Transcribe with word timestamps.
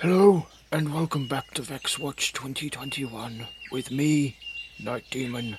Hello, 0.00 0.46
and 0.70 0.94
welcome 0.94 1.26
back 1.26 1.52
to 1.54 1.62
Vex 1.62 1.98
Watch 1.98 2.32
2021 2.32 3.48
with 3.72 3.90
me, 3.90 4.36
Night 4.80 5.02
Demon, 5.10 5.58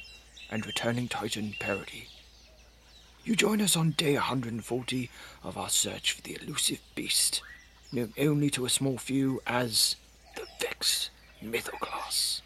and 0.50 0.66
returning 0.66 1.10
Titan 1.10 1.56
Parody. 1.60 2.08
You 3.26 3.36
join 3.36 3.60
us 3.60 3.76
on 3.76 3.92
day 3.98 4.14
140 4.14 5.10
of 5.44 5.58
our 5.58 5.68
search 5.68 6.14
for 6.14 6.22
the 6.22 6.38
elusive 6.42 6.80
beast, 6.96 7.42
known 7.92 8.14
only 8.18 8.50
to 8.52 8.66
a 8.66 8.70
small 8.70 8.98
few 8.98 9.42
as 9.46 9.98
the 10.38 10.48
Vex 10.62 11.10
Mythoclast. 11.44 12.40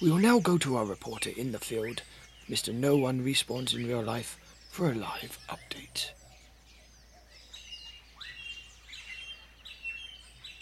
We 0.00 0.12
will 0.12 0.18
now 0.18 0.38
go 0.38 0.58
to 0.58 0.76
our 0.76 0.84
reporter 0.84 1.30
in 1.36 1.50
the 1.50 1.58
field, 1.58 2.02
Mr. 2.48 2.72
No 2.72 2.96
One 2.96 3.24
Respawns 3.24 3.74
in 3.74 3.84
Real 3.84 4.00
Life, 4.00 4.38
for 4.70 4.92
a 4.92 4.94
live 4.94 5.40
update. 5.48 6.12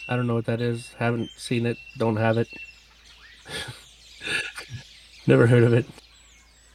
I 0.09 0.15
don't 0.15 0.25
know 0.27 0.33
what 0.33 0.45
that 0.45 0.59
is. 0.59 0.91
Haven't 0.97 1.29
seen 1.37 1.65
it. 1.67 1.77
Don't 1.97 2.17
have 2.17 2.37
it. 2.37 2.49
Never 5.27 5.45
heard 5.45 5.63
of 5.63 5.71
it. 5.71 5.85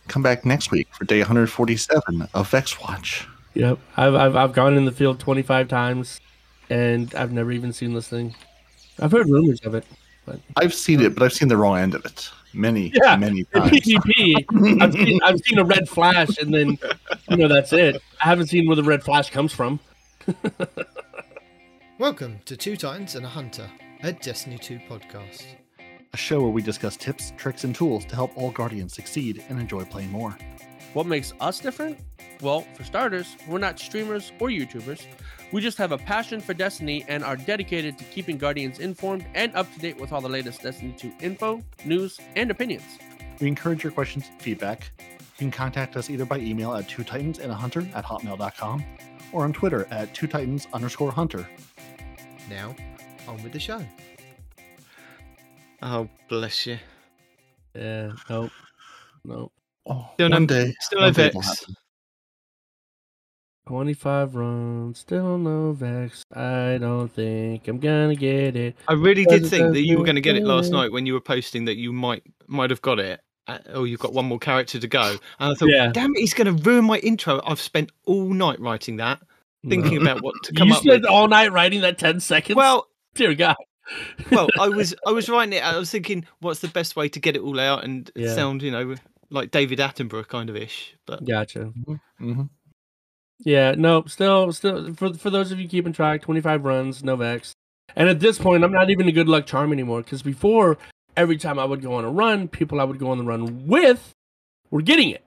Come 0.06 0.22
back 0.22 0.44
next 0.44 0.70
week 0.70 0.86
for 0.94 1.04
day 1.04 1.18
147 1.18 2.28
of 2.32 2.48
Vex 2.50 2.80
Watch. 2.80 3.26
Yep. 3.54 3.78
I've, 3.96 4.14
I've 4.14 4.36
I've 4.36 4.52
gone 4.52 4.76
in 4.76 4.84
the 4.84 4.92
field 4.92 5.18
25 5.18 5.66
times, 5.68 6.20
and 6.70 7.12
I've 7.14 7.32
never 7.32 7.50
even 7.52 7.72
seen 7.72 7.92
this 7.94 8.08
thing. 8.08 8.34
I've 9.00 9.10
heard 9.12 9.28
rumors 9.28 9.60
of 9.60 9.74
it, 9.74 9.84
but 10.26 10.38
I've 10.56 10.74
seen 10.74 11.00
it, 11.00 11.14
but 11.14 11.22
I've 11.24 11.32
seen 11.32 11.48
the 11.48 11.56
wrong 11.56 11.78
end 11.78 11.94
of 11.94 12.04
it 12.04 12.30
many, 12.52 12.92
Yeah, 13.02 13.16
many 13.16 13.44
times. 13.54 13.70
PvP. 13.72 14.80
I've 14.82 14.92
seen 14.92 15.20
I've 15.22 15.40
seen 15.40 15.58
a 15.58 15.64
red 15.64 15.88
flash, 15.88 16.38
and 16.38 16.54
then 16.54 16.78
you 17.30 17.36
know 17.36 17.48
that's 17.48 17.72
it. 17.72 18.00
I 18.20 18.24
haven't 18.26 18.46
seen 18.46 18.66
where 18.68 18.76
the 18.76 18.84
red 18.84 19.02
flash 19.02 19.30
comes 19.30 19.52
from. 19.52 19.80
Welcome 22.04 22.38
to 22.44 22.54
Two 22.54 22.76
Titans 22.76 23.14
and 23.14 23.24
a 23.24 23.28
Hunter, 23.30 23.66
a 24.02 24.12
Destiny 24.12 24.58
2 24.58 24.78
podcast. 24.90 25.42
A 26.12 26.16
show 26.18 26.42
where 26.42 26.50
we 26.50 26.60
discuss 26.60 26.98
tips, 26.98 27.32
tricks, 27.38 27.64
and 27.64 27.74
tools 27.74 28.04
to 28.04 28.14
help 28.14 28.36
all 28.36 28.50
Guardians 28.50 28.92
succeed 28.92 29.42
and 29.48 29.58
enjoy 29.58 29.86
playing 29.86 30.10
more. 30.10 30.36
What 30.92 31.06
makes 31.06 31.32
us 31.40 31.60
different? 31.60 31.98
Well, 32.42 32.66
for 32.74 32.84
starters, 32.84 33.38
we're 33.48 33.56
not 33.56 33.78
streamers 33.78 34.32
or 34.38 34.48
YouTubers. 34.48 35.06
We 35.50 35.62
just 35.62 35.78
have 35.78 35.92
a 35.92 35.96
passion 35.96 36.42
for 36.42 36.52
Destiny 36.52 37.06
and 37.08 37.24
are 37.24 37.36
dedicated 37.36 37.96
to 37.96 38.04
keeping 38.04 38.36
Guardians 38.36 38.80
informed 38.80 39.24
and 39.34 39.54
up 39.56 39.72
to 39.72 39.78
date 39.78 39.98
with 39.98 40.12
all 40.12 40.20
the 40.20 40.28
latest 40.28 40.60
Destiny 40.60 40.94
2 40.98 41.10
info, 41.22 41.62
news, 41.86 42.20
and 42.36 42.50
opinions. 42.50 42.98
We 43.40 43.48
encourage 43.48 43.82
your 43.82 43.92
questions 43.92 44.28
and 44.30 44.42
feedback. 44.42 44.90
You 44.98 45.38
can 45.38 45.50
contact 45.50 45.96
us 45.96 46.10
either 46.10 46.26
by 46.26 46.36
email 46.36 46.74
at 46.74 46.86
two 46.86 47.02
titans 47.02 47.38
and 47.38 47.50
a 47.50 47.54
hunter 47.54 47.88
at 47.94 48.04
hotmail.com 48.04 48.84
or 49.32 49.44
on 49.44 49.54
Twitter 49.54 49.88
at 49.90 50.14
two 50.14 50.26
titans 50.26 50.68
underscore 50.74 51.10
hunter. 51.10 51.48
Now, 52.54 52.72
on 53.26 53.42
with 53.42 53.52
the 53.52 53.58
show. 53.58 53.84
Oh, 55.82 56.08
bless 56.28 56.66
you. 56.66 56.78
Yeah, 57.74 58.12
nope, 58.30 58.52
nope. 59.24 59.52
Oh, 59.86 60.08
Still 60.14 60.30
one 60.30 60.42
no- 60.42 60.46
day, 60.46 60.74
still 60.78 61.00
one 61.00 61.08
no 61.08 61.12
day 61.12 61.30
Vex. 61.34 61.66
25 63.66 64.34
runs, 64.36 64.98
still 65.00 65.36
no 65.36 65.72
Vex. 65.72 66.22
I 66.32 66.78
don't 66.80 67.08
think 67.08 67.66
I'm 67.66 67.80
gonna 67.80 68.14
get 68.14 68.54
it. 68.54 68.76
I 68.86 68.92
really 68.92 69.24
did 69.24 69.46
think 69.46 69.72
that 69.72 69.80
you 69.84 69.98
were 69.98 70.04
going 70.04 70.14
to 70.14 70.20
get 70.20 70.36
it 70.36 70.44
last 70.44 70.70
night 70.70 70.92
when 70.92 71.06
you 71.06 71.14
were 71.14 71.20
posting 71.20 71.64
that 71.64 71.76
you 71.76 71.92
might 71.92 72.22
might 72.46 72.70
have 72.70 72.82
got 72.82 73.00
it. 73.00 73.20
uh, 73.48 73.58
Or 73.74 73.86
you've 73.88 73.98
got 74.00 74.12
one 74.12 74.26
more 74.26 74.38
character 74.38 74.78
to 74.78 74.86
go. 74.86 75.16
And 75.40 75.52
I 75.52 75.54
thought, 75.54 75.70
Yeah. 75.70 75.90
damn 75.92 76.14
it, 76.14 76.20
he's 76.20 76.34
going 76.34 76.46
to 76.56 76.62
ruin 76.62 76.84
my 76.84 76.98
intro. 76.98 77.40
I've 77.44 77.60
spent 77.60 77.90
all 78.06 78.32
night 78.32 78.60
writing 78.60 78.96
that, 78.98 79.20
thinking 79.68 80.00
about 80.02 80.22
what 80.22 80.34
to 80.44 80.52
come 80.54 80.68
you 80.68 80.74
up 80.74 80.80
spent 80.82 81.02
with. 81.02 81.10
all 81.10 81.28
night 81.28 81.52
writing 81.52 81.80
that 81.82 81.98
10 81.98 82.20
seconds? 82.20 82.56
Well, 82.56 82.88
dear 83.14 83.34
God. 83.34 83.56
well, 84.30 84.48
I 84.58 84.68
was 84.68 84.94
I 85.06 85.10
was 85.12 85.28
writing 85.28 85.54
it. 85.54 85.64
I 85.64 85.76
was 85.78 85.90
thinking, 85.90 86.24
what's 86.40 86.60
the 86.60 86.68
best 86.68 86.96
way 86.96 87.08
to 87.10 87.20
get 87.20 87.36
it 87.36 87.42
all 87.42 87.58
out 87.60 87.84
and 87.84 88.10
Yeah. 88.14 88.34
sound, 88.34 88.62
you 88.62 88.70
know, 88.70 88.94
like 89.30 89.50
David 89.50 89.78
Attenborough 89.78 90.28
kind 90.28 90.48
of 90.50 90.56
ish. 90.56 90.94
But 91.06 91.24
Gotcha. 91.24 91.72
Mhm. 92.20 92.48
Yeah, 93.40 93.72
no, 93.76 94.04
still, 94.06 94.52
still, 94.52 94.94
for 94.94 95.12
for 95.14 95.28
those 95.30 95.50
of 95.52 95.58
you 95.58 95.68
keeping 95.68 95.92
track, 95.92 96.22
25 96.22 96.64
runs, 96.64 97.02
no 97.02 97.16
Vex. 97.16 97.52
And 97.96 98.08
at 98.08 98.20
this 98.20 98.38
point, 98.38 98.64
I'm 98.64 98.72
not 98.72 98.90
even 98.90 99.08
a 99.08 99.12
good 99.12 99.28
luck 99.28 99.44
charm 99.46 99.72
anymore 99.72 100.02
because 100.02 100.22
before, 100.22 100.78
every 101.16 101.36
time 101.36 101.58
I 101.58 101.64
would 101.64 101.82
go 101.82 101.94
on 101.94 102.04
a 102.04 102.10
run, 102.10 102.48
people 102.48 102.80
I 102.80 102.84
would 102.84 102.98
go 102.98 103.10
on 103.10 103.18
the 103.18 103.24
run 103.24 103.66
with 103.66 104.12
were 104.70 104.82
getting 104.82 105.10
it. 105.10 105.23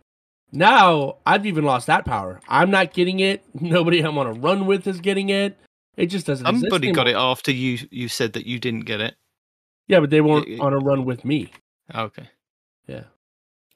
Now, 0.51 1.17
I've 1.25 1.45
even 1.45 1.65
lost 1.65 1.87
that 1.87 2.05
power. 2.05 2.39
I'm 2.47 2.71
not 2.71 2.93
getting 2.93 3.19
it. 3.19 3.43
Nobody 3.53 3.99
I'm 3.99 4.17
on 4.17 4.27
a 4.27 4.33
run 4.33 4.65
with 4.65 4.87
is 4.87 5.01
getting 5.01 5.29
it. 5.29 5.57
It 5.97 6.07
just 6.07 6.25
doesn't 6.27 6.45
exist 6.45 6.69
somebody 6.71 6.91
got 6.91 7.07
it 7.07 7.15
after 7.15 7.51
you 7.51 7.79
you 7.91 8.07
said 8.07 8.33
that 8.33 8.45
you 8.45 8.59
didn't 8.59 8.85
get 8.85 9.01
it. 9.01 9.15
Yeah, 9.87 9.99
but 9.99 10.09
they 10.09 10.21
weren't 10.21 10.47
it- 10.47 10.59
on 10.59 10.73
a 10.73 10.77
run 10.77 11.05
with 11.05 11.25
me. 11.25 11.51
Okay. 11.93 12.29
Yeah. 12.87 13.03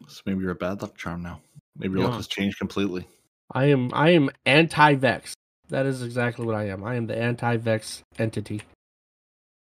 So 0.08 0.22
maybe 0.26 0.42
you're 0.42 0.52
a 0.52 0.56
bad 0.56 0.82
luck 0.82 0.98
charm 0.98 1.24
now. 1.24 1.42
Maybe 1.78 1.94
your 1.94 2.02
Yeah. 2.04 2.08
luck 2.10 2.18
has 2.18 2.28
changed 2.28 2.58
completely. 2.60 3.08
I 3.54 3.66
am 3.66 3.90
I 3.94 4.12
am 4.12 4.30
anti-Vex. 4.46 5.34
That 5.70 5.86
is 5.86 6.02
exactly 6.04 6.46
what 6.46 6.56
I 6.56 6.68
am. 6.68 6.84
I 6.84 6.96
am 6.96 7.08
the 7.08 7.18
anti-Vex 7.18 8.04
entity. 8.20 8.62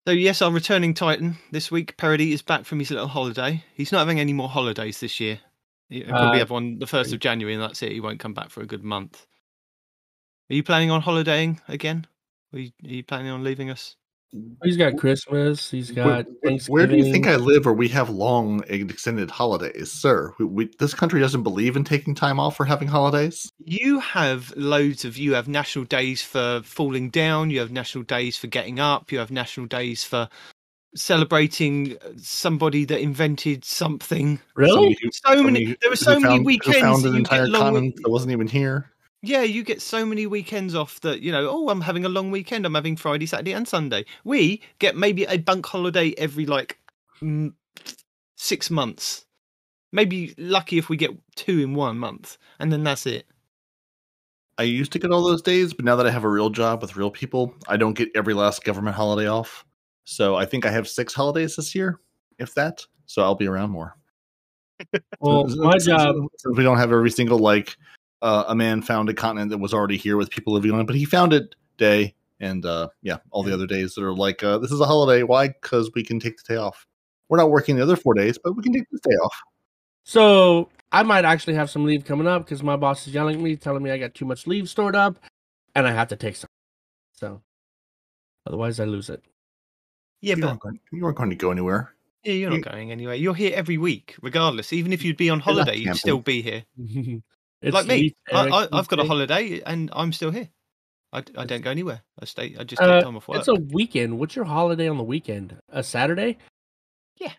So 0.07 0.11
yes, 0.13 0.41
our 0.41 0.51
returning 0.51 0.93
Titan 0.93 1.37
this 1.51 1.71
week. 1.71 1.97
Parody 1.97 2.31
is 2.31 2.41
back 2.43 2.65
from 2.65 2.79
his 2.79 2.91
little 2.91 3.07
holiday. 3.07 3.63
He's 3.73 3.91
not 3.91 3.99
having 3.99 4.19
any 4.19 4.33
more 4.33 4.49
holidays 4.49 4.99
this 4.99 5.19
year. 5.19 5.39
He'll 5.89 6.07
probably 6.07 6.37
Uh, 6.37 6.39
have 6.39 6.49
one 6.49 6.79
the 6.79 6.87
first 6.87 7.13
of 7.13 7.19
January, 7.19 7.53
and 7.53 7.61
that's 7.61 7.81
it. 7.83 7.91
He 7.91 7.99
won't 7.99 8.19
come 8.19 8.33
back 8.33 8.49
for 8.49 8.61
a 8.61 8.65
good 8.65 8.83
month. 8.83 9.25
Are 10.49 10.55
you 10.55 10.63
planning 10.63 10.91
on 10.91 11.01
holidaying 11.01 11.59
again? 11.67 12.07
Are 12.53 12.59
you, 12.59 12.71
are 12.83 12.89
you 12.89 13.03
planning 13.03 13.31
on 13.31 13.43
leaving 13.43 13.69
us? 13.69 13.95
He's 14.63 14.75
got 14.75 14.97
Christmas. 14.97 15.71
He's 15.71 15.91
got 15.91 16.05
where- 16.05 16.23
Thanksgiving. 16.43 16.73
where 16.73 16.87
do 16.87 16.97
you 16.97 17.11
think 17.11 17.25
I 17.25 17.35
live 17.37 17.65
where 17.65 17.73
we 17.73 17.87
have 17.89 18.09
long 18.09 18.63
and 18.69 18.91
extended 18.91 19.31
holidays, 19.31 19.91
sir? 19.91 20.33
We, 20.39 20.45
we, 20.45 20.69
this 20.77 20.93
country 20.93 21.21
doesn't 21.21 21.43
believe 21.43 21.77
in 21.77 21.83
taking 21.85 22.15
time 22.15 22.39
off 22.39 22.59
or 22.59 22.65
having 22.65 22.89
holidays. 22.89 23.49
You 23.59 23.99
have 23.99 24.51
loads 24.57 25.05
of. 25.05 25.17
You 25.17 25.35
have 25.35 25.47
national 25.47 25.85
days 25.85 26.21
for 26.21 26.61
falling 26.65 27.11
down. 27.11 27.49
You 27.49 27.59
have 27.59 27.71
national 27.71 28.03
days 28.03 28.35
for 28.37 28.47
getting 28.47 28.79
up. 28.79 29.11
You 29.11 29.19
have 29.19 29.31
national 29.31 29.67
days 29.67 30.03
for 30.03 30.27
celebrating 30.95 31.97
somebody 32.17 32.85
that 32.85 32.99
invented 33.01 33.63
something. 33.65 34.39
Really? 34.55 34.71
Somebody 34.71 34.97
who- 35.01 35.11
So 35.11 35.43
many. 35.43 35.65
There 35.65 35.75
are 35.85 35.89
who 35.89 35.95
so 35.95 36.11
many 36.19 36.23
found- 36.23 36.39
who 36.39 36.45
weekends. 36.45 36.79
found 36.79 37.03
that 37.03 37.07
an 37.09 37.13
you 37.13 37.19
entire 37.19 37.45
get 37.45 37.51
long, 37.51 37.61
continent 37.73 37.95
that 38.03 38.09
wasn't 38.09 38.31
even 38.31 38.47
here. 38.47 38.91
Yeah, 39.21 39.41
you 39.41 39.63
get 39.63 39.81
so 39.81 40.05
many 40.05 40.27
weekends 40.27 40.75
off 40.75 41.01
that, 41.01 41.21
you 41.21 41.31
know, 41.31 41.49
oh, 41.49 41.69
I'm 41.69 41.81
having 41.81 42.05
a 42.05 42.09
long 42.09 42.29
weekend. 42.29 42.65
I'm 42.65 42.75
having 42.75 42.95
Friday, 42.95 43.25
Saturday, 43.25 43.53
and 43.53 43.67
Sunday. 43.67 44.05
We 44.23 44.61
get 44.79 44.95
maybe 44.95 45.23
a 45.23 45.37
bank 45.37 45.65
holiday 45.65 46.13
every 46.17 46.45
like 46.45 46.77
mm, 47.21 47.53
six 48.35 48.69
months. 48.69 49.25
Maybe 49.91 50.35
lucky 50.37 50.77
if 50.77 50.89
we 50.89 50.97
get 50.97 51.11
two 51.35 51.59
in 51.59 51.73
one 51.73 51.97
month, 51.97 52.37
and 52.59 52.71
then 52.71 52.83
that's 52.83 53.05
it. 53.05 53.25
I 54.57 54.63
used 54.63 54.91
to 54.93 54.99
get 54.99 55.11
all 55.11 55.23
those 55.23 55.41
days, 55.41 55.73
but 55.73 55.83
now 55.85 55.95
that 55.97 56.05
I 56.07 56.11
have 56.11 56.23
a 56.23 56.29
real 56.29 56.49
job 56.49 56.81
with 56.81 56.95
real 56.95 57.11
people, 57.11 57.53
I 57.67 57.75
don't 57.77 57.93
get 57.93 58.09
every 58.15 58.33
last 58.33 58.63
government 58.63 58.95
holiday 58.95 59.27
off. 59.27 59.64
So 60.05 60.35
I 60.35 60.45
think 60.45 60.65
I 60.65 60.71
have 60.71 60.87
six 60.87 61.13
holidays 61.13 61.55
this 61.55 61.75
year, 61.75 61.99
if 62.39 62.53
that. 62.55 62.85
So 63.05 63.21
I'll 63.23 63.35
be 63.35 63.47
around 63.47 63.71
more. 63.71 63.97
Well, 65.19 65.47
Since- 65.47 65.59
my 65.59 65.71
since- 65.73 65.85
job. 65.85 66.15
since 66.37 66.57
we 66.57 66.63
don't 66.63 66.77
have 66.77 66.91
every 66.91 67.11
single 67.11 67.39
like 67.39 67.75
uh, 68.21 68.45
a 68.47 68.55
man 68.55 68.81
found 68.81 69.09
a 69.09 69.13
continent 69.13 69.49
that 69.51 69.57
was 69.57 69.73
already 69.73 69.97
here 69.97 70.17
with 70.17 70.29
people 70.29 70.53
living 70.53 70.71
on 70.71 70.79
it, 70.81 70.87
but 70.87 70.95
he 70.95 71.05
found 71.05 71.31
it 71.33 71.55
day, 71.77 72.13
and 72.39 72.65
uh, 72.65 72.87
yeah, 73.01 73.17
all 73.31 73.43
the 73.43 73.53
other 73.53 73.67
days 73.67 73.93
that 73.95 74.03
are 74.03 74.13
like 74.13 74.43
uh, 74.43 74.57
this 74.57 74.71
is 74.71 74.79
a 74.81 74.85
holiday. 74.85 75.23
Why? 75.23 75.47
Because 75.49 75.91
we 75.95 76.03
can 76.03 76.19
take 76.19 76.37
the 76.37 76.53
day 76.53 76.57
off. 76.57 76.87
We're 77.29 77.37
not 77.37 77.51
working 77.51 77.75
the 77.75 77.83
other 77.83 77.95
four 77.95 78.13
days, 78.13 78.37
but 78.37 78.55
we 78.55 78.63
can 78.63 78.73
take 78.73 78.89
this 78.91 79.01
day 79.01 79.15
off. 79.15 79.35
So 80.03 80.69
I 80.91 81.03
might 81.03 81.25
actually 81.25 81.55
have 81.55 81.69
some 81.69 81.85
leave 81.85 82.03
coming 82.05 82.27
up 82.27 82.45
because 82.45 82.61
my 82.63 82.75
boss 82.75 83.07
is 83.07 83.13
yelling 83.13 83.35
at 83.35 83.41
me, 83.41 83.55
telling 83.55 83.81
me 83.83 83.91
I 83.91 83.97
got 83.97 84.13
too 84.13 84.25
much 84.25 84.45
leave 84.47 84.69
stored 84.69 84.95
up, 84.95 85.17
and 85.75 85.87
I 85.87 85.91
have 85.91 86.07
to 86.09 86.15
take 86.15 86.35
some. 86.35 86.49
So 87.13 87.41
otherwise, 88.45 88.79
I 88.79 88.85
lose 88.85 89.09
it. 89.09 89.23
Yeah, 90.21 90.35
you, 90.35 90.41
but 90.41 90.47
aren't 90.49 90.59
going, 90.61 90.79
you 90.91 91.05
aren't 91.05 91.17
going 91.17 91.29
to 91.29 91.35
go 91.35 91.51
anywhere. 91.51 91.93
yeah, 92.23 92.33
you're 92.33 92.49
not 92.49 92.57
you- 92.57 92.63
going 92.63 92.91
anywhere. 92.91 93.15
You're 93.15 93.35
here 93.35 93.51
every 93.55 93.77
week, 93.77 94.15
regardless. 94.21 94.73
Even 94.73 94.91
if 94.93 95.03
you'd 95.03 95.17
be 95.17 95.29
on 95.29 95.39
holiday, 95.39 95.75
you'd 95.75 95.95
still 95.97 96.19
be 96.19 96.41
here. 96.41 96.63
It's 97.61 97.73
like 97.73 97.87
me, 97.87 98.13
I, 98.31 98.47
I, 98.47 98.67
I've 98.73 98.87
got 98.89 98.99
a 98.99 99.05
holiday, 99.05 99.59
and 99.65 99.89
I'm 99.93 100.13
still 100.13 100.29
here. 100.29 100.49
I, 101.11 101.23
I 101.35 101.45
don't 101.45 101.61
go 101.61 101.71
anywhere. 101.71 102.01
I 102.21 102.25
stay. 102.25 102.55
I 102.59 102.63
just 102.63 102.79
take 102.79 102.87
Uh, 102.89 103.01
time 103.01 103.15
off 103.15 103.27
work. 103.27 103.39
It's 103.39 103.47
a 103.47 103.55
weekend. 103.55 104.19
What's 104.19 104.35
your 104.35 104.45
holiday 104.45 104.87
on 104.87 104.97
the 104.97 105.03
weekend? 105.03 105.57
A 105.69 105.81
Saturday? 105.81 106.37
Yeah. 107.19 107.31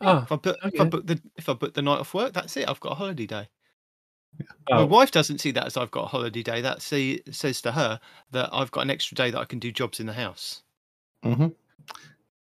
Oh, 0.00 0.18
If 0.24 0.32
I 0.32 0.36
book, 0.36 0.56
if 0.64 0.80
I 0.80 0.84
book 0.86 1.06
the 1.06 1.20
if 1.36 1.48
I 1.48 1.52
book 1.52 1.74
the 1.74 1.82
night 1.82 2.00
off 2.00 2.14
work, 2.14 2.32
that's 2.32 2.56
it. 2.56 2.68
I've 2.68 2.80
got 2.80 2.92
a 2.92 2.94
holiday 2.96 3.26
day. 3.26 3.48
oh. 4.72 4.76
My 4.76 4.82
wife 4.84 5.12
doesn't 5.12 5.38
see 5.38 5.52
that 5.52 5.66
as 5.66 5.76
I've 5.76 5.90
got 5.92 6.04
a 6.04 6.08
holiday 6.08 6.42
day. 6.42 6.60
That 6.60 6.82
see, 6.82 7.20
says 7.30 7.60
to 7.62 7.72
her 7.72 8.00
that 8.32 8.48
I've 8.52 8.72
got 8.72 8.80
an 8.80 8.90
extra 8.90 9.14
day 9.14 9.30
that 9.30 9.38
I 9.38 9.44
can 9.44 9.60
do 9.60 9.70
jobs 9.70 10.00
in 10.00 10.06
the 10.06 10.14
house. 10.14 10.62
Mm-hmm. 11.24 11.48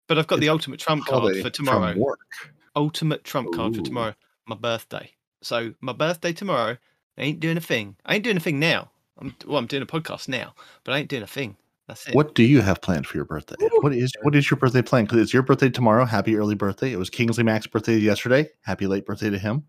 But 0.09 0.19
I've 0.19 0.27
got 0.27 0.41
the 0.41 0.49
ultimate 0.49 0.81
trump 0.81 1.07
card 1.07 1.37
for 1.43 1.51
tomorrow. 1.51 1.95
Ultimate 2.75 3.25
trump 3.25 3.53
card 3.55 3.77
for 3.77 3.83
tomorrow. 3.83 4.15
My 4.47 4.57
birthday. 4.57 5.11
So 5.43 5.75
my 5.81 5.93
birthday 5.93 6.33
tomorrow. 6.33 6.77
I 7.19 7.23
ain't 7.23 7.41
doing 7.41 7.57
a 7.57 7.63
thing. 7.63 7.97
I 8.05 8.17
ain't 8.17 8.25
doing 8.25 8.37
a 8.37 8.41
thing 8.41 8.59
now. 8.59 8.91
I'm 9.19 9.35
well. 9.47 9.57
I'm 9.57 9.67
doing 9.67 9.83
a 9.83 9.87
podcast 9.87 10.29
now, 10.29 10.55
but 10.85 10.95
I 10.95 10.99
ain't 10.99 11.09
doing 11.09 11.23
a 11.23 11.27
thing. 11.27 11.57
That's 11.89 12.07
it. 12.07 12.15
What 12.15 12.35
do 12.35 12.43
you 12.43 12.61
have 12.61 12.83
planned 12.83 13.07
for 13.07 13.17
your 13.17 13.25
birthday? 13.25 13.55
What 13.81 13.95
is 13.95 14.13
what 14.23 14.35
is 14.35 14.51
your 14.51 14.59
birthday 14.59 14.83
plan? 14.83 15.05
Because 15.05 15.21
it's 15.21 15.33
your 15.33 15.43
birthday 15.43 15.71
tomorrow. 15.71 16.05
Happy 16.05 16.37
early 16.37 16.55
birthday! 16.55 16.93
It 16.93 16.99
was 16.99 17.09
Kingsley 17.09 17.45
Mac's 17.45 17.67
birthday 17.67 17.97
yesterday. 17.97 18.51
Happy 18.63 18.87
late 18.87 19.07
birthday 19.07 19.31
to 19.31 19.39
him. 19.39 19.65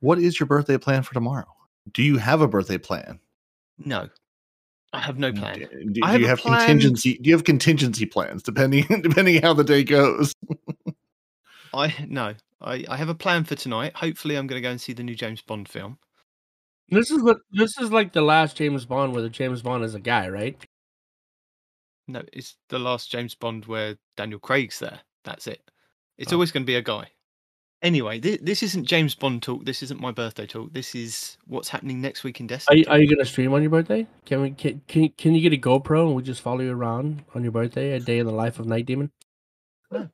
What 0.00 0.18
is 0.18 0.38
your 0.38 0.46
birthday 0.46 0.76
plan 0.76 1.02
for 1.02 1.14
tomorrow? 1.14 1.46
Do 1.92 2.02
you 2.02 2.18
have 2.18 2.42
a 2.42 2.48
birthday 2.48 2.78
plan? 2.78 3.20
No, 3.78 4.08
I 4.94 5.00
have 5.00 5.18
no 5.18 5.32
mm, 5.32 5.38
plan. 5.38 5.58
Do, 5.58 5.90
do 5.90 6.00
I 6.04 6.12
have 6.12 6.20
you 6.20 6.26
a 6.26 6.30
have 6.30 6.38
plan- 6.38 6.58
contingency? 6.66 7.18
Do 7.18 7.28
you 7.28 7.34
have 7.34 7.44
contingency 7.44 8.06
plans 8.06 8.42
depending 8.42 8.84
depending 9.02 9.42
how 9.42 9.52
the 9.52 9.64
day 9.64 9.82
goes? 9.84 10.34
I 11.72 11.94
no. 12.08 12.34
I, 12.60 12.84
I 12.88 12.96
have 12.96 13.08
a 13.10 13.14
plan 13.14 13.44
for 13.44 13.56
tonight. 13.56 13.94
Hopefully, 13.96 14.36
I'm 14.36 14.46
going 14.46 14.56
to 14.62 14.66
go 14.66 14.70
and 14.70 14.80
see 14.80 14.92
the 14.94 15.02
new 15.02 15.14
James 15.14 15.42
Bond 15.42 15.68
film. 15.68 15.98
This 16.88 17.10
is 17.10 17.22
the 17.22 17.36
this 17.52 17.76
is 17.78 17.90
like 17.90 18.12
the 18.12 18.22
last 18.22 18.56
James 18.56 18.84
Bond 18.86 19.12
where 19.12 19.22
the 19.22 19.28
James 19.28 19.62
Bond 19.62 19.84
is 19.84 19.94
a 19.94 20.00
guy, 20.00 20.28
right? 20.28 20.56
No, 22.06 22.22
it's 22.32 22.56
the 22.68 22.78
last 22.78 23.10
James 23.10 23.34
Bond 23.34 23.64
where 23.66 23.96
Daniel 24.16 24.38
Craig's 24.38 24.78
there. 24.78 25.00
That's 25.24 25.46
it. 25.46 25.60
It's 26.18 26.32
Oh. 26.32 26.36
always 26.36 26.52
going 26.52 26.62
to 26.62 26.66
be 26.66 26.76
a 26.76 26.82
guy. 26.82 27.08
Anyway, 27.84 28.18
this, 28.18 28.38
this 28.40 28.62
isn't 28.62 28.86
James 28.86 29.14
Bond 29.14 29.42
talk. 29.42 29.66
This 29.66 29.82
isn't 29.82 30.00
my 30.00 30.10
birthday 30.10 30.46
talk. 30.46 30.72
This 30.72 30.94
is 30.94 31.36
what's 31.46 31.68
happening 31.68 32.00
next 32.00 32.24
week 32.24 32.40
in 32.40 32.46
Are 32.46 32.48
Destiny. 32.48 32.80
you, 32.80 32.86
are 32.88 32.98
you 32.98 33.14
gonna 33.14 33.26
stream 33.26 33.52
on 33.52 33.60
your 33.60 33.70
birthday? 33.70 34.06
Can 34.24 34.40
we 34.40 34.50
can 34.52 34.80
can, 34.88 35.10
can 35.10 35.34
you 35.34 35.42
get 35.42 35.52
a 35.52 35.60
GoPro 35.60 36.06
and 36.06 36.16
we 36.16 36.22
just 36.22 36.40
follow 36.40 36.60
you 36.60 36.72
around 36.72 37.22
on 37.34 37.42
your 37.42 37.52
birthday, 37.52 37.92
a 37.92 38.00
day 38.00 38.18
in 38.20 38.26
the 38.26 38.32
life 38.32 38.58
of 38.58 38.66
Night 38.66 38.86
Demon? 38.86 39.12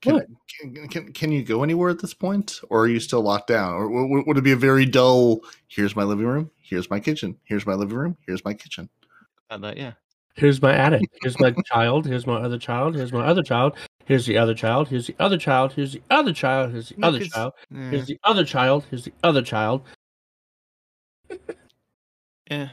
Can, 0.00 0.36
can, 0.46 0.88
can, 0.88 1.12
can 1.12 1.32
you 1.32 1.42
go 1.42 1.64
anywhere 1.64 1.90
at 1.90 1.98
this 1.98 2.14
point, 2.14 2.60
or 2.70 2.82
are 2.82 2.88
you 2.88 3.00
still 3.00 3.20
locked 3.20 3.48
down? 3.48 3.74
Or 3.74 3.88
w- 3.88 4.06
w- 4.06 4.24
would 4.28 4.38
it 4.38 4.44
be 4.44 4.52
a 4.52 4.56
very 4.56 4.86
dull? 4.86 5.40
Here's 5.66 5.96
my 5.96 6.04
living 6.04 6.24
room. 6.24 6.52
Here's 6.60 6.88
my 6.88 7.00
kitchen. 7.00 7.36
Here's 7.42 7.66
my 7.66 7.74
living 7.74 7.96
room. 7.96 8.16
Here's 8.24 8.44
my 8.44 8.54
kitchen. 8.54 8.88
About 9.50 9.62
that, 9.62 9.76
yeah. 9.76 9.94
Here's 10.34 10.62
my 10.62 10.72
attic. 10.72 11.02
Here's 11.20 11.40
my 11.40 11.52
child. 11.66 12.06
Here's 12.06 12.28
my 12.28 12.36
other 12.36 12.58
child. 12.58 12.94
Here's 12.94 13.12
my 13.12 13.26
other 13.26 13.42
child. 13.42 13.76
Here's 14.08 14.24
the 14.24 14.38
other 14.38 14.54
child. 14.54 14.88
Here's 14.88 15.06
the 15.06 15.14
other 15.18 15.36
child. 15.36 15.74
Here's 15.74 15.92
the 15.92 16.00
other 16.08 16.32
child. 16.32 16.72
Here's 16.72 16.88
the 16.88 16.94
No, 16.96 17.08
other 17.08 17.18
'cause- 17.18 17.28
child. 17.28 17.52
Yeah. 17.70 17.90
Here's 17.90 18.06
the 18.06 18.18
other 18.24 18.44
child. 18.44 18.86
Here's 18.90 19.04
the 19.04 19.12
other 19.22 19.42
child. 19.42 19.82
yeah. 22.50 22.70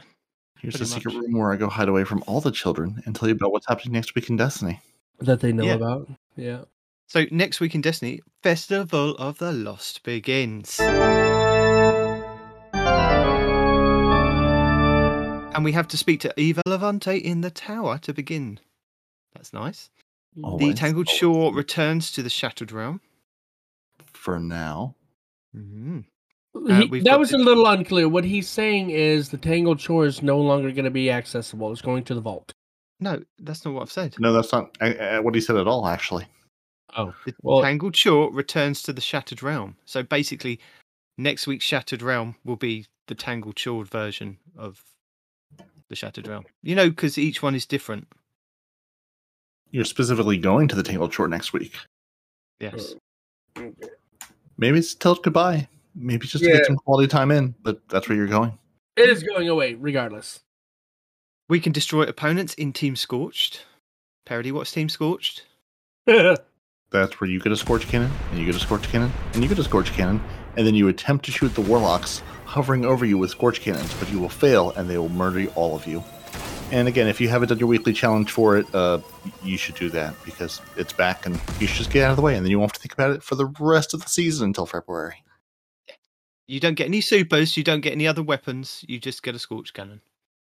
Here's 0.58 0.72
Pretty 0.74 0.78
the 0.78 0.86
secret 0.86 1.12
much. 1.14 1.22
room 1.24 1.38
where 1.38 1.52
I 1.52 1.56
go 1.56 1.68
hide 1.68 1.88
away 1.90 2.04
from 2.04 2.24
all 2.26 2.40
the 2.40 2.50
children 2.50 3.02
and 3.04 3.14
tell 3.14 3.28
you 3.28 3.34
about 3.34 3.52
what's 3.52 3.66
happening 3.68 3.92
next 3.92 4.14
week 4.14 4.30
in 4.30 4.36
Destiny. 4.36 4.80
That 5.20 5.40
they 5.40 5.52
know 5.52 5.64
Yeah. 5.64 5.74
about. 5.74 6.08
Yeah. 6.36 6.64
So 7.06 7.26
next 7.30 7.60
week 7.60 7.74
in 7.74 7.82
Destiny, 7.82 8.20
Festival 8.42 9.14
of 9.16 9.36
the 9.38 9.52
Lost 9.52 10.02
begins. 10.04 10.80
And 15.54 15.64
we 15.64 15.72
have 15.72 15.88
to 15.88 15.96
speak 15.98 16.20
to 16.20 16.32
Eva 16.40 16.62
Levante 16.66 17.16
in 17.16 17.42
the 17.42 17.50
tower 17.50 17.98
to 17.98 18.12
begin. 18.14 18.58
That's 19.34 19.52
nice. 19.52 19.90
The 20.36 20.42
Always, 20.42 20.74
Tangled 20.78 21.08
always. 21.08 21.18
Shore 21.18 21.54
returns 21.54 22.10
to 22.12 22.22
the 22.22 22.30
Shattered 22.30 22.72
Realm. 22.72 23.00
For 24.12 24.38
now, 24.38 24.94
Mhm. 25.54 26.04
Uh, 26.54 26.86
we've 26.90 27.04
that 27.04 27.18
was 27.18 27.30
the- 27.30 27.36
a 27.36 27.38
little 27.38 27.66
unclear. 27.66 28.08
What 28.08 28.24
he's 28.24 28.48
saying 28.48 28.90
is 28.90 29.28
the 29.30 29.36
Tangled 29.38 29.80
Shore 29.80 30.06
is 30.06 30.22
no 30.22 30.40
longer 30.40 30.70
going 30.72 30.84
to 30.86 30.90
be 30.90 31.10
accessible. 31.10 31.70
It's 31.72 31.82
going 31.82 32.04
to 32.04 32.14
the 32.14 32.20
vault. 32.20 32.52
No, 32.98 33.22
that's 33.38 33.64
not 33.64 33.74
what 33.74 33.82
I've 33.82 33.92
said. 33.92 34.16
no, 34.18 34.32
that's 34.32 34.52
not 34.52 34.74
uh, 34.80 34.84
uh, 34.86 35.20
what 35.20 35.34
he 35.34 35.40
said 35.40 35.56
at 35.56 35.66
all. 35.66 35.86
Actually, 35.86 36.26
Oh, 36.96 37.14
The 37.26 37.34
Well- 37.42 37.60
Tangled 37.62 37.94
Shore 37.96 38.32
returns 38.32 38.82
to 38.84 38.92
the 38.92 39.02
Shattered 39.02 39.42
Realm. 39.42 39.76
So 39.84 40.02
basically, 40.02 40.58
next 41.18 41.46
week's 41.46 41.64
Shattered 41.64 42.00
Realm 42.00 42.36
will 42.44 42.56
be 42.56 42.86
the 43.06 43.14
Tangled 43.14 43.58
Shore 43.58 43.84
version 43.84 44.38
of 44.56 44.82
the 45.88 45.96
Shattered 45.96 46.26
Realm. 46.26 46.46
You 46.62 46.74
know, 46.74 46.88
because 46.88 47.18
each 47.18 47.42
one 47.42 47.54
is 47.54 47.66
different. 47.66 48.08
You're 49.70 49.84
specifically 49.84 50.38
going 50.38 50.68
to 50.68 50.76
the 50.76 50.82
Tangled 50.82 51.12
Shore 51.12 51.28
next 51.28 51.52
week. 51.52 51.74
Yes. 52.60 52.94
Maybe 54.56 54.78
it's 54.78 54.92
to 54.94 54.98
tell 54.98 55.14
goodbye. 55.16 55.68
Maybe 55.94 56.24
it's 56.24 56.32
just 56.32 56.44
to 56.44 56.50
get 56.50 56.66
some 56.66 56.76
quality 56.76 57.08
time 57.08 57.30
in. 57.30 57.54
But 57.62 57.86
that's 57.88 58.08
where 58.08 58.16
you're 58.16 58.26
going. 58.26 58.58
it 58.96 59.08
is 59.08 59.22
going 59.22 59.48
away 59.48 59.74
regardless. 59.74 60.40
We 61.48 61.60
can 61.60 61.72
destroy 61.72 62.02
opponents 62.02 62.54
in 62.54 62.72
Team 62.72 62.96
Scorched. 62.96 63.64
Parody, 64.24 64.50
what's 64.50 64.72
Team 64.72 64.88
Scorched? 64.88 65.44
That's 66.06 67.20
where 67.20 67.30
you 67.30 67.40
get 67.40 67.52
a 67.52 67.56
Scorch 67.56 67.86
Cannon, 67.86 68.10
and 68.30 68.38
you 68.38 68.46
get 68.46 68.56
a 68.56 68.60
Scorch 68.60 68.82
Cannon, 68.88 69.12
and 69.32 69.42
you 69.42 69.48
get 69.48 69.58
a 69.58 69.64
Scorch 69.64 69.92
Cannon, 69.92 70.20
and 70.56 70.66
then 70.66 70.74
you 70.74 70.88
attempt 70.88 71.24
to 71.26 71.30
shoot 71.30 71.54
the 71.54 71.60
Warlocks 71.60 72.22
hovering 72.44 72.84
over 72.84 73.04
you 73.04 73.18
with 73.18 73.30
Scorch 73.30 73.60
Cannons, 73.60 73.92
but 73.94 74.10
you 74.10 74.18
will 74.18 74.28
fail, 74.28 74.70
and 74.72 74.88
they 74.88 74.98
will 74.98 75.08
murder 75.08 75.46
all 75.54 75.76
of 75.76 75.86
you. 75.86 76.02
And 76.72 76.88
again, 76.88 77.06
if 77.06 77.20
you 77.20 77.28
haven't 77.28 77.48
done 77.48 77.58
your 77.58 77.68
weekly 77.68 77.92
challenge 77.92 78.32
for 78.32 78.58
it, 78.58 78.66
uh, 78.74 78.98
you 79.42 79.56
should 79.56 79.76
do 79.76 79.88
that 79.90 80.14
because 80.24 80.60
it's 80.76 80.92
back, 80.92 81.24
and 81.24 81.40
you 81.60 81.66
should 81.66 81.76
just 81.76 81.90
get 81.90 82.04
out 82.04 82.10
of 82.10 82.16
the 82.16 82.22
way, 82.22 82.36
and 82.36 82.44
then 82.44 82.50
you 82.50 82.58
won't 82.58 82.72
have 82.72 82.76
to 82.76 82.80
think 82.80 82.92
about 82.92 83.10
it 83.12 83.22
for 83.22 83.36
the 83.36 83.46
rest 83.60 83.94
of 83.94 84.02
the 84.02 84.08
season 84.08 84.46
until 84.46 84.66
February. 84.66 85.22
You 86.48 86.58
don't 86.60 86.74
get 86.74 86.86
any 86.86 87.00
supers, 87.00 87.56
you 87.56 87.62
don't 87.62 87.80
get 87.80 87.92
any 87.92 88.06
other 88.06 88.22
weapons, 88.22 88.84
you 88.88 88.98
just 88.98 89.22
get 89.22 89.34
a 89.34 89.38
Scorch 89.38 89.74
Cannon. 89.74 90.00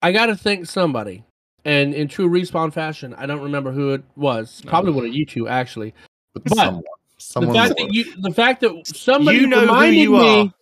I 0.03 0.13
got 0.13 0.27
to 0.27 0.37
thank 0.37 0.67
somebody. 0.67 1.25
And 1.65 1.95
in 1.95 2.07
true 2.07 2.29
respawn 2.29 2.73
fashion, 2.73 3.13
I 3.15 3.27
don't 3.27 3.43
remember 3.43 3.73
who 3.73 3.93
it 3.93 4.05
was. 4.15 4.63
Probably 4.67 4.93
one 4.93 5.07
of 5.07 5.13
you 5.13 5.27
two, 5.27 5.49
actually. 5.49 5.93
But, 6.33 6.45
But 6.45 6.85
someone, 7.19 7.53
The 7.53 7.59
fact 7.59 7.79
that 7.79 7.93
you, 7.93 8.23
the 8.23 8.33
fact 8.33 8.61
that 8.61 8.87
somebody 8.87 9.39
You 9.39 9.47
know 9.49 9.61
who 9.61 9.67
reminded 9.67 9.99
you 9.99 10.11
me, 10.13 10.41
are. 10.41 10.55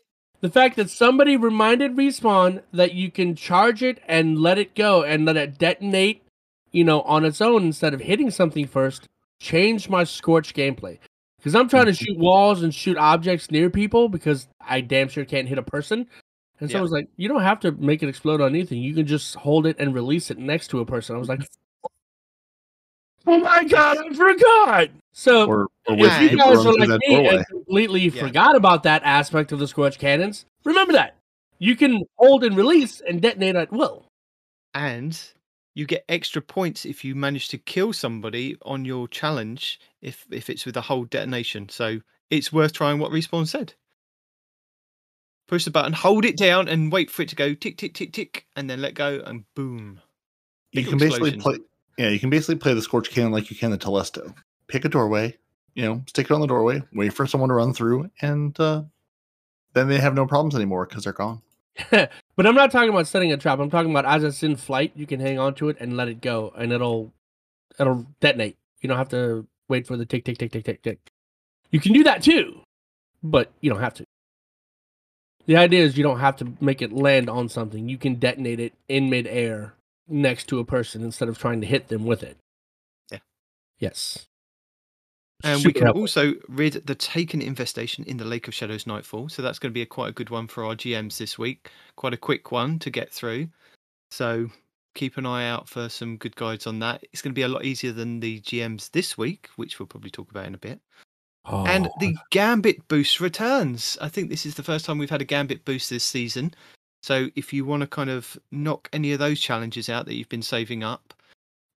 The 0.44 0.50
fact 0.50 0.76
that 0.76 0.90
somebody 0.90 1.38
reminded 1.38 1.96
respawn 1.96 2.60
that 2.70 2.92
you 2.92 3.10
can 3.10 3.34
charge 3.34 3.82
it 3.82 3.98
and 4.06 4.38
let 4.38 4.58
it 4.58 4.74
go 4.74 5.02
and 5.02 5.24
let 5.24 5.38
it 5.38 5.56
detonate, 5.56 6.22
you 6.70 6.84
know, 6.84 7.00
on 7.00 7.24
its 7.24 7.40
own 7.40 7.64
instead 7.64 7.94
of 7.94 8.00
hitting 8.02 8.30
something 8.30 8.66
first, 8.66 9.08
changed 9.40 9.88
my 9.88 10.04
scorch 10.04 10.52
gameplay. 10.52 10.98
Because 11.38 11.54
I'm 11.54 11.66
trying 11.66 11.86
to 11.86 11.94
shoot 11.94 12.18
walls 12.18 12.62
and 12.62 12.74
shoot 12.74 12.98
objects 12.98 13.50
near 13.50 13.70
people 13.70 14.10
because 14.10 14.46
I 14.60 14.82
damn 14.82 15.08
sure 15.08 15.24
can't 15.24 15.48
hit 15.48 15.56
a 15.56 15.62
person. 15.62 16.06
And 16.60 16.70
so 16.70 16.76
Yeah. 16.76 16.80
I 16.80 16.82
was 16.82 16.92
like, 16.92 17.08
you 17.16 17.26
don't 17.26 17.40
have 17.40 17.60
to 17.60 17.72
make 17.72 18.02
it 18.02 18.10
explode 18.10 18.42
on 18.42 18.50
anything. 18.50 18.82
You 18.82 18.92
can 18.92 19.06
just 19.06 19.36
hold 19.36 19.64
it 19.64 19.76
and 19.78 19.94
release 19.94 20.30
it 20.30 20.36
next 20.36 20.68
to 20.68 20.80
a 20.80 20.84
person. 20.84 21.16
I 21.16 21.18
was 21.18 21.30
like, 21.30 21.40
oh 23.26 23.38
my 23.38 23.64
god, 23.64 23.98
I 23.98 24.14
forgot. 24.14 24.88
So 25.12 25.46
or, 25.46 25.62
or 25.86 25.96
if 26.06 26.32
you 26.32 26.38
guys 26.38 26.56
run 26.56 26.66
are 26.66 26.72
like 26.74 27.00
me 27.00 27.14
doorway. 27.14 27.36
and 27.36 27.46
completely 27.46 28.08
Yeah. 28.08 28.26
forgot 28.26 28.56
about 28.56 28.82
that 28.82 29.02
aspect 29.04 29.52
of 29.52 29.58
the 29.58 29.68
scorch 29.68 29.98
cannons, 29.98 30.46
remember 30.64 30.92
that 30.94 31.16
you 31.58 31.76
can 31.76 32.02
hold 32.16 32.44
and 32.44 32.56
release 32.56 33.00
and 33.00 33.22
detonate 33.22 33.56
at 33.56 33.72
will. 33.72 34.06
And 34.74 35.18
you 35.74 35.86
get 35.86 36.04
extra 36.08 36.42
points 36.42 36.84
if 36.84 37.04
you 37.04 37.14
manage 37.14 37.48
to 37.48 37.58
kill 37.58 37.92
somebody 37.92 38.56
on 38.62 38.84
your 38.84 39.08
challenge 39.08 39.80
if 40.02 40.26
if 40.30 40.50
it's 40.50 40.66
with 40.66 40.76
a 40.76 40.82
whole 40.82 41.04
detonation. 41.04 41.68
So 41.68 42.00
it's 42.30 42.52
worth 42.52 42.72
trying 42.72 42.98
what 42.98 43.12
Respawn 43.12 43.46
said. 43.46 43.74
Push 45.46 45.64
the 45.66 45.70
button, 45.70 45.92
hold 45.92 46.24
it 46.24 46.36
down, 46.36 46.68
and 46.68 46.90
wait 46.90 47.10
for 47.10 47.22
it 47.22 47.28
to 47.28 47.36
go 47.36 47.54
tick 47.54 47.76
tick 47.76 47.94
tick 47.94 48.12
tick, 48.12 48.46
and 48.56 48.68
then 48.68 48.80
let 48.80 48.94
go, 48.94 49.22
and 49.24 49.44
boom. 49.54 50.00
you 50.72 50.82
Big 50.82 50.88
can 50.88 50.98
basically 50.98 51.32
play 51.32 51.54
explosion. 51.54 51.64
Yeah 51.98 52.08
you 52.08 52.18
can 52.18 52.30
basically 52.30 52.56
play 52.56 52.74
the 52.74 52.82
scorch 52.82 53.10
cannon 53.10 53.32
like 53.32 53.50
you 53.50 53.56
can 53.56 53.70
the 53.70 53.78
telesto 53.78 54.34
pick 54.68 54.84
a 54.84 54.88
doorway 54.88 55.36
you 55.74 55.84
know 55.84 56.02
stick 56.08 56.26
it 56.26 56.32
on 56.32 56.40
the 56.40 56.46
doorway 56.46 56.82
wait 56.92 57.12
for 57.12 57.26
someone 57.26 57.48
to 57.48 57.54
run 57.54 57.72
through 57.72 58.10
and 58.20 58.58
uh, 58.60 58.82
then 59.72 59.88
they 59.88 59.98
have 59.98 60.14
no 60.14 60.26
problems 60.26 60.54
anymore 60.54 60.86
because 60.86 61.04
they're 61.04 61.12
gone 61.12 61.40
but 61.90 62.10
I'm 62.38 62.54
not 62.54 62.70
talking 62.70 62.90
about 62.90 63.06
setting 63.06 63.32
a 63.32 63.36
trap. 63.36 63.58
I'm 63.58 63.70
talking 63.70 63.90
about 63.90 64.04
as 64.04 64.22
it's 64.22 64.42
in 64.42 64.56
flight, 64.56 64.92
you 64.94 65.06
can 65.06 65.20
hang 65.20 65.38
on 65.38 65.54
to 65.56 65.68
it 65.68 65.76
and 65.80 65.96
let 65.96 66.08
it 66.08 66.20
go, 66.20 66.52
and 66.56 66.72
it'll 66.72 67.12
it'll 67.78 68.06
detonate. 68.20 68.56
You 68.80 68.88
don't 68.88 68.98
have 68.98 69.08
to 69.10 69.46
wait 69.68 69.86
for 69.86 69.96
the 69.96 70.06
tick 70.06 70.24
tick 70.24 70.38
tick 70.38 70.52
tick 70.52 70.64
tick 70.64 70.82
tick. 70.82 70.98
You 71.70 71.80
can 71.80 71.92
do 71.92 72.04
that 72.04 72.22
too, 72.22 72.60
but 73.22 73.50
you 73.60 73.70
don't 73.70 73.80
have 73.80 73.94
to. 73.94 74.04
The 75.46 75.56
idea 75.56 75.82
is 75.84 75.96
you 75.96 76.04
don't 76.04 76.20
have 76.20 76.36
to 76.36 76.52
make 76.60 76.80
it 76.80 76.92
land 76.92 77.28
on 77.28 77.48
something. 77.48 77.88
You 77.88 77.98
can 77.98 78.14
detonate 78.14 78.60
it 78.60 78.72
in 78.88 79.10
midair 79.10 79.74
next 80.08 80.46
to 80.48 80.58
a 80.58 80.64
person 80.64 81.02
instead 81.02 81.28
of 81.28 81.38
trying 81.38 81.60
to 81.60 81.66
hit 81.66 81.88
them 81.88 82.04
with 82.04 82.22
it. 82.22 82.36
Yeah. 83.10 83.18
Yes. 83.78 84.26
And 85.42 85.64
we 85.64 85.72
can 85.72 85.84
helpful. 85.84 86.02
also 86.02 86.34
rid 86.48 86.86
the 86.86 86.94
Taken 86.94 87.42
infestation 87.42 88.04
in 88.04 88.16
the 88.16 88.24
Lake 88.24 88.48
of 88.48 88.54
Shadows 88.54 88.86
Nightfall. 88.86 89.28
So 89.28 89.42
that's 89.42 89.58
going 89.58 89.70
to 89.70 89.74
be 89.74 89.82
a 89.82 89.86
quite 89.86 90.08
a 90.08 90.12
good 90.12 90.30
one 90.30 90.46
for 90.46 90.64
our 90.64 90.74
GMs 90.74 91.18
this 91.18 91.38
week. 91.38 91.70
Quite 91.96 92.14
a 92.14 92.18
quick 92.18 92.50
one 92.50 92.78
to 92.78 92.90
get 92.90 93.12
through. 93.12 93.48
So 94.10 94.48
keep 94.94 95.18
an 95.18 95.26
eye 95.26 95.48
out 95.48 95.68
for 95.68 95.88
some 95.88 96.16
good 96.16 96.36
guides 96.36 96.66
on 96.66 96.78
that. 96.78 97.04
It's 97.12 97.20
going 97.20 97.32
to 97.32 97.38
be 97.38 97.42
a 97.42 97.48
lot 97.48 97.64
easier 97.64 97.92
than 97.92 98.20
the 98.20 98.40
GMs 98.40 98.90
this 98.92 99.18
week, 99.18 99.50
which 99.56 99.78
we'll 99.78 99.86
probably 99.86 100.10
talk 100.10 100.30
about 100.30 100.46
in 100.46 100.54
a 100.54 100.58
bit. 100.58 100.80
And 101.46 101.88
Oh, 101.88 101.90
the 102.00 102.16
Gambit 102.30 102.88
boost 102.88 103.20
returns. 103.20 103.98
I 104.00 104.08
think 104.08 104.30
this 104.30 104.46
is 104.46 104.54
the 104.54 104.62
first 104.62 104.86
time 104.86 104.96
we've 104.96 105.10
had 105.10 105.20
a 105.20 105.26
Gambit 105.26 105.64
boost 105.66 105.90
this 105.90 106.04
season. 106.04 106.54
So 107.04 107.28
if 107.36 107.52
you 107.52 107.66
want 107.66 107.82
to 107.82 107.86
kind 107.86 108.08
of 108.08 108.38
knock 108.50 108.88
any 108.94 109.12
of 109.12 109.18
those 109.18 109.38
challenges 109.38 109.90
out 109.90 110.06
that 110.06 110.14
you've 110.14 110.30
been 110.30 110.40
saving 110.40 110.82
up, 110.82 111.12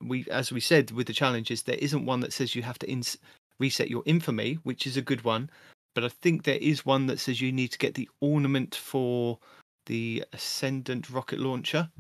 we, 0.00 0.25
as 0.30 0.50
we 0.50 0.58
said 0.58 0.90
with 0.92 1.06
the 1.06 1.12
challenges, 1.12 1.64
there 1.64 1.76
isn't 1.76 2.06
one 2.06 2.20
that 2.20 2.32
says 2.32 2.54
you 2.54 2.62
have 2.62 2.78
to 2.78 2.90
ins- 2.90 3.18
reset 3.58 3.90
your 3.90 4.02
infamy, 4.06 4.54
which 4.62 4.87
is 4.87 4.97
a 4.97 5.02
good 5.02 5.25
one. 5.25 5.50
But 5.94 6.04
I 6.04 6.08
think 6.08 6.44
there 6.44 6.56
is 6.62 6.87
one 6.87 7.08
that 7.08 7.20
says 7.20 7.42
you 7.42 7.52
need 7.52 7.73
to 7.73 7.78
get 7.78 7.92
the 7.92 8.08
ornament 8.23 8.75
for 8.75 9.38
the 9.85 10.25
Ascendant 10.32 11.11
rocket 11.11 11.40
launcher. 11.40 11.90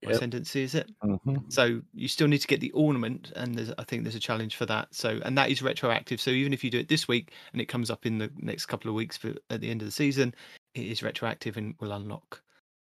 Yep. 0.00 0.12
Ascendancy 0.12 0.62
is 0.62 0.74
it? 0.74 0.90
Mhm. 1.04 1.52
So 1.52 1.82
you 1.92 2.08
still 2.08 2.28
need 2.28 2.38
to 2.38 2.46
get 2.46 2.62
the 2.62 2.70
ornament, 2.70 3.32
and 3.36 3.54
there's, 3.54 3.70
I 3.76 3.84
think 3.84 4.04
there's 4.04 4.14
a 4.14 4.20
challenge 4.20 4.56
for 4.56 4.64
that. 4.64 4.94
So 4.94 5.20
and 5.26 5.36
that 5.36 5.50
is 5.50 5.60
retroactive. 5.60 6.22
So 6.22 6.30
even 6.30 6.54
if 6.54 6.64
you 6.64 6.70
do 6.70 6.78
it 6.78 6.88
this 6.88 7.06
week 7.06 7.32
and 7.52 7.60
it 7.60 7.66
comes 7.66 7.90
up 7.90 8.06
in 8.06 8.16
the 8.16 8.30
next 8.38 8.64
couple 8.64 8.88
of 8.88 8.94
weeks 8.94 9.18
for, 9.18 9.34
at 9.50 9.60
the 9.60 9.68
end 9.68 9.82
of 9.82 9.86
the 9.88 9.92
season, 9.92 10.34
it 10.72 10.86
is 10.86 11.02
retroactive 11.02 11.58
and 11.58 11.74
will 11.80 11.92
unlock. 11.92 12.40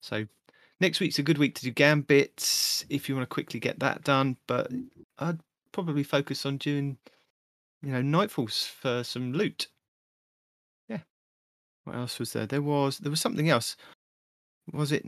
So 0.04 0.26
next 0.82 1.00
week's 1.00 1.20
a 1.20 1.24
good 1.24 1.38
week 1.38 1.56
to 1.56 1.64
do 1.64 1.72
gambits 1.72 2.86
if 2.90 3.08
you 3.08 3.16
want 3.16 3.24
to 3.24 3.34
quickly 3.34 3.60
get 3.60 3.80
that 3.80 4.04
done. 4.04 4.36
But 4.48 4.70
I'd 5.18 5.40
probably 5.72 6.04
focus 6.04 6.46
on 6.46 6.58
doing, 6.58 6.98
you 7.82 7.94
know, 7.94 8.02
nightfalls 8.02 8.68
for 8.68 9.04
some 9.04 9.32
loot. 9.32 9.68
Yeah. 10.90 11.00
What 11.86 11.96
else 11.96 12.20
was 12.20 12.34
there? 12.34 12.46
There 12.46 12.62
was 12.62 12.98
there 12.98 13.10
was 13.10 13.22
something 13.22 13.50
else. 13.50 13.78
Was 14.74 14.92
it? 14.92 15.06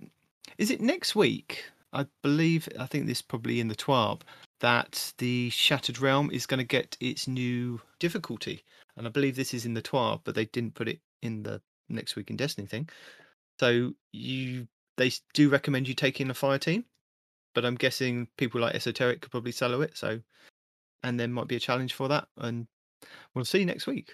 Is 0.58 0.72
it 0.72 0.80
next 0.80 1.14
week? 1.14 1.66
I 1.92 2.06
believe. 2.22 2.70
I 2.80 2.86
think 2.86 3.06
this 3.06 3.18
is 3.18 3.22
probably 3.22 3.60
in 3.60 3.68
the 3.68 3.75
TWAB 3.75 4.22
that 4.62 5.14
the 5.18 5.50
Shattered 5.50 6.00
Realm 6.00 6.32
is 6.32 6.46
going 6.46 6.60
to 6.60 6.64
get 6.64 6.96
its 7.02 7.28
new 7.28 7.82
difficulty, 8.00 8.64
and 8.96 9.06
I 9.06 9.10
believe 9.10 9.36
this 9.36 9.54
is 9.54 9.66
in 9.66 9.74
the 9.74 9.82
TWAB, 9.82 10.22
but 10.24 10.36
they 10.36 10.46
didn't 10.46 10.75
put 10.75 10.88
it 10.88 11.00
in 11.22 11.44
the 11.44 11.62
next 11.90 12.16
week 12.16 12.30
in 12.30 12.38
Destiny 12.38 12.66
thing. 12.66 12.88
So 13.60 13.94
you 14.14 14.68
they 14.98 15.12
do 15.34 15.50
recommend 15.50 15.88
you 15.88 15.94
taking 15.94 16.30
a 16.30 16.34
fire 16.34 16.58
team, 16.60 16.86
but 17.54 17.66
I'm 17.66 17.75
guessing 17.75 18.28
people 18.38 18.62
like 18.62 18.75
Esoterickk 18.75 19.22
could 19.22 19.32
probably 19.32 19.52
solo 19.52 19.82
it. 19.82 19.98
So, 19.98 20.20
and 21.04 21.20
there 21.20 21.28
might 21.28 21.48
be 21.48 21.56
a 21.56 21.60
challenge 21.60 21.94
for 21.94 22.08
that, 22.08 22.28
and 22.38 22.68
we'll 23.34 23.46
see 23.46 23.66
next 23.66 23.88
week. 23.88 24.14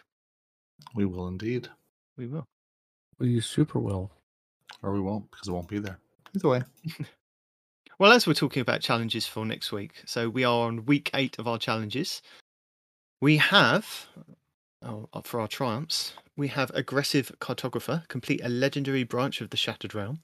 We 0.96 1.06
will 1.06 1.28
indeed, 1.28 1.70
We 2.18 2.28
will. 2.28 2.48
We 3.20 3.40
super 3.42 3.80
will. 3.80 4.12
or 4.82 4.92
we 4.94 5.00
won't 5.00 5.30
because 5.32 5.48
it 5.48 5.52
won't 5.52 5.68
be 5.68 5.80
there. 5.80 6.00
Either 6.36 6.50
way, 6.50 6.62
Well, 8.00 8.12
as 8.14 8.26
we're 8.26 8.34
talking 8.34 8.62
about 8.62 8.82
challenges 8.82 9.28
for 9.28 9.46
next 9.46 9.72
week, 9.72 10.02
so 10.08 10.28
we 10.28 10.44
are 10.44 10.66
on 10.66 10.86
week 10.88 11.12
eight 11.14 11.38
of 11.38 11.48
our 11.48 11.60
challenges. 11.60 12.24
We 13.22 13.38
have, 13.38 14.08
oh, 14.82 15.08
uh, 15.14 15.22
for 15.22 15.40
our 15.40 15.48
triumphs, 15.48 16.14
we 16.36 16.48
have 16.48 16.72
Aggressive 16.74 17.32
Cartographer, 17.40 18.08
complete 18.08 18.42
a 18.44 18.50
legendary 18.50 19.04
branch 19.04 19.40
of 19.42 19.52
the 19.52 19.58
Shattered 19.58 19.94
Realm. 19.94 20.22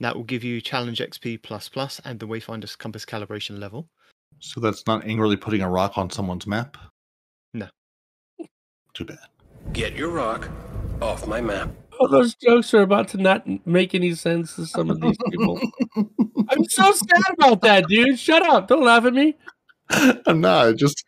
That 0.00 0.16
will 0.16 0.24
give 0.24 0.42
you 0.42 0.60
challenge 0.60 0.98
XP 1.00 1.42
plus 1.42 1.68
plus 1.68 2.00
and 2.04 2.18
the 2.18 2.26
Wayfinder's 2.26 2.74
compass 2.76 3.04
calibration 3.04 3.58
level. 3.58 3.88
so 4.38 4.60
that's 4.60 4.86
not 4.86 5.04
angrily 5.04 5.36
putting 5.36 5.60
a 5.62 5.68
rock 5.68 5.98
on 5.98 6.08
someone's 6.10 6.46
map. 6.46 6.76
No. 7.52 7.68
Too 8.94 9.04
bad. 9.04 9.18
Get 9.72 9.94
your 9.94 10.08
rock 10.08 10.48
off 11.02 11.26
my 11.26 11.40
map. 11.40 11.68
Oh, 12.00 12.08
those 12.08 12.34
jokes 12.34 12.72
are 12.72 12.80
about 12.80 13.08
to 13.08 13.18
not 13.18 13.44
make 13.66 13.94
any 13.94 14.14
sense 14.14 14.56
to 14.56 14.64
some 14.66 14.88
of 14.88 15.00
these 15.02 15.16
people. 15.30 15.60
I'm 16.48 16.64
so 16.64 16.90
sad 16.92 17.22
about 17.38 17.60
that, 17.60 17.86
dude. 17.88 18.18
Shut 18.18 18.42
up. 18.42 18.68
Don't 18.68 18.82
laugh 18.84 19.04
at 19.04 19.12
me. 19.12 19.36
I'm 20.26 20.40
not 20.40 20.76
just 20.76 21.04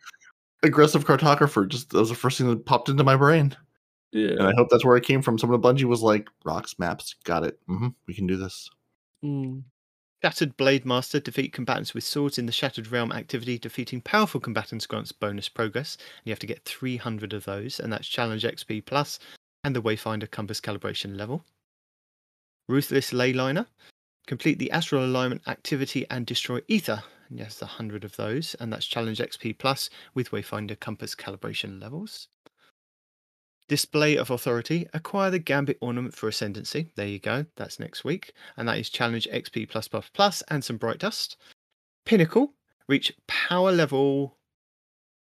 aggressive 0.61 1.05
cartographer. 1.05 1.67
Just 1.67 1.89
that 1.89 1.97
was 1.99 2.09
the 2.09 2.15
first 2.15 2.37
thing 2.37 2.47
that 2.47 2.65
popped 2.67 2.89
into 2.89 3.03
my 3.03 3.15
brain, 3.15 3.55
Yeah. 4.11 4.31
and 4.33 4.43
I 4.43 4.53
hope 4.55 4.67
that's 4.69 4.85
where 4.85 4.95
I 4.95 4.99
came 4.99 5.23
from. 5.23 5.39
Someone 5.39 5.59
at 5.59 5.63
Bungie 5.65 5.85
was 5.85 6.01
like, 6.03 6.27
"Rocks, 6.45 6.77
maps, 6.77 7.15
got 7.23 7.43
it. 7.43 7.57
hmm 7.67 7.87
we 8.07 8.13
can 8.13 8.27
do 8.27 8.37
this." 8.37 8.69
Mm. 9.23 9.63
Shattered 10.23 10.55
Blade 10.55 10.85
Master 10.85 11.19
defeat 11.19 11.51
combatants 11.51 11.93
with 11.93 12.03
swords 12.03 12.37
in 12.37 12.45
the 12.45 12.51
Shattered 12.51 12.91
Realm 12.91 13.11
activity. 13.11 13.57
Defeating 13.57 14.01
powerful 14.01 14.39
combatants 14.39 14.85
grants 14.85 15.11
bonus 15.11 15.49
progress. 15.49 15.97
And 15.97 16.25
you 16.25 16.31
have 16.31 16.39
to 16.39 16.47
get 16.47 16.63
300 16.63 17.33
of 17.33 17.45
those, 17.45 17.79
and 17.79 17.91
that's 17.91 18.07
challenge 18.07 18.43
XP 18.43 18.85
plus 18.85 19.19
and 19.63 19.75
the 19.75 19.81
Wayfinder 19.81 20.29
compass 20.29 20.61
calibration 20.61 21.17
level. 21.17 21.43
Ruthless 22.69 23.11
Leyliner. 23.11 23.67
Complete 24.25 24.59
the 24.59 24.71
astral 24.71 25.03
alignment 25.03 25.41
activity 25.47 26.05
and 26.09 26.25
destroy 26.25 26.61
ether. 26.69 27.03
And 27.29 27.39
yes, 27.39 27.61
100 27.61 28.05
of 28.05 28.15
those, 28.15 28.55
and 28.59 28.71
that's 28.71 28.85
challenge 28.85 29.19
XP 29.19 29.57
plus 29.57 29.89
with 30.13 30.31
Wayfinder 30.31 30.79
compass 30.79 31.15
calibration 31.15 31.81
levels. 31.81 32.29
Display 33.67 34.17
of 34.17 34.29
Authority. 34.29 34.87
Acquire 34.93 35.31
the 35.31 35.39
Gambit 35.39 35.77
ornament 35.81 36.13
for 36.13 36.27
Ascendancy. 36.27 36.91
There 36.95 37.07
you 37.07 37.19
go. 37.19 37.45
That's 37.55 37.79
next 37.79 38.03
week. 38.03 38.33
And 38.57 38.67
that 38.67 38.77
is 38.77 38.89
Challenge 38.89 39.27
XP 39.31 39.69
plus 39.69 39.87
plus 39.87 40.09
plus 40.13 40.43
and 40.49 40.63
some 40.63 40.77
Bright 40.77 40.99
Dust. 40.99 41.37
Pinnacle. 42.05 42.53
Reach 42.87 43.11
power 43.27 43.71
level 43.71 44.37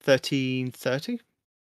1330. 0.04 1.20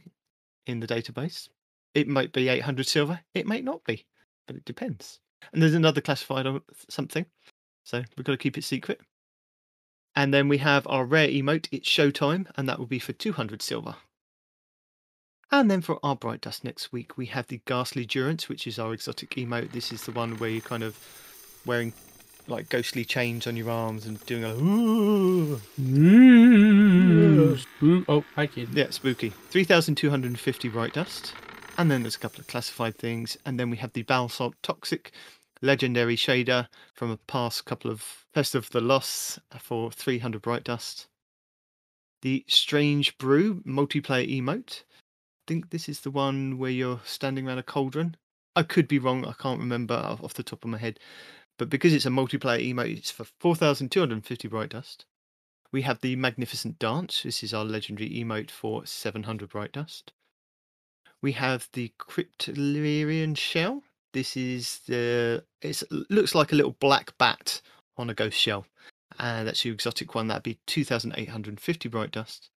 in 0.67 0.79
the 0.79 0.88
database. 0.88 1.50
It 1.93 2.07
might 2.07 2.31
be 2.31 2.50
800 2.50 2.88
silver, 2.88 3.19
it 3.33 3.45
might 3.45 3.63
not 3.63 3.83
be, 3.83 4.05
but 4.48 4.55
it 4.55 4.65
depends. 4.65 5.19
And 5.51 5.62
there's 5.62 5.74
another 5.74 6.01
classified 6.01 6.48
something. 6.89 7.25
So 7.83 8.03
we've 8.15 8.25
got 8.25 8.33
to 8.33 8.38
keep 8.38 8.57
it 8.57 8.63
secret. 8.63 9.01
And 10.15 10.33
then 10.33 10.48
we 10.48 10.57
have 10.60 10.88
our 10.88 11.05
rare 11.05 11.27
emote, 11.27 11.67
it's 11.72 11.89
Showtime, 11.89 12.48
and 12.55 12.69
that 12.69 12.77
will 12.79 12.86
be 12.86 13.00
for 13.00 13.13
200 13.13 13.62
silver. 13.62 13.95
And 15.53 15.69
then 15.69 15.81
for 15.81 16.00
our 16.03 16.15
Bright 16.15 16.41
Dust 16.41 16.63
next 16.63 16.91
week, 16.91 17.15
we 17.15 17.27
have 17.27 17.45
the 17.45 17.62
Ghastly 17.65 18.07
Durance, 18.07 18.50
which 18.50 18.65
is 18.65 18.79
our 18.79 18.91
exotic 18.91 19.29
emote. 19.36 19.72
This 19.72 19.91
is 19.91 20.03
the 20.03 20.12
one 20.12 20.36
where 20.39 20.50
you're 20.50 20.62
kind 20.62 20.81
of 20.81 20.98
wearing 21.63 21.93
like 22.48 22.69
ghostly 22.69 23.05
chains 23.05 23.45
on 23.45 23.55
your 23.55 23.69
arms 23.69 24.07
and 24.07 24.19
doing 24.25 24.43
a 24.43 24.55
"Ooh." 24.55 25.62
Mm, 25.79 27.60
spook- 27.60 28.05
Oh, 28.10 28.25
hi 28.33 28.48
kid. 28.48 28.69
yeah, 28.74 28.89
spooky. 28.89 29.29
3,250 29.29 30.69
Bright 30.69 30.93
Dust. 30.93 31.33
And 31.77 31.91
then 31.91 32.01
there's 32.01 32.15
a 32.15 32.19
couple 32.19 32.39
of 32.41 32.48
classified 32.48 32.98
things. 32.98 33.38
And 33.45 33.60
then 33.60 33.69
we 33.69 33.77
have 33.77 33.93
the 33.93 34.01
Basalt 34.01 34.55
Toxic 34.63 35.12
Legendary 35.62 36.15
Shader 36.15 36.67
from 36.95 37.12
a 37.12 37.17
past 37.17 37.65
couple 37.65 37.91
of 37.91 38.01
Fest 38.33 38.55
of 38.55 38.72
the 38.72 38.81
Lost 38.81 39.38
for 39.60 39.91
300 39.91 40.41
Bright 40.41 40.63
Dust. 40.63 41.05
The 42.24 42.43
Strange 42.48 43.19
Brew 43.19 43.62
multiplayer 43.62 44.27
emote. 44.41 44.81
Think 45.48 45.70
this 45.70 45.90
is 45.90 46.02
the 46.02 46.12
one 46.12 46.58
where 46.58 46.72
you're 46.72 47.02
standing 47.04 47.48
around 47.48 47.58
a 47.58 47.64
cauldron 47.64 48.16
I 48.56 48.64
could 48.64 48.88
be 48.88 49.00
wrong. 49.00 49.26
I 49.26 49.34
can't 49.34 49.60
remember 49.60 49.96
off 49.96 50.36
the 50.36 50.44
top 50.44 50.64
of 50.64 50.70
my 50.70 50.78
head. 50.78 51.00
But 51.58 51.70
because 51.70 51.94
it's 51.94 52.06
a 52.06 52.10
multiplayer 52.10 52.74
emote, 52.74 52.98
it's 52.98 53.12
for 53.12 53.26
4,250 53.40 54.48
Bright 54.48 54.70
Dust. 54.70 55.06
We 55.72 55.82
have 55.84 56.02
the 56.02 56.16
Magnificent 56.16 56.78
Dance. 56.80 57.24
This 57.24 57.44
is 57.44 57.54
our 57.54 57.66
legendary 57.66 58.10
emote 58.10 58.52
for 58.52 58.86
700 58.86 59.50
Bright 59.50 59.72
Dust. 59.72 60.14
We 61.22 61.32
have 61.34 61.68
the 61.74 61.92
Cryptolarian 62.00 63.38
Shell. 63.38 63.84
This 64.14 64.38
is 64.38 64.82
the. 64.88 65.44
It 65.62 65.82
looks 66.10 66.36
like 66.36 66.52
a 66.52 66.56
little 66.56 66.76
black 66.80 67.18
bat 67.18 67.62
on 67.98 68.10
a 68.10 68.14
ghost 68.14 68.38
shell. 68.38 68.68
And 69.20 69.48
that's 69.48 69.64
your 69.64 69.74
exotic 69.74 70.14
one. 70.14 70.28
That'd 70.28 70.44
be 70.44 70.60
2,850 70.68 71.90
Bright 71.90 72.12
Dust. 72.12 72.50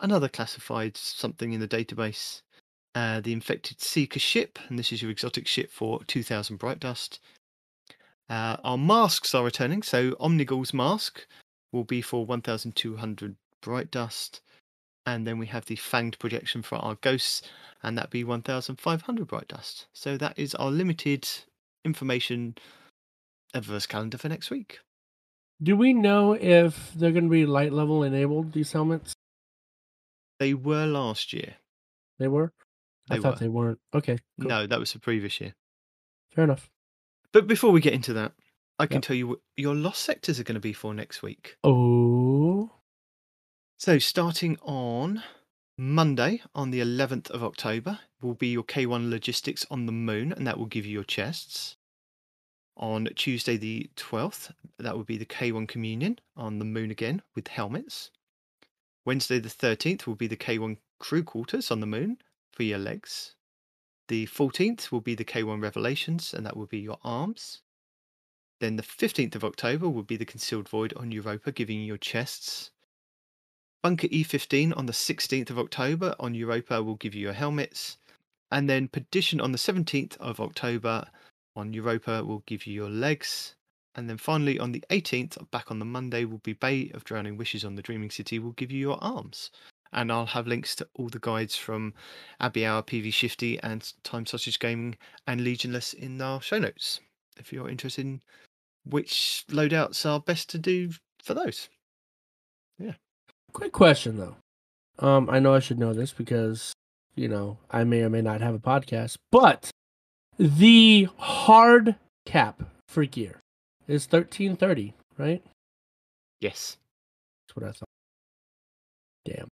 Another 0.00 0.28
classified 0.28 0.96
something 0.96 1.52
in 1.52 1.60
the 1.60 1.68
database. 1.68 2.42
Uh, 2.94 3.20
the 3.20 3.32
Infected 3.32 3.80
Seeker 3.80 4.18
ship. 4.18 4.58
And 4.68 4.78
this 4.78 4.92
is 4.92 5.02
your 5.02 5.10
exotic 5.10 5.46
ship 5.46 5.70
for 5.70 6.02
2,000 6.04 6.56
Bright 6.56 6.80
Dust. 6.80 7.20
Uh, 8.28 8.56
our 8.62 8.78
masks 8.78 9.34
are 9.34 9.44
returning. 9.44 9.82
So 9.82 10.12
Omnigul's 10.12 10.74
mask 10.74 11.26
will 11.72 11.84
be 11.84 12.02
for 12.02 12.24
1,200 12.26 13.36
bright 13.62 13.90
dust. 13.90 14.40
And 15.06 15.26
then 15.26 15.38
we 15.38 15.46
have 15.46 15.66
the 15.66 15.76
fanged 15.76 16.18
projection 16.18 16.62
for 16.62 16.76
our 16.76 16.96
ghosts, 16.96 17.42
and 17.82 17.96
that'd 17.96 18.10
be 18.10 18.24
1,500 18.24 19.26
bright 19.26 19.48
dust. 19.48 19.86
So 19.94 20.16
that 20.18 20.38
is 20.38 20.54
our 20.56 20.70
limited 20.70 21.26
information 21.84 22.56
Eververse 23.54 23.88
calendar 23.88 24.18
for 24.18 24.28
next 24.28 24.50
week. 24.50 24.80
Do 25.62 25.76
we 25.76 25.94
know 25.94 26.32
if 26.34 26.92
they're 26.94 27.10
going 27.10 27.24
to 27.24 27.30
be 27.30 27.46
light 27.46 27.72
level 27.72 28.02
enabled, 28.02 28.52
these 28.52 28.72
helmets? 28.72 29.14
They 30.38 30.54
were 30.54 30.86
last 30.86 31.32
year. 31.32 31.56
They 32.18 32.28
were? 32.28 32.52
I 33.10 33.16
They 33.16 33.22
thought 33.22 33.34
were. 33.34 33.40
they 33.40 33.48
weren't. 33.48 33.78
Okay. 33.94 34.18
cool. 34.40 34.48
No, 34.48 34.66
that 34.66 34.78
was 34.78 34.92
the 34.92 34.98
previous 34.98 35.40
year. 35.40 35.54
Fair 36.34 36.44
enough. 36.44 36.70
But 37.32 37.46
before 37.46 37.72
we 37.72 37.80
get 37.80 37.92
into 37.94 38.12
that, 38.14 38.32
I 38.78 38.86
can 38.86 38.96
Yep. 38.96 39.02
tell 39.02 39.16
you 39.16 39.26
what 39.28 39.40
your 39.56 39.74
loss 39.74 39.98
sectors 39.98 40.38
are 40.38 40.44
going 40.44 40.54
to 40.54 40.60
be 40.60 40.72
for 40.72 40.94
next 40.94 41.22
week. 41.22 41.56
Oh. 41.64 42.70
So, 43.78 43.98
starting 43.98 44.56
on 44.62 45.22
Monday, 45.76 46.42
on 46.54 46.70
the 46.70 46.80
11th 46.80 47.30
of 47.30 47.42
October, 47.44 48.00
will 48.20 48.34
be 48.34 48.48
your 48.48 48.64
K1 48.64 49.08
logistics 49.10 49.64
on 49.70 49.86
the 49.86 49.92
moon, 49.92 50.32
and 50.32 50.46
that 50.46 50.58
will 50.58 50.66
give 50.66 50.84
you 50.86 50.92
your 50.92 51.04
chests. 51.04 51.76
On 52.76 53.06
Tuesday, 53.16 53.56
the 53.56 53.90
12th, 53.96 54.52
that 54.78 54.96
will 54.96 55.04
be 55.04 55.16
the 55.18 55.26
K1 55.26 55.66
communion 55.68 56.18
on 56.36 56.58
the 56.58 56.64
moon 56.64 56.90
again 56.90 57.22
with 57.34 57.48
helmets. 57.48 58.10
Wednesday, 59.08 59.38
the 59.38 59.48
13th, 59.48 60.06
will 60.06 60.16
be 60.16 60.26
the 60.26 60.36
K1 60.36 60.76
crew 60.98 61.22
quarters 61.22 61.70
on 61.70 61.80
the 61.80 61.86
moon 61.86 62.18
for 62.52 62.62
your 62.62 62.76
legs. 62.76 63.36
The 64.08 64.26
14th 64.26 64.92
will 64.92 65.00
be 65.00 65.14
the 65.14 65.24
K1 65.24 65.62
revelations, 65.62 66.34
and 66.34 66.44
that 66.44 66.58
will 66.58 66.66
be 66.66 66.80
your 66.80 66.98
arms. 67.02 67.62
Then 68.60 68.76
the 68.76 68.82
15th 68.82 69.34
of 69.34 69.44
October 69.44 69.88
will 69.88 70.02
be 70.02 70.18
the 70.18 70.26
concealed 70.26 70.68
void 70.68 70.92
on 70.92 71.10
Europa, 71.10 71.52
giving 71.52 71.78
you 71.78 71.86
your 71.86 71.96
chests. 71.96 72.70
Bunker 73.82 74.08
E15 74.08 74.76
on 74.76 74.84
the 74.84 74.92
16th 74.92 75.48
of 75.48 75.58
October 75.58 76.14
on 76.20 76.34
Europa 76.34 76.82
will 76.82 76.96
give 76.96 77.14
you 77.14 77.22
your 77.22 77.32
helmets. 77.32 77.96
And 78.50 78.68
then 78.68 78.88
Perdition 78.88 79.40
on 79.40 79.52
the 79.52 79.58
17th 79.58 80.18
of 80.18 80.38
October 80.38 81.08
on 81.56 81.72
Europa 81.72 82.22
will 82.22 82.42
give 82.44 82.66
you 82.66 82.74
your 82.74 82.90
legs. 82.90 83.54
And 83.98 84.08
then 84.08 84.16
finally 84.16 84.60
on 84.60 84.70
the 84.70 84.84
18th, 84.90 85.50
back 85.50 85.72
on 85.72 85.80
the 85.80 85.84
Monday, 85.84 86.24
will 86.24 86.38
be 86.38 86.52
Bay 86.52 86.88
of 86.94 87.02
Drowning 87.02 87.36
Wishes 87.36 87.64
on 87.64 87.74
the 87.74 87.82
Dreaming 87.82 88.12
City 88.12 88.38
will 88.38 88.52
give 88.52 88.70
you 88.70 88.78
your 88.78 89.02
arms. 89.02 89.50
And 89.92 90.12
I'll 90.12 90.26
have 90.26 90.46
links 90.46 90.76
to 90.76 90.86
all 90.94 91.08
the 91.08 91.18
guides 91.18 91.56
from 91.56 91.94
Abbey 92.38 92.64
Hour, 92.64 92.84
PV 92.84 93.12
Shifty, 93.12 93.58
and 93.58 93.92
Time 94.04 94.24
Sausage 94.24 94.60
Gaming 94.60 94.96
and 95.26 95.40
Legionless 95.40 95.94
in 95.94 96.22
our 96.22 96.40
show 96.40 96.60
notes 96.60 97.00
if 97.38 97.52
you're 97.52 97.68
interested 97.68 98.06
in 98.06 98.22
which 98.84 99.44
loadouts 99.50 100.06
are 100.06 100.20
best 100.20 100.48
to 100.50 100.58
do 100.58 100.92
for 101.20 101.34
those. 101.34 101.68
Yeah. 102.78 102.94
Quick 103.52 103.72
question 103.72 104.16
though. 104.16 104.36
Um, 105.04 105.28
I 105.28 105.40
know 105.40 105.54
I 105.54 105.58
should 105.58 105.80
know 105.80 105.92
this 105.92 106.12
because 106.12 106.72
you 107.16 107.26
know 107.26 107.58
I 107.68 107.82
may 107.82 108.02
or 108.02 108.10
may 108.10 108.22
not 108.22 108.42
have 108.42 108.54
a 108.54 108.60
podcast, 108.60 109.16
but 109.32 109.72
the 110.38 111.08
hard 111.18 111.96
cap 112.24 112.62
for 112.86 113.04
gear 113.04 113.40
is 113.88 114.06
thirteen 114.06 114.56
thirty, 114.56 114.94
right? 115.18 115.42
Yes. 116.40 116.76
That's 117.46 117.56
what 117.56 117.66
I 117.68 117.72
thought. 117.72 117.88
Damn. 119.24 119.48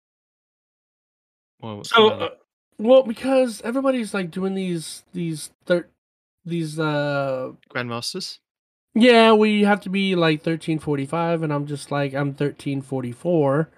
Well, 1.60 1.84
So, 1.84 2.08
uh, 2.08 2.28
well, 2.78 3.02
because 3.04 3.60
everybody's 3.62 4.12
like 4.14 4.30
doing 4.30 4.54
these 4.54 5.04
these 5.12 5.50
thir- 5.66 5.88
these 6.44 6.78
uh 6.80 7.52
Grandmasters. 7.70 8.38
yeah, 8.94 9.32
we 9.32 9.62
have 9.62 9.80
to 9.82 9.88
be 9.90 10.16
like 10.16 10.42
thirteen 10.42 10.78
forty 10.80 11.06
five, 11.06 11.42
and 11.42 11.52
I'm 11.52 11.66
just 11.66 11.90
like 11.92 12.14
I'm 12.14 12.34
thirteen 12.34 12.82
forty 12.82 13.12
four. 13.12 13.70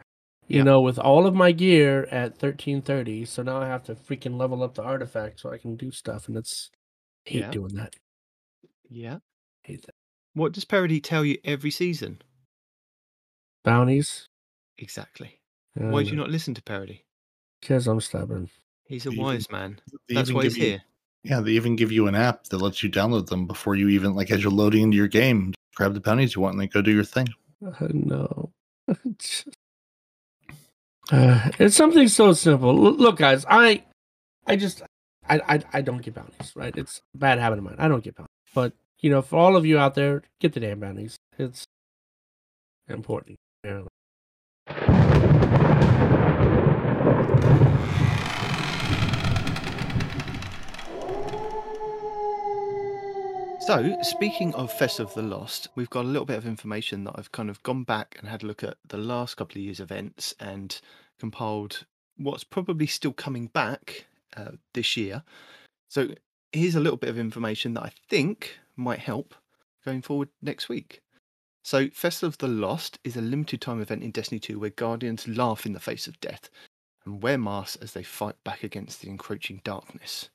You 0.47 0.59
Yeah. 0.59 0.65
know, 0.65 0.81
with 0.83 0.99
all 0.99 1.27
of 1.27 1.35
my 1.35 1.53
gear 1.53 2.05
at 2.11 2.39
thirteen 2.39 2.81
thirty, 2.83 3.25
so 3.25 3.43
now 3.43 3.61
I 3.61 3.67
have 3.67 3.85
to 3.85 3.95
freaking 3.95 4.39
level 4.39 4.63
up 4.63 4.75
the 4.75 4.83
artifact 4.83 5.41
so 5.41 5.51
I 5.51 5.59
can 5.59 5.77
do 5.77 5.91
stuff, 5.91 6.29
and 6.29 6.37
it's 6.37 6.71
hate 7.25 7.41
Yeah. 7.41 7.51
doing 7.51 7.75
that. 7.75 7.95
Yeah. 8.89 9.19
Hate 9.63 9.83
that. 9.87 9.95
What 10.35 10.53
does 10.53 10.65
Parody 10.65 11.01
tell 11.01 11.25
you 11.25 11.39
every 11.45 11.71
season? 11.71 12.21
Bounties. 13.65 14.29
Exactly. 14.79 15.41
Why 15.75 16.01
Uh, 16.01 16.03
do 16.05 16.11
you 16.11 16.17
not 16.17 16.31
listen 16.31 16.55
to 16.55 16.63
Parody? 16.63 17.05
Because 17.61 17.87
I'm 17.87 18.01
stubborn. 18.01 18.51
He's 18.87 19.07
a 19.07 19.11
Even- 19.11 19.23
wise 19.25 19.51
man. 19.51 19.81
That's 20.09 20.33
why 20.33 20.43
he's 20.45 20.57
you- 20.59 20.65
here. 20.65 20.83
Yeah, 21.23 21.41
they 21.41 21.53
even 21.53 21.75
give 21.75 21.91
you 21.91 22.07
an 22.07 22.15
app 22.15 22.45
that 22.49 22.59
lets 22.59 22.83
you 22.83 22.91
download 22.91 23.29
them 23.29 23.47
before 23.47 23.75
you 23.77 23.89
even 23.89 24.15
like 24.15 24.31
as 24.31 24.43
you're 24.43 24.53
loading 24.53 24.83
into 24.83 24.97
your 24.99 25.09
game. 25.09 25.55
Grab 25.75 25.95
the 25.95 26.01
bounties 26.01 26.35
you 26.35 26.43
want 26.43 26.53
and 26.55 26.61
then 26.61 26.69
go 26.69 26.83
do 26.83 26.93
your 26.93 27.03
thing. 27.05 27.29
Uh, 27.65 27.89
no. 27.93 28.53
Uh, 31.13 31.51
it's 31.59 31.77
something 31.77 32.09
so 32.09 32.33
simple. 32.33 32.71
L- 32.71 32.95
look, 32.95 33.19
guys, 33.19 33.45
I, 33.47 33.85
I 34.47 34.57
just, 34.57 34.81
I, 35.29 35.39
I, 35.47 35.63
I 35.75 35.81
don't 35.83 36.01
get 36.01 36.15
bounties. 36.15 36.53
Right? 36.57 36.75
It's 36.77 37.03
a 37.15 37.19
bad 37.19 37.39
habit 37.39 37.59
of 37.59 37.65
mine. 37.65 37.77
I 37.79 37.89
don't 37.89 38.03
get 38.03 38.15
bounties. 38.17 38.31
But 38.55 38.73
you 39.01 39.11
know, 39.11 39.23
for 39.23 39.39
all 39.39 39.57
of 39.57 39.67
you 39.67 39.79
out 39.79 39.95
there, 39.95 40.23
get 40.41 40.53
the 40.53 40.61
damn 40.61 40.81
bounties. 40.81 41.17
It's 41.39 41.67
important. 42.89 43.37
Apparently. 43.63 43.91
So, 53.67 53.97
speaking 54.03 54.55
of 54.57 54.71
Fest 54.71 55.01
of 55.01 55.15
the 55.15 55.23
Lost, 55.23 55.69
we've 55.75 55.89
got 55.89 56.05
a 56.05 56.09
little 56.09 56.27
bit 56.27 56.37
of 56.37 56.47
information 56.47 57.05
that 57.05 57.15
I've 57.17 57.33
kind 57.33 57.49
of 57.49 57.63
gone 57.63 57.83
back 57.83 58.17
and 58.19 58.29
had 58.29 58.43
a 58.43 58.47
look 58.47 58.63
at 58.63 58.77
the 58.87 58.99
last 58.99 59.37
couple 59.37 59.55
of 59.55 59.65
years' 59.65 59.81
events 59.81 60.35
and 60.39 60.79
compiled 61.19 61.87
what's 62.19 62.45
probably 62.45 62.87
still 62.87 63.15
coming 63.15 63.47
back 63.47 64.05
uh, 64.37 64.51
this 64.75 64.99
year. 64.99 65.23
So, 65.89 66.11
here's 66.53 66.75
a 66.75 66.81
little 66.81 66.99
bit 66.99 67.09
of 67.09 67.19
information 67.19 67.73
that 67.75 67.85
I 67.85 67.93
think 68.07 68.59
might 68.77 69.01
help 69.01 69.35
going 69.85 70.03
forward 70.03 70.29
next 70.43 70.69
week. 70.69 71.01
So, 71.63 71.89
Festival 71.89 72.29
of 72.29 72.39
the 72.39 72.49
Lost 72.49 72.99
is 73.05 73.17
a 73.17 73.23
limited 73.23 73.61
time 73.61 73.81
event 73.81 74.03
in 74.03 74.11
Destiny 74.11 74.39
2 74.39 74.59
where 74.59 74.71
Guardians 74.71 75.27
laugh 75.27 75.65
in 75.65 75.73
the 75.73 75.81
face 75.81 76.07
of 76.07 76.21
death 76.21 76.51
and 77.07 77.23
wear 77.23 77.39
masks 77.39 77.77
as 77.77 77.93
they 77.93 78.03
fight 78.03 78.37
back 78.45 78.63
against 78.63 79.01
the 79.01 79.09
encroaching 79.09 79.61
darkness. 79.65 80.29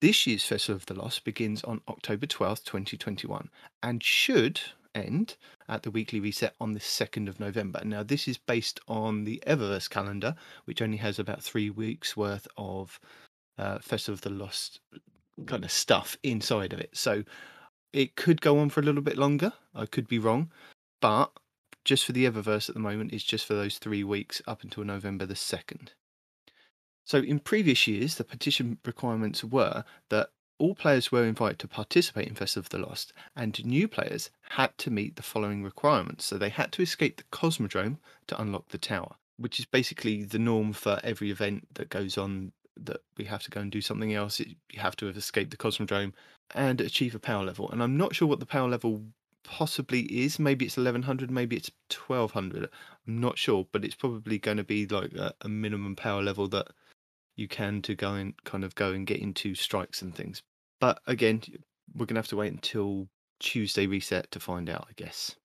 This 0.00 0.26
year's 0.26 0.44
Festival 0.44 0.76
of 0.76 0.86
the 0.86 0.94
Lost 0.94 1.24
begins 1.24 1.64
on 1.64 1.80
October 1.88 2.26
12th, 2.26 2.64
2021, 2.64 3.50
and 3.82 4.02
should 4.02 4.60
end 4.94 5.36
at 5.68 5.82
the 5.82 5.90
weekly 5.90 6.20
reset 6.20 6.54
on 6.60 6.74
the 6.74 6.80
2nd 6.80 7.28
of 7.28 7.40
November. 7.40 7.82
Now, 7.84 8.02
this 8.02 8.28
is 8.28 8.38
based 8.38 8.78
on 8.88 9.24
the 9.24 9.42
Eververse 9.46 9.88
calendar, 9.88 10.34
which 10.64 10.82
only 10.82 10.98
has 10.98 11.18
about 11.18 11.42
three 11.42 11.70
weeks 11.70 12.16
worth 12.16 12.46
of 12.56 13.00
uh, 13.58 13.78
Festival 13.78 14.14
of 14.14 14.20
the 14.20 14.30
Lost 14.30 14.80
kind 15.46 15.64
of 15.64 15.70
stuff 15.70 16.16
inside 16.22 16.72
of 16.72 16.80
it. 16.80 16.96
So 16.96 17.24
it 17.92 18.16
could 18.16 18.40
go 18.40 18.58
on 18.58 18.70
for 18.70 18.80
a 18.80 18.84
little 18.84 19.02
bit 19.02 19.18
longer. 19.18 19.52
I 19.74 19.86
could 19.86 20.08
be 20.08 20.18
wrong, 20.18 20.50
but 21.00 21.30
just 21.86 22.04
for 22.04 22.12
the 22.12 22.28
Eververse 22.28 22.68
at 22.68 22.74
the 22.74 22.80
moment, 22.80 23.12
it's 23.12 23.24
just 23.24 23.46
for 23.46 23.54
those 23.54 23.78
three 23.78 24.04
weeks 24.04 24.42
up 24.46 24.62
until 24.62 24.84
November 24.84 25.24
the 25.24 25.34
2nd. 25.34 25.90
So, 27.04 27.18
in 27.18 27.38
previous 27.38 27.86
years, 27.86 28.16
the 28.16 28.24
petition 28.24 28.78
requirements 28.84 29.44
were 29.44 29.84
that 30.10 30.30
all 30.58 30.74
players 30.74 31.12
were 31.12 31.24
invited 31.24 31.60
to 31.60 31.68
participate 31.68 32.26
in 32.26 32.34
Festival 32.34 32.64
of 32.64 32.68
the 32.70 32.78
Lost, 32.78 33.12
and 33.36 33.64
new 33.64 33.86
players 33.86 34.30
had 34.50 34.76
to 34.78 34.90
meet 34.90 35.14
the 35.14 35.22
following 35.22 35.62
requirements. 35.62 36.24
So, 36.24 36.36
they 36.36 36.48
had 36.48 36.72
to 36.72 36.82
escape 36.82 37.18
the 37.18 37.24
Cosmodrome 37.24 37.98
to 38.26 38.40
unlock 38.40 38.68
the 38.70 38.78
tower, 38.78 39.14
which 39.36 39.60
is 39.60 39.64
basically 39.64 40.24
the 40.24 40.40
norm 40.40 40.72
for 40.72 40.98
every 41.04 41.30
event 41.30 41.68
that 41.74 41.88
goes 41.88 42.18
on 42.18 42.50
that 42.76 43.00
we 43.16 43.24
have 43.24 43.42
to 43.44 43.50
go 43.50 43.60
and 43.60 43.70
do 43.70 43.80
something 43.80 44.12
else. 44.14 44.40
It, 44.40 44.48
you 44.72 44.80
have 44.80 44.96
to 44.96 45.06
have 45.06 45.16
escaped 45.16 45.50
the 45.50 45.56
Cosmodrome 45.56 46.12
and 46.54 46.80
achieve 46.80 47.14
a 47.14 47.18
power 47.18 47.44
level. 47.44 47.70
And 47.70 47.82
I'm 47.82 47.96
not 47.96 48.14
sure 48.14 48.28
what 48.28 48.40
the 48.40 48.46
power 48.46 48.68
level 48.68 49.02
possibly 49.44 50.02
is. 50.02 50.38
Maybe 50.38 50.66
it's 50.66 50.76
1100, 50.76 51.30
maybe 51.30 51.56
it's 51.56 51.70
1200. 51.94 52.68
I'm 53.06 53.20
not 53.20 53.38
sure, 53.38 53.66
but 53.72 53.84
it's 53.84 53.94
probably 53.94 54.38
going 54.38 54.56
to 54.58 54.64
be 54.64 54.86
like 54.86 55.14
a, 55.14 55.34
a 55.40 55.48
minimum 55.48 55.96
power 55.96 56.22
level 56.22 56.48
that 56.48 56.68
you 57.36 57.48
can 57.48 57.82
to 57.82 57.94
go 57.94 58.14
and 58.14 58.34
kind 58.44 58.64
of 58.64 58.74
go 58.74 58.92
and 58.92 59.06
get 59.06 59.20
into 59.20 59.54
strikes 59.54 60.02
and 60.02 60.14
things. 60.14 60.42
But 60.80 61.00
again, 61.06 61.42
we're 61.94 62.06
going 62.06 62.16
to 62.16 62.20
have 62.20 62.28
to 62.28 62.36
wait 62.36 62.52
until 62.52 63.08
Tuesday 63.38 63.86
reset 63.86 64.30
to 64.32 64.40
find 64.40 64.68
out, 64.68 64.86
I 64.88 64.92
guess. 64.96 65.36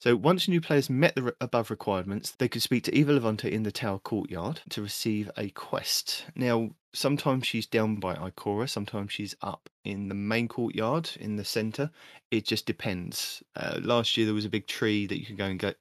So 0.00 0.16
once 0.16 0.48
new 0.48 0.62
players 0.62 0.88
met 0.88 1.14
the 1.14 1.34
above 1.42 1.70
requirements, 1.70 2.30
they 2.30 2.48
could 2.48 2.62
speak 2.62 2.84
to 2.84 2.94
Eva 2.96 3.12
Levante 3.12 3.52
in 3.52 3.64
the 3.64 3.72
tower 3.72 3.98
courtyard 3.98 4.62
to 4.70 4.80
receive 4.80 5.30
a 5.36 5.50
quest. 5.50 6.24
Now, 6.34 6.70
sometimes 6.94 7.46
she's 7.46 7.66
down 7.66 7.96
by 7.96 8.14
Ikora, 8.14 8.66
sometimes 8.70 9.12
she's 9.12 9.34
up 9.42 9.68
in 9.84 10.08
the 10.08 10.14
main 10.14 10.48
courtyard 10.48 11.10
in 11.20 11.36
the 11.36 11.44
centre. 11.44 11.90
It 12.30 12.46
just 12.46 12.64
depends. 12.64 13.42
Uh, 13.54 13.78
last 13.82 14.16
year 14.16 14.24
there 14.24 14.34
was 14.34 14.46
a 14.46 14.50
big 14.50 14.66
tree 14.66 15.06
that 15.06 15.18
you 15.20 15.26
could 15.26 15.36
go 15.36 15.44
and 15.44 15.58
get 15.58 15.76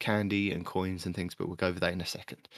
candy 0.00 0.50
and 0.50 0.66
coins 0.66 1.06
and 1.06 1.14
things, 1.14 1.36
but 1.36 1.46
we'll 1.46 1.54
go 1.54 1.68
over 1.68 1.78
that 1.78 1.92
in 1.92 2.00
a 2.00 2.06
second. 2.06 2.48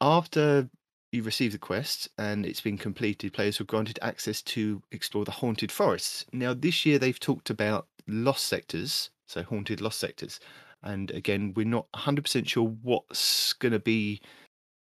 After 0.00 0.70
you 1.10 1.24
receive 1.24 1.50
the 1.50 1.58
quest 1.58 2.08
and 2.18 2.46
it's 2.46 2.60
been 2.60 2.78
completed, 2.78 3.32
players 3.32 3.58
were 3.58 3.64
granted 3.64 3.98
access 4.00 4.42
to 4.42 4.80
explore 4.92 5.24
the 5.24 5.32
haunted 5.32 5.72
forests. 5.72 6.24
Now, 6.32 6.54
this 6.54 6.86
year 6.86 7.00
they've 7.00 7.18
talked 7.18 7.50
about 7.50 7.88
lost 8.06 8.46
sectors, 8.46 9.10
so 9.28 9.42
haunted 9.42 9.80
lost 9.80 10.00
sectors. 10.00 10.40
And 10.82 11.10
again, 11.10 11.52
we're 11.54 11.66
not 11.66 11.90
100% 11.92 12.48
sure 12.48 12.68
what's 12.82 13.52
going 13.52 13.72
to 13.72 13.78
be 13.78 14.20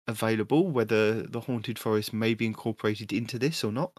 available, 0.08 0.70
whether 0.70 1.24
the 1.24 1.40
haunted 1.40 1.80
forest 1.80 2.14
may 2.14 2.34
be 2.34 2.46
incorporated 2.46 3.14
into 3.14 3.40
this 3.40 3.64
or 3.64 3.72
not. 3.72 3.94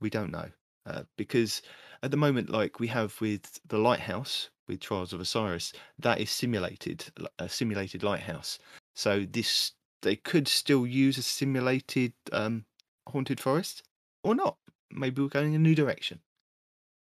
We 0.00 0.10
don't 0.10 0.32
know. 0.32 0.48
Uh, 0.86 1.02
because 1.16 1.62
at 2.02 2.10
the 2.10 2.16
moment, 2.16 2.48
like 2.48 2.78
we 2.78 2.86
have 2.88 3.20
with 3.20 3.60
the 3.66 3.78
lighthouse, 3.78 4.50
with 4.68 4.80
Trials 4.80 5.12
of 5.12 5.20
Osiris, 5.20 5.72
that 5.98 6.20
is 6.20 6.30
simulated, 6.30 7.04
a 7.38 7.48
simulated 7.48 8.02
lighthouse. 8.02 8.58
So 8.94 9.26
this 9.30 9.72
they 10.02 10.16
could 10.16 10.46
still 10.46 10.86
use 10.86 11.18
a 11.18 11.22
simulated 11.22 12.12
um, 12.30 12.64
haunted 13.08 13.40
forest 13.40 13.82
or 14.22 14.34
not. 14.34 14.56
Maybe 14.90 15.20
we're 15.20 15.28
going 15.28 15.54
in 15.54 15.60
a 15.60 15.62
new 15.62 15.74
direction. 15.74 16.20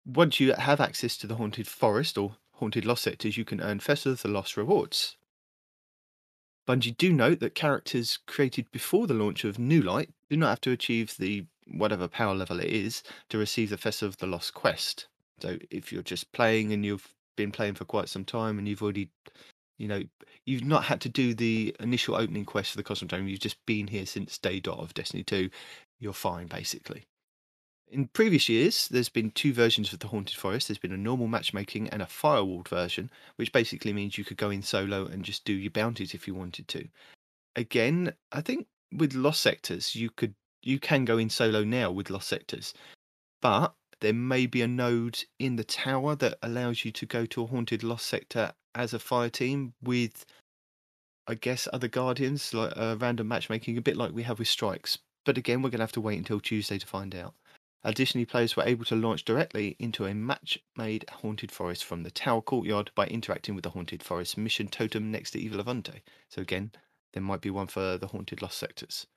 Once 0.05 0.39
you 0.39 0.53
have 0.53 0.79
access 0.81 1.17
to 1.17 1.27
the 1.27 1.35
haunted 1.35 1.67
forest 1.67 2.17
or 2.17 2.35
haunted 2.57 2.85
lost 2.85 3.03
sectors, 3.03 3.37
you 3.37 3.45
can 3.45 3.61
earn 3.61 3.79
Festival 3.79 4.13
of 4.13 4.21
the 4.21 4.27
Lost 4.27 4.57
rewards. 4.57 5.17
Bungie 6.67 6.97
do 6.97 7.13
note 7.13 7.39
that 7.39 7.55
characters 7.55 8.19
created 8.27 8.69
before 8.71 9.07
the 9.07 9.13
launch 9.13 9.43
of 9.45 9.57
New 9.57 9.81
Light 9.81 10.09
do 10.29 10.35
not 10.35 10.49
have 10.49 10.61
to 10.61 10.71
achieve 10.71 11.15
the 11.17 11.45
whatever 11.65 12.07
power 12.07 12.35
level 12.35 12.59
it 12.59 12.69
is 12.69 13.03
to 13.29 13.37
receive 13.37 13.69
the 13.69 13.77
Festival 13.77 14.09
of 14.09 14.17
the 14.17 14.27
Lost 14.27 14.53
quest. 14.53 15.07
So 15.39 15.57
if 15.69 15.91
you're 15.91 16.03
just 16.03 16.31
playing 16.33 16.73
and 16.73 16.85
you've 16.85 17.13
been 17.35 17.51
playing 17.51 17.75
for 17.75 17.85
quite 17.85 18.09
some 18.09 18.25
time 18.25 18.57
and 18.57 18.67
you've 18.67 18.81
already 18.81 19.09
you 19.77 19.87
know, 19.87 20.01
you've 20.45 20.65
not 20.65 20.85
had 20.85 21.01
to 21.01 21.09
do 21.09 21.33
the 21.33 21.75
initial 21.79 22.15
opening 22.15 22.45
quest 22.45 22.71
for 22.71 22.77
the 22.77 22.83
Cosmodrome. 22.83 23.29
You've 23.29 23.39
just 23.39 23.63
been 23.65 23.87
here 23.87 24.05
since 24.05 24.37
day 24.37 24.59
dot 24.59 24.79
of 24.79 24.93
Destiny 24.93 25.23
2. 25.23 25.49
You're 25.99 26.13
fine, 26.13 26.47
basically. 26.47 27.05
In 27.89 28.07
previous 28.07 28.49
years, 28.49 28.89
there's 28.89 29.07
been 29.07 29.31
two 29.31 29.53
versions 29.53 29.93
of 29.93 29.99
the 29.99 30.09
Haunted 30.09 30.35
Forest. 30.35 30.67
There's 30.67 30.77
been 30.77 30.91
a 30.91 30.97
normal 30.97 31.27
matchmaking 31.27 31.89
and 31.89 32.01
a 32.01 32.05
firewalled 32.05 32.67
version, 32.67 33.09
which 33.37 33.53
basically 33.53 33.93
means 33.93 34.17
you 34.17 34.25
could 34.25 34.35
go 34.35 34.49
in 34.49 34.61
solo 34.61 35.05
and 35.05 35.23
just 35.23 35.45
do 35.45 35.53
your 35.53 35.71
bounties 35.71 36.13
if 36.13 36.27
you 36.27 36.35
wanted 36.35 36.67
to. 36.67 36.87
Again, 37.55 38.13
I 38.33 38.41
think 38.41 38.67
with 38.91 39.13
Lost 39.13 39.41
Sectors, 39.41 39.95
you 39.95 40.09
could 40.09 40.35
you 40.63 40.79
can 40.79 41.05
go 41.05 41.17
in 41.17 41.29
solo 41.29 41.63
now 41.63 41.89
with 41.89 42.09
Lost 42.09 42.27
Sectors, 42.27 42.73
but 43.41 43.73
there 44.01 44.13
may 44.13 44.45
be 44.45 44.61
a 44.61 44.67
node 44.67 45.23
in 45.39 45.55
the 45.55 45.63
tower 45.63 46.15
that 46.15 46.37
allows 46.41 46.83
you 46.83 46.91
to 46.91 47.05
go 47.05 47.25
to 47.25 47.43
a 47.43 47.47
haunted 47.47 47.83
lost 47.83 48.07
sector 48.07 48.51
as 48.75 48.93
a 48.93 48.99
fire 48.99 49.29
team 49.29 49.73
with, 49.81 50.25
I 51.25 51.35
guess, 51.35 51.67
other 51.73 51.87
guardians, 51.87 52.53
like 52.53 52.73
uh, 52.75 52.95
random 52.99 53.27
matchmaking, 53.27 53.77
a 53.77 53.81
bit 53.81 53.97
like 53.97 54.11
we 54.11 54.23
have 54.23 54.39
with 54.39 54.47
strikes. 54.47 54.99
But 55.25 55.37
again, 55.37 55.61
we're 55.61 55.69
going 55.69 55.79
to 55.79 55.83
have 55.83 55.91
to 55.93 56.01
wait 56.01 56.17
until 56.17 56.39
Tuesday 56.39 56.77
to 56.77 56.85
find 56.85 57.15
out. 57.15 57.33
Additionally, 57.83 58.25
players 58.25 58.55
were 58.55 58.65
able 58.65 58.85
to 58.85 58.95
launch 58.95 59.23
directly 59.23 59.75
into 59.79 60.05
a 60.05 60.13
match 60.13 60.59
made 60.75 61.05
haunted 61.09 61.51
forest 61.51 61.85
from 61.85 62.03
the 62.03 62.11
tower 62.11 62.41
courtyard 62.41 62.91
by 62.95 63.07
interacting 63.07 63.55
with 63.55 63.63
the 63.63 63.69
haunted 63.69 64.03
forest 64.03 64.37
mission 64.37 64.67
totem 64.67 65.11
next 65.11 65.31
to 65.31 65.39
Eva 65.39 65.57
Levante. 65.57 66.01
So, 66.29 66.41
again, 66.41 66.71
there 67.13 67.23
might 67.23 67.41
be 67.41 67.49
one 67.49 67.67
for 67.67 67.97
the 67.97 68.07
haunted 68.07 68.41
lost 68.41 68.57
sectors. 68.57 69.07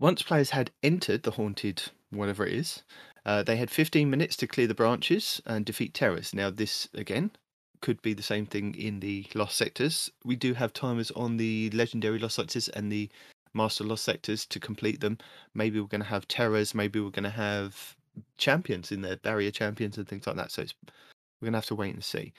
Once 0.00 0.22
players 0.22 0.50
had 0.50 0.70
entered 0.82 1.22
the 1.22 1.32
haunted, 1.32 1.82
whatever 2.10 2.46
it 2.46 2.52
is, 2.52 2.82
uh, 3.24 3.42
they 3.42 3.56
had 3.56 3.70
15 3.70 4.08
minutes 4.08 4.36
to 4.36 4.46
clear 4.46 4.66
the 4.66 4.74
branches 4.74 5.40
and 5.44 5.64
defeat 5.64 5.94
terrors. 5.94 6.32
Now, 6.32 6.50
this, 6.50 6.88
again, 6.94 7.32
could 7.80 8.00
be 8.02 8.14
the 8.14 8.22
same 8.22 8.46
thing 8.46 8.74
in 8.74 9.00
the 9.00 9.26
lost 9.34 9.56
sectors. 9.56 10.10
We 10.24 10.36
do 10.36 10.54
have 10.54 10.72
timers 10.72 11.10
on 11.12 11.36
the 11.36 11.70
legendary 11.70 12.18
lost 12.18 12.36
sectors 12.36 12.68
and 12.68 12.90
the 12.90 13.08
master 13.54 13.84
lost 13.84 14.04
sectors 14.04 14.46
to 14.46 14.60
complete 14.60 15.00
them. 15.00 15.18
Maybe 15.54 15.80
we're 15.80 15.86
going 15.86 16.02
to 16.02 16.08
have 16.08 16.28
terrors. 16.28 16.74
Maybe 16.74 17.00
we're 17.00 17.10
going 17.10 17.24
to 17.24 17.30
have 17.30 17.96
champions 18.36 18.92
in 18.92 19.02
there, 19.02 19.16
barrier 19.16 19.50
champions 19.50 19.98
and 19.98 20.08
things 20.08 20.26
like 20.26 20.36
that. 20.36 20.50
So 20.50 20.62
we're 20.62 21.46
going 21.46 21.52
to 21.52 21.58
have 21.58 21.66
to 21.66 21.74
wait 21.74 21.94
and 21.94 22.04
see. 22.04 22.32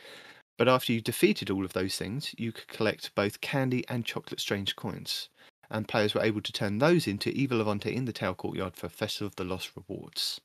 But 0.57 0.67
after 0.67 0.91
you 0.91 0.99
defeated 0.99 1.49
all 1.49 1.63
of 1.63 1.73
those 1.73 1.95
things, 1.95 2.35
you 2.37 2.51
could 2.51 2.67
collect 2.67 3.15
both 3.15 3.39
candy 3.41 3.87
and 3.87 4.05
chocolate 4.05 4.41
strange 4.41 4.75
coins. 4.75 5.29
And 5.71 5.87
players 5.87 6.13
were 6.13 6.23
able 6.23 6.41
to 6.41 6.51
turn 6.51 6.79
those 6.79 7.07
into 7.07 7.29
Eva 7.29 7.55
Levante 7.55 7.95
in 7.95 8.05
the 8.05 8.13
Tower 8.13 8.33
Courtyard 8.33 8.75
for 8.75 8.89
Festival 8.89 9.27
of 9.27 9.35
the 9.35 9.43
Lost 9.43 9.71
rewards. 9.75 10.41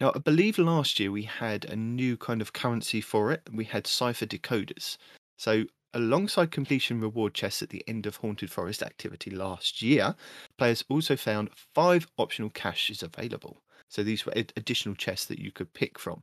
Now, 0.00 0.10
I 0.16 0.18
believe 0.18 0.58
last 0.58 0.98
year 0.98 1.12
we 1.12 1.22
had 1.22 1.64
a 1.66 1.76
new 1.76 2.16
kind 2.16 2.40
of 2.40 2.52
currency 2.52 3.00
for 3.00 3.30
it. 3.30 3.42
We 3.52 3.66
had 3.66 3.86
cipher 3.86 4.26
decoders. 4.26 4.96
So, 5.36 5.66
alongside 5.94 6.50
completion 6.50 7.00
reward 7.00 7.34
chests 7.34 7.62
at 7.62 7.70
the 7.70 7.84
end 7.86 8.06
of 8.06 8.16
Haunted 8.16 8.50
Forest 8.50 8.82
activity 8.82 9.30
last 9.30 9.82
year, 9.82 10.14
players 10.58 10.84
also 10.88 11.16
found 11.16 11.50
five 11.74 12.06
optional 12.18 12.50
caches 12.50 13.02
available. 13.02 13.62
So, 13.88 14.02
these 14.02 14.24
were 14.24 14.32
additional 14.34 14.94
chests 14.94 15.26
that 15.26 15.38
you 15.38 15.52
could 15.52 15.72
pick 15.74 15.98
from. 15.98 16.22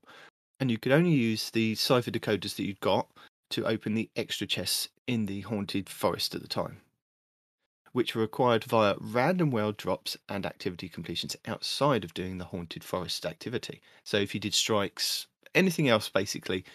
And 0.60 0.70
you 0.70 0.78
could 0.78 0.92
only 0.92 1.12
use 1.12 1.52
the 1.52 1.76
cipher 1.76 2.12
decoders 2.12 2.56
that 2.56 2.66
you'd 2.66 2.80
got 2.80 3.08
to 3.52 3.66
open 3.66 3.94
the 3.94 4.10
extra 4.16 4.48
chests 4.48 4.90
in 5.08 5.26
the 5.26 5.42
Haunted 5.42 5.90
Forest 5.90 6.36
at 6.36 6.42
the 6.42 6.48
time 6.48 6.82
which 7.92 8.16
were 8.16 8.24
acquired 8.24 8.64
via 8.64 8.96
random 9.00 9.52
world 9.52 9.78
drops 9.78 10.18
and 10.28 10.46
activity 10.46 10.90
completions 10.90 11.36
outside 11.48 12.04
of 12.04 12.14
doing 12.14 12.38
the 12.38 12.46
Haunted 12.46 12.84
Forest 12.84 13.26
activity. 13.26 13.82
So 14.04 14.18
if 14.18 14.34
you 14.34 14.40
did 14.40 14.54
strikes, 14.54 15.28
anything 15.56 15.90
else 15.90 16.10
basically, 16.10 16.66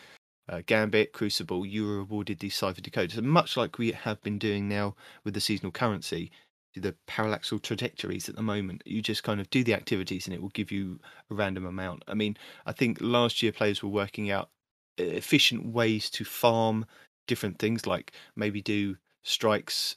uh, 0.49 0.63
Gambit, 0.67 1.13
Crucible, 1.13 1.65
you 1.65 1.87
were 1.87 1.99
awarded 1.99 2.39
these 2.39 2.55
cipher 2.55 2.81
decoders. 2.81 3.17
And 3.17 3.27
much 3.29 3.57
like 3.57 3.79
we 3.79 3.93
have 3.93 4.21
been 4.23 4.39
doing 4.39 4.69
now 4.69 4.95
with 5.25 5.35
the 5.35 5.41
seasonal 5.41 5.73
currency, 5.73 6.31
the 6.77 6.95
parallax 7.07 7.53
trajectories 7.63 8.29
at 8.29 8.37
the 8.37 8.43
moment, 8.43 8.83
you 8.85 9.01
just 9.01 9.23
kind 9.23 9.41
of 9.41 9.49
do 9.51 9.63
the 9.63 9.75
activities 9.75 10.27
and 10.27 10.35
it 10.35 10.43
will 10.43 10.49
give 10.51 10.73
you 10.73 10.99
a 11.31 11.35
random 11.35 11.67
amount. 11.67 12.03
I 12.09 12.15
mean, 12.15 12.37
I 12.67 12.73
think 12.73 12.99
last 13.01 13.43
year 13.43 13.53
players 13.53 13.83
were 13.83 13.89
working 13.89 14.31
out 14.31 14.51
efficient 14.99 15.67
ways 15.67 16.11
to 16.11 16.25
farm 16.25 16.87
different 17.27 17.59
things, 17.59 17.87
like 17.87 18.13
maybe 18.37 18.61
do 18.61 18.97
strikes 19.23 19.97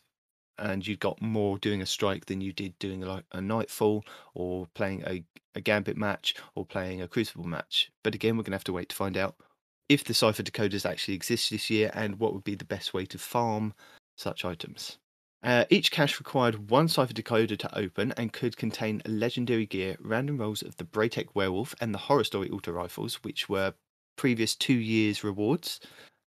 and 0.59 0.85
you 0.85 0.95
got 0.97 1.21
more 1.21 1.57
doing 1.59 1.81
a 1.81 1.85
strike 1.85 2.25
than 2.25 2.41
you 2.41 2.51
did 2.51 2.77
doing 2.79 3.01
like 3.01 3.25
a 3.31 3.41
nightfall 3.41 4.03
or 4.33 4.67
playing 4.73 5.03
a, 5.05 5.23
a 5.55 5.61
gambit 5.61 5.97
match 5.97 6.35
or 6.55 6.65
playing 6.65 7.01
a 7.01 7.07
crucible 7.07 7.45
match. 7.45 7.91
But 8.03 8.15
again, 8.15 8.37
we're 8.37 8.43
going 8.43 8.51
to 8.51 8.57
have 8.57 8.63
to 8.65 8.73
wait 8.73 8.89
to 8.89 8.95
find 8.95 9.17
out 9.17 9.35
if 9.89 10.03
the 10.03 10.13
cipher 10.13 10.43
decoders 10.43 10.89
actually 10.89 11.13
exist 11.13 11.49
this 11.49 11.69
year 11.69 11.91
and 11.93 12.19
what 12.19 12.33
would 12.33 12.43
be 12.43 12.55
the 12.55 12.65
best 12.65 12.93
way 12.93 13.05
to 13.05 13.17
farm 13.17 13.73
such 14.17 14.43
items. 14.43 14.97
Uh, 15.43 15.65
each 15.69 15.91
cache 15.91 16.19
required 16.19 16.69
one 16.69 16.87
cipher 16.87 17.13
decoder 17.13 17.57
to 17.57 17.77
open 17.77 18.11
and 18.17 18.33
could 18.33 18.57
contain 18.57 19.01
legendary 19.05 19.65
gear, 19.65 19.95
random 20.01 20.37
rolls 20.37 20.61
of 20.61 20.75
the 20.77 20.83
Braytech 20.83 21.27
Werewolf 21.35 21.75
and 21.79 21.93
the 21.93 21.99
Horror 21.99 22.23
Story 22.23 22.49
auto 22.49 22.71
rifles, 22.71 23.15
which 23.23 23.47
were 23.47 23.73
previous 24.17 24.55
two 24.55 24.73
years' 24.73 25.23
rewards. 25.23 25.79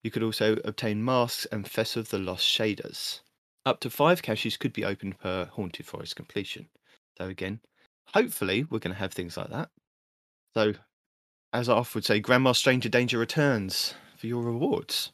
You 0.03 0.11
could 0.11 0.23
also 0.23 0.57
obtain 0.65 1.05
masks 1.05 1.47
and 1.47 1.69
Fess 1.69 1.97
of 1.97 2.09
the 2.09 2.19
Lost 2.19 2.47
shaders. 2.47 3.21
Up 3.67 3.81
to 3.81 3.91
five 3.91 4.23
caches 4.23 4.57
could 4.57 4.73
be 4.73 4.85
opened 4.85 5.19
per 5.19 5.45
Haunted 5.47 5.87
Forest 5.87 6.17
completion. 6.17 6.69
So 7.19 7.27
again, 7.27 7.61
hopefully 8.07 8.65
we're 8.71 8.79
going 8.79 8.95
to 8.95 8.99
have 8.99 9.13
things 9.13 9.37
like 9.37 9.51
that. 9.51 9.69
So, 10.55 10.75
as 11.53 11.69
I 11.69 11.75
often 11.75 11.99
would 11.99 12.05
say, 12.05 12.21
Grandma 12.21 12.53
Stranger 12.53 12.89
Danger 12.89 13.19
returns 13.19 13.95
for 14.17 14.27
your 14.27 14.43
rewards. 14.43 15.13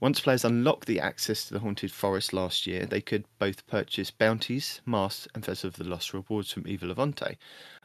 Once 0.00 0.20
players 0.20 0.44
unlocked 0.44 0.86
the 0.86 1.00
access 1.00 1.46
to 1.46 1.54
the 1.54 1.60
Haunted 1.60 1.90
Forest 1.90 2.32
last 2.32 2.66
year, 2.66 2.84
they 2.84 3.00
could 3.00 3.24
both 3.38 3.66
purchase 3.66 4.10
bounties, 4.10 4.80
masks, 4.84 5.28
and 5.34 5.44
Festival 5.44 5.68
of 5.68 5.76
the 5.76 5.84
Lost 5.84 6.12
rewards 6.12 6.52
from 6.52 6.66
Eva 6.66 6.86
Levante. 6.86 7.38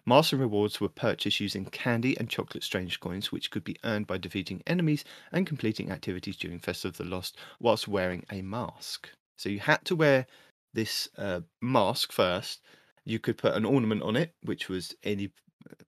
Masks 0.06 0.34
and 0.34 0.41
rewards 0.41 0.82
were 0.82 0.89
purchased 0.89 1.39
using 1.39 1.65
candy 1.65 2.17
and 2.17 2.30
chocolate 2.30 2.63
strange 2.63 3.00
coins, 3.00 3.32
which 3.32 3.52
could 3.52 3.63
be 3.63 3.78
earned 3.84 4.08
by 4.08 4.17
defeating 4.17 4.62
enemies 4.67 5.06
and 5.32 5.48
completing 5.48 5.91
activities 5.91 6.36
during 6.36 6.60
Festival 6.60 6.89
of 6.89 6.98
the 6.98 7.15
Lost 7.15 7.38
whilst 7.60 7.88
wearing 7.88 8.26
a 8.32 8.41
mask. 8.41 9.10
So 9.38 9.48
you 9.48 9.60
had 9.60 9.86
to 9.86 9.95
wear 9.95 10.26
this 10.74 11.08
uh, 11.17 11.41
mask 11.62 12.12
first. 12.12 12.62
You 13.06 13.19
could 13.19 13.38
put 13.38 13.54
an 13.54 13.65
ornament 13.65 14.02
on 14.02 14.15
it, 14.15 14.34
which 14.43 14.67
was 14.67 14.95
any 15.04 15.32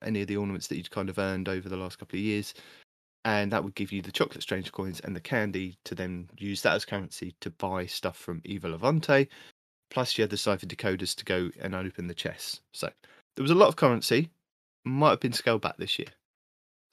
any 0.02 0.22
of 0.22 0.28
the 0.28 0.38
ornaments 0.38 0.68
that 0.68 0.78
you'd 0.78 0.92
kind 0.92 1.10
of 1.10 1.20
earned 1.20 1.50
over 1.50 1.70
the 1.70 1.78
last 1.78 2.00
couple 2.00 2.18
of 2.18 2.24
years, 2.24 2.54
and 3.26 3.52
that 3.52 3.64
would 3.64 3.76
give 3.76 3.92
you 3.92 4.02
the 4.02 4.12
chocolate 4.12 4.42
strange 4.42 4.72
coins 4.72 5.00
and 5.02 5.16
the 5.16 5.22
candy 5.22 5.78
to 5.86 5.96
then 5.96 6.30
use 6.38 6.62
that 6.62 6.76
as 6.76 6.86
currency 6.86 7.36
to 7.42 7.50
buy 7.52 7.86
stuff 7.86 8.18
from 8.18 8.42
Eva 8.46 8.70
Levante. 8.70 9.28
Plus, 9.90 10.18
you 10.18 10.24
had 10.24 10.30
the 10.30 10.38
cipher 10.38 10.66
decoders 10.66 11.16
to 11.16 11.26
go 11.26 11.52
and 11.60 11.76
open 11.76 12.08
the 12.08 12.14
chests. 12.14 12.62
So 12.74 12.90
there 13.36 13.44
was 13.44 13.52
a 13.52 13.56
lot 13.56 13.68
of 13.68 13.76
currency, 13.76 14.30
might 14.86 15.12
have 15.12 15.20
been 15.20 15.34
scaled 15.34 15.62
back 15.62 15.78
this 15.78 16.00
year. 16.00 16.08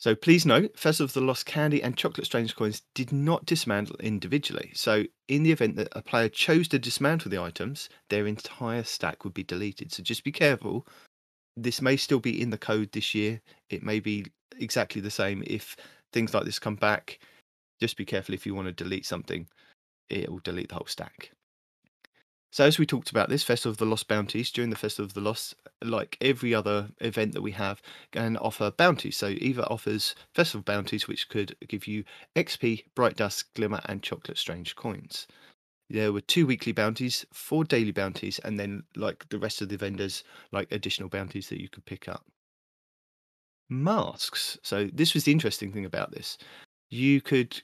So 0.01 0.14
please 0.14 0.46
note, 0.46 0.79
Festival 0.79 1.07
of 1.07 1.12
the 1.12 1.20
Lost 1.20 1.44
Candy 1.44 1.83
and 1.83 1.96
Chocolate 1.96 2.27
Strange 2.27 2.55
coins 2.55 2.83
did 2.94 3.11
not 3.11 3.46
dismantle 3.46 3.96
individually. 3.98 4.70
So 4.74 5.05
in 5.27 5.42
the 5.42 5.51
event 5.51 5.74
that 5.74 5.88
a 5.92 6.03
player 6.03 6.29
chose 6.29 6.68
to 6.68 6.79
dismantle 6.79 7.33
the 7.33 7.42
items, 7.42 7.88
their 8.09 8.27
entire 8.29 8.85
stack 8.85 9.24
would 9.24 9.35
be 9.35 9.42
deleted. 9.42 9.92
So 9.92 10.05
just 10.05 10.22
be 10.22 10.31
careful. 10.31 10.87
This 11.61 11.83
may 11.83 11.97
still 11.97 12.21
be 12.21 12.40
in 12.40 12.51
the 12.51 12.59
code 12.59 12.92
this 12.92 13.14
year. 13.14 13.40
It 13.68 13.83
may 13.83 13.99
be 13.99 14.27
exactly 14.59 15.01
the 15.01 15.11
same 15.11 15.42
if 15.47 15.77
things 16.12 16.33
like 16.33 16.44
this 16.44 16.59
come 16.59 16.77
back. 16.77 17.18
Just 17.81 17.97
be 17.97 18.05
careful 18.05 18.35
if 18.35 18.47
you 18.47 18.55
want 18.55 18.68
to 18.68 18.73
delete 18.73 19.07
something, 19.07 19.49
it 20.09 20.31
will 20.31 20.40
delete 20.40 20.68
the 20.68 20.77
whole 20.77 20.87
stack. 20.87 21.33
So 22.51 22.64
as 22.64 22.79
we 22.79 22.87
talked 22.87 23.11
about 23.11 23.29
this 23.29 23.42
Festival 23.42 23.73
of 23.73 23.77
the 23.77 23.85
Lost 23.85 24.09
bounties 24.09 24.51
during 24.51 24.71
the 24.71 24.77
Festival 24.77 25.05
of 25.05 25.14
the 25.14 25.21
Lost, 25.21 25.55
like 25.83 26.16
every 26.21 26.55
other 26.55 26.88
event 27.01 27.35
that 27.35 27.42
we 27.42 27.53
have, 27.53 27.83
can 28.11 28.37
offer 28.38 28.71
bounties. 28.71 29.16
So 29.16 29.29
Eva 29.29 29.66
offers 29.66 30.14
festival 30.35 30.62
bounties, 30.62 31.07
which 31.07 31.29
could 31.29 31.57
give 31.66 31.87
you 31.87 32.05
XP, 32.37 32.85
Bright 32.94 33.16
Dust, 33.16 33.53
Glimmer, 33.55 33.81
and 33.85 34.03
Chocolate 34.03 34.38
Strange 34.38 34.77
coins. 34.77 35.27
There 35.90 36.12
were 36.12 36.20
two 36.20 36.46
weekly 36.46 36.72
bounties, 36.72 37.24
four 37.33 37.64
daily 37.64 37.92
bounties, 37.92 38.38
and 38.40 38.61
then 38.61 38.83
like 38.94 39.29
the 39.31 39.38
rest 39.38 39.62
of 39.62 39.70
the 39.70 39.79
vendors, 39.79 40.22
like 40.53 40.70
additional 40.70 41.09
bounties 41.09 41.48
that 41.48 41.61
you 41.61 41.68
could 41.68 41.87
pick 41.87 42.09
up. 42.09 42.27
Masks. 43.70 44.59
So 44.62 44.88
this 44.92 45.14
was 45.14 45.24
the 45.24 45.33
interesting 45.33 45.72
thing 45.72 45.85
about 45.85 46.11
this. 46.11 46.37
You 46.90 47.20
could 47.20 47.62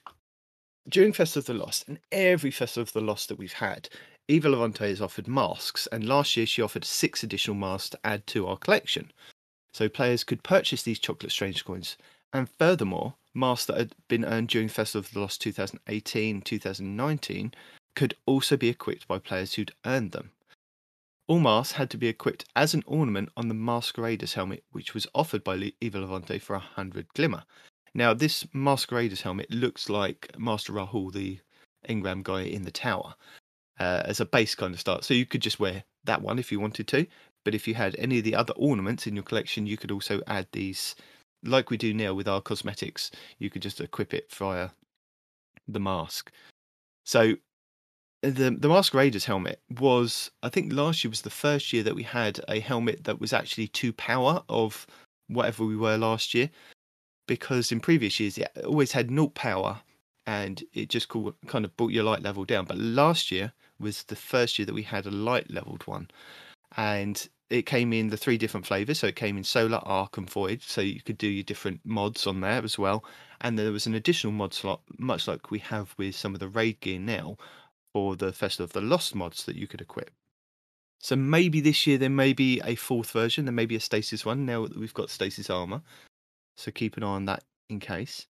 during 0.87 1.13
Festival 1.13 1.39
of 1.39 1.45
the 1.45 1.65
Lost 1.65 1.87
and 1.87 1.99
every 2.11 2.51
Festival 2.51 2.83
of 2.83 2.93
the 2.93 3.01
Lost 3.01 3.29
that 3.29 3.37
we've 3.37 3.53
had, 3.53 3.89
Eva 4.27 4.49
Levante 4.49 4.87
has 4.87 5.01
offered 5.01 5.27
masks, 5.27 5.87
and 5.91 6.03
last 6.03 6.35
year 6.35 6.45
she 6.45 6.61
offered 6.61 6.85
six 6.85 7.23
additional 7.23 7.55
masks 7.55 7.89
to 7.89 7.99
add 8.03 8.25
to 8.27 8.47
our 8.47 8.57
collection. 8.57 9.11
So 9.71 9.89
players 9.89 10.23
could 10.23 10.43
purchase 10.43 10.83
these 10.83 10.99
Chocolate 10.99 11.31
Strange 11.31 11.63
coins, 11.63 11.97
and 12.33 12.49
furthermore, 12.49 13.15
masks 13.35 13.65
that 13.67 13.77
had 13.77 13.95
been 14.07 14.25
earned 14.25 14.49
during 14.49 14.67
Festival 14.67 15.05
of 15.05 15.13
the 15.13 15.19
Lost 15.19 15.41
2018 15.41 16.41
2019 16.41 17.53
could 17.95 18.15
also 18.25 18.57
be 18.57 18.69
equipped 18.69 19.07
by 19.07 19.19
players 19.19 19.53
who'd 19.53 19.73
earned 19.85 20.11
them. 20.11 20.31
All 21.27 21.39
masks 21.39 21.73
had 21.73 21.89
to 21.89 21.97
be 21.97 22.07
equipped 22.07 22.45
as 22.55 22.73
an 22.73 22.83
ornament 22.85 23.29
on 23.35 23.47
the 23.47 23.55
Masquerader's 23.55 24.35
helmet, 24.35 24.63
which 24.71 24.93
was 24.93 25.07
offered 25.15 25.43
by 25.43 25.73
Eva 25.81 25.99
Levante 25.99 26.37
for 26.37 26.53
100 26.53 27.07
glimmer. 27.15 27.43
Now, 27.95 28.13
this 28.13 28.45
Masquerader's 28.53 29.21
helmet 29.21 29.49
looks 29.49 29.89
like 29.89 30.37
Master 30.37 30.73
Rahool, 30.73 31.11
the 31.11 31.39
engram 31.89 32.21
guy 32.21 32.41
in 32.41 32.63
the 32.63 32.71
tower, 32.71 33.15
uh, 33.79 34.03
as 34.05 34.19
a 34.19 34.25
base 34.25 34.53
kind 34.53 34.73
of 34.73 34.79
start. 34.79 35.03
So 35.03 35.13
you 35.13 35.25
could 35.25 35.41
just 35.41 35.59
wear 35.59 35.83
that 36.03 36.21
one 36.21 36.37
if 36.37 36.51
you 36.51 36.59
wanted 36.59 36.87
to. 36.89 37.07
But 37.43 37.55
if 37.55 37.67
you 37.67 37.73
had 37.73 37.95
any 37.97 38.19
of 38.19 38.23
the 38.23 38.35
other 38.35 38.53
ornaments 38.53 39.07
in 39.07 39.15
your 39.15 39.23
collection, 39.23 39.65
you 39.65 39.77
could 39.77 39.91
also 39.91 40.21
add 40.27 40.47
these, 40.51 40.95
like 41.43 41.69
we 41.69 41.77
do 41.77 41.93
now 41.93 42.13
with 42.13 42.27
our 42.27 42.41
cosmetics. 42.41 43.11
You 43.39 43.49
could 43.49 43.61
just 43.61 43.81
equip 43.81 44.13
it 44.13 44.31
via 44.31 44.69
the 45.67 45.79
mask. 45.79 46.31
So 47.05 47.35
the 48.31 48.51
the 48.51 48.69
masquerader's 48.69 49.25
helmet 49.25 49.61
was, 49.79 50.31
I 50.43 50.49
think, 50.49 50.73
last 50.73 51.03
year 51.03 51.09
was 51.09 51.21
the 51.21 51.29
first 51.29 51.71
year 51.73 51.83
that 51.83 51.95
we 51.95 52.03
had 52.03 52.39
a 52.47 52.59
helmet 52.59 53.03
that 53.05 53.19
was 53.19 53.33
actually 53.33 53.67
two 53.67 53.93
power 53.93 54.43
of 54.49 54.87
whatever 55.27 55.65
we 55.65 55.77
were 55.77 55.97
last 55.97 56.33
year. 56.33 56.49
Because 57.27 57.71
in 57.71 57.79
previous 57.79 58.19
years, 58.19 58.37
it 58.37 58.51
always 58.63 58.91
had 58.91 59.09
naught 59.09 59.33
power 59.33 59.81
and 60.27 60.63
it 60.73 60.89
just 60.89 61.09
kind 61.09 61.65
of 61.65 61.75
brought 61.77 61.91
your 61.91 62.03
light 62.03 62.21
level 62.21 62.45
down. 62.45 62.65
But 62.65 62.77
last 62.77 63.31
year 63.31 63.53
was 63.79 64.03
the 64.03 64.15
first 64.15 64.57
year 64.57 64.65
that 64.65 64.75
we 64.75 64.83
had 64.83 65.05
a 65.05 65.11
light 65.11 65.49
leveled 65.51 65.85
one, 65.87 66.09
and 66.77 67.27
it 67.49 67.63
came 67.63 67.93
in 67.93 68.09
the 68.09 68.17
three 68.17 68.37
different 68.37 68.65
flavors. 68.65 68.99
So 68.99 69.07
it 69.07 69.15
came 69.15 69.37
in 69.37 69.43
solar, 69.43 69.77
arc, 69.83 70.17
and 70.17 70.29
void. 70.29 70.61
So 70.63 70.81
you 70.81 71.01
could 71.01 71.17
do 71.17 71.27
your 71.27 71.43
different 71.43 71.81
mods 71.83 72.25
on 72.25 72.41
there 72.41 72.63
as 72.63 72.77
well. 72.77 73.03
And 73.41 73.57
there 73.57 73.71
was 73.71 73.85
an 73.85 73.93
additional 73.93 74.33
mod 74.33 74.53
slot, 74.53 74.81
much 74.97 75.27
like 75.27 75.51
we 75.51 75.59
have 75.59 75.93
with 75.97 76.15
some 76.15 76.33
of 76.33 76.39
the 76.39 76.47
raid 76.47 76.79
gear 76.79 76.99
now, 76.99 77.37
for 77.95 78.17
the 78.17 78.33
Festival 78.33 78.65
of 78.65 78.73
the 78.73 78.81
Lost 78.81 79.15
mods 79.15 79.45
that 79.45 79.55
you 79.55 79.67
could 79.67 79.79
equip. 79.79 80.11
So 80.99 81.15
maybe 81.15 81.61
this 81.61 81.87
year 81.87 81.97
there 81.97 82.09
may 82.09 82.33
be 82.33 82.59
a 82.65 82.75
fourth 82.75 83.11
version. 83.11 83.45
There 83.45 83.53
may 83.53 83.65
be 83.65 83.77
a 83.77 83.79
stasis 83.79 84.25
one 84.25 84.45
now 84.45 84.67
that 84.67 84.77
we've 84.77 84.93
got 84.93 85.09
stasis 85.09 85.49
armor. 85.49 85.81
So 86.57 86.71
keep 86.71 86.97
an 86.97 87.03
eye 87.03 87.07
on 87.07 87.23
that 87.27 87.45
in 87.69 87.79
case. 87.79 88.27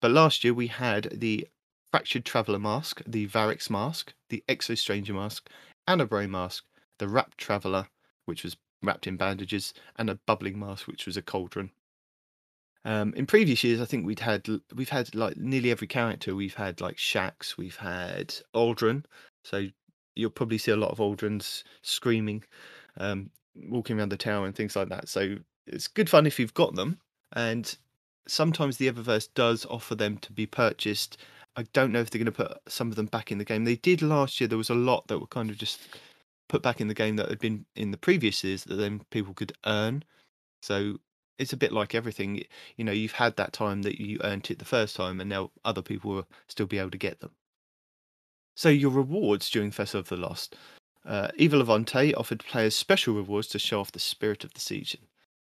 But 0.00 0.12
last 0.12 0.44
year 0.44 0.54
we 0.54 0.68
had 0.68 1.08
the 1.18 1.48
Fractured 1.90 2.24
Traveller 2.24 2.60
mask, 2.60 3.02
the 3.04 3.26
Variks 3.26 3.68
mask, 3.68 4.12
the 4.28 4.44
Exo 4.48 4.78
Stranger 4.78 5.14
mask, 5.14 5.50
Ana 5.88 6.06
Bray 6.06 6.28
mask, 6.28 6.62
the 7.00 7.08
Wrapped 7.08 7.38
Traveller, 7.38 7.88
which 8.26 8.44
was 8.44 8.56
wrapped 8.84 9.08
in 9.08 9.16
bandages, 9.16 9.74
and 9.96 10.10
a 10.10 10.20
Bubbling 10.28 10.60
mask, 10.60 10.86
which 10.86 11.06
was 11.06 11.16
a 11.16 11.22
cauldron. 11.22 11.72
Um, 12.84 13.14
in 13.14 13.26
previous 13.26 13.62
years, 13.62 13.80
I 13.80 13.84
think 13.84 14.04
we'd 14.04 14.20
had 14.20 14.46
we've 14.74 14.88
had 14.88 15.14
like 15.14 15.36
nearly 15.36 15.70
every 15.70 15.86
character. 15.86 16.34
We've 16.34 16.54
had 16.54 16.80
like 16.80 16.96
Shaxx, 16.96 17.56
we've 17.56 17.76
had 17.76 18.34
Aldrin. 18.54 19.04
So 19.44 19.68
you'll 20.14 20.30
probably 20.30 20.58
see 20.58 20.72
a 20.72 20.76
lot 20.76 20.90
of 20.90 20.98
Aldrins 20.98 21.64
screaming, 21.82 22.44
um, 22.98 23.30
walking 23.68 23.98
around 23.98 24.10
the 24.10 24.16
tower 24.16 24.46
and 24.46 24.54
things 24.54 24.76
like 24.76 24.88
that. 24.88 25.08
So 25.08 25.36
it's 25.66 25.88
good 25.88 26.10
fun 26.10 26.26
if 26.26 26.38
you've 26.38 26.54
got 26.54 26.74
them. 26.74 26.98
And 27.34 27.74
sometimes 28.26 28.76
the 28.76 28.90
Eververse 28.90 29.28
does 29.34 29.64
offer 29.66 29.94
them 29.94 30.18
to 30.18 30.32
be 30.32 30.46
purchased. 30.46 31.18
I 31.56 31.64
don't 31.72 31.92
know 31.92 32.00
if 32.00 32.10
they're 32.10 32.22
going 32.22 32.26
to 32.26 32.32
put 32.32 32.58
some 32.68 32.88
of 32.88 32.96
them 32.96 33.06
back 33.06 33.30
in 33.30 33.38
the 33.38 33.44
game. 33.44 33.64
They 33.64 33.76
did 33.76 34.02
last 34.02 34.40
year. 34.40 34.48
There 34.48 34.58
was 34.58 34.70
a 34.70 34.74
lot 34.74 35.06
that 35.08 35.18
were 35.18 35.26
kind 35.26 35.50
of 35.50 35.58
just 35.58 35.80
put 36.48 36.62
back 36.62 36.80
in 36.80 36.88
the 36.88 36.94
game 36.94 37.16
that 37.16 37.28
had 37.28 37.38
been 37.38 37.64
in 37.76 37.90
the 37.90 37.96
previous 37.96 38.42
years 38.42 38.64
that 38.64 38.76
then 38.76 39.02
people 39.10 39.34
could 39.34 39.52
earn. 39.66 40.02
So 40.62 40.98
it's 41.38 41.52
a 41.52 41.56
bit 41.56 41.72
like 41.72 41.94
everything. 41.94 42.44
You 42.76 42.84
know, 42.84 42.92
you've 42.92 43.12
had 43.12 43.36
that 43.36 43.52
time 43.52 43.82
that 43.82 44.00
you 44.00 44.18
earned 44.22 44.50
it 44.50 44.58
the 44.58 44.64
first 44.64 44.96
time, 44.96 45.20
and 45.20 45.30
now 45.30 45.50
other 45.64 45.82
people 45.82 46.10
will 46.12 46.28
still 46.48 46.66
be 46.66 46.78
able 46.78 46.90
to 46.90 46.98
get 46.98 47.20
them. 47.20 47.32
So 48.54 48.68
your 48.68 48.90
rewards 48.90 49.50
during 49.50 49.70
Festival 49.70 50.00
of 50.00 50.08
the 50.08 50.16
Lost. 50.16 50.56
Uh, 51.04 51.28
Eva 51.36 51.56
Levante 51.56 52.14
offered 52.14 52.44
players 52.44 52.76
special 52.76 53.14
rewards 53.14 53.48
to 53.48 53.58
show 53.58 53.80
off 53.80 53.92
the 53.92 53.98
spirit 53.98 54.44
of 54.44 54.54
the 54.54 54.60
season. 54.60 55.00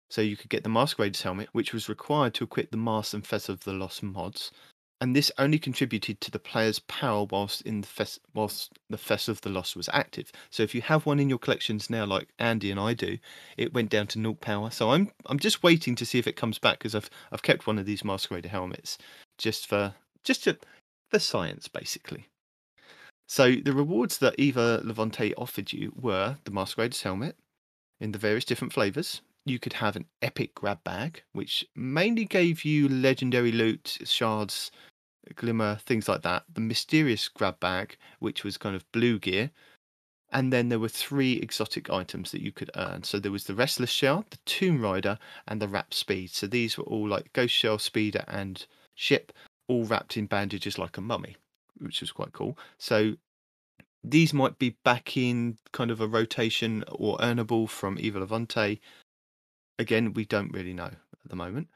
So 0.10 0.22
you 0.22 0.36
could 0.36 0.50
get 0.50 0.64
the 0.64 0.70
Masquerader's 0.70 1.22
helmet, 1.22 1.50
which 1.52 1.74
was 1.74 1.88
required 1.88 2.34
to 2.36 2.44
equip 2.44 2.72
the 2.72 2.78
Mask 2.78 3.14
and 3.14 3.26
Festival 3.26 3.54
of 3.54 3.64
the 3.64 3.74
Lost 3.74 4.02
mods, 4.02 4.52
and 5.02 5.16
this 5.16 5.32
only 5.40 5.58
contributed 5.58 6.22
to 6.22 6.30
the 6.30 6.40
player's 6.40 6.80
power 6.80 7.26
whilst 7.30 7.64
in 7.64 7.82
the 7.82 7.88
fest- 7.88 8.22
whilst 8.36 8.78
the 8.90 8.98
Festival 8.98 9.34
of 9.34 9.42
the 9.42 9.50
loss 9.50 9.76
was 9.76 9.90
active. 9.92 10.32
So 10.52 10.62
if 10.62 10.76
you 10.76 10.82
have 10.84 11.08
one 11.08 11.20
in 11.20 11.28
your 11.28 11.40
collections 11.40 11.90
now, 11.90 12.06
like 12.06 12.30
Andy 12.38 12.70
and 12.70 12.80
I 12.80 12.94
do, 12.94 13.18
it 13.58 13.74
went 13.74 13.90
down 13.90 14.08
to 14.08 14.20
naught 14.20 14.42
power. 14.42 14.70
So 14.70 14.92
I'm 14.92 15.12
I'm 15.26 15.40
just 15.40 15.64
waiting 15.64 15.96
to 15.96 16.06
see 16.06 16.20
if 16.20 16.28
it 16.28 16.36
comes 16.38 16.60
back 16.60 16.78
because 16.78 16.96
I've 16.96 17.10
I've 17.32 17.42
kept 17.42 17.68
one 17.68 17.80
of 17.80 17.86
these 17.86 18.04
Masquerader 18.04 18.50
helmets 18.50 19.00
just 19.40 19.68
for 19.68 19.96
just 20.24 20.44
to, 20.44 20.58
for 21.10 21.20
science 21.20 21.68
basically. 21.68 22.28
So 23.28 23.56
the 23.56 23.74
rewards 23.74 24.20
that 24.20 24.36
Eva 24.38 24.82
Levante 24.84 25.34
offered 25.36 25.74
you 25.74 25.94
were 26.00 26.38
the 26.44 26.52
Masquerader's 26.52 27.02
helmet 27.02 27.36
in 28.00 28.12
the 28.12 28.20
various 28.20 28.46
different 28.46 28.74
flavors, 28.74 29.22
you 29.46 29.60
could 29.60 29.74
have 29.74 29.96
an 29.96 30.06
epic 30.22 30.54
grab 30.54 30.84
bag, 30.84 31.24
which 31.34 31.66
mainly 31.76 32.26
gave 32.26 32.64
you 32.66 32.88
legendary 32.90 33.52
loot, 33.52 34.00
shards, 34.04 34.72
glimmer, 35.36 35.76
things 35.76 36.08
like 36.08 36.22
that. 36.24 36.44
The 36.54 36.62
mysterious 36.62 37.28
grab 37.28 37.60
bag, 37.60 37.98
which 38.20 38.44
was 38.44 38.58
kind 38.58 38.76
of 38.76 38.92
blue 38.92 39.20
gear. 39.20 39.52
And 40.34 40.54
then 40.54 40.70
there 40.70 40.80
were 40.80 40.88
three 40.88 41.34
exotic 41.34 41.90
items 41.90 42.32
that 42.32 42.42
you 42.42 42.52
could 42.54 42.72
earn. 42.76 43.04
So 43.04 43.20
there 43.20 43.34
was 43.34 43.44
the 43.46 43.56
Restless 43.56 43.90
Shell, 43.90 44.26
the 44.30 44.38
Tomb 44.46 44.82
Rider, 44.82 45.18
and 45.48 45.62
the 45.62 45.68
Wrap 45.68 45.94
Speed. 45.94 46.32
So 46.32 46.48
these 46.48 46.78
were 46.78 46.86
all 46.86 47.08
like 47.08 47.34
Ghost 47.34 47.54
Shell, 47.54 47.80
Speeder, 47.80 48.24
and 48.28 48.66
Ship, 48.96 49.34
all 49.68 49.84
wrapped 49.84 50.16
in 50.16 50.28
bandages 50.28 50.78
like 50.78 50.98
a 50.98 51.02
mummy, 51.02 51.36
which 51.80 52.00
was 52.00 52.12
quite 52.12 52.32
cool. 52.32 52.58
So 52.78 53.16
these 54.04 54.34
might 54.34 54.58
be 54.58 54.78
back 54.84 55.18
in 55.18 55.58
kind 55.74 55.92
of 55.92 56.00
a 56.00 56.08
rotation 56.08 56.84
or 56.90 57.18
earnable 57.18 57.70
from 57.70 57.98
Eva 58.00 58.26
Avante. 58.26 58.80
Again, 59.80 60.14
we 60.14 60.26
don't 60.26 60.54
really 60.54 60.74
know 60.74 60.84
at 60.84 61.30
the 61.30 61.36
moment. 61.36 61.68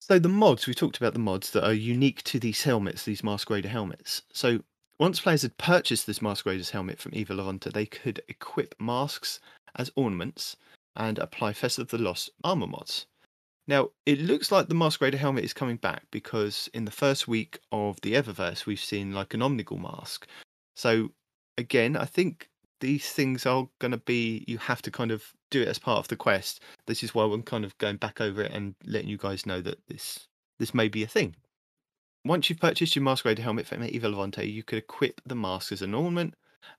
So 0.00 0.18
the 0.18 0.28
mods, 0.28 0.66
we 0.66 0.74
talked 0.74 0.96
about 0.96 1.12
the 1.12 1.18
mods 1.18 1.50
that 1.50 1.66
are 1.66 1.72
unique 1.74 2.22
to 2.24 2.38
these 2.38 2.62
helmets, 2.62 3.04
these 3.04 3.22
Masquerader 3.22 3.66
helmets. 3.66 4.22
So 4.32 4.60
once 4.98 5.20
players 5.20 5.42
had 5.42 5.56
purchased 5.58 6.06
this 6.06 6.20
Masquerader's 6.20 6.70
helmet 6.70 6.98
from 6.98 7.14
Eva 7.14 7.34
Levante, 7.34 7.70
they 7.70 7.86
could 7.86 8.22
equip 8.28 8.74
masks 8.80 9.40
as 9.76 9.90
ornaments 9.96 10.56
and 10.96 11.18
apply 11.18 11.52
Festival 11.52 11.84
of 11.84 11.90
the 11.90 11.98
Lost 11.98 12.30
armor 12.42 12.66
mods. 12.66 13.06
Now, 13.66 13.90
it 14.06 14.20
looks 14.20 14.50
like 14.50 14.68
the 14.68 14.74
Masquerader 14.74 15.18
helmet 15.18 15.44
is 15.44 15.52
coming 15.52 15.76
back 15.76 16.04
because 16.10 16.70
in 16.72 16.86
the 16.86 16.90
first 16.90 17.28
week 17.28 17.58
of 17.70 18.00
the 18.00 18.14
Eververse, 18.14 18.64
we've 18.64 18.80
seen 18.80 19.12
like 19.12 19.34
an 19.34 19.40
Omnigul 19.40 19.80
mask. 19.80 20.26
So, 20.74 21.10
again, 21.58 21.96
I 21.96 22.06
think 22.06 22.48
these 22.80 23.10
things 23.10 23.46
are 23.46 23.68
going 23.78 23.92
to 23.92 23.98
be 23.98 24.44
you 24.46 24.58
have 24.58 24.82
to 24.82 24.90
kind 24.90 25.10
of 25.10 25.32
do 25.50 25.62
it 25.62 25.68
as 25.68 25.78
part 25.78 25.98
of 25.98 26.08
the 26.08 26.16
quest 26.16 26.60
this 26.86 27.02
is 27.02 27.14
why 27.14 27.24
i'm 27.24 27.42
kind 27.42 27.64
of 27.64 27.76
going 27.78 27.96
back 27.96 28.20
over 28.20 28.42
it 28.42 28.52
and 28.52 28.74
letting 28.84 29.08
you 29.08 29.16
guys 29.16 29.46
know 29.46 29.60
that 29.60 29.78
this 29.88 30.26
this 30.58 30.74
may 30.74 30.88
be 30.88 31.02
a 31.02 31.06
thing 31.06 31.34
once 32.24 32.50
you've 32.50 32.60
purchased 32.60 32.96
your 32.96 33.02
masquerade 33.02 33.38
helmet 33.38 33.66
from 33.66 33.82
Eva 33.82 34.08
Levante, 34.08 34.44
you 34.44 34.62
could 34.62 34.78
equip 34.78 35.20
the 35.24 35.34
mask 35.34 35.72
as 35.72 35.82
an 35.82 35.94
ornament 35.94 36.34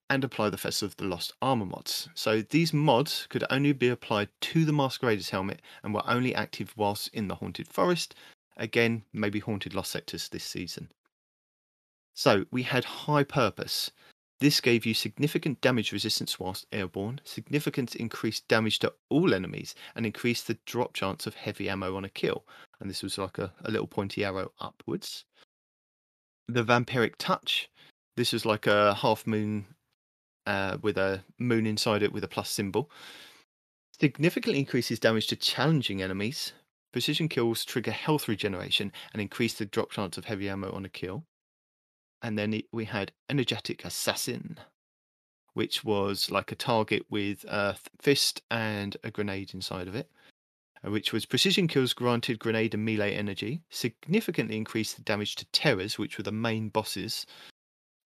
and 0.09 0.23
apply 0.23 0.49
the 0.49 0.57
Festival 0.57 0.87
of 0.87 0.97
the 0.97 1.05
Lost 1.05 1.33
armor 1.41 1.65
mods. 1.65 2.09
So 2.13 2.41
these 2.41 2.73
mods 2.73 3.25
could 3.29 3.43
only 3.49 3.73
be 3.73 3.87
applied 3.87 4.29
to 4.41 4.65
the 4.65 4.73
Masquerader's 4.73 5.29
helmet 5.29 5.61
and 5.83 5.93
were 5.93 6.07
only 6.07 6.35
active 6.35 6.73
whilst 6.75 7.07
in 7.13 7.27
the 7.27 7.35
Haunted 7.35 7.67
Forest. 7.67 8.15
Again, 8.57 9.03
maybe 9.13 9.39
Haunted 9.39 9.73
Lost 9.73 9.91
sectors 9.91 10.29
this 10.29 10.43
season. 10.43 10.91
So 12.13 12.45
we 12.51 12.63
had 12.63 12.83
High 12.83 13.23
Purpose. 13.23 13.91
This 14.39 14.61
gave 14.61 14.85
you 14.85 14.93
significant 14.93 15.59
damage 15.59 15.91
resistance 15.91 16.39
whilst 16.39 16.65
airborne, 16.71 17.19
significant 17.25 17.95
increased 17.95 18.47
damage 18.47 18.79
to 18.79 18.93
all 19.09 19.33
enemies, 19.33 19.75
and 19.95 20.05
increased 20.05 20.47
the 20.47 20.57
drop 20.65 20.93
chance 20.93 21.27
of 21.27 21.35
heavy 21.35 21.69
ammo 21.69 21.97
on 21.97 22.05
a 22.05 22.09
kill. 22.09 22.45
And 22.79 22.89
this 22.89 23.03
was 23.03 23.17
like 23.17 23.37
a, 23.37 23.51
a 23.65 23.71
little 23.71 23.87
pointy 23.87 24.23
arrow 24.23 24.51
upwards. 24.61 25.25
The 26.47 26.63
Vampiric 26.63 27.15
Touch. 27.17 27.69
This 28.15 28.31
was 28.31 28.45
like 28.45 28.65
a 28.65 28.93
half 28.93 29.27
moon 29.27 29.65
uh, 30.45 30.77
with 30.81 30.97
a 30.97 31.23
moon 31.37 31.67
inside 31.67 32.01
it 32.01 32.13
with 32.13 32.23
a 32.23 32.27
plus 32.27 32.49
symbol. 32.49 32.89
Significantly 33.99 34.59
increases 34.59 34.99
damage 34.99 35.27
to 35.27 35.35
challenging 35.35 36.01
enemies. 36.01 36.53
Precision 36.93 37.27
kills 37.27 37.65
trigger 37.65 37.91
health 37.91 38.29
regeneration 38.29 38.93
and 39.11 39.21
increase 39.21 39.53
the 39.53 39.65
drop 39.65 39.91
chance 39.91 40.17
of 40.17 40.25
heavy 40.25 40.47
ammo 40.47 40.71
on 40.71 40.85
a 40.85 40.89
kill. 40.89 41.25
And 42.21 42.37
then 42.37 42.61
we 42.71 42.85
had 42.85 43.11
Energetic 43.29 43.85
Assassin, 43.85 44.59
which 45.53 45.83
was 45.83 46.29
like 46.29 46.51
a 46.51 46.55
target 46.55 47.05
with 47.09 47.45
a 47.45 47.75
fist 47.99 48.41
and 48.51 48.97
a 49.03 49.11
grenade 49.11 49.53
inside 49.53 49.87
of 49.87 49.95
it, 49.95 50.09
uh, 50.85 50.91
which 50.91 51.13
was 51.13 51.25
precision 51.25 51.67
kills 51.67 51.93
granted 51.93 52.39
grenade 52.39 52.73
and 52.73 52.85
melee 52.85 53.13
energy, 53.13 53.61
significantly 53.69 54.57
increased 54.57 54.95
the 54.95 55.01
damage 55.01 55.35
to 55.35 55.45
terrors, 55.47 55.97
which 55.97 56.17
were 56.17 56.23
the 56.23 56.31
main 56.31 56.69
bosses, 56.69 57.25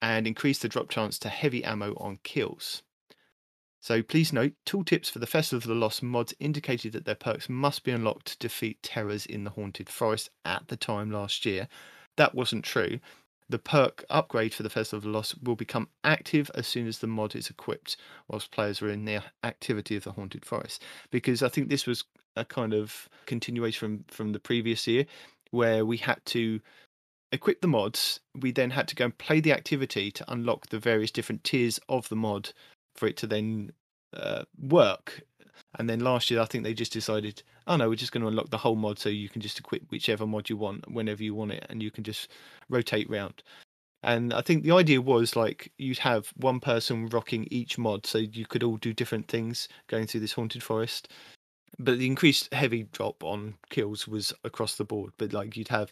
and 0.01 0.27
increased 0.27 0.61
the 0.61 0.69
drop 0.69 0.89
chance 0.89 1.17
to 1.17 1.29
heavy 1.29 1.63
ammo 1.63 1.93
on 1.97 2.19
kills. 2.23 2.83
So 3.81 4.01
please 4.01 4.31
note, 4.31 4.53
tooltips 4.65 5.09
for 5.09 5.19
the 5.19 5.27
Festival 5.27 5.57
of 5.57 5.67
the 5.67 5.75
Lost 5.75 6.01
mods 6.01 6.33
indicated 6.39 6.93
that 6.93 7.03
their 7.03 7.15
perks 7.15 7.49
must 7.49 7.83
be 7.83 7.91
unlocked 7.91 8.27
to 8.27 8.37
defeat 8.37 8.81
terrors 8.81 9.25
in 9.25 9.43
the 9.43 9.49
Haunted 9.49 9.89
Forest 9.89 10.29
at 10.45 10.69
the 10.69 10.77
time 10.77 11.11
last 11.11 11.45
year. 11.45 11.67
That 12.15 12.33
wasn't 12.33 12.63
true. 12.63 12.99
The 13.49 13.59
perk 13.59 14.05
upgrade 14.09 14.53
for 14.53 14.63
the 14.63 14.69
Festival 14.69 15.09
of 15.09 15.13
Lost 15.13 15.43
will 15.43 15.55
become 15.55 15.89
active 16.03 16.49
as 16.55 16.65
soon 16.65 16.87
as 16.87 16.99
the 16.99 17.07
mod 17.07 17.35
is 17.35 17.49
equipped, 17.49 17.97
whilst 18.27 18.51
players 18.51 18.81
are 18.81 18.89
in 18.89 19.05
the 19.05 19.21
activity 19.43 19.95
of 19.95 20.03
the 20.03 20.13
Haunted 20.13 20.45
Forest. 20.45 20.83
Because 21.11 21.43
I 21.43 21.49
think 21.49 21.69
this 21.69 21.85
was 21.85 22.03
a 22.35 22.45
kind 22.45 22.73
of 22.73 23.09
continuation 23.25 23.79
from, 23.79 24.05
from 24.07 24.31
the 24.31 24.39
previous 24.39 24.87
year, 24.87 25.05
where 25.51 25.85
we 25.85 25.97
had 25.97 26.25
to 26.25 26.61
equip 27.31 27.61
the 27.61 27.67
mods. 27.67 28.19
We 28.39 28.51
then 28.51 28.71
had 28.71 28.87
to 28.87 28.95
go 28.95 29.05
and 29.05 29.17
play 29.17 29.39
the 29.39 29.51
activity 29.51 30.09
to 30.11 30.31
unlock 30.31 30.67
the 30.69 30.79
various 30.79 31.11
different 31.11 31.43
tiers 31.43 31.79
of 31.89 32.09
the 32.09 32.15
mod 32.15 32.53
for 32.95 33.07
it 33.07 33.17
to 33.17 33.27
then 33.27 33.71
uh, 34.15 34.43
work. 34.59 35.23
And 35.77 35.89
then 35.89 35.99
last 35.99 36.31
year, 36.31 36.39
I 36.41 36.45
think 36.45 36.63
they 36.63 36.73
just 36.73 36.93
decided, 36.93 37.43
oh 37.67 37.75
no, 37.75 37.89
we're 37.89 37.95
just 37.95 38.11
going 38.11 38.21
to 38.21 38.27
unlock 38.27 38.49
the 38.49 38.57
whole 38.57 38.75
mod 38.75 38.99
so 38.99 39.09
you 39.09 39.29
can 39.29 39.41
just 39.41 39.59
equip 39.59 39.83
whichever 39.89 40.25
mod 40.25 40.49
you 40.49 40.57
want 40.57 40.89
whenever 40.91 41.23
you 41.23 41.35
want 41.35 41.51
it 41.51 41.65
and 41.69 41.81
you 41.81 41.91
can 41.91 42.03
just 42.03 42.29
rotate 42.69 43.09
round. 43.09 43.43
And 44.03 44.33
I 44.33 44.41
think 44.41 44.63
the 44.63 44.71
idea 44.71 45.01
was 45.01 45.35
like 45.35 45.71
you'd 45.77 45.99
have 45.99 46.27
one 46.35 46.59
person 46.59 47.07
rocking 47.07 47.47
each 47.51 47.77
mod 47.77 48.05
so 48.05 48.17
you 48.17 48.45
could 48.45 48.63
all 48.63 48.77
do 48.77 48.93
different 48.93 49.27
things 49.29 49.69
going 49.87 50.07
through 50.07 50.21
this 50.21 50.33
haunted 50.33 50.61
forest. 50.61 51.07
But 51.79 51.97
the 51.97 52.05
increased 52.05 52.53
heavy 52.53 52.83
drop 52.91 53.23
on 53.23 53.55
kills 53.69 54.07
was 54.07 54.33
across 54.43 54.75
the 54.75 54.83
board. 54.83 55.13
But 55.17 55.33
like 55.33 55.55
you'd 55.55 55.69
have 55.69 55.91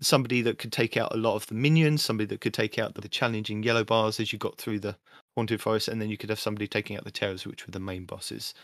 somebody 0.00 0.42
that 0.42 0.58
could 0.58 0.72
take 0.72 0.96
out 0.96 1.14
a 1.14 1.18
lot 1.18 1.36
of 1.36 1.46
the 1.46 1.54
minions, 1.54 2.02
somebody 2.02 2.26
that 2.26 2.40
could 2.40 2.54
take 2.54 2.78
out 2.78 2.94
the 2.94 3.08
challenging 3.08 3.62
yellow 3.62 3.84
bars 3.84 4.20
as 4.20 4.32
you 4.32 4.38
got 4.38 4.58
through 4.58 4.80
the 4.80 4.96
haunted 5.36 5.60
forest, 5.60 5.88
and 5.88 6.00
then 6.00 6.10
you 6.10 6.16
could 6.16 6.30
have 6.30 6.40
somebody 6.40 6.66
taking 6.66 6.96
out 6.96 7.04
the 7.04 7.10
terrors, 7.10 7.46
which 7.46 7.66
were 7.66 7.72
the 7.72 7.80
main 7.80 8.04
bosses. 8.04 8.54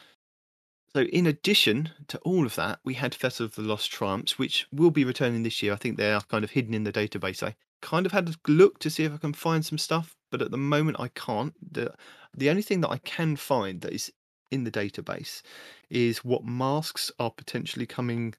So, 0.95 1.05
in 1.05 1.27
addition 1.27 1.91
to 2.09 2.19
all 2.19 2.45
of 2.45 2.55
that, 2.57 2.81
we 2.85 2.95
had 2.95 3.15
Festival 3.15 3.47
of 3.47 3.55
the 3.55 3.63
Lost 3.63 3.91
Triumphs, 3.91 4.39
which 4.39 4.67
will 4.71 4.91
be 4.91 5.05
returning 5.05 5.43
this 5.43 5.63
year. 5.63 5.73
I 5.73 5.77
think 5.77 5.97
they 5.97 6.13
are 6.13 6.21
kind 6.23 6.45
of 6.45 6.51
hidden 6.51 6.75
in 6.75 6.85
the 6.85 6.93
database. 6.93 7.43
I 7.43 7.55
kind 7.81 8.05
of 8.05 8.13
had 8.13 8.29
a 8.29 8.51
look 8.51 8.79
to 8.81 8.91
see 8.91 9.05
if 9.05 9.15
I 9.15 9.17
can 9.17 9.33
find 9.33 9.65
some 9.65 9.79
stuff, 9.79 10.15
but 10.31 10.43
at 10.43 10.51
the 10.51 10.59
moment 10.59 11.01
I 11.01 11.09
can't. 11.09 11.55
The, 11.73 11.95
the 12.37 12.51
only 12.51 12.61
thing 12.61 12.83
that 12.83 12.91
I 12.91 12.99
can 12.99 13.37
find 13.37 13.81
that 13.81 13.93
is 13.95 14.13
in 14.51 14.65
the 14.65 14.71
database 14.71 15.41
is 15.89 16.25
what 16.25 16.45
masks 16.45 17.11
are 17.19 17.31
potentially 17.31 17.87
coming 17.87 18.35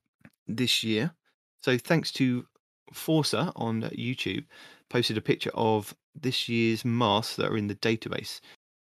this 0.47 0.83
year. 0.83 1.15
So, 1.59 1.79
thanks 1.79 2.11
to 2.13 2.45
Forza 2.93 3.51
on 3.55 3.81
YouTube, 3.81 4.45
posted 4.89 5.17
a 5.17 5.21
picture 5.21 5.51
of 5.55 5.95
this 6.13 6.47
year's 6.47 6.85
masks 6.85 7.35
that 7.37 7.51
are 7.51 7.57
in 7.57 7.65
the 7.65 7.75
database. 7.75 8.41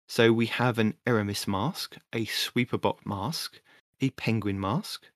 So 0.07 0.33
we 0.33 0.47
have 0.47 0.79
an 0.79 0.95
Eramis 1.07 1.49
mask, 1.49 1.97
a 2.13 2.27
Sweeperbot 2.27 3.07
mask, 3.07 3.61
a 4.01 4.11
Penguin 4.11 4.61
mask, 4.61 5.07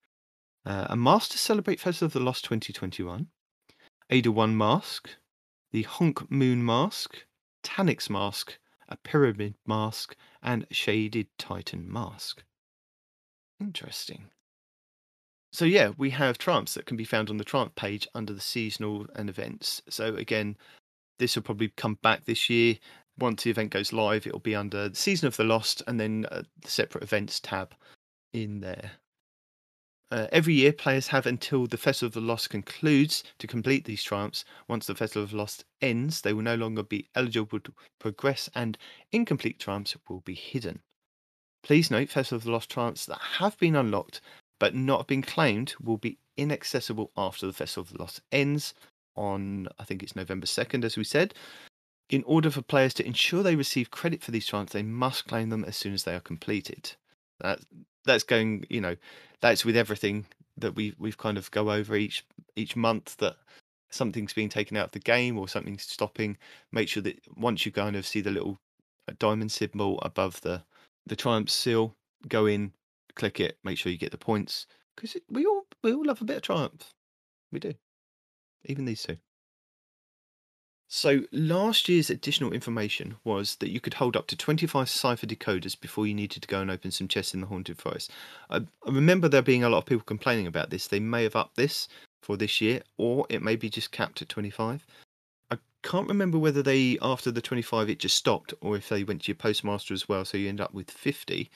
uh, 0.64 0.86
a 0.88 0.96
mask 0.96 1.30
to 1.32 1.38
celebrate 1.38 1.80
Festival 1.80 2.06
of 2.06 2.12
the 2.12 2.20
Lost 2.20 2.44
2021, 2.44 3.28
Ada 4.10 4.32
1 4.32 4.56
mask, 4.56 5.10
the 5.72 5.82
Hawk 5.82 6.30
Moon 6.30 6.64
mask, 6.64 7.24
Taniks 7.62 8.08
mask, 8.08 8.58
a 8.88 8.96
Pyramid 8.96 9.54
mask, 9.66 10.16
and 10.42 10.66
Shaded 10.70 11.28
Titan 11.38 11.90
mask. 11.92 12.42
Interesting. 13.60 14.30
So 15.52 15.64
yeah, 15.64 15.92
we 15.96 16.10
have 16.10 16.38
triumphs 16.38 16.74
that 16.74 16.86
can 16.86 16.96
be 16.96 17.04
found 17.04 17.30
on 17.30 17.36
the 17.36 17.44
triumph 17.44 17.74
page 17.74 18.06
under 18.14 18.32
the 18.32 18.40
seasonal 18.40 19.06
and 19.14 19.28
events. 19.28 19.82
So 19.88 20.14
again, 20.14 20.56
this 21.18 21.34
will 21.34 21.42
probably 21.42 21.68
come 21.68 21.98
back 22.02 22.24
this 22.24 22.48
year. 22.48 22.76
Once 23.18 23.42
the 23.42 23.50
event 23.50 23.70
goes 23.70 23.92
live, 23.92 24.26
it'll 24.26 24.38
be 24.38 24.54
under 24.54 24.90
season 24.94 25.26
of 25.26 25.36
the 25.36 25.44
lost 25.44 25.82
and 25.86 25.98
then 25.98 26.22
the 26.22 26.46
separate 26.64 27.02
events 27.02 27.40
tab 27.40 27.74
in 28.32 28.60
there. 28.60 28.92
Uh, 30.10 30.26
every 30.32 30.54
year, 30.54 30.72
players 30.72 31.08
have 31.08 31.26
until 31.26 31.66
the 31.66 31.76
Festival 31.76 32.06
of 32.06 32.14
the 32.14 32.20
Lost 32.20 32.48
concludes 32.48 33.22
to 33.38 33.46
complete 33.46 33.84
these 33.84 34.02
triumphs. 34.02 34.42
Once 34.66 34.86
the 34.86 34.94
Festival 34.94 35.24
of 35.24 35.32
the 35.32 35.36
Lost 35.36 35.66
ends, 35.82 36.22
they 36.22 36.32
will 36.32 36.42
no 36.42 36.54
longer 36.54 36.82
be 36.82 37.06
eligible 37.14 37.60
to 37.60 37.74
progress, 37.98 38.48
and 38.54 38.78
incomplete 39.12 39.60
triumphs 39.60 39.96
will 40.08 40.20
be 40.20 40.34
hidden. 40.34 40.80
Please 41.62 41.90
note, 41.90 42.08
Festival 42.08 42.38
of 42.38 42.44
the 42.44 42.50
Lost 42.50 42.70
triumphs 42.70 43.04
that 43.04 43.20
have 43.38 43.58
been 43.58 43.76
unlocked 43.76 44.22
but 44.58 44.74
not 44.74 45.06
been 45.06 45.22
claimed 45.22 45.74
will 45.80 45.98
be 45.98 46.18
inaccessible 46.36 47.12
after 47.16 47.46
the 47.46 47.52
Festival 47.52 47.82
of 47.82 47.92
the 47.92 47.98
Lost 47.98 48.22
ends 48.32 48.72
on, 49.14 49.68
I 49.78 49.84
think 49.84 50.02
it's 50.02 50.16
November 50.16 50.46
2nd, 50.46 50.84
as 50.84 50.96
we 50.96 51.04
said. 51.04 51.34
In 52.08 52.24
order 52.24 52.50
for 52.50 52.62
players 52.62 52.94
to 52.94 53.06
ensure 53.06 53.42
they 53.42 53.56
receive 53.56 53.90
credit 53.90 54.22
for 54.22 54.30
these 54.30 54.46
triumphs, 54.46 54.72
they 54.72 54.82
must 54.82 55.26
claim 55.26 55.50
them 55.50 55.64
as 55.64 55.76
soon 55.76 55.92
as 55.92 56.04
they 56.04 56.14
are 56.14 56.20
completed. 56.20 56.92
That 57.40 57.60
that's 58.04 58.24
going, 58.24 58.64
you 58.70 58.80
know, 58.80 58.96
that's 59.40 59.64
with 59.64 59.76
everything 59.76 60.26
that 60.56 60.74
we 60.74 60.94
we've 60.98 61.18
kind 61.18 61.36
of 61.38 61.50
go 61.50 61.70
over 61.70 61.94
each 61.96 62.24
each 62.56 62.74
month 62.76 63.16
that 63.18 63.36
something's 63.90 64.32
being 64.32 64.48
taken 64.48 64.76
out 64.76 64.86
of 64.86 64.92
the 64.92 64.98
game 64.98 65.38
or 65.38 65.48
something's 65.48 65.82
stopping. 65.82 66.36
Make 66.72 66.88
sure 66.88 67.02
that 67.02 67.20
once 67.36 67.66
you 67.66 67.72
kind 67.72 67.96
of 67.96 68.06
see 68.06 68.20
the 68.20 68.30
little 68.30 68.58
uh, 69.08 69.12
diamond 69.18 69.52
symbol 69.52 69.98
above 70.00 70.40
the 70.40 70.62
the 71.06 71.16
triumph 71.16 71.50
seal, 71.50 71.94
go 72.28 72.46
in, 72.46 72.72
click 73.14 73.40
it, 73.40 73.58
make 73.64 73.78
sure 73.78 73.92
you 73.92 73.98
get 73.98 74.12
the 74.12 74.18
points 74.18 74.66
because 74.96 75.16
we 75.30 75.46
all 75.46 75.66
we 75.82 75.92
all 75.92 76.04
love 76.04 76.20
a 76.20 76.24
bit 76.24 76.36
of 76.36 76.42
triumph. 76.42 76.94
We 77.52 77.60
do, 77.60 77.74
even 78.64 78.84
these 78.84 79.02
two. 79.02 79.18
So 80.90 81.24
last 81.32 81.86
year's 81.90 82.08
additional 82.08 82.54
information 82.54 83.16
was 83.22 83.56
that 83.56 83.68
you 83.68 83.78
could 83.78 83.94
hold 83.94 84.16
up 84.16 84.26
to 84.28 84.36
25 84.36 84.88
cipher 84.88 85.26
decoders 85.26 85.78
before 85.78 86.06
you 86.06 86.14
needed 86.14 86.40
to 86.40 86.48
go 86.48 86.62
and 86.62 86.70
open 86.70 86.90
some 86.90 87.08
chests 87.08 87.34
in 87.34 87.42
the 87.42 87.46
Haunted 87.46 87.76
Forest. 87.76 88.10
I, 88.48 88.56
I 88.86 88.90
remember 88.90 89.28
there 89.28 89.42
being 89.42 89.62
a 89.62 89.68
lot 89.68 89.78
of 89.78 89.86
people 89.86 90.04
complaining 90.06 90.46
about 90.46 90.70
this. 90.70 90.86
They 90.86 90.98
may 90.98 91.24
have 91.24 91.36
upped 91.36 91.56
this 91.56 91.88
for 92.22 92.38
this 92.38 92.62
year, 92.62 92.80
or 92.96 93.26
it 93.28 93.42
may 93.42 93.54
be 93.54 93.68
just 93.68 93.92
capped 93.92 94.22
at 94.22 94.30
25. 94.30 94.86
I 95.50 95.58
can't 95.82 96.08
remember 96.08 96.38
whether 96.38 96.62
they, 96.62 96.96
after 97.02 97.30
the 97.30 97.42
25, 97.42 97.90
it 97.90 97.98
just 97.98 98.16
stopped, 98.16 98.54
or 98.62 98.74
if 98.74 98.88
they 98.88 99.04
went 99.04 99.24
to 99.24 99.28
your 99.28 99.36
postmaster 99.36 99.92
as 99.92 100.08
well, 100.08 100.24
so 100.24 100.38
you 100.38 100.48
end 100.48 100.60
up 100.60 100.72
with 100.72 100.90
50. 100.90 101.50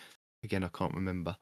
Again, 0.44 0.62
I 0.62 0.68
can't 0.68 0.94
remember. 0.94 1.36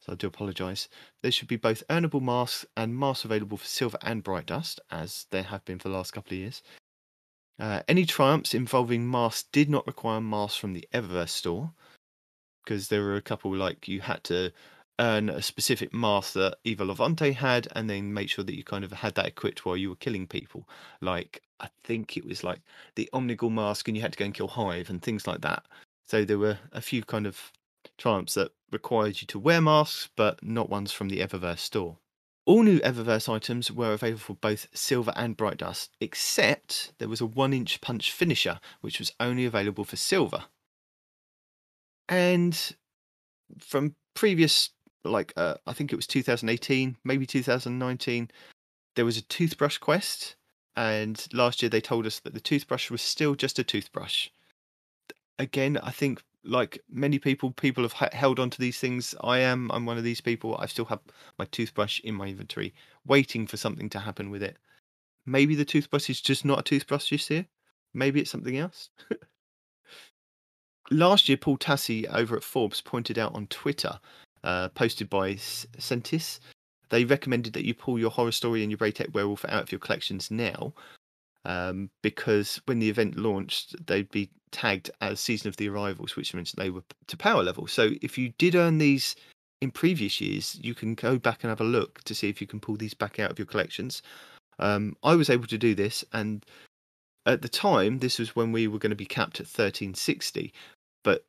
So 0.00 0.12
I 0.12 0.16
do 0.16 0.26
apologise. 0.26 0.88
There 1.22 1.30
should 1.30 1.48
be 1.48 1.56
both 1.56 1.86
earnable 1.88 2.20
masks 2.20 2.66
and 2.76 2.98
masks 2.98 3.24
available 3.24 3.58
for 3.58 3.66
silver 3.66 3.98
and 4.02 4.24
bright 4.24 4.46
dust, 4.46 4.80
as 4.90 5.26
there 5.30 5.44
have 5.44 5.64
been 5.64 5.78
for 5.78 5.88
the 5.88 5.94
last 5.94 6.10
couple 6.10 6.32
of 6.32 6.38
years. 6.38 6.62
Uh, 7.58 7.82
any 7.88 8.04
triumphs 8.04 8.54
involving 8.54 9.10
masks 9.10 9.48
did 9.50 9.68
not 9.68 9.86
require 9.86 10.20
masks 10.20 10.56
from 10.56 10.72
the 10.72 10.88
Eververse 10.94 11.30
store, 11.30 11.72
because 12.64 12.88
there 12.88 13.02
were 13.02 13.16
a 13.16 13.22
couple 13.22 13.54
like 13.54 13.88
you 13.88 14.00
had 14.00 14.22
to 14.24 14.52
earn 15.00 15.28
a 15.28 15.40
specific 15.40 15.94
mask 15.94 16.34
that 16.34 16.58
Eva 16.64 16.84
Levante 16.84 17.32
had, 17.32 17.68
and 17.74 17.88
then 17.88 18.12
make 18.12 18.28
sure 18.28 18.44
that 18.44 18.56
you 18.56 18.64
kind 18.64 18.84
of 18.84 18.92
had 18.92 19.14
that 19.14 19.26
equipped 19.26 19.64
while 19.64 19.76
you 19.76 19.88
were 19.90 19.96
killing 19.96 20.26
people. 20.26 20.68
Like 21.00 21.42
I 21.60 21.68
think 21.84 22.16
it 22.16 22.24
was 22.24 22.44
like 22.44 22.60
the 22.94 23.08
Omnigul 23.12 23.52
mask, 23.52 23.88
and 23.88 23.96
you 23.96 24.02
had 24.02 24.12
to 24.12 24.18
go 24.18 24.24
and 24.24 24.34
kill 24.34 24.48
Hive 24.48 24.90
and 24.90 25.02
things 25.02 25.26
like 25.26 25.40
that. 25.40 25.64
So 26.06 26.24
there 26.24 26.38
were 26.38 26.58
a 26.72 26.80
few 26.80 27.02
kind 27.02 27.26
of 27.26 27.52
triumphs 27.96 28.34
that 28.34 28.52
required 28.70 29.20
you 29.20 29.26
to 29.28 29.38
wear 29.38 29.60
masks, 29.60 30.08
but 30.16 30.42
not 30.42 30.70
ones 30.70 30.92
from 30.92 31.08
the 31.08 31.20
Eververse 31.20 31.58
store. 31.58 31.96
All 32.48 32.62
new 32.62 32.80
Eververse 32.80 33.28
items 33.28 33.70
were 33.70 33.92
available 33.92 34.20
for 34.20 34.32
both 34.32 34.68
silver 34.72 35.12
and 35.14 35.36
bright 35.36 35.58
dust, 35.58 35.94
except 36.00 36.94
there 36.96 37.06
was 37.06 37.20
a 37.20 37.26
one 37.26 37.52
inch 37.52 37.82
punch 37.82 38.10
finisher, 38.10 38.58
which 38.80 38.98
was 38.98 39.12
only 39.20 39.44
available 39.44 39.84
for 39.84 39.96
silver. 39.96 40.44
And 42.08 42.74
from 43.58 43.96
previous, 44.14 44.70
like, 45.04 45.34
uh, 45.36 45.56
I 45.66 45.74
think 45.74 45.92
it 45.92 45.96
was 45.96 46.06
2018, 46.06 46.96
maybe 47.04 47.26
2019, 47.26 48.30
there 48.96 49.04
was 49.04 49.18
a 49.18 49.22
toothbrush 49.22 49.76
quest. 49.76 50.34
And 50.74 51.22
last 51.34 51.60
year 51.60 51.68
they 51.68 51.82
told 51.82 52.06
us 52.06 52.18
that 52.20 52.32
the 52.32 52.40
toothbrush 52.40 52.90
was 52.90 53.02
still 53.02 53.34
just 53.34 53.58
a 53.58 53.62
toothbrush. 53.62 54.30
Again, 55.38 55.76
I 55.82 55.90
think 55.90 56.22
like 56.48 56.82
many 56.90 57.18
people, 57.18 57.50
people 57.52 57.86
have 57.86 58.12
held 58.12 58.40
on 58.40 58.50
to 58.50 58.60
these 58.60 58.78
things. 58.78 59.14
I 59.22 59.38
am. 59.38 59.70
I'm 59.70 59.86
one 59.86 59.98
of 59.98 60.04
these 60.04 60.20
people. 60.20 60.56
I 60.58 60.66
still 60.66 60.86
have 60.86 61.00
my 61.38 61.44
toothbrush 61.46 62.00
in 62.00 62.14
my 62.14 62.28
inventory, 62.28 62.74
waiting 63.06 63.46
for 63.46 63.56
something 63.56 63.88
to 63.90 63.98
happen 63.98 64.30
with 64.30 64.42
it. 64.42 64.56
Maybe 65.26 65.54
the 65.54 65.64
toothbrush 65.64 66.08
is 66.08 66.20
just 66.20 66.44
not 66.44 66.60
a 66.60 66.62
toothbrush 66.62 67.10
this 67.10 67.30
year. 67.30 67.46
Maybe 67.92 68.20
it's 68.20 68.30
something 68.30 68.56
else. 68.56 68.90
Last 70.90 71.28
year, 71.28 71.36
Paul 71.36 71.58
Tassi 71.58 72.06
over 72.12 72.36
at 72.36 72.42
Forbes 72.42 72.80
pointed 72.80 73.18
out 73.18 73.34
on 73.34 73.46
Twitter, 73.48 74.00
uh, 74.42 74.70
posted 74.70 75.10
by 75.10 75.34
Sentis, 75.34 76.40
they 76.88 77.04
recommended 77.04 77.52
that 77.52 77.66
you 77.66 77.74
pull 77.74 77.98
your 77.98 78.10
horror 78.10 78.32
story 78.32 78.62
and 78.62 78.70
your 78.70 78.78
Braytech 78.78 79.12
werewolf 79.12 79.44
out 79.44 79.62
of 79.62 79.72
your 79.72 79.78
collections 79.78 80.30
now 80.30 80.72
um, 81.44 81.90
because 82.02 82.60
when 82.66 82.78
the 82.78 82.90
event 82.90 83.16
launched, 83.16 83.86
they'd 83.86 84.10
be 84.10 84.30
tagged 84.50 84.90
as 85.00 85.20
season 85.20 85.48
of 85.48 85.56
the 85.56 85.68
arrivals, 85.68 86.16
which 86.16 86.34
means 86.34 86.52
they 86.52 86.70
were 86.70 86.82
to 87.06 87.16
power 87.16 87.42
level. 87.42 87.66
So 87.66 87.90
if 88.02 88.18
you 88.18 88.30
did 88.38 88.54
earn 88.54 88.78
these 88.78 89.14
in 89.60 89.70
previous 89.70 90.20
years, 90.20 90.58
you 90.62 90.74
can 90.74 90.94
go 90.94 91.18
back 91.18 91.42
and 91.42 91.50
have 91.50 91.60
a 91.60 91.64
look 91.64 92.02
to 92.04 92.14
see 92.14 92.28
if 92.28 92.40
you 92.40 92.46
can 92.46 92.60
pull 92.60 92.76
these 92.76 92.94
back 92.94 93.18
out 93.18 93.30
of 93.30 93.38
your 93.38 93.46
collections. 93.46 94.02
Um, 94.58 94.96
I 95.02 95.14
was 95.14 95.30
able 95.30 95.46
to 95.46 95.58
do 95.58 95.74
this, 95.74 96.04
and 96.12 96.44
at 97.26 97.42
the 97.42 97.48
time, 97.48 97.98
this 97.98 98.18
was 98.18 98.34
when 98.34 98.52
we 98.52 98.66
were 98.66 98.78
going 98.78 98.90
to 98.90 98.96
be 98.96 99.06
capped 99.06 99.40
at 99.40 99.46
1360, 99.46 100.52
but 101.04 101.24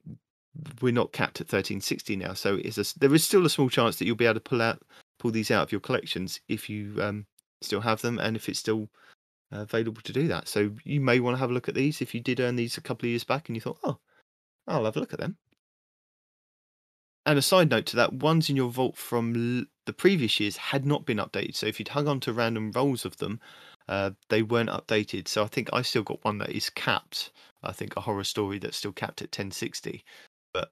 we're 0.82 0.93
not 0.93 1.12
capped 1.12 1.41
at 1.41 1.47
1360 1.47 2.16
now. 2.16 2.34
So 2.34 2.57
a, 2.57 2.86
there 2.99 3.14
is 3.14 3.24
still 3.24 3.45
a 3.45 3.49
small 3.49 3.70
chance 3.70 3.97
that 3.97 4.05
you'll 4.05 4.16
be 4.16 4.26
able 4.26 4.36
to 4.36 4.39
pull 4.39 4.62
out 4.62 4.82
pull 5.20 5.32
these 5.32 5.51
out 5.51 5.64
of 5.64 5.72
your 5.72 5.82
collections 5.82 6.39
if 6.47 6.70
you 6.70 6.95
um, 7.01 7.26
still 7.62 7.82
have 7.82 8.01
them 8.01 8.18
and 8.20 8.38
if 8.38 8.47
it's 8.47 8.60
still 8.60 8.89
available 9.51 10.01
to 10.03 10.13
do 10.13 10.27
that. 10.27 10.47
So 10.47 10.71
you 10.83 11.01
may 11.01 11.19
want 11.19 11.35
to 11.35 11.39
have 11.39 11.49
a 11.49 11.53
look 11.53 11.69
at 11.69 11.75
these 11.75 12.01
if 12.01 12.13
you 12.13 12.21
did 12.21 12.39
earn 12.39 12.55
these 12.55 12.77
a 12.77 12.81
couple 12.81 13.05
of 13.05 13.11
years 13.11 13.23
back 13.23 13.49
and 13.49 13.55
you 13.55 13.61
thought, 13.61 13.79
oh, 13.83 13.99
I'll 14.67 14.85
have 14.85 14.95
a 14.95 14.99
look 14.99 15.13
at 15.13 15.19
them. 15.19 15.37
And 17.25 17.37
a 17.37 17.41
side 17.41 17.69
note 17.69 17.85
to 17.87 17.95
that, 17.97 18.13
ones 18.13 18.49
in 18.49 18.55
your 18.55 18.71
vault 18.71 18.97
from 18.97 19.67
the 19.85 19.93
previous 19.93 20.39
years 20.39 20.57
had 20.57 20.85
not 20.85 21.05
been 21.05 21.17
updated. 21.17 21.55
So 21.55 21.67
if 21.67 21.79
you'd 21.79 21.89
hung 21.89 22.07
on 22.07 22.19
to 22.21 22.33
random 22.33 22.71
rolls 22.71 23.05
of 23.05 23.17
them, 23.17 23.39
uh, 23.87 24.11
they 24.29 24.41
weren't 24.41 24.69
updated. 24.69 25.27
So 25.27 25.43
I 25.43 25.47
think 25.47 25.69
I 25.73 25.81
still 25.81 26.03
got 26.03 26.23
one 26.23 26.37
that 26.39 26.51
is 26.51 26.69
capped. 26.69 27.31
I 27.63 27.71
think 27.71 27.95
a 27.95 28.01
horror 28.01 28.23
story 28.23 28.59
that's 28.59 28.77
still 28.77 28.91
capped 28.91 29.21
at 29.21 29.27
1060. 29.27 30.03
But 30.53 30.71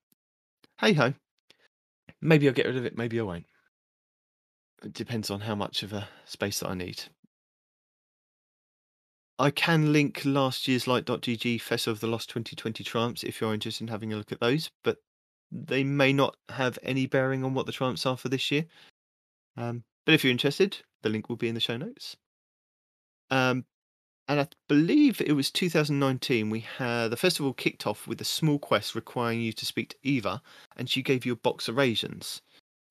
hey 0.79 0.93
ho, 0.93 1.13
maybe 2.21 2.47
I'll 2.47 2.53
get 2.53 2.67
rid 2.67 2.77
of 2.77 2.85
it, 2.85 2.97
maybe 2.97 3.19
I 3.19 3.23
won't. 3.23 3.45
It 4.83 4.93
depends 4.93 5.29
on 5.29 5.41
how 5.41 5.55
much 5.55 5.83
of 5.83 5.93
a 5.93 6.07
space 6.25 6.59
that 6.59 6.69
I 6.69 6.75
need. 6.75 7.03
I 9.39 9.51
can 9.51 9.93
link 9.93 10.23
last 10.25 10.67
year's 10.67 10.87
Light.gg 10.87 11.61
Festival 11.61 11.93
of 11.93 11.99
the 11.99 12.07
Lost 12.07 12.29
2020 12.29 12.83
Triumphs 12.83 13.23
if 13.23 13.39
you're 13.39 13.53
interested 13.53 13.83
in 13.83 13.89
having 13.89 14.11
a 14.11 14.15
look 14.15 14.31
at 14.31 14.39
those, 14.39 14.71
but 14.83 14.97
they 15.51 15.83
may 15.83 16.11
not 16.11 16.35
have 16.49 16.79
any 16.81 17.05
bearing 17.05 17.43
on 17.43 17.53
what 17.53 17.67
the 17.67 17.71
triumphs 17.71 18.05
are 18.07 18.17
for 18.17 18.29
this 18.29 18.49
year. 18.49 18.65
Um, 19.55 19.83
but 20.05 20.15
if 20.15 20.23
you're 20.23 20.31
interested, 20.31 20.77
the 21.03 21.09
link 21.09 21.29
will 21.29 21.35
be 21.35 21.49
in 21.49 21.53
the 21.53 21.61
show 21.61 21.77
notes. 21.77 22.17
Um, 23.29 23.65
and 24.27 24.39
I 24.39 24.47
believe 24.67 25.21
it 25.21 25.33
was 25.33 25.51
2019. 25.51 26.49
We 26.49 26.61
had 26.61 27.09
the 27.09 27.17
festival 27.17 27.53
kicked 27.53 27.85
off 27.85 28.07
with 28.07 28.19
a 28.19 28.25
small 28.25 28.57
quest 28.57 28.95
requiring 28.95 29.41
you 29.41 29.53
to 29.53 29.65
speak 29.65 29.89
to 29.89 29.97
Eva, 30.01 30.41
and 30.75 30.89
she 30.89 31.03
gave 31.03 31.25
you 31.25 31.33
a 31.33 31.37
box 31.37 31.67
of 31.67 31.77
raisins. 31.77 32.41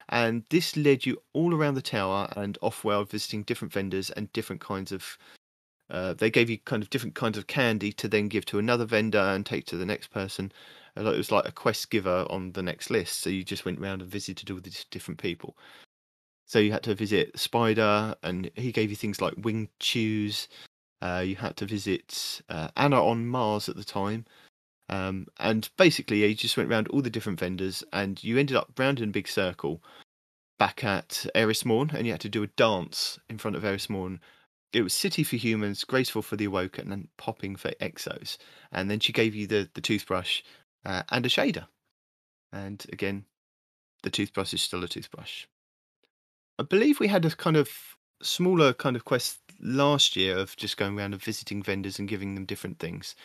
And 0.09 0.45
this 0.51 0.77
led 0.77 1.05
you 1.05 1.21
all 1.33 1.53
around 1.53 1.75
the 1.75 1.83
tower 1.83 2.29
and 2.37 2.57
off-world, 2.63 3.11
visiting 3.11 3.43
different 3.43 3.75
vendors 3.75 4.11
and 4.11 4.33
different 4.33 4.61
kinds 4.61 4.93
of 4.93 5.19
uh, 5.91 6.15
they 6.15 6.31
gave 6.31 6.51
you 6.51 6.59
kind 6.59 6.83
of 6.83 6.91
different 6.91 7.15
kinds 7.15 7.39
of 7.39 7.47
candy 7.47 7.93
to 7.93 8.09
then 8.09 8.29
give 8.29 8.45
to 8.47 8.59
another 8.59 8.85
vendor 8.85 9.19
and 9.19 9.47
take 9.47 9.67
to 9.67 9.77
the 9.77 9.87
next 9.87 10.09
person. 10.09 10.53
Uh, 10.97 11.05
It 11.13 11.17
was 11.17 11.33
like 11.33 11.47
a 11.47 11.53
quest 11.53 11.91
giver 11.91 12.27
on 12.31 12.53
the 12.53 12.63
next 12.63 12.91
list. 12.91 13.21
So 13.21 13.31
you 13.31 13.45
just 13.45 13.65
went 13.65 13.79
around 13.79 14.03
and 14.03 14.11
visited 14.11 14.51
all 14.51 14.61
these 14.61 14.85
different 14.91 15.21
people. 15.21 15.57
So 16.47 16.59
you 16.59 16.73
had 16.73 16.85
to 16.85 16.95
visit 16.95 17.39
Spider, 17.39 18.15
and 18.23 18.51
he 18.55 18.73
gave 18.73 18.91
you 18.91 18.97
things 18.97 19.21
like 19.21 19.35
wing 19.37 19.69
chews. 19.81 20.49
Uh, 21.03 21.23
you 21.27 21.37
had 21.37 21.57
to 21.59 21.67
visit 21.67 22.41
uh, 22.49 22.69
Ana 22.77 23.05
on 23.05 23.27
Mars 23.27 23.69
at 23.69 23.77
the 23.77 23.85
time. 23.85 24.25
Um, 24.89 25.27
and 25.39 25.69
basically, 25.77 26.25
you 26.25 26.35
just 26.35 26.57
went 26.57 26.71
around 26.71 26.89
all 26.89 27.03
the 27.03 27.11
different 27.11 27.41
vendors, 27.41 27.83
and 27.93 28.23
you 28.23 28.39
ended 28.39 28.57
up 28.57 28.79
round 28.79 29.01
in 29.01 29.09
a 29.09 29.13
big 29.13 29.29
circle 29.29 29.83
back 30.59 30.85
at 30.85 31.27
Eris 31.35 31.65
Morn, 31.65 31.91
and 31.95 32.07
you 32.07 32.13
had 32.13 32.21
to 32.23 32.29
do 32.29 32.45
a 32.45 32.49
dance 32.49 33.19
in 33.29 33.39
front 33.39 33.57
of 33.57 33.65
Eris 33.65 33.91
Morn 33.91 34.21
it 34.77 34.83
was 34.83 34.93
City 34.93 35.25
for 35.25 35.37
Humans, 35.37 35.85
Graceful 35.85 36.21
for 36.21 36.37
the 36.37 36.45
Awoken, 36.45 36.93
and 36.93 37.09
Popping 37.17 37.57
for 37.57 37.71
Exos. 37.81 38.37
And 38.71 38.91
then 38.91 39.01
she 39.01 39.11
gave 39.11 39.35
you 39.35 39.47
the, 39.47 39.71
the 39.73 39.81
toothbrush 39.81 40.43
uh, 40.85 41.03
and 41.09 41.25
a 41.25 41.31
shader. 41.31 41.69
And 42.53 42.85
again, 42.93 43.25
the 44.03 44.11
toothbrush 44.11 44.53
is 44.53 44.61
still 44.61 44.85
a 44.85 44.89
toothbrush. 44.89 45.47
I 46.59 46.65
believe 46.65 47.01
we 47.01 47.09
had 47.09 47.25
a 47.25 47.31
kind 47.31 47.57
of 47.57 47.71
smaller 48.23 48.75
kind 48.75 48.97
of 48.97 49.07
quest 49.07 49.39
last 49.63 50.15
year 50.15 50.37
of 50.37 50.55
just 50.59 50.77
going 50.77 50.99
around 50.99 51.15
and 51.15 51.23
visiting 51.23 51.63
vendors 51.63 51.99
and 51.99 52.07
giving 52.07 52.35
them 52.35 52.45
different 52.45 52.79
things. 52.79 53.17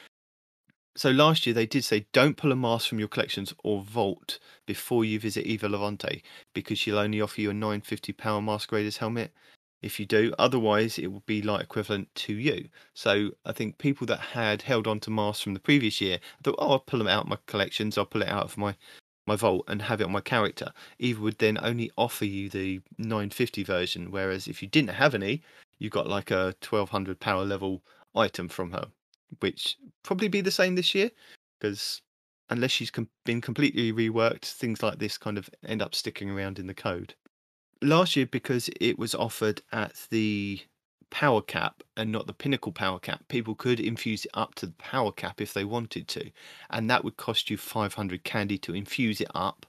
So 0.96 1.12
last 1.12 1.46
year 1.46 1.54
they 1.54 1.66
did 1.66 1.84
say 1.84 2.06
don't 2.14 2.38
pull 2.38 2.54
a 2.54 2.56
mask 2.56 2.88
from 2.88 3.00
your 3.00 3.10
collections 3.10 3.54
or 3.62 3.82
vault 3.82 4.40
before 4.66 5.04
you 5.04 5.20
visit 5.20 5.46
Eva 5.46 5.68
Levante 5.68 6.24
because 6.54 6.80
she'll 6.80 6.98
only 6.98 7.20
offer 7.20 7.42
you 7.42 7.50
a 7.50 7.54
950 7.54 8.14
power 8.14 8.42
masquerader's 8.42 8.98
helmet 8.98 9.34
if 9.82 10.00
you 10.00 10.06
do. 10.06 10.34
Otherwise, 10.38 10.98
it 10.98 11.08
will 11.08 11.24
be 11.26 11.42
like 11.42 11.64
equivalent 11.64 12.14
to 12.16 12.34
you. 12.34 12.70
So 12.94 13.32
I 13.46 13.52
think 13.52 13.78
people 13.78 14.08
that 14.08 14.20
had 14.20 14.62
held 14.62 14.88
on 14.88 15.00
to 15.02 15.10
masks 15.10 15.44
from 15.44 15.54
the 15.54 15.60
previous 15.60 16.00
year 16.02 16.20
thought, 16.44 16.56
oh, 16.60 16.72
I'll 16.72 16.80
pull 16.80 17.00
them 17.00 17.08
out 17.08 17.24
of 17.24 17.30
my 17.30 17.38
collections, 17.48 17.98
I'll 17.98 18.06
pull 18.06 18.22
it 18.22 18.30
out 18.30 18.44
of 18.44 18.58
my 18.58 18.76
my 19.28 19.36
vault 19.36 19.64
and 19.68 19.84
have 19.84 20.02
it 20.02 20.06
on 20.06 20.12
my 20.12 20.22
character. 20.22 20.74
Eva 20.98 21.22
would 21.22 21.38
then 21.38 21.58
only 21.62 21.92
offer 21.96 22.26
you 22.26 22.50
the 22.50 22.82
950 22.98 23.64
version, 23.64 24.10
whereas 24.10 24.48
if 24.48 24.64
you 24.64 24.68
didn't 24.68 24.90
have 24.90 25.14
any, 25.14 25.44
you 25.78 25.92
got 25.92 26.08
like 26.08 26.32
a 26.32 26.56
1200 26.68 27.20
power 27.20 27.46
level 27.46 27.84
item 28.16 28.50
from 28.50 28.72
her, 28.72 28.88
which 29.40 29.78
probably 30.02 30.28
be 30.28 30.42
the 30.42 30.50
same 30.50 30.74
this 30.74 30.96
year 30.96 31.12
because 31.60 32.02
unless 32.50 32.72
she's 32.72 32.92
com- 32.92 33.08
been 33.24 33.42
completely 33.42 33.94
reworked, 33.94 34.46
things 34.46 34.82
like 34.82 34.98
this 34.98 35.18
kind 35.20 35.38
of 35.38 35.50
end 35.66 35.82
up 35.82 35.94
sticking 35.94 36.30
around 36.30 36.58
in 36.58 36.66
the 36.66 36.74
code 36.74 37.14
last 37.82 38.16
year 38.16 38.26
because 38.26 38.70
it 38.80 38.98
was 38.98 39.16
offered 39.16 39.62
at 39.72 40.08
the 40.10 40.60
power 41.10 41.42
cap 41.42 41.84
and 41.98 42.12
not 42.12 42.26
the 42.26 42.34
pinnacle 42.34 42.72
power 42.72 42.98
cap 42.98 43.22
people 43.28 43.54
could 43.54 43.82
infuse 43.82 44.24
it 44.24 44.32
up 44.34 44.56
to 44.56 44.66
the 44.66 44.74
power 44.74 45.12
cap 45.12 45.42
if 45.42 45.54
they 45.54 45.66
wanted 45.66 46.08
to 46.08 46.32
and 46.70 46.90
that 46.90 47.04
would 47.04 47.18
cost 47.18 47.50
you 47.50 47.58
500 47.58 48.24
candy 48.24 48.58
to 48.58 48.74
infuse 48.74 49.20
it 49.20 49.30
up. 49.36 49.66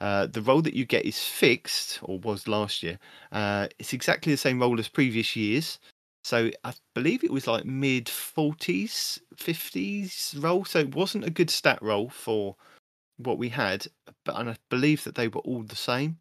Uh, 0.00 0.26
the 0.26 0.40
roll 0.40 0.62
that 0.62 0.72
you 0.72 0.86
get 0.86 1.04
is 1.04 1.22
fixed 1.22 1.98
or 2.02 2.18
was 2.20 2.48
last 2.48 2.82
year 2.82 2.98
uh, 3.32 3.66
it's 3.78 3.92
exactly 3.92 4.32
the 4.32 4.38
same 4.38 4.60
roll 4.60 4.78
as 4.78 4.88
previous 4.88 5.34
years. 5.34 5.78
So 6.22 6.50
i 6.64 6.72
believe 6.94 7.24
it 7.24 7.32
was 7.32 7.46
like 7.46 7.64
mid 7.64 8.06
40s 8.06 9.18
50s 9.36 10.42
roll 10.42 10.64
so 10.64 10.78
it 10.78 10.94
wasn't 10.94 11.24
a 11.24 11.30
good 11.30 11.50
stat 11.50 11.78
roll 11.82 12.10
for 12.10 12.56
what 13.16 13.38
we 13.38 13.48
had 13.48 13.86
but 14.24 14.38
and 14.38 14.50
i 14.50 14.56
believe 14.68 15.02
that 15.04 15.14
they 15.14 15.28
were 15.28 15.40
all 15.40 15.62
the 15.62 15.76
same 15.76 16.18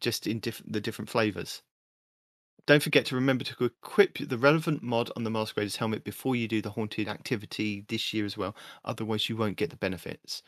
just 0.00 0.26
in 0.26 0.40
diff- 0.40 0.62
the 0.66 0.80
different 0.80 1.10
flavors. 1.10 1.62
Don't 2.66 2.82
forget 2.82 3.06
to 3.06 3.14
remember 3.14 3.44
to 3.44 3.64
equip 3.64 4.18
the 4.18 4.38
relevant 4.38 4.82
mod 4.82 5.10
on 5.16 5.24
the 5.24 5.30
Masquerader's 5.30 5.76
helmet 5.76 6.04
before 6.04 6.36
you 6.36 6.46
do 6.46 6.62
the 6.62 6.70
haunted 6.70 7.08
activity 7.08 7.84
this 7.88 8.12
year 8.12 8.24
as 8.24 8.36
well, 8.36 8.54
otherwise, 8.84 9.28
you 9.28 9.36
won't 9.36 9.56
get 9.56 9.70
the 9.70 9.76
benefits. 9.76 10.42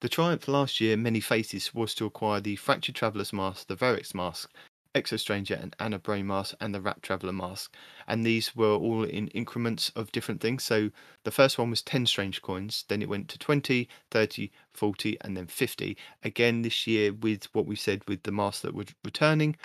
The 0.00 0.08
triumph 0.08 0.48
last 0.48 0.80
year, 0.80 0.96
Many 0.96 1.20
Faces, 1.20 1.72
was 1.74 1.94
to 1.94 2.06
acquire 2.06 2.40
the 2.40 2.56
Fractured 2.56 2.94
Traveller's 2.94 3.32
Mask, 3.32 3.68
the 3.68 3.76
Verix 3.76 4.14
Mask, 4.14 4.50
Exo 4.94 5.18
Stranger 5.18 5.54
and 5.54 5.74
Ana 5.78 5.98
Bray 5.98 6.22
Mask, 6.22 6.54
and 6.60 6.74
the 6.74 6.80
Rat 6.80 7.02
Traveller 7.02 7.32
Mask. 7.32 7.74
And 8.06 8.24
these 8.24 8.54
were 8.54 8.74
all 8.74 9.04
in 9.04 9.28
increments 9.28 9.90
of 9.96 10.12
different 10.12 10.40
things. 10.40 10.62
So 10.64 10.90
the 11.24 11.30
first 11.30 11.58
one 11.58 11.70
was 11.70 11.82
10 11.82 12.06
strange 12.06 12.42
coins, 12.42 12.84
then 12.88 13.02
it 13.02 13.08
went 13.08 13.28
to 13.28 13.38
20, 13.38 13.88
30, 14.10 14.50
40, 14.72 15.18
and 15.20 15.36
then 15.36 15.46
50. 15.46 15.96
Again, 16.22 16.62
this 16.62 16.86
year, 16.86 17.12
with 17.12 17.48
what 17.54 17.66
we 17.66 17.76
said 17.76 18.02
with 18.08 18.22
the 18.22 18.32
masks 18.32 18.62
that 18.62 18.74
were 18.74 18.84
returning, 19.04 19.56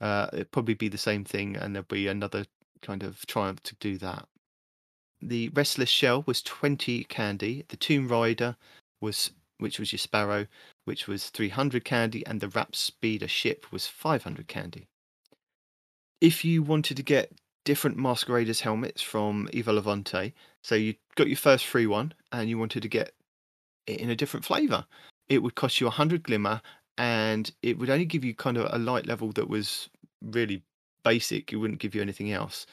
uh, 0.00 0.28
it'd 0.32 0.52
probably 0.52 0.74
be 0.74 0.88
the 0.88 0.98
same 0.98 1.24
thing, 1.24 1.56
and 1.56 1.74
there'll 1.74 1.86
be 1.88 2.08
another 2.08 2.46
kind 2.82 3.02
of 3.02 3.24
triumph 3.26 3.62
to 3.64 3.74
do 3.76 3.98
that. 3.98 4.26
The 5.22 5.48
Restless 5.50 5.88
Shell 5.88 6.24
was 6.26 6.42
20 6.42 7.04
candy. 7.04 7.64
The 7.68 7.76
Tomb 7.76 8.08
Rider 8.08 8.56
was, 9.00 9.30
which 9.58 9.78
was 9.78 9.92
your 9.92 9.98
Sparrow, 9.98 10.46
which 10.84 11.06
was 11.08 11.30
300 11.30 11.84
candy, 11.84 12.24
and 12.26 12.40
the 12.40 12.48
Rap 12.48 12.74
Speeder 12.76 13.28
ship 13.28 13.66
was 13.72 13.86
500 13.86 14.48
candy. 14.48 14.88
if 16.20 16.44
you 16.44 16.62
wanted 16.62 16.96
to 16.96 17.02
get 17.02 17.32
different 17.64 17.96
masqueraders 17.96 18.60
helmets 18.60 19.02
from 19.02 19.48
Eva 19.52 19.72
Levante, 19.72 20.32
so 20.62 20.74
you 20.74 20.94
got 21.16 21.28
your 21.28 21.36
first 21.36 21.66
free 21.66 21.86
one 21.86 22.14
and 22.32 22.48
you 22.48 22.58
wanted 22.58 22.82
to 22.82 22.88
get 22.88 23.12
it 23.86 24.00
in 24.00 24.10
a 24.10 24.16
different 24.16 24.44
flavor, 24.46 24.86
it 25.28 25.42
would 25.42 25.54
cost 25.54 25.80
you 25.80 25.86
100 25.86 26.22
glimmer 26.22 26.60
and 26.98 27.52
it 27.62 27.78
would 27.78 27.90
only 27.90 28.04
give 28.06 28.24
you 28.24 28.34
kind 28.34 28.56
of 28.56 28.72
a 28.72 28.78
light 28.78 29.06
level 29.06 29.32
that 29.32 29.48
was 29.48 29.88
really 30.22 30.62
basic. 31.04 31.52
It 31.52 31.56
wouldn't 31.56 31.80
give 31.80 31.94
you 31.94 32.02
anything 32.02 32.32
else. 32.32 32.66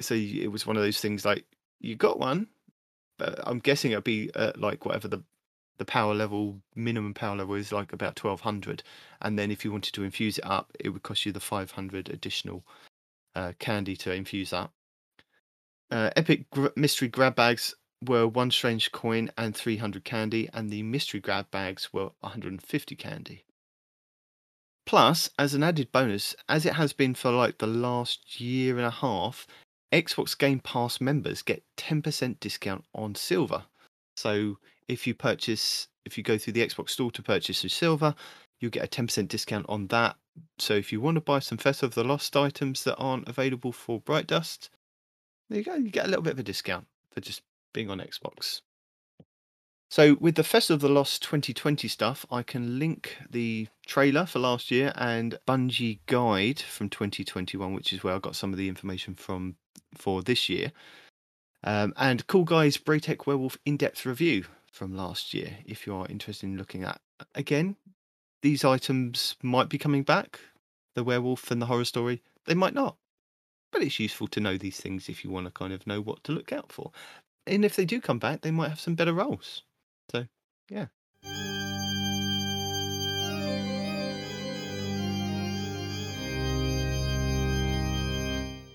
So 0.00 0.14
it 0.14 0.48
was 0.48 0.66
one 0.66 0.76
of 0.76 0.82
those 0.82 1.00
things 1.00 1.24
like 1.24 1.44
you 1.80 1.96
got 1.96 2.18
one, 2.18 2.48
but 3.18 3.40
I'm 3.46 3.58
guessing 3.58 3.92
it'd 3.92 4.04
be 4.04 4.30
uh, 4.34 4.52
like 4.56 4.84
whatever 4.84 5.08
the 5.08 5.22
the 5.80 5.84
power 5.84 6.14
level 6.14 6.60
minimum 6.76 7.14
power 7.14 7.34
level 7.34 7.56
is 7.56 7.72
like 7.72 7.92
about 7.92 8.22
1200 8.22 8.82
and 9.22 9.38
then 9.38 9.50
if 9.50 9.64
you 9.64 9.72
wanted 9.72 9.94
to 9.94 10.04
infuse 10.04 10.38
it 10.38 10.44
up 10.46 10.70
it 10.78 10.90
would 10.90 11.02
cost 11.02 11.26
you 11.26 11.32
the 11.32 11.40
500 11.40 12.08
additional 12.10 12.62
uh, 13.34 13.52
candy 13.58 13.96
to 13.96 14.12
infuse 14.12 14.50
that 14.50 14.70
uh, 15.90 16.10
epic 16.16 16.48
gr- 16.50 16.68
mystery 16.76 17.08
grab 17.08 17.34
bags 17.34 17.74
were 18.06 18.26
one 18.26 18.50
strange 18.50 18.92
coin 18.92 19.30
and 19.36 19.56
300 19.56 20.04
candy 20.04 20.48
and 20.52 20.70
the 20.70 20.82
mystery 20.82 21.20
grab 21.20 21.50
bags 21.50 21.92
were 21.92 22.10
150 22.20 22.94
candy. 22.96 23.44
Plus 24.86 25.30
as 25.38 25.54
an 25.54 25.62
added 25.62 25.90
bonus 25.92 26.34
as 26.48 26.64
it 26.64 26.74
has 26.74 26.92
been 26.92 27.14
for 27.14 27.30
like 27.30 27.58
the 27.58 27.66
last 27.66 28.40
year 28.40 28.76
and 28.76 28.86
a 28.86 28.90
half 28.90 29.46
xbox 29.92 30.36
game 30.38 30.60
pass 30.60 31.00
members 31.00 31.42
get 31.42 31.64
10% 31.76 32.38
discount 32.40 32.84
on 32.94 33.14
silver. 33.14 33.64
So 34.16 34.58
if 34.90 35.06
you 35.06 35.14
purchase, 35.14 35.88
if 36.04 36.18
you 36.18 36.24
go 36.24 36.36
through 36.36 36.54
the 36.54 36.66
Xbox 36.66 36.90
store 36.90 37.10
to 37.12 37.22
purchase 37.22 37.60
through 37.60 37.70
Silver, 37.70 38.14
you'll 38.58 38.70
get 38.70 38.84
a 38.84 39.02
10% 39.02 39.28
discount 39.28 39.66
on 39.68 39.86
that. 39.88 40.16
So 40.58 40.74
if 40.74 40.92
you 40.92 41.00
want 41.00 41.16
to 41.16 41.20
buy 41.20 41.38
some 41.38 41.58
Festival 41.58 41.88
of 41.88 41.94
the 41.94 42.04
Lost 42.04 42.36
items 42.36 42.84
that 42.84 42.96
aren't 42.96 43.28
available 43.28 43.72
for 43.72 44.00
Bright 44.00 44.26
Dust, 44.26 44.70
there 45.48 45.58
you 45.58 45.64
go. 45.64 45.74
You 45.74 45.90
get 45.90 46.06
a 46.06 46.08
little 46.08 46.22
bit 46.22 46.34
of 46.34 46.38
a 46.38 46.44
discount 46.44 46.86
for 47.12 47.20
just 47.20 47.42
being 47.72 47.90
on 47.90 47.98
Xbox. 47.98 48.60
So 49.90 50.16
with 50.20 50.36
the 50.36 50.44
Festival 50.44 50.76
of 50.76 50.80
the 50.82 50.88
Lost 50.88 51.22
2020 51.22 51.88
stuff, 51.88 52.24
I 52.30 52.42
can 52.42 52.78
link 52.78 53.16
the 53.28 53.66
trailer 53.86 54.24
for 54.24 54.38
last 54.38 54.70
year 54.70 54.92
and 54.94 55.38
Bungie 55.48 55.98
guide 56.06 56.60
from 56.60 56.88
2021, 56.88 57.74
which 57.74 57.92
is 57.92 58.04
where 58.04 58.14
I 58.14 58.18
got 58.18 58.36
some 58.36 58.52
of 58.52 58.58
the 58.58 58.68
information 58.68 59.14
from 59.14 59.56
for 59.96 60.22
this 60.22 60.48
year. 60.48 60.72
Um, 61.64 61.92
and 61.96 62.26
Cool 62.26 62.44
Guys 62.44 62.78
Braytech 62.78 63.26
Werewolf 63.26 63.58
in-depth 63.66 64.06
review 64.06 64.44
from 64.70 64.96
last 64.96 65.34
year, 65.34 65.58
if 65.66 65.86
you 65.86 65.94
are 65.94 66.06
interested 66.08 66.46
in 66.46 66.56
looking 66.56 66.84
at. 66.84 67.00
Again, 67.34 67.76
these 68.42 68.64
items 68.64 69.36
might 69.42 69.68
be 69.68 69.78
coming 69.78 70.02
back. 70.02 70.40
The 70.94 71.04
werewolf 71.04 71.50
and 71.50 71.60
the 71.60 71.66
horror 71.66 71.84
story, 71.84 72.22
they 72.46 72.54
might 72.54 72.74
not. 72.74 72.96
But 73.72 73.82
it's 73.82 74.00
useful 74.00 74.26
to 74.28 74.40
know 74.40 74.56
these 74.56 74.80
things 74.80 75.08
if 75.08 75.24
you 75.24 75.30
want 75.30 75.46
to 75.46 75.52
kind 75.52 75.72
of 75.72 75.86
know 75.86 76.00
what 76.00 76.24
to 76.24 76.32
look 76.32 76.52
out 76.52 76.72
for. 76.72 76.90
And 77.46 77.64
if 77.64 77.76
they 77.76 77.84
do 77.84 78.00
come 78.00 78.18
back, 78.18 78.40
they 78.40 78.50
might 78.50 78.68
have 78.68 78.80
some 78.80 78.94
better 78.94 79.12
roles. 79.12 79.62
So, 80.10 80.26
yeah. 80.68 80.86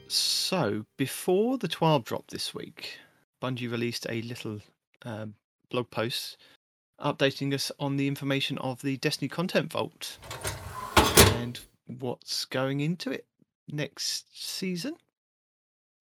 So, 0.08 0.86
before 0.98 1.58
the 1.58 1.68
12 1.68 2.06
drop 2.06 2.28
this 2.28 2.54
week, 2.54 3.00
Bungie 3.42 3.70
released 3.70 4.06
a 4.10 4.22
little 4.22 4.62
um, 5.04 5.36
blog 5.70 5.90
posts 5.90 6.38
updating 7.00 7.54
us 7.54 7.72
on 7.80 7.98
the 7.98 8.08
information 8.08 8.58
of 8.60 8.82
the 8.82 8.98
Destiny 8.98 9.28
Content 9.28 9.72
Vault 9.72 10.18
and 11.38 11.60
what's 12.00 12.46
going 12.46 12.80
into 12.80 13.12
it 13.12 13.26
next 13.68 14.26
season. 14.36 14.96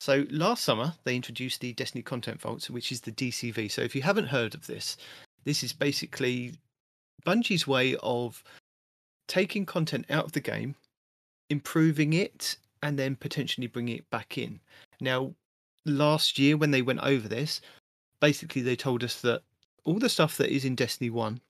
So, 0.01 0.27
last 0.31 0.65
summer, 0.65 0.95
they 1.05 1.17
introduced 1.17 1.61
the 1.61 1.73
Destiny 1.73 2.03
Content 2.03 2.41
Vault, 2.41 2.69
which 2.69 2.93
is 2.93 3.01
the 3.01 3.13
DCV. 3.13 3.71
So, 3.71 3.83
if 3.83 3.95
you 3.95 4.03
haven't 4.03 4.27
heard 4.27 4.55
of 4.55 4.67
this, 4.67 4.97
this 5.45 5.63
is 5.63 5.73
basically 5.73 6.55
Bungie's 7.25 7.67
way 7.67 7.97
of 8.03 8.45
taking 9.27 9.65
content 9.65 10.07
out 10.11 10.27
of 10.27 10.33
the 10.33 10.41
game, 10.41 10.75
improving 11.49 12.13
it, 12.13 12.57
and 12.83 12.99
then 12.99 13.17
potentially 13.17 13.67
bringing 13.67 13.97
it 13.97 14.11
back 14.11 14.37
in. 14.37 14.61
Now, 15.01 15.35
last 15.87 16.39
year 16.39 16.57
when 16.57 16.71
they 16.71 16.83
went 16.83 17.01
over 17.01 17.29
this, 17.29 17.61
basically 18.21 18.63
they 18.63 18.77
told 18.77 19.03
us 19.03 19.21
that 19.23 19.43
all 19.85 19.99
the 19.99 20.09
stuff 20.09 20.37
that 20.39 20.55
is 20.55 20.65
in 20.65 20.75
Destiny 20.75 21.11
One 21.11 21.41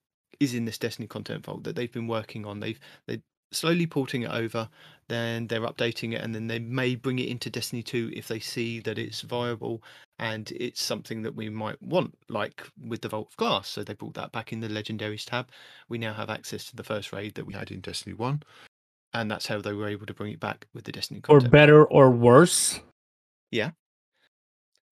is 0.41 0.55
in 0.55 0.65
this 0.65 0.79
Destiny 0.79 1.07
content 1.07 1.45
vault 1.45 1.65
that 1.65 1.77
they've 1.77 1.93
been 1.93 2.09
working 2.09 2.45
on. 2.45 2.61
They've 2.61 2.81
they 3.07 3.21
slowly 3.53 3.87
porting 3.87 4.23
it 4.23 4.31
over, 4.31 4.69
then 5.09 5.47
they're 5.47 5.61
updating 5.61 6.13
it, 6.13 6.21
and 6.21 6.35
then 6.35 6.49
they 6.49 6.59
may 6.59 6.97
bring 6.97 7.19
it 7.19 7.29
into 7.29 7.51
Destiny 7.51 7.83
Two 7.83 8.11
if 8.15 8.29
they 8.29 8.41
see 8.41 8.81
that 8.81 8.99
it's 8.99 9.21
viable 9.23 9.83
and 10.19 10.53
it's 10.53 10.83
something 10.83 11.23
that 11.23 11.35
we 11.35 11.49
might 11.49 11.81
want, 11.83 12.17
like 12.29 12.63
with 12.87 13.01
the 13.01 13.09
Vault 13.09 13.29
of 13.31 13.37
Glass. 13.37 13.69
So 13.69 13.83
they 13.83 13.95
brought 13.95 14.15
that 14.15 14.33
back 14.33 14.53
in 14.53 14.61
the 14.61 14.69
Legendaries 14.69 15.25
tab. 15.25 15.49
We 15.89 15.99
now 15.99 16.13
have 16.13 16.31
access 16.31 16.67
to 16.67 16.77
the 16.77 16.85
first 16.85 17.13
raid 17.13 17.35
that 17.35 17.47
we 17.47 17.55
had 17.55 17.71
in 17.71 17.81
Destiny 17.81 18.15
One, 18.15 18.43
and 19.13 19.31
that's 19.31 19.47
how 19.47 19.61
they 19.61 19.73
were 19.73 19.89
able 19.89 20.07
to 20.07 20.15
bring 20.15 20.33
it 20.33 20.41
back 20.41 20.67
with 20.75 20.85
the 20.85 20.93
Destiny 20.93 21.21
Or 21.29 21.41
better 21.41 21.85
or 21.85 22.11
worse. 22.11 22.81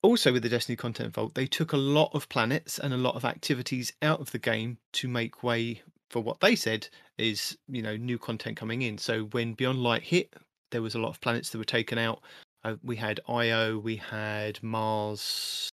Also 0.02 0.32
with 0.32 0.42
the 0.42 0.48
Destiny 0.48 0.76
Content 0.76 1.14
Vault, 1.14 1.34
they 1.34 1.46
took 1.46 1.72
a 1.72 1.76
lot 1.76 2.10
of 2.14 2.28
planets 2.28 2.78
and 2.78 2.92
a 2.92 2.98
lot 2.98 3.14
of 3.14 3.24
activities 3.24 3.92
out 4.02 4.20
of 4.20 4.30
the 4.32 4.38
game 4.38 4.78
to 4.94 5.08
make 5.08 5.42
way 5.42 5.82
for 6.10 6.20
what 6.20 6.40
they 6.40 6.54
said 6.54 6.88
is, 7.18 7.56
you 7.68 7.82
know, 7.82 7.96
new 7.96 8.18
content 8.18 8.56
coming 8.56 8.82
in. 8.82 8.98
So 8.98 9.24
when 9.26 9.54
Beyond 9.54 9.82
Light 9.82 10.02
hit, 10.02 10.34
there 10.70 10.82
was 10.82 10.94
a 10.94 10.98
lot 10.98 11.10
of 11.10 11.20
planets 11.20 11.50
that 11.50 11.58
were 11.58 11.64
taken 11.64 11.98
out. 11.98 12.20
Uh, 12.64 12.76
we 12.82 12.96
had 12.96 13.20
Io, 13.28 13.78
we 13.78 13.96
had 13.96 14.62
Mars, 14.62 15.70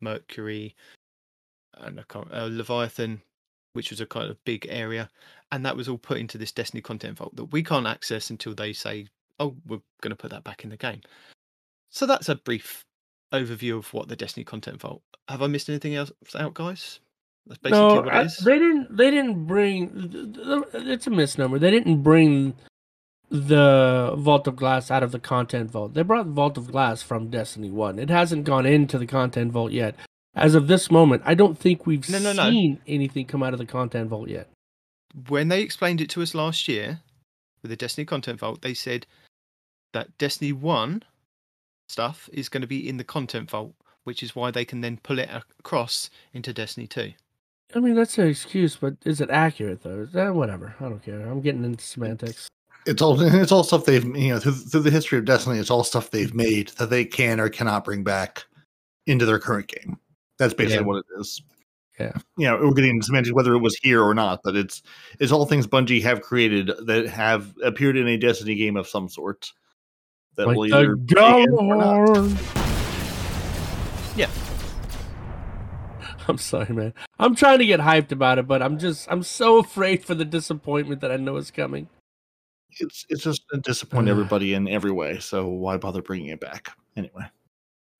Mercury, 0.00 0.74
and 1.78 2.06
can't, 2.08 2.32
uh, 2.32 2.48
Leviathan, 2.50 3.22
which 3.72 3.90
was 3.90 4.00
a 4.00 4.06
kind 4.06 4.30
of 4.30 4.44
big 4.44 4.66
area, 4.68 5.08
and 5.50 5.64
that 5.64 5.76
was 5.76 5.88
all 5.88 5.98
put 5.98 6.18
into 6.18 6.38
this 6.38 6.52
Destiny 6.52 6.80
Content 6.80 7.16
Vault 7.16 7.34
that 7.36 7.46
we 7.46 7.62
can't 7.62 7.86
access 7.86 8.30
until 8.30 8.54
they 8.54 8.72
say, 8.72 9.06
"Oh, 9.40 9.56
we're 9.66 9.80
going 10.00 10.10
to 10.10 10.16
put 10.16 10.30
that 10.30 10.44
back 10.44 10.64
in 10.64 10.70
the 10.70 10.76
game." 10.76 11.00
So 11.90 12.06
that's 12.06 12.28
a 12.28 12.36
brief 12.36 12.84
overview 13.32 13.78
of 13.78 13.92
what 13.94 14.08
the 14.08 14.16
Destiny 14.16 14.44
Content 14.44 14.80
Vault. 14.80 15.02
Have 15.28 15.42
I 15.42 15.46
missed 15.46 15.68
anything 15.68 15.94
else 15.94 16.12
out, 16.38 16.54
guys? 16.54 17.00
That's 17.46 17.58
basically 17.58 17.80
no, 17.80 17.94
what 18.02 18.12
I- 18.14 18.24
they 18.44 18.58
didn't. 18.58 18.96
They 18.96 19.10
didn't 19.10 19.46
bring. 19.46 19.90
It's 20.74 21.06
a 21.06 21.10
misnomer. 21.10 21.58
They 21.58 21.70
didn't 21.70 22.02
bring 22.02 22.54
the 23.30 24.14
Vault 24.16 24.46
of 24.46 24.56
Glass 24.56 24.90
out 24.90 25.02
of 25.02 25.10
the 25.12 25.18
Content 25.18 25.70
Vault. 25.70 25.94
They 25.94 26.02
brought 26.02 26.26
the 26.26 26.32
Vault 26.32 26.58
of 26.58 26.70
Glass 26.70 27.02
from 27.02 27.30
Destiny 27.30 27.70
One. 27.70 27.98
It 27.98 28.10
hasn't 28.10 28.44
gone 28.44 28.66
into 28.66 28.98
the 28.98 29.06
Content 29.06 29.52
Vault 29.52 29.72
yet. 29.72 29.96
As 30.34 30.54
of 30.54 30.66
this 30.66 30.90
moment, 30.90 31.22
I 31.24 31.34
don't 31.34 31.58
think 31.58 31.86
we've 31.86 32.08
No, 32.08 32.18
no, 32.18 32.32
no. 32.32 32.50
seen 32.50 32.80
anything 32.86 33.26
come 33.26 33.42
out 33.42 33.52
of 33.52 33.58
the 33.58 33.66
Content 33.66 34.08
Vault 34.08 34.28
yet. 34.28 34.48
when 35.28 35.48
they 35.48 35.60
explained 35.60 36.00
it 36.00 36.08
to 36.10 36.22
us 36.22 36.34
last 36.34 36.68
year 36.68 37.00
with 37.60 37.70
the 37.70 37.76
Destiny 37.76 38.04
Content 38.06 38.40
Vault, 38.40 38.62
they 38.62 38.72
said 38.72 39.06
that 39.92 40.16
Destiny 40.16 40.52
1 40.52 41.02
stuff 41.92 42.28
is 42.32 42.48
going 42.48 42.62
to 42.62 42.66
be 42.66 42.88
in 42.88 42.96
the 42.96 43.04
Content 43.04 43.50
Vault, 43.50 43.74
which 44.04 44.22
is 44.22 44.34
why 44.34 44.50
they 44.50 44.64
can 44.64 44.80
then 44.80 44.98
pull 45.02 45.18
it 45.18 45.28
across 45.60 46.10
into 46.32 46.52
Destiny 46.52 46.86
2. 46.86 47.12
I 47.74 47.80
mean, 47.80 47.94
that's 47.94 48.18
an 48.18 48.26
excuse, 48.26 48.76
but 48.76 48.94
is 49.04 49.20
it 49.20 49.30
accurate 49.30 49.82
though? 49.82 50.00
Is 50.00 50.12
that 50.12 50.34
whatever? 50.34 50.74
I 50.80 50.88
don't 50.88 51.02
care. 51.02 51.20
I'm 51.20 51.40
getting 51.40 51.64
into 51.64 51.84
semantics. 51.84 52.48
It's 52.84 53.00
all 53.00 53.18
it's 53.20 53.52
all 53.52 53.62
stuff 53.62 53.84
they've 53.84 54.04
you 54.16 54.30
know 54.30 54.40
through, 54.40 54.52
through 54.52 54.80
the 54.80 54.90
history 54.90 55.18
of 55.18 55.24
Destiny. 55.24 55.58
It's 55.58 55.70
all 55.70 55.84
stuff 55.84 56.10
they've 56.10 56.34
made 56.34 56.68
that 56.78 56.90
they 56.90 57.04
can 57.04 57.38
or 57.40 57.48
cannot 57.48 57.84
bring 57.84 58.02
back 58.02 58.44
into 59.06 59.24
their 59.24 59.38
current 59.38 59.68
game. 59.68 59.98
That's 60.38 60.52
basically 60.54 60.82
Yeah. 60.82 60.86
what 60.86 60.96
it 60.98 61.20
is. 61.20 61.42
Yeah. 62.00 62.12
You 62.36 62.46
know, 62.48 62.58
we're 62.60 62.74
getting 62.74 62.90
into 62.90 63.06
semantics 63.06 63.34
whether 63.34 63.54
it 63.54 63.60
was 63.60 63.76
here 63.82 64.02
or 64.02 64.14
not, 64.14 64.40
but 64.44 64.56
it's 64.56 64.82
it's 65.20 65.32
all 65.32 65.46
things 65.46 65.66
Bungie 65.66 66.02
have 66.02 66.20
created 66.20 66.72
that 66.86 67.06
have 67.06 67.54
appeared 67.62 67.96
in 67.96 68.08
a 68.08 68.18
Destiny 68.18 68.56
game 68.56 68.76
of 68.76 68.88
some 68.88 69.08
sort. 69.08 69.50
That 70.36 70.46
Like 70.46 70.56
will 70.56 70.68
the 70.68 70.76
either 70.76 70.96
be 70.96 71.42
in 71.42 71.50
or 71.50 71.76
not. 71.76 72.16
Yeah. 74.16 74.30
I'm 76.28 76.38
sorry, 76.38 76.72
man. 76.74 76.94
I'm 77.18 77.34
trying 77.34 77.58
to 77.58 77.66
get 77.66 77.80
hyped 77.80 78.12
about 78.12 78.38
it, 78.38 78.46
but 78.46 78.62
I'm 78.62 78.78
just 78.78 79.10
I'm 79.10 79.22
so 79.22 79.58
afraid 79.58 80.04
for 80.04 80.14
the 80.14 80.24
disappointment 80.24 81.00
that 81.00 81.10
I 81.10 81.16
know 81.16 81.36
is 81.36 81.50
coming. 81.50 81.88
It's 82.80 83.04
it's 83.08 83.24
just 83.24 83.42
to 83.52 83.60
disappoint 83.60 84.08
everybody 84.08 84.54
in 84.54 84.68
every 84.68 84.92
way. 84.92 85.18
So 85.18 85.48
why 85.48 85.76
bother 85.76 86.02
bringing 86.02 86.28
it 86.28 86.40
back 86.40 86.76
anyway? 86.96 87.24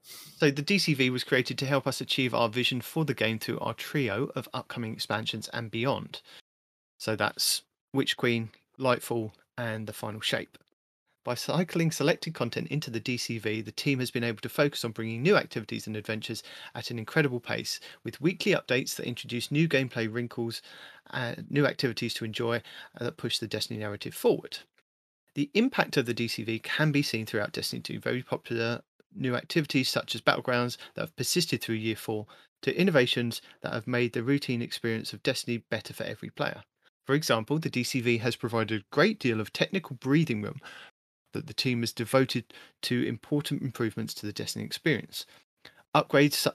So 0.03 0.51
the 0.51 0.63
DCV 0.63 1.11
was 1.11 1.23
created 1.23 1.59
to 1.59 1.67
help 1.67 1.87
us 1.87 2.01
achieve 2.01 2.35
our 2.35 2.49
vision 2.49 2.81
for 2.81 3.05
the 3.05 3.15
game 3.15 3.39
through 3.39 3.61
our 3.61 3.75
trio 3.75 4.31
of 4.35 4.49
upcoming 4.53 4.93
expansions 4.93 5.49
and 5.53 5.71
beyond. 5.71 6.21
So 6.99 7.15
that's 7.15 7.63
Witch 7.93 8.17
Queen, 8.17 8.51
Lightfall, 8.79 9.33
and 9.57 9.87
the 9.87 9.93
Final 9.93 10.21
Shape. 10.21 10.59
By 11.25 11.35
cycling 11.35 11.93
selected 11.93 12.35
content 12.35 12.67
into 12.67 12.91
the 12.91 13.01
DCV, 13.01 13.65
the 13.65 13.71
team 13.71 14.01
has 14.01 14.11
been 14.11 14.25
able 14.25 14.41
to 14.41 14.49
focus 14.49 14.85
on 14.85 14.91
bringing 14.91 15.23
new 15.23 15.37
activities 15.37 15.87
and 15.87 15.97
adventures 15.97 16.43
at 16.75 16.91
an 16.91 16.99
incredible 16.99 17.39
pace, 17.39 17.79
with 18.03 18.21
weekly 18.21 18.53
updates 18.53 18.97
that 18.97 19.07
introduce 19.07 19.53
new 19.53 19.69
gameplay 19.69 20.13
wrinkles, 20.13 20.63
and 21.11 21.49
new 21.49 21.65
activities 21.65 22.13
to 22.15 22.25
enjoy, 22.25 22.61
and 22.97 23.07
that 23.07 23.19
push 23.19 23.39
the 23.39 23.47
Destiny 23.47 23.79
narrative 23.79 24.15
forward. 24.15 24.59
The 25.35 25.49
impact 25.55 25.97
of 25.97 26.07
the 26.07 26.15
DCV 26.15 26.61
can 26.65 26.91
be 26.91 27.03
seen 27.03 27.25
throughout 27.25 27.53
Destiny 27.53 27.83
2. 27.83 28.01
Very 28.01 28.25
popular 28.25 28.83
new 29.15 29.37
activities 29.37 29.89
such 29.89 30.17
as 30.17 30.21
Battlegrounds 30.21 30.77
that 30.95 31.03
have 31.03 31.17
persisted 31.17 31.63
through 31.63 31.77
Year 31.77 31.97
4 31.97 32.27
to 32.63 32.77
innovations 32.77 33.41
that 33.61 33.73
have 33.73 33.87
made 33.87 34.13
the 34.13 34.25
routine 34.25 34.61
experience 34.61 35.13
of 35.13 35.23
Destiny 35.23 35.59
better 35.59 35.95
for 35.95 36.03
every 36.03 36.31
player. 36.31 36.65
For 37.05 37.15
example, 37.15 37.59
the 37.59 37.71
DCV 37.71 38.21
has 38.21 38.37
provided 38.37 38.81
a 38.81 38.85
great 38.95 39.19
deal 39.19 39.41
of 39.41 39.53
technical 39.53 39.97
breathing 39.97 40.41
room 40.41 40.61
that 41.33 41.47
the 41.47 41.55
team 41.55 41.81
has 41.81 41.93
devoted 41.93 42.45
to 42.83 43.07
important 43.07 43.63
improvements 43.63 44.15
to 44.15 44.27
the 44.27 44.33
Destiny 44.33 44.65
experience. 44.65 45.27
Upgrades 45.95 46.35
su- 46.35 46.51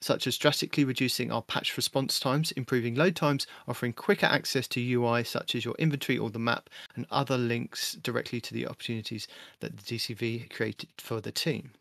such 0.00 0.26
as 0.26 0.36
drastically 0.36 0.84
reducing 0.84 1.30
our 1.30 1.42
patch 1.42 1.76
response 1.76 2.18
times, 2.18 2.52
improving 2.52 2.94
load 2.94 3.14
times, 3.14 3.46
offering 3.68 3.92
quicker 3.92 4.26
access 4.26 4.66
to 4.68 4.92
UI 4.92 5.24
such 5.24 5.54
as 5.54 5.64
your 5.64 5.74
inventory 5.78 6.18
or 6.18 6.30
the 6.30 6.38
map, 6.38 6.68
and 6.96 7.06
other 7.10 7.38
links 7.38 7.92
directly 8.02 8.40
to 8.40 8.54
the 8.54 8.66
opportunities 8.66 9.28
that 9.60 9.76
the 9.76 9.82
DCV 9.82 10.50
created 10.50 10.88
for 10.98 11.20
the 11.20 11.32
team. 11.32 11.72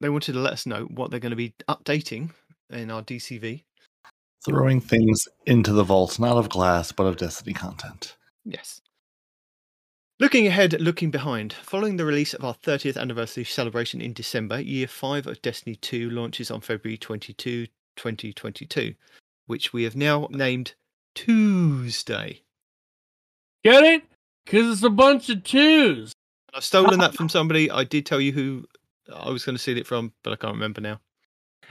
They 0.00 0.08
wanted 0.08 0.32
to 0.32 0.38
let 0.38 0.52
us 0.52 0.66
know 0.66 0.84
what 0.84 1.10
they're 1.10 1.20
going 1.20 1.30
to 1.30 1.36
be 1.36 1.54
updating 1.68 2.30
in 2.70 2.90
our 2.90 3.02
DCV. 3.02 3.62
Throwing 4.44 4.80
things 4.80 5.26
into 5.46 5.72
the 5.72 5.84
vault, 5.84 6.18
not 6.18 6.36
of 6.36 6.50
glass, 6.50 6.92
but 6.92 7.06
of 7.06 7.16
Destiny 7.16 7.54
content. 7.54 8.16
Yes. 8.44 8.82
Looking 10.20 10.46
ahead, 10.46 10.80
looking 10.80 11.10
behind. 11.10 11.52
Following 11.54 11.96
the 11.96 12.04
release 12.04 12.34
of 12.34 12.44
our 12.44 12.54
30th 12.54 12.96
anniversary 12.96 13.42
celebration 13.42 14.00
in 14.00 14.12
December, 14.12 14.60
Year 14.60 14.86
5 14.86 15.26
of 15.26 15.42
Destiny 15.42 15.74
2 15.74 16.08
launches 16.08 16.52
on 16.52 16.60
February 16.60 16.96
22, 16.96 17.66
2022, 17.96 18.94
which 19.46 19.72
we 19.72 19.82
have 19.82 19.96
now 19.96 20.28
named 20.30 20.74
Tuesday. 21.16 22.42
Get 23.64 23.82
it? 23.82 24.04
Because 24.44 24.70
it's 24.70 24.84
a 24.84 24.90
bunch 24.90 25.30
of 25.30 25.42
twos. 25.42 26.12
I've 26.54 26.62
stolen 26.62 27.00
that 27.00 27.16
from 27.16 27.28
somebody. 27.28 27.68
I 27.68 27.82
did 27.82 28.06
tell 28.06 28.20
you 28.20 28.30
who 28.30 28.66
I 29.12 29.30
was 29.30 29.44
going 29.44 29.56
to 29.56 29.62
steal 29.62 29.78
it 29.78 29.86
from, 29.86 30.12
but 30.22 30.32
I 30.32 30.36
can't 30.36 30.54
remember 30.54 30.80
now. 30.80 31.00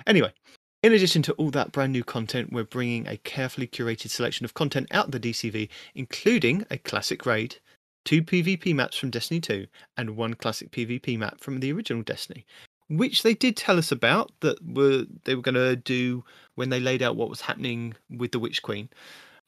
Anyway, 0.06 0.34
in 0.82 0.92
addition 0.92 1.22
to 1.22 1.34
all 1.34 1.50
that 1.52 1.72
brand 1.72 1.94
new 1.94 2.04
content, 2.04 2.52
we're 2.52 2.66
bringing 2.66 3.08
a 3.08 3.16
carefully 3.16 3.68
curated 3.68 4.10
selection 4.10 4.44
of 4.44 4.54
content 4.54 4.90
out 4.92 5.12
the 5.12 5.20
DCV, 5.20 5.70
including 5.96 6.66
a 6.70 6.78
classic 6.78 7.26
raid, 7.26 7.60
two 8.06 8.22
PvP 8.22 8.74
maps 8.76 8.98
from 8.98 9.10
Destiny 9.10 9.40
2, 9.40 9.66
and 9.98 10.18
one 10.18 10.34
classic 10.34 10.72
PvP 10.72 11.18
map 11.18 11.40
from 11.40 11.60
the 11.60 11.72
original 11.72 12.04
Destiny, 12.04 12.46
which 12.90 13.24
they 13.24 13.34
did 13.34 13.56
tell 13.58 13.78
us 13.78 13.92
about 13.92 14.32
that 14.42 14.58
were 14.66 15.06
they 15.24 15.36
were 15.36 15.42
going 15.42 15.56
to 15.56 15.76
do 15.76 16.24
when 16.56 16.70
they 16.70 16.80
laid 16.80 17.02
out 17.02 17.16
what 17.16 17.30
was 17.30 17.42
happening 17.42 17.94
with 18.10 18.32
the 18.32 18.40
Witch 18.40 18.62
Queen. 18.62 18.90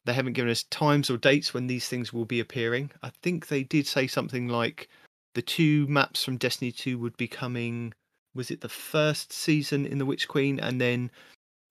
They 0.04 0.12
haven't 0.12 0.34
given 0.34 0.50
us 0.50 0.62
times 0.64 1.10
or 1.10 1.16
dates 1.16 1.52
when 1.52 1.66
these 1.66 1.88
things 1.88 2.12
will 2.12 2.24
be 2.24 2.40
appearing. 2.40 2.90
I 3.02 3.10
think 3.22 3.48
they 3.48 3.64
did 3.64 3.86
say 3.86 4.06
something 4.06 4.48
like 4.48 4.88
the 5.34 5.42
two 5.42 5.86
maps 5.88 6.24
from 6.24 6.36
Destiny 6.36 6.72
2 6.72 6.98
would 6.98 7.16
be 7.16 7.28
coming. 7.28 7.92
Was 8.34 8.50
it 8.50 8.60
the 8.60 8.68
first 8.68 9.32
season 9.32 9.84
in 9.84 9.98
the 9.98 10.06
Witch 10.06 10.28
Queen, 10.28 10.60
and 10.60 10.80
then 10.80 11.10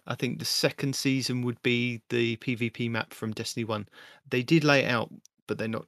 I 0.08 0.16
think 0.16 0.40
the 0.40 0.46
second 0.46 0.96
season 0.96 1.42
would 1.44 1.62
be 1.64 2.02
the 2.10 2.38
PvP 2.38 2.90
map 2.92 3.14
from 3.14 3.32
Destiny 3.34 3.64
1. 3.64 3.88
They 4.30 4.44
did 4.44 4.64
lay 4.64 4.82
it 4.82 4.90
out, 4.90 5.12
but 5.48 5.58
they're 5.58 5.68
not 5.68 5.88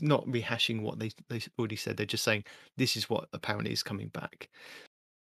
not 0.00 0.26
rehashing 0.26 0.82
what 0.82 0.98
they 0.98 1.10
they 1.28 1.40
already 1.58 1.76
said. 1.76 1.96
They're 1.96 2.06
just 2.06 2.24
saying 2.24 2.44
this 2.76 2.96
is 2.96 3.08
what 3.10 3.28
apparently 3.32 3.72
is 3.72 3.82
coming 3.82 4.08
back. 4.08 4.48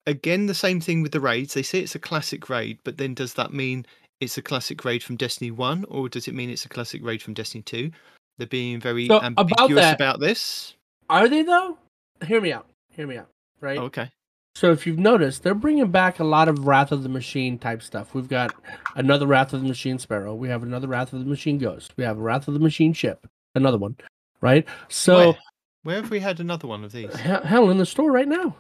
Again, 0.07 0.47
the 0.47 0.53
same 0.55 0.81
thing 0.81 1.01
with 1.01 1.11
the 1.11 1.19
raids. 1.19 1.53
They 1.53 1.61
say 1.63 1.79
it's 1.79 1.95
a 1.95 1.99
classic 1.99 2.49
raid, 2.49 2.79
but 2.83 2.97
then 2.97 3.13
does 3.13 3.35
that 3.35 3.53
mean 3.53 3.85
it's 4.19 4.37
a 4.37 4.41
classic 4.41 4.83
raid 4.83 5.03
from 5.03 5.15
Destiny 5.15 5.51
1 5.51 5.85
or 5.89 6.09
does 6.09 6.27
it 6.27 6.33
mean 6.35 6.49
it's 6.49 6.65
a 6.65 6.69
classic 6.69 7.03
raid 7.03 7.21
from 7.21 7.33
Destiny 7.33 7.61
2? 7.63 7.91
They're 8.37 8.47
being 8.47 8.79
very 8.79 9.07
So, 9.07 9.17
about 9.17 9.39
ambiguous 9.51 9.81
that- 9.83 9.95
about 9.95 10.19
this. 10.19 10.73
Are 11.09 11.27
they 11.27 11.43
though? 11.43 11.77
Hear 12.25 12.41
me 12.41 12.51
out. 12.53 12.67
Hear 12.91 13.05
me 13.07 13.17
out. 13.17 13.29
Right. 13.59 13.77
Oh, 13.77 13.83
okay. 13.83 14.09
So 14.55 14.71
if 14.71 14.85
you've 14.85 14.99
noticed, 14.99 15.43
they're 15.43 15.53
bringing 15.55 15.91
back 15.91 16.19
a 16.19 16.23
lot 16.23 16.47
of 16.49 16.65
Wrath 16.67 16.91
of 16.91 17.03
the 17.03 17.09
Machine 17.09 17.57
type 17.57 17.81
stuff. 17.81 18.13
We've 18.13 18.27
got 18.27 18.53
another 18.95 19.25
Wrath 19.25 19.53
of 19.53 19.61
the 19.61 19.67
Machine 19.67 19.97
Sparrow. 19.97 20.35
We 20.35 20.49
have 20.49 20.63
another 20.63 20.87
Wrath 20.87 21.13
of 21.13 21.19
the 21.19 21.25
Machine 21.25 21.57
Ghost. 21.57 21.93
We 21.95 22.03
have 22.03 22.17
a 22.17 22.21
Wrath 22.21 22.47
of 22.47 22.53
the 22.53 22.59
Machine 22.59 22.91
ship. 22.93 23.27
Another 23.55 23.77
one, 23.77 23.95
right? 24.41 24.67
So 24.89 25.15
Where? 25.17 25.37
Where 25.83 25.95
have 25.97 26.11
we 26.11 26.19
had 26.19 26.39
another 26.39 26.67
one 26.67 26.83
of 26.83 26.91
these? 26.91 27.13
hell, 27.15 27.69
in 27.71 27.77
the 27.77 27.85
store 27.85 28.11
right 28.11 28.27
now. 28.27 28.55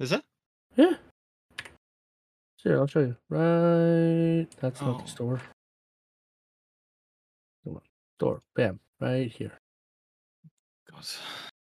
Is 0.00 0.12
it? 0.12 0.22
Yeah. 0.76 0.94
Here, 2.62 2.78
I'll 2.78 2.86
show 2.86 3.00
you. 3.00 3.16
Right. 3.28 4.46
That's 4.60 4.80
not 4.80 4.96
Oh. 4.96 5.02
the 5.02 5.06
store. 5.08 5.40
Come 7.64 7.74
on. 7.76 7.82
Store. 8.18 8.40
Bam. 8.54 8.80
Right 9.00 9.30
here. 9.30 9.52
God. 10.90 11.04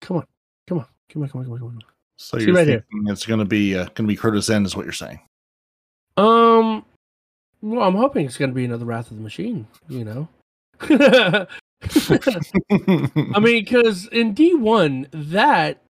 Come 0.01 0.17
on. 0.19 0.25
Come 0.69 0.79
on. 0.79 0.87
Come 1.11 1.23
on. 1.23 1.29
Come 1.29 1.41
on. 1.41 1.45
Come 1.45 1.53
on. 1.53 1.59
Come 1.59 1.67
on. 1.69 1.79
So 2.19 2.39
See 2.39 2.47
you're 2.47 2.55
right 2.55 2.67
here. 2.67 2.85
thinking 2.91 3.13
it's 3.13 3.27
going 3.27 3.41
to 3.41 3.45
be 3.45 3.75
uh, 3.77 3.85
going 3.85 3.95
to 3.95 4.03
be 4.05 4.17
Crota's 4.17 4.49
End, 4.49 4.65
is 4.65 4.75
what 4.77 4.87
you're 4.87 4.93
saying. 4.93 5.21
Um. 6.17 6.85
Well, 7.61 7.83
I'm 7.83 7.95
hoping 7.97 8.25
it's 8.27 8.39
going 8.39 8.51
to 8.51 8.55
be 8.55 8.65
another 8.65 8.85
Wrath 8.87 9.11
of 9.11 9.17
the 9.19 9.23
Machine. 9.23 9.67
You 9.89 10.05
know. 10.05 10.29
I 11.83 13.39
mean, 13.41 13.65
because 13.65 14.07
in 14.09 14.33
D 14.35 14.55
one, 14.55 15.09
that 15.13 15.83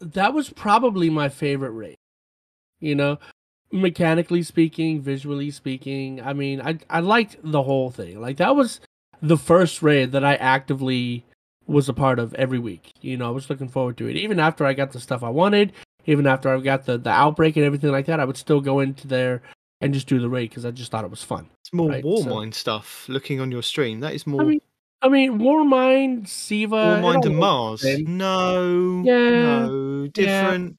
that 0.00 0.32
was 0.34 0.50
probably 0.50 1.10
my 1.10 1.28
favorite 1.28 1.72
raid. 1.72 1.96
You 2.80 2.94
know, 2.94 3.18
mechanically 3.72 4.42
speaking, 4.42 5.00
visually 5.00 5.50
speaking. 5.50 6.20
I 6.22 6.32
mean, 6.32 6.60
I 6.60 6.78
I 6.88 7.00
liked 7.00 7.36
the 7.42 7.62
whole 7.62 7.90
thing. 7.90 8.20
Like 8.20 8.36
that 8.38 8.54
was 8.56 8.80
the 9.20 9.36
first 9.36 9.82
raid 9.82 10.12
that 10.12 10.24
I 10.24 10.36
actively 10.36 11.24
was 11.66 11.88
a 11.88 11.92
part 11.94 12.18
of 12.18 12.32
every 12.34 12.58
week. 12.58 12.92
You 13.00 13.16
know, 13.16 13.26
I 13.26 13.30
was 13.30 13.50
looking 13.50 13.68
forward 13.68 13.96
to 13.98 14.06
it. 14.08 14.16
Even 14.16 14.38
after 14.38 14.64
I 14.64 14.72
got 14.72 14.92
the 14.92 15.00
stuff 15.00 15.22
I 15.22 15.28
wanted, 15.30 15.72
even 16.06 16.26
after 16.26 16.48
I 16.54 16.60
got 16.60 16.86
the 16.86 16.96
the 16.98 17.10
outbreak 17.10 17.56
and 17.56 17.66
everything 17.66 17.90
like 17.90 18.06
that, 18.06 18.20
I 18.20 18.24
would 18.24 18.36
still 18.36 18.60
go 18.60 18.80
into 18.80 19.08
there 19.08 19.42
and 19.80 19.92
just 19.94 20.06
do 20.08 20.18
the 20.20 20.28
raid 20.28 20.50
because 20.50 20.64
I 20.64 20.70
just 20.70 20.90
thought 20.90 21.04
it 21.04 21.10
was 21.10 21.22
fun. 21.22 21.48
It's 21.62 21.72
more 21.72 21.90
Right, 21.90 22.04
war 22.04 22.22
so- 22.22 22.30
mind 22.34 22.54
stuff. 22.54 23.08
Looking 23.08 23.40
on 23.40 23.50
your 23.50 23.62
stream, 23.62 24.00
that 24.00 24.14
is 24.14 24.26
more 24.26 24.42
I 24.42 24.44
mean, 24.44 24.60
I 25.00 25.08
mean, 25.08 25.38
Warmind, 25.38 26.26
Siva, 26.28 26.76
war 26.76 26.98
it 26.98 27.02
mind 27.02 27.24
and 27.24 27.36
Mars. 27.36 27.84
No, 28.00 29.02
Yeah, 29.04 29.66
no, 29.66 30.08
different, 30.08 30.76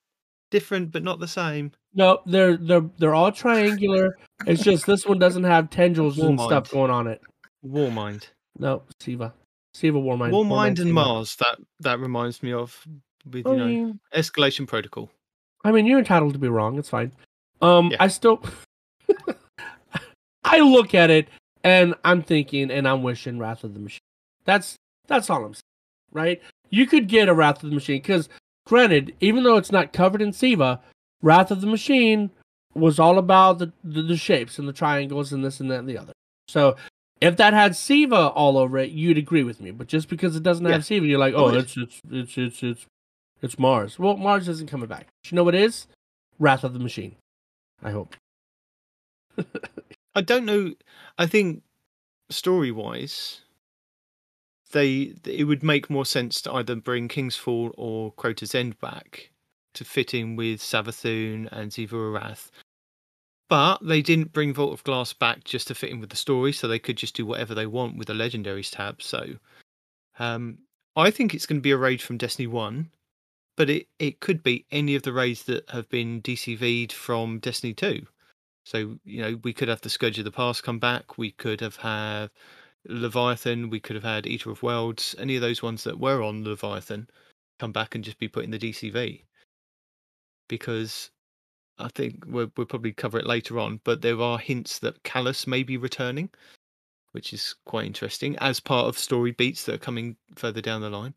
different, 0.52 0.92
but 0.92 1.04
not 1.04 1.20
the 1.20 1.28
same. 1.28 1.72
No, 1.94 2.20
they're 2.26 2.58
they're 2.58 2.90
they're 2.98 3.16
all 3.16 3.32
triangular. 3.32 4.18
It's 4.46 4.64
just 4.64 4.86
this 4.86 5.06
one 5.06 5.20
doesn't 5.20 5.44
have 5.46 5.70
tendrils 5.70 6.20
and 6.20 6.40
stuff 6.40 6.70
going 6.72 6.92
on 6.92 7.08
it. 7.08 7.22
War 7.62 7.92
mind, 7.92 8.28
No, 8.58 8.84
Siva, 9.00 9.34
Siva 9.74 9.98
Warmind. 10.00 10.32
war 10.32 10.46
mind, 10.46 10.80
and 10.80 10.88
Siva. 10.88 10.94
Mars. 10.94 11.36
That 11.38 11.58
that 11.80 12.00
reminds 12.00 12.44
me 12.44 12.52
of 12.54 12.86
with 13.32 13.48
I 13.48 13.52
you 13.52 13.58
know 13.58 13.66
mean, 13.68 14.00
escalation 14.14 14.68
protocol. 14.68 15.10
I 15.64 15.72
mean, 15.72 15.86
you're 15.86 16.00
entitled 16.00 16.34
to 16.34 16.40
be 16.40 16.48
wrong. 16.50 16.78
It's 16.78 16.90
fine. 16.90 17.12
Um, 17.62 17.92
Yeah. 17.92 17.98
I 18.00 18.08
still, 18.08 18.42
I 20.44 20.60
look 20.60 20.94
at 20.96 21.10
it 21.10 21.28
and 21.64 21.96
I'm 22.06 22.22
thinking 22.22 22.72
and 22.72 22.88
I'm 22.88 23.04
wishing 23.04 23.38
Wrath 23.40 23.64
of 23.66 23.74
the 23.74 23.80
Machine. 23.82 24.00
That's 24.50 24.76
that's 25.08 25.30
all 25.30 25.46
I'm 25.46 25.54
saying, 25.54 25.62
right? 26.12 26.42
You 26.72 26.88
could 26.88 27.08
get 27.08 27.30
a 27.30 27.34
Wrath 27.36 27.64
of 27.64 27.70
the 27.70 27.76
Machine 27.76 27.98
because, 28.02 28.30
granted, 28.66 29.14
even 29.20 29.44
though 29.44 29.58
it's 29.58 29.72
not 29.72 29.94
covered 29.94 30.22
in 30.24 30.34
Siva, 30.34 30.82
Wrath 31.22 31.52
of 31.52 31.62
the 31.62 31.68
Machine 31.68 32.32
was 32.74 33.00
all 33.00 33.20
about 33.20 33.60
the, 33.60 33.72
the 33.84 34.02
the 34.02 34.18
shapes 34.18 34.58
and 34.58 34.68
the 34.68 34.74
triangles 34.74 35.32
and 35.32 35.46
this 35.46 35.60
and 35.60 35.70
that 35.70 35.80
and 35.80 35.88
the 35.90 35.98
other. 36.00 36.14
So. 36.48 36.76
If 37.22 37.36
that 37.36 37.52
had 37.52 37.76
Siva 37.76 38.30
all 38.30 38.58
over 38.58 38.78
it, 38.78 38.92
you'd 38.92 39.18
agree 39.18 39.44
with 39.44 39.60
me. 39.60 39.72
But 39.72 39.88
just 39.88 40.08
because 40.08 40.38
it 40.38 40.44
doesn't 40.44 40.66
Yeah. 40.66 40.72
have 40.72 40.86
Siva, 40.86 41.06
you're 41.06 41.20
like, 41.20 41.34
Oh, 41.34 41.48
oh, 41.48 41.54
it's 41.54 41.76
it's 41.76 42.00
it's 42.10 42.38
it's 42.38 42.64
it's 42.64 42.86
it's 43.42 43.60
Mars. 43.60 44.00
Well, 44.00 44.16
Mars 44.16 44.48
isn't 44.48 44.70
coming 44.70 44.88
back. 44.88 45.08
You 45.30 45.36
know 45.36 45.44
what 45.44 45.54
it 45.54 45.60
is? 45.60 45.86
Wrath 46.40 46.64
of 46.64 46.72
the 46.72 46.80
Machine. 46.80 47.18
I 47.84 47.92
hope. 47.92 48.16
I 50.16 50.22
don't 50.22 50.46
know. 50.46 50.74
I 51.18 51.26
think 51.28 51.62
story 52.30 52.72
wise, 52.72 53.42
they 54.72 55.14
it 55.26 55.46
would 55.46 55.64
make 55.64 55.90
more 55.90 56.06
sense 56.06 56.42
to 56.42 56.54
either 56.54 56.76
bring 56.76 57.08
Kingsfall 57.08 57.72
or 57.78 58.12
Crota's 58.14 58.56
End 58.56 58.80
back 58.80 59.32
to 59.74 59.86
fit 59.86 60.14
in 60.14 60.36
with 60.36 60.62
Savathun 60.62 61.48
and 61.52 61.72
Xivu 61.72 61.92
Arath. 61.92 62.50
But 63.50 63.80
they 63.82 64.02
didn't 64.02 64.34
bring 64.34 64.54
Vault 64.54 64.74
of 64.74 64.84
Glass 64.84 65.14
back 65.14 65.44
just 65.44 65.68
to 65.68 65.76
fit 65.76 65.90
in 65.90 66.00
with 66.00 66.12
the 66.12 66.16
story, 66.16 66.54
so 66.54 66.68
they 66.68 66.80
could 66.80 66.98
just 66.98 67.16
do 67.16 67.26
whatever 67.26 67.56
they 67.56 67.66
want 67.66 67.98
with 67.98 68.08
the 68.08 68.14
Legendaries 68.14 68.72
tab. 68.72 69.02
So, 69.02 69.36
um, 70.20 70.60
I 70.96 71.10
think 71.10 71.34
it's 71.34 71.48
going 71.48 71.60
to 71.60 71.64
be 71.64 71.72
a 71.72 71.78
raid 71.78 72.02
from 72.02 72.18
Destiny 72.18 72.48
One, 72.48 72.92
but 73.58 73.70
it 73.70 73.88
it 73.98 74.20
could 74.20 74.44
be 74.44 74.66
any 74.72 74.96
of 74.96 75.04
the 75.04 75.14
raids 75.14 75.44
that 75.44 75.68
have 75.72 75.90
been 75.90 76.22
DCV'd 76.22 76.94
from 76.94 77.40
Destiny 77.40 77.74
Two. 77.74 78.06
So, 78.66 79.00
you 79.04 79.22
know, 79.22 79.40
we 79.44 79.54
could 79.54 79.68
have 79.68 79.82
the 79.82 79.90
Scourge 79.90 80.20
of 80.20 80.26
the 80.26 80.32
Past 80.32 80.64
come 80.64 80.78
back. 80.78 81.18
We 81.18 81.32
could 81.32 81.60
have 81.62 81.78
had 81.78 82.30
Leviathan. 82.88 83.70
We 83.70 83.80
could 83.80 83.96
have 83.96 84.04
had 84.04 84.28
Eater 84.28 84.52
of 84.52 84.64
Worlds. 84.64 85.16
Any 85.20 85.36
of 85.36 85.42
those 85.42 85.62
ones 85.62 85.84
that 85.84 86.00
were 86.00 86.22
on 86.22 86.44
Leviathan 86.44 87.10
come 87.60 87.72
back 87.72 87.96
and 87.96 88.04
just 88.04 88.20
be 88.20 88.28
put 88.28 88.44
in 88.44 88.52
the 88.52 88.60
DCV. 88.60 89.24
Because 90.48 91.12
I 91.78 91.88
think 91.90 92.24
we'll, 92.28 92.52
we'll 92.58 92.68
probably 92.68 92.92
cover 92.92 93.20
it 93.20 93.28
later 93.28 93.60
on, 93.60 93.80
but 93.84 94.02
there 94.02 94.20
are 94.20 94.38
hints 94.38 94.80
that 94.80 95.04
Calus 95.04 95.48
may 95.48 95.64
be 95.64 95.78
returning, 95.78 96.30
which 97.12 97.34
is 97.34 97.56
quite 97.66 97.86
interesting 97.86 98.36
as 98.38 98.60
part 98.60 98.88
of 98.88 98.98
story 98.98 99.32
beats 99.32 99.66
that 99.66 99.76
are 99.76 99.80
coming 99.80 100.18
further 100.36 100.62
down 100.62 100.82
the 100.82 100.90
line. 100.90 101.16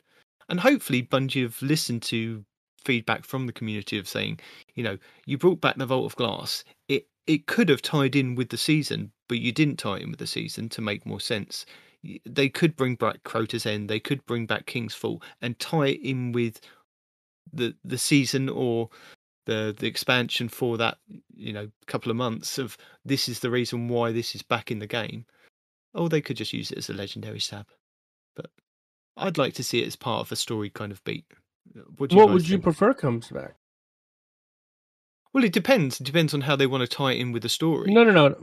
and 0.49 0.61
hopefully 0.61 1.03
Bungie 1.03 1.43
have 1.43 1.61
listened 1.63 2.03
to 2.03 2.45
feedback 2.85 3.25
from 3.25 3.47
the 3.47 3.53
community 3.53 3.99
of 3.99 4.09
saying, 4.09 4.41
you 4.75 4.83
know, 4.83 4.99
you 5.27 5.39
brought 5.39 5.61
back 5.61 5.77
the 5.77 5.87
Vault 5.87 6.07
of 6.07 6.17
Glass. 6.17 6.65
It 6.89 7.07
it 7.27 7.47
could 7.47 7.69
have 7.69 7.83
tied 7.83 8.17
in 8.17 8.35
with 8.35 8.49
the 8.49 8.57
season, 8.57 9.13
but 9.29 9.39
you 9.39 9.53
didn't 9.53 9.79
tie 9.79 9.99
in 9.99 10.11
with 10.11 10.19
the 10.19 10.27
season 10.27 10.69
to 10.71 10.81
make 10.81 11.07
more 11.07 11.21
sense. 11.21 11.65
They 12.27 12.49
could 12.49 12.77
bring 12.77 12.97
back 12.97 13.23
Crota's 13.23 13.67
End, 13.67 13.89
they 13.89 14.01
could 14.01 14.25
bring 14.27 14.47
back 14.47 14.67
King's 14.67 14.95
Fall, 14.95 15.23
and 15.41 15.59
tie 15.59 15.89
it 15.89 16.01
in 16.03 16.33
with 16.33 16.61
the 17.53 17.75
the 17.85 17.99
season 17.99 18.49
or 18.49 18.89
the 19.47 19.75
the 19.79 19.87
expansion 19.87 20.49
for 20.49 20.79
that 20.79 20.99
you 21.35 21.53
know 21.53 21.69
couple 21.87 22.11
of 22.11 22.17
months 22.17 22.59
of 22.59 22.77
this 23.05 23.29
is 23.29 23.41
the 23.41 23.51
reason 23.51 23.89
why 23.89 24.13
this 24.13 24.35
is 24.35 24.43
back 24.43 24.71
in 24.71 24.79
the 24.79 24.87
game. 24.87 25.27
Or 25.95 26.09
they 26.09 26.23
could 26.23 26.39
just 26.39 26.55
use 26.55 26.71
it 26.71 26.79
as 26.79 26.89
a 26.89 26.95
legendary 26.95 27.39
stab. 27.39 27.67
But 28.35 28.51
I'd 29.17 29.37
like 29.37 29.53
to 29.55 29.65
see 29.65 29.83
it 29.83 29.87
as 29.87 29.95
part 29.95 30.21
of 30.21 30.33
a 30.33 30.37
story 30.37 30.71
kind 30.71 30.91
of 30.91 31.05
beat. 31.05 31.27
What, 31.99 32.11
do 32.11 32.17
what 32.17 32.31
would 32.31 32.49
you 32.49 32.59
prefer 32.59 32.95
comes 32.95 33.29
back? 33.29 33.55
Well, 35.33 35.45
it 35.45 35.53
depends. 35.53 36.01
It 36.01 36.05
depends 36.05 36.35
on 36.35 36.43
how 36.43 36.57
they 36.57 36.67
want 36.67 36.83
to 36.83 36.87
tie 36.97 37.13
it 37.13 37.21
in 37.21 37.33
with 37.33 37.43
the 37.43 37.49
story. 37.49 37.93
No, 37.93 38.05
no, 38.05 38.13
no. 38.13 38.37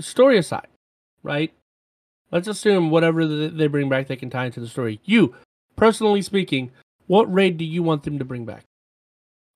Story 0.00 0.38
aside, 0.38 0.66
right? 1.22 1.52
Let's 2.30 2.48
assume 2.48 2.90
whatever 2.90 3.26
they 3.26 3.68
bring 3.68 3.88
back, 3.88 4.08
they 4.08 4.16
can 4.16 4.28
tie 4.30 4.46
into 4.46 4.60
the 4.60 4.66
story. 4.66 5.00
You, 5.04 5.34
personally 5.76 6.20
speaking, 6.22 6.70
what 7.06 7.32
raid 7.32 7.58
do 7.58 7.64
you 7.64 7.82
want 7.82 8.02
them 8.02 8.18
to 8.18 8.24
bring 8.24 8.44
back? 8.44 8.64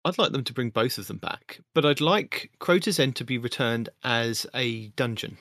I'd 0.05 0.17
like 0.17 0.31
them 0.33 0.45
to 0.45 0.53
bring 0.53 0.71
both 0.71 0.97
of 0.97 1.09
them 1.09 1.17
back, 1.19 1.61
but 1.75 1.85
I'd 1.85 2.01
like 2.01 2.51
Crota's 2.61 3.01
End 3.01 3.17
to 3.17 3.25
be 3.25 3.37
returned 3.37 3.89
as 4.05 4.47
a 4.55 4.87
dungeon, 4.91 5.37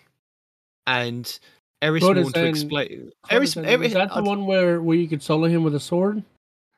and 0.88 1.40
Eris 1.82 2.04
Crota's 2.04 2.24
Morn 2.24 2.34
to 2.34 2.46
explain. 2.48 3.12
Eris, 3.30 3.56
Is 3.56 3.94
that 3.94 4.10
the 4.10 4.16
I'd- 4.16 4.28
one 4.28 4.46
where, 4.48 4.82
where 4.82 4.98
you 4.98 5.08
could 5.08 5.22
solo 5.22 5.48
him 5.48 5.64
with 5.64 5.76
a 5.76 5.80
sword? 5.80 6.24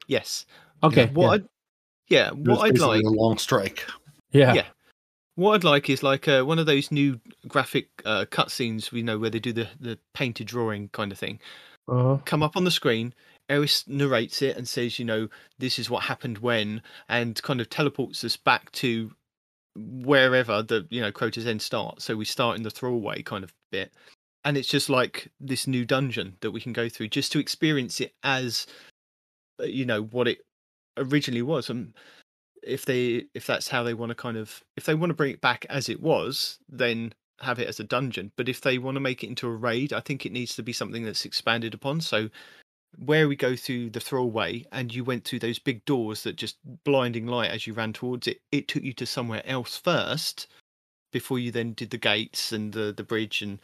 Yes. 0.07 0.45
Okay. 0.83 1.07
What? 1.13 1.23
yeah. 1.23 1.31
I'd, 1.31 1.45
yeah. 2.09 2.31
Was 2.31 2.57
What 2.59 2.65
I'd 2.67 2.79
like. 2.79 3.03
a 3.03 3.09
long 3.09 3.37
strike. 3.37 3.85
Yeah. 4.31 4.53
yeah. 4.53 4.65
What 5.35 5.53
I'd 5.53 5.63
like 5.63 5.89
is 5.89 6.03
like 6.03 6.27
uh, 6.27 6.43
one 6.43 6.59
of 6.59 6.65
those 6.65 6.91
new 6.91 7.19
graphic 7.47 7.87
uh, 8.03 8.25
cutscenes, 8.29 8.91
we 8.91 9.03
know 9.03 9.17
where 9.17 9.29
they 9.29 9.39
do 9.39 9.53
the, 9.53 9.67
the 9.79 9.97
painted 10.13 10.47
drawing 10.47 10.89
kind 10.89 11.11
of 11.11 11.17
thing. 11.17 11.39
Uh-huh. 11.89 12.17
come 12.23 12.43
up 12.43 12.55
on 12.55 12.65
the 12.65 12.71
screen. 12.71 13.13
Eris 13.49 13.87
narrates 13.87 14.43
it 14.43 14.55
and 14.55 14.67
says, 14.67 14.99
you 14.99 15.05
know, 15.05 15.27
this 15.57 15.79
is 15.79 15.89
what 15.89 16.03
happened 16.03 16.37
when, 16.37 16.83
and 17.07 17.41
kind 17.41 17.59
of 17.59 17.69
teleports 17.69 18.23
us 18.23 18.37
back 18.37 18.71
to 18.73 19.11
wherever 19.75 20.61
the 20.61 20.85
you 20.89 21.01
know 21.01 21.11
Crota's 21.11 21.47
End 21.47 21.61
starts. 21.61 22.05
So 22.05 22.15
we 22.15 22.25
start 22.25 22.57
in 22.57 22.63
the 22.63 22.69
throwaway 22.69 23.23
kind 23.23 23.43
of 23.43 23.53
bit, 23.71 23.91
and 24.45 24.55
it's 24.55 24.67
just 24.67 24.87
like 24.89 25.31
this 25.39 25.65
new 25.65 25.83
dungeon 25.83 26.37
that 26.41 26.51
we 26.51 26.61
can 26.61 26.73
go 26.73 26.89
through 26.89 27.07
just 27.07 27.31
to 27.31 27.39
experience 27.39 27.99
it 27.99 28.13
as, 28.23 28.67
uh, 29.59 29.63
you 29.63 29.85
know, 29.85 30.03
what 30.03 30.27
it 30.27 30.39
originally 30.97 31.41
was. 31.41 31.71
And 31.71 31.93
if 32.63 32.85
they 32.85 33.25
if 33.33 33.45
that's 33.47 33.67
how 33.69 33.83
they 33.83 33.93
want 33.93 34.09
to 34.09 34.15
kind 34.15 34.37
of 34.37 34.63
if 34.77 34.85
they 34.85 34.95
want 34.95 35.09
to 35.11 35.15
bring 35.15 35.31
it 35.33 35.41
back 35.41 35.65
as 35.69 35.89
it 35.89 36.01
was, 36.01 36.59
then 36.69 37.13
have 37.41 37.59
it 37.59 37.67
as 37.67 37.79
a 37.79 37.83
dungeon. 37.83 38.31
But 38.35 38.49
if 38.49 38.61
they 38.61 38.77
want 38.77 38.95
to 38.95 39.01
make 39.01 39.23
it 39.23 39.27
into 39.27 39.47
a 39.47 39.55
raid, 39.55 39.93
I 39.93 40.01
think 40.01 40.25
it 40.25 40.31
needs 40.31 40.55
to 40.55 40.63
be 40.63 40.73
something 40.73 41.03
that's 41.05 41.25
expanded 41.25 41.73
upon. 41.73 42.01
So 42.01 42.29
where 42.97 43.27
we 43.27 43.35
go 43.35 43.55
through 43.55 43.91
the 43.91 43.99
throwaway 43.99 44.65
and 44.71 44.93
you 44.93 45.03
went 45.03 45.25
through 45.25 45.39
those 45.39 45.59
big 45.59 45.85
doors 45.85 46.23
that 46.23 46.35
just 46.37 46.57
blinding 46.83 47.27
light 47.27 47.51
as 47.51 47.67
you 47.67 47.73
ran 47.73 47.93
towards 47.93 48.27
it, 48.27 48.41
it 48.51 48.67
took 48.67 48.83
you 48.83 48.93
to 48.93 49.05
somewhere 49.05 49.43
else 49.45 49.77
first 49.77 50.47
before 51.11 51.39
you 51.39 51.51
then 51.51 51.73
did 51.73 51.89
the 51.91 51.97
gates 51.97 52.51
and 52.53 52.73
the 52.73 52.93
the 52.95 53.03
bridge 53.03 53.41
and 53.41 53.59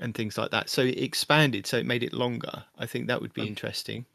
and 0.00 0.14
things 0.14 0.38
like 0.38 0.50
that. 0.52 0.70
So 0.70 0.82
it 0.82 0.98
expanded, 0.98 1.66
so 1.66 1.78
it 1.78 1.86
made 1.86 2.02
it 2.04 2.12
longer. 2.14 2.64
I 2.78 2.86
think 2.86 3.06
that 3.08 3.20
would 3.22 3.34
be 3.34 3.42
Okay. 3.42 3.48
interesting. 3.48 4.06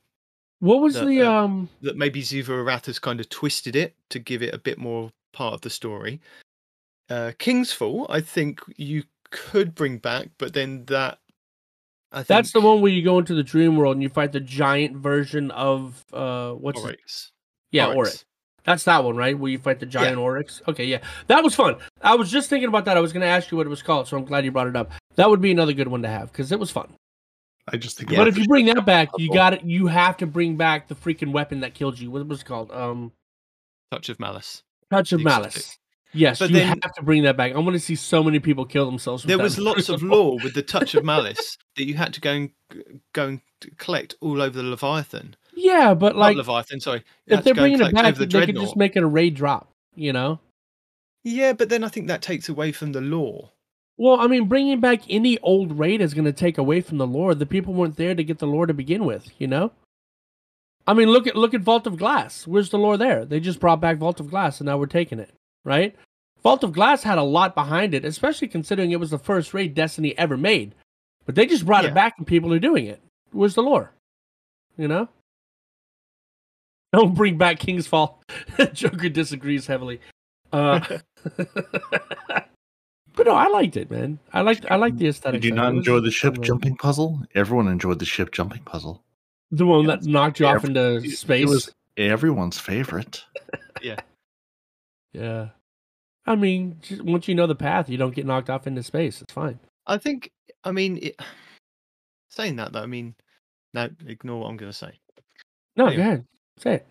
What 0.59 0.81
was 0.81 0.95
The, 0.95 1.05
the 1.05 1.21
uh, 1.21 1.31
um? 1.31 1.69
That 1.81 1.97
maybe 1.97 2.21
has 2.21 2.99
kind 2.99 3.19
of 3.19 3.29
twisted 3.29 3.75
it 3.75 3.95
to 4.09 4.19
give 4.19 4.41
it 4.41 4.53
a 4.53 4.57
bit 4.57 4.77
more 4.77 5.11
part 5.33 5.53
of 5.53 5.61
the 5.61 5.69
story. 5.69 6.19
Uh, 7.09 7.31
Kingsfall, 7.39 8.07
I 8.09 8.21
think 8.21 8.61
you 8.75 9.03
could 9.31 9.75
bring 9.75 9.97
back, 9.97 10.29
but 10.37 10.53
then 10.53 10.85
that. 10.85 11.19
I 12.11 12.17
think 12.17 12.27
That's 12.27 12.51
the 12.53 12.61
one 12.61 12.81
where 12.81 12.91
you 12.91 13.03
go 13.03 13.19
into 13.19 13.35
the 13.35 13.43
dream 13.43 13.75
world 13.75 13.95
and 13.97 14.03
you 14.03 14.09
fight 14.09 14.31
the 14.31 14.39
giant 14.39 14.95
version 14.95 15.51
of 15.51 16.05
uh 16.13 16.53
what's 16.53 16.79
Oryx. 16.79 17.31
yeah 17.71 17.87
Oryx. 17.87 17.97
Oryx. 17.97 18.25
That's 18.63 18.83
that 18.85 19.03
one, 19.03 19.15
right? 19.15 19.37
Where 19.37 19.51
you 19.51 19.59
fight 19.59 19.79
the 19.79 19.85
giant 19.85 20.17
Oryx. 20.17 20.61
Okay, 20.67 20.85
yeah, 20.85 20.99
that 21.27 21.43
was 21.43 21.55
fun. 21.55 21.77
I 22.01 22.15
was 22.15 22.31
just 22.31 22.49
thinking 22.49 22.67
about 22.67 22.85
that. 22.85 22.97
I 22.97 22.99
was 22.99 23.13
going 23.13 23.21
to 23.21 23.27
ask 23.27 23.49
you 23.51 23.57
what 23.57 23.65
it 23.65 23.69
was 23.69 23.81
called, 23.81 24.07
so 24.07 24.17
I'm 24.17 24.25
glad 24.25 24.43
you 24.43 24.51
brought 24.51 24.67
it 24.67 24.75
up. 24.75 24.91
That 25.15 25.29
would 25.29 25.39
be 25.41 25.51
another 25.51 25.71
good 25.73 25.87
one 25.87 26.01
to 26.01 26.09
have 26.09 26.31
because 26.31 26.51
it 26.51 26.59
was 26.59 26.71
fun. 26.71 26.93
I 27.67 27.77
just 27.77 27.97
think. 27.97 28.11
Yeah. 28.11 28.17
but 28.19 28.27
if 28.27 28.37
you 28.37 28.47
bring 28.47 28.65
that 28.67 28.85
back, 28.85 29.09
you 29.17 29.31
got 29.33 29.53
it. 29.53 29.63
You 29.63 29.87
have 29.87 30.17
to 30.17 30.27
bring 30.27 30.55
back 30.55 30.87
the 30.87 30.95
freaking 30.95 31.31
weapon 31.31 31.59
that 31.61 31.73
killed 31.73 31.99
you. 31.99 32.09
What 32.11 32.25
was 32.27 32.41
it 32.41 32.45
called? 32.45 32.71
Um, 32.71 33.11
Touch 33.91 34.09
of 34.09 34.19
Malice. 34.19 34.63
Touch 34.89 35.11
of 35.11 35.19
The 35.19 35.25
exotic. 35.25 35.41
Malice. 35.53 35.77
Yes, 36.13 36.39
But 36.39 36.49
you 36.49 36.55
then- 36.55 36.67
have 36.81 36.93
to 36.93 37.03
bring 37.03 37.23
that 37.23 37.35
back. 37.35 37.53
I 37.53 37.59
want 37.59 37.73
to 37.73 37.79
see 37.79 37.95
so 37.95 38.23
many 38.23 38.39
people 38.39 38.65
kill 38.65 38.85
themselves. 38.85 39.23
with 39.23 39.27
There 39.27 39.37
was 39.37 39.59
lots 39.59 39.89
of 39.89 40.01
law 40.01 40.37
with 40.41 40.53
the 40.53 40.61
Touch 40.63 40.95
of 40.95 41.03
Malice 41.03 41.57
that 41.75 41.85
you 41.85 41.95
had 41.95 42.13
to 42.13 42.21
go 42.21 42.31
and 42.31 42.49
go 43.13 43.27
and 43.27 43.41
collect 43.77 44.15
all 44.21 44.41
over 44.41 44.61
the 44.61 44.67
Leviathan. 44.67 45.35
Yeah, 45.53 45.93
but 45.93 46.13
Not 46.13 46.19
like 46.19 46.37
Leviathan, 46.37 46.79
sorry. 46.79 47.03
You 47.25 47.37
if 47.37 47.43
they're 47.43 47.53
bringing 47.53 47.81
it 47.81 47.93
back, 47.93 48.15
the 48.15 48.25
they 48.25 48.45
could 48.45 48.55
just 48.55 48.77
make 48.77 48.95
it 48.95 49.03
a 49.03 49.07
raid 49.07 49.35
drop. 49.35 49.69
You 49.95 50.13
know. 50.13 50.39
Yeah, 51.23 51.51
but 51.53 51.67
then 51.69 51.83
I 51.83 51.89
think 51.89 52.07
that 52.07 52.21
takes 52.21 52.47
away 52.47 52.71
from 52.71 52.93
the 52.93 53.01
lore. 53.01 53.51
Well, 53.97 54.19
I 54.19 54.27
mean, 54.27 54.45
bringing 54.47 54.79
back 54.79 55.01
any 55.09 55.39
old 55.39 55.79
raid 55.79 56.01
is 56.01 56.13
going 56.13 56.25
to 56.25 56.31
take 56.33 56.57
away 56.59 56.81
from 56.81 56.97
the 56.99 57.07
lore. 57.07 57.33
The 57.33 57.45
people 57.47 57.73
weren't 57.73 57.97
there 57.97 58.13
to 58.13 58.23
get 58.23 58.37
the 58.39 58.45
lore 58.45 58.67
to 58.67 58.73
begin 58.73 59.05
with, 59.05 59.29
you 59.39 59.47
know. 59.47 59.71
I 60.85 60.93
mean, 60.93 61.09
look 61.09 61.27
at 61.27 61.35
look 61.35 61.53
at 61.53 61.61
Vault 61.61 61.87
of 61.87 61.97
Glass. 61.97 62.45
Where's 62.47 62.69
the 62.69 62.77
lore 62.77 62.95
there? 62.97 63.25
They 63.25 63.39
just 63.39 63.59
brought 63.59 63.81
back 63.81 63.97
Vault 63.97 64.19
of 64.19 64.29
Glass, 64.29 64.59
and 64.59 64.67
now 64.67 64.77
we're 64.77 64.85
taking 64.85 65.19
it, 65.19 65.31
right? 65.65 65.95
Vault 66.43 66.63
of 66.63 66.71
Glass 66.71 67.03
had 67.03 67.17
a 67.17 67.23
lot 67.23 67.55
behind 67.55 67.93
it, 67.93 68.05
especially 68.05 68.47
considering 68.47 68.91
it 68.91 68.99
was 68.99 69.09
the 69.09 69.17
first 69.17 69.53
raid 69.53 69.73
Destiny 69.73 70.17
ever 70.17 70.37
made. 70.37 70.75
But 71.25 71.35
they 71.35 71.45
just 71.45 71.65
brought 71.65 71.83
Yeah. 71.83 71.89
it 71.89 71.95
back, 71.95 72.13
and 72.17 72.25
people 72.27 72.53
are 72.53 72.59
doing 72.59 72.85
it. 72.85 73.01
Where's 73.31 73.55
the 73.55 73.63
lore? 73.63 73.91
You 74.77 74.87
know. 74.87 75.09
Don't 76.93 77.15
bring 77.15 77.37
back 77.37 77.59
King's 77.59 77.87
Fall. 77.87 78.21
Joker 78.73 79.09
disagrees 79.09 79.67
heavily. 79.67 79.99
Uh, 80.53 80.79
but 83.17 83.25
no, 83.25 83.33
I 83.35 83.47
liked 83.47 83.75
it, 83.75 83.91
man. 83.91 84.19
I 84.31 84.41
liked 84.41 84.65
I 84.71 84.75
liked 84.77 84.97
the 84.97 85.07
aesthetic. 85.09 85.41
Did 85.41 85.47
you 85.49 85.53
not 85.55 85.73
enjoy 85.73 85.99
the 85.99 86.11
ship 86.11 86.39
jumping 86.41 86.77
puzzle? 86.77 87.21
Everyone 87.35 87.67
enjoyed 87.67 87.99
the 87.99 88.05
ship 88.05 88.31
jumping 88.31 88.63
puzzle. 88.63 89.03
The 89.51 89.65
one 89.65 89.85
Yeah, 89.85 89.95
that 89.97 90.05
knocked 90.05 90.39
you 90.39 90.45
off 90.45 90.63
into 90.63 90.97
It- 90.97 91.11
space. 91.17 91.43
It 91.43 91.49
was 91.49 91.73
everyone's 91.97 92.59
favorite. 92.59 93.23
Yeah. 93.81 93.99
Yeah. 95.13 95.49
I 96.25 96.35
mean, 96.35 96.79
once 97.01 97.27
you 97.27 97.35
know 97.35 97.45
the 97.47 97.55
path, 97.55 97.89
you 97.89 97.97
don't 97.97 98.15
get 98.15 98.25
knocked 98.25 98.49
off 98.49 98.65
into 98.67 98.81
space. 98.83 99.21
It's 99.21 99.31
fine. 99.33 99.59
I 99.85 99.97
think, 99.97 100.31
I 100.63 100.71
mean, 100.71 100.97
it, 101.01 101.15
saying 102.29 102.55
that 102.57 102.73
though, 102.73 102.81
I 102.81 102.87
mean, 102.87 103.13
no, 103.73 103.87
ignore 104.07 104.41
what 104.41 104.47
I'm 104.49 104.57
going 104.57 104.71
to 104.71 104.77
say. 104.77 104.91
No, 105.75 105.85
Anyway. 105.85 105.95
go 105.97 106.01
ahead. 106.01 106.25
Say 106.57 106.73
it. 106.75 106.87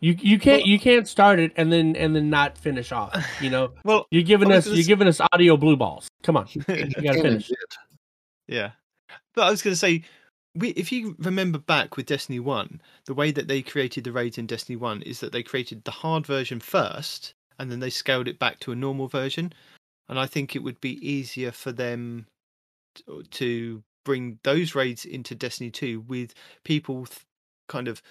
You 0.00 0.16
you 0.20 0.38
can't 0.38 0.62
Well- 0.62 0.68
you 0.68 0.78
can't 0.78 1.06
start 1.06 1.38
it 1.38 1.52
and 1.56 1.72
then 1.72 1.94
and 1.96 2.14
then 2.16 2.30
not 2.30 2.56
finish 2.58 2.90
off. 2.92 3.14
You 3.40 3.50
know, 3.50 3.72
Well, 3.84 4.06
you're 4.10 4.22
giving 4.22 4.50
I 4.52 4.56
us 4.56 4.64
gonna 4.64 4.76
you're 4.76 4.86
giving 4.86 5.08
us 5.08 5.20
audio 5.32 5.56
blue 5.56 5.76
balls. 5.76 6.08
Come 6.22 6.36
on, 6.36 6.48
you 6.54 6.62
gotta 6.64 7.20
finish. 7.22 7.50
it. 7.50 7.56
Yeah. 8.48 8.72
But 9.34 9.42
I 9.46 9.50
was 9.50 9.62
going 9.62 9.72
to 9.74 9.78
say, 9.78 10.02
we, 10.56 10.70
if 10.70 10.90
you 10.90 11.14
remember 11.20 11.58
back 11.58 11.96
with 11.96 12.06
Destiny 12.06 12.40
1, 12.40 12.80
the 13.06 13.14
way 13.14 13.30
that 13.30 13.46
they 13.46 13.62
created 13.62 14.02
the 14.04 14.10
raids 14.12 14.38
in 14.38 14.46
Destiny 14.46 14.74
1 14.76 15.02
is 15.02 15.20
that 15.20 15.30
they 15.30 15.42
created 15.44 15.84
the 15.84 15.92
hard 15.92 16.26
version 16.26 16.58
first 16.58 17.32
and 17.58 17.70
then 17.70 17.78
they 17.78 17.90
scaled 17.90 18.26
it 18.26 18.40
back 18.40 18.58
to 18.60 18.72
a 18.72 18.76
normal 18.76 19.06
version. 19.06 19.52
And 20.08 20.18
I 20.18 20.26
think 20.26 20.56
it 20.56 20.64
would 20.64 20.80
be 20.80 20.98
easier 21.08 21.52
for 21.52 21.70
them 21.70 22.26
to, 22.96 23.22
to 23.22 23.82
bring 24.04 24.38
those 24.42 24.74
raids 24.74 25.04
into 25.04 25.36
Destiny 25.36 25.70
2 25.70 26.00
with 26.00 26.34
people 26.64 27.06
th- 27.06 27.20
kind 27.68 27.86
of 27.86 28.02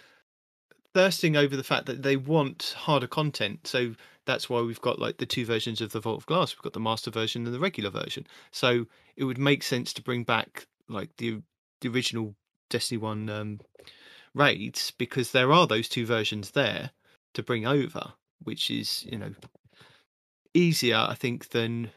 thirsting 1.00 1.38
over 1.38 1.56
the 1.56 1.64
fact 1.64 1.86
that 1.86 2.04
they 2.04 2.18
want 2.18 2.76
harder 2.78 3.08
content. 3.08 3.66
So 3.66 3.96
that's 4.26 4.50
why 4.50 4.60
we've 4.60 4.82
got 4.82 5.00
like 5.00 5.16
the 5.16 5.26
two 5.26 5.46
versions 5.46 5.80
of 5.80 5.94
the 5.94 6.02
Vault 6.02 6.18
of 6.18 6.26
Glass. 6.26 6.54
We've 6.54 6.62
got 6.62 6.74
the 6.74 6.82
master 6.82 7.10
version 7.10 7.46
and 7.46 7.56
the 7.56 7.60
regular 7.60 7.90
version. 7.90 8.28
So 8.52 8.86
it 9.16 9.24
would 9.24 9.38
make 9.38 9.64
sense 9.64 9.94
to 9.94 10.02
bring 10.02 10.26
back 10.26 10.68
like 10.90 11.16
the 11.16 11.42
the 11.80 11.88
original 11.88 12.36
Destiny 12.70 12.98
One 12.98 13.30
um, 13.30 13.62
raids 14.34 14.92
because 14.92 15.32
there 15.32 15.54
are 15.54 15.66
those 15.66 15.88
two 15.88 16.06
versions 16.06 16.52
there 16.52 16.92
to 17.34 17.42
bring 17.42 17.66
over, 17.66 18.12
which 18.44 18.70
is 18.70 19.06
you 19.10 19.18
know 19.18 19.32
easier 20.54 20.98
I 20.98 21.16
think 21.16 21.52
than 21.52 21.92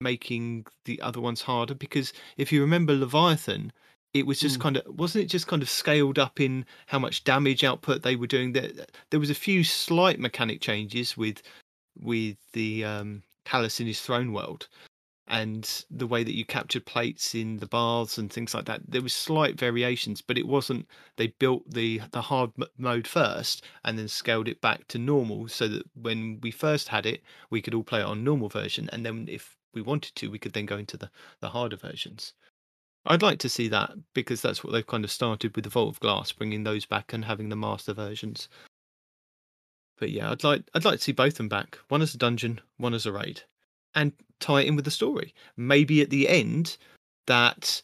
making 0.00 0.66
the 0.84 1.00
other 1.00 1.20
ones 1.20 1.42
harder. 1.42 1.74
Because 1.74 2.12
if 2.36 2.52
you 2.52 2.60
remember 2.60 2.94
Leviathan, 2.94 3.72
it 4.14 4.26
was 4.26 4.40
just 4.40 4.58
Mm. 4.58 4.62
kind 4.62 4.76
of 4.78 4.84
wasn't 4.98 5.24
it 5.24 5.28
just 5.28 5.46
kind 5.46 5.62
of 5.62 5.68
scaled 5.70 6.18
up 6.18 6.40
in 6.40 6.64
how 6.86 6.98
much 6.98 7.24
damage 7.24 7.64
output 7.64 8.02
they 8.02 8.16
were 8.16 8.26
doing. 8.26 8.52
There 8.52 8.72
there 9.10 9.20
was 9.20 9.30
a 9.30 9.34
few 9.34 9.64
slight 9.64 10.18
mechanic 10.20 10.60
changes 10.60 11.16
with 11.16 11.42
with 11.96 12.38
the 12.52 12.84
um, 12.84 13.24
Calus 13.46 13.80
in 13.80 13.86
his 13.88 14.00
throne 14.02 14.32
world 14.32 14.68
and 15.28 15.84
the 15.90 16.06
way 16.06 16.22
that 16.24 16.34
you 16.36 16.44
captured 16.44 16.86
plates 16.86 17.34
in 17.34 17.58
the 17.58 17.66
baths 17.66 18.18
and 18.18 18.32
things 18.32 18.54
like 18.54 18.66
that. 18.66 18.82
There 18.88 19.02
was 19.02 19.14
slight 19.14 19.58
variations, 19.58 20.20
but 20.22 20.38
it 20.38 20.46
wasn't. 20.46 20.86
They 21.16 21.28
built 21.28 21.70
the 21.70 22.00
the 22.12 22.22
hard 22.22 22.52
mode 22.78 23.06
first 23.06 23.64
and 23.84 23.98
then 23.98 24.08
scaled 24.08 24.48
it 24.48 24.60
back 24.60 24.88
to 24.88 24.98
normal, 24.98 25.48
so 25.48 25.68
that 25.68 25.84
when 25.94 26.40
we 26.42 26.50
first 26.50 26.88
had 26.88 27.06
it, 27.06 27.22
we 27.50 27.62
could 27.62 27.74
all 27.74 27.84
play 27.84 28.00
it 28.00 28.04
on 28.06 28.24
normal 28.24 28.48
version, 28.50 28.88
and 28.92 29.04
then 29.06 29.28
if 29.28 29.56
we 29.74 29.82
wanted 29.82 30.14
to, 30.16 30.30
we 30.30 30.38
could 30.38 30.52
then 30.54 30.66
go 30.66 30.78
into 30.78 30.96
the 30.96 31.10
the 31.40 31.50
harder 31.50 31.76
versions. 31.76 32.34
I'd 33.06 33.22
like 33.22 33.38
to 33.40 33.48
see 33.48 33.68
that 33.68 33.92
because 34.14 34.40
that's 34.40 34.64
what 34.64 34.72
they've 34.72 34.86
kind 34.86 35.04
of 35.04 35.10
started 35.10 35.54
with 35.54 35.64
the 35.64 35.70
Vault 35.70 35.94
of 35.94 36.00
Glass, 36.00 36.32
bringing 36.32 36.64
those 36.64 36.86
back 36.86 37.12
and 37.12 37.24
having 37.24 37.50
the 37.50 37.56
master 37.56 37.92
versions. 37.92 38.48
But 39.98 40.10
yeah, 40.10 40.30
I'd 40.30 40.42
like 40.42 40.62
I'd 40.74 40.84
like 40.84 40.98
to 40.98 41.04
see 41.04 41.12
both 41.12 41.34
of 41.34 41.38
them 41.38 41.48
back. 41.48 41.78
One 41.88 42.02
as 42.02 42.14
a 42.14 42.18
dungeon, 42.18 42.60
one 42.78 42.94
as 42.94 43.06
a 43.06 43.12
raid, 43.12 43.42
and 43.94 44.12
tie 44.40 44.62
it 44.62 44.66
in 44.66 44.76
with 44.76 44.86
the 44.86 44.90
story. 44.90 45.34
Maybe 45.56 46.00
at 46.00 46.10
the 46.10 46.28
end, 46.28 46.78
that 47.26 47.82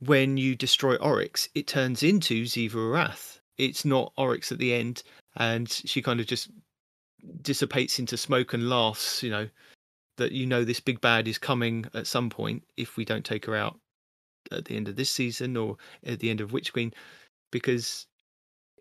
when 0.00 0.36
you 0.36 0.54
destroy 0.54 0.96
Oryx, 0.96 1.48
it 1.54 1.66
turns 1.66 2.02
into 2.02 2.44
Xivu 2.44 2.74
Arath. 2.74 3.40
It's 3.56 3.84
not 3.84 4.12
Oryx 4.18 4.52
at 4.52 4.58
the 4.58 4.74
end, 4.74 5.02
and 5.36 5.70
she 5.70 6.02
kind 6.02 6.20
of 6.20 6.26
just 6.26 6.50
dissipates 7.40 7.98
into 7.98 8.18
smoke 8.18 8.52
and 8.52 8.68
laughs. 8.68 9.22
You 9.22 9.30
know 9.30 9.48
that 10.18 10.32
you 10.32 10.46
know 10.46 10.64
this 10.64 10.80
big 10.80 11.00
bad 11.00 11.26
is 11.26 11.38
coming 11.38 11.86
at 11.94 12.06
some 12.06 12.28
point 12.28 12.62
if 12.76 12.96
we 12.96 13.04
don't 13.06 13.24
take 13.24 13.46
her 13.46 13.56
out 13.56 13.78
at 14.52 14.66
the 14.66 14.76
end 14.76 14.88
of 14.88 14.96
this 14.96 15.10
season 15.10 15.56
or 15.56 15.76
at 16.04 16.20
the 16.20 16.30
end 16.30 16.40
of 16.40 16.52
Witch 16.52 16.72
Queen, 16.72 16.92
because 17.50 18.06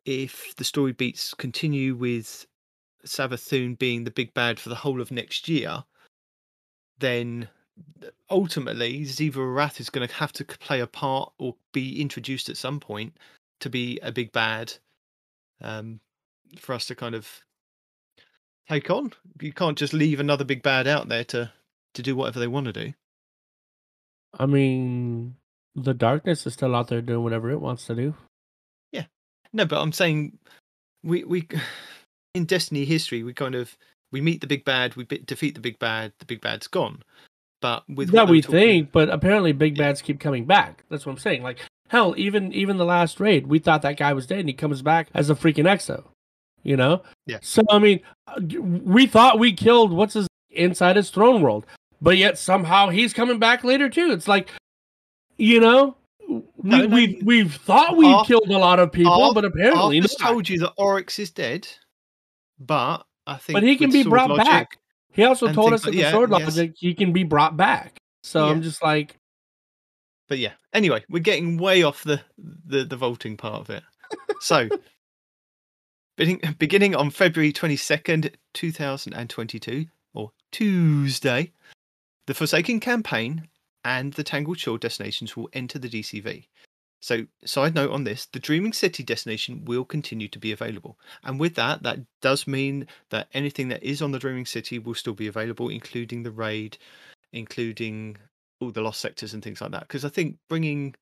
if 0.05 0.55
the 0.55 0.63
story 0.63 0.91
beats 0.91 1.33
continue 1.33 1.95
with 1.95 2.45
Savathun 3.05 3.77
being 3.77 4.03
the 4.03 4.11
big 4.11 4.33
bad 4.33 4.59
for 4.59 4.69
the 4.69 4.75
whole 4.75 5.01
of 5.01 5.11
next 5.11 5.47
year, 5.47 5.83
then 6.99 7.47
ultimately 8.29 9.01
Xivu 9.01 9.35
Arath 9.35 9.79
is 9.79 9.89
going 9.89 10.07
to 10.07 10.13
have 10.15 10.31
to 10.33 10.45
play 10.45 10.79
a 10.79 10.87
part 10.87 11.31
or 11.37 11.55
be 11.71 12.01
introduced 12.01 12.49
at 12.49 12.57
some 12.57 12.79
point 12.79 13.17
to 13.59 13.69
be 13.69 13.99
a 14.01 14.11
big 14.11 14.31
bad 14.31 14.73
um, 15.61 15.99
for 16.57 16.73
us 16.73 16.85
to 16.87 16.95
kind 16.95 17.15
of 17.15 17.41
take 18.69 18.89
on. 18.89 19.13
You 19.41 19.53
can't 19.53 19.77
just 19.77 19.93
leave 19.93 20.19
another 20.19 20.43
big 20.43 20.61
bad 20.63 20.87
out 20.87 21.09
there 21.09 21.23
to 21.25 21.51
to 21.93 22.01
do 22.01 22.15
whatever 22.15 22.39
they 22.39 22.47
want 22.47 22.65
to 22.65 22.73
do. 22.73 22.93
I 24.39 24.47
mean, 24.47 25.35
the 25.75 25.93
darkness 25.93 26.45
is 26.45 26.53
still 26.53 26.75
out 26.75 26.87
there 26.87 27.01
doing 27.01 27.23
whatever 27.23 27.51
it 27.51 27.61
wants 27.61 27.85
to 27.87 27.95
do. 27.95 28.15
Yeah. 28.91 29.05
No, 29.51 29.65
but 29.65 29.81
I'm 29.81 29.91
saying 29.91 30.37
we 31.03 31.23
we 31.23 31.47
in 32.35 32.45
Destiny 32.45 32.85
history 32.85 33.23
we 33.23 33.33
kind 33.33 33.55
of 33.55 33.75
we 34.11 34.21
meet 34.21 34.41
the 34.41 34.47
big 34.47 34.63
bad, 34.63 34.95
we 34.95 35.05
defeat 35.05 35.55
the 35.55 35.61
big 35.61 35.79
bad, 35.79 36.13
the 36.19 36.25
big 36.25 36.41
bad's 36.41 36.67
gone. 36.67 37.01
But 37.61 37.83
with 37.89 38.11
what 38.11 38.29
we 38.29 38.41
talking- 38.41 38.59
think, 38.59 38.91
but 38.91 39.09
apparently 39.09 39.53
big 39.53 39.77
bads 39.77 40.01
keep 40.01 40.19
coming 40.19 40.45
back. 40.45 40.83
That's 40.89 41.05
what 41.05 41.13
I'm 41.13 41.17
saying. 41.19 41.43
Like 41.43 41.59
hell, 41.89 42.13
even 42.17 42.51
even 42.53 42.77
the 42.77 42.85
last 42.85 43.19
raid, 43.19 43.47
we 43.47 43.59
thought 43.59 43.81
that 43.83 43.97
guy 43.97 44.13
was 44.13 44.27
dead, 44.27 44.39
and 44.39 44.49
he 44.49 44.53
comes 44.53 44.81
back 44.81 45.09
as 45.13 45.29
a 45.29 45.35
freaking 45.35 45.65
exo. 45.65 46.03
You 46.63 46.77
know. 46.77 47.03
Yeah. 47.25 47.39
So 47.41 47.61
I 47.69 47.79
mean, 47.79 48.01
we 48.59 49.05
thought 49.07 49.39
we 49.39 49.53
killed 49.53 49.91
what's 49.91 50.13
his 50.13 50.27
inside 50.51 50.95
his 50.95 51.09
throne 51.09 51.41
world, 51.41 51.65
but 52.01 52.17
yet 52.17 52.37
somehow 52.37 52.89
he's 52.89 53.13
coming 53.13 53.39
back 53.39 53.63
later 53.63 53.89
too. 53.89 54.11
It's 54.11 54.27
like, 54.27 54.49
you 55.37 55.59
know, 55.59 55.95
we 56.57 56.87
we 56.87 57.21
we've 57.23 57.53
thought 57.55 57.97
we've 57.97 58.13
Arth- 58.13 58.27
killed 58.27 58.49
a 58.49 58.57
lot 58.57 58.79
of 58.79 58.91
people, 58.91 59.11
Arth- 59.11 59.35
but 59.35 59.45
apparently 59.45 59.97
Arthur's 59.99 60.19
not. 60.19 60.27
told 60.29 60.49
you 60.49 60.59
that 60.59 60.73
Oryx 60.77 61.19
is 61.19 61.31
dead, 61.31 61.67
but 62.59 63.05
I 63.27 63.37
think 63.37 63.55
But 63.57 63.63
he 63.63 63.75
can 63.77 63.91
be 63.91 64.03
brought 64.03 64.29
logic- 64.29 64.45
back. 64.45 64.79
He 65.11 65.23
also 65.23 65.51
told 65.53 65.73
us 65.73 65.81
like- 65.81 65.85
that 65.85 65.91
the 65.91 66.03
yeah, 66.03 66.11
sword 66.11 66.31
yes. 66.31 66.41
logic 66.57 66.73
he 66.77 66.93
can 66.93 67.13
be 67.13 67.23
brought 67.23 67.55
back. 67.57 67.97
So 68.23 68.47
I'm 68.47 68.61
just 68.61 68.81
like, 68.81 69.19
But 70.29 70.39
yeah. 70.39 70.53
Anyway, 70.73 71.03
we're 71.09 71.19
getting 71.19 71.57
way 71.57 71.83
off 71.83 72.03
the 72.03 72.21
the, 72.65 72.83
the 72.85 72.95
vaulting 72.97 73.37
part 73.37 73.59
of 73.61 73.69
it. 73.69 73.83
So 74.39 74.69
beginning, 76.17 76.55
beginning 76.57 76.95
on 76.95 77.09
February 77.09 77.51
22nd, 77.53 78.33
2022, 78.53 79.85
or 80.13 80.31
Tuesday, 80.51 81.51
the 82.27 82.33
Forsaken 82.33 82.79
campaign 82.79 83.47
and 83.83 84.13
the 84.13 84.23
Tangled 84.23 84.59
Shore 84.59 84.77
destinations 84.77 85.35
will 85.35 85.49
enter 85.53 85.79
the 85.79 85.89
DCV. 85.89 86.47
So, 87.01 87.25
side 87.43 87.75
note 87.75 87.91
on 87.91 88.05
this, 88.05 88.27
the 88.27 88.39
Dreaming 88.39 88.71
City 88.71 89.03
destination 89.03 89.65
will 89.65 89.83
continue 89.83 90.29
to 90.29 90.39
be 90.39 90.53
available. 90.53 90.97
And 91.25 91.37
with 91.37 91.55
that, 91.55 91.83
that 91.83 91.99
does 92.21 92.47
mean 92.47 92.87
that 93.09 93.27
anything 93.33 93.67
that 93.69 93.83
is 93.83 94.01
on 94.01 94.11
the 94.11 94.19
Dreaming 94.19 94.45
City 94.45 94.79
will 94.79 94.93
still 94.95 95.13
be 95.13 95.27
available, 95.27 95.67
including 95.67 96.23
the 96.23 96.31
raid, 96.31 96.77
including 97.33 98.15
all 98.61 98.71
the 98.71 98.81
lost 98.81 99.01
sectors 99.01 99.33
and 99.33 99.43
things 99.43 99.59
like 99.59 99.71
that. 99.71 99.81
Because 99.81 100.05
I 100.05 100.09
think 100.09 100.37
bringing, 100.47 100.95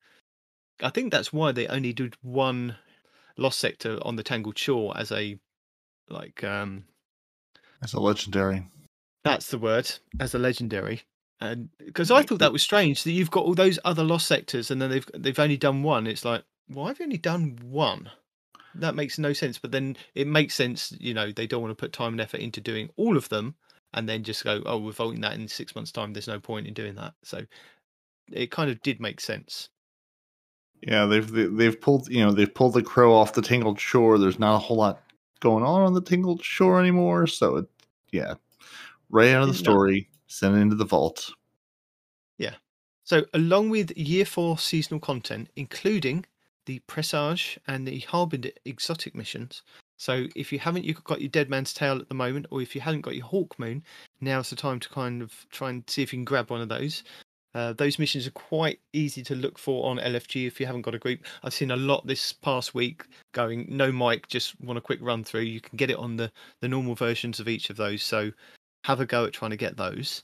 I 0.82 0.90
think 0.90 1.12
that's 1.12 1.32
why 1.32 1.52
they 1.52 1.68
only 1.68 1.92
did 1.92 2.16
one 2.20 2.74
lost 3.36 3.60
sector 3.60 3.98
on 4.02 4.16
the 4.16 4.24
Tangled 4.24 4.58
Shore 4.58 4.92
as 4.96 5.12
a, 5.12 5.38
like, 6.08 6.42
um, 6.42 6.82
It's 7.80 7.92
a 7.92 8.00
legendary. 8.00 8.66
that's 9.22 9.50
the 9.52 9.58
word 9.58 9.88
as 10.18 10.34
a 10.34 10.38
legendary. 10.40 11.02
And 11.42 11.70
because 11.84 12.12
I 12.12 12.22
thought 12.22 12.38
that 12.38 12.52
was 12.52 12.62
strange 12.62 13.02
that 13.02 13.10
you've 13.10 13.32
got 13.32 13.44
all 13.44 13.54
those 13.56 13.76
other 13.84 14.04
lost 14.04 14.28
sectors 14.28 14.70
and 14.70 14.80
then 14.80 14.90
they've 14.90 15.06
they've 15.12 15.38
only 15.40 15.56
done 15.56 15.82
one. 15.82 16.06
It's 16.06 16.24
like, 16.24 16.44
why 16.68 16.88
have 16.88 17.00
you 17.00 17.04
only 17.06 17.18
done 17.18 17.58
one? 17.64 18.08
That 18.76 18.94
makes 18.94 19.18
no 19.18 19.32
sense. 19.32 19.58
But 19.58 19.72
then 19.72 19.96
it 20.14 20.28
makes 20.28 20.54
sense, 20.54 20.94
you 21.00 21.14
know, 21.14 21.32
they 21.32 21.48
don't 21.48 21.60
want 21.60 21.72
to 21.76 21.80
put 21.82 21.92
time 21.92 22.12
and 22.12 22.20
effort 22.20 22.40
into 22.40 22.60
doing 22.60 22.90
all 22.96 23.16
of 23.16 23.28
them 23.28 23.56
and 23.92 24.08
then 24.08 24.22
just 24.22 24.44
go, 24.44 24.62
oh, 24.66 24.78
we're 24.78 24.92
voting 24.92 25.20
that 25.22 25.34
in 25.34 25.48
six 25.48 25.74
months' 25.74 25.90
time. 25.90 26.12
There's 26.12 26.28
no 26.28 26.38
point 26.38 26.68
in 26.68 26.74
doing 26.74 26.94
that. 26.94 27.14
So 27.24 27.42
it 28.30 28.52
kind 28.52 28.70
of 28.70 28.80
did 28.82 29.00
make 29.00 29.20
sense. 29.20 29.68
Yeah, 30.80 31.06
they've 31.06 31.28
they- 31.28 31.46
they've 31.46 31.80
pulled 31.80 32.08
you 32.08 32.24
know 32.24 32.30
they've 32.30 32.54
pulled 32.54 32.74
the 32.74 32.82
crow 32.84 33.12
off 33.14 33.32
the 33.34 33.42
Tangled 33.42 33.80
Shore. 33.80 34.16
There's 34.16 34.38
not 34.38 34.54
a 34.54 34.58
whole 34.58 34.76
lot 34.76 35.02
going 35.40 35.64
on 35.64 35.82
on 35.82 35.94
the 35.94 36.00
Tangled 36.00 36.44
Shore 36.44 36.78
anymore. 36.78 37.26
So 37.26 37.56
it, 37.56 37.66
yeah, 38.12 38.34
right 39.10 39.30
out 39.30 39.42
of 39.42 39.48
the 39.48 39.54
story, 39.54 40.08
send 40.32 40.56
it 40.56 40.60
into 40.60 40.76
the 40.76 40.84
vault. 40.84 41.30
Yeah. 42.38 42.54
So, 43.04 43.24
along 43.34 43.70
with 43.70 43.96
year 43.96 44.24
four 44.24 44.58
seasonal 44.58 45.00
content, 45.00 45.48
including 45.56 46.24
the 46.66 46.78
Presage 46.80 47.58
and 47.66 47.86
the 47.86 48.00
Harbinger 48.00 48.50
exotic 48.64 49.14
missions. 49.14 49.62
So, 49.96 50.26
if 50.34 50.52
you 50.52 50.58
haven't 50.58 50.84
you've 50.84 51.04
got 51.04 51.20
your 51.20 51.30
Dead 51.30 51.50
Man's 51.50 51.74
Tale 51.74 51.98
at 51.98 52.08
the 52.08 52.14
moment, 52.14 52.46
or 52.50 52.62
if 52.62 52.74
you 52.74 52.80
haven't 52.80 53.02
got 53.02 53.16
your 53.16 53.26
Hawk 53.26 53.58
Moon, 53.58 53.82
now's 54.20 54.50
the 54.50 54.56
time 54.56 54.80
to 54.80 54.88
kind 54.88 55.22
of 55.22 55.46
try 55.50 55.70
and 55.70 55.88
see 55.88 56.02
if 56.02 56.12
you 56.12 56.18
can 56.18 56.24
grab 56.24 56.50
one 56.50 56.60
of 56.60 56.68
those. 56.68 57.02
Uh, 57.54 57.74
those 57.74 57.98
missions 57.98 58.26
are 58.26 58.32
quite 58.32 58.80
easy 58.94 59.22
to 59.22 59.34
look 59.34 59.58
for 59.58 59.90
on 59.90 59.98
LFG 59.98 60.46
if 60.46 60.58
you 60.58 60.64
haven't 60.64 60.82
got 60.82 60.94
a 60.94 60.98
group. 60.98 61.20
I've 61.42 61.52
seen 61.52 61.70
a 61.70 61.76
lot 61.76 62.06
this 62.06 62.32
past 62.32 62.74
week 62.74 63.04
going, 63.32 63.66
no 63.68 63.92
mic, 63.92 64.26
just 64.28 64.58
want 64.60 64.78
a 64.78 64.82
quick 64.82 65.00
run 65.02 65.22
through. 65.22 65.42
You 65.42 65.60
can 65.60 65.76
get 65.76 65.90
it 65.90 65.98
on 65.98 66.16
the, 66.16 66.32
the 66.60 66.68
normal 66.68 66.94
versions 66.94 67.40
of 67.40 67.48
each 67.48 67.68
of 67.68 67.76
those. 67.76 68.02
So, 68.02 68.32
have 68.84 69.00
a 69.00 69.06
go 69.06 69.24
at 69.24 69.32
trying 69.32 69.50
to 69.50 69.56
get 69.56 69.76
those. 69.76 70.22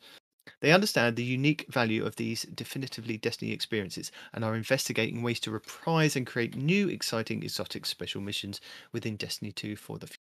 They 0.61 0.73
understand 0.73 1.17
the 1.17 1.25
unique 1.25 1.67
value 1.69 2.05
of 2.05 2.17
these 2.17 2.43
definitively 2.43 3.17
Destiny 3.17 3.53
experiences 3.53 4.11
and 4.33 4.45
are 4.45 4.57
investigating 4.57 5.23
ways 5.23 5.41
to 5.41 5.51
reprise 5.51 6.17
and 6.17 6.27
create 6.27 6.57
new, 6.57 6.89
exciting, 6.89 7.43
exotic 7.43 7.87
special 7.87 8.21
missions 8.21 8.61
within 8.93 9.17
Destiny 9.17 9.53
2 9.53 9.77
for 9.77 9.99
the 9.99 10.07
future. 10.07 10.19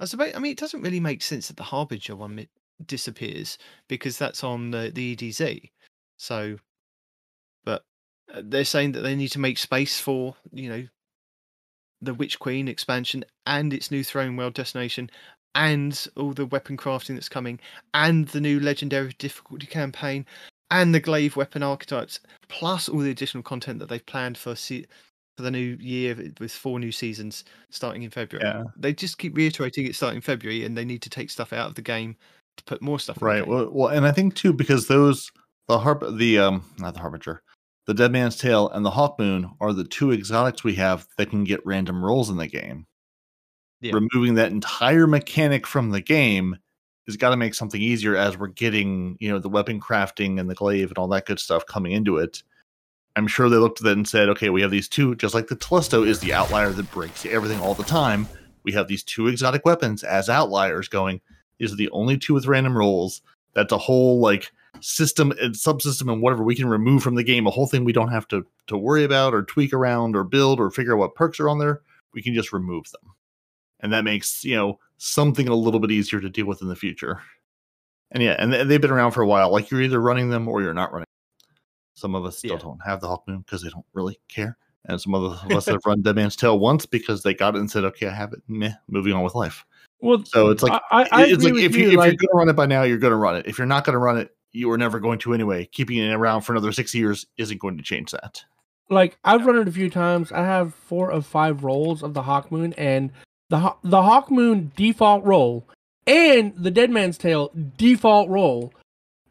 I 0.00 0.06
suppose, 0.06 0.32
I 0.34 0.38
mean, 0.38 0.52
it 0.52 0.58
doesn't 0.58 0.82
really 0.82 1.00
make 1.00 1.22
sense 1.22 1.48
that 1.48 1.56
the 1.56 1.62
Harbinger 1.62 2.16
one 2.16 2.46
disappears 2.86 3.58
because 3.88 4.18
that's 4.18 4.42
on 4.42 4.70
the, 4.70 4.90
the 4.94 5.14
EDZ. 5.14 5.70
So, 6.16 6.56
but 7.64 7.84
uh, 8.32 8.42
they're 8.44 8.64
saying 8.64 8.92
that 8.92 9.00
they 9.00 9.14
need 9.14 9.32
to 9.32 9.38
make 9.38 9.58
space 9.58 10.00
for, 10.00 10.36
you 10.52 10.68
know, 10.68 10.86
the 12.02 12.14
Witch 12.14 12.38
Queen 12.38 12.66
expansion 12.66 13.24
and 13.44 13.74
its 13.74 13.90
new 13.90 14.02
Throne 14.02 14.36
World 14.36 14.54
destination 14.54 15.10
and 15.54 16.06
all 16.16 16.32
the 16.32 16.46
weapon 16.46 16.76
crafting 16.76 17.14
that's 17.14 17.28
coming 17.28 17.58
and 17.94 18.28
the 18.28 18.40
new 18.40 18.60
legendary 18.60 19.14
difficulty 19.18 19.66
campaign 19.66 20.24
and 20.70 20.94
the 20.94 21.00
glaive 21.00 21.36
weapon 21.36 21.62
archetypes 21.62 22.20
plus 22.48 22.88
all 22.88 23.00
the 23.00 23.10
additional 23.10 23.42
content 23.42 23.78
that 23.78 23.88
they've 23.88 24.06
planned 24.06 24.38
for 24.38 24.54
se- 24.54 24.86
for 25.36 25.42
the 25.42 25.50
new 25.50 25.76
year 25.80 26.16
with 26.38 26.52
four 26.52 26.78
new 26.78 26.92
seasons 26.92 27.44
starting 27.70 28.02
in 28.02 28.10
February. 28.10 28.46
Yeah. 28.46 28.64
They 28.76 28.92
just 28.92 29.18
keep 29.18 29.36
reiterating 29.36 29.86
it's 29.86 29.96
starting 29.96 30.20
February 30.20 30.64
and 30.64 30.76
they 30.76 30.84
need 30.84 31.02
to 31.02 31.10
take 31.10 31.30
stuff 31.30 31.52
out 31.52 31.68
of 31.68 31.74
the 31.74 31.82
game 31.82 32.16
to 32.56 32.64
put 32.64 32.82
more 32.82 33.00
stuff 33.00 33.16
in 33.16 33.20
the 33.20 33.26
Right. 33.26 33.46
Well, 33.46 33.70
well, 33.72 33.88
and 33.88 34.06
I 34.06 34.12
think 34.12 34.34
too 34.34 34.52
because 34.52 34.86
those 34.86 35.30
the 35.66 35.78
harp 35.78 36.04
the 36.16 36.38
um 36.38 36.64
not 36.78 36.94
the 36.94 37.00
harbinger, 37.00 37.42
the 37.86 37.94
Dead 37.94 38.12
Man's 38.12 38.36
Tale 38.36 38.68
and 38.70 38.84
the 38.84 38.90
Hawk 38.90 39.18
Moon 39.18 39.50
are 39.60 39.72
the 39.72 39.84
two 39.84 40.12
exotics 40.12 40.62
we 40.62 40.74
have 40.74 41.06
that 41.16 41.30
can 41.30 41.44
get 41.44 41.64
random 41.64 42.04
rolls 42.04 42.30
in 42.30 42.36
the 42.36 42.46
game. 42.46 42.86
Yeah. 43.80 43.92
Removing 43.94 44.34
that 44.34 44.52
entire 44.52 45.06
mechanic 45.06 45.66
from 45.66 45.90
the 45.90 46.00
game 46.00 46.56
has 47.06 47.16
got 47.16 47.30
to 47.30 47.36
make 47.36 47.54
something 47.54 47.80
easier 47.80 48.14
as 48.14 48.36
we're 48.36 48.48
getting 48.48 49.16
you 49.20 49.28
know 49.30 49.38
the 49.38 49.48
weapon 49.48 49.80
crafting 49.80 50.38
and 50.38 50.50
the 50.50 50.54
glaive 50.54 50.90
and 50.90 50.98
all 50.98 51.08
that 51.08 51.26
good 51.26 51.40
stuff 51.40 51.66
coming 51.66 51.92
into 51.92 52.18
it. 52.18 52.42
I'm 53.16 53.26
sure 53.26 53.48
they 53.48 53.56
looked 53.56 53.80
at 53.80 53.84
that 53.84 53.96
and 53.96 54.06
said, 54.06 54.28
okay, 54.28 54.50
we 54.50 54.62
have 54.62 54.70
these 54.70 54.88
two, 54.88 55.16
just 55.16 55.34
like 55.34 55.48
the 55.48 55.56
Telesto 55.56 56.06
is 56.06 56.20
the 56.20 56.32
outlier 56.32 56.70
that 56.70 56.90
breaks 56.92 57.26
everything 57.26 57.60
all 57.60 57.74
the 57.74 57.82
time. 57.82 58.28
We 58.62 58.72
have 58.72 58.86
these 58.86 59.02
two 59.02 59.26
exotic 59.26 59.64
weapons 59.64 60.04
as 60.04 60.28
outliers 60.28 60.88
going. 60.88 61.20
These 61.58 61.72
are 61.72 61.76
the 61.76 61.90
only 61.90 62.16
two 62.16 62.34
with 62.34 62.46
random 62.46 62.76
rolls. 62.76 63.22
That's 63.54 63.72
a 63.72 63.78
whole 63.78 64.20
like 64.20 64.52
system 64.80 65.32
and 65.32 65.54
subsystem 65.54 66.12
and 66.12 66.22
whatever 66.22 66.44
we 66.44 66.54
can 66.54 66.68
remove 66.68 67.02
from 67.02 67.14
the 67.14 67.24
game, 67.24 67.46
a 67.46 67.50
whole 67.50 67.66
thing 67.66 67.84
we 67.84 67.92
don't 67.92 68.12
have 68.12 68.28
to 68.28 68.46
to 68.68 68.78
worry 68.78 69.04
about 69.04 69.34
or 69.34 69.42
tweak 69.42 69.72
around 69.72 70.14
or 70.14 70.24
build 70.24 70.60
or 70.60 70.70
figure 70.70 70.94
out 70.94 70.98
what 70.98 71.14
perks 71.14 71.40
are 71.40 71.48
on 71.48 71.58
there. 71.58 71.82
We 72.14 72.22
can 72.22 72.34
just 72.34 72.52
remove 72.52 72.90
them, 72.90 73.12
and 73.80 73.92
that 73.92 74.04
makes 74.04 74.44
you 74.44 74.54
know 74.56 74.78
something 74.98 75.48
a 75.48 75.54
little 75.54 75.80
bit 75.80 75.90
easier 75.90 76.20
to 76.20 76.28
deal 76.30 76.46
with 76.46 76.62
in 76.62 76.68
the 76.68 76.76
future. 76.76 77.20
And 78.12 78.22
yeah, 78.22 78.36
and 78.38 78.52
they- 78.52 78.64
they've 78.64 78.80
been 78.80 78.90
around 78.90 79.12
for 79.12 79.22
a 79.22 79.26
while. 79.26 79.50
Like 79.50 79.70
you're 79.70 79.82
either 79.82 80.00
running 80.00 80.30
them 80.30 80.48
or 80.48 80.62
you're 80.62 80.74
not 80.74 80.92
running. 80.92 81.06
Some 81.94 82.14
of 82.14 82.24
us 82.24 82.38
still 82.38 82.52
Yeah. 82.52 82.58
don't 82.58 82.80
have 82.84 83.00
the 83.00 83.08
Hawk 83.08 83.24
Moon 83.28 83.40
because 83.40 83.62
they 83.62 83.68
don't 83.68 83.84
really 83.92 84.18
care. 84.28 84.56
And 84.86 85.00
some 85.00 85.14
of 85.14 85.52
us 85.52 85.66
have 85.66 85.80
run 85.86 86.00
Dead 86.02 86.16
Man's 86.16 86.36
Tale 86.36 86.58
once 86.58 86.86
because 86.86 87.22
they 87.22 87.34
got 87.34 87.54
it 87.54 87.58
and 87.60 87.70
said, 87.70 87.84
"Okay, 87.84 88.06
I 88.06 88.12
have 88.14 88.32
it." 88.32 88.40
Meh, 88.48 88.72
moving 88.88 89.12
on 89.12 89.22
with 89.22 89.34
life. 89.34 89.64
Well, 90.00 90.24
So 90.24 90.48
it's 90.48 90.62
like 90.62 90.80
I, 90.90 91.06
I, 91.12 91.26
it's 91.26 91.44
like 91.44 91.54
if 91.56 91.76
you. 91.76 91.84
you 91.84 91.90
if 91.90 91.96
like, 91.96 92.06
you're 92.12 92.16
going 92.16 92.28
to 92.32 92.36
run 92.38 92.48
it 92.48 92.54
by 92.54 92.64
now, 92.64 92.84
you're 92.84 92.96
going 92.96 93.10
to 93.10 93.16
run 93.18 93.36
it. 93.36 93.46
If 93.46 93.58
you're 93.58 93.66
not 93.66 93.84
going 93.84 93.92
to 93.92 93.98
run 93.98 94.16
it, 94.16 94.34
you 94.52 94.70
are 94.70 94.78
never 94.78 94.98
going 94.98 95.18
to 95.20 95.34
anyway. 95.34 95.66
Keeping 95.72 95.98
it 95.98 96.10
around 96.14 96.40
for 96.40 96.54
another 96.54 96.72
six 96.72 96.94
years 96.94 97.26
isn't 97.36 97.60
going 97.60 97.76
to 97.76 97.82
change 97.82 98.10
that. 98.12 98.42
like 98.88 99.18
I've 99.22 99.44
run 99.44 99.58
it 99.58 99.68
a 99.68 99.72
few 99.72 99.90
times. 99.90 100.32
I 100.32 100.40
have 100.44 100.74
four 100.74 101.10
of 101.10 101.26
five 101.26 101.62
rolls 101.62 102.02
of 102.02 102.14
the 102.14 102.22
Hawk 102.22 102.50
Moon, 102.50 102.72
and 102.78 103.12
the 103.50 103.74
the 103.84 104.02
Hawk 104.02 104.30
Moon 104.30 104.72
default 104.76 105.22
roll 105.24 105.64
and 106.06 106.54
the 106.56 106.70
Dead 106.70 106.90
Man's 106.90 107.18
Tale 107.18 107.50
default 107.76 108.28
roll 108.30 108.72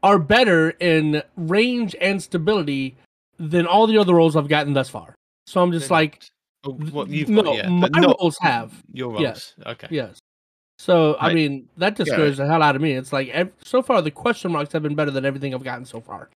are 0.03 0.19
better 0.19 0.69
in 0.79 1.23
range 1.35 1.95
and 1.99 2.21
stability 2.21 2.95
than 3.39 3.65
all 3.65 3.87
the 3.87 3.97
other 3.97 4.13
rolls 4.13 4.35
I've 4.35 4.47
gotten 4.47 4.73
thus 4.73 4.89
far. 4.89 5.15
So 5.47 5.61
I'm 5.61 5.71
just 5.71 5.89
They're 5.89 5.97
like, 5.97 6.23
Oh, 6.65 6.71
what 6.73 7.07
you've 7.09 7.29
no, 7.29 7.41
got, 7.43 7.55
yeah, 7.55 7.69
my 7.69 7.87
but 7.89 8.01
not 8.01 8.17
rolls 8.19 8.37
have. 8.41 8.73
your 8.93 9.09
rolls. 9.09 9.21
yes. 9.21 9.53
Okay. 9.65 9.87
Yes. 9.89 10.19
So 10.77 11.13
I 11.15 11.27
Right. 11.27 11.35
mean 11.35 11.69
that 11.77 11.95
discouraged 11.95 12.37
the 12.37 12.45
hell 12.47 12.61
out 12.61 12.75
of 12.75 12.81
me. 12.81 12.91
It's 12.93 13.11
like 13.13 13.29
ev- 13.29 13.51
so 13.63 13.81
far 13.81 14.01
the 14.01 14.11
question 14.11 14.51
marks 14.51 14.71
have 14.73 14.83
been 14.83 14.95
better 14.95 15.11
than 15.11 15.25
everything 15.25 15.53
I've 15.53 15.63
gotten 15.63 15.85
so 15.85 15.99
far. 16.01 16.29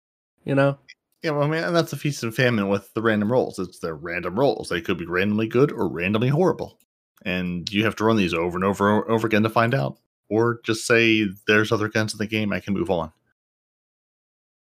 You 0.45 0.55
know. 0.55 0.79
Yeah, 1.23 1.33
well, 1.33 1.43
I 1.43 1.49
mean, 1.49 1.65
and 1.65 1.77
that's 1.77 1.93
a 1.93 1.97
feast 1.99 2.23
and 2.23 2.35
famine 2.35 2.69
with 2.69 2.93
the 2.95 3.03
random 3.03 3.31
rolls. 3.33 3.59
It's 3.59 3.79
their 3.79 3.95
random 3.95 4.39
rolls. 4.39 4.69
They 4.71 4.81
could 4.81 4.97
be 4.97 5.05
randomly 5.07 5.49
good 5.49 5.71
or 5.73 5.87
randomly 5.89 6.29
horrible, 6.29 6.79
and 7.23 7.71
you 7.71 7.85
have 7.85 7.97
to 7.97 8.05
run 8.05 8.17
these 8.17 8.35
over 8.35 8.57
and 8.57 8.65
over 8.65 9.03
and 9.03 9.11
over 9.11 9.27
again 9.27 9.43
to 9.43 9.51
find 9.51 9.75
out, 9.75 9.99
or 10.29 10.61
just 10.65 10.87
say 10.87 11.27
there's 11.47 11.73
other 11.73 11.89
guns 11.89 12.13
in 12.13 12.19
the 12.19 12.27
game. 12.27 12.53
I 12.53 12.61
can 12.61 12.75
move 12.75 12.91
on. 12.91 13.13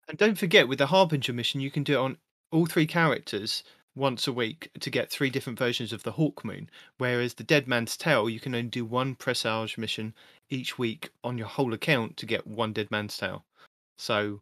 And 0.08 0.18
don't 0.18 0.38
forget, 0.38 0.66
with 0.66 0.78
the 0.78 0.86
Harbinger 0.86 1.32
mission, 1.32 1.60
you 1.60 1.70
can 1.70 1.84
do 1.84 1.94
it 1.94 2.02
on 2.02 2.16
all 2.50 2.66
three 2.66 2.86
characters 2.86 3.62
once 3.94 4.26
a 4.26 4.32
week 4.32 4.70
to 4.80 4.90
get 4.90 5.10
three 5.10 5.30
different 5.30 5.58
versions 5.58 5.92
of 5.92 6.02
the 6.02 6.12
Hawk 6.12 6.44
Moon. 6.44 6.68
Whereas 6.98 7.34
the 7.34 7.44
Dead 7.44 7.68
Man's 7.68 7.96
Tale, 7.96 8.28
you 8.28 8.40
can 8.40 8.54
only 8.54 8.68
do 8.68 8.84
one 8.84 9.14
Presage 9.14 9.78
mission 9.78 10.14
each 10.48 10.78
week 10.78 11.10
on 11.22 11.38
your 11.38 11.46
whole 11.46 11.74
account 11.74 12.16
to 12.16 12.26
get 12.26 12.46
one 12.46 12.72
Dead 12.72 12.90
Man's 12.90 13.16
Tale. 13.16 13.44
So, 13.98 14.40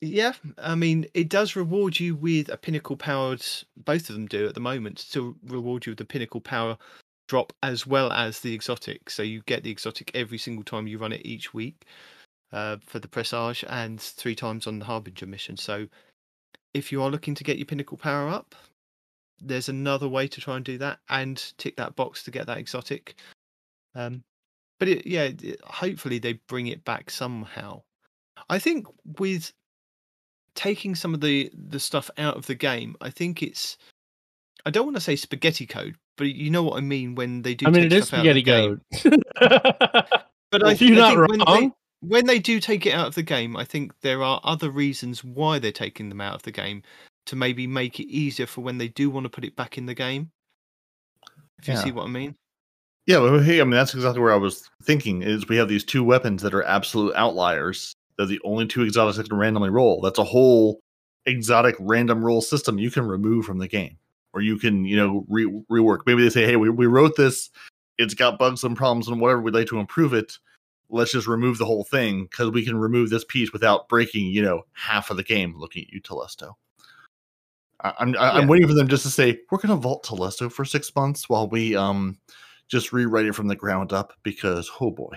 yeah, 0.00 0.32
I 0.58 0.74
mean, 0.74 1.06
it 1.14 1.28
does 1.28 1.56
reward 1.56 1.98
you 1.98 2.14
with 2.14 2.48
a 2.48 2.56
pinnacle 2.56 2.96
powered, 2.96 3.44
both 3.76 4.10
of 4.10 4.16
them 4.16 4.26
do 4.26 4.46
at 4.46 4.54
the 4.54 4.60
moment, 4.60 5.06
to 5.12 5.36
reward 5.46 5.86
you 5.86 5.92
with 5.92 5.98
the 5.98 6.04
pinnacle 6.04 6.40
power 6.40 6.76
drop 7.26 7.52
as 7.62 7.86
well 7.86 8.12
as 8.12 8.40
the 8.40 8.54
exotic. 8.54 9.10
So 9.10 9.22
you 9.22 9.42
get 9.46 9.62
the 9.62 9.70
exotic 9.70 10.10
every 10.14 10.38
single 10.38 10.64
time 10.64 10.86
you 10.86 10.98
run 10.98 11.12
it 11.12 11.24
each 11.24 11.54
week 11.54 11.84
uh, 12.52 12.76
for 12.84 12.98
the 12.98 13.08
Presage 13.08 13.64
and 13.68 14.00
three 14.00 14.34
times 14.34 14.66
on 14.66 14.78
the 14.78 14.84
Harbinger 14.84 15.26
mission. 15.26 15.56
So 15.56 15.88
if 16.72 16.92
you 16.92 17.02
are 17.02 17.10
looking 17.10 17.34
to 17.36 17.44
get 17.44 17.58
your 17.58 17.66
pinnacle 17.66 17.96
power 17.96 18.28
up, 18.28 18.54
there's 19.40 19.68
another 19.68 20.08
way 20.08 20.28
to 20.28 20.40
try 20.40 20.56
and 20.56 20.64
do 20.64 20.78
that 20.78 20.98
and 21.08 21.52
tick 21.58 21.76
that 21.76 21.96
box 21.96 22.22
to 22.24 22.30
get 22.30 22.46
that 22.46 22.58
exotic. 22.58 23.14
Um, 23.94 24.22
but 24.78 24.88
it, 24.88 25.06
yeah, 25.06 25.30
hopefully 25.64 26.18
they 26.18 26.34
bring 26.48 26.66
it 26.66 26.84
back 26.84 27.10
somehow. 27.10 27.82
I 28.48 28.58
think 28.58 28.86
with 29.18 29.52
taking 30.54 30.94
some 30.94 31.14
of 31.14 31.20
the 31.20 31.50
the 31.54 31.80
stuff 31.80 32.10
out 32.18 32.36
of 32.36 32.46
the 32.46 32.54
game, 32.54 32.96
I 33.00 33.10
think 33.10 33.42
it's. 33.42 33.76
I 34.66 34.70
don't 34.70 34.84
want 34.84 34.96
to 34.96 35.00
say 35.00 35.16
spaghetti 35.16 35.66
code, 35.66 35.96
but 36.16 36.28
you 36.28 36.50
know 36.50 36.62
what 36.62 36.78
I 36.78 36.80
mean 36.80 37.14
when 37.14 37.42
they 37.42 37.54
do. 37.54 37.66
I 37.66 37.70
mean, 37.70 37.82
take 37.82 37.92
it 37.92 37.96
is 37.96 38.06
stuff 38.06 38.18
out 38.18 38.24
spaghetti 38.24 38.42
code. 38.42 38.80
But 40.54 40.64
I, 40.64 40.72
You're 40.74 41.02
I 41.02 41.14
not 41.14 41.28
think 41.30 41.48
when 41.48 41.60
they, 41.60 41.70
when 42.00 42.26
they 42.26 42.38
do 42.38 42.60
take 42.60 42.86
it 42.86 42.94
out 42.94 43.08
of 43.08 43.16
the 43.16 43.24
game, 43.24 43.56
I 43.56 43.64
think 43.64 43.92
there 44.02 44.22
are 44.22 44.40
other 44.44 44.70
reasons 44.70 45.24
why 45.24 45.58
they're 45.58 45.72
taking 45.72 46.10
them 46.10 46.20
out 46.20 46.36
of 46.36 46.42
the 46.42 46.52
game 46.52 46.84
to 47.26 47.34
maybe 47.34 47.66
make 47.66 47.98
it 47.98 48.06
easier 48.06 48.46
for 48.46 48.60
when 48.60 48.78
they 48.78 48.86
do 48.86 49.10
want 49.10 49.24
to 49.24 49.30
put 49.30 49.44
it 49.44 49.56
back 49.56 49.78
in 49.78 49.86
the 49.86 49.94
game. 49.94 50.30
If 51.60 51.66
you 51.66 51.76
see 51.76 51.90
what 51.90 52.04
I 52.04 52.08
mean. 52.08 52.36
Yeah, 53.06 53.18
well, 53.18 53.40
hey, 53.40 53.60
I 53.60 53.64
mean 53.64 53.72
that's 53.72 53.94
exactly 53.94 54.20
where 54.20 54.32
I 54.32 54.36
was 54.36 54.70
thinking. 54.84 55.22
Is 55.22 55.48
we 55.48 55.56
have 55.56 55.68
these 55.68 55.82
two 55.82 56.04
weapons 56.04 56.40
that 56.42 56.54
are 56.54 56.62
absolute 56.62 57.16
outliers. 57.16 57.92
They're 58.16 58.26
the 58.26 58.40
only 58.44 58.68
two 58.68 58.84
exotics 58.84 59.16
that 59.16 59.28
can 59.28 59.36
randomly 59.36 59.70
roll. 59.70 60.00
That's 60.00 60.20
a 60.20 60.24
whole 60.24 60.78
exotic 61.26 61.74
random 61.80 62.24
roll 62.24 62.42
system 62.42 62.78
you 62.78 62.92
can 62.92 63.08
remove 63.08 63.44
from 63.44 63.58
the 63.58 63.66
game, 63.66 63.98
or 64.34 64.42
you 64.42 64.58
can 64.58 64.84
you 64.84 64.96
know 64.96 65.24
re- 65.28 65.62
rework. 65.70 66.00
Maybe 66.06 66.22
they 66.22 66.30
say, 66.30 66.44
hey, 66.44 66.56
we 66.56 66.68
we 66.70 66.86
wrote 66.86 67.16
this. 67.16 67.50
It's 67.96 68.14
got 68.14 68.38
bugs 68.38 68.64
and 68.64 68.76
problems 68.76 69.08
and 69.08 69.20
whatever. 69.20 69.40
We'd 69.40 69.54
like 69.54 69.68
to 69.68 69.78
improve 69.78 70.12
it. 70.12 70.36
Let's 70.90 71.12
just 71.12 71.26
remove 71.26 71.58
the 71.58 71.64
whole 71.64 71.84
thing 71.84 72.24
because 72.24 72.50
we 72.50 72.64
can 72.64 72.76
remove 72.76 73.08
this 73.10 73.24
piece 73.24 73.52
without 73.52 73.88
breaking 73.88 74.26
you 74.26 74.42
know 74.42 74.62
half 74.72 75.10
of 75.10 75.16
the 75.16 75.22
game. 75.22 75.54
Looking 75.56 75.84
at 75.84 75.92
you, 75.92 76.00
Telesto. 76.02 76.52
I- 77.82 77.94
I'm 77.98 78.16
I- 78.18 78.30
I'm 78.32 78.42
Yeah. 78.42 78.48
waiting 78.48 78.68
for 78.68 78.74
them 78.74 78.88
just 78.88 79.04
to 79.04 79.10
say 79.10 79.40
we're 79.50 79.58
going 79.58 79.68
to 79.68 79.76
vault 79.76 80.04
Telesto 80.04 80.50
for 80.52 80.64
six 80.64 80.94
months 80.94 81.28
while 81.28 81.48
we 81.48 81.74
um 81.76 82.18
just 82.68 82.92
rewrite 82.92 83.26
it 83.26 83.34
from 83.34 83.46
the 83.48 83.56
ground 83.56 83.92
up 83.92 84.12
because 84.22 84.70
oh 84.80 84.90
boy 84.90 85.16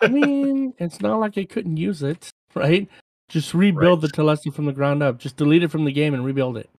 I 0.00 0.08
mean, 0.08 0.74
it's 0.78 1.00
not 1.00 1.18
like 1.20 1.36
I 1.36 1.44
couldn't 1.44 1.76
use 1.76 2.02
it, 2.02 2.30
right? 2.54 2.88
Just 3.28 3.54
rebuild 3.54 4.00
the 4.00 4.08
Telesto 4.08 4.52
from 4.52 4.66
the 4.66 4.72
ground 4.72 5.02
up. 5.02 5.18
Just 5.18 5.36
delete 5.36 5.62
it 5.62 5.70
from 5.70 5.84
the 5.84 5.92
game 5.92 6.14
and 6.14 6.24
rebuild 6.24 6.56
it. 6.56 6.70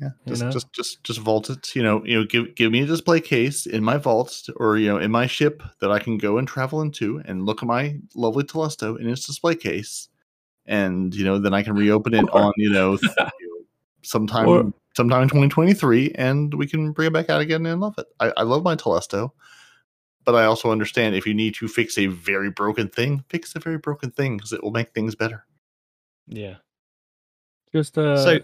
Yeah 0.00 0.10
You 0.24 0.30
just 0.30 0.42
know? 0.42 0.50
just 0.50 0.72
just 0.72 1.04
just 1.04 1.20
vault 1.20 1.50
it 1.50 1.74
you 1.74 1.82
know 1.82 2.04
you 2.04 2.18
know 2.18 2.24
give 2.24 2.54
give 2.54 2.72
me 2.72 2.82
a 2.82 2.86
display 2.86 3.20
case 3.20 3.66
in 3.66 3.84
my 3.84 3.96
vault 3.98 4.48
or 4.56 4.76
you 4.78 4.88
know 4.88 4.98
in 4.98 5.10
my 5.10 5.26
ship 5.26 5.62
that 5.80 5.90
i 5.90 5.98
can 5.98 6.18
go 6.18 6.38
and 6.38 6.48
travel 6.48 6.80
into 6.80 7.20
and 7.26 7.44
look 7.44 7.62
at 7.62 7.66
my 7.66 7.96
lovely 8.14 8.44
telesto 8.44 8.98
in 8.98 9.08
its 9.08 9.26
display 9.26 9.54
case 9.54 10.08
and 10.66 11.14
you 11.14 11.24
know 11.24 11.38
then 11.38 11.52
i 11.52 11.62
can 11.62 11.74
reopen 11.74 12.14
it 12.14 12.28
on 12.32 12.52
you 12.56 12.70
know, 12.70 12.92
you 13.02 13.08
know, 13.18 13.64
sometime 14.02 14.48
Or- 14.48 14.72
sometime 14.94 15.22
in 15.22 15.28
2023 15.28 16.12
and 16.16 16.52
we 16.54 16.66
can 16.66 16.92
bring 16.92 17.06
it 17.08 17.12
back 17.14 17.30
out 17.30 17.40
again 17.40 17.64
and 17.66 17.80
love 17.80 17.94
it 17.98 18.06
i, 18.20 18.32
I 18.36 18.42
love 18.42 18.62
my 18.62 18.76
telesto 18.76 19.30
but 20.24 20.34
i 20.34 20.44
also 20.44 20.70
understand 20.70 21.14
if 21.14 21.26
you 21.26 21.34
need 21.34 21.54
to 21.56 21.68
fix 21.68 21.98
a 21.98 22.06
very 22.06 22.50
broken 22.50 22.88
thing 22.88 23.24
fix 23.28 23.54
a 23.54 23.58
very 23.60 23.78
broken 23.78 24.10
thing 24.10 24.36
because 24.36 24.52
it 24.52 24.62
will 24.62 24.70
make 24.70 24.90
things 24.90 25.14
better 25.14 25.44
Yeah. 26.28 26.56
Just 27.72 27.96
uh, 27.96 28.22
so 28.22 28.38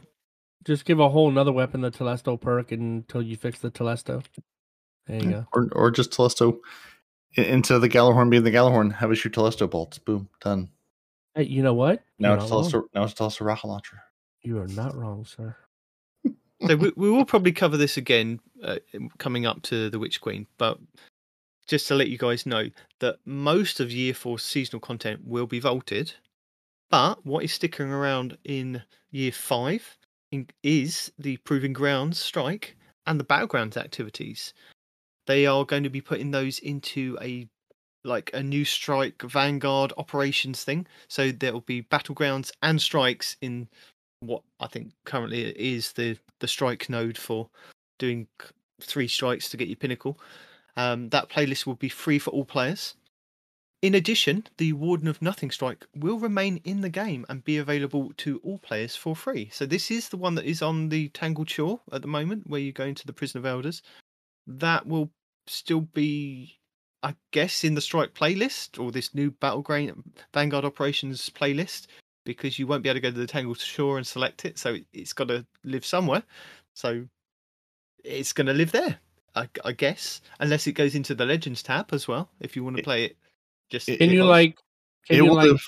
just 0.64 0.84
give 0.84 1.00
a 1.00 1.08
whole 1.08 1.28
another 1.28 1.52
weapon 1.52 1.80
the 1.80 1.90
Telesto 1.90 2.40
perk 2.40 2.72
until 2.72 3.22
you 3.22 3.36
fix 3.36 3.58
the 3.60 3.70
Telesto. 3.70 4.22
There 5.06 5.22
you 5.22 5.30
Yeah. 5.30 5.36
go. 5.36 5.46
or 5.52 5.68
or 5.72 5.90
just 5.90 6.10
Telesto 6.10 6.58
into 7.36 7.78
the 7.78 7.88
Gjallarhorn 7.88 8.30
being 8.30 8.44
the 8.44 8.50
Gjallarhorn. 8.50 8.92
Have 8.94 9.10
a 9.10 9.14
shoot 9.14 9.32
Telesto 9.32 9.68
bolts. 9.70 9.98
Boom, 9.98 10.28
done. 10.40 10.70
Hey, 11.34 11.44
you 11.44 11.62
know 11.62 11.74
what? 11.74 12.02
Now 12.18 12.30
You're 12.34 12.38
it's 12.42 12.50
not 12.50 12.56
wrong. 12.56 12.64
Telesto. 12.70 12.82
Now 12.94 13.04
it's 13.04 13.14
Telesto 13.14 13.44
rocket 13.46 13.66
launcher. 13.68 14.02
You 14.42 14.58
are 14.60 14.68
not 14.68 14.94
wrong, 14.94 15.24
sir. 15.24 15.56
so 16.66 16.76
we, 16.76 16.92
we 16.96 17.10
will 17.10 17.24
probably 17.24 17.52
cover 17.52 17.76
this 17.76 17.96
again 17.96 18.40
uh, 18.62 18.76
coming 19.18 19.46
up 19.46 19.62
to 19.62 19.90
the 19.90 19.98
Witch 19.98 20.20
Queen, 20.20 20.46
but 20.58 20.78
just 21.66 21.86
to 21.88 21.94
let 21.94 22.08
you 22.08 22.16
guys 22.18 22.46
know 22.46 22.68
that 23.00 23.18
most 23.26 23.78
of 23.78 23.92
Year 23.92 24.14
Four 24.14 24.38
seasonal 24.38 24.80
content 24.80 25.20
will 25.24 25.46
be 25.46 25.60
vaulted, 25.60 26.14
but 26.90 27.24
what 27.26 27.44
is 27.44 27.52
sticking 27.52 27.90
around 27.90 28.38
in 28.44 28.82
Year 29.10 29.32
Five 29.32 29.97
in, 30.30 30.46
is 30.62 31.12
the 31.18 31.36
Proving 31.38 31.72
Grounds 31.72 32.18
strike 32.18 32.76
and 33.06 33.18
the 33.18 33.24
Battlegrounds 33.24 33.76
activities. 33.76 34.54
They 35.26 35.46
are 35.46 35.64
going 35.64 35.82
to 35.82 35.90
be 35.90 36.00
putting 36.00 36.30
those 36.30 36.58
into 36.58 37.18
a 37.20 37.48
like 38.04 38.30
a 38.32 38.42
new 38.42 38.64
strike 38.64 39.20
vanguard 39.22 39.92
operations 39.98 40.62
thing 40.62 40.86
so 41.08 41.32
there 41.32 41.52
will 41.52 41.62
be 41.62 41.82
battlegrounds 41.82 42.52
and 42.62 42.80
strikes 42.80 43.36
in 43.40 43.68
what 44.20 44.42
I 44.60 44.68
think 44.68 44.92
currently 45.04 45.42
is 45.50 45.92
the 45.92 46.16
the 46.40 46.48
strike 46.48 46.88
node 46.88 47.18
for 47.18 47.48
doing 47.98 48.28
three 48.80 49.08
strikes 49.08 49.50
to 49.50 49.56
get 49.56 49.68
your 49.68 49.76
pinnacle. 49.76 50.18
Um, 50.76 51.08
that 51.10 51.28
playlist 51.28 51.66
will 51.66 51.74
be 51.74 51.88
free 51.88 52.18
for 52.18 52.30
all 52.30 52.44
players. 52.44 52.94
In 53.80 53.94
addition, 53.94 54.44
the 54.56 54.72
Warden 54.72 55.06
of 55.06 55.22
Nothing 55.22 55.52
strike 55.52 55.86
will 55.94 56.18
remain 56.18 56.60
in 56.64 56.80
the 56.80 56.88
game 56.88 57.24
and 57.28 57.44
be 57.44 57.58
available 57.58 58.12
to 58.16 58.40
all 58.42 58.58
players 58.58 58.96
for 58.96 59.14
free. 59.14 59.50
So 59.52 59.66
this 59.66 59.88
is 59.90 60.08
the 60.08 60.16
one 60.16 60.34
that 60.34 60.44
is 60.46 60.62
on 60.62 60.88
the 60.88 61.10
Tangled 61.10 61.48
Shore 61.48 61.80
at 61.92 62.02
the 62.02 62.08
moment, 62.08 62.48
where 62.48 62.60
you 62.60 62.72
go 62.72 62.84
into 62.84 63.06
the 63.06 63.12
Prison 63.12 63.38
of 63.38 63.46
Elders. 63.46 63.82
That 64.48 64.86
will 64.86 65.12
still 65.46 65.82
be, 65.82 66.58
I 67.04 67.14
guess, 67.30 67.62
in 67.62 67.74
the 67.74 67.80
strike 67.80 68.14
playlist 68.14 68.82
or 68.82 68.90
this 68.90 69.14
new 69.14 69.30
Battleground 69.30 70.12
Vanguard 70.34 70.64
Operations 70.64 71.30
playlist 71.30 71.86
because 72.24 72.58
you 72.58 72.66
won't 72.66 72.82
be 72.82 72.88
able 72.88 72.96
to 72.96 73.00
go 73.00 73.10
to 73.12 73.16
the 73.16 73.28
Tangled 73.28 73.60
Shore 73.60 73.96
and 73.96 74.06
select 74.06 74.44
it. 74.44 74.58
So 74.58 74.74
it- 74.74 74.86
it's 74.92 75.12
got 75.12 75.28
to 75.28 75.46
live 75.62 75.86
somewhere. 75.86 76.24
So 76.74 77.06
it's 78.02 78.32
going 78.32 78.48
to 78.48 78.54
live 78.54 78.72
there, 78.72 78.98
I, 79.36 79.48
I 79.64 79.70
guess, 79.70 80.20
unless 80.40 80.66
it 80.66 80.72
goes 80.72 80.96
into 80.96 81.14
the 81.14 81.26
Legends 81.26 81.62
tab 81.62 81.92
as 81.92 82.08
well. 82.08 82.28
If 82.40 82.56
you 82.56 82.64
want 82.64 82.76
to 82.76 82.82
play 82.82 83.04
it, 83.04 83.16
just 83.70 83.86
Can 83.86 84.10
you 84.10 84.24
like? 84.24 84.56
Can 85.06 85.16
it 85.16 85.18
you 85.18 85.24
will 85.26 85.34
like? 85.34 85.60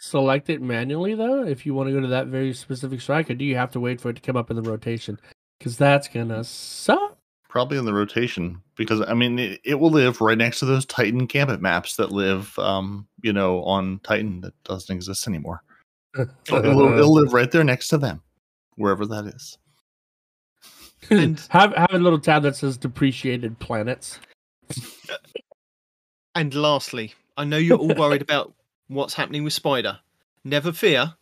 select 0.00 0.48
it 0.48 0.62
manually 0.62 1.14
though 1.14 1.42
if 1.42 1.66
you 1.66 1.74
want 1.74 1.88
to 1.88 1.92
go 1.92 2.00
to 2.00 2.06
that 2.08 2.28
very 2.28 2.52
specific 2.52 3.00
strike, 3.00 3.30
or 3.30 3.34
do 3.34 3.44
you 3.44 3.56
have 3.56 3.70
to 3.72 3.80
wait 3.80 4.00
for 4.00 4.10
it 4.10 4.14
to 4.14 4.22
come 4.22 4.36
up 4.36 4.50
in 4.50 4.56
the 4.56 4.62
rotation? 4.62 5.18
Because 5.58 5.76
that's 5.76 6.08
gonna 6.08 6.44
suck. 6.44 7.16
Probably 7.48 7.78
in 7.78 7.84
the 7.84 7.94
rotation 7.94 8.60
because 8.76 9.00
I 9.00 9.14
mean 9.14 9.38
it, 9.38 9.60
it 9.64 9.74
will 9.74 9.90
live 9.90 10.20
right 10.20 10.38
next 10.38 10.60
to 10.60 10.66
those 10.66 10.86
Titan 10.86 11.26
Gambit 11.26 11.60
maps 11.60 11.96
that 11.96 12.12
live, 12.12 12.56
um, 12.58 13.06
you 13.22 13.32
know, 13.32 13.62
on 13.64 14.00
Titan 14.04 14.40
that 14.42 14.52
doesn't 14.64 14.94
exist 14.94 15.26
anymore. 15.26 15.62
It'll, 16.16 16.60
it'll 16.64 17.14
live 17.14 17.32
right 17.32 17.50
there 17.50 17.64
next 17.64 17.88
to 17.88 17.98
them, 17.98 18.22
wherever 18.76 19.06
that 19.06 19.26
is. 19.26 19.58
And- 21.10 21.40
have 21.48 21.74
have 21.74 21.92
a 21.92 21.98
little 21.98 22.20
tab 22.20 22.42
that 22.42 22.56
says 22.56 22.76
depreciated 22.76 23.58
planets. 23.58 24.20
And 26.34 26.54
lastly, 26.54 27.14
I 27.38 27.44
know 27.44 27.56
you're 27.56 27.78
all 27.78 27.94
worried 27.94 28.20
about 28.28 28.52
what's 28.88 29.14
happening 29.14 29.44
with 29.44 29.54
Spider. 29.54 30.00
Never 30.44 30.72
fear. 30.72 31.14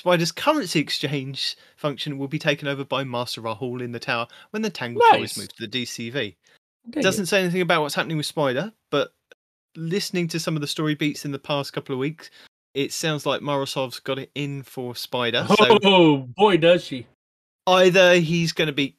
Spider's 0.00 0.32
currency 0.32 0.80
exchange 0.80 1.56
function 1.76 2.18
will 2.18 2.28
be 2.28 2.38
taken 2.38 2.68
over 2.68 2.84
by 2.84 3.04
Master 3.04 3.40
Rahool 3.40 3.80
in 3.80 3.92
the 3.92 4.00
tower 4.00 4.26
when 4.50 4.62
the 4.62 4.68
Tangle 4.68 5.02
Nice. 5.12 5.20
Toys 5.20 5.38
move 5.38 5.54
to 5.56 5.66
the 5.66 5.84
DCV. 5.84 6.34
It. 6.94 7.02
Doesn't 7.02 7.26
say 7.26 7.40
anything 7.40 7.62
about 7.62 7.80
what's 7.80 7.94
happening 7.94 8.16
with 8.16 8.26
Spider, 8.26 8.72
but 8.90 9.14
listening 9.76 10.28
to 10.28 10.40
some 10.40 10.56
of 10.56 10.60
the 10.60 10.66
story 10.66 10.94
beats 10.94 11.24
in 11.24 11.30
the 11.30 11.38
past 11.38 11.72
couple 11.72 11.94
of 11.94 11.98
weeks, 11.98 12.30
it 12.74 12.92
sounds 12.92 13.24
like 13.24 13.40
Mara 13.40 13.66
Sov's 13.66 14.00
got 14.00 14.18
it 14.18 14.30
in 14.34 14.64
for 14.64 14.94
Spider. 14.94 15.46
So 15.48 15.78
Oh 15.84 16.16
boy, 16.36 16.58
does 16.58 16.84
she! 16.84 17.06
either 17.66 18.16
he's 18.16 18.52
going 18.52 18.66
to 18.66 18.72
be 18.74 18.96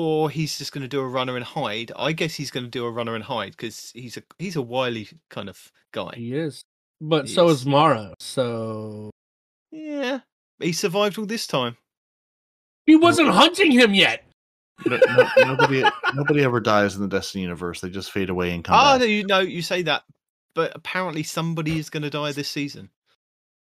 or 0.00 0.30
he's 0.30 0.56
just 0.58 0.70
going 0.72 0.82
to 0.82 0.88
do 0.88 1.00
a 1.00 1.08
runner 1.08 1.34
and 1.34 1.44
hide 1.44 1.90
i 1.96 2.12
guess 2.12 2.34
he's 2.34 2.52
going 2.52 2.62
to 2.64 2.70
do 2.70 2.84
a 2.84 2.90
runner 2.90 3.14
and 3.16 3.24
hide 3.24 3.50
because 3.50 3.90
he's 3.94 4.16
a 4.16 4.22
he's 4.38 4.54
a 4.54 4.62
wily 4.62 5.08
kind 5.28 5.48
of 5.48 5.72
guy 5.92 6.12
He 6.14 6.34
is, 6.34 6.62
but 7.00 7.26
He 7.26 7.32
so 7.34 7.48
is. 7.48 7.60
is 7.60 7.66
Mara. 7.66 8.14
So 8.20 9.10
yeah 9.72 10.20
he 10.60 10.72
survived 10.72 11.18
all 11.18 11.26
this 11.26 11.46
time 11.46 11.76
he 12.86 12.96
wasn't 12.96 13.28
hunting 13.28 13.70
him 13.72 13.92
yet. 13.92 14.24
No, 14.86 14.96
no- 15.08 15.28
nobody, 15.44 15.84
nobody 16.14 16.42
ever 16.44 16.60
dies 16.60 16.94
in 16.94 17.02
the 17.02 17.08
Destiny 17.08 17.42
universe. 17.42 17.80
They 17.82 17.90
just 17.90 18.12
fade 18.12 18.30
away 18.30 18.52
and 18.54 18.62
come 18.64 18.74
ah 18.76 18.92
back. 18.92 19.00
no, 19.00 19.06
you 19.06 19.24
know 19.26 19.40
you 19.40 19.60
say 19.62 19.82
that 19.82 20.04
but 20.54 20.72
apparently 20.74 21.22
somebody 21.24 21.78
is 21.78 21.90
going 21.90 22.04
to 22.04 22.10
die 22.10 22.32
this 22.32 22.48
season 22.48 22.90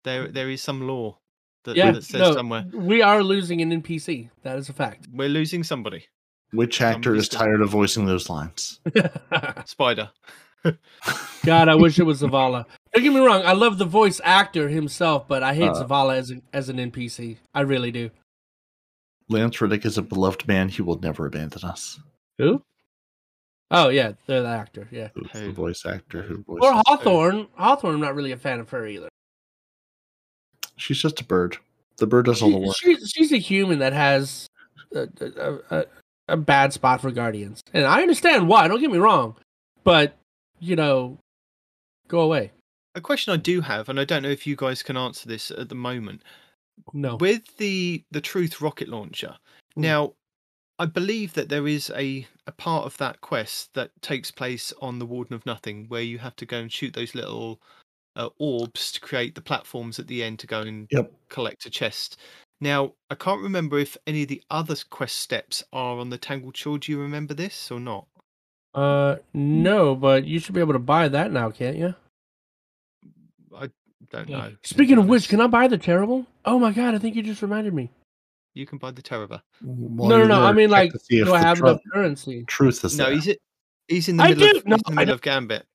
there 0.04 0.28
there 0.28 0.50
is 0.50 0.62
some 0.62 0.88
law 0.88 1.18
that, 1.64 1.76
Yeah, 1.78 1.92
that 1.92 2.04
says 2.04 2.20
no, 2.22 2.34
somewhere 2.34 2.66
we 2.74 3.02
are 3.02 3.24
losing 3.24 3.62
an 3.62 3.72
NPC. 3.82 4.30
That 4.44 4.58
is 4.58 4.70
a 4.70 4.74
fact. 4.74 5.08
we're 5.12 5.30
losing 5.30 5.64
somebody 5.64 6.06
Which 6.52 6.82
actor 6.82 7.14
is 7.16 7.28
tired 7.30 7.62
of 7.62 7.70
voicing 7.70 8.06
those 8.06 8.30
lines? 8.30 8.80
spider 9.66 10.10
God, 11.46 11.70
I 11.70 11.76
wish 11.76 12.00
it 12.00 12.04
was 12.04 12.22
Zavala. 12.22 12.66
Don't 12.94 13.04
get 13.04 13.14
me 13.14 13.20
wrong, 13.20 13.42
I 13.46 13.54
love 13.54 13.78
the 13.78 13.86
voice 13.86 14.20
actor 14.24 14.68
himself, 14.68 15.28
but 15.28 15.44
I 15.44 15.54
hate 15.54 15.70
Uh. 15.70 15.84
Zavala 15.86 16.18
as 16.18 16.32
a, 16.32 16.42
as 16.54 16.70
an 16.70 16.78
NPC. 16.78 17.38
I 17.54 17.62
really 17.62 17.92
do. 17.92 18.10
Lance 19.30 19.60
Reddick 19.62 19.86
is 19.86 19.98
a 19.98 20.02
beloved 20.02 20.48
man. 20.48 20.70
He 20.70 20.82
will 20.82 21.00
never 21.00 21.26
abandon 21.26 21.64
us. 21.64 22.00
Who? 22.38 22.62
Oh 23.72 23.90
yeah, 23.90 24.14
they're 24.26 24.42
the 24.42 24.48
actor. 24.50 24.88
Yeah. 24.92 25.10
Who's 25.14 25.30
Who? 25.32 25.48
the 25.48 25.52
voice 25.52 25.86
actor 25.86 26.22
who 26.22 26.44
voices? 26.44 26.62
Or 26.70 26.82
Hawthorne. 26.86 27.48
Hawthorne, 27.56 27.96
I'm 27.96 28.02
not 28.02 28.16
really 28.16 28.32
a 28.32 28.38
fan 28.38 28.60
of 28.62 28.70
her 28.70 28.88
either. 28.88 29.10
She's 30.78 31.02
just 31.02 31.20
a 31.22 31.26
bird. 31.26 31.58
The 31.98 32.08
bird 32.08 32.26
does 32.26 32.42
all 32.42 32.52
the 32.52 32.74
She- 32.74 32.90
work. 32.90 33.00
she's, 33.00 33.12
she's 33.16 33.32
a 33.34 33.38
human 33.38 33.80
that 33.80 33.94
has 33.94 34.48
a, 34.96 35.08
a, 35.20 35.78
a, 35.80 35.86
a 36.28 36.38
bad 36.38 36.74
spot 36.74 37.02
for 37.02 37.12
Guardians, 37.12 37.62
and 37.74 37.86
I 37.86 38.02
understand 38.02 38.48
why. 38.48 38.68
Don't 38.68 38.80
get 38.82 38.92
me 38.92 38.98
wrong, 38.98 39.36
but 39.84 40.16
you 40.60 40.76
know, 40.76 41.18
go 42.08 42.22
away. 42.22 42.52
a 42.96 43.02
question 43.02 43.32
i 43.34 43.38
do 43.38 43.62
have 43.62 43.90
and 43.90 44.00
i 44.00 44.04
don't 44.06 44.24
know 44.24 44.30
if 44.30 44.48
you 44.48 44.56
guys 44.56 44.82
can 44.82 44.98
answer 44.98 45.28
this 45.30 45.52
at 45.52 45.70
the 45.70 45.76
moment 45.76 46.24
No. 46.94 47.16
with 47.18 47.44
the 47.58 48.04
the 48.12 48.22
truth 48.22 48.60
rocket 48.62 48.88
launcher 48.90 49.36
Mm. 49.78 49.82
now 49.84 50.14
i 50.80 50.86
believe 50.88 51.34
that 51.34 51.50
there 51.50 51.68
is 51.68 51.92
a 51.96 52.26
a 52.48 52.52
part 52.52 52.86
of 52.86 52.98
that 52.98 53.22
quest 53.22 53.70
that 53.76 53.92
takes 54.02 54.32
place 54.32 54.74
on 54.82 54.98
the 54.98 55.06
warden 55.06 55.36
of 55.36 55.46
nothing 55.46 55.86
where 55.90 56.02
you 56.02 56.18
have 56.18 56.36
to 56.38 56.46
go 56.48 56.58
and 56.58 56.72
shoot 56.72 56.94
those 56.94 57.14
little 57.14 57.60
uh, 58.16 58.30
orbs 58.40 58.92
to 58.94 59.00
create 59.00 59.36
the 59.36 59.42
platforms 59.42 60.00
at 60.00 60.08
the 60.08 60.24
end 60.24 60.40
to 60.40 60.48
go 60.48 60.62
and 60.62 60.88
Yep. 60.90 61.12
collect 61.30 61.66
a 61.68 61.70
chest 61.70 62.18
now 62.62 62.94
i 63.10 63.16
can't 63.16 63.42
remember 63.42 63.78
if 63.78 63.98
any 64.08 64.24
of 64.24 64.28
the 64.30 64.42
other 64.50 64.76
quest 64.90 65.18
steps 65.18 65.64
are 65.72 65.98
on 66.00 66.10
the 66.10 66.18
tangled 66.18 66.56
shore 66.58 66.78
do 66.78 66.92
you 66.92 67.00
remember 67.00 67.34
this 67.34 67.70
or 67.72 67.80
not 67.80 68.06
Uh, 68.74 69.16
no, 69.34 69.96
but 69.96 70.26
you 70.26 70.40
should 70.40 70.54
be 70.56 70.62
able 70.62 70.74
to 70.74 70.80
buy 70.96 71.08
that 71.08 71.32
now, 71.32 71.50
can't 71.50 71.78
you? 71.78 71.96
i 73.56 73.70
don't 74.12 74.30
know 74.30 74.56
Speaking 74.64 74.98
of 74.98 75.08
which, 75.08 75.30
can 75.30 75.42
I 75.42 75.48
buy 75.48 75.68
the 75.68 75.78
terrible? 75.78 76.26
Oh 76.46 76.60
my 76.60 76.72
god, 76.72 76.96
I 76.96 77.00
think 77.00 77.16
you 77.16 77.24
just 77.24 77.42
reminded 77.42 77.74
me. 77.74 77.90
you 78.54 78.66
can 78.66 78.78
buy 78.78 78.92
the 78.92 79.02
Terrible. 79.02 79.42
While 79.62 80.10
no, 80.10 80.18
no, 80.20 80.28
no. 80.28 80.44
I 80.44 80.52
mean, 80.54 80.70
like, 80.70 80.92
to 80.94 81.00
do 81.26 81.34
I 81.34 81.40
have 81.40 81.58
tru- 81.58 81.70
enough 81.70 81.82
currency? 81.94 82.44
truth 82.46 82.84
is 82.86 82.98
No, 82.98 83.06
there. 83.06 83.14
he's. 83.16 83.36
He's 83.88 84.10
in 84.10 84.18
the 84.18 84.24
I 84.24 84.30
middle. 84.30 84.48
do. 84.54 84.58
Of, 84.58 84.66
No, 84.66 84.76
he's 84.78 84.84
in 84.90 84.96
the 84.96 85.02
I 85.02 85.04
middle 85.04 85.16
of 85.16 85.22
Gambit. 85.22 85.66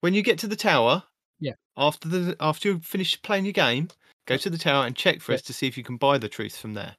When 0.00 0.14
you 0.14 0.22
get 0.22 0.38
to 0.40 0.46
the 0.46 0.56
tower, 0.56 1.04
Yeah. 1.40 1.52
After 1.76 2.08
the 2.08 2.36
after 2.40 2.68
you 2.68 2.80
finish 2.80 3.20
playing 3.22 3.44
your 3.44 3.52
game, 3.52 3.88
go 4.30 4.36
to 4.36 4.50
the 4.50 4.58
tower 4.58 4.86
and 4.86 4.94
check 4.96 5.20
for 5.20 5.32
Yeah. 5.32 5.36
us 5.36 5.42
to 5.42 5.52
see 5.52 5.66
if 5.66 5.76
you 5.76 5.84
can 5.84 5.96
buy 5.96 6.16
the 6.18 6.28
truth 6.28 6.56
from 6.56 6.74
there. 6.74 6.96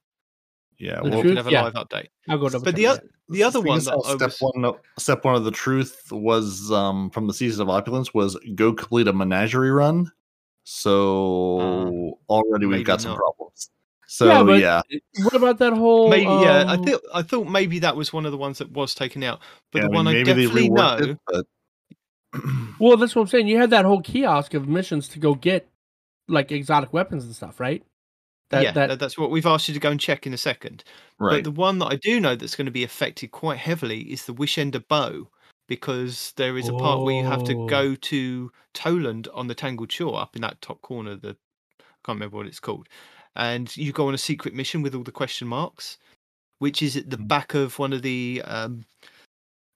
yeah, 0.78 0.96
The 0.98 1.04
We 1.04 1.10
well, 1.12 1.20
can 1.22 1.28
truth? 1.30 1.38
have 1.38 1.48
a 1.48 1.52
Yeah. 1.52 1.62
live 1.64 1.74
update. 1.76 2.08
I'll 2.30 2.38
go 2.38 2.50
double 2.50 2.66
But 2.66 2.76
the 2.76 2.84
that. 2.86 2.92
other 2.92 3.10
the 3.30 3.44
other 3.44 3.62
one 3.62 3.78
that 3.78 3.84
step 4.04 4.20
was 4.20 4.40
one, 4.42 4.66
of- 4.66 4.80
step 5.00 5.24
one 5.24 5.36
of 5.36 5.44
the 5.46 5.52
truth 5.52 6.12
was 6.12 6.72
um 6.72 7.10
from 7.12 7.28
the 7.28 7.34
season 7.34 7.62
of 7.62 7.70
opulence 7.70 8.14
was 8.14 8.36
go 8.56 8.74
complete 8.74 9.08
a 9.08 9.14
menagerie 9.14 9.72
run. 9.72 10.12
So 10.64 12.18
already 12.30 12.66
we've 12.66 12.78
maybe 12.78 12.84
got 12.84 13.02
some 13.02 13.12
not. 13.12 13.18
problems. 13.20 13.70
So 14.08 14.26
yeah, 14.26 14.44
but 14.44 14.60
yeah, 14.60 14.82
what 15.24 15.34
about 15.36 15.60
that 15.60 15.72
whole? 15.74 16.10
maybe 16.10 16.26
yeah. 16.26 16.66
I 16.68 16.74
um, 16.76 16.84
thought 16.84 17.02
I 17.14 17.22
thought 17.22 17.48
maybe 17.48 17.80
that 17.80 17.96
was 17.96 18.12
one 18.12 18.26
of 18.26 18.32
the 18.34 18.38
ones 18.38 18.58
that 18.58 18.70
was 18.72 18.94
taken 18.94 19.24
out. 19.24 19.40
But 19.72 19.80
yeah, 19.80 19.84
the 19.84 19.88
I 19.88 19.90
mean, 19.92 19.96
one 19.96 20.08
I 20.08 20.14
maybe 20.14 20.34
they 20.34 20.44
definitely 20.44 20.70
reworked 20.70 21.00
know. 21.00 21.12
it, 21.12 21.18
but 21.28 21.46
Well, 22.80 22.98
that's 22.98 23.16
what 23.16 23.22
I'm 23.22 23.28
saying. 23.30 23.48
You 23.48 23.58
had 23.58 23.70
that 23.70 23.86
whole 23.86 24.02
kiosk 24.02 24.54
of 24.54 24.68
missions 24.68 25.08
to 25.10 25.20
go 25.20 25.36
get 25.36 25.70
like 26.28 26.52
exotic 26.52 26.94
weapons 26.94 27.26
and 27.26 27.36
stuff, 27.36 27.60
right? 27.60 27.84
That 28.50 28.64
yeah, 28.64 28.72
that 28.74 28.88
that, 28.88 29.00
that's 29.00 29.18
what 29.18 29.32
we've 29.32 29.46
asked 29.46 29.68
you 29.70 29.74
to 29.74 29.80
go 29.80 29.92
and 29.92 30.00
check 30.00 30.28
in 30.28 30.34
a 30.34 30.38
second. 30.38 30.84
Right. 31.20 31.30
But 31.30 31.36
right. 31.36 31.44
the 31.46 31.52
one 31.52 31.80
that 31.80 31.86
I 31.88 31.96
do 31.96 32.20
know 32.20 32.36
that's 32.36 32.56
going 32.56 32.66
to 32.66 32.72
be 32.72 32.84
affected 32.84 33.32
quite 33.32 33.58
heavily 33.58 34.02
is 34.12 34.26
the 34.26 34.34
Wish 34.34 34.58
Ender 34.58 34.82
bow, 34.82 35.28
because 35.68 36.34
there 36.36 36.58
is 36.58 36.68
a 36.68 36.74
part 36.74 37.02
where 37.02 37.16
you 37.16 37.26
have 37.26 37.44
to 37.46 37.56
Oh. 37.56 37.66
go 37.68 37.96
to 37.96 38.52
Toland 38.74 39.28
on 39.34 39.48
the 39.48 39.56
Tangled 39.56 39.92
Shore 39.92 40.20
up 40.20 40.36
in 40.36 40.42
that 40.42 40.62
top 40.62 40.82
corner. 40.82 41.16
The 41.16 41.38
I 41.80 41.84
can't 42.06 42.18
remember 42.18 42.38
what 42.38 42.48
it's 42.48 42.60
called, 42.60 42.88
and 43.36 43.76
you 43.78 43.94
go 43.94 44.08
on 44.08 44.14
a 44.14 44.18
secret 44.18 44.54
mission 44.54 44.82
with 44.82 44.96
all 44.96 45.04
the 45.04 45.12
question 45.12 45.48
marks, 45.48 45.98
which 46.60 46.82
is 46.82 46.98
at 46.98 47.10
the 47.10 47.18
Mm. 47.18 47.28
back 47.30 47.54
of 47.54 47.80
one 47.80 47.94
of 47.94 48.02
the 48.02 48.42
um, 48.46 48.84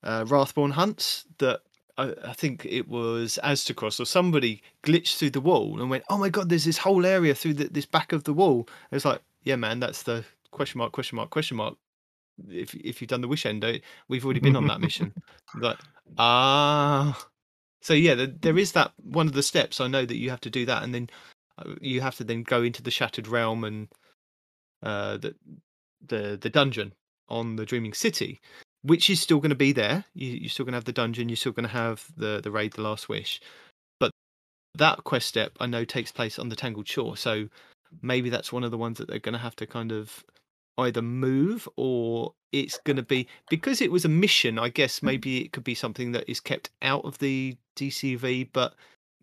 uh, 0.03 0.25
Wrathborn 0.25 0.71
hunts 0.71 1.25
that. 1.37 1.61
I 1.97 2.13
I 2.23 2.33
think 2.33 2.65
it 2.65 2.87
was 2.87 3.39
Aztecross 3.43 3.99
or 3.99 4.05
somebody 4.05 4.61
glitched 4.83 5.17
through 5.17 5.31
the 5.31 5.41
wall 5.41 5.79
and 5.81 5.89
went, 5.89 6.03
"Oh 6.09 6.17
my 6.17 6.29
god, 6.29 6.49
there's 6.49 6.65
this 6.65 6.77
whole 6.77 7.05
area 7.05 7.35
through 7.35 7.55
the, 7.55 7.65
this 7.65 7.85
back 7.85 8.11
of 8.11 8.23
the 8.23 8.33
wall." 8.33 8.67
It's 8.91 9.05
like, 9.05 9.21
yeah, 9.43 9.55
man, 9.55 9.79
that's 9.79 10.03
the 10.03 10.25
question 10.51 10.79
mark, 10.79 10.91
question 10.91 11.15
mark, 11.15 11.29
question 11.29 11.57
mark. 11.57 11.75
If 12.49 12.73
if 12.75 13.01
you've 13.01 13.09
done 13.09 13.21
the 13.21 13.27
wish 13.27 13.45
ender, 13.45 13.79
we've 14.07 14.25
already 14.25 14.41
been 14.41 14.55
on 14.55 14.67
that 14.67 14.81
mission. 14.81 15.13
Like, 15.57 15.77
ah, 16.17 17.27
so 17.81 17.93
yeah, 17.93 18.15
there, 18.15 18.27
there 18.27 18.57
is 18.57 18.73
that 18.73 18.91
one 18.97 19.27
of 19.27 19.33
the 19.33 19.43
steps. 19.43 19.79
I 19.79 19.87
know 19.87 20.05
that 20.05 20.17
you 20.17 20.29
have 20.31 20.41
to 20.41 20.49
do 20.49 20.65
that, 20.65 20.83
and 20.83 20.93
then 20.93 21.09
uh, 21.57 21.75
you 21.79 22.01
have 22.01 22.17
to 22.17 22.25
then 22.25 22.43
go 22.43 22.61
into 22.61 22.81
the 22.83 22.91
shattered 22.91 23.27
realm 23.27 23.63
and 23.63 23.87
uh, 24.83 25.17
the 25.17 25.35
the 26.05 26.37
the 26.41 26.49
dungeon 26.49 26.93
on 27.29 27.55
the 27.55 27.65
Dreaming 27.65 27.93
City, 27.93 28.41
which 28.85 29.09
is 29.09 29.19
still 29.19 29.39
going 29.39 29.49
to 29.49 29.55
be 29.55 29.71
there. 29.71 30.05
You, 30.13 30.29
you're 30.29 30.49
still 30.49 30.65
going 30.65 30.73
to 30.73 30.77
have 30.77 30.85
the 30.85 30.93
dungeon. 30.93 31.27
You're 31.27 31.35
still 31.35 31.51
going 31.51 31.67
to 31.67 31.73
have 31.73 32.05
the 32.15 32.39
the 32.41 32.51
raid, 32.51 32.73
the 32.73 32.81
last 32.81 33.09
wish. 33.09 33.41
But 33.99 34.11
that 34.75 35.03
quest 35.03 35.27
step 35.27 35.53
I 35.59 35.65
know 35.65 35.85
takes 35.85 36.11
place 36.11 36.37
on 36.37 36.49
the 36.49 36.55
Tangled 36.55 36.87
Shore, 36.87 37.17
so 37.17 37.49
maybe 38.01 38.29
that's 38.29 38.53
one 38.53 38.63
of 38.63 38.71
the 38.71 38.77
ones 38.77 38.97
that 38.97 39.07
they're 39.07 39.19
going 39.19 39.33
to 39.33 39.39
have 39.39 39.55
to 39.57 39.65
kind 39.65 39.91
of 39.91 40.23
either 40.77 41.01
move 41.01 41.67
or 41.77 42.33
it's 42.51 42.77
going 42.79 42.97
to 42.97 43.03
be 43.03 43.27
because 43.49 43.81
it 43.81 43.91
was 43.91 44.03
a 44.03 44.09
mission 44.09 44.59
i 44.59 44.67
guess 44.67 45.01
maybe 45.01 45.41
it 45.41 45.53
could 45.53 45.63
be 45.63 45.73
something 45.73 46.11
that 46.11 46.29
is 46.29 46.41
kept 46.41 46.69
out 46.81 47.03
of 47.05 47.17
the 47.19 47.55
dcv 47.77 48.49
but 48.51 48.73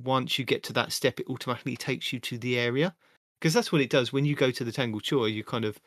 once 0.03 0.39
you 0.39 0.47
get 0.47 0.63
to 0.63 0.73
that 0.73 0.93
step 0.93 1.21
it 1.21 1.27
automatically 1.29 1.77
takes 1.77 2.11
you 2.11 2.19
to 2.19 2.39
the 2.39 2.59
area 2.59 2.95
because 3.39 3.53
that's 3.53 3.71
what 3.71 3.83
it 3.83 3.91
does 3.91 4.15
when 4.15 4.25
you 4.25 4.35
go 4.35 4.51
to 4.51 4.65
the 4.65 4.73
tangled 4.73 5.05
shore 5.05 5.29
you 5.29 5.45
kind 5.45 5.67
of 5.67 5.79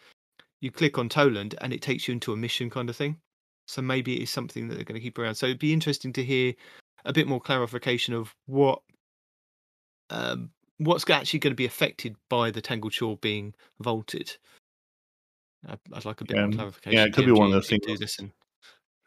you 0.61 0.69
click 0.69 0.99
on 0.99 1.09
toland 1.09 1.55
and 1.61 1.73
it 1.73 1.81
takes 1.81 2.07
you 2.07 2.11
into 2.11 2.31
a 2.31 2.37
mission 2.37 2.69
kind 2.69 2.89
of 2.89 2.95
thing 2.95 3.17
so 3.65 3.81
maybe 3.81 4.17
it 4.17 4.23
is 4.23 4.29
something 4.29 4.67
that 4.67 4.75
they're 4.75 4.83
going 4.83 4.99
to 4.99 5.03
keep 5.03 5.17
around 5.17 5.35
so 5.35 5.45
it'd 5.45 5.59
be 5.59 5.73
interesting 5.73 6.13
to 6.13 6.23
hear 6.23 6.53
a 7.05 7.13
bit 7.13 7.27
more 7.27 7.39
clarification 7.41 8.13
of 8.13 8.33
what 8.45 8.81
um, 10.09 10.51
what's 10.77 11.09
actually 11.09 11.39
going 11.39 11.51
to 11.51 11.55
be 11.55 11.65
affected 11.65 12.15
by 12.29 12.51
the 12.51 12.61
tangled 12.61 12.93
shore 12.93 13.17
being 13.17 13.53
vaulted 13.79 14.37
I'd, 15.67 15.79
I'd 15.93 16.05
like 16.05 16.21
a 16.21 16.25
bit 16.25 16.37
Yeah, 16.37 16.45
more 16.45 16.55
clarification. 16.55 16.97
yeah, 16.97 17.05
it 17.05 17.13
could 17.13 17.25
be 17.25 17.31
one 17.31 17.47
of 17.47 17.53
those 17.53 17.69
things- 17.69 17.85
Do 17.85 17.97
this 17.97 18.19
and 18.19 18.31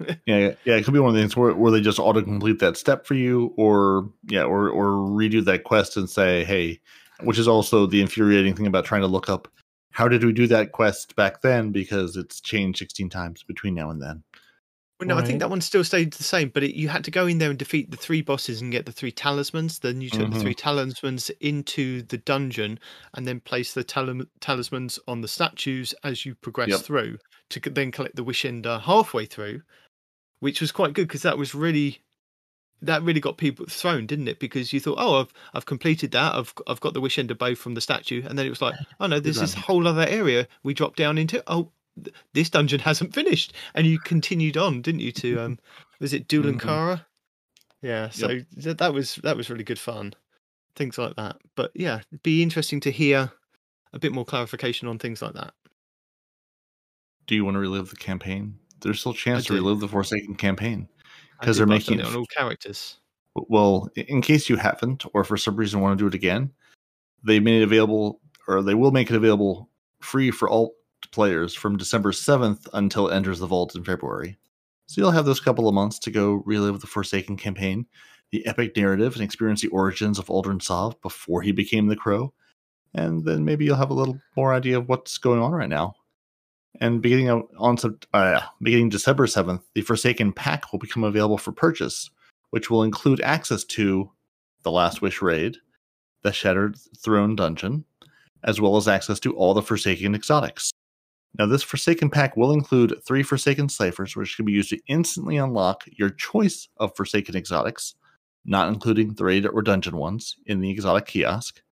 yeah, 0.26 0.54
yeah, 0.64 0.76
it 0.76 0.84
could 0.84 0.94
be 0.94 1.00
one 1.00 1.08
of 1.08 1.14
the 1.16 1.20
things 1.20 1.36
where, 1.36 1.52
where 1.54 1.72
they 1.72 1.80
just 1.80 1.98
auto 1.98 2.22
complete 2.22 2.60
that 2.60 2.76
step 2.76 3.04
for 3.04 3.14
you, 3.14 3.52
or 3.56 4.08
yeah, 4.28 4.44
or 4.44 4.68
or 4.68 4.92
redo 5.08 5.44
that 5.44 5.64
quest 5.64 5.96
and 5.96 6.08
say, 6.08 6.44
hey, 6.44 6.78
which 7.24 7.36
is 7.36 7.48
also 7.48 7.84
the 7.84 8.00
infuriating 8.00 8.54
thing 8.54 8.68
about 8.68 8.84
trying 8.84 9.00
to 9.00 9.08
look 9.08 9.28
up 9.28 9.48
how 9.90 10.06
did 10.06 10.22
we 10.22 10.32
do 10.32 10.46
that 10.46 10.70
quest 10.70 11.16
back 11.16 11.42
then 11.42 11.72
because 11.72 12.16
it's 12.16 12.40
changed 12.40 12.78
16 12.78 13.10
times 13.10 13.42
between 13.42 13.74
now 13.74 13.90
and 13.90 14.00
then. 14.00 14.22
Well, 14.98 15.06
no, 15.08 15.16
I 15.16 15.22
think 15.22 15.38
that 15.38 15.48
one 15.50 15.60
still 15.60 15.84
stayed 15.84 16.12
the 16.12 16.24
same, 16.24 16.48
but 16.48 16.64
it, 16.64 16.74
you 16.74 16.88
had 16.88 17.04
to 17.04 17.12
go 17.12 17.28
in 17.28 17.38
there 17.38 17.50
and 17.50 17.58
defeat 17.58 17.90
the 17.92 17.96
three 17.96 18.20
bosses 18.20 18.60
and 18.60 18.72
get 18.72 18.84
the 18.84 18.90
three 18.90 19.12
talismans. 19.12 19.78
Then 19.78 20.00
you 20.00 20.10
took 20.10 20.28
the 20.28 20.36
Mhm. 20.36 20.42
three 20.42 20.54
talismans 20.54 21.30
into 21.40 22.02
the 22.02 22.18
dungeon 22.18 22.80
and 23.14 23.24
then 23.24 23.38
place 23.38 23.74
the 23.74 23.84
talim- 23.84 24.26
talismans 24.40 24.98
on 25.06 25.20
the 25.20 25.28
statues 25.28 25.94
as 26.02 26.26
you 26.26 26.34
progress 26.34 26.70
Yep. 26.70 26.80
through 26.80 27.18
to 27.50 27.60
then 27.60 27.92
collect 27.92 28.16
the 28.16 28.24
wish 28.24 28.44
ender 28.44 28.80
halfway 28.80 29.24
through, 29.24 29.62
which 30.40 30.60
was 30.60 30.72
quite 30.72 30.94
good 30.94 31.06
because 31.06 31.22
that 31.22 31.38
was 31.38 31.54
really 31.54 32.00
that 32.80 33.02
really 33.02 33.18
got 33.20 33.36
people 33.38 33.66
thrown, 33.66 34.06
didn't 34.06 34.28
it? 34.28 34.38
Because 34.38 34.72
you 34.72 34.78
thought, 34.78 34.98
oh, 35.00 35.20
I've 35.20 35.32
I've 35.52 35.66
completed 35.66 36.10
that. 36.12 36.34
I've 36.34 36.52
I've 36.66 36.80
got 36.80 36.94
the 36.94 37.00
wish 37.00 37.18
ender 37.18 37.34
bow 37.34 37.54
from 37.54 37.74
the 37.74 37.80
statue, 37.80 38.22
and 38.24 38.38
then 38.38 38.46
it 38.46 38.50
was 38.50 38.62
like, 38.62 38.74
oh 39.00 39.06
no, 39.06 39.18
there's 39.20 39.40
this 39.40 39.54
whole 39.54 39.86
other 39.86 40.06
area 40.06 40.46
we 40.62 40.74
dropped 40.74 40.96
down 40.96 41.18
into. 41.18 41.42
Oh, 41.46 41.72
this 42.34 42.50
dungeon 42.50 42.80
hasn't 42.80 43.14
finished, 43.14 43.52
and 43.74 43.86
you 43.86 43.98
continued 43.98 44.56
on, 44.56 44.82
didn't 44.82 45.00
you? 45.00 45.12
To 45.12 45.38
um, 45.44 45.58
was 46.00 46.12
it. 46.12 46.28
Dul 46.28 46.44
Incaru? 46.44 47.04
Yeah, 47.82 48.10
so 48.10 48.40
th- 48.60 48.76
that 48.78 48.92
was 48.92 49.16
that 49.16 49.36
was 49.36 49.50
really 49.50 49.64
good 49.64 49.78
fun, 49.78 50.14
things 50.74 50.98
like 50.98 51.14
that. 51.16 51.36
But 51.54 51.70
yeah, 51.74 52.00
it'd 52.10 52.22
be 52.22 52.42
interesting 52.42 52.80
to 52.80 52.90
hear 52.90 53.30
a 53.92 53.98
bit 53.98 54.12
more 54.12 54.24
clarification 54.24 54.88
on 54.88 54.98
things 54.98 55.22
like 55.22 55.34
that. 55.34 55.54
Do 57.26 57.34
you 57.34 57.44
want 57.44 57.54
to 57.54 57.60
relive 57.60 57.90
the 57.90 57.96
campaign? 57.96 58.58
There's 58.80 59.00
still 59.00 59.12
a 59.12 59.16
chance 59.16 59.46
to 59.46 59.54
relive 59.54 59.80
the 59.80 59.88
Forsaken 59.88 60.36
campaign. 60.36 60.88
because 61.40 61.56
they're 61.56 61.66
but 61.66 61.74
I've 61.74 61.84
done 61.84 61.96
making 61.96 62.06
it 62.06 62.10
on 62.10 62.16
all 62.16 62.26
characters. 62.26 62.98
Well, 63.34 63.88
in 63.94 64.22
case 64.22 64.48
you 64.48 64.56
haven't, 64.56 65.04
or 65.14 65.24
for 65.24 65.36
some 65.36 65.56
reason 65.56 65.80
want 65.80 65.98
to 65.98 66.02
do 66.02 66.08
it 66.08 66.14
again, 66.14 66.52
they 67.22 67.38
made 67.38 67.60
it 67.60 67.64
available, 67.64 68.20
or 68.48 68.62
they 68.62 68.74
will 68.74 68.90
make 68.90 69.10
it 69.10 69.16
available 69.16 69.68
free 70.00 70.30
for 70.30 70.48
all 70.48 70.74
players 71.10 71.54
from 71.54 71.76
December 71.76 72.12
7th 72.12 72.68
until 72.72 73.08
it 73.08 73.14
enters 73.14 73.38
the 73.38 73.46
vault 73.46 73.74
in 73.74 73.84
February. 73.84 74.38
So 74.86 75.00
you'll 75.00 75.10
have 75.10 75.24
those 75.24 75.40
couple 75.40 75.68
of 75.68 75.74
months 75.74 75.98
to 76.00 76.10
go 76.10 76.42
relive 76.46 76.80
the 76.80 76.86
Forsaken 76.86 77.36
campaign, 77.36 77.86
the 78.30 78.46
epic 78.46 78.76
narrative, 78.76 79.14
and 79.14 79.22
experience 79.22 79.60
the 79.60 79.68
origins 79.68 80.18
of 80.18 80.26
Uldren 80.26 80.62
Sov 80.62 81.00
before 81.02 81.42
he 81.42 81.52
became 81.52 81.86
the 81.86 81.96
Crow. 81.96 82.32
And 82.94 83.24
then 83.24 83.44
maybe 83.44 83.64
you'll 83.64 83.76
have 83.76 83.90
a 83.90 83.94
little 83.94 84.18
more 84.36 84.54
idea 84.54 84.78
of 84.78 84.88
what's 84.88 85.18
going 85.18 85.40
on 85.40 85.52
right 85.52 85.68
now. 85.68 85.94
And 86.80 87.02
beginning 87.02 87.28
on 87.30 87.76
uh, 88.14 88.40
beginning 88.62 88.88
December 88.88 89.26
7th, 89.26 89.62
the 89.74 89.82
Forsaken 89.82 90.32
pack 90.32 90.72
will 90.72 90.78
become 90.78 91.04
available 91.04 91.38
for 91.38 91.52
purchase 91.52 92.10
which 92.50 92.70
will 92.70 92.82
include 92.82 93.20
access 93.20 93.64
to 93.64 94.10
the 94.62 94.70
Last 94.70 95.02
Wish 95.02 95.22
raid, 95.22 95.56
the 96.22 96.32
Shattered 96.32 96.76
Throne 96.96 97.36
dungeon, 97.36 97.84
as 98.44 98.60
well 98.60 98.76
as 98.76 98.88
access 98.88 99.20
to 99.20 99.34
all 99.36 99.54
the 99.54 99.62
Forsaken 99.62 100.14
exotics. 100.14 100.70
Now, 101.38 101.46
this 101.46 101.62
Forsaken 101.62 102.10
pack 102.10 102.36
will 102.36 102.52
include 102.52 103.00
three 103.06 103.22
Forsaken 103.22 103.68
ciphers, 103.68 104.16
which 104.16 104.36
can 104.36 104.44
be 104.44 104.52
used 104.52 104.70
to 104.70 104.80
instantly 104.88 105.36
unlock 105.36 105.84
your 105.86 106.10
choice 106.10 106.68
of 106.78 106.96
Forsaken 106.96 107.36
exotics, 107.36 107.94
not 108.44 108.68
including 108.68 109.14
the 109.14 109.24
raid 109.24 109.46
or 109.46 109.62
dungeon 109.62 109.96
ones, 109.96 110.36
in 110.46 110.60
the 110.60 110.70
exotic 110.70 111.06
kiosk. 111.06 111.62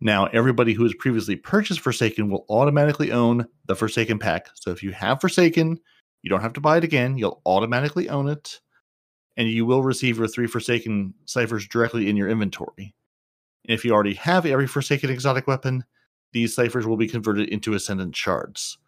Now, 0.00 0.26
everybody 0.26 0.72
who 0.72 0.84
has 0.84 0.94
previously 0.94 1.36
purchased 1.36 1.80
Forsaken 1.80 2.30
will 2.30 2.46
automatically 2.48 3.12
own 3.12 3.46
the 3.66 3.76
Forsaken 3.76 4.18
pack. 4.18 4.48
So 4.54 4.70
if 4.70 4.82
you 4.82 4.92
have 4.92 5.20
Forsaken, 5.20 5.78
you 6.22 6.30
don't 6.30 6.40
have 6.40 6.54
to 6.54 6.60
buy 6.60 6.78
it 6.78 6.84
again. 6.84 7.18
You'll 7.18 7.42
automatically 7.44 8.08
own 8.08 8.28
it 8.28 8.60
and 9.36 9.48
you 9.48 9.64
will 9.64 9.82
receive 9.82 10.18
your 10.18 10.28
three 10.28 10.46
Forsaken 10.46 11.14
ciphers 11.26 11.66
directly 11.66 12.08
in 12.08 12.16
your 12.16 12.28
inventory. 12.28 12.94
And 13.66 13.74
if 13.74 13.84
you 13.84 13.92
already 13.92 14.14
have 14.14 14.46
every 14.46 14.66
Forsaken 14.66 15.10
exotic 15.10 15.46
weapon, 15.46 15.84
these 16.32 16.54
ciphers 16.54 16.86
will 16.86 16.96
be 16.96 17.08
converted 17.08 17.48
into 17.48 17.74
Ascendant 17.74 18.14
shards. 18.16 18.78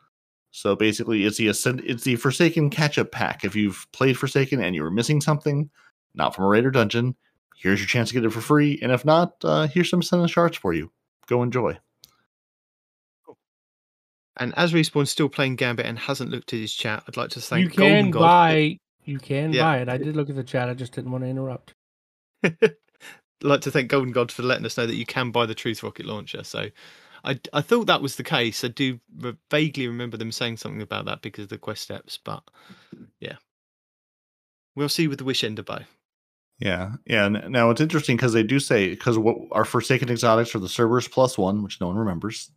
So 0.51 0.77
basically, 0.77 1.25
it's 1.25 1.39
the 1.39 1.49
Ascend- 1.49 1.83
it's 1.87 2.05
the 2.05 2.17
Forsaken 2.17 2.71
catch-up 2.71 3.11
pack. 3.11 3.45
If 3.45 3.57
you've 3.57 3.87
played 3.93 4.19
Forsaken 4.19 4.61
and 4.63 4.75
you 4.75 4.83
were 4.83 4.91
missing 4.91 5.21
something, 5.21 5.71
not 6.15 6.35
from 6.35 6.45
a 6.45 6.49
Raider 6.49 6.71
dungeon, 6.71 7.17
here's 7.57 7.81
your 7.81 7.87
chance 7.89 8.09
to 8.09 8.15
get 8.15 8.25
it 8.25 8.31
for 8.31 8.41
free. 8.43 8.79
And 8.83 8.93
if 8.93 9.05
not, 9.05 9.35
uh, 9.45 9.67
here's 9.67 9.89
some 9.89 10.01
Ascendant 10.01 10.31
shards 10.31 10.57
for 10.59 10.75
you. 10.75 10.91
Go 11.27 11.43
enjoy. 11.43 11.79
And 14.39 14.55
as 14.57 14.73
Respawn's 14.73 15.11
still 15.11 15.29
playing 15.29 15.57
Gambit 15.57 15.87
and 15.87 15.99
hasn't 15.99 16.31
looked 16.31 16.53
at 16.53 16.59
his 16.59 16.73
chat, 16.73 17.03
I'd 17.07 17.17
like 17.17 17.31
to 17.31 17.41
thank 17.41 17.65
you 17.65 17.71
can 17.71 17.79
Golden 17.79 18.11
God. 18.13 18.21
buy. 18.21 18.79
You 19.05 19.19
can 19.19 19.53
Yeah. 19.53 19.63
buy 19.63 19.79
it. 19.79 19.89
I 19.89 19.99
did 19.99 20.17
look 20.17 20.31
at 20.31 20.37
the 20.37 20.45
chat. 20.45 20.69
I 20.69 20.75
just 20.75 20.93
didn't 20.93 21.11
want 21.11 21.25
to 21.25 21.29
interrupt. 21.29 21.75
I'd 22.45 22.75
like 23.43 23.61
to 23.63 23.71
thank 23.71 23.91
Golden 23.91 24.13
God 24.13 24.33
for 24.33 24.43
letting 24.43 24.65
us 24.65 24.77
know 24.79 24.87
that 24.87 24.95
you 24.95 25.05
can 25.07 25.31
buy 25.33 25.47
the 25.47 25.55
Truth 25.55 25.83
Rocket 25.83 26.07
launcher. 26.07 26.45
So 26.45 26.69
I, 27.25 27.41
I 27.53 27.61
thought 27.61 27.87
that 27.87 28.03
was 28.03 28.17
the 28.17 28.25
case. 28.25 28.65
I 28.65 28.69
do 28.69 28.99
re- 29.19 29.37
vaguely 29.51 29.87
remember 29.87 30.17
them 30.17 30.33
saying 30.33 30.57
something 30.57 30.83
about 30.83 31.05
that 31.05 31.23
because 31.23 31.45
of 31.45 31.51
the 31.51 31.59
quest 31.59 31.83
steps, 31.83 32.19
but 32.23 32.43
yeah. 33.21 33.37
We'll 34.75 34.89
see 34.89 35.07
with 35.07 35.19
the 35.19 35.25
Wish 35.25 35.45
Ender 35.45 35.63
bow. 35.63 35.81
Yeah, 36.59 36.93
yeah. 37.07 37.29
Now 37.29 37.71
it's 37.71 37.81
interesting 37.81 38.17
because 38.17 38.33
they 38.33 38.43
do 38.43 38.59
say 38.61 38.91
because 38.91 39.19
what 39.19 39.37
our 39.51 39.65
Forsaken 39.65 40.09
exotics 40.09 40.55
are 40.55 40.61
the 40.61 40.69
Cerberus 40.69 41.09
plus 41.09 41.37
one, 41.37 41.63
which 41.63 41.81
no 41.81 41.89
one 41.89 41.97
remembers, 41.97 42.51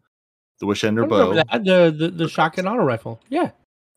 the 0.59 0.65
Wish 0.65 0.83
I 0.83 0.87
Ender 0.87 1.05
bow, 1.05 1.33
that. 1.33 1.65
The 1.65 1.93
the, 1.95 2.09
the 2.09 2.29
shotgun 2.29 2.67
auto 2.67 2.83
rifle. 2.83 3.19
Yeah. 3.29 3.49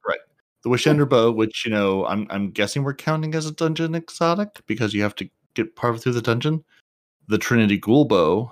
Right. 0.06 0.18
The 0.64 0.70
Wish 0.70 0.86
Ender 0.86 1.06
bow, 1.06 1.30
which 1.30 1.64
you 1.64 1.70
know 1.70 2.06
I'm 2.06 2.26
I'm 2.30 2.50
guessing 2.50 2.82
we're 2.82 2.94
counting 2.94 3.34
as 3.34 3.46
a 3.46 3.52
dungeon 3.52 3.94
exotic 3.94 4.60
because 4.66 4.94
you 4.94 5.02
have 5.02 5.14
to 5.16 5.28
get 5.54 5.76
part 5.76 5.94
of 5.94 6.02
through 6.02 6.14
the 6.14 6.22
dungeon. 6.22 6.64
The 7.28 7.38
Trinity 7.38 7.76
Ghoul 7.76 8.06
bow, 8.06 8.50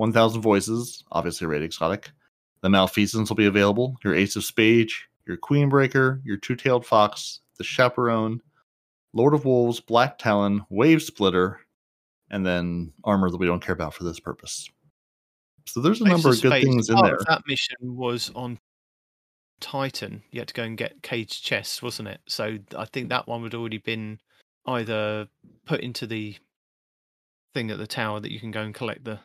one 0.00 0.14
thousand 0.14 0.40
voices, 0.40 1.04
obviously 1.12 1.44
a 1.44 1.48
raid 1.48 1.62
exotic. 1.62 2.10
The 2.62 2.70
Malfeasance 2.70 3.28
will 3.28 3.36
be 3.36 3.44
available. 3.44 3.98
Your 4.02 4.14
Ace 4.14 4.34
of 4.34 4.44
Spades, 4.44 4.94
your 5.26 5.36
Queen 5.36 5.68
Breaker, 5.68 6.22
your 6.24 6.38
Two 6.38 6.56
Tailed 6.56 6.86
Fox, 6.86 7.40
the 7.58 7.64
Chaperone, 7.64 8.40
Lord 9.12 9.34
of 9.34 9.44
Wolves, 9.44 9.78
Black 9.78 10.16
Talon, 10.16 10.64
Wave 10.70 11.02
Splitter, 11.02 11.60
and 12.30 12.46
then 12.46 12.94
armor 13.04 13.28
that 13.28 13.36
we 13.36 13.44
don't 13.44 13.62
care 13.62 13.74
about 13.74 13.92
for 13.92 14.04
this 14.04 14.18
purpose. 14.18 14.70
So 15.66 15.80
there's 15.80 16.00
a 16.00 16.04
Ace 16.04 16.10
number 16.10 16.30
of 16.30 16.36
of 16.36 16.42
good 16.42 16.62
things 16.62 16.88
in 16.88 16.96
there. 16.96 17.18
That 17.28 17.42
mission 17.46 17.76
was 17.82 18.32
on 18.34 18.58
Titan. 19.60 20.22
You 20.30 20.40
had 20.40 20.48
to 20.48 20.54
go 20.54 20.62
and 20.62 20.78
get 20.78 21.02
caged 21.02 21.44
chests, 21.44 21.82
wasn't 21.82 22.08
it? 22.08 22.20
So 22.26 22.56
I 22.74 22.86
think 22.86 23.10
that 23.10 23.28
one 23.28 23.42
would 23.42 23.54
already 23.54 23.76
been 23.76 24.18
either 24.64 25.28
put 25.66 25.80
into 25.80 26.06
the 26.06 26.36
thing 27.52 27.70
at 27.70 27.76
the 27.76 27.86
tower 27.86 28.18
that 28.18 28.32
you 28.32 28.40
can 28.40 28.50
go 28.50 28.62
and 28.62 28.74
collect 28.74 29.04
the 29.04 29.20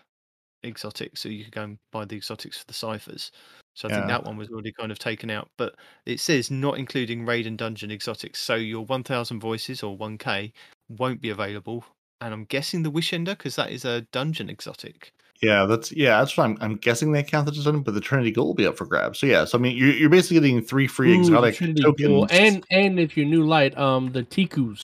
exotics, 0.65 1.21
so 1.21 1.29
you 1.29 1.43
could 1.43 1.53
go 1.53 1.63
and 1.63 1.77
buy 1.91 2.05
the 2.05 2.15
exotics 2.17 2.57
for 2.57 2.65
the 2.65 2.73
ciphers. 2.73 3.31
So 3.73 3.89
I 3.89 3.93
think 3.93 4.07
that 4.07 4.23
one 4.23 4.37
was 4.37 4.49
already 4.49 4.71
kind 4.71 4.91
of 4.91 4.99
taken 4.99 5.29
out. 5.29 5.49
But 5.57 5.75
it 6.05 6.19
says 6.21 6.49
not 6.49 6.77
including 6.77 7.25
raid 7.25 7.45
and 7.45 7.57
dungeon 7.57 7.91
exotics. 7.91 8.39
So 8.39 8.55
your 8.55 8.85
1,000 8.85 9.39
voices 9.39 9.83
or 9.83 9.97
1k 9.97 10.53
won't 10.87 11.21
be 11.21 11.29
available. 11.29 11.83
And 12.21 12.33
I'm 12.33 12.45
guessing 12.45 12.83
the 12.83 12.89
Wish 12.89 13.11
Ender 13.11 13.35
because 13.35 13.57
that 13.57 13.71
is 13.71 13.83
a 13.83 14.01
dungeon 14.13 14.49
exotic. 14.49 15.11
Yeah, 15.41 15.65
that's 15.65 15.91
yeah, 15.91 16.19
that's 16.19 16.37
what 16.37 16.45
I'm. 16.45 16.57
I'm 16.61 16.75
guessing 16.77 17.11
they 17.11 17.21
count 17.21 17.45
that 17.47 17.57
as 17.57 17.65
done, 17.65 17.81
but 17.81 17.93
the 17.93 17.99
Trinity 17.99 18.31
Ghoul 18.31 18.47
will 18.47 18.53
be 18.53 18.65
up 18.65 18.77
for 18.77 18.85
grabs. 18.85 19.19
So 19.19 19.27
yeah, 19.27 19.43
so 19.43 19.57
I 19.57 19.61
mean, 19.61 19.75
you're, 19.75 19.91
you're 19.91 20.09
basically 20.09 20.39
getting 20.39 20.61
three 20.61 20.87
free 20.87 21.13
Ooh, 21.13 21.19
exotic 21.19 21.55
Trinity 21.55 21.81
tokens. 21.83 22.07
Ghoul. 22.07 22.27
And 22.31 22.63
and 22.71 22.97
if 22.97 23.17
you're 23.17 23.25
new 23.25 23.45
light, 23.45 23.77
um, 23.77 24.13
the 24.13 24.23
Ticuu's. 24.23 24.81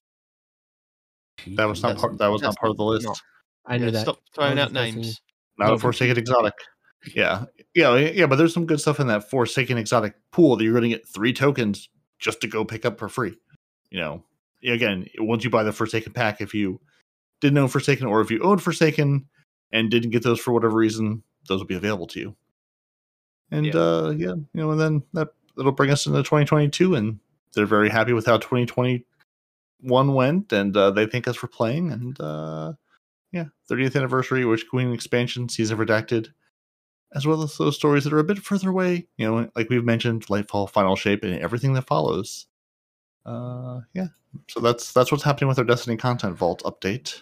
that 1.48 1.64
was 1.66 1.82
not 1.82 1.90
That's- 1.90 2.02
part. 2.02 2.18
That 2.18 2.28
was 2.28 2.42
not 2.42 2.58
part 2.58 2.72
of 2.72 2.78
the 2.78 2.84
list. 2.84 3.06
not- 3.06 3.22
I 3.66 3.78
knew 3.78 3.86
Yeah, 3.86 3.92
that. 3.92 4.02
Stop 4.02 4.20
throwing 4.36 4.60
out 4.60 4.74
guessing. 4.74 4.96
names. 4.96 5.22
Not 5.62 5.74
a 5.74 5.80
Forsaken 5.80 6.18
exotic. 6.18 6.54
Yeah, 7.16 7.46
yeah, 7.74 7.96
yeah. 7.98 8.26
But 8.28 8.36
there's 8.36 8.54
some 8.54 8.66
good 8.66 8.80
stuff 8.80 9.00
in 9.00 9.08
that 9.08 9.30
Forsaken 9.30 9.78
exotic 9.78 10.14
pool 10.32 10.56
that 10.56 10.64
you're 10.64 10.74
going 10.74 10.84
to 10.84 10.90
get 10.90 11.08
three 11.08 11.34
tokens 11.34 11.90
just 12.20 12.42
to 12.42 12.48
go 12.48 12.64
pick 12.64 12.86
up 12.86 13.00
for 13.00 13.10
free. 13.10 13.36
You 13.90 14.00
know, 14.00 14.24
again, 14.64 15.08
once 15.18 15.44
you 15.44 15.50
buy 15.50 15.64
the 15.64 15.72
Forsaken 15.74 16.14
pack, 16.14 16.42
if 16.42 16.54
you 16.54 16.80
didn't 17.42 17.58
own 17.58 17.68
Forsaken 17.70 18.06
or 18.06 18.22
if 18.22 18.30
you 18.30 18.42
owned 18.44 18.62
Forsaken 18.62 19.26
and 19.72 19.90
didn't 19.90 20.12
get 20.12 20.22
those 20.24 20.40
for 20.40 20.52
whatever 20.52 20.76
reason, 20.76 21.24
those 21.48 21.60
will 21.60 21.68
be 21.68 21.76
available 21.76 22.08
to 22.08 22.20
you. 22.20 22.36
And 23.50 23.66
Yeah. 23.66 23.74
uh 23.80 24.10
yeah, 24.16 24.34
you 24.36 24.48
know, 24.54 24.72
and 24.72 24.80
then 24.80 25.04
that 25.14 25.30
that'll 25.58 25.72
bring 25.72 25.90
us 25.92 26.06
into 26.06 26.20
2022, 26.20 26.96
and 26.96 27.20
they're 27.54 27.66
very 27.66 27.90
happy 27.90 28.14
with 28.14 28.26
how 28.28 28.38
2021 28.38 29.04
went, 30.14 30.54
and 30.54 30.78
uh, 30.78 30.92
they 30.92 31.06
thank 31.08 31.28
us 31.28 31.36
for 31.36 31.48
playing, 31.48 31.92
and 31.92 32.20
uh 32.22 32.74
yeah, 33.32 33.46
30th 33.70 33.96
anniversary, 33.96 34.46
Witch 34.46 34.68
Queen 34.70 34.92
expansion, 34.92 35.50
season 35.50 35.78
redacted, 35.78 36.30
as 37.14 37.26
well 37.26 37.44
as 37.44 37.58
those 37.58 37.76
stories 37.76 38.04
that 38.04 38.14
are 38.14 38.20
a 38.20 38.24
bit 38.24 38.40
further 38.40 38.70
away. 38.70 39.08
You 39.18 39.28
know, 39.30 39.50
like 39.56 39.70
we've 39.70 39.84
mentioned, 39.86 40.26
Lightfall, 40.28 40.70
Final 40.70 40.96
Shape, 40.96 41.24
and 41.24 41.40
everything 41.40 41.74
that 41.74 41.88
follows. 41.88 42.48
Uh, 43.26 43.82
yeah. 43.94 44.08
So 44.50 44.60
that's 44.60 44.94
that's 44.94 45.12
what's 45.12 45.24
happening 45.24 45.48
with 45.50 45.60
our 45.60 45.66
Destiny 45.66 45.98
content 45.98 46.36
vault 46.38 46.64
update. 46.64 47.22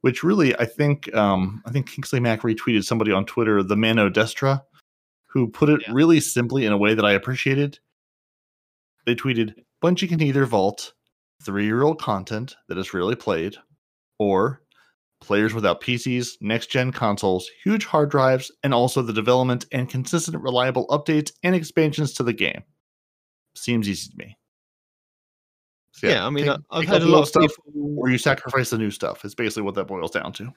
Which 0.00 0.22
really, 0.22 0.56
I 0.56 0.64
think, 0.64 1.12
um, 1.16 1.60
I 1.66 1.72
think 1.72 1.90
Kingsley 1.90 2.20
Mac 2.20 2.42
retweeted 2.42 2.84
somebody 2.84 3.10
on 3.10 3.26
Twitter, 3.26 3.62
the 3.64 3.74
Mano 3.76 4.08
Destra, 4.08 4.62
who 5.26 5.48
put 5.48 5.68
it 5.68 5.82
Yeah. 5.86 5.92
really 5.92 6.20
simply 6.20 6.64
in 6.64 6.72
a 6.72 6.78
way 6.78 6.94
that 6.94 7.04
I 7.04 7.12
appreciated. 7.12 7.80
They 9.06 9.16
tweeted, 9.16 9.54
"Bungie 9.82 10.08
can 10.08 10.22
either 10.22 10.46
vault 10.46 10.94
three-year-old 11.42 12.00
content 12.00 12.54
that 12.68 12.78
is 12.78 12.94
really 12.94 13.16
played, 13.16 13.56
or 14.20 14.62
players 15.20 15.52
without 15.54 15.80
PCs, 15.80 16.36
next 16.40 16.68
gen 16.70 16.92
consoles, 16.92 17.48
huge 17.64 17.84
hard 17.84 18.10
drives, 18.10 18.50
and 18.62 18.72
also 18.72 19.02
the 19.02 19.12
development 19.12 19.66
and 19.72 19.88
consistent, 19.88 20.40
reliable 20.42 20.86
updates 20.88 21.32
and 21.42 21.54
expansions 21.54 22.12
to 22.14 22.22
the 22.22 22.32
game. 22.32 22.62
Seems 23.54 23.88
easy 23.88 24.10
to 24.10 24.16
me. 24.16 24.36
So, 25.92 26.08
Yeah, 26.08 26.26
I 26.26 26.30
mean, 26.30 26.44
take- 26.44 26.58
I've 26.70 26.80
take 26.82 26.88
heard 26.90 27.02
a 27.02 27.06
lot 27.06 27.22
of 27.22 27.28
stuff 27.28 27.50
people. 27.66 27.94
or 27.98 28.08
you 28.08 28.18
sacrifice 28.18 28.70
the 28.70 28.78
new 28.78 28.90
stuff. 28.90 29.24
Is 29.24 29.34
basically 29.34 29.62
what 29.62 29.74
that 29.74 29.86
boils 29.86 30.12
down 30.12 30.32
to. 30.34 30.52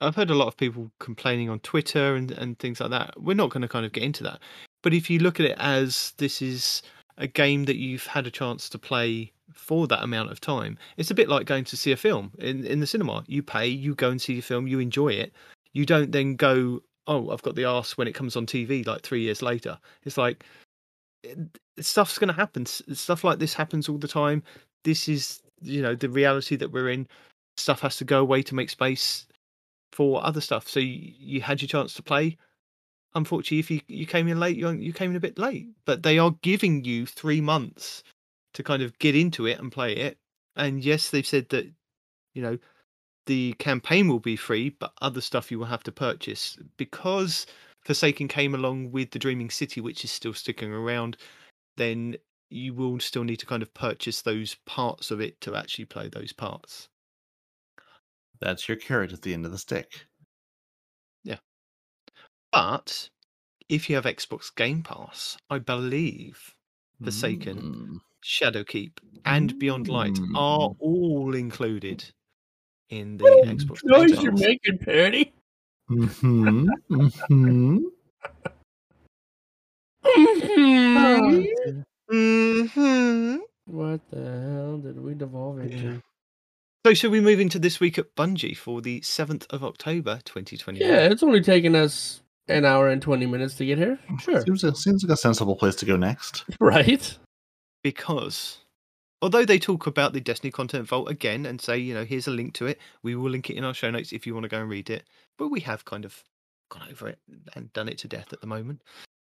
I've 0.00 0.16
heard 0.16 0.30
a 0.30 0.34
lot 0.34 0.48
of 0.48 0.56
people 0.56 0.90
complaining 0.98 1.48
on 1.48 1.60
Twitter 1.60 2.16
and, 2.16 2.30
and 2.32 2.58
things 2.58 2.80
like 2.80 2.90
that. 2.90 3.14
We're 3.18 3.34
not 3.34 3.50
going 3.50 3.62
to 3.62 3.68
kind 3.68 3.86
of 3.86 3.92
get 3.92 4.02
into 4.02 4.24
that. 4.24 4.40
But 4.82 4.92
if 4.92 5.08
you 5.08 5.20
look 5.20 5.38
at 5.40 5.46
it 5.46 5.56
as 5.58 6.12
this 6.18 6.42
is 6.42 6.82
a 7.16 7.26
game 7.28 7.64
that 7.64 7.76
you've 7.76 8.04
had 8.06 8.26
a 8.26 8.30
chance 8.30 8.68
to 8.70 8.78
play 8.78 9.32
for 9.52 9.86
that 9.86 10.02
amount 10.02 10.30
of 10.30 10.40
time, 10.40 10.78
it's 10.96 11.10
a 11.10 11.14
bit 11.14 11.28
like 11.28 11.46
going 11.46 11.64
to 11.64 11.76
see 11.76 11.92
a 11.92 11.96
film 11.96 12.32
in, 12.38 12.64
in 12.64 12.80
the 12.80 12.86
cinema. 12.86 13.24
You 13.26 13.42
pay, 13.42 13.66
you 13.66 13.94
go 13.94 14.10
and 14.10 14.20
see 14.20 14.38
a 14.38 14.42
film, 14.42 14.66
you 14.66 14.78
enjoy 14.78 15.08
it. 15.08 15.32
You 15.72 15.86
don't 15.86 16.12
then 16.12 16.36
go, 16.36 16.82
oh, 17.06 17.30
I've 17.30 17.42
got 17.42 17.54
the 17.54 17.64
arse 17.64 17.96
when 17.98 18.08
it 18.08 18.14
comes 18.14 18.36
on 18.36 18.46
TV 18.46 18.86
like 18.86 19.02
three 19.02 19.22
years 19.22 19.42
later. 19.42 19.78
It's 20.04 20.16
like 20.16 20.44
it- 21.22 21.38
stuff's 21.80 22.18
going 22.18 22.28
to 22.28 22.34
happen. 22.34 22.66
Stuff 22.66 23.24
like 23.24 23.38
this 23.38 23.54
happens 23.54 23.88
all 23.88 23.98
the 23.98 24.08
time. 24.08 24.42
This 24.84 25.08
is, 25.08 25.42
you 25.60 25.82
know, 25.82 25.94
the 25.94 26.08
reality 26.08 26.56
that 26.56 26.72
we're 26.72 26.90
in. 26.90 27.08
Stuff 27.56 27.80
has 27.80 27.96
to 27.98 28.04
go 28.04 28.20
away 28.20 28.42
to 28.42 28.54
make 28.54 28.70
space 28.70 29.26
for 29.92 30.24
other 30.24 30.40
stuff. 30.40 30.68
So 30.68 30.80
you, 30.80 31.12
you 31.18 31.40
had 31.40 31.62
your 31.62 31.68
chance 31.68 31.94
to 31.94 32.02
play. 32.02 32.36
Unfortunately, 33.14 33.60
if 33.60 33.70
you, 33.70 33.80
you 33.86 34.06
came 34.06 34.26
in 34.26 34.40
late, 34.40 34.56
you, 34.56 34.68
you 34.70 34.92
came 34.92 35.10
in 35.10 35.16
a 35.16 35.20
bit 35.20 35.38
late. 35.38 35.68
But 35.84 36.02
they 36.02 36.18
are 36.18 36.32
giving 36.42 36.84
you 36.84 37.06
three 37.06 37.40
months 37.40 38.02
to 38.54 38.62
kind 38.62 38.82
of 38.82 38.98
get 38.98 39.14
into 39.14 39.46
it 39.46 39.58
and 39.58 39.70
play 39.70 39.94
it. 39.94 40.18
And 40.56 40.82
yes, 40.84 41.10
they've 41.10 41.26
said 41.26 41.48
that, 41.50 41.66
you 42.34 42.42
know, 42.42 42.58
the 43.26 43.54
campaign 43.54 44.08
will 44.08 44.20
be 44.20 44.36
free, 44.36 44.70
but 44.70 44.92
other 45.00 45.20
stuff 45.20 45.50
you 45.50 45.58
will 45.58 45.66
have 45.66 45.82
to 45.84 45.92
purchase 45.92 46.58
because 46.76 47.46
Forsaken 47.84 48.28
came 48.28 48.54
along 48.54 48.92
with 48.92 49.10
the 49.10 49.18
Dreaming 49.18 49.50
City, 49.50 49.80
which 49.80 50.04
is 50.04 50.10
still 50.10 50.34
sticking 50.34 50.72
around. 50.72 51.16
Then 51.76 52.16
you 52.50 52.74
will 52.74 53.00
still 53.00 53.24
need 53.24 53.38
to 53.40 53.46
kind 53.46 53.62
of 53.62 53.74
purchase 53.74 54.22
those 54.22 54.56
parts 54.66 55.10
of 55.10 55.20
it 55.20 55.40
to 55.40 55.56
actually 55.56 55.86
play 55.86 56.08
those 56.08 56.32
parts. 56.32 56.88
That's 58.40 58.68
your 58.68 58.76
carrot 58.76 59.12
at 59.12 59.22
the 59.22 59.32
end 59.32 59.46
of 59.46 59.52
the 59.52 59.58
stick. 59.58 60.06
Yeah. 61.24 61.38
But 62.52 63.08
if 63.68 63.88
you 63.88 63.96
have 63.96 64.04
Xbox 64.04 64.54
Game 64.54 64.82
Pass, 64.82 65.36
I 65.50 65.58
believe 65.58 66.54
Forsaken, 67.02 67.58
Mm. 67.58 68.00
Shadowkeep, 68.24 68.92
and 69.26 69.58
Beyond 69.58 69.88
Light 69.88 70.18
are 70.34 70.70
Mm. 70.70 70.76
all 70.80 71.34
included 71.34 72.04
in 72.88 73.18
the 73.18 73.24
What 73.24 73.48
Xbox 73.48 73.82
Game 73.82 73.90
Noise 73.90 74.22
you're 74.22 74.32
making, 74.32 74.78
Parody. 74.78 75.32
Mhm, 75.90 76.68
mhm. 76.90 77.12
Mhm. 77.30 77.80
Mhm. 82.10 83.38
What 83.66 84.00
the 84.10 84.16
hell 84.16 84.78
did 84.78 84.98
we 85.00 85.14
devolve 85.14 85.58
into? 85.60 86.02
So, 86.86 86.92
should 86.94 87.10
we 87.10 87.20
move 87.20 87.40
into 87.40 87.58
this 87.58 87.80
week 87.80 87.98
at 87.98 88.14
Bungie 88.14 88.56
for 88.56 88.80
the 88.82 89.00
7th 89.00 89.46
of 89.50 89.64
October, 89.64 90.20
2021? 90.24 90.86
Yeah, 90.90 91.06
it's 91.06 91.22
only 91.22 91.40
taken 91.40 91.74
us 91.74 92.22
an 92.48 92.64
hour 92.66 92.88
and 92.90 93.00
20 93.00 93.24
minutes 93.26 93.54
to 93.56 93.64
get 93.66 93.78
here. 93.78 93.98
Sure. 94.20 94.42
Seems, 94.42 94.82
seems 94.82 95.02
like 95.02 95.12
a 95.12 95.16
sensible 95.16 95.56
place 95.56 95.76
to 95.76 95.86
go 95.86 95.96
next. 95.96 96.44
Right? 96.60 97.18
Because 97.84 98.58
although 99.22 99.44
they 99.44 99.58
talk 99.60 99.86
about 99.86 100.12
the 100.14 100.20
Destiny 100.20 100.50
Content 100.50 100.88
Vault 100.88 101.08
again 101.08 101.46
and 101.46 101.60
say, 101.60 101.78
you 101.78 101.94
know, 101.94 102.04
here's 102.04 102.26
a 102.26 102.32
link 102.32 102.54
to 102.54 102.66
it, 102.66 102.80
we 103.04 103.14
will 103.14 103.30
link 103.30 103.50
it 103.50 103.56
in 103.56 103.62
our 103.62 103.74
show 103.74 103.90
notes 103.90 104.12
if 104.12 104.26
you 104.26 104.34
want 104.34 104.44
to 104.44 104.48
go 104.48 104.60
and 104.60 104.68
read 104.68 104.90
it. 104.90 105.04
But 105.38 105.48
we 105.48 105.60
have 105.60 105.84
kind 105.84 106.04
of 106.04 106.24
gone 106.70 106.88
over 106.90 107.08
it 107.08 107.18
and 107.54 107.72
done 107.74 107.88
it 107.88 107.98
to 107.98 108.08
death 108.08 108.32
at 108.32 108.40
the 108.40 108.46
moment. 108.46 108.82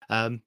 Um, 0.10 0.42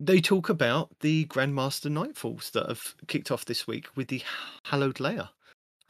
they 0.00 0.20
talk 0.20 0.48
about 0.48 0.90
the 1.00 1.26
Grandmaster 1.26 1.90
Nightfalls 1.90 2.52
that 2.52 2.66
have 2.66 2.94
kicked 3.06 3.30
off 3.30 3.44
this 3.44 3.66
week 3.66 3.86
with 3.94 4.08
the 4.08 4.22
Hollowed 4.64 4.98
Lair. 4.98 5.28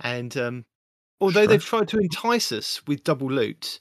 And 0.00 0.36
um, 0.36 0.64
although 1.20 1.42
Sure. 1.42 1.46
they've 1.46 1.64
tried 1.64 1.88
to 1.88 1.98
entice 1.98 2.50
us 2.50 2.84
with 2.86 3.04
double 3.04 3.30
loot, 3.30 3.78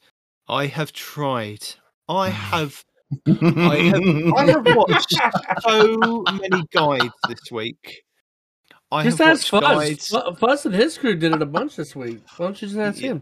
I 0.48 0.68
have 0.68 0.94
tried. 0.94 1.66
I 2.08 2.30
have 2.52 2.86
I 3.26 3.92
have, 3.94 4.34
I 4.36 4.46
have 4.52 4.66
watched 4.76 5.14
so 5.62 6.24
many 6.34 6.64
guides 6.74 7.14
this 7.28 7.52
week. 7.52 8.02
I 8.92 9.04
just 9.04 9.18
have 9.20 9.30
ask 9.38 9.52
watched 9.52 9.66
Fuzz. 9.66 10.12
guides. 10.12 10.40
Fuzz 10.40 10.66
and 10.66 10.76
his 10.76 10.98
crew 10.98 11.16
did 11.16 11.34
it 11.34 11.42
a 11.42 11.46
bunch 11.46 11.76
this 11.76 11.96
week. 11.96 12.20
Why 12.38 12.46
don't 12.48 12.62
you 12.62 12.68
just 12.68 12.80
ask 12.80 13.02
Yeah. 13.02 13.12
him? 13.12 13.22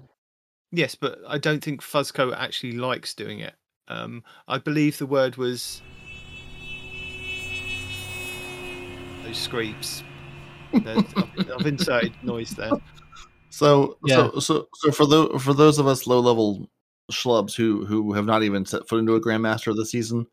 Yes, 0.72 0.96
but 0.96 1.20
I 1.28 1.38
don't 1.38 1.64
think 1.64 1.82
Fuzzco 1.82 2.36
actually 2.36 2.74
likes 2.74 3.14
doing 3.14 3.40
it. 3.40 3.54
Um, 3.88 4.24
I 4.48 4.58
believe 4.58 4.98
the 4.98 5.06
word 5.06 5.38
was 5.38 5.82
those 9.24 9.48
screebs. 9.48 10.04
There's- 10.74 11.04
I've, 11.16 11.52
I've 11.60 11.66
inserted 11.68 12.14
noise 12.24 12.52
there. 12.52 12.72
So, 13.52 13.98
Yeah. 14.06 14.32
so, 14.34 14.40
so, 14.40 14.68
so 14.74 14.92
for 14.92 15.06
the 15.06 15.40
for 15.40 15.54
those 15.54 15.80
of 15.80 15.88
us 15.88 16.06
low 16.06 16.20
level 16.20 16.68
schlubs 17.12 17.56
who 17.56 17.86
who 17.86 18.14
have 18.14 18.26
not 18.26 18.44
even 18.44 18.66
set 18.66 18.88
foot 18.88 19.00
into 19.00 19.16
a 19.16 19.22
grandmaster 19.22 19.76
this 19.76 19.92
season, 19.92 20.26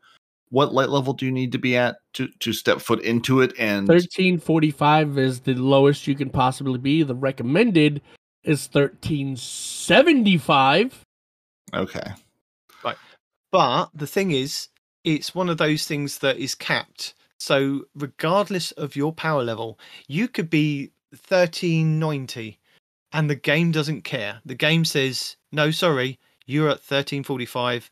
what 0.49 0.73
light 0.73 0.89
level 0.89 1.13
do 1.13 1.25
you 1.25 1.31
need 1.31 1.51
to 1.51 1.57
be 1.57 1.75
at 1.75 1.95
to 2.13 2.29
to 2.39 2.53
step 2.53 2.79
foot 2.79 3.01
into 3.01 3.41
it? 3.41 3.53
And 3.59 3.87
1345 3.87 5.17
is 5.17 5.39
the 5.41 5.55
lowest 5.55 6.07
you 6.07 6.15
can 6.15 6.29
possibly 6.29 6.77
be. 6.77 7.03
The 7.03 7.15
recommended 7.15 8.01
is 8.43 8.69
1375. 8.71 11.01
okay, 11.73 12.11
right 12.83 12.97
But 13.51 13.89
the 13.93 14.07
thing 14.07 14.31
is, 14.31 14.69
it's 15.03 15.35
one 15.35 15.49
of 15.49 15.57
those 15.57 15.85
things 15.85 16.19
that 16.19 16.37
is 16.37 16.55
capped. 16.55 17.13
So 17.39 17.83
regardless 17.95 18.71
of 18.73 18.95
your 18.95 19.11
power 19.11 19.43
level, 19.43 19.79
you 20.07 20.27
could 20.27 20.49
be 20.49 20.91
1390 21.11 22.59
and 23.11 23.29
the 23.29 23.35
game 23.35 23.71
doesn't 23.71 24.03
care. 24.03 24.41
The 24.45 24.55
game 24.55 24.85
says, 24.85 25.35
no, 25.51 25.71
sorry, 25.71 26.19
you're 26.45 26.67
at 26.69 26.79
1345, 26.81 27.89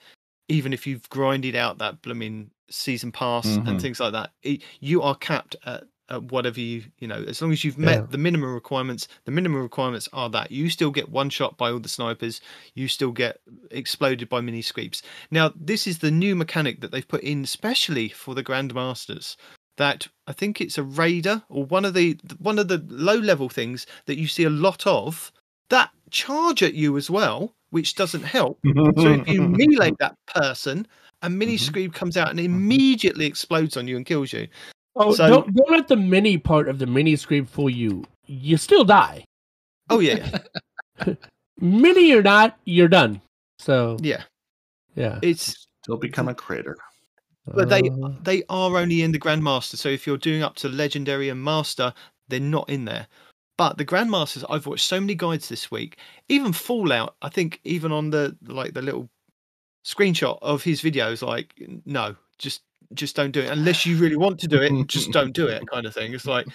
even 0.49 0.73
if 0.73 0.85
you've 0.85 1.09
grinded 1.09 1.55
out 1.55 1.77
that 1.79 2.01
blooming 2.01 2.51
season 2.69 3.11
pass 3.11 3.45
Mhm. 3.47 3.67
and 3.67 3.81
things 3.81 3.99
like 3.99 4.13
that. 4.13 4.31
It, 4.43 4.63
you 4.79 5.01
are 5.01 5.15
capped 5.15 5.55
at, 5.65 5.83
at 6.09 6.23
whatever 6.23 6.59
you, 6.59 6.83
you 6.99 7.07
know, 7.07 7.23
as 7.27 7.41
long 7.41 7.51
as 7.53 7.63
you've 7.63 7.77
met 7.77 7.99
Yeah. 8.01 8.05
the 8.09 8.17
minimum 8.17 8.53
requirements, 8.53 9.07
the 9.25 9.31
minimum 9.31 9.61
requirements 9.61 10.09
are 10.13 10.29
that 10.31 10.51
you 10.51 10.69
still 10.69 10.91
get 10.91 11.09
one 11.09 11.29
shot 11.29 11.57
by 11.57 11.71
all 11.71 11.79
the 11.79 11.87
snipers, 11.89 12.41
you 12.75 12.87
still 12.87 13.11
get 13.11 13.39
exploded 13.71 14.27
by 14.29 14.41
mini 14.41 14.61
screebs. 14.61 15.01
Now, 15.31 15.53
this 15.55 15.87
is 15.87 15.99
the 15.99 16.11
new 16.11 16.35
mechanic 16.35 16.81
that 16.81 16.91
they've 16.91 17.07
put 17.07 17.21
in 17.23 17.45
specially 17.45 18.09
for 18.09 18.35
the 18.35 18.43
Grandmasters. 18.43 19.35
That 19.77 20.09
I 20.27 20.33
think 20.33 20.59
it's 20.59 20.77
a 20.77 20.83
raider 20.83 21.43
or 21.49 21.65
one 21.65 21.85
of 21.85 21.93
the 21.93 22.19
one 22.39 22.59
of 22.59 22.67
the 22.67 22.83
low 22.89 23.15
level 23.15 23.47
things 23.49 23.87
that 24.05 24.17
you 24.17 24.27
see 24.27 24.43
a 24.43 24.49
lot 24.49 24.85
of 24.85 25.31
that 25.69 25.91
charge 26.09 26.61
at 26.61 26.73
you 26.73 26.97
as 26.97 27.09
well, 27.09 27.55
which 27.71 27.95
doesn't 27.95 28.23
help. 28.23 28.59
So 28.65 29.13
if 29.13 29.27
you 29.27 29.41
melee 29.41 29.91
that 29.99 30.15
person, 30.27 30.87
a 31.23 31.29
mini 31.29 31.55
Mhm. 31.57 31.69
screeb 31.69 31.93
comes 31.93 32.15
out 32.17 32.29
and 32.29 32.39
immediately 32.39 33.25
explodes 33.25 33.75
on 33.77 33.87
you 33.87 33.97
and 33.97 34.05
kills 34.05 34.31
you. 34.33 34.47
Oh, 34.95 35.13
So- 35.13 35.27
don't, 35.27 35.55
don't 35.55 35.71
let 35.71 35.87
the 35.87 35.95
mini 35.97 36.37
part 36.37 36.67
of 36.69 36.79
the 36.79 36.85
mini 36.87 37.15
scream 37.15 37.45
fool 37.45 37.69
you. 37.69 38.03
You 38.27 38.57
still 38.57 38.83
die. 38.85 39.25
Oh 39.89 39.99
yeah, 39.99 40.37
Mini 41.59 42.11
or 42.13 42.21
not, 42.23 42.57
you're 42.65 42.87
done. 42.87 43.21
So, 43.59 43.97
yeah. 44.01 44.23
yeah. 44.95 45.19
It's 45.21 45.67
you'll 45.87 45.97
become 45.97 46.27
a 46.27 46.33
crater. 46.35 46.77
but 47.45 47.69
they 47.69 47.81
Uh, 47.81 48.09
they 48.23 48.43
are 48.49 48.77
only 48.77 49.01
in 49.01 49.11
the 49.11 49.19
grandmaster 49.19 49.75
so 49.75 49.89
if 49.89 50.05
you're 50.05 50.17
doing 50.17 50.43
up 50.43 50.55
to 50.55 50.69
legendary 50.69 51.27
and 51.29 51.43
master 51.43 51.91
they're 52.29 52.39
not 52.39 52.69
in 52.69 52.85
there 52.85 53.07
but 53.61 53.77
the 53.77 53.85
grandmasters 53.85 54.43
i've 54.49 54.65
watched 54.65 54.87
so 54.87 54.99
many 54.99 55.13
guides 55.13 55.47
this 55.47 55.69
week. 55.69 55.97
Even 56.29 56.51
fallout 56.51 57.15
i 57.21 57.29
think 57.29 57.59
even 57.63 57.91
on 57.91 58.09
the 58.09 58.35
like 58.47 58.73
the 58.73 58.81
little 58.81 59.07
screenshot 59.85 60.39
of 60.41 60.63
his 60.63 60.81
videos 60.81 61.21
like 61.21 61.53
no 61.85 62.15
just 62.39 62.63
just 62.95 63.15
don't 63.15 63.29
do 63.29 63.41
it. 63.41 63.51
Unless 63.51 63.85
you 63.85 63.97
really 63.97 64.15
want 64.15 64.39
to 64.39 64.47
do 64.47 64.59
it 64.59 64.87
just 64.87 65.11
don't 65.17 65.33
do 65.33 65.47
it 65.47 65.61
kind 65.71 65.85
of 65.85 65.93
thing. 65.93 66.11
It's 66.11 66.25
like 66.25 66.47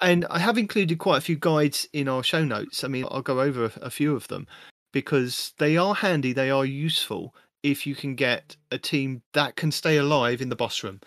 and 0.00 0.26
i 0.30 0.38
have 0.38 0.58
included 0.58 0.98
quite 0.98 1.18
a 1.18 1.26
few 1.28 1.34
guides 1.34 1.88
in 1.92 2.06
our 2.06 2.22
show 2.22 2.44
notes. 2.44 2.84
I 2.84 2.88
mean 2.88 3.04
i'll 3.10 3.20
go 3.20 3.40
over 3.40 3.64
a, 3.64 3.72
a 3.82 3.90
few 3.90 4.14
of 4.14 4.28
them 4.28 4.46
because 4.92 5.54
they 5.58 5.76
are 5.76 5.96
handy 5.96 6.32
they 6.32 6.52
are 6.52 6.64
useful 6.64 7.34
if 7.64 7.84
you 7.84 7.96
can 7.96 8.14
get 8.14 8.54
a 8.70 8.78
team 8.78 9.22
that 9.32 9.56
can 9.56 9.72
stay 9.72 9.96
alive 9.96 10.40
in 10.40 10.50
the 10.50 10.62
boss 10.64 10.84
room. 10.84 11.00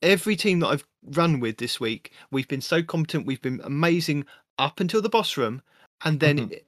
Every 0.00 0.34
team 0.34 0.60
that 0.60 0.68
I've 0.68 0.86
run 1.14 1.40
with 1.40 1.58
this 1.58 1.78
week, 1.78 2.12
we've 2.30 2.48
been 2.48 2.60
so 2.60 2.82
competent, 2.82 3.26
we've 3.26 3.42
been 3.42 3.60
amazing 3.64 4.24
up 4.58 4.80
until 4.80 5.02
the 5.02 5.08
boss 5.08 5.36
room, 5.36 5.62
and 6.04 6.20
then 6.20 6.38
Mhm. 6.38 6.52
it- 6.52 6.66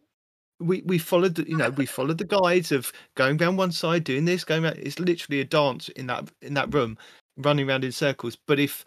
we 0.60 0.82
we 0.82 0.98
followed 0.98 1.36
the, 1.36 1.48
you 1.48 1.56
know 1.56 1.70
we 1.70 1.86
followed 1.86 2.18
the 2.18 2.24
guides 2.24 2.72
of 2.72 2.92
going 3.16 3.36
down 3.36 3.56
one 3.56 3.72
side, 3.72 4.04
doing 4.04 4.24
this, 4.24 4.44
going 4.44 4.64
around. 4.64 4.78
It's 4.78 4.98
literally 4.98 5.40
a 5.40 5.44
dance 5.44 5.88
in 5.90 6.06
that 6.08 6.30
in 6.42 6.54
that 6.54 6.72
room, 6.74 6.98
running 7.36 7.68
around 7.68 7.84
in 7.84 7.92
circles. 7.92 8.36
But 8.36 8.58
if 8.60 8.84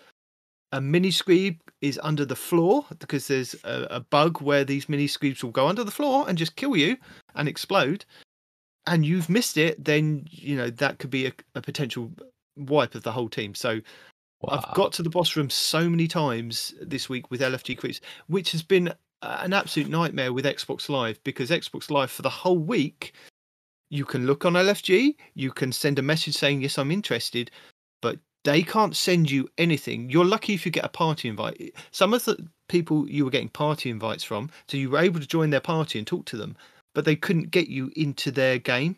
a 0.74 0.82
mini 0.82 1.10
screeb 1.12 1.60
is 1.82 2.00
under 2.04 2.26
the 2.26 2.36
floor 2.36 2.86
because 3.00 3.28
there's 3.28 3.56
a, 3.64 3.88
a 3.92 4.00
bug 4.02 4.42
where 4.42 4.64
these 4.66 4.90
mini 4.90 5.08
screebs 5.08 5.44
will 5.44 5.52
go 5.52 5.68
under 5.68 5.84
the 5.84 5.92
floor 5.92 6.28
and 6.30 6.38
just 6.38 6.56
kill 6.56 6.76
you 6.78 6.98
and 7.36 7.48
explode, 7.50 8.06
and 8.88 9.06
you've 9.06 9.30
missed 9.30 9.58
it, 9.58 9.84
then 9.84 10.26
you 10.32 10.56
know 10.58 10.70
that 10.70 11.00
could 11.00 11.10
be 11.12 11.28
a, 11.28 11.34
a 11.56 11.62
potential 11.62 12.12
wipe 12.58 12.96
of 12.96 13.04
the 13.04 13.12
whole 13.12 13.30
team. 13.30 13.56
So 13.56 13.82
I've 14.50 14.74
got 14.74 14.94
to 14.94 15.04
the 15.04 15.10
boss 15.10 15.36
room 15.36 15.50
so 15.50 15.90
many 15.90 16.08
times 16.08 16.74
this 16.82 17.10
week 17.10 17.30
with 17.30 17.42
LFG 17.42 17.78
creeps, 17.78 18.02
which 18.28 18.52
has 18.54 18.64
been 18.64 18.94
an 19.22 19.54
absolute 19.54 19.90
nightmare 19.90 20.34
with 20.34 20.46
Xbox 20.46 20.90
Live 20.90 21.24
because 21.24 21.50
Xbox 21.50 21.92
Live 21.92 22.12
for 22.12 22.22
the 22.22 22.30
whole 22.30 22.58
week, 22.58 23.14
you 23.90 24.06
can 24.06 24.26
look 24.26 24.46
on 24.46 24.54
LFG, 24.54 25.16
you 25.36 25.52
can 25.52 25.72
send 25.72 26.00
a 26.00 26.02
message 26.02 26.36
saying 26.36 26.62
yes, 26.62 26.78
I'm 26.78 26.92
interested, 26.92 27.52
but 28.02 28.18
they 28.44 28.64
can't 28.64 28.96
send 28.96 29.30
you 29.30 29.48
anything. 29.58 30.10
You're 30.10 30.26
lucky 30.26 30.54
if 30.54 30.66
you 30.66 30.72
get 30.72 30.86
a 30.86 30.90
party 30.90 31.30
invite. 31.30 31.74
Some 31.92 32.14
of 32.14 32.26
the 32.26 32.48
people 32.68 33.08
you 33.08 33.26
were 33.26 33.32
getting 33.32 33.50
party 33.50 33.90
invites 33.90 34.24
from, 34.24 34.50
so 34.68 34.78
you 34.78 34.90
were 34.90 35.00
able 35.00 35.20
to 35.20 35.28
join 35.28 35.52
their 35.52 35.60
party 35.60 36.00
and 36.00 36.08
talk 36.08 36.26
to 36.26 36.38
them, 36.38 36.56
but 36.96 37.06
they 37.06 37.16
couldn't 37.16 37.52
get 37.52 37.68
you 37.68 37.92
into 37.96 38.32
their 38.32 38.58
game. 38.58 38.98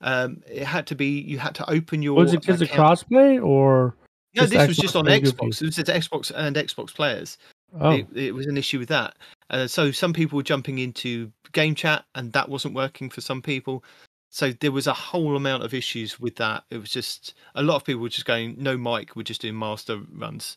Um, 0.00 0.42
it 0.50 0.64
had 0.64 0.88
to 0.88 0.96
be 0.96 1.20
you 1.20 1.38
had 1.38 1.54
to 1.56 1.70
open 1.70 2.02
your. 2.02 2.14
Was 2.14 2.34
it 2.34 2.40
because 2.40 2.60
of 2.60 2.68
crossplay 2.68 3.40
or? 3.42 3.94
No, 4.34 4.46
this 4.46 4.68
was 4.68 4.76
just 4.76 4.96
on? 4.96 5.04
Xbox. 5.06 5.58
This 5.58 5.78
is 5.78 5.84
Xbox 5.84 6.32
and 6.34 6.56
Xbox 6.56 6.94
players. 6.94 7.38
Oh, 7.80 7.92
It, 7.92 8.06
it 8.14 8.34
was 8.34 8.46
an 8.46 8.56
issue 8.56 8.78
with 8.78 8.88
that. 8.88 9.16
Uh, 9.50 9.66
so 9.66 9.90
some 9.90 10.12
people 10.12 10.36
were 10.36 10.42
jumping 10.42 10.78
into 10.78 11.30
game 11.52 11.74
chat, 11.74 12.04
and 12.14 12.32
that 12.32 12.48
wasn't 12.48 12.74
working 12.74 13.10
for 13.10 13.20
some 13.20 13.42
people. 13.42 13.84
So 14.30 14.52
there 14.52 14.72
was 14.72 14.86
a 14.86 14.94
whole 14.94 15.36
amount 15.36 15.62
of 15.62 15.74
issues 15.74 16.18
with 16.18 16.36
that. 16.36 16.64
It 16.70 16.78
was 16.78 16.90
just 16.90 17.34
a 17.54 17.62
lot 17.62 17.76
of 17.76 17.84
people 17.84 18.00
were 18.00 18.08
just 18.08 18.24
going 18.24 18.56
no 18.58 18.78
mic. 18.78 19.14
We're 19.14 19.22
just 19.22 19.42
doing 19.42 19.58
master 19.58 20.00
runs. 20.14 20.56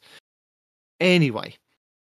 Anyway, 1.01 1.55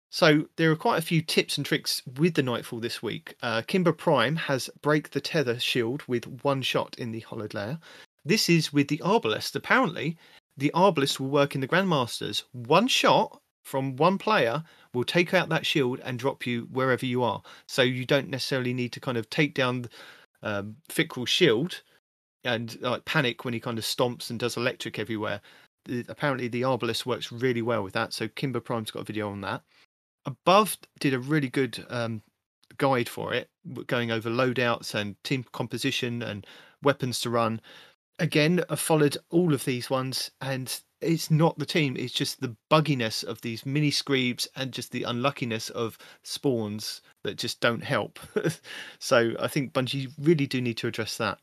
so 0.09 0.45
there 0.55 0.71
are 0.71 0.75
quite 0.75 0.97
a 0.97 1.05
few 1.05 1.21
tips 1.21 1.57
and 1.57 1.65
tricks 1.65 2.01
with 2.17 2.33
the 2.33 2.41
Nightfall 2.41 2.79
this 2.79 3.03
week. 3.03 3.35
Uh, 3.43 3.61
Kimber 3.67 3.93
Prime 3.93 4.35
has 4.35 4.69
break 4.81 5.11
the 5.11 5.21
tether 5.21 5.59
shield 5.59 6.01
with 6.07 6.25
one 6.43 6.63
shot 6.63 6.95
in 6.97 7.11
the 7.11 7.19
hollowed 7.19 7.53
lair. 7.53 7.77
This 8.25 8.49
is 8.49 8.73
with 8.73 8.87
the 8.87 8.97
Arbalest. 8.99 9.55
Apparently, 9.55 10.17
the 10.59 10.71
Arbalest 10.75 11.19
will 11.19 11.29
work 11.29 11.55
in 11.55 11.61
the 11.61 11.67
Grandmasters. 11.67 12.43
One 12.51 12.87
shot 12.87 13.41
from 13.63 13.95
one 13.95 14.17
player 14.17 14.63
will 14.93 15.03
take 15.03 15.33
out 15.33 15.49
that 15.49 15.65
shield 15.65 15.99
and 16.03 16.17
drop 16.17 16.45
you 16.45 16.67
wherever 16.71 17.05
you 17.05 17.23
are. 17.23 17.41
So 17.67 17.81
you 17.81 18.05
don't 18.05 18.29
necessarily 18.29 18.73
need 18.73 18.91
to 18.93 18.99
kind 18.99 19.17
of 19.17 19.29
take 19.29 19.53
down 19.53 19.85
um, 20.41 20.75
Fikrul's 20.89 21.29
shield 21.29 21.81
and 22.43 22.79
like 22.81 23.05
panic 23.05 23.45
when 23.45 23.53
he 23.53 23.59
kind 23.59 23.77
of 23.77 23.83
stomps 23.83 24.29
and 24.29 24.39
does 24.39 24.57
electric 24.57 24.99
everywhere. 24.99 25.41
The- 25.85 26.05
apparently, 26.09 26.47
the 26.47 26.63
Arbalest 26.63 27.05
works 27.05 27.31
really 27.31 27.61
well 27.61 27.83
with 27.83 27.93
that. 27.93 28.13
So 28.13 28.27
Kimber 28.27 28.59
Prime's 28.59 28.91
got 28.91 29.01
a 29.01 29.05
video 29.05 29.29
on 29.29 29.41
that. 29.41 29.61
Above 30.25 30.77
did 30.99 31.13
a 31.13 31.19
really 31.19 31.49
good 31.49 31.85
um, 31.89 32.21
guide 32.77 33.09
for 33.09 33.33
it, 33.33 33.49
going 33.87 34.11
over 34.11 34.29
loadouts 34.29 34.93
and 34.93 35.15
team 35.23 35.45
composition 35.51 36.21
and 36.21 36.45
weapons 36.81 37.19
to 37.21 37.29
run. 37.29 37.61
Again, 38.19 38.63
I've 38.69 38.79
followed 38.79 39.17
all 39.29 39.53
of 39.53 39.63
these 39.65 39.89
ones, 39.89 40.31
and 40.41 40.79
it's 41.01 41.31
not 41.31 41.57
the 41.57 41.65
team; 41.65 41.95
it's 41.97 42.13
just 42.13 42.41
the 42.41 42.55
bugginess 42.69 43.23
of 43.23 43.41
these 43.41 43.65
mini 43.65 43.91
screebs 43.91 44.47
and 44.55 44.71
just 44.71 44.91
the 44.91 45.03
unluckiness 45.03 45.69
of 45.69 45.97
spawns 46.23 47.01
that 47.23 47.37
just 47.37 47.61
don't 47.61 47.83
help. 47.83 48.19
so 48.99 49.33
I 49.39 49.47
think 49.47 49.73
Bungie 49.73 50.11
really 50.19 50.47
do 50.47 50.61
need 50.61 50.77
to 50.77 50.87
address 50.87 51.17
that. 51.17 51.39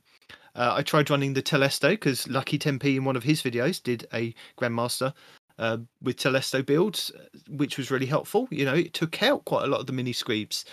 Uh, 0.54 0.74
I 0.76 0.82
tried 0.82 1.10
running 1.10 1.34
the 1.34 1.42
Telesto 1.42 1.90
because 1.90 2.28
Lucky 2.28 2.58
10p 2.58 2.96
in 2.96 3.04
one 3.04 3.16
of 3.16 3.22
his 3.22 3.42
videos 3.42 3.82
did 3.82 4.06
a 4.12 4.34
Grandmaster 4.58 5.12
uh, 5.58 5.78
with 6.02 6.16
Telesto 6.16 6.64
builds, 6.64 7.10
uh, 7.10 7.24
which 7.50 7.76
was 7.76 7.90
really 7.90 8.06
helpful. 8.06 8.48
You 8.50 8.64
know, 8.64 8.74
it 8.74 8.94
took 8.94 9.22
out 9.22 9.44
quite 9.44 9.64
a 9.64 9.68
lot 9.68 9.80
of 9.80 9.86
the 9.86 9.92
mini 9.92 10.12
screebs, 10.12 10.64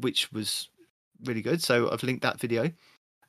which 0.00 0.30
was 0.32 0.68
really 1.24 1.42
good. 1.42 1.62
So 1.62 1.90
I've 1.90 2.02
linked 2.02 2.22
that 2.22 2.40
video. 2.40 2.70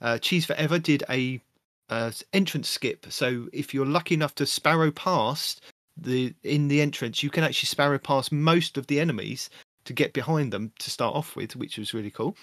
Uh, 0.01 0.17
Cheese 0.17 0.45
Forever 0.45 0.79
did 0.79 1.03
a 1.09 1.41
uh, 1.89 2.11
entrance 2.33 2.69
skip. 2.69 3.05
So 3.09 3.47
if 3.53 3.73
you're 3.73 3.85
lucky 3.85 4.15
enough 4.15 4.35
to 4.35 4.45
sparrow 4.45 4.91
past 4.91 5.61
the 5.97 6.33
in 6.43 6.67
the 6.67 6.81
entrance, 6.81 7.23
you 7.23 7.29
can 7.29 7.43
actually 7.43 7.67
sparrow 7.67 7.99
past 7.99 8.31
most 8.31 8.77
of 8.77 8.87
the 8.87 8.99
enemies 8.99 9.49
to 9.85 9.93
get 9.93 10.13
behind 10.13 10.51
them 10.51 10.71
to 10.79 10.89
start 10.89 11.15
off 11.15 11.35
with, 11.35 11.55
which 11.55 11.77
was 11.77 11.93
really 11.93 12.11
cool. 12.11 12.35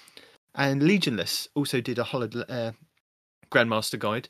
And 0.55 0.81
Legionless 0.81 1.47
also 1.55 1.81
did 1.81 1.99
a 1.99 2.03
Hollowed 2.03 2.35
uh, 2.49 2.71
Grandmaster 3.51 3.99
guide, 3.99 4.29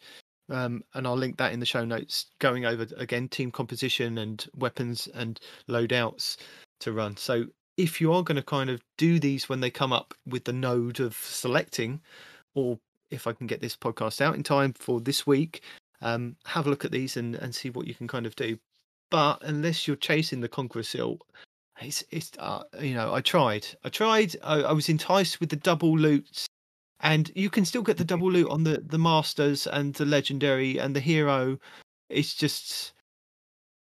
um, 0.49 0.83
and 0.93 1.05
I'll 1.05 1.15
link 1.15 1.37
that 1.37 1.53
in 1.53 1.59
the 1.59 1.65
show 1.65 1.85
notes, 1.85 2.27
going 2.39 2.65
over 2.65 2.87
again 2.97 3.27
team 3.27 3.51
composition 3.51 4.17
and 4.17 4.45
weapons 4.55 5.07
and 5.13 5.39
loadouts 5.69 6.37
to 6.79 6.91
run. 6.91 7.15
So 7.17 7.45
if 7.77 8.01
you 8.01 8.13
are 8.13 8.23
going 8.23 8.35
to 8.35 8.43
kind 8.43 8.69
of 8.69 8.81
do 8.97 9.19
these 9.19 9.49
when 9.49 9.59
they 9.59 9.69
come 9.69 9.93
up 9.93 10.13
with 10.25 10.43
the 10.43 10.53
node 10.53 10.99
of 10.99 11.15
selecting, 11.15 12.01
or 12.55 12.79
if 13.13 13.27
I 13.27 13.33
can 13.33 13.47
get 13.47 13.61
this 13.61 13.75
podcast 13.75 14.21
out 14.21 14.35
in 14.35 14.43
time 14.43 14.73
for 14.73 14.99
this 14.99 15.25
week, 15.27 15.61
um, 16.01 16.35
have 16.45 16.67
a 16.67 16.69
look 16.69 16.85
at 16.85 16.91
these 16.91 17.17
and, 17.17 17.35
and 17.35 17.53
see 17.53 17.69
what 17.69 17.87
you 17.87 17.93
can 17.93 18.07
kind 18.07 18.25
of 18.25 18.35
do. 18.35 18.57
But 19.09 19.43
unless 19.43 19.87
you're 19.87 19.95
chasing 19.95 20.41
the 20.41 20.47
Conqueror 20.47 20.83
Seal, 20.83 21.19
it's 21.81 22.03
it's 22.11 22.31
uh, 22.39 22.63
you 22.79 22.95
know 22.95 23.13
I 23.13 23.21
tried, 23.21 23.67
I 23.83 23.89
tried, 23.89 24.35
I, 24.43 24.61
I 24.61 24.71
was 24.71 24.89
enticed 24.89 25.39
with 25.39 25.49
the 25.49 25.55
double 25.55 25.97
loots, 25.97 26.47
and 27.01 27.31
you 27.35 27.49
can 27.49 27.65
still 27.65 27.83
get 27.83 27.97
the 27.97 28.05
double 28.05 28.31
loot 28.31 28.49
on 28.49 28.63
the 28.63 28.83
the 28.85 28.97
masters 28.97 29.67
and 29.67 29.93
the 29.93 30.05
legendary 30.05 30.79
and 30.79 30.95
the 30.95 30.99
hero. 30.99 31.57
It's 32.09 32.33
just 32.33 32.93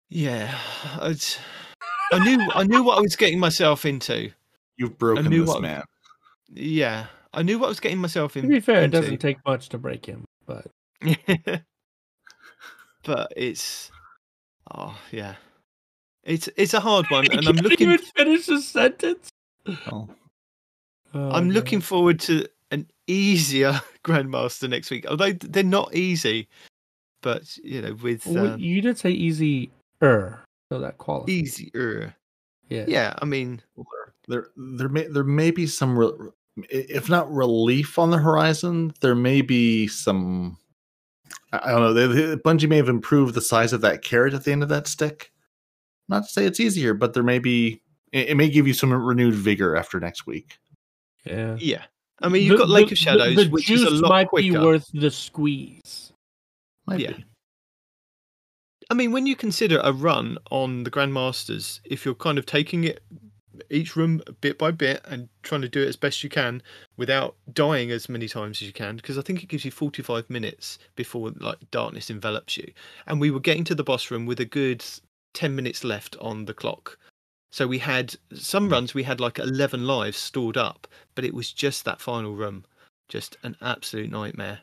yeah, 0.10 0.58
it's, 1.02 1.40
I 2.12 2.24
knew 2.24 2.40
I 2.54 2.64
knew 2.64 2.84
what 2.84 2.98
I 2.98 3.02
was 3.02 3.16
getting 3.16 3.40
myself 3.40 3.86
into. 3.86 4.32
You've 4.78 4.98
broken 4.98 5.30
this 5.30 5.48
what- 5.48 5.62
man. 5.62 5.84
Yeah, 6.54 7.08
I 7.34 7.44
knew 7.44 7.60
what 7.60 7.68
I 7.68 7.70
was 7.70 7.80
getting 7.80 8.00
myself 8.00 8.36
in. 8.38 8.44
to 8.44 8.48
be 8.50 8.60
fair, 8.60 8.84
it 8.84 8.92
doesn't 8.92 9.18
take 9.20 9.38
much 9.46 9.70
to 9.70 9.78
break 9.78 10.06
him, 10.06 10.26
but 10.46 10.68
but 13.04 13.32
it's 13.36 13.92
oh 14.74 14.98
yeah, 15.12 15.36
it's 16.24 16.50
it's 16.58 16.74
a 16.74 16.80
hard 16.80 17.06
one, 17.10 17.26
and 17.32 17.40
I'm 17.48 17.56
can't 17.56 17.64
looking 17.64 17.92
even 17.92 18.06
finish 18.16 18.46
his 18.48 18.68
sentence. 18.68 19.30
Oh, 19.92 20.08
Oh, 21.14 21.30
I'm 21.32 21.48
no. 21.48 21.54
looking 21.54 21.80
forward 21.82 22.20
to 22.22 22.46
an 22.72 22.86
easier 23.08 23.80
Grandmaster 24.06 24.70
next 24.70 24.92
week. 24.92 25.06
Although 25.08 25.32
they're 25.34 25.64
not 25.64 25.96
easy, 25.96 26.48
but 27.22 27.56
you 27.58 27.82
know, 27.82 27.94
with 28.02 28.26
Well, 28.28 28.46
um, 28.54 28.60
you 28.60 28.82
did 28.82 28.98
say 28.98 29.12
easy 29.12 29.72
er, 30.04 30.44
so 30.72 30.80
that 30.80 30.98
qualifies. 30.98 31.30
easier, 31.34 32.14
Yeah. 32.70 32.86
yeah. 32.88 33.14
I 33.22 33.26
mean, 33.26 33.62
there, 34.28 34.48
there 34.58 34.90
may 34.90 35.08
there 35.08 35.24
may 35.24 35.50
be 35.52 35.66
some, 35.66 35.98
re- 35.98 36.30
if 36.70 37.10
not 37.10 37.32
relief 37.32 37.98
on 38.00 38.10
the 38.10 38.18
horizon, 38.18 38.94
there 39.02 39.16
may 39.16 39.42
be 39.42 39.88
some. 39.88 40.58
I 41.52 41.60
I 41.64 41.72
don't 41.72 41.82
know. 41.82 41.94
They, 41.94 42.08
they, 42.08 42.36
Bungie 42.38 42.70
may 42.70 42.78
have 42.78 42.90
improved 42.90 43.34
the 43.34 43.42
size 43.42 43.74
of 43.74 43.82
that 43.82 44.02
carrot 44.04 44.34
at 44.34 44.44
the 44.44 44.52
end 44.52 44.64
of 44.64 44.70
that 44.70 44.88
stick. 44.88 45.32
Not 46.10 46.24
to 46.24 46.30
say 46.30 46.46
it's 46.46 46.60
easier, 46.60 46.94
but 46.94 47.14
there 47.14 47.24
may 47.24 47.40
be. 47.40 47.82
It, 48.12 48.30
it 48.30 48.36
may 48.36 48.50
give 48.50 48.68
you 48.68 48.74
some 48.74 48.94
renewed 48.94 49.36
vigor 49.36 49.76
after 49.76 50.00
next 50.00 50.26
week. 50.26 50.58
Yeah. 51.26 51.58
yeah. 51.60 51.84
I 52.22 52.30
mean, 52.30 52.44
you've 52.44 52.58
got 52.58 52.70
Lake 52.70 52.92
of 52.92 52.98
Shadows, 52.98 53.36
the 53.36 53.48
which 53.50 53.70
is 53.70 53.84
a 53.84 53.90
juice 53.90 54.02
lot 54.02 54.10
might 54.10 54.28
quicker. 54.30 54.54
be 54.54 54.58
worth 54.58 54.90
the 54.94 55.12
squeeze. 55.12 56.12
Might 56.88 57.00
Yeah. 57.02 57.12
be. 57.12 57.26
I 58.90 58.94
mean, 58.94 59.12
when 59.12 59.28
you 59.28 59.36
consider 59.36 59.80
a 59.84 59.92
run 59.92 60.38
on 60.50 60.84
the 60.84 60.90
Grandmasters, 60.92 61.82
if 61.84 62.06
you're 62.06 62.16
kind 62.16 62.38
of 62.38 62.46
taking 62.46 62.86
it 62.86 63.04
each 63.70 63.96
room 63.96 64.22
bit 64.42 64.58
by 64.58 64.72
bit 64.72 65.02
and 65.06 65.30
trying 65.44 65.62
to 65.62 65.70
do 65.70 65.82
it 65.82 65.88
as 65.88 65.96
best 65.96 66.24
you 66.24 66.30
can 66.30 66.62
without 66.96 67.36
dying 67.52 67.92
as 67.92 68.10
many 68.10 68.28
times 68.28 68.62
as 68.62 68.68
you 68.68 68.74
can, 68.74 68.96
because 68.96 69.18
I 69.18 69.22
think 69.22 69.44
it 69.44 69.50
gives 69.50 69.66
you 69.66 69.72
45 69.72 70.30
minutes 70.30 70.80
before 70.96 71.32
like 71.40 71.72
darkness 71.72 72.10
envelops 72.10 72.58
you. 72.58 72.72
And 73.06 73.20
we 73.20 73.32
were 73.32 73.40
getting 73.40 73.64
to 73.66 73.76
the 73.76 73.84
boss 73.84 74.12
room 74.12 74.26
with 74.26 74.40
a 74.40 74.46
good 74.46 74.84
10 75.34 75.56
minutes 75.56 75.84
left 75.84 76.16
on 76.20 76.46
the 76.46 76.54
clock. 76.54 76.98
So 77.52 77.66
we 77.66 77.80
had 77.80 78.16
some 78.34 78.70
runs, 78.70 78.94
we 78.94 79.04
had 79.04 79.20
like 79.20 79.40
11 79.40 79.88
lives 79.88 80.18
stored 80.18 80.58
up, 80.58 80.88
but 81.16 81.24
it 81.24 81.34
was 81.34 81.52
just 81.52 81.86
that 81.86 82.02
final 82.02 82.36
room. 82.36 82.66
Just 83.08 83.38
an 83.44 83.56
absolute 83.62 84.12
nightmare. 84.12 84.60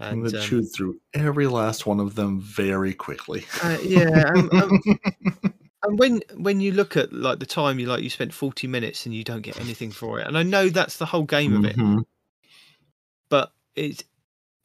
And, 0.00 0.22
And 0.22 0.26
then 0.26 0.40
um, 0.40 0.46
chewed 0.46 0.72
through 0.74 1.00
every 1.14 1.46
last 1.46 1.86
one 1.86 2.00
of 2.00 2.16
them 2.16 2.40
very 2.40 2.94
quickly. 2.94 3.46
uh, 3.62 3.78
yeah, 3.82 4.24
um, 4.34 4.50
um, 4.52 5.54
and 5.84 5.98
when 5.98 6.20
when 6.36 6.60
you 6.60 6.72
look 6.72 6.96
at 6.96 7.12
like 7.12 7.38
the 7.38 7.46
time 7.46 7.78
you 7.78 7.86
like 7.86 8.02
you 8.02 8.10
spent 8.10 8.32
40 8.34 8.66
minutes 8.66 9.06
and 9.06 9.14
you 9.14 9.22
don't 9.24 9.42
get 9.42 9.58
anything 9.60 9.90
for 9.92 10.18
it 10.20 10.26
and 10.26 10.36
i 10.36 10.42
know 10.42 10.68
that's 10.68 10.96
the 10.96 11.06
whole 11.06 11.22
game 11.24 11.54
of 11.56 11.64
it 11.64 11.76
Mhm. 11.76 12.04
but 13.28 13.52
it's 13.76 14.02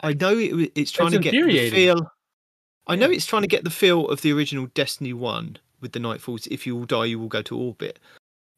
i 0.02 0.14
know 0.14 0.38
it, 0.38 0.72
it's 0.76 0.92
trying 0.92 1.08
It's 1.14 1.18
to 1.24 1.32
get 1.32 1.46
the 1.46 1.70
feel 1.70 2.12
i 2.88 2.96
know 2.96 3.10
it's 3.10 3.26
trying 3.26 3.42
to 3.44 3.48
get 3.48 3.64
the 3.64 3.70
feel 3.70 4.08
of 4.08 4.22
the 4.22 4.32
original 4.34 4.68
destiny 4.74 5.14
1 5.14 5.58
with 5.82 5.92
the 5.94 6.00
nightfalls 6.00 6.48
if 6.52 6.66
you 6.68 6.76
will 6.76 6.86
die 6.86 7.06
you 7.06 7.20
will 7.20 7.28
go 7.28 7.42
to 7.44 7.58
orbit 7.58 8.00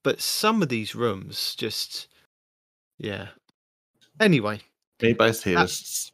but 0.03 0.21
some 0.21 0.61
of 0.61 0.69
these 0.69 0.95
rooms 0.95 1.55
just 1.55 2.07
yeah 2.97 3.27
anyway 4.19 4.59
Made 5.01 5.17
by 5.17 5.29
sadists. 5.31 6.11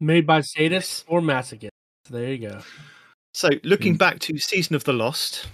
Made 0.00 0.26
by 0.26 0.40
sadists 0.40 1.04
or 1.06 1.20
masochists. 1.20 1.68
There 2.10 2.32
you 2.32 2.38
go. 2.48 2.60
So, 3.34 3.48
looking 3.62 3.94
Mm. 3.94 3.98
back 3.98 4.18
to 4.18 4.36
Season 4.36 4.74
of 4.74 4.82
the 4.82 4.92
Lost, 4.92 5.46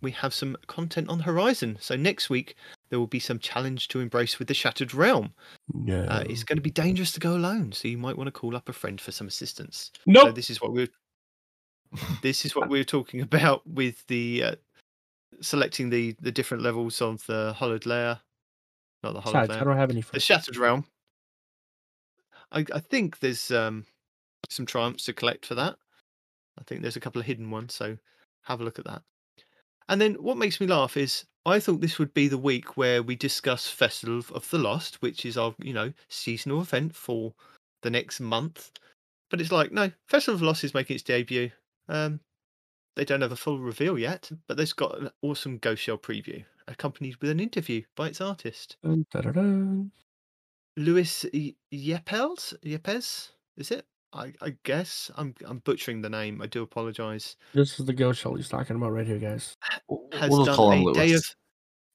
we 0.00 0.10
have 0.12 0.32
some 0.32 0.56
content 0.66 1.08
on 1.08 1.18
the 1.18 1.24
horizon. 1.24 1.76
So 1.80 1.96
next 1.96 2.30
week 2.30 2.56
there 2.90 2.98
will 2.98 3.06
be 3.06 3.18
some 3.18 3.38
challenge 3.38 3.88
to 3.88 4.00
embrace 4.00 4.38
with 4.38 4.48
the 4.48 4.54
Shattered 4.54 4.94
Realm. 4.94 5.32
Yeah. 5.84 6.02
Uh, 6.02 6.24
it's 6.28 6.44
going 6.44 6.58
to 6.58 6.62
be 6.62 6.70
dangerous 6.70 7.12
to 7.12 7.20
go 7.20 7.34
alone, 7.34 7.72
so 7.72 7.88
you 7.88 7.98
might 7.98 8.16
want 8.16 8.28
to 8.28 8.32
call 8.32 8.56
up 8.56 8.68
a 8.68 8.72
friend 8.72 9.00
for 9.00 9.12
some 9.12 9.26
assistance. 9.26 9.90
No, 10.06 10.24
nope. 10.24 10.34
this 10.34 10.50
is 10.50 10.60
what 10.60 10.72
we're 10.72 10.88
this 12.22 12.44
is 12.44 12.54
what 12.54 12.68
we 12.68 12.78
were 12.78 12.84
talking 12.84 13.20
about 13.20 13.66
with 13.66 14.06
the 14.08 14.44
uh, 14.44 14.54
selecting 15.40 15.90
the 15.90 16.14
the 16.20 16.32
different 16.32 16.62
levels 16.62 17.00
of 17.00 17.24
the 17.26 17.52
hollowed 17.54 17.86
lair, 17.86 18.20
not 19.02 19.14
the 19.14 19.20
hollowed 19.20 19.48
Besides, 19.48 19.62
I 19.62 19.64
don't 19.64 19.76
have 19.76 19.90
any 19.90 20.02
the. 20.02 20.20
Shattered 20.20 20.56
Realm. 20.56 20.84
I, 22.52 22.64
I 22.72 22.80
think 22.80 23.18
there's 23.20 23.50
um, 23.50 23.84
some 24.48 24.66
triumphs 24.66 25.04
to 25.04 25.12
collect 25.12 25.44
for 25.44 25.54
that. 25.54 25.76
I 26.58 26.62
think 26.64 26.82
there's 26.82 26.96
a 26.96 27.00
couple 27.00 27.20
of 27.20 27.26
hidden 27.26 27.50
ones, 27.50 27.74
so 27.74 27.96
have 28.42 28.60
a 28.60 28.64
look 28.64 28.78
at 28.78 28.86
that. 28.86 29.02
And 29.88 30.00
then 30.00 30.14
what 30.14 30.36
makes 30.36 30.60
me 30.60 30.66
laugh 30.66 30.96
is 30.96 31.24
I 31.46 31.60
thought 31.60 31.80
this 31.80 31.98
would 31.98 32.12
be 32.12 32.28
the 32.28 32.38
week 32.38 32.76
where 32.76 33.02
we 33.02 33.16
discuss 33.16 33.68
Festival 33.68 34.22
of 34.34 34.48
the 34.50 34.58
Lost, 34.58 35.00
which 35.00 35.24
is 35.24 35.38
our, 35.38 35.54
you 35.58 35.72
know, 35.72 35.92
seasonal 36.08 36.60
event 36.60 36.94
for 36.94 37.34
the 37.82 37.90
next 37.90 38.20
month. 38.20 38.70
But 39.30 39.40
it's 39.40 39.52
like, 39.52 39.72
no, 39.72 39.90
Festival 40.06 40.34
of 40.34 40.40
the 40.40 40.46
Lost 40.46 40.64
is 40.64 40.74
making 40.74 40.94
its 40.94 41.02
debut. 41.02 41.50
Um, 41.88 42.20
they 42.96 43.04
don't 43.04 43.22
have 43.22 43.32
a 43.32 43.36
full 43.36 43.60
reveal 43.60 43.98
yet, 43.98 44.30
but 44.46 44.56
they've 44.56 44.76
got 44.76 44.98
an 44.98 45.10
awesome 45.22 45.58
Ghost 45.58 45.82
Shell 45.82 45.98
preview, 45.98 46.44
accompanied 46.66 47.16
with 47.20 47.30
an 47.30 47.40
interview 47.40 47.82
by 47.96 48.08
its 48.08 48.20
artist. 48.20 48.76
Dun, 48.82 49.06
Y- 51.32 51.54
Yepes, 51.72 52.54
Yepes, 52.64 53.30
is 53.56 53.70
it? 53.70 53.86
I, 54.12 54.32
I 54.40 54.56
guess 54.64 55.10
I'm 55.16 55.34
I'm 55.46 55.58
butchering 55.58 56.00
the 56.00 56.08
name. 56.08 56.40
I 56.40 56.46
do 56.46 56.62
apologise. 56.62 57.36
This 57.52 57.78
is 57.78 57.86
the 57.86 57.92
ghost 57.92 58.20
shell 58.20 58.34
he's 58.34 58.48
talking 58.48 58.76
about 58.76 58.92
right 58.92 59.06
here, 59.06 59.18
guys. 59.18 59.54
Has 60.12 60.30
we'll 60.30 60.44
done 60.44 60.56
call 60.56 60.72
a 60.72 60.76
him 60.76 60.92
day 60.92 61.12
of 61.12 61.22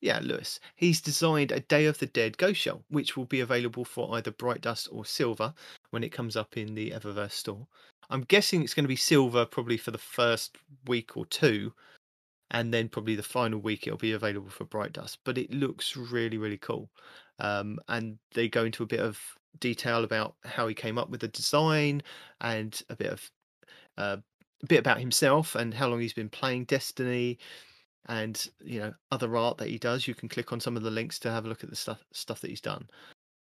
yeah, 0.04 0.20
Lewis. 0.22 0.60
He's 0.76 1.00
designed 1.00 1.54
a 1.54 1.62
Day 1.62 1.86
of 1.86 1.98
the 1.98 2.08
Dead 2.08 2.38
Ghost 2.38 2.60
Shell, 2.60 2.84
which 2.90 3.16
will 3.16 3.24
be 3.24 3.40
available 3.40 3.86
for 3.86 4.14
either 4.16 4.32
Bright 4.32 4.60
Dust 4.60 4.90
or 4.92 5.06
Silver 5.06 5.54
when 5.92 6.04
it 6.04 6.12
comes 6.12 6.36
up 6.36 6.58
in 6.58 6.76
the 6.76 6.92
Eververse 6.92 7.32
store. 7.32 7.66
I'm 8.10 8.24
guessing 8.24 8.62
it's 8.62 8.74
going 8.74 8.84
to 8.84 8.90
be 8.90 8.98
Silver 8.98 9.46
probably 9.46 9.78
for 9.78 9.92
the 9.92 9.98
first 9.98 10.58
week 10.88 11.16
or 11.16 11.26
two, 11.28 11.72
and 12.52 12.74
then 12.74 12.90
probably 12.90 13.16
the 13.16 13.24
final 13.24 13.60
week 13.60 13.88
it'll 13.88 13.98
be 13.98 14.12
available 14.12 14.50
for 14.50 14.66
Bright 14.66 14.92
Dust. 14.92 15.20
But 15.24 15.38
it 15.38 15.54
looks 15.54 15.96
really, 15.96 16.38
really 16.38 16.58
cool. 16.58 16.90
Um, 17.40 17.80
and 17.88 18.18
they 18.34 18.50
go 18.50 18.66
into 18.66 18.84
a 18.84 18.88
bit 18.88 19.00
of 19.00 19.18
detail 19.60 20.04
about 20.04 20.36
how 20.44 20.68
he 20.68 20.74
came 20.74 20.98
up 20.98 21.10
with 21.10 21.22
the 21.22 21.28
design 21.28 22.02
and 22.42 22.82
a 22.90 22.96
bit 22.96 23.12
of 23.12 23.32
uh, 23.98 24.18
a 24.64 24.66
bit 24.66 24.80
about 24.80 25.00
himself 25.00 25.56
and 25.56 25.74
how 25.74 25.88
long 25.88 26.00
he's 26.00 26.14
been 26.14 26.30
playing 26.30 26.66
Destiny 26.66 27.38
and 28.08 28.48
you 28.64 28.80
know 28.80 28.94
other 29.12 29.36
art 29.38 29.58
that 29.58 29.70
he 29.70 29.78
does. 29.78 30.08
You 30.08 30.16
can 30.16 30.30
click 30.30 30.52
on 30.52 30.60
some 30.60 30.78
of 30.78 30.84
the 30.84 30.92
links 30.92 31.20
to 31.20 31.32
have 31.32 31.46
a 31.46 31.50
look 31.50 31.64
at 31.64 31.70
the 31.70 31.76
stuff 31.76 32.04
stuff 32.12 32.42
that 32.42 32.50
he's 32.50 32.62
done. 32.62 32.88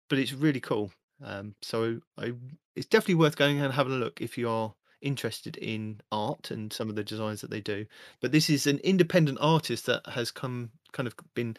But 0.09 0.19
it's 0.19 0.33
really 0.33 0.59
cool. 0.59 0.91
Um, 1.23 1.55
so 1.61 1.99
I, 2.17 2.33
it's 2.75 2.87
definitely 2.87 3.15
worth 3.15 3.37
going 3.37 3.61
and 3.61 3.73
having 3.73 3.93
a 3.93 3.97
look 3.97 4.21
if 4.21 4.37
you 4.37 4.49
are 4.49 4.73
interested 5.01 5.57
in 5.57 5.99
art 6.11 6.51
and 6.51 6.71
some 6.71 6.89
of 6.89 6.95
the 6.95 7.03
designs 7.03 7.41
that 7.41 7.49
they 7.49 7.61
do. 7.61 7.85
But 8.21 8.31
this 8.31 8.49
is 8.49 8.67
an 8.67 8.79
independent 8.79 9.37
artist 9.41 9.85
that 9.85 10.05
has 10.07 10.31
come 10.31 10.71
kind 10.91 11.07
of 11.07 11.15
been 11.33 11.57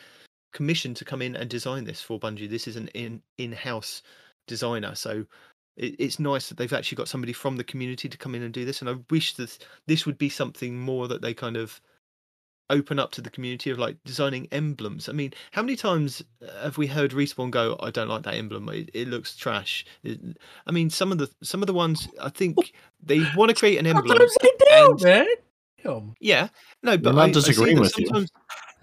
commissioned 0.53 0.97
to 0.97 1.05
come 1.05 1.23
in 1.23 1.35
and 1.35 1.49
design 1.49 1.85
this 1.85 2.03
for 2.03 2.21
Bungie. 2.21 2.49
This 2.49 2.69
is 2.69 2.77
an 2.77 2.89
in 2.89 3.23
in-house 3.39 4.03
designer, 4.47 4.95
so 4.95 5.25
it, 5.77 5.97
it's 5.99 6.19
nice 6.19 6.49
that 6.49 6.59
they've 6.59 6.73
actually 6.73 6.97
got 6.97 7.09
somebody 7.09 7.33
from 7.33 7.57
the 7.57 7.65
community 7.65 8.09
to 8.09 8.19
come 8.19 8.35
in 8.35 8.43
and 8.43 8.53
do 8.53 8.65
this. 8.65 8.81
And 8.81 8.91
I 8.91 8.97
wish 9.11 9.35
that 9.35 9.59
this 9.87 10.05
would 10.07 10.19
be 10.19 10.29
something 10.29 10.79
more 10.79 11.09
that 11.09 11.23
they 11.23 11.35
kind 11.35 11.57
of 11.57 11.81
open 12.71 12.99
up 12.99 13.11
to 13.13 13.21
the 13.21 13.29
community 13.29 13.69
of 13.71 13.79
like 13.79 13.97
designing 14.05 14.49
emblems. 14.51 15.09
I 15.09 15.13
mean, 15.13 15.35
how 15.51 15.61
many 15.63 15.77
times 15.77 16.23
uh, 16.47 16.63
have 16.63 16.79
we 16.79 16.87
heard 16.87 17.11
respawn 17.11 17.51
go, 17.51 17.77
"I 17.81 17.91
don't 17.91 18.09
like 18.09 18.23
that 18.23 18.35
emblem. 18.35 18.69
It, 18.71 18.91
it 18.95 19.09
looks 19.09 19.37
trash." 19.37 19.85
It- 20.05 20.21
I 20.67 20.73
mean, 20.73 20.89
some 20.91 21.13
of 21.13 21.19
the 21.19 21.31
some 21.43 21.63
of 21.63 21.67
the 21.67 21.75
ones 21.75 22.09
I 22.21 22.29
think 22.31 22.73
they 23.03 23.21
want 23.37 23.51
to 23.51 23.55
create 23.55 23.79
an 23.79 23.87
emblem. 23.87 24.07
Sometimes 24.09 24.37
they 24.41 24.49
do, 24.59 24.91
and- 24.93 25.03
man. 25.03 25.27
Yeah, 26.21 26.49
no, 26.85 26.97
but 26.97 27.15
not 27.17 27.21
I, 27.21 27.25
I 27.25 27.27
see 27.29 27.33
disagreeing 27.41 27.77
that 27.77 27.83
with 27.83 27.99
you. 27.99 28.07
sometimes 28.07 28.31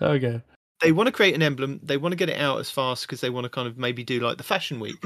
Okay. 0.01 0.41
they 0.81 0.91
want 0.91 1.07
to 1.07 1.13
create 1.13 1.33
an 1.33 1.41
emblem. 1.41 1.79
They 1.81 1.95
want 1.97 2.11
to 2.11 2.17
get 2.17 2.29
it 2.29 2.37
out 2.37 2.59
as 2.59 2.69
fast 2.69 3.03
because 3.03 3.21
they 3.21 3.29
want 3.29 3.45
to 3.45 3.49
kind 3.49 3.67
of 3.69 3.77
maybe 3.77 4.03
do 4.03 4.19
like 4.19 4.37
the 4.37 4.43
fashion 4.43 4.79
week, 4.81 4.97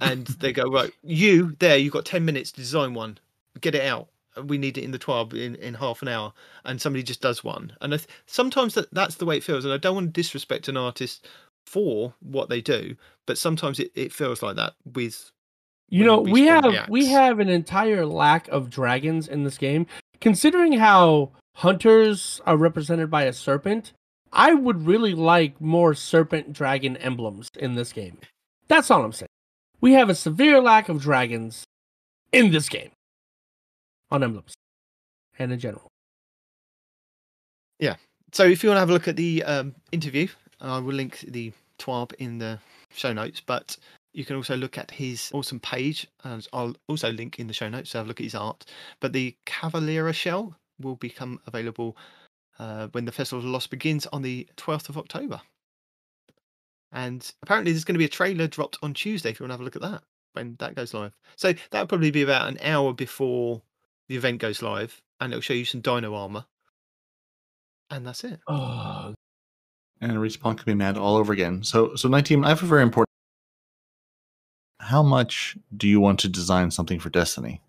and 0.00 0.26
they 0.26 0.52
go 0.52 0.70
right. 0.70 0.92
You 1.02 1.56
there, 1.58 1.76
you've 1.76 1.92
got 1.92 2.04
ten 2.04 2.24
minutes 2.24 2.52
to 2.52 2.60
design 2.60 2.94
one. 2.94 3.18
Get 3.60 3.74
it 3.74 3.84
out. 3.84 4.08
We 4.44 4.58
need 4.58 4.78
it 4.78 4.84
in 4.84 4.92
the 4.92 4.98
twelve 4.98 5.34
in, 5.34 5.56
in 5.56 5.74
half 5.74 6.02
an 6.02 6.08
hour, 6.08 6.32
and 6.64 6.80
somebody 6.80 7.02
just 7.02 7.20
does 7.20 7.42
one. 7.42 7.72
And 7.80 7.92
I 7.92 7.96
th- 7.96 8.08
sometimes 8.26 8.74
that, 8.74 8.92
that's 8.94 9.16
the 9.16 9.26
way 9.26 9.36
it 9.38 9.44
feels. 9.44 9.64
And 9.64 9.74
I 9.74 9.76
don't 9.76 9.94
want 9.94 10.06
to 10.14 10.20
disrespect 10.20 10.68
an 10.68 10.76
artist 10.76 11.26
for 11.66 12.14
what 12.20 12.48
they 12.48 12.60
do, 12.60 12.96
but 13.26 13.38
sometimes 13.38 13.78
it, 13.80 13.90
it 13.94 14.12
feels 14.12 14.42
like 14.42 14.56
that 14.56 14.74
with 14.94 15.30
You 15.88 16.04
know, 16.04 16.20
we 16.20 16.46
have 16.46 16.88
we 16.88 17.06
have 17.06 17.40
an 17.40 17.48
entire 17.48 18.06
lack 18.06 18.48
of 18.48 18.70
dragons 18.70 19.28
in 19.28 19.44
this 19.44 19.58
game. 19.58 19.86
Considering 20.20 20.74
how 20.74 21.32
hunters 21.56 22.40
are 22.46 22.56
represented 22.56 23.10
by 23.10 23.24
a 23.24 23.32
serpent, 23.32 23.92
I 24.32 24.54
would 24.54 24.86
really 24.86 25.14
like 25.14 25.60
more 25.60 25.94
serpent 25.94 26.52
dragon 26.52 26.96
emblems 26.98 27.48
in 27.58 27.74
this 27.74 27.92
game. 27.92 28.18
That's 28.68 28.90
all 28.90 29.04
I'm 29.04 29.12
saying. 29.12 29.28
We 29.80 29.92
have 29.92 30.10
a 30.10 30.14
severe 30.14 30.60
lack 30.60 30.88
of 30.88 31.00
dragons 31.00 31.64
in 32.32 32.50
this 32.50 32.68
game 32.68 32.90
on 34.10 34.22
emblems 34.22 34.54
and 35.38 35.52
in 35.52 35.58
general. 35.58 35.88
Yeah. 37.78 37.96
So 38.32 38.44
if 38.44 38.62
you 38.62 38.68
want 38.68 38.76
to 38.76 38.80
have 38.80 38.90
a 38.90 38.92
look 38.92 39.08
at 39.08 39.16
the 39.16 39.42
um, 39.44 39.74
interview, 39.90 40.28
I 40.60 40.78
will 40.78 40.94
link 40.94 41.20
the 41.26 41.52
TWAB 41.78 42.12
in 42.18 42.38
the 42.38 42.58
show 42.92 43.12
notes. 43.12 43.40
But 43.40 43.76
you 44.12 44.24
can 44.24 44.36
also 44.36 44.56
look 44.56 44.76
at 44.76 44.90
his 44.90 45.30
awesome 45.32 45.60
page, 45.60 46.06
and 46.24 46.46
I'll 46.52 46.74
also 46.88 47.10
link 47.10 47.38
in 47.38 47.46
the 47.46 47.54
show 47.54 47.68
notes 47.68 47.90
to 47.92 47.98
have 47.98 48.06
a 48.06 48.08
look 48.08 48.20
at 48.20 48.24
his 48.24 48.34
art. 48.34 48.66
But 49.00 49.12
the 49.12 49.34
Calavera 49.46 50.12
shell 50.12 50.54
will 50.80 50.96
become 50.96 51.40
available 51.46 51.96
uh, 52.58 52.88
when 52.88 53.06
the 53.06 53.12
Festival 53.12 53.42
of 53.44 53.50
Lost 53.50 53.70
begins 53.70 54.06
on 54.08 54.22
the 54.22 54.46
12th 54.56 54.90
of 54.90 54.98
October. 54.98 55.40
And 56.92 57.30
apparently, 57.42 57.72
there's 57.72 57.84
going 57.84 57.94
to 57.94 57.98
be 57.98 58.04
a 58.04 58.08
trailer 58.08 58.46
dropped 58.46 58.78
on 58.82 58.94
Tuesday 58.94 59.30
if 59.30 59.38
you 59.38 59.44
want 59.44 59.50
to 59.50 59.54
have 59.54 59.60
a 59.60 59.64
look 59.64 59.76
at 59.76 59.82
that 59.82 60.02
when 60.32 60.56
that 60.58 60.74
goes 60.74 60.94
live. 60.94 61.12
So 61.36 61.52
that'll 61.70 61.86
probably 61.86 62.10
be 62.10 62.22
about 62.22 62.48
an 62.48 62.58
hour 62.62 62.92
before 62.92 63.62
the 64.08 64.16
event 64.16 64.38
goes 64.38 64.62
live, 64.62 65.00
and 65.20 65.32
it'll 65.32 65.40
show 65.40 65.54
you 65.54 65.64
some 65.64 65.80
dino 65.80 66.14
armor. 66.14 66.44
And 67.90 68.06
that's 68.06 68.24
it. 68.24 68.40
Oh, 68.48 69.14
and 70.00 70.12
respawn 70.12 70.56
can 70.56 70.64
be 70.64 70.74
mad 70.74 70.96
all 70.96 71.16
over 71.16 71.32
again. 71.32 71.62
So, 71.62 71.94
so 71.96 72.08
nineteen. 72.08 72.44
I 72.44 72.48
have 72.50 72.62
a 72.62 72.66
very 72.66 72.82
important. 72.82 73.08
How 74.80 75.02
much 75.02 75.56
do 75.76 75.86
you 75.86 76.00
want 76.00 76.18
to 76.20 76.28
design 76.28 76.70
something 76.70 76.98
for 76.98 77.10
Destiny? 77.10 77.60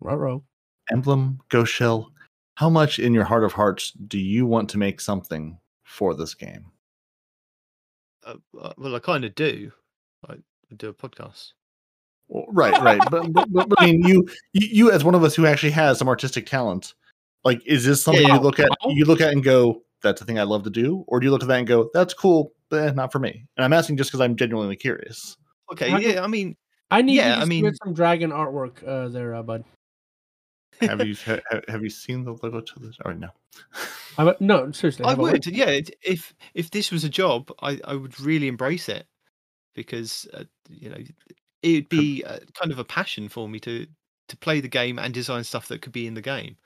row 0.00 0.42
Emblem, 0.90 1.40
Ghost 1.48 1.72
Shell. 1.72 2.12
How 2.56 2.68
much 2.68 2.98
in 2.98 3.14
your 3.14 3.24
heart 3.24 3.44
of 3.44 3.52
hearts 3.52 3.92
do 3.92 4.18
you 4.18 4.46
want 4.46 4.68
to 4.70 4.78
make 4.78 5.00
something 5.00 5.58
for 5.84 6.14
this 6.14 6.34
game? 6.34 6.71
Uh, 8.24 8.34
uh, 8.60 8.72
well, 8.78 8.94
I 8.94 8.98
kind 8.98 9.24
of 9.24 9.34
do. 9.34 9.72
I 10.28 10.34
I 10.34 10.74
do 10.76 10.88
a 10.88 10.94
podcast. 10.94 11.52
Well, 12.28 12.46
Right, 12.48 12.80
right. 12.80 13.00
but, 13.10 13.30
but, 13.32 13.52
but, 13.52 13.66
I 13.78 13.86
mean, 13.86 14.02
you, 14.06 14.26
you, 14.54 14.68
you, 14.70 14.90
as 14.90 15.04
one 15.04 15.14
of 15.14 15.22
us 15.22 15.34
who 15.34 15.44
actually 15.44 15.72
has 15.72 15.98
some 15.98 16.08
artistic 16.08 16.46
talent, 16.46 16.94
like, 17.44 17.60
is 17.66 17.84
this 17.84 18.02
something 18.02 18.26
Yeah. 18.26 18.36
you 18.36 18.40
look 18.40 18.58
at? 18.58 18.70
You 18.88 19.04
look 19.04 19.20
at 19.20 19.32
and 19.32 19.44
go, 19.44 19.82
"That's 20.02 20.20
the 20.20 20.24
thing 20.26 20.38
I 20.38 20.44
love 20.44 20.62
to 20.62 20.70
do," 20.70 21.04
or 21.08 21.20
do 21.20 21.26
you 21.26 21.30
look 21.30 21.42
at 21.42 21.48
that 21.48 21.58
and 21.58 21.66
go, 21.66 21.90
"That's 21.92 22.14
cool, 22.14 22.52
but 22.70 22.88
eh, 22.88 22.92
not 22.92 23.12
for 23.12 23.18
me"? 23.18 23.44
And 23.56 23.64
I'm 23.64 23.72
asking 23.74 23.98
just 23.98 24.10
because 24.10 24.20
I'm 24.22 24.36
genuinely 24.36 24.76
curious. 24.76 25.36
Okay, 25.72 25.90
How 25.90 25.98
do- 25.98 26.08
yeah. 26.08 26.22
I 26.24 26.26
mean, 26.26 26.56
I 26.90 27.02
need 27.02 27.16
Yeah, 27.16 27.28
you 27.28 27.34
to 27.34 27.36
I 27.36 27.40
submit 27.42 27.62
mean- 27.64 27.74
some 27.84 27.92
dragon 27.94 28.30
artwork 28.30 28.86
uh, 28.86 29.08
there, 29.08 29.34
uh, 29.34 29.42
bud. 29.42 29.64
Have 30.82 31.00
you 31.06 31.16
ha, 31.24 31.38
ha- 31.50 31.60
have 31.68 31.82
you 31.82 31.90
seen 31.90 32.24
the 32.24 32.32
logo 32.42 32.60
to 32.60 32.78
this? 32.80 32.96
Oh 33.04 33.12
no. 33.12 33.28
I, 34.18 34.24
would- 34.24 34.40
no, 34.40 34.70
seriously. 34.72 35.04
I 35.04 35.08
how 35.08 35.14
about- 35.14 35.32
would. 35.32 35.46
Yeah, 35.46 35.70
it- 35.70 35.96
if 36.02 36.34
if 36.54 36.70
this 36.70 36.90
was 36.90 37.04
a 37.04 37.08
job, 37.08 37.50
I 37.62 37.80
I 37.84 37.94
would 37.94 38.18
really 38.20 38.48
embrace 38.48 38.88
it 38.88 39.06
because 39.74 40.28
uh, 40.34 40.44
you 40.68 40.90
know 40.90 40.98
it'd 41.62 41.88
be 41.88 42.22
uh, 42.24 42.38
kind 42.54 42.72
of 42.72 42.78
a 42.78 42.84
passion 42.84 43.28
for 43.28 43.48
me 43.48 43.58
to 43.60 43.86
to 44.28 44.36
play 44.36 44.60
the 44.60 44.68
game 44.68 44.98
and 44.98 45.12
design 45.14 45.44
stuff 45.44 45.68
that 45.68 45.82
could 45.82 45.92
be 45.92 46.06
in 46.06 46.14
the 46.14 46.22
game. 46.22 46.56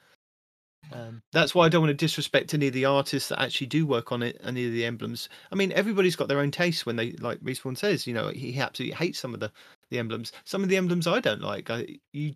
Um, 0.93 1.21
that's 1.33 1.53
why 1.53 1.67
I 1.67 1.69
don't 1.69 1.81
want 1.83 1.91
to 1.91 1.95
disrespect 2.07 2.55
any 2.55 2.69
of 2.69 2.73
the 2.73 2.85
artists 2.85 3.29
that 3.31 3.41
actually 3.43 3.67
do 3.67 3.85
work 3.87 4.13
on 4.13 4.23
it, 4.23 4.41
any 4.45 4.67
of 4.67 4.73
the 4.73 4.85
emblems. 4.85 5.29
I 5.51 5.57
mean, 5.57 5.73
everybody's 5.73 6.15
got 6.15 6.29
their 6.29 6.39
own 6.39 6.53
taste 6.53 6.87
when 6.87 6.95
they 6.95 7.11
like 7.13 7.41
Respawn 7.41 7.77
says, 7.77 8.07
you 8.07 8.15
know, 8.15 8.29
he 8.29 8.57
absolutely 8.61 8.95
hates 8.95 9.19
some 9.19 9.35
of 9.35 9.41
the 9.41 9.51
the 9.91 9.99
emblems. 9.99 10.31
Some 10.45 10.63
of 10.63 10.69
the 10.69 10.77
emblems 10.77 11.07
I 11.09 11.19
don't 11.21 11.43
like. 11.43 11.71
I, 11.71 11.87
you 12.13 12.35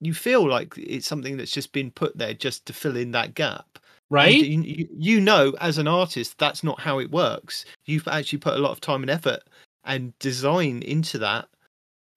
you 0.00 0.12
feel 0.14 0.46
like 0.48 0.74
it's 0.76 1.06
something 1.06 1.36
that's 1.36 1.52
just 1.52 1.72
been 1.72 1.90
put 1.90 2.16
there 2.18 2.34
just 2.34 2.66
to 2.66 2.72
fill 2.72 2.96
in 2.96 3.12
that 3.12 3.34
gap. 3.34 3.78
Right? 4.10 4.34
You, 4.34 4.62
you, 4.62 4.88
you 4.96 5.20
know, 5.20 5.54
as 5.60 5.78
an 5.78 5.88
artist, 5.88 6.38
that's 6.38 6.62
not 6.62 6.78
how 6.80 6.98
it 7.00 7.10
works. 7.10 7.64
You've 7.86 8.06
actually 8.06 8.38
put 8.38 8.54
a 8.54 8.58
lot 8.58 8.70
of 8.70 8.80
time 8.80 9.02
and 9.02 9.10
effort 9.10 9.40
and 9.84 10.16
design 10.20 10.82
into 10.82 11.18
that. 11.18 11.48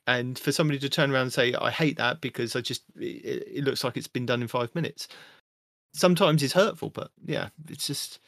And 0.06 0.38
for 0.38 0.52
somebody 0.52 0.78
to 0.80 0.90
turn 0.90 1.12
around 1.12 1.24
and 1.24 1.34
say, 1.34 1.54
I 1.56 1.72
hate 1.72 1.98
that 1.98 2.20
because 2.22 2.56
I 2.56 2.62
just, 2.62 2.84
it, 2.96 3.44
it 3.58 3.64
looks 3.64 3.84
like 3.84 3.96
it's 3.98 4.08
been 4.08 4.26
done 4.26 4.42
in 4.42 4.48
five 4.48 4.74
minutes. 4.76 5.08
sometimes 5.94 6.44
is 6.44 6.54
hurtful, 6.54 6.90
but 6.92 7.10
yeah, 7.26 7.50
it's 7.70 7.88
just 7.88 8.20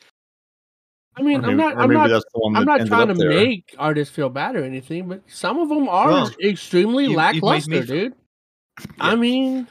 I 1.18 1.22
mean, 1.24 1.44
Or 1.44 1.50
I'm 1.50 1.58
not. 1.58 1.78
I'm 1.78 1.92
not. 1.92 2.10
that's 2.10 2.24
the 2.34 2.40
one 2.40 2.56
I'm 2.56 2.66
not 2.66 2.88
trying 2.88 3.08
to 3.10 3.14
there. 3.14 3.30
make 3.30 3.76
artists 3.78 4.16
feel 4.16 4.30
bad 4.30 4.56
or 4.56 4.64
anything, 4.64 5.08
but 5.10 5.22
some 5.28 5.60
of 5.60 5.70
them 5.70 5.90
are 5.90 6.08
Well, 6.08 6.32
extremely 6.42 7.04
you- 7.04 7.10
you've 7.12 7.18
made 7.20 7.34
me 7.36 7.42
lackluster, 7.42 7.72
feel- 7.84 7.86
dude. 7.86 8.14
I 9.00 9.16
mean, 9.16 9.68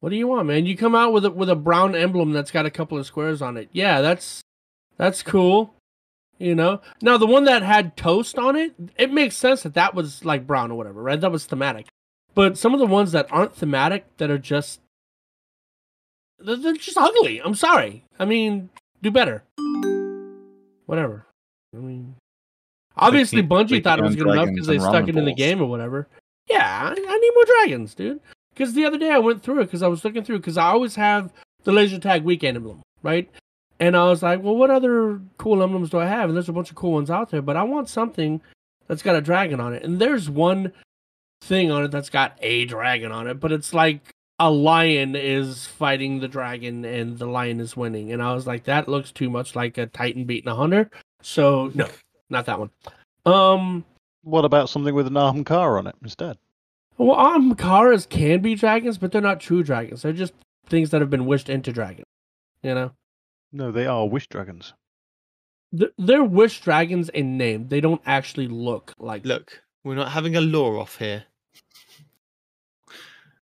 what 0.00 0.10
do 0.10 0.16
you 0.16 0.26
want, 0.26 0.48
man? 0.48 0.66
You 0.66 0.76
come 0.76 0.94
out 0.94 1.12
with 1.12 1.24
a 1.24 1.30
with 1.30 1.48
a 1.48 1.56
brown 1.56 1.94
emblem 1.94 2.32
that's 2.32 2.50
got 2.50 2.66
a 2.66 2.70
couple 2.70 2.98
of 2.98 3.06
squares 3.06 3.40
on 3.40 3.56
it. 3.56 3.68
Yeah, 3.72 4.00
that's 4.00 4.42
that's 4.96 5.22
cool. 5.22 5.74
You 6.38 6.54
know. 6.54 6.80
Now 7.00 7.18
the 7.18 7.26
one 7.26 7.44
that 7.44 7.62
had 7.62 7.96
toast 7.96 8.36
on 8.38 8.56
it, 8.56 8.74
it 8.96 9.12
makes 9.12 9.36
sense 9.36 9.62
that 9.62 9.74
that 9.74 9.94
was 9.94 10.24
like 10.24 10.46
brown 10.46 10.72
or 10.72 10.74
whatever, 10.74 11.00
right? 11.02 11.20
That 11.20 11.30
was 11.30 11.46
thematic. 11.46 11.86
But 12.34 12.58
some 12.58 12.74
of 12.74 12.80
the 12.80 12.86
ones 12.86 13.12
that 13.12 13.28
aren't 13.30 13.54
thematic, 13.54 14.04
that 14.16 14.30
are 14.30 14.38
just 14.38 14.80
they're, 16.40 16.56
they're 16.56 16.74
just 16.74 16.98
ugly. 16.98 17.40
I'm 17.40 17.54
sorry. 17.54 18.04
I 18.18 18.24
mean, 18.24 18.70
do 19.02 19.10
better. 19.10 19.44
Whatever. 20.86 21.26
I 21.74 21.78
mean, 21.78 22.16
obviously 22.96 23.42
Bungie 23.42 23.82
thought 23.82 23.98
it 23.98 24.04
was 24.04 24.16
good 24.16 24.26
enough 24.26 24.48
because 24.48 24.66
they 24.66 24.78
stuck 24.78 25.08
it 25.08 25.16
in 25.16 25.24
the 25.24 25.34
game 25.34 25.62
or 25.62 25.66
whatever. 25.66 26.08
Yeah, 26.52 26.94
I, 26.94 27.18
need 27.18 27.30
more 27.34 27.44
dragons, 27.44 27.94
dude. 27.94 28.20
Because 28.52 28.74
the 28.74 28.84
other 28.84 28.98
day 28.98 29.10
I 29.10 29.18
went 29.18 29.42
through 29.42 29.60
it 29.60 29.66
because 29.66 29.82
I 29.82 29.88
was 29.88 30.04
looking 30.04 30.24
through 30.24 30.38
because 30.38 30.58
I 30.58 30.66
always 30.66 30.94
have 30.96 31.32
the 31.64 31.72
laser 31.72 31.98
tag 31.98 32.22
weekend 32.22 32.56
emblem, 32.56 32.82
right? 33.02 33.30
And 33.80 33.96
I 33.96 34.04
was 34.04 34.22
like, 34.22 34.42
well, 34.42 34.56
what 34.56 34.70
other 34.70 35.20
cool 35.38 35.62
emblems 35.62 35.90
do 35.90 35.98
I 35.98 36.06
have? 36.06 36.28
And 36.28 36.36
there's 36.36 36.48
a 36.48 36.52
bunch 36.52 36.70
of 36.70 36.76
cool 36.76 36.92
ones 36.92 37.10
out 37.10 37.30
there, 37.30 37.42
but 37.42 37.56
I 37.56 37.62
want 37.62 37.88
something 37.88 38.40
that's 38.86 39.02
got 39.02 39.16
a 39.16 39.20
dragon 39.20 39.58
on 39.58 39.72
it. 39.72 39.82
And 39.82 39.98
there's 39.98 40.28
one 40.28 40.72
thing 41.42 41.70
on 41.70 41.82
it 41.84 41.90
that's 41.90 42.10
got 42.10 42.36
a 42.40 42.64
dragon 42.66 43.10
on 43.10 43.26
it, 43.26 43.40
but 43.40 43.50
it's 43.50 43.74
like 43.74 44.10
a 44.38 44.50
lion 44.50 45.16
is 45.16 45.66
fighting 45.66 46.20
the 46.20 46.28
dragon 46.28 46.84
and 46.84 47.18
the 47.18 47.26
lion 47.26 47.60
is 47.60 47.76
winning. 47.76 48.12
And 48.12 48.22
I 48.22 48.34
was 48.34 48.46
like, 48.46 48.64
that 48.64 48.88
looks 48.88 49.10
too 49.10 49.30
much 49.30 49.56
like 49.56 49.78
a 49.78 49.86
titan 49.86 50.24
beating 50.24 50.50
a 50.50 50.54
hunter. 50.54 50.90
So 51.22 51.70
no, 51.74 51.88
not 52.28 52.46
that 52.46 52.58
one. 52.58 52.70
Um, 53.24 53.84
What 54.22 54.44
about 54.44 54.68
something 54.68 54.94
with 54.94 55.06
an 55.06 55.14
Ahamkara 55.14 55.78
on 55.78 55.86
it 55.86 55.96
instead? 56.02 56.38
well, 56.98 57.16
Ahamkaras 57.16 58.08
can 58.08 58.40
be 58.40 58.54
dragons, 58.54 58.98
but 58.98 59.10
they're 59.12 59.20
not 59.20 59.40
true 59.40 59.62
dragons. 59.62 60.02
They're 60.02 60.12
just 60.12 60.32
things 60.68 60.90
that 60.90 61.00
have 61.00 61.10
been 61.10 61.26
wished 61.26 61.48
into 61.48 61.72
dragons. 61.72 62.06
You 62.62 62.74
know, 62.74 62.92
No, 63.52 63.72
they 63.72 63.86
are 63.86 64.06
wish 64.06 64.28
dragons. 64.28 64.74
Th- 65.76 65.90
they're 65.98 66.22
wish 66.22 66.60
dragons 66.60 67.08
in 67.08 67.36
name. 67.36 67.68
They 67.68 67.80
don't 67.80 68.02
actually 68.06 68.46
look 68.46 68.92
like. 68.98 69.24
look, 69.26 69.60
we're 69.82 69.96
not 69.96 70.12
having 70.12 70.36
a 70.36 70.40
lore 70.40 70.78
off 70.78 70.98
here. 70.98 71.24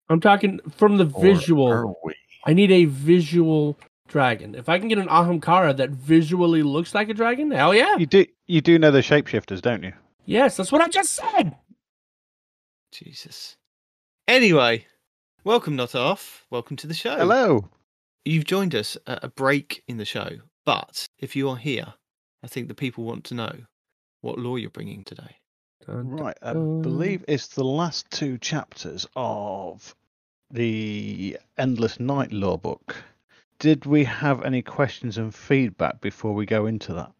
I'm 0.08 0.20
talking 0.20 0.60
from 0.76 0.96
the 0.98 1.06
Or 1.12 1.20
visual. 1.22 1.66
are 1.68 1.86
we? 2.04 2.14
I 2.46 2.54
need 2.54 2.70
a 2.70 2.86
visual 2.86 3.78
dragon. 4.08 4.54
If 4.54 4.68
I 4.68 4.78
can 4.78 4.88
get 4.88 4.98
an 4.98 5.08
Ahamkara 5.08 5.76
that 5.76 5.90
visually 5.90 6.62
looks 6.62 6.94
like 6.94 7.08
a 7.08 7.14
dragon, 7.14 7.50
hell 7.50 7.74
yeah. 7.74 7.96
You 7.96 8.06
do 8.06 8.26
you 8.46 8.60
do 8.60 8.78
know 8.78 8.90
the 8.90 9.00
shapeshifters, 9.00 9.60
don't 9.62 9.82
you? 9.82 9.92
Yes, 10.24 10.56
that's 10.56 10.70
what 10.70 10.80
I 10.80 10.88
just 10.88 11.12
said. 11.12 11.56
Jesus. 12.92 13.56
Anyway, 14.28 14.86
welcome, 15.44 15.74
Not 15.74 15.94
Arf. 15.94 16.46
Welcome 16.50 16.76
to 16.78 16.86
the 16.86 16.94
show. 16.94 17.16
Hello. 17.16 17.68
You've 18.24 18.44
joined 18.44 18.74
us 18.74 18.96
at 19.06 19.24
a 19.24 19.28
break 19.28 19.82
in 19.88 19.96
the 19.96 20.04
show, 20.04 20.28
but 20.64 21.06
if 21.18 21.34
you 21.34 21.48
are 21.48 21.56
here, 21.56 21.94
I 22.44 22.46
think 22.46 22.68
the 22.68 22.74
people 22.74 23.02
want 23.02 23.24
to 23.24 23.34
know 23.34 23.52
what 24.20 24.38
lore 24.38 24.58
you're 24.58 24.70
bringing 24.70 25.02
today. 25.02 25.36
Right, 25.88 26.36
I 26.42 26.52
believe 26.52 27.24
it's 27.26 27.48
the 27.48 27.64
last 27.64 28.08
two 28.12 28.38
chapters 28.38 29.04
of 29.16 29.96
the 30.52 31.36
Endless 31.58 31.98
Night 31.98 32.30
lore 32.30 32.58
book. 32.58 32.94
Did 33.58 33.84
we 33.86 34.04
have 34.04 34.44
any 34.44 34.62
questions 34.62 35.18
and 35.18 35.34
feedback 35.34 36.00
before 36.00 36.34
we 36.34 36.46
go 36.46 36.66
into 36.66 36.92
that? 36.94 37.10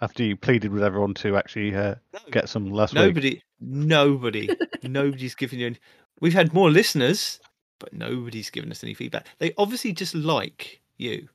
After 0.00 0.22
you 0.22 0.36
pleaded 0.36 0.72
with 0.72 0.82
everyone 0.82 1.14
to 1.14 1.36
actually 1.36 1.74
uh, 1.74 1.94
get 2.30 2.48
some 2.48 2.70
last 2.70 2.92
week. 2.92 3.02
Nobody, 3.02 3.42
nobody, 3.60 4.50
nobody's 4.82 5.34
given 5.34 5.58
you. 5.58 5.66
Any... 5.68 5.78
We've 6.20 6.34
had 6.34 6.52
more 6.52 6.70
listeners, 6.70 7.40
but 7.78 7.92
nobody's 7.92 8.50
given 8.50 8.70
us 8.70 8.84
any 8.84 8.94
feedback. 8.94 9.26
They 9.38 9.54
obviously 9.56 9.92
just 9.92 10.14
like 10.14 10.82
you. 10.98 11.28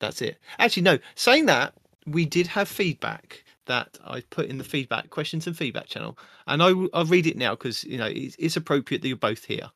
That's 0.00 0.20
it. 0.20 0.38
Actually, 0.58 0.82
no. 0.82 0.98
Saying 1.14 1.46
that, 1.46 1.74
we 2.06 2.26
did 2.26 2.46
have 2.48 2.68
feedback 2.68 3.44
that 3.66 3.98
I 4.04 4.20
put 4.30 4.46
in 4.46 4.58
the 4.58 4.64
feedback 4.64 5.10
questions 5.10 5.46
and 5.46 5.56
feedback 5.56 5.86
channel, 5.86 6.18
and 6.46 6.62
I 6.62 6.72
I'll 6.92 7.04
read 7.04 7.26
it 7.26 7.36
now 7.36 7.54
because 7.54 7.84
you 7.84 7.98
know 7.98 8.06
it's, 8.06 8.36
it's 8.38 8.56
appropriate 8.56 9.02
that 9.02 9.08
you're 9.08 9.16
both 9.16 9.44
here. 9.44 9.70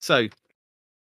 So, 0.00 0.28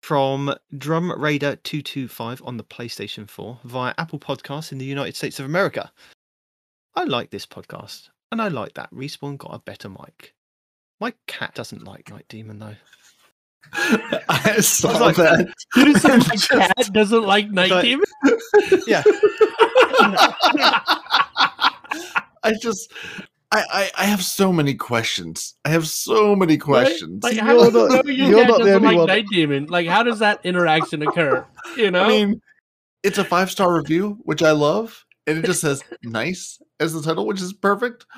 from 0.02 0.54
Drum 0.78 1.10
Raider 1.20 1.56
two 1.56 1.82
two 1.82 2.08
five 2.08 2.40
on 2.44 2.56
the 2.56 2.64
PlayStation 2.64 3.28
Four 3.28 3.58
via 3.64 3.94
Apple 3.98 4.18
Podcasts 4.18 4.72
in 4.72 4.78
the 4.78 4.84
United 4.84 5.16
States 5.16 5.40
of 5.40 5.46
America. 5.46 5.90
I 6.94 7.04
like 7.04 7.30
this 7.30 7.46
podcast, 7.46 8.08
and 8.30 8.40
I 8.42 8.48
like 8.48 8.74
that 8.74 8.92
Respawn 8.92 9.38
got 9.38 9.54
a 9.54 9.58
better 9.58 9.88
mic. 9.88 10.34
My 11.00 11.12
cat 11.26 11.54
doesn't 11.54 11.84
like 11.84 12.10
Night 12.10 12.26
Demon 12.28 12.58
though. 12.58 12.76
I 14.28 14.58
saw 14.60 14.90
like- 14.98 15.16
that. 15.16 15.52
Did 15.74 15.88
you 15.88 15.94
say 15.98 16.08
my 16.16 16.18
just- 16.18 16.48
cat 16.50 16.76
doesn't 16.92 17.22
like 17.24 17.50
Night 17.50 17.70
Like- 17.70 17.84
Demon? 17.84 18.04
Yeah, 18.86 19.02
I 22.44 22.54
just, 22.60 22.92
I, 23.52 23.62
I, 23.72 23.90
I 23.98 24.04
have 24.06 24.22
so 24.22 24.52
many 24.52 24.74
questions. 24.74 25.54
I 25.64 25.68
have 25.70 25.86
so 25.86 26.34
many 26.34 26.56
questions. 26.56 27.22
Like, 27.22 27.36
You're 27.36 27.44
how 27.44 27.70
does 27.70 27.72
not- 27.74 28.04
your 28.06 28.14
you're 28.14 28.38
cat 28.40 28.48
not 28.48 28.58
the 28.58 28.64
doesn't 28.64 28.74
only 28.74 28.88
like 28.88 28.96
one. 28.98 29.06
Night 29.06 29.26
Demon? 29.30 29.66
Like, 29.66 29.86
how 29.86 30.02
does 30.02 30.18
that 30.18 30.40
interaction 30.44 31.02
occur? 31.02 31.46
You 31.76 31.90
know? 31.90 32.02
I 32.04 32.08
mean, 32.08 32.40
it's 33.02 33.18
a 33.18 33.24
five 33.24 33.50
star 33.50 33.74
review, 33.74 34.18
which 34.22 34.42
I 34.42 34.50
love, 34.52 35.04
and 35.26 35.38
it 35.38 35.44
just 35.44 35.60
says 35.60 35.82
"nice" 36.02 36.60
as 36.82 36.92
the 36.92 37.02
title, 37.02 37.26
which 37.26 37.40
is 37.40 37.52
perfect. 37.52 38.06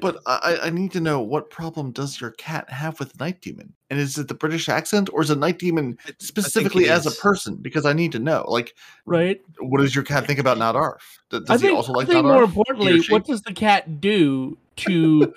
But 0.00 0.18
I, 0.26 0.58
I 0.64 0.70
need 0.70 0.90
to 0.92 1.00
know 1.00 1.20
what 1.20 1.50
problem 1.50 1.92
does 1.92 2.20
your 2.20 2.32
cat 2.32 2.68
have 2.68 2.98
with 2.98 3.18
Night 3.20 3.40
Demon, 3.40 3.72
and 3.88 4.00
is 4.00 4.18
it 4.18 4.26
the 4.26 4.34
British 4.34 4.68
accent, 4.68 5.08
or 5.12 5.22
is 5.22 5.30
it 5.30 5.38
Night 5.38 5.60
Demon 5.60 5.96
think 6.04 6.16
specifically 6.20 6.88
as 6.88 7.06
a 7.06 7.12
person? 7.12 7.54
Because 7.62 7.86
I 7.86 7.92
need 7.92 8.10
to 8.12 8.18
know. 8.18 8.44
Like, 8.48 8.74
right? 9.06 9.40
what 9.60 9.80
does 9.80 9.94
your 9.94 10.02
cat 10.02 10.26
think 10.26 10.40
about 10.40 10.58
Not 10.58 10.74
Arf? 10.74 11.20
Does, 11.30 11.42
I 11.48 11.54
does 11.54 11.60
he 11.62 11.70
also 11.70 11.92
like 11.92 12.08
I 12.08 12.12
think 12.12 12.24
Not 12.24 12.32
more 12.32 12.40
Arf? 12.40 12.48
importantly, 12.48 13.00
what 13.08 13.24
does 13.24 13.42
the 13.42 13.52
cat 13.52 14.00
do 14.00 14.58
to 14.78 15.32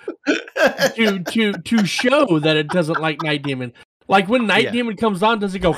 to 0.96 1.22
to 1.22 1.52
to 1.52 1.86
show 1.86 2.40
that 2.40 2.56
it 2.56 2.66
doesn't 2.68 3.00
like 3.00 3.22
Night 3.22 3.44
Demon? 3.44 3.72
Like 4.08 4.28
when 4.28 4.48
Night 4.48 4.64
Yeah. 4.64 4.72
Demon 4.72 4.96
comes 4.96 5.22
on, 5.22 5.38
does 5.38 5.54
it 5.54 5.60
go 5.60 5.76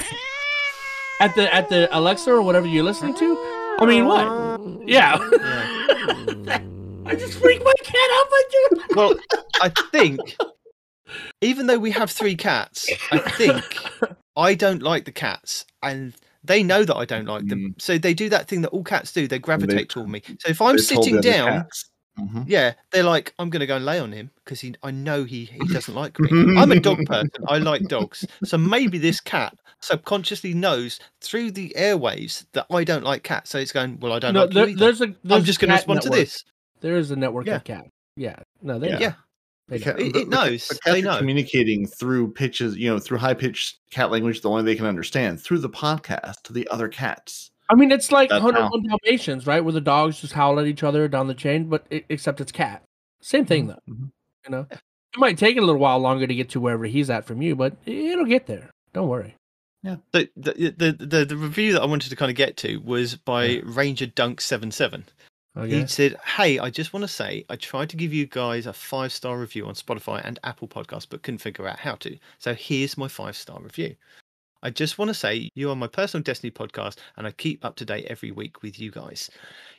at 1.20 1.34
the 1.34 1.54
at 1.54 1.68
the 1.68 1.86
Alexa 1.96 2.30
or 2.30 2.40
whatever 2.40 2.66
you're 2.66 2.82
listening 2.84 3.14
to? 3.16 3.36
I 3.78 3.84
mean, 3.86 4.06
what? 4.06 4.88
Yeah. 4.88 5.18
yeah. 5.32 6.14
I 7.10 7.14
just 7.16 7.38
freaked 7.38 7.64
my 7.64 7.72
cat 7.82 8.10
out 8.12 8.30
by 8.30 8.42
doing 8.50 8.82
that. 8.88 8.96
Well, 8.96 9.14
I 9.60 9.72
think 9.90 10.36
even 11.40 11.66
though 11.66 11.78
we 11.78 11.90
have 11.90 12.10
three 12.10 12.36
cats, 12.36 12.88
I 13.10 13.18
think 13.18 13.62
I 14.36 14.54
don't 14.54 14.82
like 14.82 15.04
the 15.04 15.12
cats, 15.12 15.64
and 15.82 16.14
they 16.44 16.62
know 16.62 16.84
that 16.84 16.96
I 16.96 17.04
don't 17.04 17.26
like 17.26 17.46
them. 17.48 17.74
So 17.78 17.98
they 17.98 18.14
do 18.14 18.28
that 18.30 18.48
thing 18.48 18.62
that 18.62 18.68
all 18.70 18.84
cats 18.84 19.12
do. 19.12 19.26
They 19.26 19.38
gravitate 19.38 19.88
toward 19.88 20.08
me. 20.08 20.22
So 20.38 20.48
if 20.50 20.62
I'm 20.62 20.76
They 20.76 20.82
told 20.82 21.04
sitting 21.04 21.16
the 21.16 21.22
down, 21.22 21.48
cats. 21.48 21.90
Mhm. 22.18 22.44
yeah, 22.46 22.74
they're 22.92 23.02
like, 23.02 23.34
I'm 23.38 23.50
going 23.50 23.60
to 23.60 23.66
go 23.66 23.76
and 23.76 23.84
lay 23.84 23.98
on 23.98 24.12
him 24.12 24.30
because 24.44 24.60
he, 24.60 24.74
I 24.82 24.90
know 24.90 25.24
he, 25.24 25.44
he 25.46 25.66
doesn't 25.68 25.94
like 25.94 26.18
me. 26.18 26.28
I'm 26.58 26.70
a 26.72 26.78
dog 26.80 27.04
person. 27.06 27.30
I 27.48 27.58
like 27.58 27.82
dogs. 27.88 28.26
So 28.44 28.58
maybe 28.58 28.98
this 28.98 29.20
cat 29.20 29.56
subconsciously 29.80 30.52
knows 30.54 31.00
through 31.20 31.52
the 31.52 31.74
airwaves 31.78 32.44
that 32.52 32.66
I 32.70 32.84
don't 32.84 33.04
like 33.04 33.22
cats. 33.22 33.50
So 33.50 33.58
it's 33.58 33.72
going, 33.72 33.98
well, 34.00 34.12
I 34.12 34.18
don't 34.18 34.34
No, 34.34 34.44
like 34.44 34.50
there, 34.54 34.64
you 34.64 34.70
either. 34.72 34.78
there's 34.84 35.00
a. 35.00 35.14
There's 35.24 35.40
I'm 35.40 35.44
just 35.44 35.60
going 35.60 35.68
to 35.70 35.74
cat 35.76 35.80
respond 35.82 36.02
to 36.02 36.08
network. 36.10 36.26
this. 36.26 36.44
There 36.80 36.96
is 36.96 37.10
a 37.10 37.16
network 37.16 37.46
Yeah. 37.46 37.56
of 37.56 37.64
cat. 37.64 37.86
Yeah. 38.16 38.36
No, 38.62 38.78
they 38.78 38.90
Yeah. 38.90 38.98
Yeah. 39.00 39.12
They 39.68 39.78
The 39.78 39.84
know. 39.92 39.96
It- 39.98 40.16
it 40.16 40.28
knows. 40.28 40.68
the 40.68 40.74
cats 40.74 40.80
They 40.84 41.00
are 41.00 41.04
know. 41.04 41.18
communicating 41.18 41.86
through 41.86 42.32
pitches, 42.32 42.76
you 42.76 42.90
know, 42.90 42.98
through 42.98 43.18
high 43.18 43.34
pitched 43.34 43.78
cat 43.90 44.10
language, 44.10 44.40
the 44.40 44.50
only 44.50 44.62
they 44.64 44.74
can 44.76 44.86
understand 44.86 45.40
through 45.40 45.58
the 45.58 45.70
podcast 45.70 46.42
to 46.44 46.52
the 46.52 46.66
other 46.68 46.88
cats. 46.88 47.50
I 47.68 47.76
mean, 47.76 47.92
it's 47.92 48.10
like 48.10 48.30
That's 48.30 48.42
101 48.42 48.82
Dalmatians, 48.88 49.46
right? 49.46 49.60
Where 49.60 49.72
the 49.72 49.80
dogs 49.80 50.20
just 50.20 50.32
howl 50.32 50.58
at 50.58 50.66
each 50.66 50.82
other 50.82 51.06
down 51.06 51.28
the 51.28 51.34
chain, 51.34 51.68
but 51.68 51.86
it, 51.88 52.04
except 52.08 52.40
it's 52.40 52.50
cat. 52.50 52.82
Same 53.22 53.44
thing, 53.44 53.68
though. 53.68 53.78
Mhm. 53.88 54.10
You 54.46 54.50
know, 54.50 54.66
it 54.70 54.80
might 55.18 55.38
take 55.38 55.56
a 55.56 55.60
little 55.60 55.76
while 55.76 56.00
longer 56.00 56.26
to 56.26 56.34
get 56.34 56.48
to 56.50 56.60
wherever 56.60 56.86
he's 56.86 57.08
at 57.10 57.24
from 57.26 57.40
you, 57.42 57.54
but 57.54 57.76
it'll 57.86 58.24
get 58.24 58.46
there. 58.46 58.70
Don't 58.92 59.06
worry. 59.08 59.36
The, 59.84 59.98
the, 60.36 60.74
the, 60.76 60.92
the, 61.06 61.24
the 61.24 61.36
review 61.36 61.72
that 61.74 61.82
I 61.82 61.86
wanted 61.86 62.10
to 62.10 62.16
kind 62.16 62.28
of 62.30 62.36
get 62.36 62.56
to 62.58 62.78
was 62.78 63.14
by 63.14 63.60
Ranger 63.64 64.06
Dunk 64.06 64.40
77. 64.40 65.04
Okay. 65.60 65.80
He 65.82 65.86
said, 65.86 66.16
Hey, 66.24 66.58
I 66.58 66.70
just 66.70 66.92
want 66.94 67.02
to 67.04 67.08
say 67.08 67.44
I 67.50 67.56
tried 67.56 67.90
to 67.90 67.96
give 67.96 68.14
you 68.14 68.26
guys 68.26 68.66
a 68.66 68.72
five 68.72 69.12
star 69.12 69.38
review 69.38 69.66
on 69.66 69.74
Spotify 69.74 70.22
and 70.24 70.38
Apple 70.42 70.68
Podcasts, 70.68 71.06
but 71.08 71.22
couldn't 71.22 71.38
figure 71.38 71.68
out 71.68 71.78
how 71.78 71.96
to. 71.96 72.16
So 72.38 72.54
here's 72.54 72.96
my 72.96 73.08
five 73.08 73.36
star 73.36 73.60
review. 73.60 73.94
I 74.62 74.70
just 74.70 74.98
want 74.98 75.08
to 75.08 75.14
say 75.14 75.50
you 75.54 75.70
are 75.70 75.76
my 75.76 75.86
personal 75.86 76.22
Destiny 76.22 76.50
podcast, 76.50 76.98
and 77.16 77.26
I 77.26 77.30
keep 77.30 77.64
up 77.64 77.76
to 77.76 77.84
date 77.84 78.06
every 78.08 78.30
week 78.30 78.62
with 78.62 78.78
you 78.78 78.90
guys. 78.90 79.30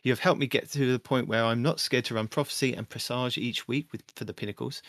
You 0.03 0.12
have 0.12 0.20
helped 0.20 0.40
me 0.40 0.48
get 0.48 0.70
to 0.72 0.91
the 0.91 0.99
point 0.99 1.28
where 1.28 1.44
I'm 1.44 1.62
not 1.62 1.80
scared 1.80 2.06
to 2.06 2.16
run 2.16 2.28
prophecy 2.28 2.74
and 2.74 2.90
presage 2.90 3.38
each 3.38 3.68
week 3.68 3.91
with 3.91 4.03
for 4.16 4.26
the 4.26 4.34
pinnacles. 4.34 4.82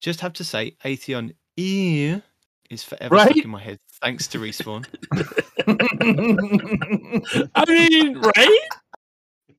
Just 0.00 0.20
have 0.20 0.32
to 0.34 0.44
say, 0.44 0.76
Atheon 0.84 1.34
ear 1.56 2.22
is 2.70 2.84
forever 2.84 3.14
Right? 3.14 3.32
stuck 3.32 3.44
in 3.44 3.50
my 3.50 3.60
head. 3.60 3.78
Thanks 4.00 4.26
to 4.28 4.38
respawn. 4.38 4.86
I 7.54 7.64
mean, 7.68 8.18
right? 8.18 8.58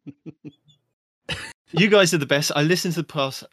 you 1.73 1.89
guys 1.89 2.13
are 2.13 2.17
the 2.17 2.25
best. 2.25 2.51
I 2.55 2.63
listen 2.63 2.91
to 2.93 3.01
the 3.01 3.07
podcast. 3.07 3.43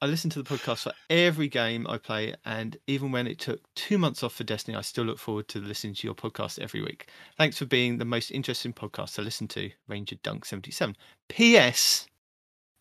I 0.00 0.06
listen 0.06 0.30
to 0.30 0.42
the 0.42 0.48
podcast 0.56 0.82
for 0.82 0.92
every 1.08 1.46
game 1.46 1.86
I 1.88 1.96
play, 1.96 2.34
and 2.44 2.76
even 2.88 3.12
when 3.12 3.28
it 3.28 3.38
took 3.38 3.60
two 3.76 3.98
months 3.98 4.24
off 4.24 4.34
for 4.34 4.42
Destiny, 4.44 4.76
I 4.76 4.80
still 4.80 5.04
look 5.04 5.18
forward 5.18 5.46
to 5.48 5.60
listening 5.60 5.94
to 5.94 6.06
your 6.08 6.14
podcast 6.16 6.58
every 6.58 6.82
week. 6.82 7.08
Thanks 7.38 7.56
for 7.58 7.66
being 7.66 7.98
the 7.98 8.04
most 8.04 8.30
interesting 8.32 8.72
podcast 8.72 9.14
to 9.14 9.22
listen 9.22 9.46
to, 9.48 9.70
Ranger 9.86 10.16
Dunk 10.24 10.44
seventy 10.44 10.72
seven. 10.72 10.96
P.S. 11.28 12.06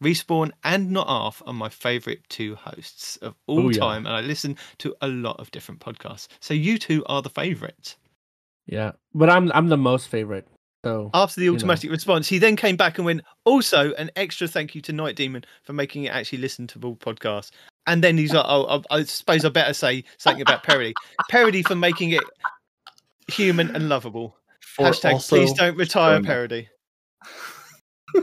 Respawn 0.04 0.50
and 0.64 0.90
Not 0.90 1.06
Arf 1.08 1.44
are 1.46 1.54
my 1.54 1.70
favourite 1.70 2.28
two 2.28 2.56
hosts 2.56 3.18
of 3.18 3.36
all 3.46 3.68
Oh, 3.68 3.70
yeah. 3.70 3.80
time, 3.80 4.08
and 4.08 4.16
I 4.16 4.22
listen 4.22 4.58
to 4.80 4.96
a 5.02 5.08
lot 5.08 5.40
of 5.40 5.52
different 5.52 5.80
podcasts. 5.80 6.28
So 6.40 6.56
you 6.56 6.80
two 6.80 7.06
are 7.06 7.22
the 7.22 7.30
favourites. 7.30 7.98
Yeah, 8.66 8.94
but 9.14 9.30
I'm 9.30 9.52
I'm 9.54 9.68
the 9.68 9.78
most 9.78 10.08
favorite. 10.08 10.48
So 10.84 11.12
After 11.14 11.40
the 11.40 11.46
You 11.46 11.52
know. 11.52 11.58
automatic 11.58 11.92
response, 11.92 12.28
he 12.28 12.40
then 12.40 12.56
came 12.56 12.76
back 12.76 12.98
and 12.98 13.06
went, 13.06 13.22
also, 13.46 13.94
an 13.94 14.10
extra 14.16 14.48
thank 14.48 14.74
you 14.74 14.82
to 14.82 14.94
Night 14.94 15.16
Demon 15.16 15.44
for 15.64 15.74
making 15.74 16.06
it 16.06 16.10
actually 16.10 16.40
listen 16.40 16.66
to 16.68 16.80
the 16.80 16.92
podcast. 16.94 17.52
And 17.88 18.04
then 18.04 18.18
he's 18.18 18.34
like, 18.34 18.46
oh, 18.48 18.84
I, 18.90 18.98
I 18.98 19.04
suppose 19.04 19.46
I 19.46 19.50
better 19.50 19.74
say 19.74 20.04
something 20.18 20.42
about 20.42 20.64
Parody. 20.64 20.94
Parody 21.30 21.62
for 21.64 21.76
making 21.76 22.12
it 22.12 22.24
human 23.28 23.76
and 23.76 23.90
lovable. 23.90 24.36
For 24.60 24.86
Hashtag, 24.86 25.28
please 25.28 25.54
don't 25.54 25.78
retire 25.78 26.18
up. 26.18 26.24
Parody. 26.24 26.68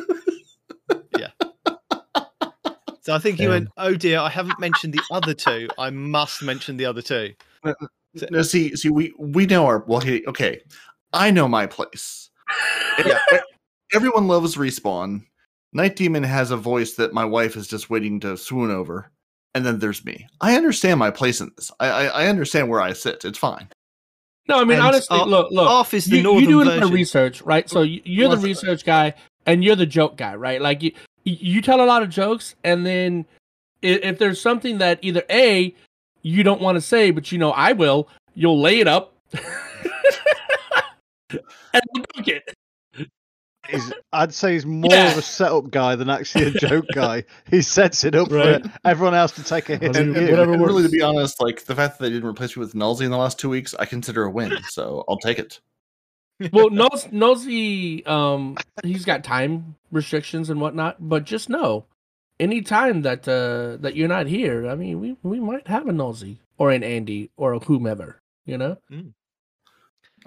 yeah. 1.18 1.28
So 3.02 3.14
I 3.14 3.18
think 3.18 3.38
he 3.38 3.44
Damn. 3.44 3.50
went, 3.50 3.68
oh 3.76 3.94
dear, 3.94 4.18
I 4.18 4.28
haven't 4.28 4.60
mentioned 4.60 4.92
the 4.92 5.00
other 5.10 5.34
two. 5.34 5.68
I 5.78 5.90
must 5.90 6.42
mention 6.42 6.76
the 6.76 6.86
other 6.86 7.02
two. 7.02 7.34
Uh, 7.64 7.72
uh, 7.80 7.86
no, 8.30 8.42
see, 8.42 8.74
see, 8.76 8.90
we 8.90 9.12
we 9.18 9.46
know 9.46 9.66
our 9.66 9.84
well. 9.86 9.98
Okay, 9.98 10.22
okay, 10.26 10.60
I 11.12 11.30
know 11.30 11.48
my 11.48 11.66
place. 11.66 12.27
Yeah. 13.04 13.18
Everyone 13.94 14.26
loves 14.28 14.56
respawn. 14.56 15.24
Night 15.72 15.96
Demon 15.96 16.22
has 16.22 16.50
a 16.50 16.56
voice 16.56 16.94
that 16.94 17.12
my 17.12 17.24
wife 17.24 17.56
is 17.56 17.66
just 17.68 17.90
waiting 17.90 18.20
to 18.20 18.36
swoon 18.36 18.70
over, 18.70 19.10
and 19.54 19.64
then 19.64 19.78
there's 19.78 20.04
me. 20.04 20.26
I 20.40 20.56
understand 20.56 20.98
my 20.98 21.10
place 21.10 21.40
in 21.40 21.50
this. 21.56 21.70
I 21.80 21.88
I, 21.88 22.04
I 22.06 22.26
understand 22.28 22.68
where 22.68 22.80
I 22.80 22.92
sit. 22.92 23.24
It's 23.24 23.38
fine. 23.38 23.68
no, 24.48 24.60
I 24.60 24.64
mean 24.64 24.78
And 24.78 24.86
honestly, 24.86 25.18
Ar- 25.18 25.26
look, 25.26 25.50
look. 25.50 25.68
Arf 25.68 25.94
is 25.94 26.06
the 26.06 26.18
you, 26.18 26.22
northern 26.22 26.48
you 26.50 26.64
do 26.64 26.70
it 26.70 26.80
for 26.80 26.88
research, 26.88 27.42
right? 27.42 27.68
So 27.68 27.82
you- 27.82 28.02
you're 28.04 28.28
the 28.28 28.36
research 28.38 28.84
guy, 28.84 29.14
and 29.46 29.62
you're 29.62 29.76
the 29.76 29.86
joke 29.86 30.16
guy, 30.16 30.34
right? 30.34 30.60
Like 30.60 30.82
you, 30.82 30.92
you 31.24 31.60
tell 31.62 31.80
a 31.82 31.86
lot 31.86 32.02
of 32.02 32.08
jokes, 32.08 32.54
and 32.64 32.84
then 32.84 33.26
if 33.82 34.18
there's 34.18 34.40
something 34.40 34.78
that 34.78 34.98
either 35.02 35.22
a 35.30 35.74
you 36.22 36.42
don't 36.42 36.60
want 36.60 36.76
to 36.76 36.80
say, 36.80 37.10
but 37.10 37.30
you 37.30 37.38
know 37.38 37.52
I 37.52 37.72
will, 37.72 38.08
you'll 38.34 38.60
lay 38.60 38.80
it 38.80 38.88
up 38.88 39.14
and 41.30 41.82
dunk 42.14 42.28
it. 42.28 42.54
He's, 43.68 43.92
I'd 44.14 44.32
say 44.32 44.54
he's 44.54 44.64
more 44.64 44.90
Yeah. 44.90 45.12
of 45.12 45.18
a 45.18 45.22
setup 45.22 45.70
guy 45.70 45.94
than 45.94 46.08
actually 46.08 46.46
a 46.46 46.50
joke 46.52 46.86
guy. 46.94 47.24
He 47.50 47.60
sets 47.60 48.02
it 48.02 48.14
up 48.14 48.30
Right. 48.30 48.62
for 48.64 48.72
everyone 48.84 49.14
else 49.14 49.32
to 49.32 49.44
take 49.44 49.68
a 49.68 49.76
hit. 49.76 49.88
Whatever- 49.88 50.04
And, 50.18 50.30
whatever 50.30 50.52
and 50.54 50.62
really, 50.66 50.82
to 50.84 50.88
be 50.88 51.02
honest, 51.02 51.38
like 51.42 51.64
the 51.66 51.74
fact 51.74 51.98
that 51.98 52.04
they 52.04 52.10
didn't 52.10 52.28
replace 52.28 52.56
me 52.56 52.60
with 52.60 52.72
Nulzy 52.72 53.02
in 53.02 53.10
the 53.10 53.18
last 53.18 53.38
two 53.38 53.50
weeks, 53.50 53.74
I 53.78 53.84
consider 53.84 54.24
a 54.24 54.30
win. 54.30 54.54
So 54.68 55.04
I'll 55.06 55.18
take 55.18 55.38
it. 55.38 55.60
well, 56.52 56.70
knows 56.70 57.08
knows 57.12 57.44
he 57.44 58.04
um 58.06 58.56
he's 58.84 59.04
got 59.04 59.22
time 59.24 59.74
restrictions 59.90 60.48
and 60.48 60.60
whatnot, 60.62 60.96
but 61.06 61.24
just 61.24 61.48
know, 61.50 61.84
any 62.40 62.62
time 62.62 63.02
that 63.02 63.28
uh 63.28 63.76
that 63.82 63.96
you're 63.96 64.08
not 64.08 64.28
here, 64.28 64.66
I 64.68 64.76
mean, 64.76 64.98
we 65.00 65.16
we 65.22 65.40
might 65.40 65.66
have 65.66 65.88
a 65.88 65.92
nosy 65.92 66.38
or 66.56 66.70
an 66.70 66.82
Andy 66.84 67.30
or 67.36 67.52
a 67.54 67.58
whomever, 67.58 68.20
you 68.46 68.56
know. 68.56 68.78
Mm. 68.90 69.12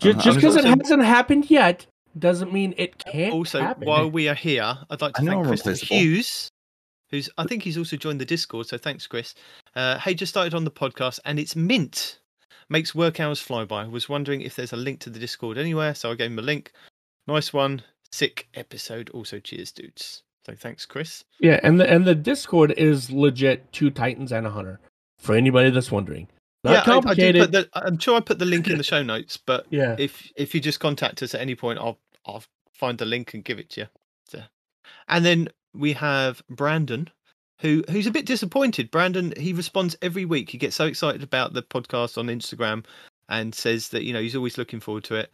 Just 0.01 0.19
Uh, 0.19 0.21
just 0.23 0.37
because 0.37 0.55
it 0.55 0.65
also- 0.65 0.77
hasn't 0.79 1.03
happened 1.03 1.49
yet 1.49 1.85
doesn't 2.17 2.51
mean 2.51 2.73
it 2.77 2.97
can't. 2.97 3.33
also, 3.33 3.61
happen. 3.61 3.87
while 3.87 4.09
we 4.09 4.27
are 4.27 4.35
here, 4.35 4.77
I'd 4.89 5.01
like 5.01 5.13
to 5.15 5.21
I 5.21 5.25
thank 5.25 5.37
I'm 5.37 5.45
Christopher 5.45 5.69
replaceable. 5.71 5.97
Hughes, 5.97 6.49
who's 7.09 7.29
I 7.37 7.45
think 7.45 7.63
he's 7.63 7.77
also 7.77 7.95
joined 7.97 8.19
the 8.19 8.25
Discord. 8.25 8.67
So 8.67 8.77
thanks, 8.77 9.07
Chris. 9.07 9.33
Uh, 9.75 9.97
hey, 9.99 10.13
just 10.13 10.31
started 10.31 10.53
on 10.53 10.63
the 10.65 10.71
podcast, 10.71 11.19
and 11.25 11.39
it's 11.39 11.55
mint. 11.55 12.19
Makes 12.69 12.95
work 12.95 13.19
hours 13.19 13.39
fly 13.39 13.63
by. 13.65 13.85
Was 13.85 14.09
wondering 14.09 14.41
if 14.41 14.55
there's 14.55 14.73
a 14.73 14.77
link 14.77 14.99
to 15.01 15.09
the 15.09 15.19
Discord 15.19 15.57
anywhere, 15.57 15.93
so 15.93 16.11
I 16.11 16.15
gave 16.15 16.31
him 16.31 16.39
a 16.39 16.41
link. 16.41 16.71
Nice 17.27 17.53
one, 17.53 17.83
sick 18.11 18.47
episode. 18.55 19.09
Also, 19.11 19.39
cheers, 19.39 19.71
dudes. 19.71 20.23
So 20.45 20.55
thanks, 20.55 20.85
Chris. 20.87 21.23
yeah, 21.39 21.59
and 21.63 21.79
the 21.79 21.87
and 21.87 22.05
the 22.05 22.15
Discord 22.15 22.71
is 22.71 23.11
legit 23.11 23.71
two 23.71 23.91
Titans 23.91 24.31
and 24.31 24.47
a 24.47 24.49
Hunter 24.49 24.79
for 25.19 25.35
anybody 25.35 25.69
that's 25.69 25.91
wondering. 25.91 26.27
Not 26.63 26.71
yeah, 26.71 26.77
I, 26.77 26.81
I 26.81 26.85
did 26.85 26.91
complicated. 27.03 27.41
put 27.41 27.51
the, 27.51 27.69
I'm 27.73 27.97
sure 27.97 28.17
I 28.17 28.19
put 28.19 28.37
the 28.39 28.45
link 28.45 28.67
in 28.67 28.77
the 28.77 28.83
show 28.83 29.01
notes, 29.01 29.37
but 29.37 29.65
yeah, 29.71 29.95
if 29.97 30.31
if 30.35 30.53
you 30.53 30.61
just 30.61 30.79
contact 30.79 31.23
us 31.23 31.33
at 31.33 31.41
any 31.41 31.55
point, 31.55 31.79
I'll 31.79 31.97
I'll 32.25 32.43
find 32.73 32.97
the 32.97 33.05
link 33.05 33.33
and 33.33 33.43
give 33.43 33.57
it 33.59 33.69
to 33.71 33.81
you. 33.81 33.87
So- 34.27 34.43
And 35.07 35.25
then 35.25 35.49
we 35.73 35.93
have 35.93 36.43
Brandon, 36.49 37.09
who 37.59 37.83
who's 37.89 38.05
a 38.07 38.11
bit 38.11 38.25
disappointed. 38.27 38.91
Brandon 38.91 39.33
he 39.37 39.53
responds 39.53 39.95
every 40.01 40.25
week. 40.25 40.49
He 40.51 40.57
gets 40.59 40.75
so 40.75 40.85
excited 40.85 41.23
about 41.23 41.53
the 41.53 41.63
podcast 41.63 42.17
on 42.17 42.27
Instagram 42.27 42.85
and 43.29 43.55
says 43.55 43.89
that 43.89 44.03
you 44.03 44.13
know 44.13 44.21
he's 44.21 44.35
always 44.35 44.57
looking 44.59 44.79
forward 44.81 45.03
to 45.05 45.15
it. 45.15 45.31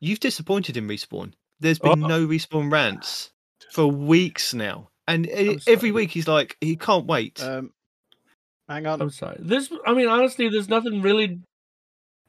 You've 0.00 0.20
disappointed 0.20 0.76
him, 0.76 0.88
respawn. 0.88 1.32
There's 1.60 1.78
been 1.78 2.02
Oh. 2.04 2.08
no 2.08 2.26
respawn 2.26 2.70
rants 2.72 3.30
for 3.70 3.86
weeks 3.86 4.52
now, 4.54 4.88
and 5.06 5.26
e- 5.28 5.50
I'm 5.50 5.58
every 5.68 5.92
week 5.92 6.10
he's 6.10 6.26
like 6.28 6.56
he 6.60 6.74
can't 6.76 7.06
wait. 7.06 7.40
Um, 7.42 7.72
hang 8.68 8.86
on. 8.86 9.00
I'm 9.02 9.10
sorry. 9.10 9.36
This, 9.40 9.70
I 9.86 9.94
mean, 9.94 10.08
honestly, 10.08 10.48
there's 10.48 10.68
nothing 10.68 11.02
really. 11.02 11.40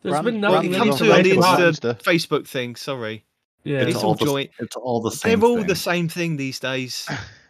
There's 0.02 0.14
Brand- 0.14 0.26
been 0.26 0.42
well, 0.42 0.52
nothing 0.54 0.74
it 0.74 0.78
Brandon 0.78 0.98
comes 0.98 1.02
really 1.02 1.30
to 1.32 1.36
the 1.36 1.42
Insta, 1.42 2.02
Facebook 2.04 2.48
thing. 2.48 2.76
Sorry, 2.76 3.24
Yeah, 3.64 3.80
It's 3.80 3.96
It's 3.96 4.04
all 4.04 4.10
all 4.10 4.16
the, 4.16 4.26
joint. 4.26 4.52
it's 4.60 4.76
all 4.76 5.02
the 5.02 5.12
same. 5.12 5.40
they're 5.40 5.50
all 5.50 5.58
thing. 5.58 5.68
the 5.68 5.76
same 5.76 6.08
thing 6.10 6.38
these 6.38 6.60
days. 6.60 7.08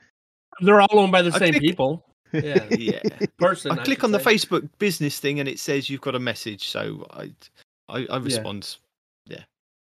they're 0.61 0.79
all 0.81 0.99
owned 0.99 1.11
by 1.11 1.21
the 1.21 1.33
I 1.33 1.39
same 1.39 1.51
click- 1.51 1.61
people. 1.61 2.05
Yeah, 2.33 2.65
yeah. 2.71 2.99
person. 3.37 3.71
I 3.71 3.75
click 3.83 3.99
should 3.99 4.05
on 4.05 4.11
the. 4.11 4.17
Facebook 4.19 4.67
business 4.77 5.19
thing 5.19 5.39
and 5.39 5.47
it 5.47 5.57
says 5.57 5.89
you've 5.89 6.01
got 6.01 6.15
a 6.15 6.19
message, 6.19 6.67
so 6.67 7.07
I 7.11 7.31
I, 7.87 8.05
I 8.09 8.17
respond. 8.17 8.75
Yeah. 9.25 9.43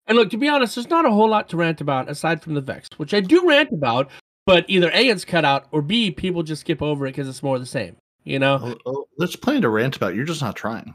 And 0.06 0.16
look, 0.16 0.30
to 0.30 0.38
be 0.38 0.48
honest, 0.48 0.74
there's 0.76 0.88
not 0.88 1.04
a 1.04 1.10
whole 1.10 1.28
lot 1.28 1.50
to 1.50 1.58
rant 1.58 1.82
about 1.82 2.08
aside 2.08 2.40
from 2.42 2.54
the 2.54 2.62
Vex, 2.62 2.88
which 2.96 3.12
I 3.12 3.20
do 3.20 3.46
rant 3.46 3.70
about, 3.72 4.10
but 4.46 4.64
either 4.68 4.90
A, 4.94 5.08
it's 5.08 5.24
cut 5.26 5.44
out, 5.44 5.66
or 5.70 5.82
B, 5.82 6.10
people 6.10 6.42
just 6.42 6.62
skip 6.62 6.80
over 6.80 7.06
it 7.06 7.10
because 7.10 7.28
it's 7.28 7.42
more 7.42 7.56
of 7.56 7.60
the 7.62 7.66
same. 7.66 7.96
You 8.24 8.38
know? 8.38 8.58
Oh, 8.62 8.78
oh, 8.86 9.08
there's 9.18 9.36
plenty 9.36 9.62
to 9.62 9.68
rant 9.68 9.96
about. 9.96 10.14
You're 10.14 10.24
just 10.24 10.42
not 10.42 10.56
trying. 10.56 10.94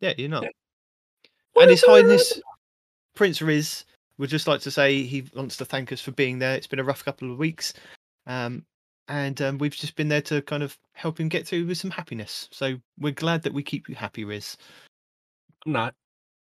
Yeah, 0.00 0.14
you 0.16 0.28
know. 0.28 0.42
What 1.52 1.62
and 1.62 1.70
His 1.70 1.84
Highness 1.84 2.40
Prince 3.14 3.40
Riz 3.42 3.84
would 4.18 4.30
just 4.30 4.48
like 4.48 4.60
to 4.62 4.70
say 4.70 5.02
he 5.02 5.24
wants 5.34 5.56
to 5.58 5.64
thank 5.64 5.92
us 5.92 6.00
for 6.00 6.10
being 6.12 6.38
there. 6.38 6.54
It's 6.54 6.66
been 6.66 6.78
a 6.78 6.84
rough 6.84 7.04
couple 7.04 7.30
of 7.30 7.38
weeks. 7.38 7.74
Um 8.26 8.64
and 9.10 9.40
um, 9.40 9.56
we've 9.56 9.74
just 9.74 9.96
been 9.96 10.08
there 10.08 10.20
to 10.22 10.42
kind 10.42 10.62
of 10.62 10.76
help 10.92 11.18
him 11.18 11.30
get 11.30 11.46
through 11.46 11.64
with 11.66 11.78
some 11.78 11.90
happiness. 11.90 12.46
So 12.52 12.76
we're 12.98 13.14
glad 13.14 13.42
that 13.44 13.54
we 13.54 13.62
keep 13.62 13.88
you 13.88 13.94
happy, 13.94 14.24
Riz. 14.24 14.58
I'm 15.64 15.72
not. 15.72 15.94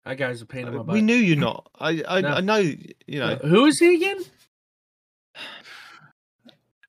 That 0.05 0.17
guy's 0.17 0.43
a 0.43 0.47
pain 0.47 0.67
in 0.67 0.75
my 0.75 0.83
butt. 0.83 0.93
We 0.93 1.01
knew 1.01 1.15
you're 1.15 1.37
not. 1.39 1.71
I 1.79 2.03
I, 2.09 2.21
No. 2.21 2.29
I 2.31 2.41
know, 2.41 2.57
you 2.57 3.21
know. 3.21 3.27
Uh, 3.27 3.47
who 3.47 3.67
is 3.67 3.79
he 3.79 3.95
again? 3.95 4.25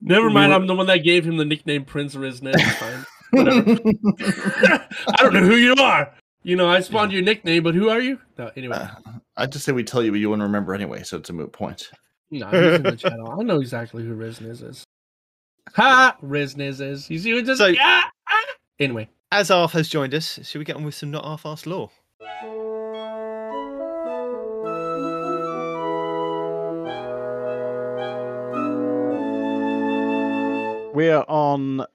Never 0.02 0.30
mind. 0.30 0.54
I'm 0.54 0.68
the 0.68 0.76
one 0.76 0.88
that 0.88 0.98
gave 1.04 1.26
him 1.26 1.38
the 1.38 1.46
nickname 1.46 1.86
Prince 1.86 2.16
Riznet. 2.16 2.56
Whatever. 3.32 3.60
I 5.08 5.16
don't 5.18 5.34
know 5.34 5.42
who 5.42 5.56
you 5.56 5.76
are. 5.76 6.12
You 6.44 6.56
know, 6.56 6.70
I 6.70 6.80
spawned 6.80 7.12
your 7.12 7.22
nickname, 7.22 7.64
but 7.64 7.76
who 7.76 7.90
are 7.90 8.00
you? 8.00 8.18
No, 8.38 8.50
anyway. 8.56 8.78
Uh, 8.78 8.90
I'd 9.38 9.52
just 9.52 9.66
say 9.66 9.72
we 9.72 9.84
tell 9.84 10.02
you, 10.02 10.12
but 10.12 10.20
you 10.20 10.30
wouldn't 10.30 10.44
remember 10.48 10.74
anyway, 10.74 11.04
so 11.04 11.18
it's 11.18 11.30
a 11.30 11.34
moot 11.34 11.52
point. 11.52 11.92
No, 12.32 12.48
he's 12.48 12.76
in 12.76 12.84
the 12.84 12.92
channel. 12.98 13.36
I 13.40 13.44
know 13.44 13.60
exactly 13.60 14.04
who 14.04 14.16
Rizniz 14.16 14.64
is. 14.68 14.84
Ha! 15.76 16.16
Rizniz 16.24 16.80
is. 16.82 17.10
You 17.10 17.20
see 17.20 17.34
what 17.34 17.46
just 17.46 17.60
So- 17.60 17.74
ah, 17.80 18.10
ah. 18.28 18.46
Anyway. 18.80 19.10
As 19.32 19.52
Arf 19.52 19.74
has 19.74 19.90
joined 19.90 20.16
us, 20.16 20.40
should 20.44 20.58
we 20.60 20.66
get 20.66 20.76
on 20.76 20.84
with 20.86 20.96
some 20.96 21.12
not 21.12 21.24
half 21.26 21.42
fast 21.42 21.68
We 31.00 31.12
are 31.12 31.24
on 31.30 31.86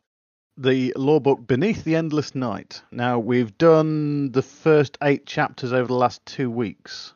the 0.56 0.94
lore 0.96 1.20
book 1.20 1.46
Beneath 1.46 1.84
the 1.84 1.94
Endless 1.94 2.34
Night. 2.34 2.80
Now, 2.90 3.18
we've 3.18 3.58
done 3.58 4.32
the 4.32 4.40
first 4.40 4.96
eight 5.02 5.26
chapters 5.26 5.74
over 5.74 5.88
the 5.88 5.92
last 5.92 6.24
two 6.24 6.50
weeks. 6.50 7.12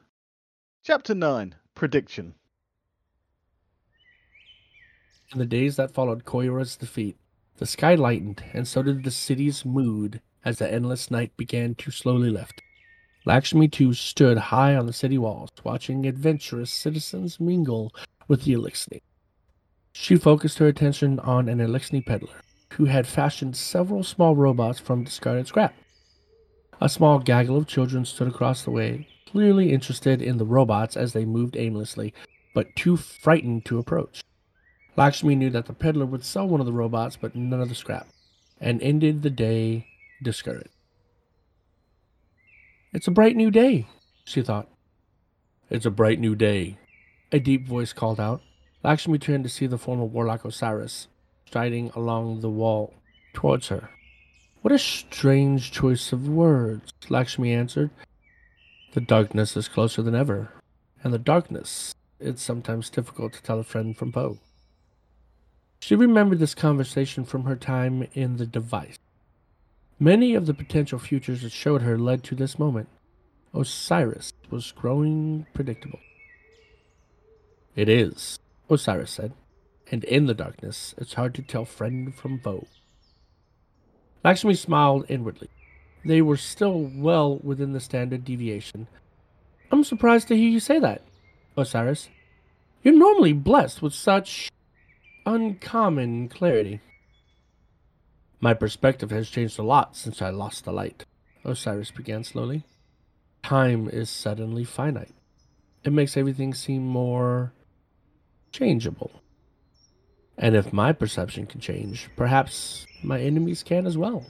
Chapter 0.82 1.14
9 1.14 1.54
Prediction. 1.74 2.34
In 5.32 5.38
the 5.38 5.46
days 5.46 5.76
that 5.76 5.90
followed 5.90 6.26
Quria's 6.26 6.76
defeat, 6.76 7.16
the 7.56 7.64
sky 7.64 7.94
lightened, 7.94 8.44
and 8.52 8.68
so 8.68 8.82
did 8.82 9.02
the 9.02 9.10
city's 9.10 9.64
mood 9.64 10.20
as 10.44 10.58
the 10.58 10.70
endless 10.70 11.10
night 11.10 11.34
began 11.38 11.74
to 11.76 11.90
slowly 11.90 12.28
lift. 12.28 12.60
Lakshmi-2 13.24 13.96
stood 13.96 14.36
high 14.36 14.76
on 14.76 14.84
the 14.84 14.92
city 14.92 15.16
walls, 15.16 15.52
watching 15.64 16.04
adventurous 16.04 16.70
citizens 16.70 17.40
mingle 17.40 17.94
with 18.28 18.44
the 18.44 18.52
Eliksni. 18.52 19.00
She 20.00 20.16
focused 20.16 20.58
her 20.58 20.68
attention 20.68 21.18
on 21.18 21.48
an 21.48 21.58
Eliksni 21.58 22.06
peddler, 22.06 22.40
who 22.74 22.84
had 22.84 23.04
fashioned 23.04 23.56
several 23.56 24.04
small 24.04 24.36
robots 24.36 24.78
from 24.78 25.02
discarded 25.02 25.48
scrap. 25.48 25.74
A 26.80 26.88
small 26.88 27.18
gaggle 27.18 27.56
of 27.56 27.66
children 27.66 28.04
stood 28.04 28.28
across 28.28 28.62
the 28.62 28.70
way, 28.70 29.08
clearly 29.26 29.72
interested 29.72 30.22
in 30.22 30.38
the 30.38 30.46
robots 30.46 30.96
as 30.96 31.12
they 31.12 31.24
moved 31.24 31.56
aimlessly, 31.56 32.14
but 32.54 32.76
too 32.76 32.96
frightened 32.96 33.64
to 33.64 33.80
approach. 33.80 34.22
Lakshmi 34.96 35.34
knew 35.34 35.50
that 35.50 35.66
the 35.66 35.72
peddler 35.72 36.06
would 36.06 36.24
sell 36.24 36.48
one 36.48 36.60
of 36.60 36.66
the 36.66 36.72
robots, 36.72 37.16
but 37.16 37.34
none 37.34 37.60
of 37.60 37.68
the 37.68 37.74
scrap, 37.74 38.06
and 38.60 38.80
ended 38.80 39.22
the 39.22 39.30
day 39.30 39.88
discouraged. 40.22 40.70
It's 42.92 43.08
a 43.08 43.10
bright 43.10 43.34
new 43.34 43.50
day, 43.50 43.88
she 44.24 44.42
thought. 44.42 44.68
It's 45.68 45.86
a 45.86 45.90
bright 45.90 46.20
new 46.20 46.36
day, 46.36 46.78
a 47.32 47.40
deep 47.40 47.66
voice 47.66 47.92
called 47.92 48.20
out. 48.20 48.42
Lakshmi 48.88 49.18
turned 49.18 49.44
to 49.44 49.50
see 49.50 49.66
the 49.66 49.76
form 49.76 50.00
of 50.00 50.14
Warlock 50.14 50.46
Osiris 50.46 51.08
striding 51.44 51.90
along 51.94 52.40
the 52.40 52.48
wall 52.48 52.94
towards 53.34 53.68
her. 53.68 53.90
What 54.62 54.72
a 54.72 54.78
strange 54.78 55.70
choice 55.70 56.10
of 56.10 56.26
words, 56.26 56.90
Lakshmi 57.10 57.52
answered. 57.52 57.90
The 58.94 59.02
darkness 59.02 59.58
is 59.58 59.68
closer 59.68 60.00
than 60.00 60.14
ever, 60.14 60.54
and 61.04 61.12
the 61.12 61.18
darkness 61.18 61.94
it's 62.18 62.40
sometimes 62.40 62.88
difficult 62.88 63.34
to 63.34 63.42
tell 63.42 63.60
a 63.60 63.62
friend 63.62 63.94
from 63.94 64.10
foe. 64.10 64.38
She 65.80 65.94
remembered 65.94 66.38
this 66.38 66.54
conversation 66.54 67.26
from 67.26 67.44
her 67.44 67.56
time 67.56 68.08
in 68.14 68.38
the 68.38 68.46
device. 68.46 68.96
Many 70.00 70.34
of 70.34 70.46
the 70.46 70.54
potential 70.54 70.98
futures 70.98 71.44
it 71.44 71.52
showed 71.52 71.82
her 71.82 71.98
led 71.98 72.24
to 72.24 72.34
this 72.34 72.58
moment. 72.58 72.88
Osiris 73.52 74.32
was 74.48 74.72
growing 74.72 75.44
predictable. 75.52 76.00
It 77.76 77.90
is, 77.90 78.38
Osiris 78.70 79.10
said, 79.10 79.32
and 79.90 80.04
in 80.04 80.26
the 80.26 80.34
darkness 80.34 80.94
it's 80.98 81.14
hard 81.14 81.34
to 81.34 81.42
tell 81.42 81.64
friend 81.64 82.14
from 82.14 82.38
foe. 82.38 82.66
Lakshmi 84.24 84.54
smiled 84.54 85.06
inwardly. 85.08 85.48
They 86.04 86.22
were 86.22 86.36
still 86.36 86.90
well 86.94 87.38
within 87.38 87.72
the 87.72 87.80
standard 87.80 88.24
deviation. 88.24 88.88
I'm 89.70 89.84
surprised 89.84 90.28
to 90.28 90.36
hear 90.36 90.48
you 90.48 90.60
say 90.60 90.78
that, 90.78 91.02
Osiris. 91.56 92.08
You're 92.82 92.94
normally 92.94 93.32
blessed 93.32 93.82
with 93.82 93.94
such 93.94 94.50
uncommon 95.26 96.28
clarity. 96.28 96.80
My 98.40 98.54
perspective 98.54 99.10
has 99.10 99.28
changed 99.28 99.58
a 99.58 99.62
lot 99.62 99.96
since 99.96 100.22
I 100.22 100.30
lost 100.30 100.64
the 100.64 100.72
light, 100.72 101.04
Osiris 101.44 101.90
began 101.90 102.24
slowly. 102.24 102.64
Time 103.42 103.88
is 103.88 104.10
suddenly 104.10 104.64
finite. 104.64 105.14
It 105.84 105.92
makes 105.92 106.16
everything 106.16 106.54
seem 106.54 106.86
more 106.86 107.52
changeable. 108.52 109.10
And 110.36 110.54
if 110.54 110.72
my 110.72 110.92
perception 110.92 111.46
can 111.46 111.60
change, 111.60 112.08
perhaps 112.16 112.86
my 113.02 113.20
enemies 113.20 113.62
can 113.62 113.86
as 113.86 113.98
well. 113.98 114.26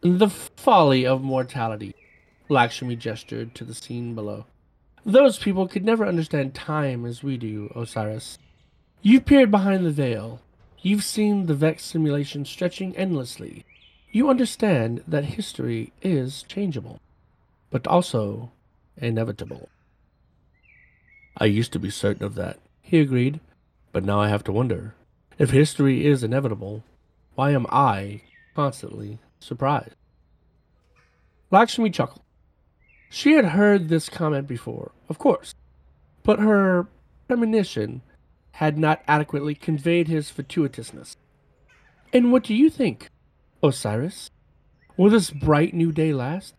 The 0.00 0.28
folly 0.28 1.06
of 1.06 1.22
mortality, 1.22 1.94
Lakshmi 2.48 2.96
gestured 2.96 3.54
to 3.54 3.64
the 3.64 3.74
scene 3.74 4.14
below. 4.14 4.46
Those 5.04 5.38
people 5.38 5.68
could 5.68 5.84
never 5.84 6.04
understand 6.04 6.54
time 6.54 7.06
as 7.06 7.22
we 7.22 7.36
do, 7.36 7.72
Osiris. 7.76 8.38
You've 9.02 9.24
peered 9.24 9.52
behind 9.52 9.86
the 9.86 9.92
veil. 9.92 10.40
You've 10.82 11.04
seen 11.04 11.46
the 11.46 11.54
Vex 11.54 11.84
simulation 11.84 12.44
stretching 12.44 12.96
endlessly. 12.96 13.64
You 14.10 14.28
understand 14.28 15.04
that 15.06 15.24
history 15.24 15.92
is 16.02 16.42
changeable, 16.42 17.00
but 17.70 17.86
also 17.86 18.50
inevitable. 18.96 19.68
I 21.36 21.44
used 21.46 21.72
to 21.72 21.78
be 21.78 21.90
certain 21.90 22.24
of 22.24 22.34
that, 22.36 22.58
he 22.80 22.98
agreed, 22.98 23.40
but 23.92 24.04
now 24.04 24.20
I 24.20 24.28
have 24.28 24.44
to 24.44 24.52
wonder. 24.52 24.94
If 25.38 25.50
history 25.50 26.06
is 26.06 26.22
inevitable, 26.22 26.82
why 27.34 27.50
am 27.50 27.66
I 27.70 28.22
constantly 28.54 29.18
surprised? 29.38 29.94
Lakshmi 31.50 31.90
chuckled. 31.90 32.22
She 33.10 33.32
had 33.32 33.46
heard 33.46 33.88
this 33.88 34.08
comment 34.08 34.48
before, 34.48 34.92
of 35.08 35.18
course, 35.18 35.54
but 36.22 36.40
her 36.40 36.86
premonition 37.28 38.02
had 38.52 38.78
not 38.78 39.02
adequately 39.06 39.54
conveyed 39.54 40.08
his 40.08 40.30
fatuitousness. 40.30 41.16
And 42.12 42.32
what 42.32 42.44
do 42.44 42.54
you 42.54 42.70
think, 42.70 43.10
Osiris? 43.62 44.30
Will 44.96 45.10
this 45.10 45.30
bright 45.30 45.74
new 45.74 45.92
day 45.92 46.14
last? 46.14 46.54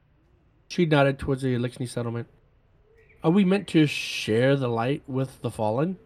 She 0.68 0.86
nodded 0.86 1.18
towards 1.18 1.42
the 1.42 1.56
Eliksni 1.56 1.90
settlement. 1.90 2.28
Are 3.24 3.32
we 3.32 3.44
meant 3.44 3.68
to 3.70 3.88
share 3.88 4.56
the 4.56 4.68
light 4.68 5.04
with 5.08 5.42
the 5.42 5.52
fallen? 5.52 5.98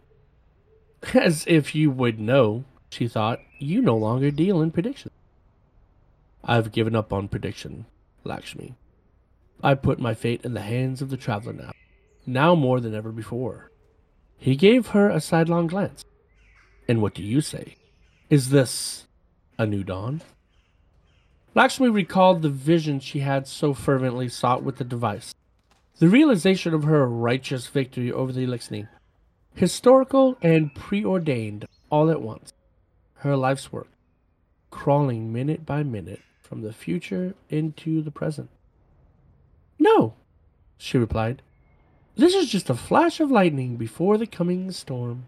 As 1.13 1.45
if 1.47 1.75
you 1.75 1.91
would 1.91 2.19
know, 2.19 2.63
she 2.89 3.07
thought, 3.07 3.39
you 3.59 3.81
no 3.81 3.97
longer 3.97 4.31
deal 4.31 4.61
in 4.61 4.71
predictions. 4.71 5.13
I've 6.43 6.71
given 6.71 6.95
up 6.95 7.13
on 7.13 7.27
prediction, 7.27 7.85
Lakshmi. 8.23 8.75
I 9.63 9.75
put 9.75 9.99
my 9.99 10.13
fate 10.13 10.41
in 10.43 10.53
the 10.53 10.61
hands 10.61 11.01
of 11.01 11.09
the 11.09 11.17
traveler 11.17 11.53
now, 11.53 11.71
now 12.25 12.55
more 12.55 12.79
than 12.79 12.95
ever 12.95 13.11
before. 13.11 13.71
He 14.37 14.55
gave 14.55 14.87
her 14.87 15.09
a 15.09 15.21
sidelong 15.21 15.67
glance. 15.67 16.03
And 16.87 17.01
what 17.01 17.13
do 17.13 17.21
you 17.21 17.41
say? 17.41 17.75
Is 18.29 18.49
this 18.49 19.05
a 19.59 19.67
new 19.67 19.83
dawn? 19.83 20.21
Lakshmi 21.53 21.89
recalled 21.89 22.41
the 22.41 22.49
vision 22.49 22.99
she 22.99 23.19
had 23.19 23.47
so 23.47 23.73
fervently 23.73 24.29
sought 24.29 24.63
with 24.63 24.77
the 24.77 24.83
device. 24.83 25.35
The 25.99 26.09
realization 26.09 26.73
of 26.73 26.83
her 26.83 27.07
righteous 27.07 27.67
victory 27.67 28.11
over 28.11 28.31
the 28.31 28.45
Eliksni. 28.45 28.87
Historical 29.53 30.37
and 30.41 30.73
preordained 30.73 31.65
all 31.89 32.09
at 32.09 32.21
once. 32.21 32.53
Her 33.15 33.35
life's 33.35 33.71
work. 33.71 33.89
Crawling 34.71 35.31
minute 35.31 35.65
by 35.65 35.83
minute 35.83 36.21
from 36.41 36.61
the 36.61 36.73
future 36.73 37.35
into 37.49 38.01
the 38.01 38.11
present. 38.11 38.49
No, 39.77 40.15
she 40.77 40.97
replied. 40.97 41.41
This 42.15 42.33
is 42.33 42.49
just 42.49 42.69
a 42.69 42.75
flash 42.75 43.19
of 43.19 43.31
lightning 43.31 43.77
before 43.77 44.17
the 44.17 44.27
coming 44.27 44.71
storm. 44.71 45.25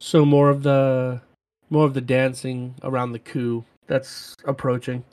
So 0.00 0.24
more 0.24 0.50
of 0.50 0.62
the 0.62 1.20
more 1.68 1.84
of 1.84 1.94
the 1.94 2.00
dancing 2.00 2.76
around 2.82 3.12
the 3.12 3.18
coup 3.18 3.64
that's 3.88 4.36
approaching. 4.44 5.04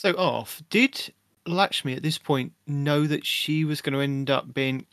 So 0.00 0.14
off. 0.16 0.62
Did 0.70 1.12
Lakshmi 1.46 1.92
at 1.92 2.02
this 2.02 2.16
point 2.16 2.54
know 2.66 3.06
that 3.06 3.26
she 3.26 3.66
was 3.66 3.82
going 3.82 3.92
to 3.92 4.00
end 4.00 4.30
up 4.30 4.54
being? 4.54 4.86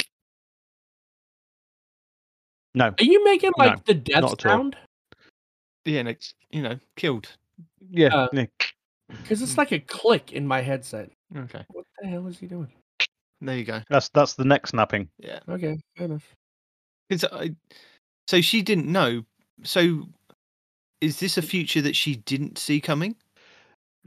No. 2.76 2.88
Are 2.88 3.04
you 3.04 3.24
making 3.24 3.52
No, 3.58 3.66
like 3.68 3.86
the 3.86 3.94
death 3.94 4.20
not 4.20 4.42
sound? 4.42 4.76
Yeah, 5.86 6.02
no, 6.02 6.14
you 6.52 6.62
know, 6.62 6.78
killed. 6.98 7.30
Yeah. 7.90 8.14
Uh, 8.14 8.28
Nick. 8.34 8.74
Because 9.08 9.42
it's 9.42 9.58
like 9.58 9.72
a 9.72 9.80
click 9.80 10.34
in 10.34 10.46
my 10.46 10.60
headset. 10.60 11.10
Okay, 11.34 11.64
What 11.70 11.86
the 12.02 12.08
hell 12.10 12.28
is 12.28 12.38
he 12.40 12.48
doing? 12.48 12.74
there 13.40 13.58
you 13.58 13.64
go. 13.64 13.82
That's 13.90 14.10
that's 14.10 14.34
the 14.34 14.44
neck 14.44 14.68
snapping. 14.68 15.08
Yeah, 15.20 15.40
Okay, 15.48 15.80
fair 15.96 16.08
enough. 16.08 16.36
'Cause 17.10 17.24
I, 17.32 17.52
so 18.28 18.42
she 18.42 18.62
didn't 18.62 18.88
know. 18.92 19.24
So, 19.64 20.10
is 21.00 21.22
this 21.22 21.38
a 21.38 21.42
future 21.42 21.82
that 21.82 21.96
she 21.96 22.16
didn't 22.18 22.58
see 22.58 22.82
coming? 22.82 23.16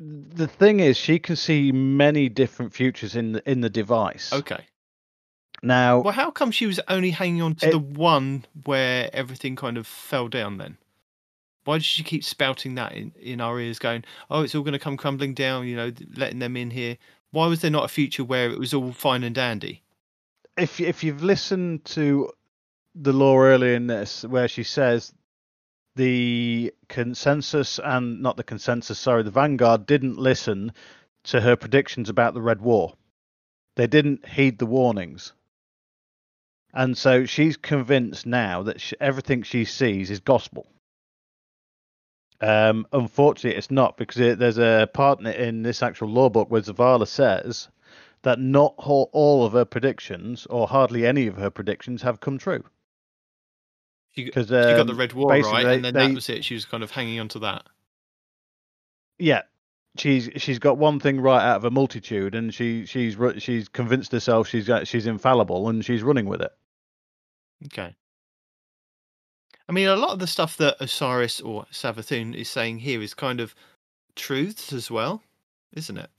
The 0.02 0.48
thing 0.48 0.81
is, 0.81 0.97
she 0.97 1.18
can 1.18 1.36
see 1.36 1.72
many 1.72 2.31
different 2.31 2.72
futures 2.72 3.14
in 3.14 3.32
the 3.32 3.51
in 3.51 3.60
the 3.60 3.68
device. 3.68 4.32
Okay. 4.32 4.64
Now, 5.62 6.01
Well, 6.01 6.14
how 6.14 6.31
come 6.31 6.51
she 6.51 6.64
was 6.64 6.81
only 6.89 7.10
hanging 7.10 7.43
on 7.43 7.55
to 7.56 7.68
It- 7.68 7.72
the 7.72 7.78
one 7.78 8.47
where 8.64 9.10
everything 9.12 9.56
kind 9.56 9.77
of 9.77 9.86
fell 9.86 10.28
down 10.28 10.56
then? 10.56 10.78
Why 11.64 11.77
did 11.77 11.85
she 11.85 12.02
keep 12.02 12.24
spouting 12.24 12.77
that 12.77 12.93
in, 12.93 13.12
in 13.20 13.43
our 13.43 13.60
ears, 13.60 13.78
going, 13.78 14.05
oh, 14.31 14.40
it's 14.40 14.55
all 14.55 14.62
going 14.62 14.72
to 14.72 14.78
come 14.78 14.97
crumbling 14.97 15.35
down, 15.35 15.66
you 15.66 15.77
know, 15.77 15.93
letting 16.16 16.39
them 16.39 16.56
in 16.56 16.70
here? 16.70 16.97
Why 17.31 17.47
was 17.47 17.60
there 17.60 17.70
not 17.70 17.85
a 17.85 17.89
future 17.89 18.24
where 18.24 18.51
it 18.51 18.59
was 18.59 18.72
all 18.72 18.93
fine 18.93 19.22
and 19.22 19.35
dandy? 19.35 19.82
if 20.56 20.81
if 20.81 21.05
you've 21.05 21.22
listened 21.22 21.85
to 21.85 22.31
the 22.94 23.12
lore 23.12 23.48
earlier 23.51 23.74
in 23.74 23.86
this, 23.86 24.24
where 24.24 24.48
she 24.48 24.62
says 24.62 25.12
the 25.97 26.73
consensus 26.89 27.79
and 27.83 28.23
not 28.23 28.37
the 28.37 28.45
consensus, 28.45 28.99
sorry, 28.99 29.23
the 29.23 29.31
Vanguard 29.31 29.87
didn't 29.87 30.19
listen 30.19 30.73
to 31.25 31.41
her 31.41 31.57
predictions 31.57 32.09
about 32.09 32.35
the 32.35 32.43
Red 32.43 32.61
War. 32.61 32.95
They 33.77 33.87
didn't 33.87 34.27
heed 34.27 34.59
the 34.59 34.67
warnings. 34.67 35.33
And 36.73 36.97
so 36.97 37.27
she's 37.27 37.57
convinced 37.57 38.27
now 38.27 38.62
that 38.62 38.81
sh 38.81 38.95
everything 39.01 39.43
she 39.43 39.65
sees 39.65 40.11
is 40.11 40.21
gospel. 40.21 40.67
Um, 42.41 42.87
unfortunately, 42.93 43.59
it's 43.59 43.71
not 43.71 43.97
because 43.97 44.19
it, 44.19 44.39
there's 44.39 44.59
a 44.59 44.89
part 44.93 45.21
in 45.21 45.62
this 45.62 45.83
actual 45.83 46.09
lore 46.09 46.31
book 46.31 46.51
where 46.51 46.62
Zavala 46.62 47.07
says 47.07 47.69
that 48.23 48.39
not 48.39 48.75
all 48.79 49.45
of 49.45 49.53
her 49.53 49.65
predictions, 49.65 50.47
or 50.47 50.69
hardly 50.69 51.07
any 51.07 51.27
of 51.27 51.37
her 51.37 51.51
predictions, 51.51 52.03
have 52.03 52.21
come 52.21 52.39
true. 52.39 52.65
She, 54.16 54.24
Because 54.24 54.47
she 54.49 54.53
got 54.53 54.87
the 54.87 54.93
um, 54.93 54.99
red 54.99 55.12
war 55.12 55.28
right, 55.31 55.65
they- 55.65 55.74
and 55.77 55.85
then 55.85 55.95
they- 55.95 56.09
that 56.09 56.15
was 56.15 56.28
it. 56.28 56.45
She 56.45 56.55
was 56.55 56.65
kind 56.65 56.82
of 56.82 56.91
hanging 56.91 57.20
on 57.20 57.28
to 57.28 57.39
that. 57.41 57.66
yeah, 59.19 59.43
she's 59.99 60.31
she's 60.37 60.59
got 60.59 60.78
one 60.78 60.99
thing 61.01 61.20
right 61.20 61.43
out 61.43 61.57
of 61.57 61.65
a 61.65 61.70
multitude, 61.70 62.35
and 62.35 62.53
she 62.55 62.87
she's 62.87 63.16
she's 63.39 63.69
convinced 63.69 64.12
herself 64.12 64.49
she's 64.49 64.69
she's 64.85 65.07
infallible, 65.07 65.69
and 65.69 65.85
she's 65.85 66.03
running 66.03 66.27
with 66.27 66.41
it. 66.43 66.53
Okay. 67.66 67.95
I 69.69 69.73
mean, 69.73 69.87
a 69.87 69.95
lot 69.95 70.11
of 70.11 70.19
the 70.19 70.27
stuff 70.27 70.57
that 70.57 70.77
Osiris 70.81 71.41
or 71.41 71.65
Savathun 71.73 72.35
is 72.35 72.49
saying 72.49 72.78
here 72.81 73.01
is 73.01 73.15
kind 73.15 73.41
of 73.41 73.55
truths 74.16 74.73
as 74.73 74.91
well, 74.91 75.23
isn't 75.74 75.97
it? 75.99 76.11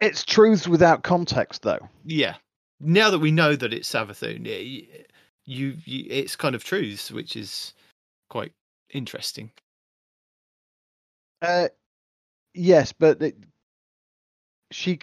It's 0.00 0.24
truths 0.24 0.68
without 0.68 1.02
context, 1.02 1.62
though. 1.62 1.88
Yeah. 2.04 2.34
Now 2.80 3.10
that 3.10 3.18
we 3.18 3.30
know 3.32 3.56
that 3.56 3.72
it's 3.72 3.90
Savathun, 3.90 4.46
yeah, 4.46 4.58
y- 4.58 5.04
you, 5.48 5.76
you 5.84 6.04
it's 6.08 6.36
kind 6.36 6.54
of 6.54 6.62
truths, 6.62 7.10
which 7.10 7.34
is 7.36 7.72
quite 8.28 8.52
interesting. 8.90 9.50
Uh, 11.42 11.68
yes, 12.54 12.92
but 12.92 13.20
it, 13.22 13.36
she. 14.70 14.98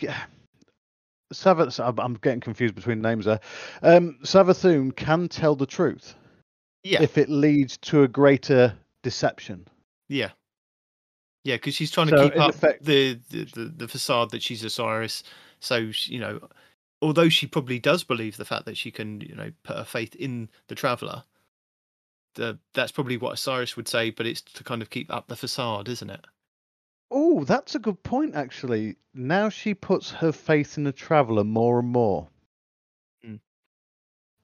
Savath, 1.33 1.83
I'm- 1.83 1.99
I'm 1.99 2.13
getting 2.15 2.39
confused 2.39 2.75
between 2.75 3.01
names 3.01 3.25
there. 3.25 3.39
Um, 3.81 4.19
Savathun 4.21 4.95
can 4.95 5.27
tell 5.27 5.55
the 5.55 5.65
truth 5.65 6.13
Yeah. 6.83 7.01
if 7.01 7.17
it 7.17 7.29
leads 7.29 7.77
to 7.77 8.03
a 8.03 8.07
greater 8.07 8.77
deception. 9.01 9.67
Yeah. 10.07 10.29
Yeah, 11.43 11.55
because 11.55 11.73
she's 11.75 11.89
trying 11.91 12.07
to 12.07 12.17
So, 12.17 12.29
keep 12.29 12.39
up 12.39 12.49
effect- 12.51 12.85
the, 12.85 13.19
the, 13.31 13.43
the, 13.45 13.63
the 13.75 13.87
facade 13.87 14.29
that 14.31 14.43
she's 14.43 14.63
Osiris. 14.63 15.23
So, 15.61 15.89
you 16.05 16.19
know, 16.19 16.39
although 17.05 17.29
she 17.29 17.45
probably 17.45 17.77
does 17.77 18.03
believe 18.03 18.35
the 18.35 18.45
fact 18.45 18.65
that 18.65 18.77
she 18.77 18.89
can, 18.89 19.21
you 19.21 19.35
know, 19.35 19.51
put 19.63 19.77
her 19.77 19.83
faith 19.83 20.15
in 20.15 20.49
the 20.67 20.75
Traveller, 20.75 21.23
the, 22.33 22.57
that's 22.73 22.91
probably 22.91 23.15
what 23.15 23.33
Osiris 23.33 23.77
would 23.77 23.87
say, 23.87 24.09
but 24.09 24.25
it's 24.25 24.41
to 24.41 24.63
kind 24.63 24.81
of 24.81 24.89
keep 24.89 25.13
up 25.13 25.27
the 25.27 25.35
facade, 25.35 25.87
isn't 25.87 26.09
it? 26.09 26.25
Oh, 27.11 27.43
that's 27.43 27.75
a 27.75 27.79
good 27.79 28.01
point, 28.01 28.33
actually. 28.35 28.95
Now 29.13 29.49
she 29.49 29.75
puts 29.75 30.09
her 30.11 30.31
faith 30.31 30.79
in 30.79 30.83
the 30.83 30.91
traveller 30.91 31.43
more 31.43 31.77
and 31.79 31.89
more. 31.89 32.27
Mm. 33.23 33.39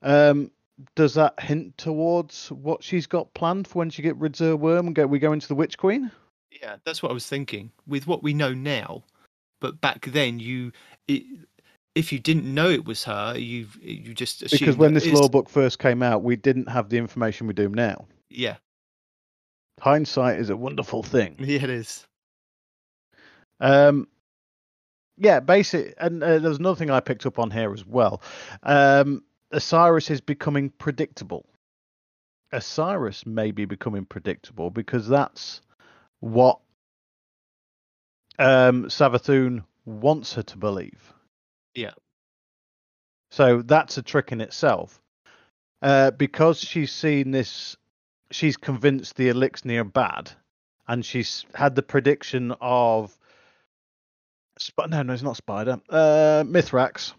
Um, 0.04 0.52
does 0.96 1.16
that 1.16 1.40
hint 1.40 1.80
towards 1.80 2.52
what 2.52 2.84
she's 2.84 3.08
got 3.08 3.34
planned 3.34 3.68
for 3.68 3.80
when 3.80 3.90
she 3.90 4.04
gets 4.04 4.20
rid 4.20 4.40
of 4.40 4.48
her 4.48 4.56
worm 4.56 4.86
and 4.86 4.96
go? 4.96 5.08
We 5.08 5.18
go 5.18 5.34
into 5.34 5.48
the 5.48 5.56
Witch 5.56 5.80
Queen. 5.80 6.12
Yeah, 6.52 6.76
that's 6.86 7.02
what 7.02 7.10
I 7.10 7.14
was 7.16 7.26
thinking. 7.26 7.72
With 7.88 8.06
what 8.06 8.22
we 8.22 8.36
know 8.36 8.54
now, 8.54 9.04
but 9.62 9.80
back 9.80 10.06
then, 10.06 10.40
you, 10.40 10.72
it, 11.08 11.24
if 11.96 12.12
you 12.14 12.20
didn't 12.20 12.52
know 12.54 12.70
it 12.70 12.86
was 12.86 13.04
her, 13.06 13.38
you 13.38 13.68
you 13.82 14.14
just 14.14 14.44
assumed 14.44 14.60
Because 14.60 14.78
when 14.78 14.94
this 14.94 15.08
lore 15.08 15.30
book 15.30 15.50
first 15.50 15.80
came 15.80 16.02
out, 16.04 16.24
we 16.24 16.36
didn't 16.36 16.70
have 16.70 16.90
the 16.90 16.98
information 16.98 17.48
we 17.48 17.54
do 17.54 17.70
now. 17.70 18.06
yeah, 18.30 18.58
Hindsight 19.80 20.40
is 20.40 20.50
a 20.50 20.56
wonderful 20.58 21.04
thing. 21.04 21.36
yeah, 21.40 21.64
it 21.64 21.70
is. 21.70 22.06
Um, 23.60 24.08
yeah, 25.18 25.40
basic. 25.40 25.96
And 26.00 26.24
uh, 26.24 26.40
there's 26.40 26.58
another 26.60 26.76
thing 26.78 26.90
I 26.90 27.00
picked 27.00 27.26
up 27.26 27.40
on 27.40 27.52
here 27.52 27.74
as 27.74 27.86
well. 27.86 28.22
Um, 28.64 29.24
Osiris 29.52 30.10
is 30.10 30.22
becoming 30.22 30.70
predictable. 30.70 31.46
Osiris 32.52 33.26
may 33.26 33.52
be 33.52 33.66
becoming 33.66 34.06
predictable 34.06 34.70
because 34.70 35.08
that's 35.08 35.62
what 36.20 36.60
um, 38.40 38.86
Savathun 38.86 39.64
wants 39.86 40.34
her 40.34 40.44
to 40.44 40.58
believe. 40.58 41.14
Yeah. 41.76 41.92
So 43.32 43.62
that's 43.62 43.98
a 43.98 44.02
trick 44.02 44.32
in 44.32 44.42
itself. 44.42 45.02
Uh, 45.82 46.12
because 46.12 46.60
she's 46.60 46.92
seen 46.92 47.32
this, 47.32 47.76
she's 48.30 48.58
convinced 48.58 49.16
the 49.16 49.30
Elixir 49.30 49.84
bad, 49.84 50.32
and 50.88 51.04
she's 51.04 51.46
had 51.56 51.76
the 51.76 51.82
prediction 51.82 52.54
of 52.62 53.18
Sp- 54.62 54.90
no, 54.90 55.02
no, 55.02 55.14
it's 55.14 55.24
not 55.24 55.38
Spider. 55.38 55.80
Uh, 55.90 56.44
Mithrax 56.46 57.14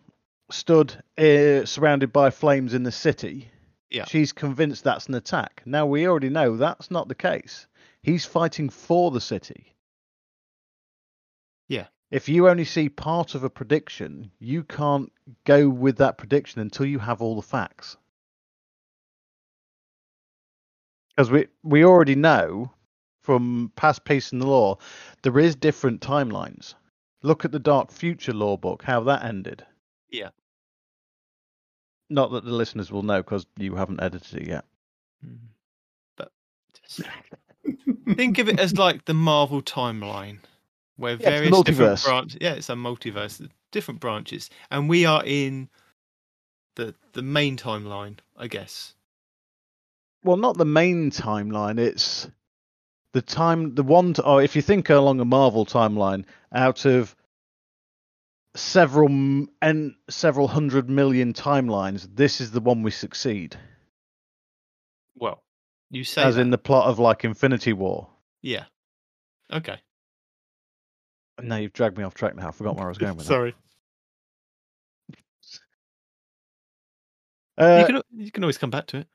stood 0.51 0.95
uh, 1.19 1.65
surrounded 1.65 2.13
by 2.13 2.31
flames 2.31 2.75
in 2.75 2.85
the 2.85 2.93
city. 2.93 3.49
Yeah. 3.91 4.05
She's 4.05 4.33
convinced 4.33 4.85
that's 4.85 5.07
an 5.09 5.15
attack. 5.15 5.63
Now 5.67 5.87
we 5.87 6.07
already 6.07 6.29
know 6.29 6.57
that's 6.57 6.91
not 6.91 7.09
the 7.09 7.15
case. 7.15 7.67
He's 8.03 8.25
fighting 8.25 8.69
for 8.71 9.11
the 9.11 9.21
city. 9.21 9.72
If 12.13 12.29
you 12.29 12.47
only 12.47 12.67
see 12.67 12.91
part 12.91 13.35
of 13.35 13.43
a 13.43 13.49
prediction, 13.49 14.31
you 14.39 14.65
can't 14.65 15.11
go 15.45 15.71
with 15.71 15.97
that 15.97 16.19
prediction 16.19 16.61
until 16.61 16.85
you 16.85 16.99
have 16.99 17.23
all 17.23 17.37
the 17.37 17.43
facts. 17.43 17.97
Because 21.09 21.31
we 21.31 21.47
we 21.63 21.85
already 21.87 22.15
know 22.15 22.71
from 23.23 23.73
past 23.77 24.05
peace 24.05 24.31
and 24.31 24.43
the 24.43 24.47
lore, 24.47 24.77
there 25.23 25.39
is 25.39 25.57
different 25.57 26.03
timelines. 26.03 26.75
Look 27.23 27.47
at 27.47 27.53
the 27.53 27.59
Dark 27.59 27.91
Future 27.91 28.35
lore 28.35 28.59
book, 28.59 28.83
how 28.83 29.01
that 29.05 29.25
ended. 29.25 29.65
Yeah. 30.11 30.31
Not 32.11 32.31
that 32.33 32.45
the 32.45 32.53
listeners 32.53 32.93
will 32.93 33.05
know 33.05 33.23
because 33.23 33.47
you 33.57 33.77
haven't 33.77 34.03
edited 34.03 34.43
it 34.43 34.49
yet. 34.49 34.65
Hmm. 35.25 35.37
But 36.19 36.31
just 36.79 37.09
think 38.17 38.39
of 38.39 38.51
it 38.51 38.61
as 38.61 38.77
like 38.77 39.07
the 39.07 39.15
Marvel 39.15 39.63
timeline, 39.63 40.41
where 40.97 41.15
Yeah, 41.15 41.31
various 41.31 41.63
different 41.63 42.03
branches. 42.05 42.39
Yeah, 42.41 42.53
it's 42.55 42.69
a 42.69 42.75
multiverse, 42.75 43.49
different 43.71 44.01
branches, 44.01 44.51
and 44.71 44.89
we 44.89 45.05
are 45.05 45.23
in 45.25 45.69
the 46.77 46.95
the 47.13 47.23
main 47.23 47.57
timeline, 47.57 48.19
I 48.37 48.47
guess. 48.49 48.95
Well, 50.25 50.37
not 50.37 50.57
the 50.57 50.65
main 50.65 51.11
timeline. 51.11 51.79
It's 51.79 52.29
the 53.13 53.23
time, 53.23 53.75
the 53.75 53.83
one. 53.83 54.15
To, 54.15 54.23
oh, 54.23 54.39
if 54.39 54.55
you 54.57 54.63
think 54.63 54.89
along 54.91 55.21
a 55.21 55.25
Marvel 55.25 55.67
timeline, 55.67 56.25
out 56.55 56.85
of 56.85 57.15
several 58.55 59.09
and 59.61 59.95
several 60.09 60.49
hundred 60.49 60.89
million 60.89 61.33
timelines, 61.33 62.09
this 62.15 62.41
is 62.41 62.51
the 62.53 62.61
one 62.61 62.83
we 62.83 62.91
succeed. 62.91 63.57
Well, 65.17 65.43
you 65.91 66.05
say 66.05 66.23
As 66.23 66.37
that. 66.37 66.43
in 66.43 66.51
the 66.51 66.59
plot 66.59 66.87
of 66.89 66.99
like 66.99 67.25
Infinity 67.25 67.73
War. 67.73 68.09
yeah. 68.43 68.65
Okay. 69.53 69.79
Now 71.41 71.57
you've 71.57 71.73
dragged 71.73 71.97
me 71.97 72.05
off 72.05 72.15
track. 72.15 72.35
Now 72.37 72.49
I 72.49 72.51
forgot 72.51 72.77
where 72.77 72.87
I 72.87 72.89
was 72.89 72.99
going 72.99 73.17
with 73.17 73.27
Sorry. 73.27 73.55
that. 77.57 77.79
you 77.79 77.85
Uh, 77.85 77.87
can 77.87 78.01
you 78.17 78.31
can 78.31 78.43
always 78.45 78.59
come 78.59 78.71
back 78.71 78.87
to 78.89 78.99
it. 78.99 79.07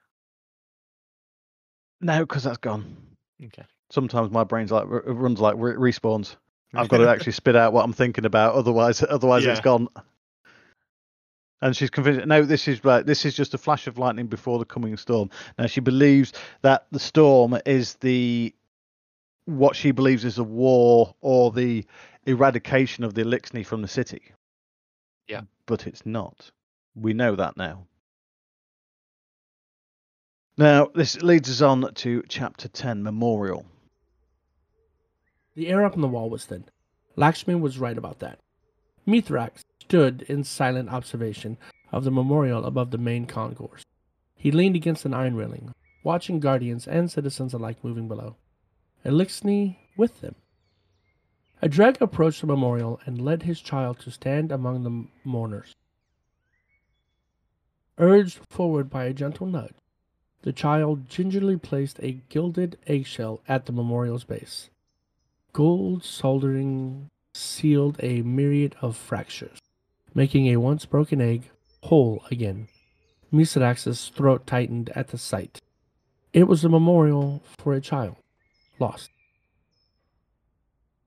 No, 2.02 2.19
because 2.19 2.44
that's 2.44 2.57
gone. 2.57 2.95
Okay. 3.44 3.65
Sometimes 3.89 4.31
my 4.31 4.44
brain's 4.44 4.72
like 4.72 4.85
r- 4.85 5.02
runs 5.06 5.39
like 5.39 5.56
re- 5.57 5.73
respawns. 5.91 6.35
I've 6.73 6.89
got 6.89 6.98
to 6.98 7.10
actually 7.10 7.31
spit 7.31 7.56
out 7.56 7.73
what 7.73 7.84
I'm 7.85 7.94
thinking 7.94 8.26
about, 8.26 8.53
otherwise, 8.53 9.02
otherwise 9.02 9.45
it's 9.45 9.60
Yeah. 9.60 9.64
gone. 9.64 9.88
And 11.61 11.76
she's 11.76 11.89
convinced. 11.89 12.27
No, 12.27 12.44
this 12.44 12.68
is 12.68 12.84
right. 12.84 13.03
This 13.03 13.26
is 13.26 13.34
just 13.35 13.53
a 13.56 13.57
flash 13.57 13.88
of 13.88 13.98
lightning 13.98 14.27
before 14.27 14.60
the 14.60 14.65
coming 14.65 14.95
storm. 14.98 15.30
Now 15.57 15.65
she 15.65 15.80
believes 15.80 16.34
that 16.61 16.85
the 16.91 16.99
storm 16.99 17.57
is 17.65 17.95
the 17.95 18.53
what 19.47 19.75
she 19.77 19.91
believes 19.91 20.25
is 20.25 20.37
a 20.37 20.43
war 20.43 21.15
or 21.21 21.51
the 21.51 21.85
eradication 22.25 23.05
of 23.05 23.13
the 23.13 23.23
Eliksni 23.23 23.65
from 23.65 23.81
the 23.81 23.87
city. 23.87 24.21
Yeah. 25.27 25.41
but 25.65 25.87
it's 25.87 26.05
not. 26.05 26.51
We 26.95 27.13
know 27.13 27.35
that 27.35 27.57
now. 27.57 27.85
Now 30.57 30.89
this 30.93 31.21
leads 31.21 31.49
us 31.49 31.61
on 31.61 31.93
to 31.93 32.23
chapter 32.27 32.67
ten, 32.67 33.03
memorial. 33.03 33.65
The 35.55 35.67
air 35.69 35.85
up 35.85 35.93
on 35.95 36.01
the 36.01 36.07
wall 36.07 36.29
was 36.29 36.45
thin. 36.45 36.65
Lakshmi 37.15 37.55
was 37.55 37.77
right 37.79 37.97
about 37.97 38.19
that. 38.19 38.39
Mithrax 39.07 39.63
stood 39.81 40.23
in 40.23 40.43
silent 40.43 40.89
observation 40.89 41.57
of 41.91 42.03
the 42.03 42.11
memorial 42.11 42.65
above 42.65 42.91
the 42.91 42.97
main 42.97 43.25
concourse. 43.25 43.83
He 44.35 44.51
leaned 44.51 44.75
against 44.75 45.05
an 45.05 45.13
iron 45.13 45.35
railing, 45.35 45.73
watching 46.03 46.39
guardians 46.39 46.87
and 46.87 47.09
citizens 47.11 47.53
alike 47.53 47.83
moving 47.83 48.07
below. 48.07 48.35
Eliksni 49.07 49.77
with 49.95 50.19
them. 50.19 50.35
A 51.61 51.69
dreg 51.69 51.97
approached 52.01 52.41
the 52.41 52.47
memorial 52.47 52.99
and 53.05 53.21
led 53.21 53.43
his 53.43 53.61
child 53.61 53.99
to 53.99 54.11
stand 54.11 54.51
among 54.51 54.84
the 54.84 55.07
mourners. 55.23 55.73
Urged 57.97 58.39
forward 58.49 58.89
by 58.89 59.05
a 59.05 59.13
gentle 59.13 59.47
nudge, 59.47 59.73
the 60.41 60.51
child 60.53 61.09
gingerly 61.09 61.57
placed 61.57 61.99
a 62.03 62.19
gilded 62.29 62.77
eggshell 62.85 63.41
at 63.47 63.65
the 63.65 63.71
memorial's 63.71 64.25
base. 64.25 64.69
Gold 65.53 66.03
soldering 66.03 67.09
sealed 67.34 67.97
a 68.03 68.21
myriad 68.21 68.75
of 68.81 68.97
fractures, 68.97 69.57
making 70.13 70.47
a 70.47 70.57
once 70.57 70.85
broken 70.85 71.21
egg 71.21 71.49
whole 71.84 72.23
again. 72.29 72.67
Mithrax's 73.31 74.09
throat 74.09 74.45
tightened 74.45 74.89
at 74.89 75.07
the 75.07 75.17
sight. 75.17 75.61
It 76.34 76.43
was 76.43 76.63
a 76.63 76.69
memorial 76.69 77.41
for 77.57 77.73
a 77.73 77.81
child, 77.81 78.17
lost. 78.79 79.09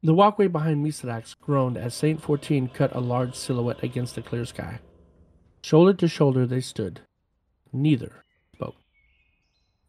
The 0.03 0.15
walkway 0.15 0.47
behind 0.47 0.85
Mithrax 0.85 1.35
groaned 1.39 1.77
as 1.77 1.95
Saint 1.95 2.23
Fourteen 2.23 2.69
cut 2.69 2.95
a 2.95 3.01
large 3.01 3.35
silhouette 3.35 3.83
against 3.83 4.15
the 4.15 4.23
clear 4.23 4.47
sky. 4.47 4.81
Shoulder 5.63 5.93
to 5.95 6.09
shoulder 6.09 6.47
they 6.47 6.63
stood. 6.63 7.03
Neither 7.73 8.25
spoke. 8.55 8.77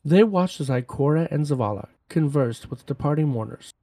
They 0.04 0.24
watched 0.24 0.60
as 0.60 0.70
Ikora 0.70 1.32
and 1.32 1.46
Zavala 1.46 1.88
conversed 2.10 2.70
with 2.70 2.86
departing 2.86 3.30
mourners. 3.30 3.74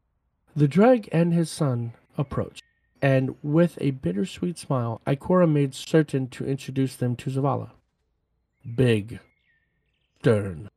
The 0.54 0.68
dreg 0.68 1.08
and 1.12 1.32
his 1.32 1.50
son 1.50 1.94
approached, 2.18 2.62
and 3.00 3.36
with 3.42 3.78
a 3.80 3.92
bittersweet 3.92 4.58
smile, 4.58 5.00
Ikora 5.06 5.50
made 5.50 5.74
certain 5.74 6.28
to 6.28 6.44
introduce 6.44 6.94
them 6.96 7.16
to 7.16 7.30
Zavala. 7.30 7.70
Big, 8.74 9.20
stern, 10.20 10.68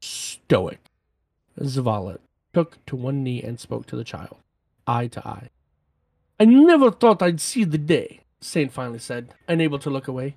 stoic. 0.00 0.80
Zavala 1.58 2.18
took 2.54 2.84
to 2.86 2.96
one 2.96 3.22
knee 3.22 3.42
and 3.42 3.60
spoke 3.60 3.86
to 3.86 3.96
the 3.96 4.04
child, 4.04 4.36
eye 4.86 5.08
to 5.08 5.26
eye. 5.26 5.50
I 6.40 6.44
never 6.46 6.90
thought 6.90 7.22
I'd 7.22 7.40
see 7.40 7.64
the 7.64 7.78
day, 7.78 8.20
Saint 8.40 8.72
finally 8.72 8.98
said, 8.98 9.34
unable 9.48 9.78
to 9.80 9.90
look 9.90 10.08
away. 10.08 10.36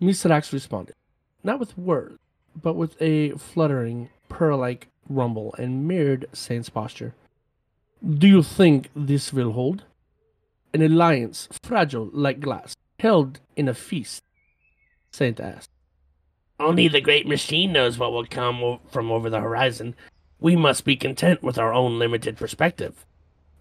Mithrax 0.00 0.52
responded, 0.52 0.94
not 1.42 1.60
with 1.60 1.76
words, 1.78 2.18
but 2.60 2.74
with 2.74 3.00
a 3.00 3.30
fluttering, 3.32 4.10
purr 4.28 4.54
like 4.54 4.88
rumble 5.08 5.54
and 5.58 5.86
mirrored 5.86 6.26
Saint's 6.32 6.68
posture. 6.68 7.14
Do 8.06 8.28
you 8.28 8.42
think 8.42 8.90
this 8.94 9.32
will 9.32 9.52
hold? 9.52 9.84
An 10.72 10.82
alliance, 10.82 11.48
fragile 11.62 12.10
like 12.12 12.40
glass, 12.40 12.76
held 12.98 13.40
in 13.56 13.68
a 13.68 13.74
feast? 13.74 14.22
Saint 15.10 15.40
asked. 15.40 15.70
Only 16.60 16.88
the 16.88 17.00
great 17.00 17.26
machine 17.26 17.72
knows 17.72 17.98
what 17.98 18.12
will 18.12 18.26
come 18.26 18.78
from 18.90 19.10
over 19.10 19.30
the 19.30 19.40
horizon. 19.40 19.94
We 20.40 20.54
must 20.54 20.84
be 20.84 20.96
content 20.96 21.42
with 21.42 21.58
our 21.58 21.72
own 21.72 21.98
limited 21.98 22.36
perspective, 22.36 23.04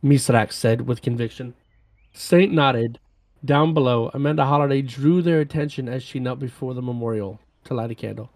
Misrak 0.04 0.52
said 0.52 0.82
with 0.88 1.02
conviction. 1.02 1.56
Saint 2.14 2.54
nodded. 2.54 2.99
Down 3.44 3.74
below, 3.74 4.12
Amanda 4.14 4.45
Holliday 4.45 4.82
drew 4.82 5.22
their 5.22 5.40
attention 5.40 5.88
as 5.88 6.04
she 6.04 6.20
knelt 6.20 6.40
before 6.40 6.74
the 6.74 6.82
memorial 6.82 7.40
to 7.66 7.74
light 7.74 7.91
a 7.91 7.95
candle. 7.95 8.32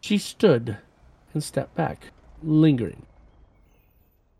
She 0.00 0.18
stood 0.18 0.78
and 1.32 1.42
stepped 1.42 1.74
back, 1.74 2.10
lingering. 2.42 3.06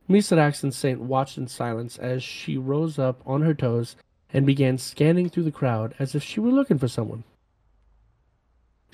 Mithrax 0.09 0.63
and 0.63 0.75
Saint 0.75 1.01
watched 1.01 1.39
in 1.39 1.49
silence 1.49 1.99
as 1.99 2.23
she 2.23 2.59
rose 2.59 2.99
up 2.99 3.21
on 3.27 3.43
her 3.43 3.55
toes 3.55 3.97
and 4.33 4.45
began 4.45 4.77
scanning 4.77 5.29
through 5.29 5.45
the 5.45 5.53
crowd 5.53 5.95
as 5.99 6.15
if 6.15 6.23
she 6.23 6.41
were 6.41 6.51
looking 6.51 6.79
for 6.79 6.89
someone. 6.89 7.25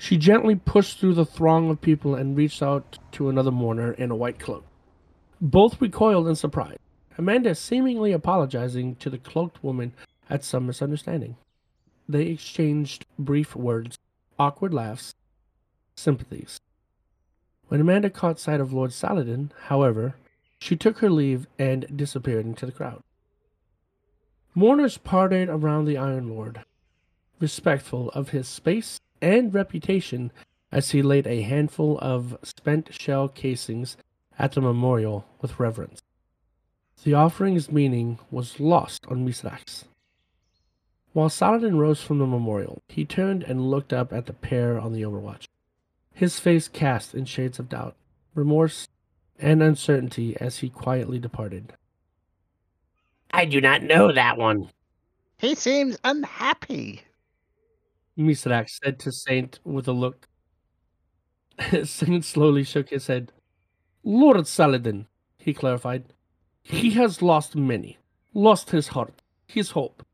She 0.01 0.17
gently 0.17 0.55
pushed 0.55 0.97
through 0.97 1.13
the 1.13 1.27
throng 1.27 1.69
of 1.69 1.79
people 1.79 2.15
and 2.15 2.35
reached 2.35 2.63
out 2.63 2.97
to 3.11 3.29
another 3.29 3.51
mourner 3.51 3.91
in 3.91 4.09
a 4.09 4.15
white 4.15 4.39
cloak. 4.39 4.65
Both 5.39 5.79
recoiled 5.79 6.27
in 6.27 6.35
surprise, 6.35 6.79
Amanda 7.19 7.53
seemingly 7.53 8.11
apologizing 8.11 8.95
to 8.95 9.11
the 9.11 9.19
cloaked 9.19 9.63
woman 9.63 9.93
at 10.27 10.43
some 10.43 10.65
misunderstanding. 10.65 11.37
They 12.09 12.25
exchanged 12.29 13.05
brief 13.19 13.55
words, 13.55 13.99
awkward 14.39 14.73
laughs, 14.73 15.13
sympathies. 15.95 16.59
When 17.67 17.79
Amanda 17.79 18.09
caught 18.09 18.39
sight 18.39 18.59
of 18.59 18.73
Lord 18.73 18.93
Saladin, 18.93 19.51
however, 19.67 20.15
she 20.57 20.75
took 20.75 20.97
her 20.97 21.11
leave 21.11 21.45
and 21.59 21.95
disappeared 21.95 22.47
into 22.47 22.65
the 22.65 22.71
crowd. 22.71 23.03
Mourners 24.55 24.97
parted 24.97 25.47
around 25.47 25.85
the 25.85 25.97
Iron 25.97 26.27
Lord, 26.27 26.63
respectful 27.39 28.09
of 28.15 28.29
his 28.29 28.47
space 28.47 28.99
and 29.21 29.53
reputation 29.53 30.31
as 30.71 30.91
he 30.91 31.01
laid 31.01 31.27
a 31.27 31.41
handful 31.41 31.97
of 31.99 32.37
spent 32.43 32.93
shell 32.93 33.27
casings 33.27 33.97
at 34.39 34.53
the 34.53 34.61
memorial 34.61 35.25
with 35.41 35.59
reverence. 35.59 36.01
The 37.03 37.13
offering's 37.13 37.71
meaning 37.71 38.19
was 38.29 38.59
lost 38.59 39.05
on 39.07 39.25
Mithrax. 39.25 39.85
While 41.13 41.29
Saladin 41.29 41.77
rose 41.77 42.01
from 42.01 42.19
the 42.19 42.25
memorial, 42.27 42.81
he 42.87 43.05
turned 43.05 43.43
and 43.43 43.69
looked 43.69 43.91
up 43.91 44.13
at 44.13 44.27
the 44.27 44.33
pair 44.33 44.79
on 44.79 44.93
the 44.93 45.01
overwatch, 45.01 45.47
his 46.13 46.39
face 46.39 46.67
cast 46.67 47.13
in 47.13 47.25
shades 47.25 47.59
of 47.59 47.69
doubt, 47.69 47.95
remorse, 48.33 48.87
and 49.37 49.61
uncertainty 49.61 50.37
as 50.39 50.59
he 50.59 50.69
quietly 50.69 51.19
departed. 51.19 51.73
I 53.31 53.45
do 53.45 53.59
not 53.59 53.81
know 53.81 54.11
that 54.11 54.37
one, 54.37 54.69
He 55.37 55.55
seems 55.55 55.97
unhappy. 56.03 57.01
Misrak 58.17 58.69
said 58.69 58.99
to 58.99 59.11
Saint 59.11 59.59
with 59.63 59.87
a 59.87 59.91
look. 59.91 60.27
Saint 61.83 62.25
slowly 62.25 62.63
shook 62.63 62.89
his 62.89 63.07
head. 63.07 63.31
Lord 64.03 64.47
Saladin, 64.47 65.07
he 65.37 65.53
clarified. 65.53 66.13
He 66.63 66.91
has 66.91 67.21
lost 67.21 67.55
many. 67.55 67.97
Lost 68.33 68.69
his 68.71 68.89
heart, 68.89 69.21
his 69.47 69.71
hope. 69.71 70.05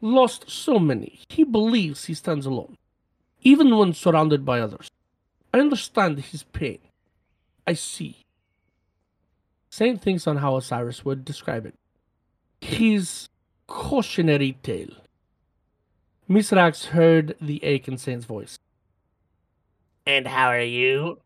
Lost 0.00 0.50
so 0.50 0.78
many. 0.78 1.20
He 1.28 1.44
believes 1.44 2.06
he 2.06 2.14
stands 2.14 2.46
alone, 2.46 2.76
even 3.42 3.76
when 3.76 3.92
surrounded 3.92 4.44
by 4.44 4.60
others. 4.60 4.88
I 5.52 5.60
understand 5.60 6.18
his 6.20 6.42
pain. 6.42 6.78
I 7.66 7.74
see. 7.74 8.24
Saint 9.68 10.00
thinks 10.00 10.26
on 10.26 10.38
how 10.38 10.56
Osiris 10.56 11.04
would 11.04 11.24
describe 11.24 11.66
it. 11.66 11.74
His 12.60 13.28
cautionary 13.66 14.52
tale. 14.62 14.90
Mithrax 16.30 16.86
heard 16.86 17.34
the 17.40 17.62
ache 17.64 17.88
in 17.88 17.98
Saint's 17.98 18.24
voice. 18.24 18.56
And 20.06 20.28
how 20.28 20.46
are 20.46 20.60
you? 20.60 21.18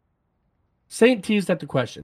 Saint 0.89 1.23
teased 1.23 1.51
at 1.51 1.61
the 1.61 1.67
question. 1.67 2.03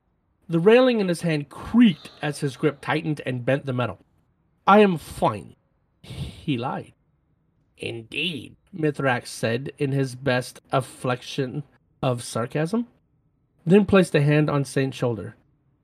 The 0.51 0.60
railing 0.60 1.01
in 1.01 1.09
his 1.09 1.22
hand 1.22 1.48
creaked 1.48 2.10
as 2.20 2.40
his 2.40 2.59
grip 2.59 2.82
tightened 2.82 3.22
and 3.24 3.44
bent 3.44 3.64
the 3.64 3.72
metal. 3.72 4.01
I 4.66 4.81
am 4.81 4.98
fine. 4.98 5.56
He 6.02 6.59
lied. 6.59 6.93
Indeed, 7.78 8.56
Mithrax 8.77 9.28
said 9.28 9.72
in 9.78 9.93
his 9.93 10.14
best 10.14 10.60
afflection 10.70 11.62
of 12.02 12.22
sarcasm, 12.22 12.86
then 13.64 13.86
placed 13.86 14.14
a 14.14 14.20
hand 14.20 14.51
on 14.51 14.66
Saint's 14.66 14.98
shoulder. 14.98 15.36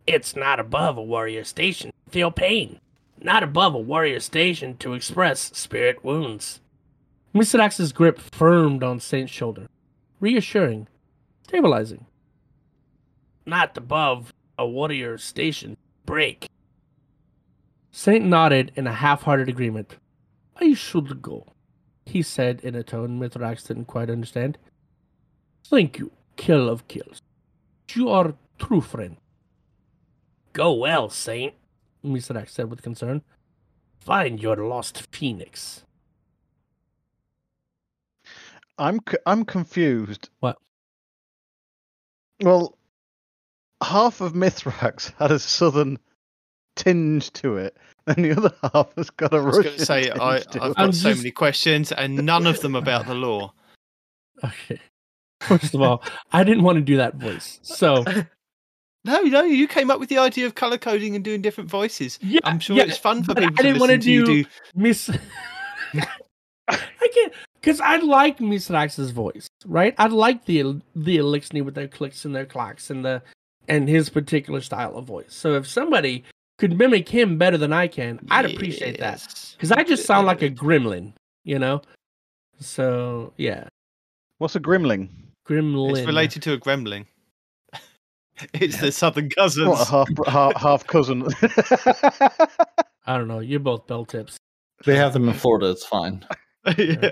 It's 0.07 0.37
not 0.37 0.61
above 0.61 0.99
a 0.99 1.03
warrior 1.03 1.45
station 1.45 1.93
to 2.05 2.11
feel 2.11 2.31
pain, 2.31 2.79
not 3.23 3.43
above 3.43 3.75
a 3.75 3.81
warrior 3.81 4.21
station 4.21 4.77
to 4.79 4.93
express 4.93 5.41
spirit 5.57 6.05
wounds. 6.05 6.61
Mithrax's 7.37 7.93
grip 7.93 8.19
firmed 8.19 8.83
on 8.83 8.99
Saint's 8.99 9.31
shoulder, 9.31 9.67
reassuring, 10.21 10.89
stabilizing. 11.47 12.07
Not 13.45 13.77
above 13.77 14.33
a 14.57 14.67
warrior 14.67 15.19
station 15.19 15.77
break. 16.07 16.49
Saint 17.93 18.25
nodded 18.25 18.73
in 18.75 18.87
a 18.87 18.93
half-hearted 18.95 19.51
agreement. 19.51 19.99
I 20.59 20.73
should 20.73 21.21
go, 21.21 21.47
he 22.07 22.23
said 22.23 22.63
in 22.63 22.75
a 22.75 22.83
tone 22.83 23.21
Mithrax 23.21 23.67
didn't 23.67 23.85
quite 23.85 24.09
understand. 24.09 24.57
Thank 25.67 25.99
you, 25.99 26.13
kill 26.37 26.71
of 26.71 26.89
kills. 26.89 27.21
You 27.93 28.09
are 28.09 28.33
true 28.59 28.81
friend. 28.81 29.19
Go 30.55 30.73
well, 30.73 31.11
Saint, 31.11 31.53
Mithrax 32.03 32.49
said 32.49 32.71
with 32.71 32.81
concern. 32.81 33.21
Find 34.01 34.41
your 34.41 34.57
lost 34.57 35.07
phoenix. 35.13 35.83
I'm 38.79 39.01
c- 39.09 39.17
I'm 39.27 39.45
confused. 39.45 40.29
What? 40.41 40.57
Well, 42.43 42.77
half 43.83 44.21
of 44.21 44.33
Mithrax 44.35 45.13
had 45.19 45.31
a 45.31 45.39
southern 45.39 45.99
tinge 46.77 47.33
to 47.35 47.57
it, 47.57 47.77
and 48.07 48.25
the 48.25 48.37
other 48.37 48.53
half 48.75 48.95
has 48.97 49.11
got 49.11 49.33
a 49.33 49.39
I 49.39 49.41
was 49.41 49.59
going 49.59 49.77
to 49.77 49.85
say 49.87 50.11
I, 50.11 50.37
I've 50.37 50.51
got 50.51 50.73
I'm 50.79 50.93
so 50.93 51.11
just- 51.11 51.21
many 51.23 51.31
questions 51.31 51.93
and 51.93 52.17
none 52.27 52.47
of 52.47 52.61
them 52.61 52.75
about 52.75 53.07
the 53.07 53.15
lore. 53.15 53.53
Okay. 54.45 54.79
First 55.41 55.75
of 55.75 55.81
all, 55.81 56.03
I 56.31 56.45
didn't 56.45 56.63
want 56.63 56.77
to 56.77 56.83
do 56.83 56.99
that 56.99 57.15
voice. 57.15 57.59
So 57.63 58.05
No, 59.07 59.21
no, 59.23 59.45
you 59.45 59.67
came 59.67 59.91
up 59.91 59.99
with 59.99 60.11
the 60.11 60.19
idea 60.19 60.45
of 60.45 60.55
color 60.55 60.77
coding 60.77 61.15
and 61.15 61.25
doing 61.25 61.41
different 61.41 61.71
voices. 61.71 62.19
yeah, 62.21 62.41
I'm 62.45 62.59
sure 62.59 62.77
yeah, 62.77 62.83
it's 62.83 62.99
fun 62.99 63.23
for 63.23 63.35
people 63.35 63.47
I 63.47 63.57
to 63.57 63.63
didn't 63.63 63.81
wanna 63.81 63.95
listen 63.95 64.01
to 64.03 64.11
you 64.13 64.27
do- 64.27 64.43
do. 64.45 64.49
Miss 64.75 65.09
I 66.69 66.77
can't 67.15 67.33
because 67.61 67.81
I 67.81 67.97
like 67.97 68.39
Mithrax's 68.39 69.11
voice, 69.11 69.49
right? 69.65 69.95
I 69.99 70.07
like 70.07 70.45
the 70.45 70.81
the 70.95 71.19
Eliksni 71.19 71.65
with 71.65 71.75
their 71.75 71.89
clicks 71.89 72.25
and 72.25 72.35
their 72.35 72.47
clocks 72.47 72.91
and 72.91 73.05
the 73.05 73.23
and 73.69 73.89
his 73.89 74.09
particular 74.09 74.61
style 74.61 74.97
of 74.97 75.05
voice. 75.05 75.35
So 75.35 75.55
if 75.55 75.67
somebody 75.67 76.25
could 76.59 76.79
mimic 76.79 77.09
him 77.09 77.39
better 77.39 77.59
than 77.59 77.73
I 77.73 77.89
can, 77.89 78.21
I'd 78.31 78.47
appreciate 78.47 78.99
that. 79.01 79.23
Because 79.57 79.73
I 79.73 79.83
just 79.83 80.07
sound 80.07 80.27
like 80.27 80.43
a 80.43 80.51
gremlin, 80.51 81.13
you 81.45 81.59
know? 81.59 81.83
So 82.61 83.33
yeah. 83.37 83.69
What's 84.39 84.57
a 84.57 84.61
grimling? 84.61 85.09
Gremlin. 85.49 85.97
It's 85.97 86.07
related 86.07 86.43
to 86.43 86.53
a 86.53 86.59
gremlin. 86.59 87.07
it's 88.55 88.81
the 88.81 88.93
southern 88.93 89.31
cousins. 89.31 89.69
What 89.69 89.81
a 89.81 89.91
half 89.91 90.09
half, 90.27 90.57
half 90.57 90.87
cousin. 90.87 91.27
I 93.07 93.19
don't 93.19 93.29
know. 93.29 93.41
You're 93.41 93.61
both 93.61 93.87
bell 93.87 94.05
tips. 94.05 94.37
They 94.85 94.97
have 94.97 95.13
them 95.13 95.29
in 95.29 95.35
Florida. 95.35 95.71
It's 95.71 95.87
fine. 95.87 96.27
Yeah. 96.79 97.11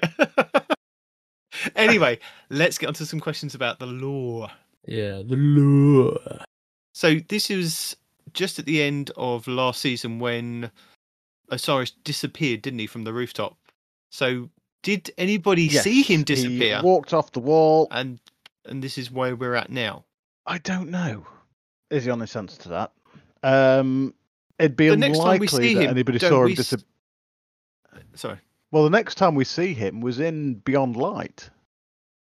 anyway, 1.77 2.19
let's 2.51 2.79
get 2.79 2.89
on 2.89 2.95
to 2.95 3.07
some 3.07 3.21
questions 3.21 3.55
about 3.55 3.79
the 3.79 3.87
lore. 3.87 4.49
Yeah, 4.87 5.23
the 5.25 5.37
lure. 5.37 6.19
So 6.95 7.17
this 7.29 7.49
was 7.49 7.97
just 8.33 8.59
at 8.59 8.67
the 8.67 8.83
end 8.83 9.11
of 9.17 9.47
last 9.47 9.81
season 9.81 10.19
when 10.19 10.71
Osiris 11.51 11.93
disappeared, 12.05 12.63
didn't 12.63 12.81
he, 12.81 12.87
from 12.87 13.05
the 13.05 13.13
rooftop? 13.13 13.57
So 14.11 14.51
did 14.83 15.11
anybody 15.19 15.65
Yes, 15.65 15.85
see 15.85 16.03
him 16.03 16.23
disappear? 16.25 16.79
he 16.79 16.83
walked 16.85 17.13
off 17.15 17.33
the 17.33 17.41
wall. 17.41 17.89
And 17.91 18.21
and 18.67 18.83
this 18.83 18.97
is 18.99 19.11
where 19.11 19.37
we're 19.37 19.55
at 19.55 19.71
now. 19.71 20.05
I 20.47 20.59
don't 20.59 20.91
know. 20.91 21.27
Is 21.91 22.05
the 22.07 22.11
honest 22.11 22.37
answer 22.37 22.61
to 22.63 22.69
that? 22.71 22.93
Um, 23.43 24.15
it'd 24.59 24.75
be 24.77 24.89
The 24.89 24.97
next 24.97 25.19
time 25.19 25.39
we 25.39 25.47
unlikely 25.47 25.69
see 25.69 25.75
that 25.75 25.83
him, 25.83 25.91
anybody 25.91 26.19
saw 26.19 26.41
him 26.41 26.45
we 26.47 26.53
s- 26.53 26.57
disappear. 26.59 26.87
Sorry. 28.15 28.39
Well, 28.75 28.83
the 28.83 28.91
next 28.91 29.15
time 29.15 29.37
we 29.37 29.45
see 29.45 29.73
him 29.73 30.01
was 30.01 30.19
in 30.19 30.55
Beyond 30.55 30.97
Light. 30.97 31.49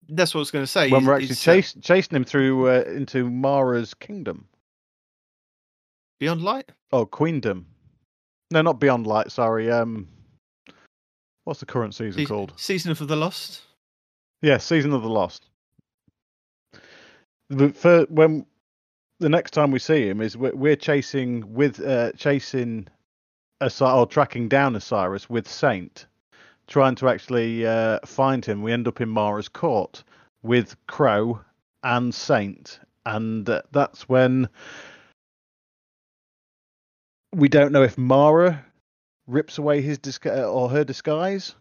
That's 0.09 0.35
what 0.35 0.39
I 0.39 0.41
was 0.41 0.51
going 0.51 0.63
to 0.65 0.67
say. 0.67 0.89
when 0.89 1.03
is- 1.03 1.07
we're 1.07 1.13
actually 1.15 1.31
uh, 1.31 1.35
chase, 1.35 1.73
chasing 1.81 2.13
him 2.17 2.25
through 2.25 2.67
uh, 2.67 2.81
into 2.87 3.29
Mara's 3.29 3.93
kingdom 3.93 4.45
Beyond 6.19 6.41
Light. 6.41 6.73
Oh, 6.91 7.05
queendom. 7.05 7.67
No, 8.51 8.61
not 8.61 8.81
Beyond 8.81 9.07
Light. 9.07 9.31
Sorry. 9.31 9.71
Um, 9.71 10.09
what's 11.45 11.61
the 11.61 11.65
current 11.65 11.95
season 11.95 12.19
Seas- 12.19 12.27
called? 12.27 12.51
Season 12.57 12.91
of 12.91 12.97
the 13.07 13.15
Lost. 13.15 13.61
Yeah, 14.41 14.57
Season 14.57 14.91
of 14.91 15.03
the 15.03 15.09
Lost. 15.09 15.45
The, 17.49 17.69
for 17.69 18.01
when 18.09 18.45
the 19.21 19.29
next 19.29 19.51
time 19.51 19.71
we 19.71 19.79
see 19.79 20.05
him 20.09 20.19
is 20.19 20.35
we're, 20.35 20.53
we're 20.53 20.75
chasing 20.75 21.53
with 21.53 21.79
uh, 21.79 22.11
chasing 22.17 22.89
Osiris 23.61 23.93
or 23.95 24.05
tracking 24.05 24.49
down 24.49 24.75
Osiris 24.75 25.29
with 25.29 25.47
Saint, 25.47 26.07
trying 26.67 26.95
to 26.95 27.09
actually 27.09 27.65
uh, 27.65 27.99
find 28.05 28.43
him. 28.45 28.61
We 28.61 28.71
end 28.71 28.87
up 28.87 29.01
in 29.01 29.09
Mara's 29.09 29.49
court 29.49 30.03
with 30.43 30.75
Crow 30.87 31.41
and 31.83 32.13
Saint, 32.13 32.79
and 33.05 33.47
uh, 33.49 33.61
that's 33.71 34.07
when 34.09 34.49
we 37.33 37.49
don't 37.49 37.71
know 37.71 37.83
if 37.83 37.97
Mara 37.97 38.65
rips 39.27 39.57
away 39.57 39.81
his 39.81 39.99
disgu- 39.99 40.51
or 40.51 40.69
her 40.69 40.83
disguise 40.83 41.55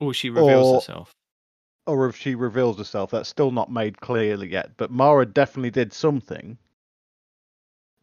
Or 0.00 0.12
she 0.14 0.30
reveals 0.30 0.66
Or- 0.66 0.74
herself. 0.76 1.12
or 1.86 2.08
if 2.08 2.16
she 2.16 2.34
reveals 2.34 2.78
herself. 2.78 3.10
That's 3.10 3.28
still 3.28 3.50
not 3.50 3.70
made 3.70 4.00
clearly 4.00 4.50
yet. 4.50 4.76
But 4.76 4.90
Mara 4.90 5.26
definitely 5.26 5.70
did 5.70 5.92
something. 5.92 6.56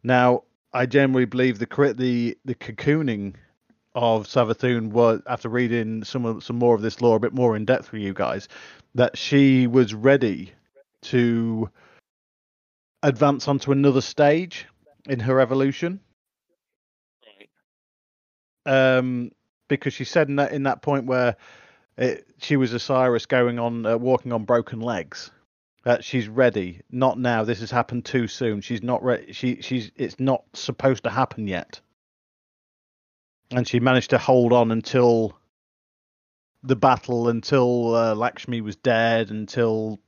Now, 0.02 0.44
I 0.72 0.86
generally 0.86 1.24
believe 1.24 1.58
the 1.58 1.94
the 1.96 2.38
the 2.44 2.54
cocooning 2.54 3.34
of 3.94 4.26
Savathun 4.26 4.90
was 4.90 5.22
after 5.26 5.48
reading 5.48 6.04
some 6.04 6.24
of, 6.24 6.44
some 6.44 6.56
more 6.56 6.74
of 6.74 6.82
this 6.82 7.00
lore 7.00 7.16
a 7.16 7.20
bit 7.20 7.32
more 7.32 7.56
in 7.56 7.64
depth 7.64 7.88
for 7.88 7.96
you 7.96 8.12
guys, 8.14 8.48
that 8.94 9.16
she 9.16 9.66
was 9.66 9.94
ready 9.94 10.52
to 11.02 11.70
advance 13.02 13.48
onto 13.48 13.72
another 13.72 14.00
stage 14.00 14.66
in 15.08 15.20
her 15.20 15.40
evolution. 15.40 16.00
Um, 18.66 19.30
because 19.68 19.94
she 19.94 20.04
said 20.04 20.28
in 20.28 20.36
that 20.36 20.52
in 20.52 20.64
that 20.64 20.82
point 20.82 21.06
where 21.06 21.36
it, 21.96 22.26
she 22.38 22.56
was 22.56 22.72
Osiris 22.72 23.26
going 23.26 23.58
on 23.58 23.86
uh, 23.86 23.96
walking 23.96 24.32
on 24.32 24.44
broken 24.44 24.80
legs. 24.80 25.30
That 25.84 26.04
she's 26.04 26.28
ready. 26.28 26.82
Not 26.90 27.18
now. 27.18 27.44
This 27.44 27.60
has 27.60 27.70
happened 27.70 28.04
too 28.04 28.26
soon. 28.26 28.60
She's 28.60 28.82
not 28.82 29.02
ready. 29.02 29.32
She 29.32 29.62
she's 29.62 29.90
it's 29.96 30.20
not 30.20 30.44
supposed 30.52 31.04
to 31.04 31.10
happen 31.10 31.46
yet. 31.46 31.80
And 33.50 33.66
she 33.66 33.80
managed 33.80 34.10
to 34.10 34.18
hold 34.18 34.52
on 34.52 34.70
until 34.70 35.38
the 36.62 36.76
battle, 36.76 37.28
until 37.28 37.94
uh, 37.94 38.14
Lakshmi 38.14 38.60
was 38.60 38.76
dead, 38.76 39.30
until 39.30 40.00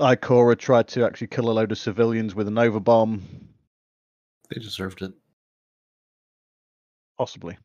Ikora 0.00 0.58
tried 0.58 0.88
to 0.88 1.04
actually 1.04 1.28
kill 1.28 1.50
a 1.50 1.52
load 1.52 1.72
of 1.72 1.78
civilians 1.78 2.34
with 2.34 2.48
a 2.48 2.50
nova 2.50 2.80
bomb, 2.80 3.22
They 4.50 4.60
deserved 4.60 5.02
it. 5.02 5.12
possibly. 7.16 7.56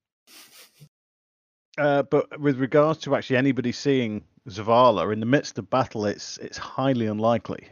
Uh, 1.78 2.04
but 2.04 2.40
with 2.40 2.58
regards 2.60 3.00
to 3.00 3.16
actually 3.16 3.38
anybody 3.38 3.72
seeing 3.72 4.24
Zavala 4.48 5.12
in 5.12 5.20
the 5.20 5.26
midst 5.26 5.58
of 5.58 5.70
battle, 5.70 6.06
it's 6.06 6.38
it's 6.40 6.58
highly 6.58 7.08
unlikely. 7.08 7.68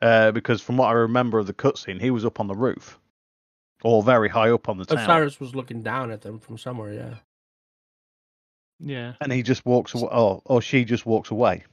Uh, 0.00 0.30
because 0.30 0.62
from 0.62 0.76
what 0.76 0.88
I 0.88 0.92
remember 0.92 1.38
of 1.38 1.46
the 1.48 1.52
cutscene, 1.54 2.00
he 2.00 2.10
was 2.12 2.24
up 2.24 2.38
on 2.40 2.46
the 2.46 2.54
roof, 2.54 2.98
or 3.82 4.02
very 4.02 4.28
high 4.28 4.50
up 4.50 4.68
on 4.68 4.78
the 4.78 4.84
tower, 4.84 4.98
Osiris 4.98 5.40
was 5.40 5.54
looking 5.54 5.82
down 5.82 6.10
at 6.10 6.22
them 6.22 6.38
from 6.38 6.58
somewhere. 6.58 6.92
Yeah. 6.92 7.14
Yeah. 8.80 9.14
and 9.20 9.32
he 9.32 9.42
just 9.42 9.66
walks 9.66 9.94
away, 9.94 10.08
or, 10.12 10.40
or 10.44 10.62
she 10.62 10.84
just 10.84 11.04
walks 11.04 11.30
away. 11.30 11.64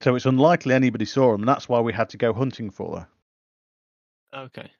So 0.00 0.14
it's 0.14 0.26
unlikely 0.26 0.74
anybody 0.74 1.04
saw 1.04 1.34
him, 1.34 1.42
and 1.42 1.48
that's 1.48 1.68
why 1.68 1.80
we 1.80 1.92
had 1.92 2.08
to 2.10 2.16
go 2.16 2.32
hunting 2.32 2.70
for 2.70 3.00
her. 3.00 3.08
Okay. 4.34 4.70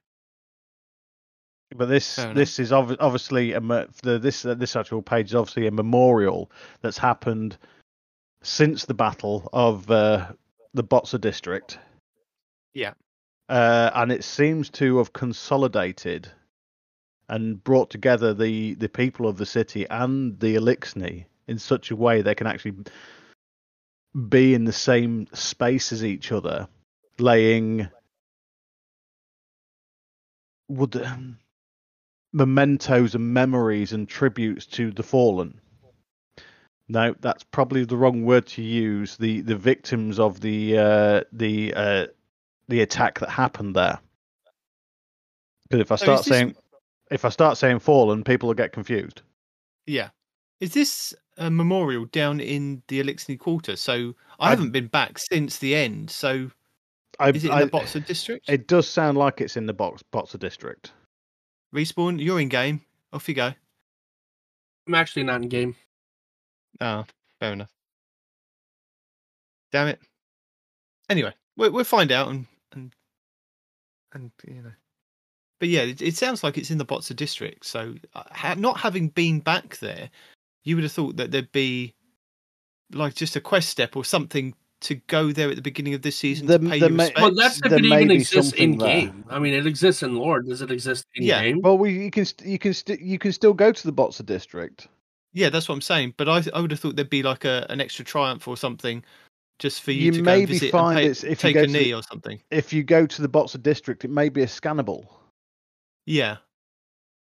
But 1.74 1.86
this 1.86 2.16
this 2.34 2.58
is 2.58 2.70
obvi- 2.70 2.96
obviously 3.00 3.52
a 3.52 3.60
me- 3.60 3.86
the 4.02 4.18
this 4.18 4.44
uh, 4.44 4.54
this 4.54 4.76
actual 4.76 5.02
page 5.02 5.28
is 5.28 5.34
obviously 5.34 5.66
a 5.66 5.70
memorial 5.70 6.50
that's 6.80 6.98
happened 6.98 7.56
since 8.42 8.84
the 8.84 8.94
battle 8.94 9.48
of 9.52 9.90
uh, 9.90 10.32
the 10.74 10.84
Botza 10.84 11.20
district. 11.20 11.78
Yeah. 12.74 12.92
Uh, 13.48 13.90
and 13.94 14.10
it 14.12 14.24
seems 14.24 14.70
to 14.70 14.98
have 14.98 15.12
consolidated 15.12 16.30
and 17.28 17.62
brought 17.64 17.90
together 17.90 18.34
the 18.34 18.74
the 18.74 18.88
people 18.88 19.26
of 19.28 19.36
the 19.38 19.46
city 19.46 19.86
and 19.88 20.38
the 20.40 20.56
Eliksni 20.56 21.24
in 21.48 21.58
such 21.58 21.90
a 21.90 21.96
way 21.96 22.22
they 22.22 22.34
can 22.34 22.46
actually 22.46 22.74
be 24.28 24.54
in 24.54 24.64
the 24.64 24.72
same 24.72 25.26
space 25.32 25.92
as 25.92 26.04
each 26.04 26.32
other, 26.32 26.68
laying 27.18 27.88
would 30.68 30.96
um, 30.96 31.38
mementos 32.32 33.14
and 33.14 33.32
memories 33.34 33.92
and 33.92 34.08
tributes 34.08 34.66
to 34.66 34.90
the 34.90 35.02
fallen. 35.02 35.60
No, 36.88 37.14
that's 37.20 37.44
probably 37.44 37.84
the 37.84 37.96
wrong 37.96 38.24
word 38.24 38.46
to 38.48 38.62
use. 38.62 39.16
The 39.16 39.40
the 39.40 39.56
victims 39.56 40.18
of 40.18 40.40
the 40.40 40.78
uh, 40.78 41.20
the 41.32 41.74
uh, 41.74 42.06
the 42.68 42.80
attack 42.82 43.20
that 43.20 43.30
happened 43.30 43.76
there. 43.76 43.98
Because 45.68 45.80
if 45.80 45.92
I 45.92 45.96
So 45.96 46.04
start 46.04 46.20
is 46.20 46.26
this- 46.26 46.38
saying 46.38 46.56
if 47.12 47.24
I 47.24 47.28
start 47.28 47.56
saying 47.58 47.78
fallen, 47.80 48.24
people 48.24 48.48
will 48.48 48.54
get 48.54 48.72
confused. 48.72 49.22
Yeah. 49.86 50.10
Is 50.60 50.72
this 50.74 51.14
a 51.38 51.50
memorial 51.50 52.04
down 52.06 52.40
in 52.40 52.82
the 52.88 53.02
Eliksni 53.02 53.38
Quarter? 53.38 53.76
So 53.76 54.14
I, 54.40 54.46
I- 54.46 54.50
haven't 54.50 54.70
been 54.72 54.86
back 54.88 55.18
since 55.18 55.58
the 55.58 55.74
end. 55.74 56.10
So 56.10 56.50
I, 57.18 57.30
is 57.30 57.44
it 57.44 57.48
in 57.48 57.52
I- 57.54 57.64
the 57.64 57.70
Botza 57.70 58.04
district? 58.04 58.48
It 58.48 58.66
does 58.68 58.88
sound 58.88 59.18
like 59.18 59.40
it's 59.40 59.56
in 59.56 59.66
the 59.66 59.72
box 59.72 60.02
Botza 60.12 60.38
district. 60.38 60.92
Respawn, 61.74 62.22
you're 62.22 62.40
in 62.40 62.48
game. 62.48 62.82
Off 63.12 63.28
you 63.28 63.34
go. 63.34 63.52
I'm 64.86 64.94
actually 64.94 65.22
not 65.24 65.42
in 65.42 65.48
game. 65.48 65.76
Ah, 66.80 67.04
fair 67.40 67.52
enough. 67.52 67.70
Damn 69.70 69.88
it. 69.88 70.00
Anyway, 71.08 71.32
we'll, 71.56 71.70
we'll 71.72 71.84
find 71.84 72.10
out 72.12 72.28
and 72.28 72.46
and 72.72 72.94
and 74.12 74.30
you 74.46 74.62
know. 74.62 74.72
But 75.62 75.68
yeah, 75.68 75.82
it, 75.82 76.02
it 76.02 76.16
sounds 76.16 76.42
like 76.42 76.58
it's 76.58 76.72
in 76.72 76.78
the 76.78 76.84
Botza 76.84 77.14
district. 77.14 77.64
So, 77.66 77.94
uh, 78.16 78.24
ha- 78.32 78.56
not 78.58 78.80
having 78.80 79.06
been 79.10 79.38
back 79.38 79.76
there, 79.78 80.10
you 80.64 80.74
would 80.74 80.82
have 80.82 80.90
thought 80.90 81.16
that 81.18 81.30
there'd 81.30 81.52
be 81.52 81.94
like 82.92 83.14
just 83.14 83.36
a 83.36 83.40
quest 83.40 83.68
step 83.68 83.94
or 83.94 84.04
something 84.04 84.54
to 84.80 84.96
go 85.06 85.30
there 85.30 85.48
at 85.50 85.54
the 85.54 85.62
beginning 85.62 85.94
of 85.94 86.02
this 86.02 86.16
season 86.16 86.48
There- 86.48 86.58
to 86.58 86.64
pay 86.68 86.80
there 86.80 86.88
your 86.88 86.96
may- 86.96 87.04
respects. 87.04 87.20
Well, 87.22 87.34
that's 87.36 87.56
if 87.58 87.62
there 87.70 87.78
it 87.78 87.84
even 87.84 88.08
be 88.08 88.14
exists 88.14 88.52
in 88.54 88.76
there. 88.76 88.88
game. 89.02 89.24
I 89.30 89.38
mean, 89.38 89.54
it 89.54 89.64
exists 89.64 90.02
in 90.02 90.16
lore. 90.16 90.42
Does 90.42 90.62
it 90.62 90.72
exist 90.72 91.06
in 91.14 91.22
Yeah. 91.22 91.40
game? 91.44 91.60
Well, 91.62 91.78
we 91.78 91.92
you 92.06 92.10
can 92.10 92.24
st- 92.24 92.48
you 92.50 92.58
can 92.58 92.74
st- 92.74 93.00
you 93.00 93.20
can 93.20 93.30
still 93.30 93.52
go 93.54 93.70
to 93.70 93.86
the 93.86 93.92
Botza 93.92 94.26
district. 94.26 94.88
Yeah, 95.32 95.48
that's 95.48 95.68
what 95.68 95.76
I'm 95.76 95.80
saying. 95.80 96.14
But 96.16 96.28
I 96.28 96.42
I 96.52 96.60
would 96.60 96.72
have 96.72 96.80
thought 96.80 96.96
there'd 96.96 97.08
be 97.08 97.22
like 97.22 97.44
a 97.44 97.66
an 97.70 97.80
extra 97.80 98.04
triumph 98.04 98.48
or 98.48 98.56
something 98.56 99.04
just 99.60 99.82
for 99.82 99.92
you, 99.92 100.06
You 100.06 100.10
to 100.10 100.18
go 100.18 100.24
maybe 100.24 100.54
visit 100.54 100.72
find 100.72 100.98
and 100.98 101.04
pay, 101.04 101.10
it's- 101.12 101.22
if 101.22 101.44
you 101.44 101.52
go 101.54 101.60
a 101.62 101.66
to 101.68 101.72
knee 101.72 101.84
the- 101.84 101.94
or 101.94 102.02
something. 102.02 102.42
If 102.50 102.72
you 102.72 102.82
go 102.82 103.06
to 103.06 103.22
the 103.22 103.28
Botza 103.28 103.62
district, 103.62 104.04
it 104.04 104.10
may 104.10 104.28
be 104.28 104.42
a 104.42 104.46
scannable. 104.46 105.06
Yeah, 106.06 106.38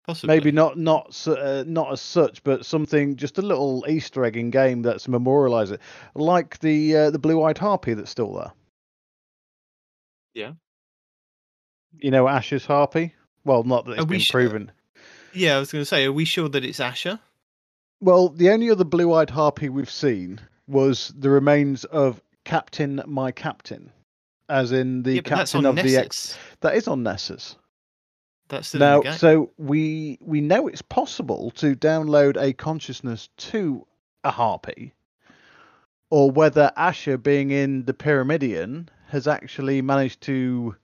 possibly. 0.05 0.35
Maybe 0.35 0.51
not 0.51 0.77
not 0.77 1.27
uh, 1.27 1.63
not 1.67 1.91
as 1.91 2.01
such, 2.01 2.43
but 2.43 2.65
something 2.65 3.15
just 3.15 3.37
a 3.37 3.41
little 3.41 3.85
Easter 3.87 4.23
egg 4.25 4.37
in 4.37 4.49
game 4.49 4.81
that's 4.81 5.07
memorialize 5.07 5.71
it, 5.71 5.81
like 6.15 6.59
the 6.59 6.95
uh, 6.95 7.11
the 7.11 7.19
blue 7.19 7.43
eyed 7.43 7.57
harpy 7.57 7.93
that's 7.93 8.11
still 8.11 8.33
there. 8.33 8.51
Yeah. 10.33 10.53
You 11.97 12.11
know 12.11 12.27
Asher's 12.27 12.65
harpy. 12.65 13.15
Well, 13.43 13.63
not 13.63 13.85
that 13.85 13.93
Are 13.93 13.95
it's 13.95 14.05
we 14.05 14.15
been 14.15 14.19
sh- 14.19 14.31
proven. 14.31 14.71
Yeah, 15.33 15.57
I 15.57 15.59
was 15.59 15.71
going 15.71 15.81
to 15.81 15.85
say, 15.85 16.05
are 16.05 16.11
we 16.11 16.25
sure 16.25 16.49
that 16.49 16.63
it's 16.65 16.79
Asher? 16.79 17.19
Well, 18.01 18.29
the 18.29 18.49
only 18.49 18.69
other 18.69 18.83
blue 18.83 19.13
eyed 19.13 19.29
harpy 19.29 19.69
we've 19.69 19.89
seen 19.89 20.39
was 20.67 21.13
the 21.17 21.29
remains 21.29 21.83
of 21.85 22.21
Captain 22.45 23.01
My 23.05 23.31
Captain, 23.31 23.91
as 24.47 24.71
in 24.71 25.03
the 25.03 25.15
yeah, 25.15 25.21
captain 25.21 25.65
of 25.65 25.75
the. 25.75 25.83
Nessus. 25.83 26.37
That 26.61 26.75
is 26.75 26.87
on 26.87 27.03
Nessus. 27.03 27.57
That's 28.49 28.73
now, 28.73 28.97
in 28.97 29.03
the 29.03 29.09
game. 29.11 29.17
so 29.17 29.51
we 29.57 30.17
we 30.21 30.41
know 30.41 30.67
it's 30.67 30.81
possible 30.81 31.51
to 31.51 31.75
download 31.75 32.35
a 32.41 32.51
consciousness 32.53 33.29
to 33.37 33.85
a 34.23 34.31
harpy, 34.31 34.93
or 36.09 36.29
whether 36.31 36.71
Asher, 36.75 37.17
being 37.17 37.51
in 37.51 37.85
the 37.85 37.93
Pyramidion, 37.93 38.87
has 39.07 39.27
actually 39.27 39.81
managed 39.81 40.21
to 40.21 40.75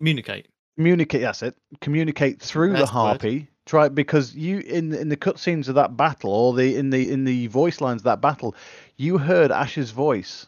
Communicate. 0.00 0.48
communicate. 0.76 1.20
That's 1.22 1.42
it. 1.42 1.56
Communicate 1.80 2.40
through 2.40 2.70
the 2.70 2.78
That's 2.78 2.90
the 2.90 2.94
harpy. 2.96 3.48
Try 3.66 3.88
because 3.88 4.34
you 4.34 4.60
in 4.60 4.94
in 4.94 5.08
the 5.10 5.16
cutscenes 5.16 5.68
of 5.68 5.74
that 5.74 5.96
battle, 5.96 6.30
or 6.32 6.54
the 6.54 6.76
in 6.76 6.88
the 6.90 7.10
in 7.10 7.24
the 7.24 7.48
voice 7.48 7.80
lines 7.82 8.00
of 8.00 8.04
that 8.04 8.20
battle, 8.22 8.54
you 8.96 9.18
heard 9.18 9.50
Asher's 9.50 9.90
voice 9.90 10.46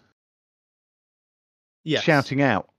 Yes. 1.84 2.04
shouting 2.04 2.40
out. 2.40 2.70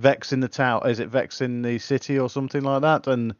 Vex 0.00 0.32
in 0.32 0.40
the 0.40 0.48
tower. 0.48 0.88
Is 0.88 1.00
it 1.00 1.08
Vex 1.08 1.40
in 1.40 1.62
the 1.62 1.78
city 1.78 2.18
or 2.18 2.28
something 2.28 2.62
like 2.62 2.82
that? 2.82 3.06
And 3.06 3.34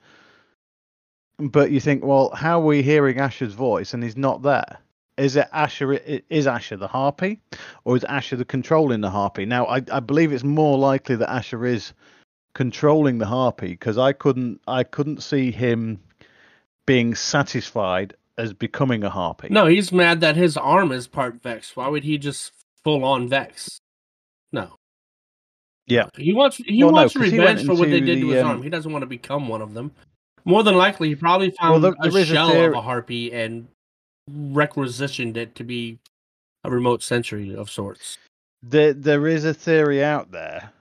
but 1.39 1.71
you 1.71 1.81
think, 1.81 2.05
well, 2.05 2.31
how 2.31 2.61
are 2.61 2.65
we 2.65 2.83
hearing 2.83 3.19
Asher's 3.19 3.55
voice 3.55 3.95
and 3.95 4.03
he's 4.03 4.17
not 4.17 4.43
there? 4.43 4.79
is 5.21 5.37
it 5.37 5.49
Asher? 5.53 5.93
Is 6.31 6.47
Asher 6.47 6.77
the 6.77 6.89
harpy, 6.89 7.41
or 7.85 7.97
is 7.97 8.05
Asher 8.05 8.37
the 8.37 8.45
controlling 8.45 9.03
the 9.03 9.11
harpy? 9.11 9.45
Now, 9.45 9.67
I, 9.67 9.83
I 9.93 10.01
believe 10.01 10.33
it's 10.33 10.45
more 10.45 10.79
likely 10.79 11.15
that 11.17 11.31
Asher 11.31 11.67
is 11.67 11.93
controlling 12.55 13.19
the 13.19 13.27
harpy 13.27 13.69
because 13.69 13.99
I 13.99 14.13
couldn't 14.13 14.61
I 14.67 14.83
couldn't 14.83 15.23
see 15.23 15.51
him 15.51 16.01
being 16.87 17.15
satisfied 17.15 18.15
as 18.39 18.53
becoming 18.53 19.05
a 19.05 19.11
harpy. 19.11 19.49
No, 19.51 19.67
he's 19.67 19.93
mad 19.93 20.21
that 20.23 20.37
his 20.37 20.57
arm 20.57 20.91
is 20.91 21.07
part 21.07 21.43
Vex. 21.43 21.77
Why 21.77 21.89
would 21.89 22.05
he 22.05 22.17
just 22.17 22.53
full 22.83 23.05
on 23.05 23.29
Vex? 23.29 23.79
No. 24.53 24.77
Yeah. 25.91 26.09
He 26.17 26.33
wants 26.33 26.57
he 26.59 26.83
Well, 26.85 26.93
no, 26.93 27.01
wants 27.03 27.15
'cause 27.15 27.31
he 27.31 27.39
went 27.39 27.51
revenge 27.59 27.67
for 27.67 27.75
what 27.75 27.91
they 27.91 27.97
into 27.99 28.15
did 28.15 28.21
to 28.21 28.29
his 28.29 28.43
um, 28.43 28.49
arm. 28.49 28.63
He 28.63 28.71
doesn't 28.71 28.93
want 28.93 29.03
to 29.03 29.07
become 29.07 29.49
one 29.49 29.61
of 29.61 29.75
them. 29.75 29.91
More 30.45 30.63
than 30.63 30.77
likely, 30.77 31.09
he 31.09 31.15
probably 31.17 31.49
Well, 31.61 31.73
found 31.73 31.85
there- 31.85 31.93
a 31.99 32.11
there 32.11 32.21
is 32.23 32.31
a 32.31 32.35
shell 32.35 32.65
of 32.65 32.73
a 32.75 32.81
harpy 32.81 33.33
and 33.33 33.67
requisitioned 34.31 35.37
it 35.37 35.55
to 35.57 35.65
be 35.65 35.99
a 36.65 36.71
remote 36.71 37.03
sentry 37.03 37.55
of 37.55 37.71
sorts. 37.71 38.19
There 38.63 38.93
there 38.93 39.27
is 39.27 39.45
a 39.45 39.53
theory 39.53 40.03
out 40.05 40.31
there 40.31 40.73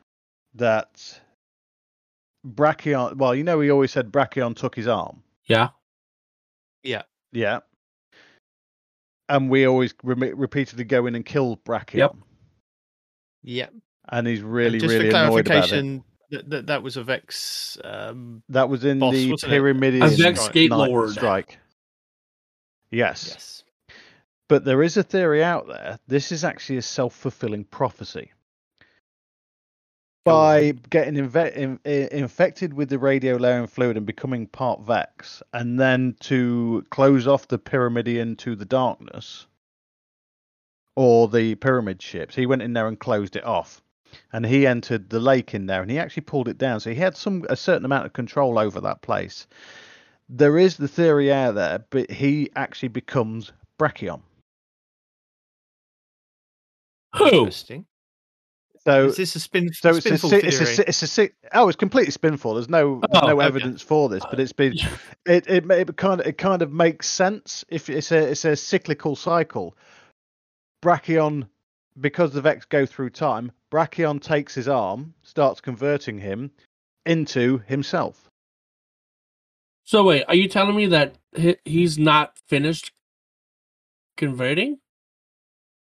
that 0.56 1.20
Brakion. 2.48 3.16
Well, 3.18 3.34
you 3.34 3.44
know, 3.44 3.58
we 3.58 3.72
always 3.72 3.92
said 3.92 4.12
Brakion 4.12 4.56
took 4.56 4.76
his 4.76 4.88
arm. 4.88 5.24
Yeah. 5.46 5.70
Yeah. 6.84 7.04
Yeah. 7.32 7.60
And 9.28 9.50
we 9.50 9.66
always 9.66 9.94
re- 10.04 10.34
repeatedly 10.34 10.84
go 10.84 11.06
in 11.06 11.16
and 11.16 11.26
kill 11.26 11.58
Brakion. 11.58 11.96
Yep. 11.98 12.16
Yeah. 13.44 13.68
And 14.12 14.26
he's 14.28 14.42
really, 14.42 14.80
just 14.80 14.92
really 14.92 15.12
for 15.12 15.18
annoyed 15.18 15.46
about 15.48 15.66
it. 15.66 15.68
clarification, 15.70 16.04
that, 16.32 16.50
that 16.50 16.66
that 16.68 16.84
was 16.84 16.98
a 16.98 17.04
Vex. 17.04 17.78
Um, 17.84 18.42
That 18.50 18.68
was 18.70 18.84
in 18.86 19.00
Boss, 19.00 19.14
the 19.14 19.32
wasn't 19.32 19.54
it? 19.54 19.56
Pyramidion 19.62 20.04
A 20.04 20.10
Vex 20.10 20.50
Gate 20.50 20.70
Night 20.72 20.90
Lord. 20.90 21.12
strike. 21.12 21.60
Yes. 22.92 23.28
yes. 23.30 23.64
But 24.48 24.66
there 24.66 24.82
is 24.82 24.98
a 24.98 25.04
theory 25.04 25.44
out 25.44 25.68
there. 25.68 26.00
This 26.08 26.32
is 26.32 26.44
actually 26.44 26.78
a 26.78 26.82
self 26.82 27.14
fulfilling 27.16 27.66
prophecy. 27.66 28.32
By 30.26 30.74
getting 30.90 31.16
inve- 31.16 31.56
in, 31.56 31.80
i- 31.86 32.10
infected 32.12 32.74
with 32.74 32.90
the 32.90 32.98
radiolarian 32.98 33.70
fluid 33.70 33.96
and 33.98 34.06
becoming 34.06 34.48
part 34.48 34.82
Vex, 34.82 35.42
and 35.54 35.80
then 35.80 36.16
to 36.22 36.84
close 36.90 37.26
off 37.28 37.48
the 37.48 37.58
Pyramidion 37.58 38.38
to 38.40 38.56
the 38.56 38.66
darkness, 38.66 39.48
or 40.96 41.28
the 41.30 41.56
pyramid 41.56 42.02
ships, 42.02 42.36
he 42.36 42.46
went 42.46 42.62
in 42.62 42.74
there 42.74 42.88
and 42.88 43.00
closed 43.00 43.36
it 43.36 43.46
off. 43.46 43.82
And 44.34 44.46
he 44.46 44.66
entered 44.68 45.10
the 45.10 45.20
lake 45.20 45.54
in 45.54 45.66
there, 45.66 45.82
and 45.82 45.90
he 45.90 46.00
actually 46.00 46.22
pulled 46.24 46.48
it 46.48 46.58
down. 46.58 46.80
So 46.80 46.90
he 46.90 46.96
had 46.96 47.18
some 47.18 47.46
a 47.50 47.56
certain 47.56 47.86
amount 47.86 48.06
of 48.06 48.14
control 48.14 48.58
over 48.60 48.80
that 48.82 49.02
place. 49.02 49.48
There 50.30 50.58
is 50.58 50.78
the 50.78 50.88
theory 50.88 51.34
out 51.34 51.56
there, 51.56 51.86
but 51.90 52.10
he 52.12 52.50
actually 52.56 52.90
becomes 52.90 53.52
Brakion. 53.80 54.22
Who? 57.16 57.26
Interesting. 57.26 57.86
So 58.86 59.08
Is 59.08 59.18
this 59.18 59.36
a 59.36 59.40
spin? 59.40 59.70
So 59.74 59.90
it's 59.90 60.06
a, 60.06 60.10
spinful 60.10 60.30
it's 60.34 60.44
a 60.48 60.52
theory? 60.52 60.76
si- 60.76 60.84
it's 60.88 61.02
a 61.04 61.08
si- 61.08 61.30
oh 61.54 61.68
it's 61.68 61.76
completely 61.76 62.12
spinful. 62.12 62.54
There's 62.54 62.70
no 62.70 63.04
Oh, 63.14 63.28
no 63.28 63.40
okay. 63.40 63.48
evidence 63.48 63.82
for 63.82 64.08
this, 64.10 64.24
but 64.26 64.40
it's 64.40 64.54
been 64.54 64.74
it, 65.26 65.48
it 65.50 65.70
it 65.70 65.98
kind 65.98 66.22
of 66.22 66.28
it 66.28 66.38
kind 66.38 66.62
of 66.62 66.72
makes 66.72 67.08
sense 67.08 67.66
if 67.70 67.90
it's 67.90 68.12
a 68.12 68.30
it's 68.32 68.46
a 68.46 68.56
cyclical 68.56 69.16
cycle. 69.16 69.76
Brakion, 70.82 71.48
because 72.00 72.32
the 72.32 72.42
Vex 72.42 72.66
go 72.66 72.86
through 72.86 73.12
time, 73.12 73.52
Brakion 73.72 74.22
takes 74.22 74.56
his 74.56 74.68
arm, 74.68 75.14
starts 75.24 75.62
converting 75.62 76.18
him 76.18 76.52
into 77.06 77.60
himself. 77.68 78.30
So 79.86 80.04
wait, 80.04 80.24
are 80.28 80.36
you 80.36 80.48
telling 80.48 80.76
me 80.76 80.88
that 80.88 81.16
he's 81.66 81.98
not 81.98 82.38
finished 82.48 82.92
converting? 84.18 84.78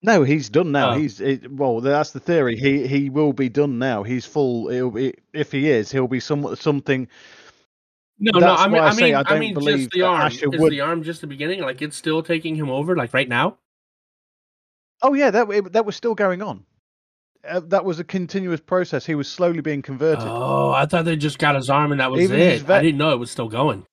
No, 0.02 0.22
he's 0.22 0.48
done 0.48 0.72
now. 0.72 0.92
Oh. 0.92 0.94
He's 0.94 1.20
it, 1.20 1.52
well. 1.52 1.80
That's 1.80 2.12
the 2.12 2.20
theory. 2.20 2.56
He 2.56 2.86
he 2.86 3.10
will 3.10 3.34
be 3.34 3.50
done 3.50 3.78
now. 3.78 4.02
He's 4.02 4.24
full. 4.24 4.90
Be, 4.90 5.12
if 5.34 5.52
he 5.52 5.68
is, 5.68 5.92
he'll 5.92 6.08
be 6.08 6.20
some 6.20 6.56
something. 6.56 7.06
No, 8.18 8.38
no. 8.38 8.54
I 8.54 8.66
mean, 8.68 8.80
I 8.80 8.88
I 8.88 8.94
mean, 8.94 9.14
I 9.14 9.20
I, 9.20 9.22
don't 9.24 9.40
mean, 9.40 9.54
believe 9.54 9.78
just 9.78 9.90
the 9.90 10.02
arm. 10.02 10.20
Asher 10.22 10.48
Is 10.52 10.60
would- 10.60 10.72
the 10.72 10.80
arm 10.80 11.02
just 11.02 11.20
the 11.20 11.26
beginning? 11.26 11.60
Like 11.60 11.82
it's 11.82 11.96
still 11.98 12.22
taking 12.22 12.54
him 12.56 12.70
over, 12.70 12.96
like 12.96 13.12
right 13.12 13.28
now? 13.28 13.58
Oh 15.02 15.14
yeah, 15.14 15.30
that 15.30 15.72
that 15.72 15.86
was 15.86 15.96
still 15.96 16.14
going 16.14 16.42
on. 16.42 16.64
Uh, 17.48 17.60
that 17.68 17.84
was 17.84 17.98
a 17.98 18.04
continuous 18.04 18.60
process. 18.60 19.06
He 19.06 19.14
was 19.14 19.26
slowly 19.26 19.62
being 19.62 19.80
converted. 19.80 20.24
Oh, 20.26 20.72
I 20.72 20.84
thought 20.84 21.06
they 21.06 21.16
just 21.16 21.38
got 21.38 21.54
his 21.54 21.70
arm 21.70 21.90
and 21.90 22.00
that 22.00 22.10
was 22.10 22.20
Even 22.20 22.38
it. 22.38 22.68
I 22.68 22.82
didn't 22.82 22.98
know 22.98 23.12
it 23.12 23.18
was 23.18 23.30
still 23.30 23.48
going. 23.48 23.86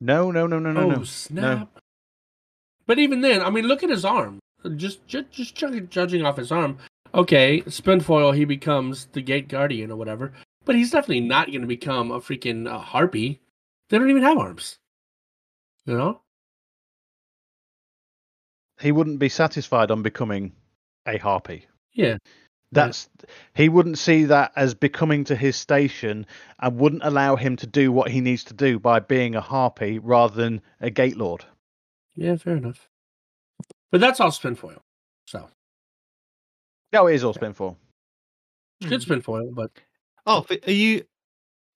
no, 0.00 0.30
no, 0.30 0.46
no, 0.46 0.58
no, 0.60 0.72
no, 0.72 0.80
oh 0.82 0.90
no. 0.90 1.04
snap! 1.04 1.80
But 2.86 2.98
even 2.98 3.20
then, 3.20 3.42
I 3.42 3.50
mean, 3.50 3.66
look 3.66 3.82
at 3.82 3.90
his 3.90 4.04
arm. 4.04 4.38
Just, 4.76 5.06
just, 5.06 5.30
just 5.30 5.54
judging, 5.54 5.88
judging 5.88 6.24
off 6.24 6.36
his 6.36 6.52
arm. 6.52 6.78
Okay, 7.14 7.62
Spinfoil, 7.62 8.34
he 8.34 8.44
becomes 8.44 9.06
the 9.06 9.20
Gate 9.20 9.48
Guardian 9.48 9.90
or 9.90 9.96
whatever. 9.96 10.32
But 10.64 10.76
he's 10.76 10.90
definitely 10.90 11.20
not 11.20 11.48
going 11.48 11.60
to 11.60 11.66
become 11.66 12.10
a 12.10 12.20
freaking 12.20 12.68
uh, 12.68 12.78
harpy. 12.78 13.40
They 13.88 13.98
don't 13.98 14.10
even 14.10 14.22
have 14.22 14.38
arms. 14.38 14.78
You 15.84 15.96
know? 15.98 16.20
He 18.82 18.92
wouldn't 18.92 19.18
be 19.18 19.28
satisfied 19.28 19.90
on 19.90 20.02
becoming 20.02 20.52
a 21.06 21.16
harpy. 21.18 21.66
Yeah. 21.92 22.18
That's 22.72 23.08
he 23.54 23.68
wouldn't 23.68 23.98
see 23.98 24.24
that 24.24 24.52
as 24.56 24.74
becoming 24.74 25.24
to 25.24 25.36
his 25.36 25.56
station 25.56 26.26
and 26.58 26.78
wouldn't 26.78 27.04
allow 27.04 27.36
him 27.36 27.56
to 27.56 27.66
do 27.66 27.92
what 27.92 28.10
he 28.10 28.22
needs 28.22 28.44
to 28.44 28.54
do 28.54 28.78
by 28.78 28.98
being 28.98 29.34
a 29.34 29.42
harpy 29.42 29.98
rather 29.98 30.34
than 30.34 30.62
a 30.80 30.88
gate 30.88 31.18
lord. 31.18 31.44
Yeah, 32.14 32.36
fair 32.36 32.56
enough. 32.56 32.88
But 33.90 34.00
that's 34.00 34.20
all 34.20 34.30
spin 34.30 34.54
foil. 34.54 34.82
So 35.26 35.48
No, 36.94 37.06
it 37.08 37.14
is 37.14 37.24
all 37.24 37.34
spin 37.34 37.52
for. 37.52 37.76
it's 38.80 38.88
good 38.88 39.04
hmm. 39.04 39.12
Spinfoil, 39.12 39.54
but 39.54 39.70
Oh, 40.24 40.46
are 40.66 40.70
you 40.70 41.04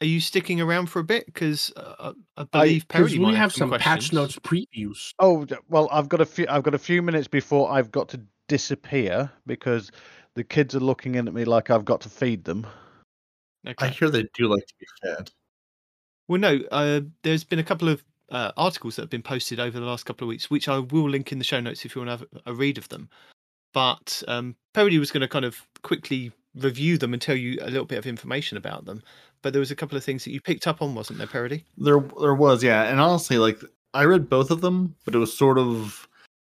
are 0.01 0.07
you 0.07 0.21
sticking 0.21 0.61
around 0.61 0.87
for 0.87 1.01
a 1.01 1.05
bit? 1.05 1.27
Because 1.27 1.73
uh, 1.77 2.13
I 2.37 2.45
believe 2.45 2.87
because 2.87 3.13
Parody 3.13 3.19
we 3.19 3.25
might 3.25 3.37
have 3.37 3.53
some, 3.53 3.71
some 3.71 3.79
patch 3.79 4.11
questions. 4.11 4.13
notes 4.13 4.39
previews. 4.39 5.13
Oh 5.19 5.47
well, 5.69 5.89
I've 5.91 6.09
got 6.09 6.21
a 6.21 6.27
few. 6.27 6.47
I've 6.49 6.63
got 6.63 6.75
a 6.75 6.79
few 6.79 7.03
minutes 7.03 7.29
before 7.29 7.71
I've 7.71 7.91
got 7.91 8.09
to 8.11 8.21
disappear 8.49 9.31
because 9.47 9.91
the 10.35 10.45
kids 10.45 10.75
are 10.75 10.81
looking 10.81 11.15
in 11.15 11.27
at 11.27 11.35
me 11.35 11.45
like 11.45 11.71
I've 11.71 11.85
got 11.85 12.01
to 12.03 12.09
feed 12.09 12.45
them. 12.45 12.67
Okay. 13.67 13.87
I 13.87 13.89
hear 13.89 14.11
they 14.11 14.29
do 14.35 14.49
like 14.49 14.67
to 14.67 14.75
be 14.79 14.87
fed. 15.03 15.31
Well, 16.29 16.41
no, 16.41 16.61
uh, 16.71 17.01
there's 17.23 17.45
been 17.45 17.59
a 17.59 17.65
couple 17.65 17.89
of 17.89 18.05
uh, 18.31 18.53
articles 18.57 18.97
that 18.97 19.03
have 19.03 19.11
been 19.11 19.23
posted 19.23 19.59
over 19.59 19.79
the 19.79 19.87
last 19.87 20.05
couple 20.05 20.27
of 20.27 20.29
weeks, 20.29 20.51
which 20.51 20.69
I 20.69 20.79
will 20.79 21.09
link 21.09 21.33
in 21.33 21.39
the 21.39 21.45
show 21.45 21.61
notes 21.61 21.85
if 21.85 21.95
you 21.95 22.03
want 22.03 22.21
to 22.21 22.27
have 22.27 22.43
a 22.47 22.55
read 22.55 22.79
of 22.79 22.89
them. 22.89 23.09
But 23.73 24.23
um, 24.29 24.57
Parody 24.75 24.99
was 24.99 25.11
going 25.11 25.23
to 25.23 25.29
kind 25.29 25.45
of 25.45 25.61
quickly 25.83 26.33
review 26.55 26.99
them 26.99 27.13
and 27.13 27.21
tell 27.21 27.37
you 27.37 27.59
a 27.61 27.71
little 27.71 27.85
bit 27.85 27.99
of 27.99 28.07
information 28.07 28.57
about 28.57 28.87
them. 28.87 29.03
But 29.47 29.53
there 29.53 29.61
was 29.61 29.71
a 29.71 29.77
couple 29.77 29.97
of 29.97 30.03
things 30.03 30.25
that 30.25 30.33
you 30.33 30.41
picked 30.41 30.67
up 30.67 30.83
on, 30.83 30.97
wasn't 30.97 31.19
there, 31.19 31.29
Parody? 31.29 31.65
There, 31.79 32.01
there 32.21 32.35
was, 32.35 32.65
yeah. 32.65 32.83
And 32.83 33.01
honestly, 33.01 33.39
like 33.39 33.61
I 33.95 34.03
read 34.03 34.29
both 34.29 34.51
of 34.51 34.61
them, 34.61 34.97
but 35.05 35.15
it 35.15 35.19
was 35.19 35.39
sort 35.39 35.57
of 35.57 36.09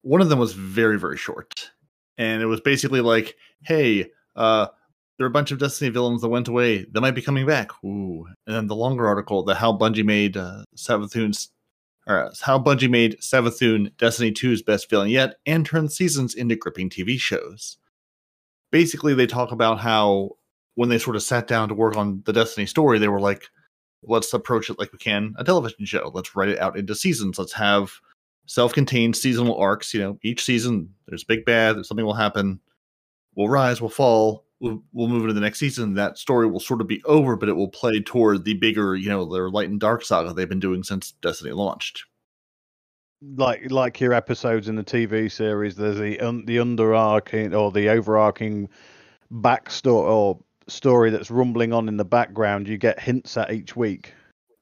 one 0.02 0.22
of 0.22 0.30
them 0.30 0.40
was 0.40 0.53
very, 0.53 0.98
very 0.98 1.16
short, 1.16 1.70
and 2.18 2.41
it 2.41 2.48
was 2.48 2.61
basically 2.61 3.02
like, 3.02 3.36
"Hey, 3.61 4.10
uh, 4.36 4.70
there 5.16 5.26
are 5.26 5.30
a 5.30 5.32
bunch 5.32 5.52
of 5.52 5.60
Destiny 5.60 5.91
villains 5.91 6.24
that 6.24 6.30
went 6.30 6.48
away. 6.48 6.84
They 6.86 6.99
might 6.99 7.14
be 7.14 7.22
coming 7.22 7.45
back." 7.45 7.70
Ooh, 7.86 8.26
and 8.48 8.56
then 8.56 8.66
the 8.66 8.76
longer 8.76 9.06
article, 9.06 9.44
the 9.44 9.53
how 9.53 9.72
Bungie 9.72 10.03
made 10.03 10.36
uh, 10.36 10.64
Savathun's, 10.76 11.49
or 12.07 12.26
uh, 12.26 12.34
how 12.41 12.57
Bungie 12.57 12.90
made 12.90 13.20
Savathun 13.20 13.95
Destiny 13.98 14.32
2's 14.32 14.64
best 14.64 14.90
villain 14.90 15.10
yet, 15.10 15.36
and 15.45 15.64
turned 15.64 15.91
seasons 15.91 16.34
into 16.34 16.56
gripping 16.56 16.90
TV 16.90 17.20
shows. 17.20 17.78
Basically, 18.72 19.14
they 19.14 19.28
talk 19.28 19.52
about 19.52 19.80
how 19.80 20.39
when 20.80 20.88
they 20.88 20.97
sort 20.97 21.18
of 21.18 21.22
sat 21.22 21.45
down 21.45 21.68
to 21.68 21.76
work 21.76 21.97
on 21.97 22.23
the 22.26 22.31
Destiny 22.31 22.65
story, 22.65 22.99
they 22.99 23.10
were 23.10 23.19
like, 23.19 23.43
let's 24.01 24.34
approach 24.34 24.69
it 24.69 24.80
like 24.80 24.93
we 24.93 24.97
can 24.97 25.35
a 25.38 25.43
television 25.43 25.84
show. 25.84 26.10
Let's 26.14 26.38
write 26.38 26.47
it 26.47 26.57
out 26.57 26.77
into 26.77 26.95
seasons. 26.95 27.38
Let's 27.38 27.51
have 27.51 27.91
self-contained 28.45 29.18
seasonal 29.18 29.57
arcs. 29.57 29.93
You 29.93 29.99
know, 29.99 30.19
each 30.23 30.41
season 30.41 30.93
there's 31.06 31.26
big 31.26 31.43
bad, 31.43 31.85
something 31.85 32.06
will 32.06 32.14
happen. 32.14 32.61
We'll 33.35 33.49
rise, 33.49 33.81
we'll 33.81 33.89
fall, 33.89 34.45
we'll, 34.61 34.81
we'll 34.93 35.10
move 35.10 35.23
into 35.23 35.34
the 35.34 35.41
next 35.41 35.60
season. 35.60 35.95
That 35.95 36.18
story 36.18 36.47
will 36.47 36.61
sort 36.61 36.80
of 36.80 36.88
be 36.88 37.03
over, 37.03 37.35
but 37.35 37.49
it 37.49 37.57
will 37.57 37.68
play 37.68 37.99
toward 37.99 38.45
the 38.45 38.53
bigger, 38.53 38.95
you 38.95 39.10
know, 39.10 39.26
their 39.26 39.49
light 39.49 39.68
and 39.68 39.81
dark 39.81 40.06
saga 40.06 40.34
they've 40.34 40.47
been 40.47 40.61
doing 40.61 40.84
since 40.84 41.11
Destiny 41.22 41.51
launched. 41.51 42.06
like 43.35 43.69
like 43.69 43.99
your 43.99 44.14
episodes 44.14 44.69
in 44.69 44.77
the 44.77 44.84
TV 44.85 45.30
series, 45.30 45.76
there's 45.76 45.97
the 45.97 46.22
un, 46.22 46.45
the 46.45 46.56
underarching 46.56 47.53
or 47.53 47.69
the 47.69 47.89
overarching 47.89 48.69
backstory 49.30 50.10
or 50.10 50.39
story 50.70 51.10
that's 51.10 51.32
rumbling 51.32 51.74
on 51.74 51.88
in 51.88 51.98
the 51.98 52.06
background. 52.06 52.68
You 52.68 52.78
get 52.78 53.00
hints 53.00 53.38
at 53.38 53.52
each 53.52 53.76
week 53.76 54.14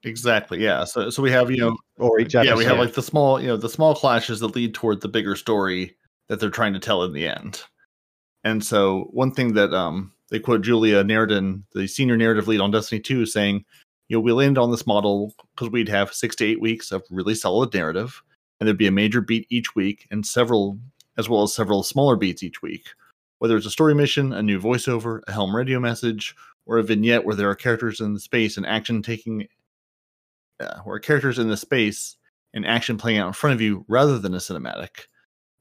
Exactly. 0.04 0.64
Yeah. 0.64 0.84
So 0.86 1.10
so 1.10 1.22
we 1.22 1.32
have 1.32 1.52
you 1.52 1.58
know 1.58 1.78
or 1.98 2.20
each 2.20 2.36
episode. 2.36 2.50
yeah 2.50 2.56
we 2.56 2.66
have 2.66 2.78
like 2.78 2.94
the 2.94 3.04
small 3.04 3.42
you 3.42 3.48
know 3.48 3.58
the 3.58 3.70
small 3.70 3.96
clashes 3.96 4.40
that 4.40 4.56
lead 4.56 4.74
toward 4.74 5.02
the 5.02 5.08
bigger 5.08 5.36
story 5.36 5.96
that 6.30 6.40
they're 6.40 6.50
trying 6.50 6.74
to 6.74 6.80
tell 6.80 7.04
in 7.04 7.14
the 7.14 7.28
end. 7.28 7.62
And 8.44 8.64
so 8.64 9.10
one 9.12 9.32
thing 9.32 9.54
that 9.54 9.74
um 9.74 10.12
they 10.30 10.40
quote 10.40 10.62
Julia 10.62 11.04
Nardin, 11.04 11.64
the 11.74 11.88
senior 11.88 12.18
narrative 12.18 12.48
lead 12.48 12.60
on 12.60 12.72
Destiny 12.72 13.00
2, 13.00 13.26
saying, 13.26 13.64
you 14.10 14.18
know, 14.18 14.22
we 14.22 14.34
landed 14.34 14.60
on 14.60 14.72
this 14.72 14.86
model 14.86 15.34
because 15.56 15.70
we'd 15.72 15.90
have 15.90 16.14
six 16.14 16.36
to 16.38 16.46
eight 16.46 16.60
weeks 16.60 16.92
of 16.92 17.04
really 17.10 17.34
solid 17.34 17.74
narrative, 17.74 18.22
and 18.60 18.68
there'd 18.68 18.78
be 18.78 18.88
a 18.88 18.92
major 18.92 19.22
beat 19.22 19.48
each 19.50 19.74
week 19.74 20.06
and 20.12 20.26
several 20.26 20.80
as 21.18 21.28
well 21.28 21.44
as 21.44 21.54
several 21.54 21.82
smaller 21.82 22.16
beats 22.16 22.44
each 22.44 22.62
week. 22.62 22.90
Whether 23.40 23.58
it's 23.58 23.66
a 23.66 23.72
story 23.72 23.94
mission, 23.94 24.34
a 24.34 24.42
new 24.42 24.60
voiceover, 24.60 25.22
a 25.28 25.32
Helm 25.32 25.56
radio 25.56 25.80
message, 25.80 26.36
or 26.66 26.78
a 26.78 26.84
vignette 26.84 27.24
where 27.24 27.36
there 27.36 27.50
are 27.50 27.56
characters 27.56 28.00
in 28.02 28.14
the 28.14 28.20
space 28.20 28.58
and 28.58 28.66
action 28.66 29.02
taking, 29.02 29.48
uh, 30.60 30.80
where 30.84 31.00
characters 31.00 31.40
in 31.40 31.48
the 31.48 31.58
space 31.58 32.18
and 32.54 32.66
action 32.66 32.98
playing 32.98 33.20
out 33.20 33.28
in 33.28 33.34
front 33.34 33.54
of 33.54 33.62
you 33.62 33.86
rather 33.88 34.18
than 34.18 34.34
a 34.34 34.38
cinematic. 34.38 35.06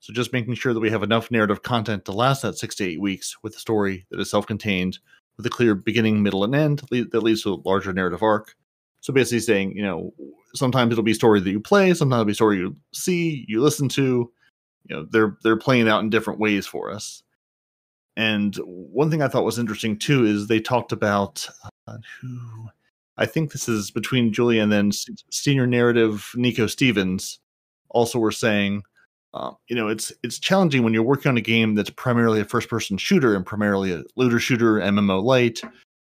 So 0.01 0.13
just 0.13 0.33
making 0.33 0.55
sure 0.55 0.73
that 0.73 0.81
we 0.81 0.91
have 0.91 1.03
enough 1.03 1.31
narrative 1.31 1.63
content 1.63 2.05
to 2.05 2.13
last 2.13 2.43
that 2.43 2.57
six 2.57 2.75
to 2.77 2.85
eight 2.85 3.01
weeks 3.01 3.37
with 3.43 3.57
a 3.57 3.61
story 3.61 4.07
that 4.11 4.21
is 4.21 4.31
self-contained 4.31 4.99
with 5.37 5.45
a 5.47 5.51
clear 5.51 5.75
beginning, 5.75 6.23
middle, 6.23 6.45
and 6.45 6.55
end 6.55 6.83
that 6.91 7.23
leads 7.23 7.43
to 7.43 7.55
a 7.55 7.63
larger 7.69 7.93
narrative 7.93 8.23
arc. 8.23 8.55
So 9.01 9.13
basically 9.13 9.41
saying, 9.41 9.77
you 9.77 9.83
know, 9.83 10.15
sometimes 10.55 10.93
it'll 10.93 11.05
be 11.05 11.15
story 11.15 11.41
that 11.41 11.51
you 11.51 11.61
play, 11.61 11.93
sometimes 11.93 12.21
it'll 12.21 12.25
be 12.27 12.35
story 12.35 12.57
you 12.59 12.77
see, 12.93 13.45
you 13.49 13.61
listen 13.61 13.89
to. 13.91 14.33
You 14.89 14.97
know, 14.97 15.07
they're 15.11 15.37
they're 15.43 15.57
playing 15.57 15.89
out 15.89 16.03
in 16.03 16.11
different 16.11 16.39
ways 16.39 16.67
for 16.67 16.91
us. 16.93 17.23
And 18.17 18.57
one 18.65 19.11
thing 19.11 19.23
I 19.23 19.29
thought 19.29 19.45
was 19.45 19.59
interesting 19.59 19.99
too 19.99 20.25
is 20.25 20.47
they 20.47 20.61
talked 20.61 20.93
about 20.93 21.47
uh, 21.87 21.99
who 22.21 22.69
I 23.19 23.27
think 23.27 23.53
this 23.53 23.69
is 23.69 23.91
between 23.91 24.33
Julia 24.33 24.63
and 24.63 24.71
then 24.71 24.93
senior 25.31 25.67
narrative 25.67 26.31
Nico 26.35 26.67
Stevens. 26.67 27.41
Also, 27.91 28.19
were 28.19 28.33
saying, 28.33 28.83
uh, 29.33 29.53
you 29.69 29.77
know, 29.77 29.89
it's 29.89 30.13
it's 30.23 30.39
challenging 30.39 30.83
when 30.83 30.93
you're 30.93 31.03
working 31.03 31.31
on 31.31 31.37
a 31.37 31.43
game 31.43 31.75
that's 31.75 31.91
primarily 31.91 32.41
a 32.41 32.45
first 32.45 32.69
person 32.69 32.99
shooter 32.99 33.35
and 33.35 33.47
primarily 33.47 33.93
a 33.93 34.03
looter 34.17 34.39
shooter, 34.39 34.75
MMO 34.75 35.23
light. 35.23 35.63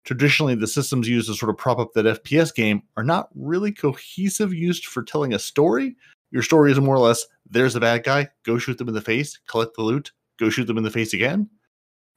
Traditionally, 0.04 0.54
the 0.54 0.66
systems 0.66 1.08
used 1.08 1.28
to 1.28 1.34
sort 1.34 1.50
of 1.50 1.56
prop 1.56 1.78
up 1.78 1.92
that 1.94 2.22
FPS 2.22 2.54
game 2.54 2.82
are 2.96 3.04
not 3.04 3.28
really 3.34 3.72
cohesive, 3.72 4.52
used 4.52 4.86
for 4.86 5.02
telling 5.02 5.34
a 5.34 5.38
story. 5.38 5.96
Your 6.30 6.42
story 6.42 6.72
is 6.72 6.80
more 6.80 6.96
or 6.96 7.00
less: 7.00 7.26
there's 7.48 7.76
a 7.76 7.80
bad 7.80 8.04
guy, 8.04 8.28
go 8.44 8.58
shoot 8.58 8.76
them 8.76 8.88
in 8.88 8.94
the 8.94 9.00
face, 9.00 9.38
collect 9.48 9.76
the 9.76 9.82
loot, 9.82 10.12
go 10.38 10.50
shoot 10.50 10.64
them 10.64 10.78
in 10.78 10.84
the 10.84 10.90
face 10.90 11.14
again. 11.14 11.48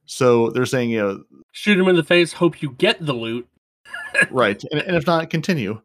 So 0.06 0.50
they're 0.50 0.66
saying, 0.66 0.90
you 0.90 1.00
know, 1.00 1.24
Shoot 1.52 1.78
him 1.78 1.88
in 1.88 1.96
the 1.96 2.04
face. 2.04 2.34
Hope 2.34 2.62
you 2.62 2.72
get 2.72 3.06
the 3.06 3.14
loot. 3.14 3.48
right, 4.32 4.62
and, 4.72 4.82
and 4.82 4.96
if 4.96 5.06
not, 5.06 5.30
continue. 5.30 5.82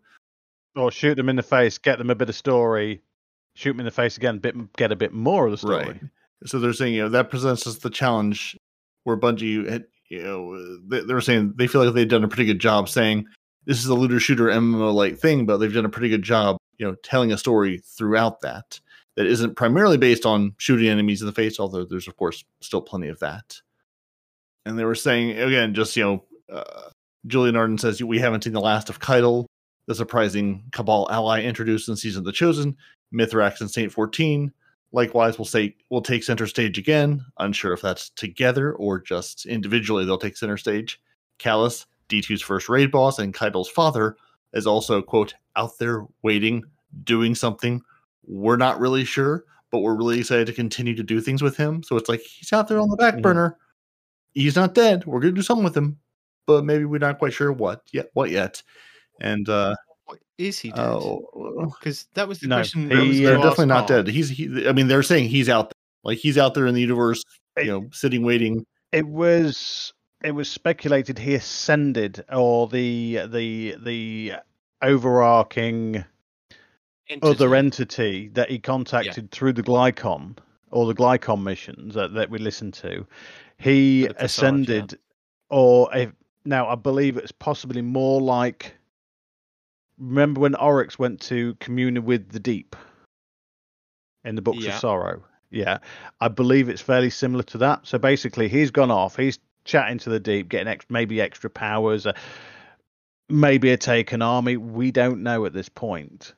Or 0.76 0.92
shoot 0.92 1.16
them 1.16 1.28
in 1.28 1.36
the 1.36 1.42
face, 1.42 1.78
get 1.78 1.98
them 1.98 2.10
a 2.10 2.14
bit 2.14 2.28
of 2.28 2.34
story, 2.34 3.02
shoot 3.54 3.72
them 3.72 3.80
in 3.80 3.86
the 3.86 3.90
face 3.90 4.16
again, 4.16 4.38
bit 4.38 4.72
get 4.74 4.92
a 4.92 4.96
bit 4.96 5.12
more 5.12 5.46
of 5.46 5.50
the 5.50 5.58
story. 5.58 5.84
Right. 5.84 6.00
So 6.44 6.58
they're 6.58 6.72
saying, 6.72 6.94
you 6.94 7.02
know, 7.02 7.08
that 7.08 7.30
presents 7.30 7.66
us 7.66 7.78
the 7.78 7.90
challenge 7.90 8.58
where 9.04 9.16
Bungie 9.16 9.68
had, 9.68 9.86
you 10.08 10.22
know, 10.22 10.78
they, 10.86 11.00
they 11.00 11.14
were 11.14 11.20
saying 11.20 11.54
they 11.56 11.66
feel 11.66 11.82
like 11.82 11.94
they've 11.94 12.08
done 12.08 12.24
a 12.24 12.28
pretty 12.28 12.44
good 12.44 12.60
job 12.60 12.88
saying 12.88 13.26
this 13.64 13.78
is 13.78 13.86
a 13.86 13.94
looter 13.94 14.20
shooter 14.20 14.46
MMO 14.46 14.92
like 14.92 15.18
thing, 15.18 15.46
but 15.46 15.56
they've 15.56 15.72
done 15.72 15.86
a 15.86 15.90
pretty 15.90 16.10
good 16.10 16.22
job, 16.22 16.58
you 16.78 16.86
know, 16.86 16.94
telling 17.02 17.32
a 17.32 17.38
story 17.38 17.78
throughout 17.78 18.42
that 18.42 18.78
that 19.16 19.26
isn't 19.26 19.56
primarily 19.56 19.96
based 19.96 20.26
on 20.26 20.54
shooting 20.58 20.88
enemies 20.88 21.22
in 21.22 21.26
the 21.26 21.32
face, 21.32 21.58
although 21.58 21.84
there's 21.84 22.06
of 22.06 22.16
course 22.16 22.44
still 22.60 22.82
plenty 22.82 23.08
of 23.08 23.18
that. 23.20 23.60
And 24.66 24.76
they 24.78 24.84
were 24.84 24.96
saying 24.96 25.38
again, 25.38 25.72
just 25.74 25.96
you 25.96 26.02
know, 26.04 26.24
uh, 26.52 26.90
Julia 27.26 27.52
Nardin 27.52 27.80
says 27.80 28.02
we 28.02 28.18
haven't 28.18 28.44
seen 28.44 28.52
the 28.52 28.60
last 28.60 28.90
of 28.90 28.98
Caiatl, 28.98 29.46
the 29.86 29.94
surprising 29.94 30.64
Cabal 30.72 31.08
ally 31.10 31.42
introduced 31.42 31.88
in 31.88 31.96
season 31.96 32.20
of 32.20 32.24
the 32.26 32.32
Chosen, 32.32 32.76
Mithrax 33.14 33.60
and 33.60 33.70
Saint 33.70 33.92
14. 33.92 34.52
Likewise, 34.92 35.38
we'll 35.38 35.44
say 35.44 35.74
we'll 35.90 36.02
take 36.02 36.24
center 36.24 36.46
stage 36.46 36.78
again. 36.78 37.24
Unsure 37.38 37.72
if 37.72 37.80
that's 37.80 38.10
together 38.10 38.72
or 38.74 39.00
just 39.00 39.46
individually 39.46 40.04
they'll 40.04 40.18
take 40.18 40.36
center 40.36 40.56
stage. 40.56 41.00
Calus, 41.38 41.86
D2's 42.08 42.42
first 42.42 42.68
raid 42.68 42.90
boss, 42.90 43.18
and 43.18 43.34
Caiatl's 43.34 43.68
father 43.68 44.16
is 44.52 44.66
also 44.66 45.00
quote 45.00 45.34
out 45.54 45.78
there 45.78 46.04
waiting, 46.22 46.64
doing 47.04 47.34
something. 47.34 47.82
We're 48.26 48.56
not 48.56 48.80
really 48.80 49.04
sure, 49.04 49.44
but 49.70 49.80
we're 49.80 49.94
really 49.96 50.18
excited 50.20 50.46
to 50.46 50.52
continue 50.52 50.94
to 50.96 51.02
do 51.02 51.20
things 51.20 51.42
with 51.42 51.56
him. 51.56 51.82
So 51.82 51.96
it's 51.96 52.08
like 52.08 52.20
he's 52.20 52.52
out 52.52 52.66
there 52.68 52.80
on 52.80 52.88
the 52.88 52.96
back 52.96 53.14
Mhm. 53.16 53.22
burner. 53.22 53.58
He's 54.36 54.54
not 54.54 54.74
dead. 54.74 55.06
We're 55.06 55.20
gonna 55.20 55.32
do 55.32 55.42
something 55.42 55.64
with 55.64 55.76
him, 55.76 55.98
but 56.46 56.64
maybe 56.64 56.84
we're 56.84 56.98
not 56.98 57.18
quite 57.18 57.32
sure 57.32 57.50
what 57.52 57.82
yet. 57.92 58.10
What 58.12 58.30
yet? 58.30 58.62
And 59.20 59.48
uh, 59.48 59.74
What, 60.04 60.18
is 60.36 60.58
he 60.58 60.70
dead? 60.70 60.78
oh, 60.84 61.72
Because 61.80 62.06
that 62.14 62.28
was 62.28 62.40
the 62.40 62.48
No, 62.48 62.56
question. 62.56 62.90
he- 62.90 63.08
was 63.08 63.18
they're 63.20 63.36
definitely 63.36 63.66
not 63.66 63.88
part. 63.88 64.06
dead. 64.06 64.08
He's 64.08 64.28
he. 64.28 64.68
I 64.68 64.72
mean, 64.72 64.88
they're 64.88 65.02
saying 65.02 65.28
he's 65.30 65.48
out 65.48 65.70
there. 65.70 65.72
Like 66.04 66.18
he's 66.18 66.36
out 66.38 66.52
there 66.54 66.66
in 66.66 66.74
the 66.74 66.80
universe, 66.82 67.24
you 67.56 67.64
know, 67.64 67.88
sitting 67.92 68.22
waiting. 68.24 68.64
It 68.92 69.06
was 69.08 69.92
it 70.22 70.32
was 70.32 70.48
speculated 70.50 71.18
he 71.18 71.34
ascended 71.34 72.22
or 72.30 72.68
the 72.68 73.22
the 73.28 73.76
the 73.82 74.32
overarching 74.82 76.04
other 77.22 77.54
entity 77.54 78.28
that 78.34 78.50
he 78.50 78.58
contacted 78.58 79.30
through 79.30 79.52
the 79.54 79.62
Glykon 79.62 80.36
or 80.70 80.86
the 80.86 80.94
Glykon 80.94 81.42
missions 81.42 81.94
that, 81.94 82.12
that 82.14 82.28
we 82.30 82.38
listened 82.38 82.74
to. 82.74 83.06
He 83.58 84.02
Passage, 84.02 84.16
yeah. 84.18 84.24
ascended, 84.24 84.98
or 85.50 85.94
if, 85.94 86.12
now 86.44 86.68
I 86.68 86.74
believe 86.74 87.16
it's 87.16 87.32
possibly 87.32 87.82
more 87.82 88.20
like. 88.20 88.74
Remember 89.98 90.42
when 90.42 90.54
Oryx 90.56 90.98
went 90.98 91.20
to 91.22 91.54
commune 91.54 92.04
with 92.04 92.30
the 92.30 92.38
deep 92.40 92.76
in 94.24 94.34
the 94.34 94.42
Books 94.42 94.64
Yeah. 94.64 94.74
of 94.74 94.80
Sorrow? 94.80 95.24
Yeah, 95.50 95.78
I 96.20 96.28
believe 96.28 96.68
it's 96.68 96.82
fairly 96.82 97.08
similar 97.08 97.44
to 97.44 97.58
that. 97.58 97.86
So 97.86 97.96
basically, 97.96 98.48
he's 98.48 98.70
gone 98.70 98.90
off. 98.90 99.16
He's 99.16 99.38
chatting 99.64 99.98
to 99.98 100.10
the 100.10 100.20
deep, 100.20 100.50
getting 100.50 100.68
ex- 100.68 100.84
maybe 100.90 101.20
extra 101.20 101.48
powers, 101.48 102.06
uh, 102.06 102.12
maybe 103.30 103.70
a 103.70 103.76
taken 103.78 104.20
army. 104.20 104.58
We 104.58 104.90
don't 104.90 105.22
know 105.22 105.46
at 105.46 105.54
this 105.54 105.68
point 105.70 106.34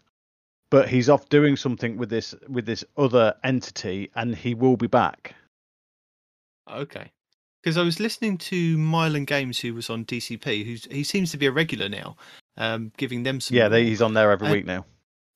but 0.70 0.88
he's 0.88 1.08
off 1.08 1.28
doing 1.28 1.56
something 1.56 1.96
with 1.96 2.10
this 2.10 2.34
with 2.48 2.66
this 2.66 2.84
other 2.96 3.34
entity 3.44 4.10
and 4.14 4.34
he 4.34 4.54
will 4.54 4.76
be 4.76 4.86
back 4.86 5.34
Okay. 6.70 7.10
Because 7.62 7.76
I 7.76 7.82
was 7.82 7.98
listening 7.98 8.38
to 8.38 8.76
Myelin 8.78 9.26
Games, 9.26 9.58
who 9.58 9.74
was 9.74 9.90
on 9.90 10.04
DCP, 10.04 10.64
who's 10.64 10.84
he 10.90 11.02
seems 11.04 11.30
to 11.32 11.36
be 11.36 11.46
a 11.46 11.52
regular 11.52 11.88
now, 11.88 12.16
um, 12.56 12.92
giving 12.96 13.22
them 13.24 13.40
some. 13.40 13.56
yeah 13.56 13.68
they, 13.68 13.84
he's 13.84 14.02
on 14.02 14.14
there 14.14 14.30
every 14.30 14.48
I- 14.48 14.52
week 14.52 14.66
now 14.66 14.84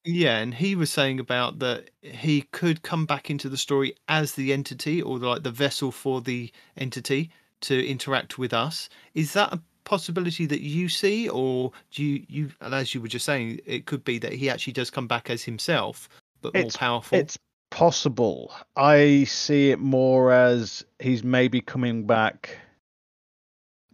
Yeah, 0.05 0.39
and 0.39 0.55
he 0.55 0.75
was 0.75 0.91
saying 0.91 1.21
about 1.21 1.59
that 1.61 1.91
he 2.03 2.43
could 2.53 2.83
come 2.83 3.07
back 3.07 3.31
into 3.31 3.49
the 3.49 3.57
story 3.57 3.95
as 4.09 4.33
the 4.35 4.53
entity 4.53 5.03
or 5.03 5.19
like 5.19 5.43
the 5.43 5.51
vessel 5.51 5.91
for 5.93 6.21
the 6.21 6.51
entity 6.77 7.31
to 7.63 7.87
interact 7.89 8.39
with 8.39 8.53
us. 8.53 8.89
Is 9.15 9.33
that 9.35 9.53
a 9.53 9.61
possibility 9.85 10.47
that 10.47 10.61
you 10.61 10.89
see, 10.89 11.29
or 11.29 11.73
do 11.93 12.05
you, 12.05 12.25
you 12.29 12.51
and 12.61 12.75
as 12.75 12.95
you 12.95 13.01
were 13.01 13.09
just 13.09 13.25
saying, 13.27 13.61
it 13.67 13.87
could 13.87 14.05
be 14.05 14.19
that 14.19 14.33
he 14.33 14.49
actually 14.51 14.73
does 14.73 14.91
come 14.91 15.07
back 15.07 15.29
as 15.31 15.43
himself, 15.45 16.09
but 16.41 16.55
more 16.55 16.71
powerful? 16.71 17.19
it's 17.19 17.37
possible 17.73 18.53
i 18.77 19.25
see 19.25 19.71
it 19.71 19.79
more 19.79 20.31
as 20.33 20.85
he's 20.99 21.25
maybe 21.25 21.61
coming 21.61 22.07
back 22.07 22.59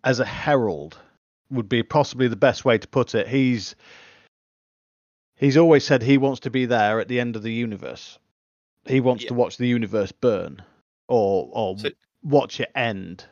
as 0.05 0.18
a 0.20 0.24
herald 0.24 0.98
would 1.50 1.68
be 1.68 1.82
possibly 1.82 2.26
the 2.28 2.36
best 2.36 2.64
way 2.64 2.76
to 2.76 2.88
put 2.88 3.14
it 3.14 3.28
he's 3.28 3.76
he's 5.36 5.56
always 5.56 5.84
said 5.84 6.02
he 6.02 6.18
wants 6.18 6.40
to 6.40 6.50
be 6.50 6.66
there 6.66 6.98
at 7.00 7.09
the 7.09 7.20
end 7.20 7.36
of 7.36 7.42
the 7.42 7.52
universe 7.52 8.18
he 8.84 9.00
wants 9.00 9.22
Yeah. 9.22 9.28
to 9.28 9.34
watch 9.34 9.56
the 9.59 9.68
universe 9.68 10.12
burn 10.12 10.60
or 11.09 11.48
or 11.52 11.78
So- 11.78 11.90
watch 12.22 12.59
it 12.60 12.70
end 12.74 13.24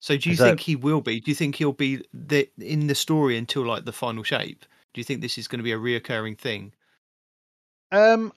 So 0.00 0.16
do 0.16 0.28
you 0.30 0.36
that- 0.36 0.44
think 0.44 0.60
he 0.60 0.74
will 0.74 1.00
be? 1.00 1.20
Do 1.20 1.30
you 1.30 1.34
think 1.36 1.54
he'll 1.54 1.72
be 1.72 2.02
the, 2.12 2.50
in 2.58 2.88
the 2.88 2.94
story 2.96 3.36
until 3.38 3.64
like 3.64 3.84
the 3.84 3.92
final 3.92 4.24
shape? 4.24 4.64
Do 4.92 5.00
you 5.00 5.04
think 5.04 5.20
this 5.20 5.38
is 5.38 5.46
going 5.46 5.60
to 5.60 5.62
be 5.62 5.70
a 5.72 5.78
reoccurring 5.78 6.36
thing? 6.36 6.72
um 7.92 8.32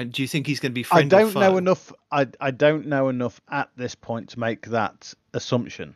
And 0.00 0.12
do 0.12 0.22
you 0.22 0.28
think 0.28 0.46
he's 0.46 0.60
going 0.60 0.72
to 0.72 0.74
be 0.74 0.84
I 0.86 0.88
friend 0.88 1.12
or 1.12 1.18
don't 1.18 1.34
know 1.34 1.52
foe? 1.52 1.56
enough. 1.58 1.92
I 2.10 2.26
I 2.40 2.50
don't 2.50 2.86
know 2.86 3.10
enough 3.10 3.38
at 3.50 3.68
this 3.76 3.94
point 3.94 4.30
to 4.30 4.40
make 4.40 4.66
that 4.68 5.12
assumption. 5.34 5.94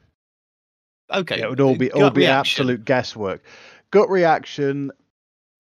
Okay, 1.11 1.41
it 1.41 1.49
would 1.49 1.61
all 1.61 1.75
be 1.75 1.91
all 1.91 2.11
be 2.11 2.23
reaction. 2.23 2.63
absolute 2.63 2.85
guesswork. 2.85 3.43
Gut 3.91 4.11
reaction. 4.11 4.93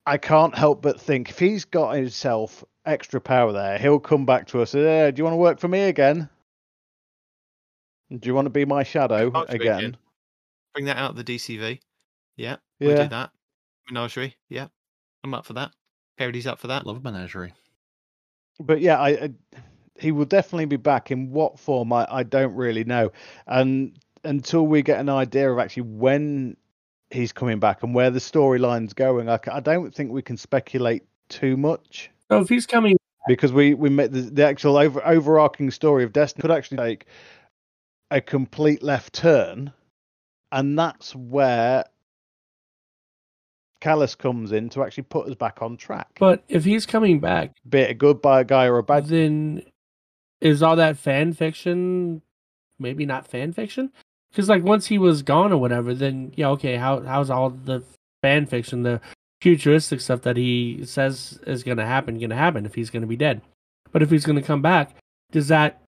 I 0.05 0.19
can't 0.19 0.55
help 0.55 0.83
but 0.83 1.01
think 1.01 1.31
if 1.31 1.39
he's 1.39 1.65
got 1.65 1.93
himself 1.93 2.63
extra 2.85 3.19
power 3.19 3.53
there, 3.53 3.79
he'll 3.79 3.99
come 3.99 4.27
back 4.27 4.47
to 4.49 4.61
us. 4.61 4.75
Eh, 4.75 5.11
do 5.11 5.19
you 5.19 5.25
want 5.25 5.33
to 5.33 5.39
work 5.39 5.59
for 5.59 5.69
me 5.69 5.85
again? 5.85 6.29
Do 8.11 8.27
you 8.29 8.35
want 8.35 8.45
to 8.45 8.51
be 8.51 8.67
my 8.67 8.83
shadow 8.83 9.29
again? 9.49 9.79
again. 9.79 9.97
Bring 10.75 10.85
that 10.85 10.99
out 10.99 11.13
of 11.13 11.17
the 11.17 11.25
DCV. 11.25 11.81
Yeah, 12.37 12.57
yeah. 12.79 12.89
we'll 12.89 13.03
do 13.05 13.09
that. 13.09 13.31
Menagerie. 13.91 14.37
Yeah, 14.51 14.67
I'm 15.23 15.33
up 15.33 15.47
for 15.47 15.55
that. 15.55 15.71
Parody's 16.19 16.47
up 16.47 16.59
for 16.59 16.67
that. 16.67 16.87
Love 16.87 17.03
menagerie. 17.03 17.55
But 18.61 18.81
yeah, 18.81 18.99
I, 18.99 19.09
I 19.09 19.31
he 19.99 20.13
will 20.13 20.25
definitely 20.25 20.67
be 20.67 20.77
back. 20.77 21.11
In 21.11 21.31
what 21.31 21.59
form, 21.59 21.93
I, 21.93 22.07
I 22.11 22.23
don't 22.23 22.55
really 22.55 22.85
know. 22.85 23.13
And 23.47 23.99
until 24.25 24.67
we 24.67 24.83
get 24.83 24.99
an 24.99 25.09
idea 25.09 25.51
of 25.53 25.59
actually 25.59 25.85
when 25.85 26.57
he's 27.11 27.33
coming 27.33 27.61
back 27.61 27.83
and 27.83 27.95
where 27.95 28.11
the 28.11 28.19
storyline's 28.19 28.93
going, 28.93 29.29
I, 29.29 29.39
I 29.53 29.61
don't 29.61 29.95
think 29.95 30.11
we 30.11 30.23
can 30.23 30.37
speculate 30.37 31.05
too 31.29 31.57
much 31.57 32.11
So 32.31 32.41
if 32.41 32.49
he's 32.49 32.67
coming, 32.67 32.97
because 33.29 33.53
we 33.53 33.75
we 33.75 33.89
met 33.89 34.13
the, 34.13 34.23
the 34.23 34.45
actual 34.45 34.77
over, 34.77 35.05
overarching 35.07 35.71
story 35.71 36.05
of 36.05 36.13
Destiny 36.13 36.43
could 36.43 36.51
actually 36.51 36.79
take 36.79 37.07
a 38.11 38.21
complete 38.21 38.83
left 38.83 39.13
turn, 39.13 39.73
and 40.53 40.79
that's 40.79 41.15
where. 41.15 41.85
Calus 43.85 44.17
comes 44.17 44.51
in 44.53 44.71
to 44.71 44.83
actually 44.83 45.03
put 45.05 45.29
us 45.29 45.35
back 45.35 45.61
on 45.61 45.77
track. 45.77 46.09
but 46.19 46.43
if 46.49 46.65
he's 46.65 46.87
coming 46.87 47.21
back, 47.21 47.53
Be 47.69 47.81
it 47.81 47.91
a 47.91 47.95
good 47.95 48.23
guy 48.23 48.67
or 48.67 48.79
a 48.79 48.83
bad 48.83 49.07
then 49.07 49.63
is 50.41 50.63
all 50.63 50.77
that 50.77 50.97
fan 50.97 51.35
fiction? 51.35 52.23
Maybe 52.79 53.05
not 53.07 53.27
fan 53.27 53.53
fiction, 53.53 53.93
because 54.31 54.49
like 54.49 54.65
once 54.65 54.87
he 54.87 54.99
was 54.99 55.23
gone 55.23 55.53
or 55.53 55.59
whatever, 55.59 55.95
then 55.95 56.33
yeah, 56.35 56.49
okay. 56.51 56.77
How 56.77 57.01
how's 57.01 57.31
all 57.31 57.51
the 57.51 57.83
fan 58.23 58.47
fiction, 58.47 58.83
the 58.83 59.01
futuristic 59.41 60.01
stuff 60.01 60.23
that 60.23 60.37
he 60.37 60.81
says 60.85 61.39
is 61.47 61.63
going 61.63 61.77
to 61.77 61.87
happen, 61.87 62.19
going 62.19 62.31
to 62.31 62.37
happen 62.37 62.67
if 62.67 62.75
he's 62.75 62.91
going 62.91 63.03
to 63.03 63.07
be 63.07 63.17
dead? 63.17 63.43
But 63.93 64.03
if 64.03 64.11
he's 64.11 64.25
going 64.25 64.37
to 64.37 64.43
come 64.43 64.63
back, 64.63 64.97
does 65.31 65.49
that? 65.49 65.83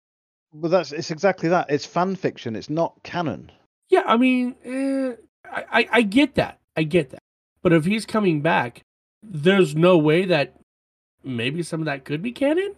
Well, 0.53 0.69
that's 0.69 0.91
it's 0.91 1.09
exactly 1.09 1.47
that. 1.49 1.67
It's 1.69 1.85
fan 1.85 2.15
fiction. 2.15 2.55
It's 2.55 2.69
not 2.69 3.01
canon. 3.03 3.51
Yeah, 3.89 4.03
I 4.05 4.17
mean, 4.17 4.55
eh, 4.65 5.13
I, 5.49 5.63
I 5.71 5.87
I 5.91 6.01
get 6.01 6.35
that, 6.35 6.59
I 6.75 6.83
get 6.83 7.11
that. 7.11 7.22
But 7.63 7.73
if 7.73 7.85
he's 7.85 8.05
coming 8.05 8.41
back, 8.41 8.83
there's 9.23 9.75
no 9.75 9.97
way 9.97 10.25
that 10.25 10.53
maybe 11.23 11.63
some 11.63 11.79
of 11.81 11.85
that 11.85 12.05
could 12.05 12.21
be 12.21 12.31
canon. 12.31 12.75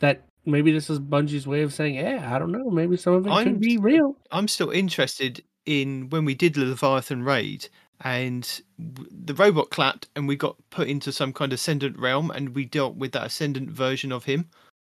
That 0.00 0.24
maybe 0.44 0.72
this 0.72 0.90
is 0.90 0.98
Bungie's 0.98 1.46
way 1.46 1.62
of 1.62 1.72
saying, 1.72 1.94
yeah, 1.94 2.34
I 2.34 2.38
don't 2.40 2.50
know, 2.50 2.68
maybe 2.70 2.96
some 2.96 3.12
of 3.14 3.26
it 3.26 3.30
I'm- 3.30 3.44
could 3.44 3.60
be 3.60 3.76
real. 3.78 4.16
I'm 4.32 4.48
still 4.48 4.70
interested 4.70 5.44
in 5.66 6.08
when 6.10 6.24
we 6.24 6.34
did 6.34 6.54
the 6.54 6.64
Leviathan 6.64 7.22
raid 7.22 7.68
and 8.00 8.60
the 8.78 9.34
robot 9.34 9.70
clapped 9.70 10.08
and 10.16 10.26
we 10.26 10.34
got 10.34 10.56
put 10.70 10.88
into 10.88 11.12
some 11.12 11.32
kind 11.32 11.52
of 11.52 11.56
ascendant 11.58 11.96
realm 11.96 12.32
and 12.32 12.48
we 12.56 12.64
dealt 12.64 12.96
with 12.96 13.12
that 13.12 13.26
ascendant 13.26 13.70
version 13.70 14.10
of 14.10 14.24
him. 14.24 14.48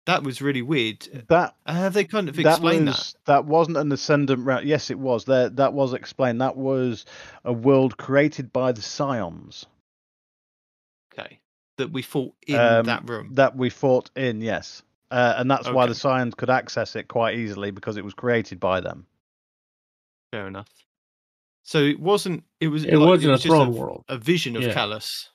That 0.07 0.23
was 0.23 0.41
really 0.41 0.63
weird. 0.63 1.07
That 1.27 1.55
Have 1.67 1.93
they 1.93 2.05
kind 2.05 2.27
of 2.27 2.35
that 2.37 2.45
explained 2.47 2.87
was 2.87 3.15
that 3.25 3.45
wasn't 3.45 3.77
an 3.77 3.91
ascendant 3.91 4.45
route. 4.45 4.65
Yes, 4.65 4.89
it 4.89 4.97
was. 4.97 5.25
There 5.25 5.49
that 5.49 5.73
was 5.73 5.93
explained. 5.93 6.41
That 6.41 6.57
was 6.57 7.05
a 7.45 7.53
world 7.53 7.97
created 7.97 8.51
by 8.51 8.71
the 8.71 8.81
Scions? 8.81 9.65
Okay. 11.13 11.39
That 11.77 11.91
we 11.91 12.01
fought 12.01 12.33
in 12.47 12.55
Um, 12.59 12.85
that 12.87 13.07
room. 13.07 13.29
that 13.35 13.55
we 13.55 13.69
fought 13.69 14.09
in. 14.15 14.41
Yes, 14.41 14.81
uh, 15.11 15.35
and 15.37 15.49
that's 15.49 15.69
why 15.69 15.85
the 15.85 15.95
Scions 15.95 16.33
could 16.35 16.49
access 16.49 16.95
it 16.95 17.07
quite 17.07 17.37
easily 17.37 17.69
because 17.71 17.97
it 17.97 18.03
was 18.03 18.13
created 18.13 18.59
by 18.59 18.81
them. 18.81 19.05
Fair 20.31 20.47
enough. 20.47 20.67
So 21.63 21.77
it 21.79 21.99
wasn't. 21.99 22.43
It 22.59 22.69
was. 22.69 22.85
It 22.85 22.95
like- 22.97 23.07
wasn't 23.07 23.31
was 23.31 23.41
a 23.41 23.43
just 23.43 23.55
throne 23.55 23.73
world. 23.75 24.03
A 24.09 24.17
vision 24.17 24.55
of 24.55 24.63
Yeah. 24.63 24.73
Calus. 24.73 25.27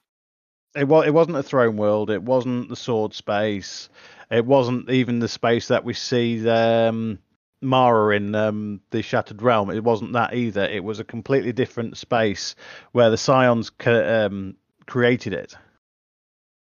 It 0.75 0.89
was. 0.89 1.07
It 1.07 1.15
wasn't 1.15 1.37
a 1.37 1.43
throne 1.43 1.77
world. 1.77 2.11
It 2.11 2.23
wasn't 2.23 2.69
the 2.69 2.77
sword 2.77 3.15
space. 3.15 3.89
It 4.31 4.45
wasn't 4.45 4.91
even 4.91 5.21
the 5.21 5.29
space 5.29 5.69
that 5.69 5.85
we 5.85 5.95
see 5.95 6.49
um, 6.49 7.19
Mara 7.61 8.17
in 8.17 8.35
um, 8.35 8.81
the 8.91 9.03
Shattered 9.03 9.43
Realm. 9.43 9.71
It 9.71 9.85
wasn't 9.85 10.13
that 10.15 10.35
either. 10.35 10.65
It 10.65 10.83
was 10.83 10.99
a 10.99 11.05
completely 11.05 11.53
different 11.53 11.97
space 11.97 12.55
where 12.93 13.11
the 13.11 13.17
Scions 13.17 13.71
ca- 13.71 14.27
um, 14.27 14.57
created 14.87 15.33
it. 15.33 15.57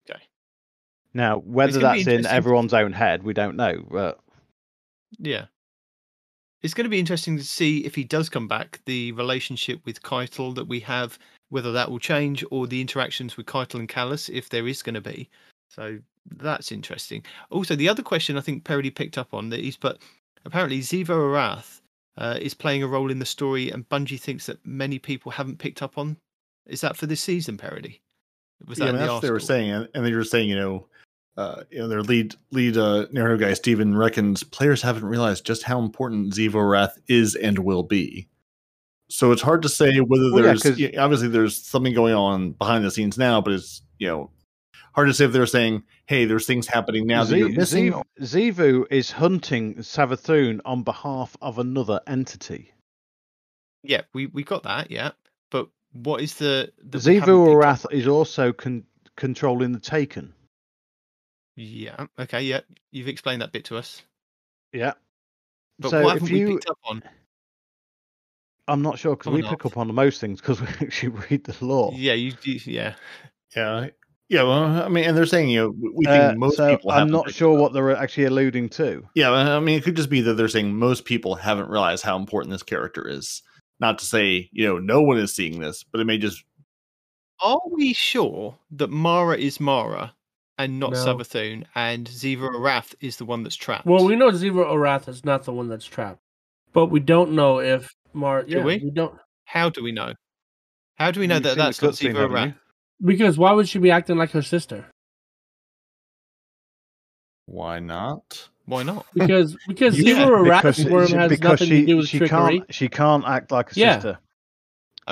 Okay. 0.09 0.23
Now, 1.13 1.39
whether 1.39 1.81
that's 1.81 2.07
in 2.07 2.27
everyone's 2.27 2.75
own 2.75 2.93
head, 2.93 3.23
we 3.23 3.35
don't 3.35 3.57
know. 3.57 3.85
But 3.91 4.21
Yeah. 5.19 5.47
It's 6.63 6.75
going 6.75 6.85
to 6.85 6.91
be 6.91 7.01
interesting 7.01 7.39
to 7.39 7.45
see 7.45 7.87
if 7.87 7.95
he 7.95 8.05
does 8.05 8.29
come 8.29 8.47
back, 8.47 8.81
the 8.85 9.13
relationship 9.13 9.81
with 9.87 10.03
Caiatl 10.03 10.53
that 10.53 10.69
we 10.69 10.81
have, 10.81 11.19
whether 11.49 11.73
that 11.73 11.91
will 11.91 11.99
change 11.99 12.45
or 12.51 12.67
the 12.67 12.83
interactions 12.83 13.37
with 13.37 13.47
Caiatl 13.47 13.79
and 13.79 13.89
Calus, 13.89 14.29
if 14.29 14.51
there 14.51 14.69
is 14.69 14.83
going 14.83 14.95
to 14.95 15.01
be. 15.01 15.31
So 15.69 16.01
that's 16.31 16.73
interesting. 16.73 17.25
Also, 17.51 17.75
the 17.75 17.89
other 17.89 18.03
question 18.03 18.37
I 18.37 18.41
think 18.41 18.65
Parody 18.65 18.91
picked 18.91 19.19
up 19.19 19.35
on 19.35 19.51
that 19.51 19.61
he's 19.61 19.77
put 19.77 20.01
apparently 20.45 20.81
Xivu 20.81 21.07
Arath 21.07 21.81
uh, 22.17 22.39
is 22.41 22.55
playing 22.55 22.83
a 22.83 22.89
role 22.89 23.11
in 23.11 23.19
the 23.19 23.27
story, 23.27 23.71
and 23.71 23.89
Bungie 23.89 24.21
thinks 24.21 24.47
that 24.47 24.65
many 24.67 24.99
people 24.99 25.33
haven't 25.33 25.59
picked 25.59 25.83
up 25.83 25.99
on. 25.99 26.17
Is 26.67 26.81
that 26.83 26.97
for 26.97 27.07
this 27.07 27.23
season, 27.23 27.57
Parody? 27.57 28.01
Was 28.67 28.79
that 28.79 28.85
yeah, 28.85 28.91
in 28.91 28.97
and 28.97 29.03
the 29.03 29.07
that's 29.07 29.15
what 29.15 29.23
they 29.23 29.31
were 29.31 29.41
saying, 29.41 29.71
and 29.71 29.89
and 29.95 30.05
they 30.05 30.13
were 30.13 30.25
saying, 30.25 30.49
you 30.49 30.57
know, 30.57 30.87
uh, 31.37 31.63
you 31.71 31.79
know, 31.79 31.89
their 31.89 32.03
lead 32.03 32.35
lead 32.51 32.77
uh, 32.77 33.07
narrative 33.13 33.41
guy 33.41 33.55
Steven 33.55 33.97
reckons 33.97 34.43
players 34.43 34.83
haven't 34.83 35.05
realized 35.05 35.47
just 35.47 35.63
how 35.63 35.79
important 35.79 36.35
Xivu 36.35 36.55
Arath 36.55 36.99
is 37.09 37.35
and 37.35 37.59
will 37.61 37.83
be. 37.83 38.29
So 39.09 39.33
it's 39.33 39.43
hard 39.43 39.63
to 39.63 39.69
say 39.69 39.99
whether 39.99 40.33
Well, 40.33 40.55
yeah, 40.55 40.73
yeah, 40.77 41.03
obviously 41.03 41.29
there's 41.29 41.57
something 41.57 41.95
going 41.95 42.15
on 42.15 42.53
behind 42.53 42.85
the 42.85 42.91
scenes 42.91 43.19
now, 43.19 43.41
but 43.41 43.55
it's 43.55 43.83
you 43.99 44.07
know 44.07 44.31
hard 44.93 45.09
to 45.09 45.15
say 45.15 45.25
if 45.25 45.33
they're 45.33 45.47
saying, 45.47 45.83
hey, 46.07 46.25
there's 46.25 46.47
things 46.47 46.67
happening 46.67 47.07
now 47.07 47.25
that 47.25 47.31
Z- 47.31 47.39
you're 47.39 47.49
missing. 47.51 47.93
Ziv- 48.21 48.55
Xivu 48.57 48.85
is 48.91 49.11
hunting 49.11 49.77
Savathun 49.77 50.61
on 50.65 50.83
behalf 50.83 51.37
of 51.41 51.59
another 51.59 52.01
entity. 52.07 52.73
Yeah, 53.83 54.03
we, 54.13 54.27
we 54.27 54.45
got 54.45 54.65
that, 54.65 54.91
yeah. 54.91 55.13
But 55.51 55.69
what 55.93 56.21
is 56.21 56.35
the. 56.35 56.73
the 56.83 56.99
we 56.99 57.19
Xivu 57.19 57.47
picked 57.47 57.87
Arath 57.87 57.93
is 57.93 58.07
also 58.07 58.53
con- 58.53 58.85
controlling 59.17 59.73
the 59.73 59.81
Taken. 59.81 60.35
Yeah. 61.57 62.07
Okay. 62.19 62.43
Yeah. 62.43 62.61
You've 62.91 63.09
explained 63.09 63.43
that 63.43 63.53
bit 63.53 63.67
to 63.67 63.77
us. 63.77 64.03
Yeah. 64.73 64.95
But 65.79 65.91
so 65.91 66.03
what 66.03 66.17
if 66.17 66.23
haven't 66.23 66.35
we 66.35 66.41
you, 66.41 66.55
picked 66.55 66.71
up 66.71 66.79
on? 66.85 67.03
I'm 68.69 68.83
not 68.83 68.99
sure 68.99 69.17
because 69.17 69.25
Probably 69.25 69.43
we 69.43 69.49
pick 69.49 69.67
up 69.67 69.77
on 69.77 69.89
the 69.89 69.93
most 69.93 70.21
things 70.21 70.41
because 70.41 70.61
we 70.61 70.69
actually 70.81 71.09
read 71.31 71.45
the 71.45 71.65
law. 71.65 71.93
Yeah. 71.95 72.15
You. 72.15 72.33
you 72.43 72.61
yeah. 72.65 72.95
Yeah, 73.55 73.89
yeah. 74.31 74.45
Well, 74.45 74.65
I 74.83 74.89
mean, 74.89 75.05
and 75.05 75.17
they're 75.17 75.27
saying 75.27 75.51
you 75.51 75.61
know 75.61 75.75
we 75.95 76.07
think 76.07 76.23
Uh, 76.23 76.35
most 76.37 76.57
so 76.57 76.71
people. 76.71 76.91
I'm 76.93 77.13
haven't 77.13 77.35
sure 77.35 77.59
what 77.59 77.75
they're 77.75 77.95
actually 77.95 78.25
alluding 78.25 78.71
to. 78.71 79.07
Yeah, 79.15 79.31
I 79.33 79.61
mean, 79.61 79.77
it 79.77 79.83
could 79.85 79.97
just 79.97 80.09
be 80.09 80.23
that 80.23 80.35
they're 80.35 80.49
saying 80.49 80.75
most 80.75 81.05
people 81.05 81.35
haven't 81.35 81.69
realized 81.69 82.05
how 82.05 82.17
important 82.17 82.53
this 82.53 82.63
character 82.63 83.07
is. 83.07 83.43
Not 83.81 83.99
to 83.99 84.07
say 84.07 84.49
you 84.53 84.67
know 84.67 84.79
no 84.79 85.03
one 85.03 85.19
is 85.19 85.35
seeing 85.35 85.61
this, 85.61 85.83
but 85.85 86.01
it 86.01 86.05
may 86.05 86.17
just 86.17 86.45
Are 87.43 87.61
we 87.71 87.93
sure 87.93 88.57
that 88.71 88.91
Mara 88.91 89.37
is 89.37 89.59
Mara 89.61 90.15
and 90.59 90.79
not 90.79 90.93
No. 90.93 90.99
Savathun, 90.99 91.65
and 91.75 92.07
Xivu 92.07 92.51
Arath 92.51 92.95
is 93.01 93.17
the 93.17 93.25
one 93.25 93.43
that's 93.43 93.57
trapped? 93.57 93.87
Well, 93.87 94.05
we 94.05 94.15
know 94.17 94.31
Xivu 94.31 94.65
Arath 94.65 95.09
is 95.09 95.25
not 95.25 95.45
the 95.45 95.53
one 95.53 95.69
that's 95.69 95.87
trapped, 95.87 96.21
but 96.73 96.87
we 96.87 97.01
don't 97.01 97.33
know 97.33 97.61
if 97.61 97.93
Mara. 98.13 98.47
Do 98.47 98.59
yeah, 98.59 98.65
we? 98.65 98.79
we 98.79 98.91
don't 98.91 99.19
How 99.45 99.71
do 99.71 99.83
we 99.83 99.91
know? 99.91 100.15
How 100.97 101.11
do 101.11 101.19
we 101.19 101.27
know 101.27 101.37
You've 101.37 101.45
that 101.45 101.57
that's 101.57 101.81
not 101.81 101.95
cutscene, 101.95 102.13
Xivu 102.13 102.29
Arath? 102.29 102.55
You? 103.01 103.07
because 103.07 103.39
why 103.39 103.53
would 103.53 103.69
she 103.69 103.79
be 103.79 103.91
acting 103.91 104.17
like 104.17 104.31
her 104.33 104.43
sister? 104.43 104.87
why 107.47 107.81
not? 107.81 108.49
Why 108.67 108.83
not? 108.85 109.07
Because 109.15 109.57
because 109.69 109.99
Yeah, 109.99 110.15
Zero 110.25 110.45
Because, 110.45 110.79
Arath's 110.79 110.85
worm 110.91 111.07
she- 111.09 111.15
has 111.17 111.41
nothing 111.41 111.69
she, 111.69 111.81
to 111.81 111.87
do 111.87 111.97
with 111.97 112.09
she 112.09 112.19
trickery. 112.19 112.59
can't 112.59 112.75
she 112.75 112.89
can't 112.89 113.25
act 113.27 113.51
like 113.51 113.73
a 113.73 113.75
Yeah. 113.81 113.95
sister. 113.97 114.19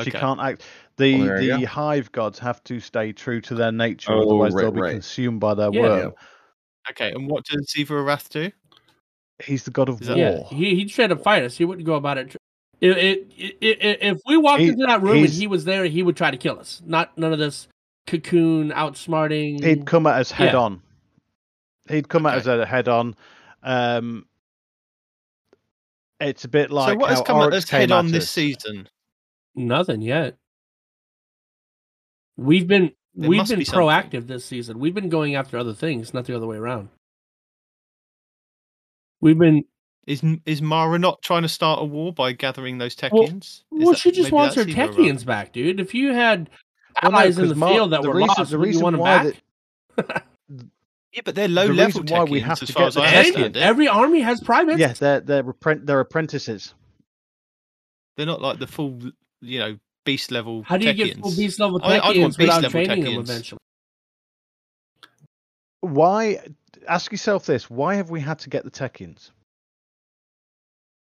She 0.05 0.11
can't 0.13 0.39
act. 0.41 0.63
The 0.97 1.19
Well, 1.19 1.41
the 1.41 1.49
go. 1.61 1.67
hive 1.67 2.13
gods 2.13 2.39
have 2.39 2.63
to 2.65 2.79
stay 2.79 3.13
true 3.13 3.41
to 3.41 3.55
their 3.57 3.73
nature, 3.73 4.13
Oh, 4.13 4.23
otherwise 4.23 4.53
right, 4.55 4.63
they'll 4.63 4.71
be 4.71 4.81
right. 4.81 4.93
consumed 4.93 5.41
by 5.41 5.55
their 5.55 5.71
Yeah. 5.73 5.81
worm. 5.81 6.13
Okay. 6.91 7.11
And 7.11 7.29
what 7.29 7.45
does 7.47 7.73
Xivu 7.75 7.89
Arath 8.05 8.29
do? 8.29 8.53
He's 9.45 9.65
the 9.65 9.73
god 9.73 9.89
of 9.89 10.01
Is 10.01 10.09
war. 10.09 10.17
Yeah, 10.17 10.43
he 10.51 10.77
he 10.77 10.85
tried 10.85 11.09
to 11.09 11.17
fight 11.17 11.43
us. 11.43 11.57
He 11.57 11.65
wouldn't 11.65 11.87
go 11.87 11.95
about 11.95 12.19
it. 12.19 12.37
It, 12.81 12.97
it, 12.97 13.27
it, 13.61 13.83
it, 13.83 13.99
if 14.03 14.19
we 14.27 14.37
walked 14.37 14.61
He- 14.61 14.69
into 14.69 14.87
that 14.87 15.03
room 15.03 15.25
and 15.25 15.29
he 15.33 15.49
was 15.49 15.65
there, 15.65 15.85
he 15.87 16.05
would 16.05 16.17
try 16.17 16.31
to 16.31 16.37
kill 16.37 16.61
us. 16.61 16.81
Not 16.87 17.17
none 17.19 17.33
of 17.33 17.41
this 17.41 17.67
cocoon 18.09 18.71
outsmarting. 18.71 19.63
He'd 19.63 19.87
come 19.87 20.07
at 20.07 20.15
us 20.21 20.31
head 20.31 20.53
Yeah. 20.55 20.59
on. 20.61 20.83
He'd 21.89 22.09
come 22.09 22.27
at 22.27 22.39
us 22.39 22.47
at 22.47 22.67
head 22.69 22.89
on. 22.89 23.15
Um, 23.63 24.27
it's 26.21 26.45
a 26.45 26.49
bit 26.49 26.71
like 26.71 26.95
so 26.95 26.97
what 26.97 27.11
has 27.11 27.19
how 27.21 27.25
come 27.25 27.43
at 27.43 27.53
us 27.55 27.69
head 27.69 27.91
on 27.93 28.07
at 28.07 28.13
this 28.13 28.31
season? 28.31 28.89
Nothing 29.55 30.03
yet. 30.03 30.37
We've 32.37 32.67
been 32.67 32.93
There 33.15 33.29
we've 33.29 33.47
been 33.49 33.59
be 33.59 33.65
something. 33.65 33.81
proactive 33.87 34.27
this 34.27 34.45
season. 34.45 34.79
We've 34.79 34.95
been 34.95 35.09
going 35.09 35.35
after 35.35 35.59
other 35.59 35.75
things, 35.75 36.15
not 36.15 36.25
the 36.27 36.37
other 36.37 36.47
way 36.47 36.57
around. 36.57 36.89
We've 39.21 39.39
been 39.39 39.65
Is 40.07 40.23
is 40.47 40.63
Mara 40.63 40.99
not 40.99 41.21
trying 41.23 41.43
to 41.43 41.49
start 41.49 41.83
a 41.83 41.85
war 41.85 42.13
by 42.13 42.33
gathering 42.33 42.79
those 42.79 42.97
Well- 43.03 43.11
Techeuns? 43.25 43.43
Is 43.43 43.65
well. 43.71 43.91
that- 43.91 43.99
she 43.99 44.11
just 44.11 44.33
wants 44.33 44.55
her 44.55 44.65
that's 44.65 44.77
Techeuns 44.97 45.25
back, 45.27 45.53
dude. 45.53 45.81
If 45.81 45.95
you 45.95 46.13
had 46.15 46.49
Well, 47.03 47.13
no, 47.13 47.19
allies 47.19 47.39
in 47.39 47.45
'cause 47.45 47.51
the 47.51 47.55
Mar- 47.57 47.73
field 47.75 47.93
that 47.93 48.03
the 48.03 48.09
were 48.09 48.15
reason- 48.17 48.29
lost, 48.39 48.51
the 48.51 48.59
would 48.59 48.65
you 48.67 48.69
reason 48.71 48.83
want 48.83 48.95
them 48.95 49.01
why 49.01 49.33
back? 49.97 50.25
Yeah, 51.13 51.23
but 51.25 51.35
they're 51.35 51.49
low 51.49 51.67
The 51.69 51.73
level 51.75 52.03
reason 52.03 52.17
why 52.17 52.25
we 52.25 52.41
have 52.41 52.59
to 52.61 52.67
get 52.67 52.81
as 52.81 52.95
the 52.95 53.01
I 53.01 53.07
And 53.07 53.17
understand 53.17 53.57
it. 53.57 53.61
every 53.63 53.89
army 53.89 54.21
has 54.21 54.41
privates. 54.41 54.79
Yeah, 54.79 54.93
they're 54.93 55.21
they're 55.21 55.43
appren- 55.43 55.85
they're 55.87 56.01
apprentices. 56.01 56.75
They're 58.17 58.27
not 58.27 58.41
like 58.43 58.59
the 58.59 58.67
full, 58.67 59.01
you 59.41 59.59
know, 59.59 59.79
beast 60.05 60.31
level. 60.31 60.63
How 60.65 60.77
do 60.77 60.87
you 60.87 60.93
Techeuns. 60.93 60.97
get 60.97 61.19
full 61.19 61.35
beast 61.35 61.59
level 61.61 61.81
I- 61.83 61.99
I'd 61.99 62.19
want 62.19 62.37
beast 62.37 62.39
without 62.39 62.63
level 62.63 62.71
training 62.71 63.05
them 63.05 63.15
eventually? 63.21 63.59
Why? 65.81 66.41
Ask 66.87 67.11
yourself 67.11 67.47
this: 67.47 67.71
Why 67.71 67.95
have 67.97 68.11
we 68.11 68.21
had 68.21 68.39
to 68.41 68.51
get 68.51 68.65
the 68.65 68.71
Techeuns? 68.71 69.31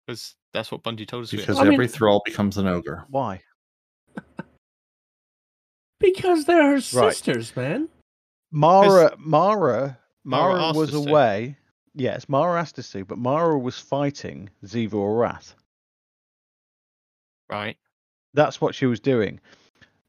Because 0.07 0.35
that's 0.53 0.71
what 0.71 0.83
Bungie 0.83 1.09
told 1.09 1.25
us. 1.25 1.33
we 1.33 1.39
had. 1.39 1.47
Because 1.47 1.59
I 1.61 1.65
mean- 1.65 1.75
every 1.75 1.89
thrall 1.89 2.23
becomes 2.25 2.57
an 2.59 2.67
ogre. 2.67 3.05
Why? 3.09 3.43
Because 6.01 6.45
they're 6.45 6.71
her 6.73 6.81
sisters, 6.81 7.55
man. 7.57 7.89
Mara, 8.51 9.15
Mara, 9.19 9.99
Mara 10.25 10.59
Mara, 10.59 10.73
was 10.73 10.95
us 10.95 11.05
to. 11.05 11.11
away. 11.11 11.57
Yes, 11.95 12.29
Mara 12.29 12.61
asked 12.61 12.79
us 12.79 12.91
to, 12.93 13.05
but 13.05 13.19
Mara 13.19 13.59
was 13.59 13.79
fighting 13.79 14.51
Xivu 14.65 14.93
Arath. 14.93 15.55
right. 17.51 17.77
That's 18.35 18.61
what 18.61 18.75
she 18.75 18.87
was 18.87 19.01
doing. 19.01 19.41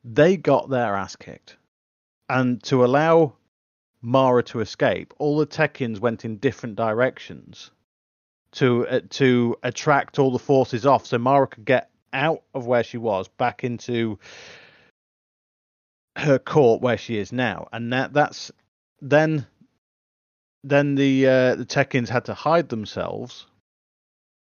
They 0.04 0.38
got 0.38 0.70
their 0.70 0.96
ass 0.96 1.16
kicked, 1.16 1.58
and 2.28 2.62
to 2.64 2.86
allow 2.86 3.34
Mara 4.02 4.44
to 4.44 4.60
escape, 4.60 5.14
all 5.18 5.38
the 5.38 5.48
Techeuns 5.48 6.00
went 6.00 6.26
in 6.26 6.38
different 6.38 6.76
directions 6.76 7.72
to 8.52 8.88
uh, 8.88 9.02
to 9.12 9.56
attract 9.64 10.20
all 10.20 10.32
the 10.32 10.40
forces 10.40 10.86
off, 10.86 11.06
so 11.08 11.18
Mara 11.18 11.48
could 11.48 11.66
get 11.66 11.90
out 12.14 12.44
of 12.54 12.68
where 12.68 12.84
she 12.84 12.98
was 12.98 13.28
back 13.28 13.64
into 13.64 14.20
her 16.20 16.40
court 16.40 16.82
where 16.82 16.98
she 16.98 17.18
is 17.18 17.32
now, 17.34 17.68
and 17.74 17.94
that 17.94 18.14
that's 18.14 18.52
then 19.02 19.48
then 20.64 20.96
the 20.96 21.28
uh, 21.28 21.56
the 21.56 21.66
Techeuns 21.66 22.10
had 22.10 22.26
to 22.26 22.34
hide 22.34 22.70
themselves 22.70 23.46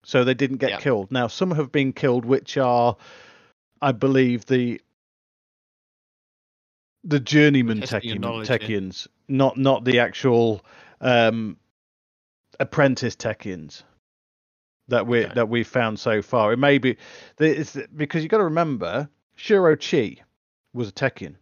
so 0.04 0.24
they 0.24 0.34
didn't 0.34 0.58
get 0.58 0.70
Yeah. 0.70 0.78
killed. 0.78 1.12
Now 1.12 1.28
some 1.28 1.52
have 1.52 1.72
been 1.72 1.92
killed, 1.92 2.24
which 2.24 2.56
are, 2.58 2.96
I 3.80 3.92
believe, 3.92 4.46
the 4.46 4.80
the 7.04 7.20
journeyman 7.20 7.80
Testing 7.80 8.10
your 8.10 8.16
Techeun, 8.16 8.20
knowledge 8.20 8.48
here. 8.48 8.58
Techeuns, 8.58 9.08
not 9.28 9.56
not 9.56 9.84
the 9.84 10.00
actual 10.00 10.64
um, 11.00 11.56
apprentice 12.60 13.16
Techeuns 13.16 13.82
that 14.88 15.06
we 15.06 15.24
Okay. 15.24 15.34
that 15.34 15.48
we've 15.48 15.66
found 15.68 15.98
so 15.98 16.22
far. 16.22 16.52
It 16.52 16.58
may 16.58 16.78
be 16.78 16.96
it's 17.38 17.76
because 17.96 18.22
you've 18.22 18.30
got 18.30 18.38
to 18.38 18.44
remember 18.44 19.08
Shuro 19.38 19.76
Chi 19.78 20.22
was 20.74 20.88
a 20.88 20.92
Techeun. 20.92 21.36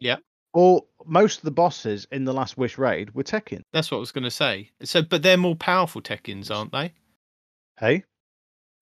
Yeah. 0.00 0.16
Or 0.52 0.84
most 1.04 1.38
of 1.38 1.44
the 1.44 1.50
bosses 1.50 2.06
in 2.10 2.24
the 2.24 2.32
Last 2.32 2.56
Wish 2.56 2.78
raid 2.78 3.14
were 3.14 3.22
Techeun. 3.22 3.62
That's 3.72 3.90
what 3.90 3.98
I 3.98 4.00
was 4.00 4.12
going 4.12 4.24
to 4.24 4.30
say. 4.30 4.70
So, 4.82 5.02
but 5.02 5.22
they're 5.22 5.36
more 5.36 5.56
powerful 5.56 6.00
Techeuns, 6.00 6.50
aren't 6.50 6.72
they? 6.72 6.92
Hey, 7.78 8.04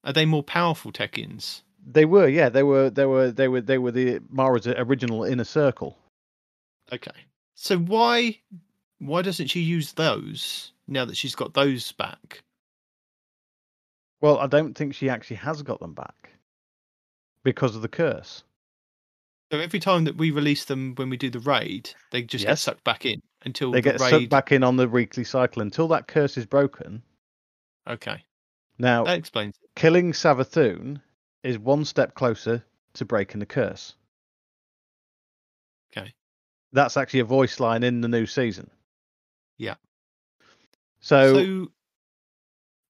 Are 0.05 0.13
they 0.13 0.25
more 0.25 0.43
powerful 0.45 0.93
Techeuns? 0.93 1.63
they 1.87 2.05
were. 2.05 2.29
Yeah, 2.29 2.49
they 2.49 2.63
were. 2.63 2.91
They 2.91 3.05
were. 3.07 3.31
They 3.31 3.49
were. 3.49 3.61
They 3.61 3.79
were 3.79 3.91
the 3.91 4.21
Mara's 4.31 4.67
original 4.67 5.25
inner 5.25 5.45
circle. 5.45 5.99
Okay. 6.93 7.11
So 7.57 7.77
why 7.79 8.39
why 8.99 9.23
doesn't 9.23 9.49
she 9.49 9.61
use 9.61 9.93
those 9.93 10.73
now 10.89 11.05
that 11.05 11.17
she's 11.17 11.35
got 11.35 11.55
those 11.55 11.93
back? 11.93 12.43
Well, 14.21 14.39
I 14.39 14.47
don't 14.47 14.75
think 14.75 14.95
she 14.95 15.11
actually 15.11 15.37
has 15.37 15.63
got 15.63 15.81
them 15.81 15.93
back 15.93 16.31
because 17.43 17.77
of 17.77 17.83
the 17.83 17.89
curse. 17.89 18.45
So 19.55 19.61
every 19.61 19.79
time 19.79 20.03
that 20.07 20.17
we 20.17 20.33
release 20.33 20.65
them 20.65 20.97
when 20.97 21.09
we 21.11 21.17
do 21.17 21.31
the 21.31 21.39
raid, 21.39 21.89
they 22.11 22.23
just 22.23 22.45
get 22.45 22.59
sucked 22.59 22.83
back 22.83 23.07
in 23.07 23.23
until 23.45 23.71
They 23.71 23.81
the 23.81 23.93
get 23.93 24.01
raid. 24.01 24.11
sucked 24.11 24.29
back 24.29 24.51
in 24.51 24.65
on 24.65 24.75
the 24.75 24.89
weekly 24.89 25.23
cycle 25.23 25.63
until 25.63 25.87
that 25.87 26.09
curse 26.09 26.37
is 26.37 26.45
broken. 26.45 27.05
Okay, 27.87 28.25
Now, 28.81 29.05
that 29.05 29.17
explains 29.17 29.55
it. 29.63 29.71
killing 29.77 30.11
Savathun 30.11 31.01
is 31.45 31.57
one 31.57 31.85
step 31.85 32.17
closer 32.17 32.65
to 32.95 33.05
breaking 33.05 33.39
the 33.39 33.47
curse. 33.47 33.95
Okay. 35.97 36.13
That's 36.73 36.97
actually 36.97 37.21
a 37.21 37.25
voice 37.25 37.61
line 37.61 37.85
in 37.85 38.01
the 38.01 38.09
new 38.09 38.27
season. 38.27 38.69
Yeah. 39.57 39.77
So, 40.99 41.33
So, 41.33 41.69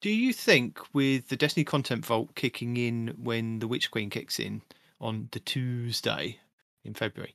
do 0.01 0.09
you 0.09 0.33
think 0.33 0.81
with 0.95 1.29
the 1.29 1.37
Destiny 1.37 1.65
Content 1.65 2.07
Vault 2.07 2.35
kicking 2.35 2.79
in 2.79 3.09
when 3.19 3.59
the 3.59 3.69
Witch 3.69 3.91
Queen 3.91 4.09
kicks 4.09 4.41
in 4.41 4.63
on 4.99 5.29
the 5.33 5.41
Tuesday 5.41 6.39
in 6.85 6.95
February, 6.95 7.35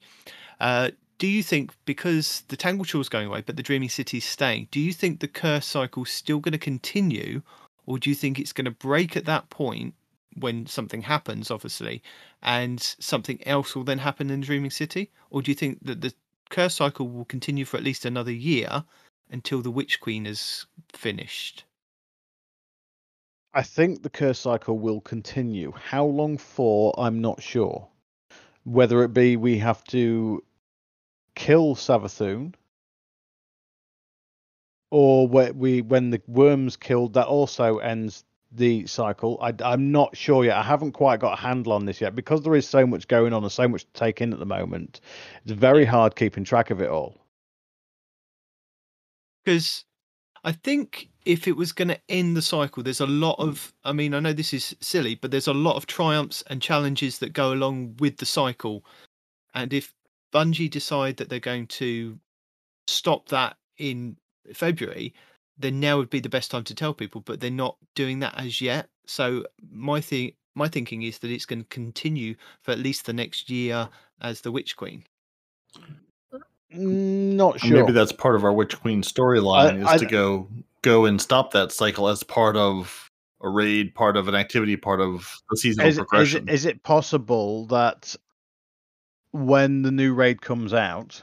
uh, 0.60 0.92
do 1.18 1.28
you 1.28 1.44
think 1.44 1.72
because 1.86 2.44
the 2.48 2.56
Tangled 2.56 2.88
Shore's 2.88 3.10
going 3.10 3.28
away 3.28 3.44
but 3.46 3.58
the 3.58 3.64
Dreaming 3.64 3.90
City's 3.90 4.26
staying, 4.26 4.70
do 4.72 4.80
you 4.80 4.94
think 4.94 5.20
the 5.20 5.28
curse 5.28 5.66
cycle's 5.66 6.10
still 6.10 6.40
going 6.40 6.54
to 6.54 6.58
continue, 6.58 7.42
or 7.86 8.00
do 8.00 8.10
you 8.10 8.16
think 8.16 8.40
it's 8.40 8.54
going 8.54 8.66
to 8.66 8.72
break 8.72 9.18
at 9.18 9.26
that 9.26 9.50
point 9.50 9.94
when 10.36 10.66
something 10.66 11.02
happens, 11.02 11.52
obviously, 11.52 12.02
and 12.42 12.80
something 12.82 13.46
else 13.46 13.76
will 13.76 13.84
then 13.84 13.98
happen 13.98 14.30
in 14.30 14.42
Dreaming 14.42 14.72
City, 14.72 15.12
or 15.30 15.42
do 15.42 15.52
you 15.52 15.56
think 15.56 15.84
that 15.84 16.00
the 16.02 16.14
curse 16.50 16.76
cycle 16.76 17.10
will 17.10 17.26
continue 17.26 17.66
for 17.66 17.76
at 17.76 17.84
least 17.84 18.06
another 18.06 18.32
year 18.32 18.86
until 19.30 19.62
the 19.62 19.72
Witch 19.72 20.00
Queen 20.00 20.26
is 20.26 20.66
finished? 20.94 21.66
I 23.54 23.64
think 23.64 24.04
the 24.04 24.10
curse 24.10 24.40
cycle 24.40 24.80
will 24.80 25.02
continue. 25.02 25.74
How 25.76 26.06
long 26.06 26.38
for, 26.38 26.94
I'm 26.98 27.20
not 27.20 27.42
sure. 27.42 27.89
Whether 28.70 29.04
it 29.04 29.14
be 29.14 29.36
we 29.36 29.58
have 29.58 29.84
to 29.86 30.44
kill 31.36 31.76
Savathun, 31.76 32.54
or 34.92 35.28
we 35.28 35.82
when 35.82 36.12
the 36.12 36.22
worms 36.28 36.78
killed, 36.78 37.14
that 37.14 37.28
also 37.28 37.80
ends 37.80 38.24
the 38.52 38.86
cycle. 38.88 39.40
I, 39.42 39.54
am 39.74 39.92
not 39.92 40.16
sure 40.16 40.46
yet. 40.46 40.58
I 40.58 40.64
haven't 40.64 40.94
quite 40.94 41.20
got 41.20 41.40
a 41.40 41.42
handle 41.42 41.74
on 41.74 41.86
this 41.86 42.02
yet 42.02 42.16
because 42.16 42.42
there 42.44 42.56
is 42.56 42.68
so 42.68 42.86
much 42.86 43.08
going 43.08 43.34
on 43.34 43.44
and 43.44 43.52
so 43.52 43.68
much 43.68 43.86
to 43.86 43.94
take 43.94 44.22
in 44.22 44.34
at 44.34 44.40
the 44.40 44.46
moment. 44.46 45.02
It's 45.44 45.52
very 45.52 45.86
hard 45.86 46.16
keeping 46.16 46.44
track 46.44 46.70
of 46.70 46.82
it 46.82 46.90
all. 46.90 47.26
Because 49.44 49.86
I 50.44 50.52
think 50.52 51.09
if 51.26 51.48
it 51.48 51.56
was 51.58 51.72
going 51.72 51.90
to 51.90 52.00
end 52.10 52.36
the 52.36 52.42
cycle, 52.42 52.84
there's 52.84 53.02
a 53.02 53.08
lot 53.08 53.36
of. 53.40 53.74
I 53.84 53.92
mean, 53.92 54.14
I 54.14 54.20
know 54.20 54.34
this 54.34 54.54
is 54.54 54.76
silly, 54.80 55.16
but 55.16 55.32
there's 55.32 55.48
a 55.48 55.54
lot 55.54 55.76
of 55.76 55.86
triumphs 55.86 56.44
and 56.48 56.62
challenges 56.62 57.20
that 57.20 57.34
go 57.34 57.54
along 57.54 57.98
with 58.00 58.18
the 58.18 58.26
cycle. 58.26 58.84
And 59.54 59.74
if 59.74 59.94
Bungie 60.34 60.70
decide 60.70 61.18
that 61.18 61.30
they're 61.30 61.40
going 61.40 61.68
to 61.68 62.20
stop 62.88 63.30
that 63.30 63.58
in 63.78 64.18
February, 64.54 65.14
then 65.58 65.80
now 65.80 65.98
would 65.98 66.10
be 66.10 66.20
the 66.20 66.30
best 66.30 66.52
time 66.52 66.64
to 66.66 66.76
tell 66.76 66.94
people. 66.94 67.22
But 67.22 67.40
they're 67.40 67.52
not 67.52 67.78
doing 67.96 68.20
that 68.20 68.36
as 68.38 68.62
yet. 68.62 68.88
So 69.06 69.46
my 69.72 70.02
thing, 70.02 70.34
my 70.56 70.68
thinking 70.68 71.04
is 71.04 71.20
that 71.20 71.32
it's 71.32 71.46
going 71.46 71.64
to 71.64 71.70
continue 71.70 72.36
for 72.62 72.72
at 72.72 72.80
least 72.80 73.06
the 73.06 73.14
next 73.14 73.50
year 73.50 73.90
as 74.22 74.42
the 74.42 74.52
Witch 74.52 74.78
Queen. 74.78 75.04
Not 76.72 77.60
sure. 77.60 77.82
Maybe 77.82 77.94
that's 77.94 78.12
part 78.12 78.36
of 78.36 78.44
our 78.44 78.54
Witch 78.54 78.80
Queen 78.80 79.02
storyline 79.02 79.82
is 79.82 79.88
I- 79.88 79.98
to 79.98 80.06
go 80.06 80.48
go 80.82 81.06
and 81.06 81.22
stop 81.22 81.52
that 81.52 81.72
cycle 81.72 82.08
as 82.08 82.24
part 82.24 82.56
of 82.56 83.10
a 83.42 83.50
raid, 83.50 83.96
part 83.96 84.18
of 84.18 84.28
an 84.28 84.36
activity, 84.36 84.76
part 84.76 85.02
of 85.02 85.38
the 85.50 85.58
seasonal 85.58 85.88
is, 85.88 85.98
is, 85.98 86.06
progression. 86.06 86.50
it, 86.50 86.54
is 86.54 86.66
it 86.66 86.84
possible 86.84 87.66
that 87.68 88.16
when 89.32 89.82
the 89.82 89.92
new 89.92 90.14
raid 90.14 90.42
comes 90.42 90.74
out 90.74 91.22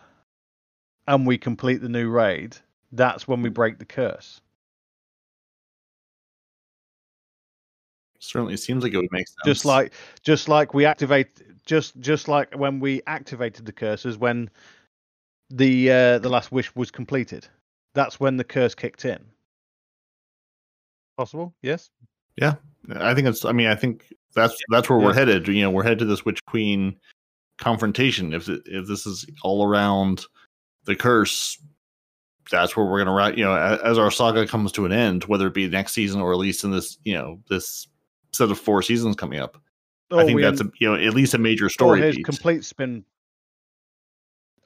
and 1.06 1.26
we 1.26 1.38
complete 1.38 1.80
the 1.80 1.88
new 1.88 2.08
raid, 2.08 2.56
that's 2.92 3.28
when 3.28 3.42
we 3.42 3.50
break 3.50 3.78
the 3.78 3.84
curse? 3.84 4.40
Certainly 8.18 8.56
seems 8.56 8.82
like 8.82 8.92
it 8.92 8.96
would 8.96 9.12
make 9.12 9.28
sense. 9.28 9.36
Just 9.44 9.64
like 9.64 9.92
just 10.22 10.48
like 10.48 10.74
we 10.74 10.84
activate 10.84 11.42
just 11.64 11.98
just 12.00 12.28
like 12.28 12.52
when 12.54 12.80
we 12.80 13.02
activated 13.06 13.66
the 13.66 13.72
curses 13.72 14.16
when 14.16 14.50
the 15.50 15.90
uh, 15.90 16.18
the 16.18 16.28
last 16.28 16.50
wish 16.50 16.74
was 16.74 16.90
completed. 16.90 17.46
That's 17.94 18.18
when 18.18 18.36
the 18.36 18.44
curse 18.44 18.74
kicked 18.74 19.04
in. 19.04 19.24
Possible? 21.16 21.54
Yes. 21.62 21.90
Yeah, 22.36 22.54
I 22.94 23.14
think 23.14 23.26
it's. 23.26 23.44
I 23.44 23.52
mean, 23.52 23.68
I 23.68 23.74
think 23.74 24.12
that's 24.34 24.56
that's 24.68 24.90
where 24.90 24.98
we're 24.98 25.14
headed. 25.14 25.48
You 25.48 25.62
know, 25.62 25.70
we're 25.70 25.82
headed 25.82 26.00
to 26.00 26.04
this 26.04 26.24
Witch 26.24 26.44
Queen 26.46 26.96
confrontation. 27.58 28.34
If 28.34 28.48
it, 28.48 28.62
if 28.66 28.86
this 28.86 29.06
is 29.06 29.26
all 29.42 29.66
around 29.66 30.26
the 30.84 30.94
curse, 30.94 31.58
that's 32.50 32.76
where 32.76 32.84
we're 32.84 32.98
gonna 32.98 33.16
write. 33.16 33.38
You 33.38 33.44
know, 33.44 33.56
as, 33.56 33.80
as 33.80 33.98
our 33.98 34.10
saga 34.10 34.46
comes 34.46 34.72
to 34.72 34.84
an 34.84 34.92
end, 34.92 35.24
whether 35.24 35.46
it 35.46 35.54
be 35.54 35.66
next 35.68 35.94
season 35.94 36.20
or 36.20 36.32
at 36.32 36.38
least 36.38 36.64
in 36.64 36.70
this, 36.70 36.98
you 37.04 37.14
know, 37.14 37.40
this 37.48 37.88
set 38.32 38.50
of 38.50 38.58
four 38.58 38.82
seasons 38.82 39.16
coming 39.16 39.40
up. 39.40 39.56
I 40.12 40.16
oh, 40.16 40.26
think 40.26 40.40
that's 40.40 40.60
a, 40.60 40.70
you 40.78 40.88
know 40.88 40.94
at 40.94 41.14
least 41.14 41.34
a 41.34 41.38
major 41.38 41.64
Oh, 41.64 41.68
story 41.68 42.12
beat. 42.12 42.24
complete 42.24 42.64
spin. 42.64 43.04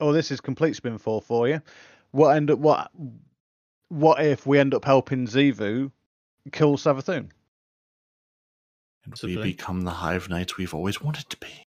Oh, 0.01 0.13
this 0.13 0.31
is 0.31 0.41
complete 0.41 0.75
spinfall 0.75 1.21
for 1.21 1.49
you. 1.49 1.63
What 2.11 2.37
end 2.37 2.51
up 2.51 2.59
what? 2.59 2.91
What 3.89 4.25
if 4.25 4.47
we 4.47 4.59
end 4.59 4.75
up 4.75 4.85
helping 4.85 5.27
Xivu 5.27 5.93
kill 6.53 6.77
Savathun? 6.77 7.31
and 9.05 9.13
we 9.23 9.35
Possibly. 9.35 9.53
become 9.53 9.83
the 9.83 9.91
Hive 9.91 10.29
Knights 10.29 10.57
we've 10.57 10.75
always 10.75 11.01
wanted 11.01 11.29
to 11.31 11.37
be. 11.39 11.65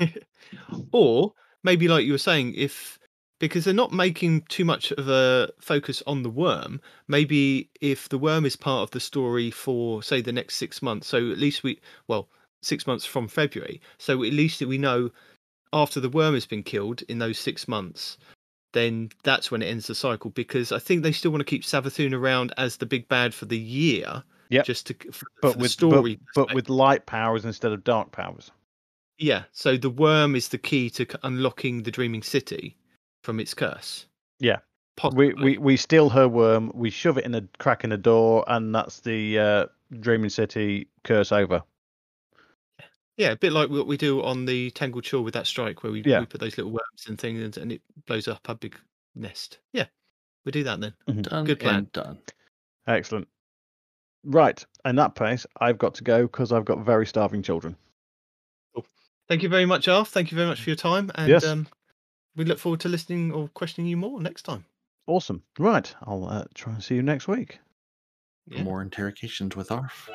or 0.92 1.32
maybe 1.62 1.88
like 1.88 2.04
you 2.04 2.12
were 2.12 2.18
saying 2.18 2.54
if 2.54 2.98
because 3.40 3.64
they're 3.64 3.74
not 3.74 3.92
making 3.92 4.42
too 4.42 4.64
much 4.64 4.92
of 4.92 5.08
a 5.08 5.50
focus 5.60 6.02
on 6.06 6.22
the 6.22 6.30
worm 6.30 6.80
maybe 7.08 7.70
if 7.80 8.08
the 8.08 8.18
worm 8.18 8.44
is 8.44 8.54
part 8.54 8.82
of 8.82 8.90
the 8.90 9.00
story 9.00 9.50
for 9.50 10.02
say 10.02 10.20
the 10.20 10.32
next 10.32 10.56
six 10.56 10.82
months 10.82 11.06
so 11.06 11.30
at 11.30 11.38
least 11.38 11.62
we 11.62 11.80
well 12.06 12.28
six 12.62 12.86
months 12.86 13.04
from 13.04 13.26
february 13.26 13.80
so 13.98 14.22
at 14.22 14.32
least 14.32 14.60
we 14.60 14.78
know 14.78 15.10
after 15.72 16.00
the 16.00 16.08
worm 16.10 16.34
has 16.34 16.46
been 16.46 16.62
killed 16.62 17.02
in 17.08 17.18
those 17.18 17.38
six 17.38 17.66
months 17.66 18.18
then 18.78 19.10
that's 19.24 19.50
when 19.50 19.60
it 19.62 19.66
ends 19.66 19.88
the 19.88 19.94
cycle 19.94 20.30
because 20.30 20.72
i 20.72 20.78
think 20.78 21.02
they 21.02 21.12
still 21.12 21.30
want 21.30 21.40
to 21.40 21.44
keep 21.44 21.62
savathun 21.62 22.14
around 22.14 22.54
as 22.56 22.76
the 22.76 22.86
big 22.86 23.06
bad 23.08 23.34
for 23.34 23.44
the 23.46 23.58
year 23.58 24.22
Yeah, 24.48 24.62
just 24.62 24.86
to 24.86 24.94
for, 25.12 25.26
But 25.42 25.52
for 25.52 25.58
with 25.58 25.70
story 25.70 26.18
but, 26.34 26.46
but 26.46 26.54
with 26.54 26.68
light 26.70 27.04
powers 27.04 27.44
instead 27.44 27.72
of 27.72 27.84
dark 27.84 28.12
powers. 28.12 28.50
Yeah, 29.18 29.42
so 29.52 29.76
the 29.76 29.90
worm 29.90 30.36
is 30.36 30.48
the 30.48 30.58
key 30.58 30.88
to 30.90 31.06
unlocking 31.24 31.82
the 31.82 31.90
Dreaming 31.90 32.22
City 32.22 32.76
from 33.24 33.40
its 33.40 33.52
curse. 33.52 34.06
Yeah. 34.38 34.58
Possibly. 34.96 35.34
We, 35.34 35.42
we 35.42 35.58
we 35.58 35.76
steal 35.76 36.08
her 36.08 36.28
worm, 36.28 36.70
we 36.74 36.90
shove 36.90 37.18
it 37.18 37.24
in 37.24 37.34
a 37.34 37.42
crack 37.58 37.84
in 37.84 37.92
a 37.92 37.96
door, 37.96 38.44
and 38.46 38.74
that's 38.74 39.00
the 39.00 39.38
uh, 39.38 39.66
Dreaming 40.00 40.30
City 40.30 40.88
curse 41.04 41.30
over. 41.32 41.62
Yeah, 43.18 43.32
a 43.32 43.36
bit 43.36 43.52
like 43.52 43.68
what 43.68 43.86
we 43.86 43.96
do 43.96 44.22
on 44.22 44.46
the 44.46 44.70
Tangled 44.70 45.04
Shore 45.04 45.22
with 45.22 45.34
that 45.34 45.46
strike, 45.46 45.82
where 45.82 45.92
we, 45.92 46.02
Yeah. 46.04 46.20
we 46.20 46.26
put 46.26 46.40
those 46.40 46.56
little 46.56 46.72
worms 46.72 47.06
and 47.08 47.20
things, 47.20 47.56
and 47.58 47.72
it 47.72 47.82
blows 48.06 48.28
up 48.28 48.48
a 48.48 48.54
big 48.54 48.76
nest. 49.16 49.58
Yeah, 49.72 49.86
we 50.44 50.52
do 50.52 50.62
that 50.64 50.80
then. 50.80 50.94
Done 51.22 51.44
Good 51.44 51.58
plan. 51.60 51.88
done. 51.92 52.18
Excellent. 52.86 53.28
Right. 54.24 54.64
In 54.84 54.96
that 54.96 55.14
place, 55.16 55.44
I've 55.60 55.78
got 55.78 55.94
to 55.96 56.04
go 56.04 56.22
because 56.22 56.52
I've 56.52 56.64
got 56.64 56.78
very 56.84 57.06
starving 57.06 57.42
children. 57.42 57.76
Thank 59.28 59.42
you 59.42 59.48
very 59.50 59.66
much, 59.66 59.88
Arf. 59.88 60.08
Thank 60.08 60.30
you 60.30 60.36
very 60.36 60.48
much 60.48 60.62
for 60.62 60.70
your 60.70 60.76
time, 60.76 61.10
and 61.16 61.28
Yes. 61.28 61.44
um, 61.44 61.68
we 62.36 62.44
look 62.46 62.58
forward 62.58 62.80
to 62.80 62.88
listening 62.88 63.30
or 63.32 63.48
questioning 63.48 63.90
you 63.90 63.96
more 63.98 64.22
next 64.22 64.44
time. 64.44 64.64
Awesome. 65.06 65.42
Right. 65.58 65.94
I'll 66.02 66.24
uh, 66.24 66.44
try 66.54 66.72
and 66.74 66.82
see 66.82 66.94
you 66.94 67.02
next 67.02 67.28
week. 67.28 67.58
Yeah. 68.46 68.62
More 68.62 68.80
interrogations 68.80 69.54
with 69.56 69.70
Arf. 69.70 70.08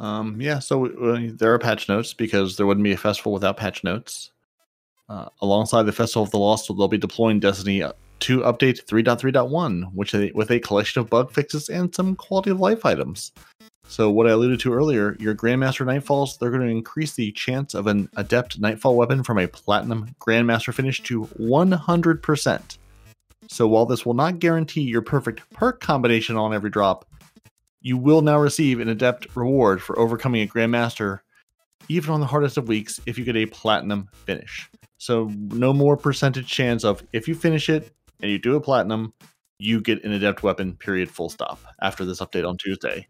Um, 0.00 0.40
yeah, 0.40 0.58
so 0.58 0.86
uh, 0.86 1.28
there 1.34 1.52
are 1.52 1.58
patch 1.58 1.88
notes 1.88 2.14
because 2.14 2.56
there 2.56 2.66
wouldn't 2.66 2.84
be 2.84 2.92
a 2.92 2.96
festival 2.96 3.32
without 3.32 3.58
patch 3.58 3.84
notes. 3.84 4.32
Uh, 5.10 5.28
alongside 5.42 5.82
the 5.82 5.92
Festival 5.92 6.22
of 6.22 6.30
the 6.30 6.38
Lost, 6.38 6.68
they'll 6.68 6.88
be 6.88 6.96
deploying 6.96 7.40
Destiny 7.40 7.82
2 8.20 8.40
Update 8.40 8.84
3.3.1, 8.84 9.92
which 9.92 10.12
they, 10.12 10.30
with 10.34 10.50
a 10.50 10.60
collection 10.60 11.00
of 11.00 11.10
bug 11.10 11.32
fixes 11.32 11.68
and 11.68 11.94
some 11.94 12.14
quality 12.14 12.50
of 12.50 12.60
life 12.60 12.86
items. 12.86 13.32
So, 13.88 14.08
what 14.08 14.28
I 14.28 14.30
alluded 14.30 14.60
to 14.60 14.72
earlier, 14.72 15.16
your 15.18 15.34
Grandmaster 15.34 15.84
Nightfalls, 15.84 16.38
they're 16.38 16.50
going 16.50 16.62
to 16.62 16.68
increase 16.68 17.14
the 17.14 17.32
chance 17.32 17.74
of 17.74 17.88
an 17.88 18.08
Adept 18.16 18.60
Nightfall 18.60 18.96
weapon 18.96 19.24
from 19.24 19.38
a 19.38 19.48
Platinum 19.48 20.14
Grandmaster 20.20 20.72
finish 20.72 21.02
to 21.02 21.26
100%. 21.40 22.78
So, 23.48 23.66
while 23.66 23.86
this 23.86 24.06
will 24.06 24.14
not 24.14 24.38
guarantee 24.38 24.82
your 24.82 25.02
perfect 25.02 25.42
perk 25.50 25.80
combination 25.80 26.36
on 26.36 26.54
every 26.54 26.70
drop, 26.70 27.04
you 27.80 27.96
will 27.96 28.22
now 28.22 28.38
receive 28.38 28.80
an 28.80 28.88
Adept 28.88 29.34
reward 29.34 29.82
for 29.82 29.98
overcoming 29.98 30.42
a 30.42 30.46
Grandmaster, 30.46 31.20
even 31.88 32.10
on 32.10 32.20
the 32.20 32.26
hardest 32.26 32.56
of 32.56 32.68
weeks, 32.68 33.00
if 33.06 33.18
you 33.18 33.24
get 33.24 33.36
a 33.36 33.46
Platinum 33.46 34.08
finish. 34.26 34.70
So, 34.98 35.30
no 35.34 35.72
more 35.72 35.96
percentage 35.96 36.46
chance 36.48 36.84
of 36.84 37.02
if 37.12 37.26
you 37.26 37.34
finish 37.34 37.68
it 37.68 37.90
and 38.20 38.30
you 38.30 38.38
do 38.38 38.56
a 38.56 38.60
Platinum, 38.60 39.14
you 39.58 39.80
get 39.80 40.04
an 40.04 40.12
Adept 40.12 40.42
weapon, 40.42 40.74
period, 40.76 41.10
full 41.10 41.30
stop, 41.30 41.58
after 41.80 42.04
this 42.04 42.20
update 42.20 42.46
on 42.48 42.56
Tuesday. 42.58 43.06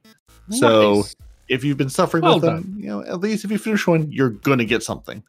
So, 0.50 1.04
if 1.48 1.64
you've 1.64 1.76
been 1.76 1.90
suffering 1.90 2.22
Well 2.22 2.34
with 2.34 2.42
them, 2.44 2.76
you 2.78 2.86
know, 2.86 3.02
at 3.02 3.20
least 3.20 3.44
if 3.44 3.50
you 3.50 3.58
finish 3.58 3.86
one, 3.86 4.10
you're 4.12 4.30
gonna 4.30 4.64
get 4.64 4.82
something. 4.82 5.22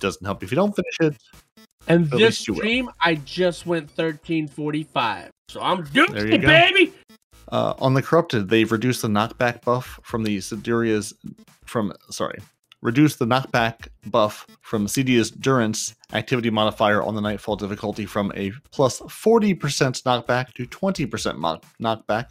Doesn't 0.00 0.24
help 0.24 0.42
if 0.42 0.50
you 0.50 0.56
don't 0.56 0.74
finish 0.76 1.14
it. 1.14 1.22
and 1.88 2.10
this 2.10 2.46
you 2.46 2.54
will. 2.54 2.60
stream, 2.60 2.90
I 3.00 3.14
just 3.16 3.66
went 3.66 3.90
thirteen 3.90 4.48
forty 4.48 4.84
five, 4.84 5.30
so 5.48 5.60
I'm 5.60 5.84
doing 5.84 6.14
it, 6.14 6.40
baby. 6.42 6.92
Uh, 7.54 7.72
on 7.78 7.94
the 7.94 8.02
corrupted, 8.02 8.48
they've 8.48 8.72
reduced 8.72 9.02
the 9.02 9.06
knockback 9.08 9.62
buff 9.62 10.00
from 10.02 10.24
the 10.24 10.38
Siduria's 10.38 11.14
from 11.64 11.92
sorry, 12.10 12.40
reduced 12.82 13.20
the 13.20 13.26
knockback 13.26 13.86
buff 14.06 14.44
from 14.60 14.88
Sedia's 14.88 15.30
Durance 15.30 15.94
activity 16.12 16.50
modifier 16.50 17.00
on 17.00 17.14
the 17.14 17.20
Nightfall 17.20 17.54
difficulty 17.54 18.06
from 18.06 18.32
a 18.34 18.50
plus 18.72 18.98
40% 19.02 19.56
knockback 20.02 20.52
to 20.54 20.66
20% 20.66 21.36
mo- 21.36 21.60
knockback, 21.80 22.30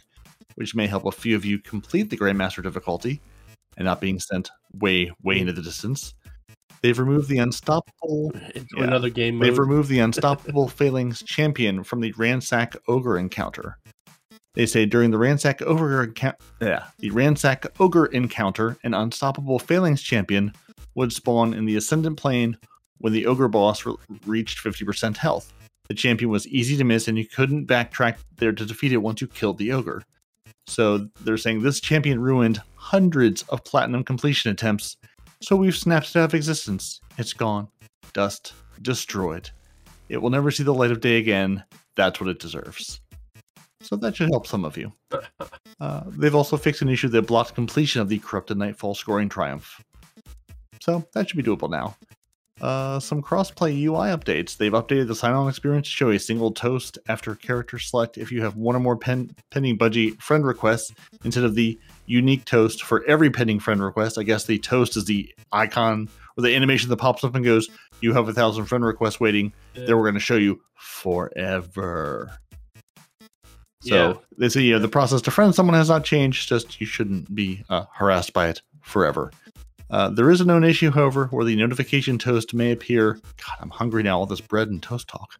which 0.56 0.74
may 0.74 0.86
help 0.86 1.06
a 1.06 1.10
few 1.10 1.36
of 1.36 1.44
you 1.46 1.58
complete 1.58 2.10
the 2.10 2.18
Grandmaster 2.18 2.62
difficulty 2.62 3.22
and 3.78 3.86
not 3.86 4.02
being 4.02 4.20
sent 4.20 4.50
way, 4.74 5.10
way 5.22 5.40
into 5.40 5.54
the 5.54 5.62
distance. 5.62 6.12
They've 6.82 6.98
removed 6.98 7.30
the 7.30 7.38
unstoppable 7.38 8.30
Into 8.54 8.66
Yeah. 8.76 8.84
another 8.84 9.08
game 9.08 9.36
Mode. 9.36 9.46
They've 9.46 9.58
removed 9.58 9.88
the 9.88 9.98
Unstoppable 10.06 10.68
Failings 10.68 11.22
champion 11.22 11.82
from 11.82 12.02
the 12.02 12.12
Ransack 12.18 12.76
Ogre 12.88 13.16
encounter. 13.16 13.78
They 14.54 14.66
say 14.66 14.86
during 14.86 15.10
the 15.10 15.18
Ransack 15.18 15.62
Ogre 15.62 16.04
encounter, 16.04 16.38
the 16.98 17.10
Ransack 17.10 17.66
Ogre 17.80 18.06
encounter, 18.06 18.76
an 18.84 18.94
Unstoppable 18.94 19.58
Failings 19.58 20.00
champion 20.00 20.52
would 20.94 21.12
spawn 21.12 21.54
in 21.54 21.64
the 21.64 21.76
Ascendant 21.76 22.16
Plane 22.16 22.56
when 22.98 23.12
the 23.12 23.26
Ogre 23.26 23.48
boss 23.48 23.84
re- 23.84 23.96
reached 24.26 24.62
50% 24.62 25.16
health. 25.16 25.52
The 25.88 25.94
champion 25.94 26.30
was 26.30 26.46
easy 26.48 26.76
to 26.76 26.84
miss, 26.84 27.08
and 27.08 27.18
you 27.18 27.26
couldn't 27.26 27.66
backtrack 27.66 28.16
there 28.36 28.52
to 28.52 28.64
defeat 28.64 28.92
it 28.92 28.98
once 28.98 29.20
you 29.20 29.26
killed 29.26 29.58
the 29.58 29.72
Ogre. 29.72 30.02
So 30.66 31.08
they're 31.20 31.36
saying 31.36 31.62
this 31.62 31.80
champion 31.80 32.20
ruined 32.20 32.62
hundreds 32.76 33.42
of 33.48 33.64
platinum 33.64 34.04
completion 34.04 34.50
attempts, 34.50 34.96
so 35.42 35.56
we've 35.56 35.76
snapped 35.76 36.10
it 36.10 36.16
out 36.16 36.26
of 36.26 36.34
existence. 36.34 37.00
It's 37.18 37.32
gone. 37.34 37.68
Dust. 38.12 38.54
Destroyed. 38.80 39.50
It 40.08 40.22
will 40.22 40.30
never 40.30 40.50
see 40.50 40.62
the 40.62 40.72
light 40.74 40.90
of 40.90 41.00
day 41.00 41.18
again. 41.18 41.64
That's 41.96 42.20
what 42.20 42.30
it 42.30 42.38
deserves. 42.38 43.00
So 43.84 43.96
that 43.96 44.16
should 44.16 44.30
help 44.30 44.46
some 44.46 44.64
of 44.64 44.76
you. 44.76 44.92
Uh, 45.80 46.02
they've 46.06 46.34
also 46.34 46.56
fixed 46.56 46.82
an 46.82 46.88
issue 46.88 47.08
that 47.08 47.22
blocked 47.22 47.54
completion 47.54 48.00
of 48.00 48.08
the 48.08 48.18
Corrupted 48.18 48.56
Nightfall 48.56 48.94
scoring 48.94 49.28
triumph. 49.28 49.84
So 50.80 51.06
that 51.14 51.28
should 51.28 51.36
be 51.36 51.42
doable 51.42 51.70
now. 51.70 51.96
Uh, 52.60 53.00
some 53.00 53.20
crossplay 53.20 53.76
UI 53.82 54.08
updates. 54.08 54.56
They've 54.56 54.72
updated 54.72 55.08
the 55.08 55.14
sign-on 55.14 55.48
experience 55.48 55.88
to 55.88 55.92
show 55.92 56.10
a 56.10 56.18
single 56.18 56.52
toast 56.52 56.98
after 57.08 57.34
character 57.34 57.78
select 57.78 58.16
if 58.16 58.30
you 58.30 58.42
have 58.42 58.56
one 58.56 58.76
or 58.76 58.80
more 58.80 58.96
pen- 58.96 59.34
pending 59.50 59.76
Bungie 59.76 60.20
friend 60.22 60.46
requests 60.46 60.94
instead 61.24 61.44
of 61.44 61.56
the 61.56 61.78
unique 62.06 62.44
toast 62.44 62.82
for 62.84 63.04
every 63.06 63.28
pending 63.28 63.58
friend 63.58 63.82
request. 63.82 64.18
I 64.18 64.22
guess 64.22 64.44
the 64.44 64.58
toast 64.58 64.96
is 64.96 65.04
the 65.04 65.34
icon 65.50 66.08
or 66.36 66.42
the 66.42 66.54
animation 66.54 66.90
that 66.90 66.96
pops 66.98 67.24
up 67.24 67.34
and 67.34 67.44
goes, 67.44 67.68
"You 68.00 68.12
have 68.12 68.28
a 68.28 68.32
thousand 68.32 68.66
friend 68.66 68.84
requests 68.84 69.18
waiting." 69.18 69.52
Yeah. 69.74 69.86
Then 69.86 69.96
we're 69.96 70.04
going 70.04 70.14
to 70.14 70.20
show 70.20 70.36
you 70.36 70.60
forever. 70.76 72.38
So 73.84 73.94
Yeah. 73.94 74.14
they 74.38 74.48
say, 74.48 74.62
you 74.62 74.72
know, 74.74 74.78
the 74.78 74.88
process 74.88 75.20
to 75.22 75.30
friend 75.30 75.54
someone 75.54 75.74
has 75.76 75.88
not 75.88 76.04
changed. 76.04 76.48
Just 76.48 76.80
you 76.80 76.86
shouldn't 76.86 77.34
be 77.34 77.64
uh, 77.68 77.84
harassed 77.92 78.32
by 78.32 78.48
it 78.48 78.62
forever. 78.82 79.30
Uh, 79.90 80.08
there 80.08 80.30
is 80.30 80.40
a 80.40 80.44
known 80.44 80.64
issue, 80.64 80.90
however, 80.90 81.26
where 81.26 81.44
the 81.44 81.54
notification 81.54 82.18
toast 82.18 82.54
may 82.54 82.72
appear. 82.72 83.14
God, 83.14 83.56
I'm 83.60 83.70
hungry 83.70 84.02
now. 84.02 84.18
All 84.18 84.26
this 84.26 84.40
bread 84.40 84.68
and 84.68 84.82
toast 84.82 85.08
talk. 85.08 85.34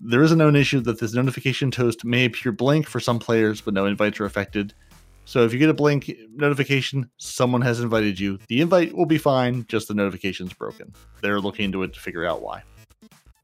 There 0.00 0.22
is 0.22 0.32
a 0.32 0.36
known 0.36 0.56
issue 0.56 0.80
that 0.80 0.98
this 1.00 1.14
notification 1.14 1.70
toast 1.70 2.04
may 2.04 2.26
appear 2.26 2.52
blank 2.52 2.86
for 2.86 3.00
some 3.00 3.18
players, 3.18 3.60
but 3.60 3.72
no 3.72 3.86
invites 3.86 4.20
are 4.20 4.26
affected. 4.26 4.74
So 5.24 5.44
if 5.44 5.52
you 5.52 5.58
get 5.58 5.70
a 5.70 5.74
blank 5.74 6.12
notification, 6.34 7.08
someone 7.16 7.62
has 7.62 7.80
invited 7.80 8.20
you. 8.20 8.38
The 8.48 8.60
invite 8.60 8.94
will 8.94 9.06
be 9.06 9.18
fine, 9.18 9.64
just 9.68 9.88
the 9.88 9.94
notification's 9.94 10.52
broken. 10.52 10.92
They're 11.22 11.40
looking 11.40 11.66
into 11.66 11.82
it 11.82 11.94
to 11.94 12.00
figure 12.00 12.26
out 12.26 12.42
why. 12.42 12.62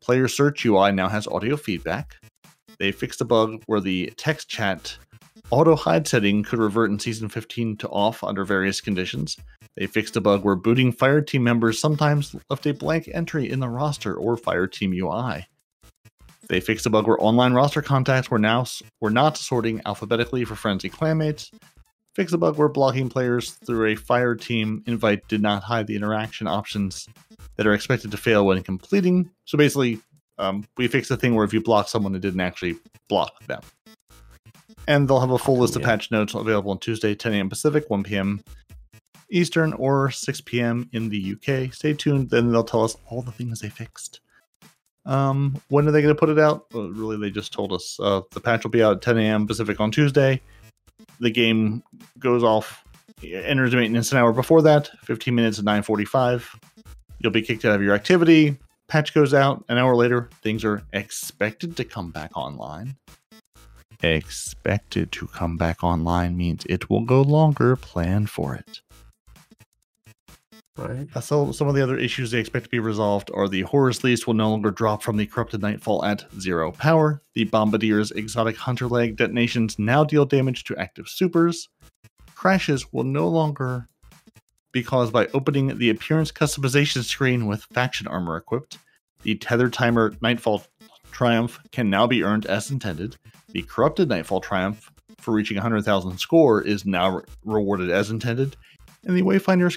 Player 0.01 0.29
Search 0.29 0.65
UI 0.67 0.93
now 0.93 1.09
has 1.09 1.27
audio 1.27 1.57
feedback. 1.57 2.17
They 2.79 2.93
fixed 2.93 3.21
a 3.21 3.25
bug 3.25 3.63
where 3.67 3.81
the 3.81 4.13
text 4.17 4.49
chat 4.49 4.97
auto 5.51 5.77
hide 5.77 6.09
setting 6.09 6.43
could 6.43 6.59
revert 6.59 6.91
in 6.91 6.99
season 6.99 7.29
15 7.29 7.77
to 7.79 7.89
off 7.89 8.25
under 8.25 8.45
various 8.45 8.81
conditions. 8.81 9.37
They 9.77 9.87
fixed 9.87 10.17
a 10.17 10.21
bug 10.21 10.45
where 10.45 10.57
booting 10.57 10.93
fire 10.93 11.21
team 11.21 11.45
members 11.45 11.79
sometimes 11.79 12.35
left 12.51 12.67
a 12.67 12.75
blank 12.75 13.09
entry 13.13 13.51
in 13.51 13.61
the 13.61 13.69
roster 13.69 14.15
or 14.15 14.37
fire 14.37 14.67
team 14.67 14.93
UI. 14.93 15.47
They 16.49 16.61
fixed 16.61 16.87
a 16.87 16.91
bug 16.91 17.07
where 17.07 17.23
online 17.23 17.55
roster 17.55 17.83
contacts 17.83 18.31
were 18.31 18.39
now 18.39 18.67
were 19.01 19.11
not 19.11 19.37
sorting 19.37 19.81
alphabetically 19.87 20.45
for 20.45 20.55
friends 20.55 20.85
and 20.85 20.93
clanmates. 20.93 21.51
Fixed 22.15 22.35
a 22.35 22.39
bug 22.39 22.59
where 22.59 22.69
blocking 22.69 23.09
players 23.09 23.53
through 23.53 23.87
a 23.87 23.95
fire 23.95 24.35
team 24.35 24.83
invite 24.87 25.27
did 25.29 25.41
not 25.41 25.63
hide 25.63 25.87
the 25.87 25.97
interaction 25.97 26.47
options 26.47 27.09
that 27.57 27.67
are 27.67 27.73
expected 27.73 28.11
to 28.11 28.19
fail 28.19 28.45
when 28.45 28.63
completing. 28.63 29.31
So 29.47 29.57
basically, 29.57 30.01
um, 30.39 30.67
we 30.77 30.89
fixed 30.89 31.09
the 31.09 31.17
thing 31.17 31.35
where 31.35 31.45
if 31.45 31.53
you 31.53 31.61
block 31.61 31.89
someone, 31.89 32.15
it 32.15 32.21
didn't 32.21 32.41
actually 32.41 32.77
block 33.09 33.45
them. 33.47 33.63
And 34.89 35.09
they'll 35.09 35.21
have 35.21 35.31
a 35.31 35.39
full 35.39 35.59
list 35.59 35.77
of 35.77 35.83
patch 35.83 36.11
notes 36.11 36.35
available 36.35 36.73
on 36.73 36.79
Tuesday, 36.79 37.15
10 37.15 37.35
a.m. 37.35 37.49
Pacific, 37.49 37.89
1 37.89 38.03
p.m. 38.03 38.43
Eastern, 39.31 39.73
or 39.75 40.11
6 40.11 40.41
p.m. 40.43 40.89
in 40.93 41.09
the 41.09 41.37
UK. 41.37 41.73
Stay 41.73 41.95
tuned, 41.95 42.31
then 42.31 42.51
they'll 42.51 42.65
tell 42.65 42.83
us 42.83 42.97
all 43.09 43.23
the 43.23 43.31
things 43.31 43.61
they 43.61 43.69
fixed. 43.69 44.21
Um, 45.05 45.61
when 45.69 45.87
are 45.89 45.91
they 45.91 46.03
going 46.03 46.15
to 46.15 46.19
put 46.19 46.29
it 46.29 46.39
out? 46.39 46.67
Well, 46.73 46.89
really, 46.89 47.17
they 47.17 47.31
just 47.31 47.53
told 47.53 47.73
us 47.73 47.99
uh, 48.01 48.23
the 48.33 48.41
patch 48.41 48.65
will 48.65 48.71
be 48.71 48.83
out 48.83 48.97
at 48.97 49.03
10 49.03 49.19
a.m. 49.19 49.47
Pacific 49.47 49.81
on 49.81 49.91
Tuesday. 49.91 50.41
The 51.21 51.31
game 51.31 51.83
goes 52.19 52.43
off, 52.43 52.85
enters 53.23 53.75
maintenance 53.75 54.13
an 54.13 54.19
hour 54.19 54.33
before 54.33 54.63
that, 54.63 54.91
15 55.05 55.35
minutes 55.35 55.59
at 55.59 55.65
9:45. 55.65 56.59
You'll 57.19 57.33
be 57.33 57.43
kicked 57.43 57.65
out 57.65 57.75
of 57.75 57.83
your 57.83 57.95
activity. 57.95 58.59
Patch 58.93 59.15
goes 59.15 59.33
out 59.33 59.65
an 59.71 59.79
hour 59.79 59.97
later. 59.97 60.29
Things 60.43 60.67
are 60.67 60.83
expected 60.93 61.79
to 61.79 61.85
come 61.85 62.11
back 62.11 62.37
online. 62.37 62.97
Expected 64.03 65.11
to 65.13 65.27
come 65.29 65.57
back 65.57 65.83
online 65.83 66.37
means 66.37 66.67
it 66.69 66.91
will 66.91 67.01
go 67.01 67.23
longer. 67.23 67.75
Plan 67.75 68.27
for 68.27 68.55
it. 68.55 68.83
right? 70.77 71.09
Uh, 71.15 71.21
So 71.23 71.53
some 71.53 71.69
of 71.69 71.75
the 71.75 71.83
other 71.83 71.97
issues 71.97 72.33
they 72.33 72.39
expect 72.39 72.65
to 72.65 72.71
be 72.71 72.81
resolved 72.81 73.31
are 73.33 73.49
the 73.49 73.63
Horror's 73.63 74.05
Least 74.05 74.27
will 74.27 74.35
no 74.35 74.51
longer 74.51 74.71
drop 74.71 75.03
from 75.03 75.17
the 75.17 75.25
Corrupted 75.25 75.63
Nightfall 75.63 76.05
at 76.05 76.27
zero 76.39 76.71
power. 76.71 77.23
The 77.33 77.47
Bombardier's 77.47 78.11
exotic 78.11 78.59
hunter 78.59 78.89
leg 78.89 79.17
detonations 79.17 79.79
now 79.79 80.05
deal 80.05 80.27
damage 80.27 80.65
to 80.65 80.77
active 80.77 81.09
supers. 81.09 81.71
Crashes 82.35 82.93
will 82.93 83.05
no 83.05 83.27
longer 83.27 83.89
be 84.73 84.83
caused 84.83 85.13
by 85.13 85.27
opening 85.29 85.79
the 85.79 85.91
appearance 85.91 86.33
customization 86.33 87.05
screen 87.05 87.47
with 87.47 87.65
faction 87.65 88.07
armor 88.07 88.37
equipped. 88.37 88.79
The 89.23 89.37
tether 89.37 89.69
timer 89.69 90.15
Nightfall 90.21 90.65
Triumph 91.11 91.61
can 91.71 91.91
now 91.91 92.07
be 92.07 92.25
earned 92.25 92.47
as 92.47 92.71
intended. 92.71 93.17
The 93.51 93.63
Corrupted 93.63 94.09
Nightfall 94.09 94.41
Triumph 94.41 94.91
for 95.19 95.33
reaching 95.33 95.57
100,000 95.57 96.19
score 96.19 96.63
is 96.63 96.85
now 96.85 97.17
re- 97.17 97.25
rewarded 97.45 97.91
as 97.91 98.11
intended. 98.11 98.57
And 99.05 99.17
the 99.17 99.23
Wayfinder's, 99.23 99.77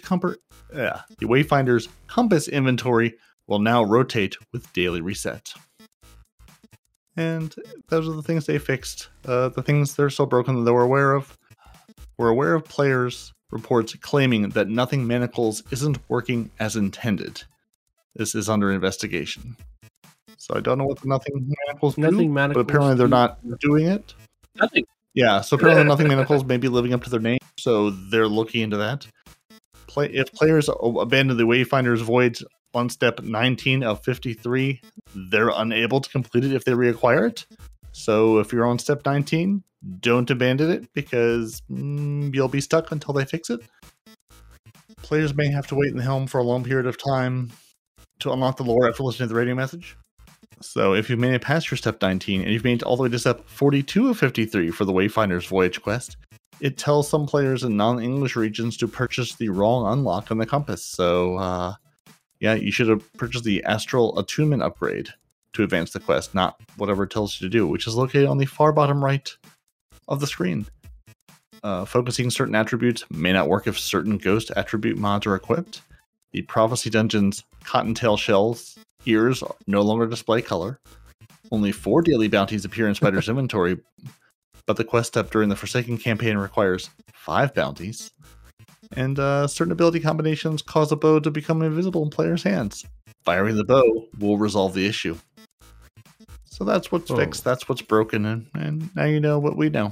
uh, 0.74 1.02
the 1.20 1.26
Wayfinder's 1.26 1.90
Compass 2.08 2.48
inventory 2.48 3.16
will 3.48 3.60
now 3.60 3.84
rotate 3.84 4.38
with 4.52 4.72
daily 4.74 5.02
reset. 5.02 5.54
And 7.18 7.54
those 7.90 8.08
are 8.08 8.14
the 8.14 8.24
things 8.24 8.46
they 8.46 8.58
fixed. 8.58 9.10
Uh, 9.26 9.50
the 9.50 9.64
things 9.64 9.96
they're 9.96 10.10
still 10.10 10.26
broken 10.26 10.56
that 10.56 10.64
they 10.64 10.72
were 10.72 10.84
aware 10.84 11.14
of. 11.14 11.38
We're 12.18 12.30
aware 12.30 12.56
of 12.56 12.66
players' 12.66 13.34
reports 13.56 13.96
claiming 13.96 14.50
that 14.50 14.68
Nothing 14.68 15.08
Manacles 15.08 15.64
isn't 15.72 15.98
working 16.10 16.52
as 16.60 16.76
intended. 16.76 17.44
This 18.14 18.36
is 18.36 18.50
under 18.50 18.72
investigation. 18.72 19.56
So 20.38 20.56
I 20.56 20.60
don't 20.60 20.78
know 20.78 20.86
what 20.86 21.00
the 21.00 21.08
Nothing 21.08 21.54
Manacles 21.66 21.96
do, 21.96 22.02
Nothing 22.02 22.34
but 22.34 22.34
Manacles 22.34 22.62
apparently 22.64 22.96
they're 22.96 23.08
not 23.08 23.40
doing 23.60 23.88
it. 23.88 24.14
Nothing. 24.60 24.86
Yeah, 25.14 25.40
so 25.40 25.56
apparently 25.56 25.84
Nothing 25.88 26.10
Manacles 26.10 26.44
may 26.44 26.58
be 26.58 26.68
living 26.68 26.94
up 26.94 27.04
to 27.06 27.10
their 27.10 27.22
name, 27.22 27.40
so 27.58 27.90
they're 27.90 28.28
looking 28.28 28.62
into 28.62 28.78
that. 28.78 29.08
Play 29.88 30.08
if 30.08 30.34
players 30.34 30.70
abandon 30.82 31.38
the 31.38 31.44
Wayfinder's 31.44 32.02
Voyage 32.02 32.44
on 32.74 32.90
step 32.90 33.22
19 33.22 33.84
of 33.84 34.04
53, 34.04 34.82
they're 35.16 35.52
unable 35.56 36.02
to 36.02 36.10
complete 36.10 36.44
it 36.44 36.52
if 36.52 36.66
they 36.66 36.74
reacquire 36.74 37.30
it. 37.30 37.46
So 37.96 38.40
if 38.40 38.52
you're 38.52 38.66
on 38.66 38.78
step 38.78 39.06
19, 39.06 39.64
don't 40.02 40.30
abandon 40.30 40.70
it 40.70 40.92
because 40.94 41.62
mm, 41.72 42.36
you'll 42.36 42.50
be 42.50 42.60
stuck 42.60 42.92
until 42.92 43.14
they 43.14 43.24
fix 43.24 43.50
it. 43.50 43.62
Players 44.98 45.34
may 45.34 45.48
have 45.48 45.66
to 45.68 45.76
wait 45.76 45.92
in 45.92 45.98
the 45.98 46.04
helm 46.04 46.28
for 46.28 46.40
a 46.40 46.44
long 46.44 46.66
period 46.66 46.88
of 46.88 46.98
time 46.98 47.52
to 48.20 48.34
unlock 48.34 48.58
the 48.58 48.64
lore 48.64 48.90
after 48.90 49.02
listening 49.02 49.30
to 49.30 49.34
the 49.34 49.40
radio 49.40 49.56
message. 49.56 49.96
So 50.62 50.94
if 50.94 51.10
you've 51.10 51.20
made 51.20 51.36
it 51.36 51.42
past 51.42 51.72
your 51.72 51.78
step 51.78 52.02
19 52.02 52.42
and 52.42 52.52
you've 52.52 52.66
made 52.66 52.82
it 52.82 52.84
all 52.84 52.98
the 52.98 53.04
way 53.04 53.10
to 53.10 53.18
step 53.18 53.48
42 53.48 54.10
of 54.10 54.20
53 54.20 54.72
for 54.72 54.84
the 54.84 54.94
Wayfinder's 54.94 55.46
Voyage 55.46 55.82
quest, 55.82 56.18
it 56.60 56.78
tells 56.78 57.08
some 57.08 57.26
players 57.26 57.64
in 57.64 57.78
non-English 57.78 58.36
regions 58.36 58.76
to 58.78 58.90
purchase 58.90 59.36
the 59.36 59.48
wrong 59.48 59.88
unlock 59.88 60.32
on 60.32 60.38
the 60.38 60.46
compass. 60.46 60.84
So 60.84 61.38
uh, 61.38 61.76
yeah, 62.42 62.56
you 62.56 62.74
should 62.74 62.90
have 62.90 63.14
purchased 63.14 63.46
the 63.46 63.64
Astral 63.64 64.20
Attunement 64.20 64.64
upgrade 64.64 65.14
to 65.56 65.64
advance 65.64 65.92
the 65.92 66.00
quest, 66.00 66.36
not 66.36 66.60
whatever 66.78 67.04
it 67.04 67.10
tells 67.10 67.40
you 67.40 67.48
to 67.48 67.52
do, 67.52 67.68
which 67.68 67.88
is 67.88 67.96
located 67.96 68.28
on 68.28 68.38
the 68.38 68.46
far 68.46 68.72
bottom 68.72 69.04
right 69.04 69.30
of 70.08 70.20
the 70.20 70.28
screen. 70.28 70.66
Uh, 71.64 71.84
focusing 71.84 72.30
certain 72.30 72.56
attributes 72.56 73.04
may 73.10 73.34
not 73.34 73.50
work 73.50 73.66
if 73.66 73.80
certain 73.80 74.18
ghost 74.18 74.52
attribute 74.56 74.98
mods 74.98 75.26
are 75.26 75.36
equipped. 75.36 75.82
The 76.32 76.44
Prophecy 76.44 76.90
Dungeon's 76.90 77.44
Cottontail 77.64 78.18
shells 78.18 78.78
ears 79.06 79.44
no 79.66 79.82
longer 79.82 80.06
display 80.06 80.42
color. 80.42 80.80
Only 81.52 81.72
four 81.72 82.02
daily 82.02 82.28
bounties 82.28 82.66
appear 82.66 82.88
in 82.88 82.96
Spider's 82.96 83.30
inventory, 83.30 83.80
but 84.68 84.78
the 84.78 84.84
quest 84.84 85.08
step 85.08 85.32
during 85.32 85.50
the 85.50 85.56
Forsaken 85.56 85.98
campaign 85.98 86.38
requires 86.38 86.90
five 87.14 87.54
bounties. 87.54 88.12
And 88.96 89.18
uh, 89.18 89.48
certain 89.48 89.72
ability 89.72 90.00
combinations 90.00 90.62
cause 90.62 90.92
a 90.92 90.96
bow 90.96 91.20
to 91.20 91.32
become 91.32 91.62
invisible 91.62 92.04
in 92.04 92.10
players' 92.10 92.44
hands. 92.44 92.86
Firing 93.24 93.56
the 93.56 93.64
bow 93.64 94.08
will 94.20 94.38
resolve 94.38 94.74
the 94.74 94.86
issue. 94.86 95.18
So 96.56 96.64
that's 96.64 96.90
what's 96.90 97.12
Oh. 97.12 97.18
fixed, 97.18 97.44
that's 97.44 97.68
what's 97.68 97.82
broken, 97.82 98.26
and, 98.26 98.48
and 98.54 98.96
now 98.96 99.04
you 99.04 99.20
know 99.20 99.40
what 99.40 99.58
we 99.58 99.70
know. 99.70 99.92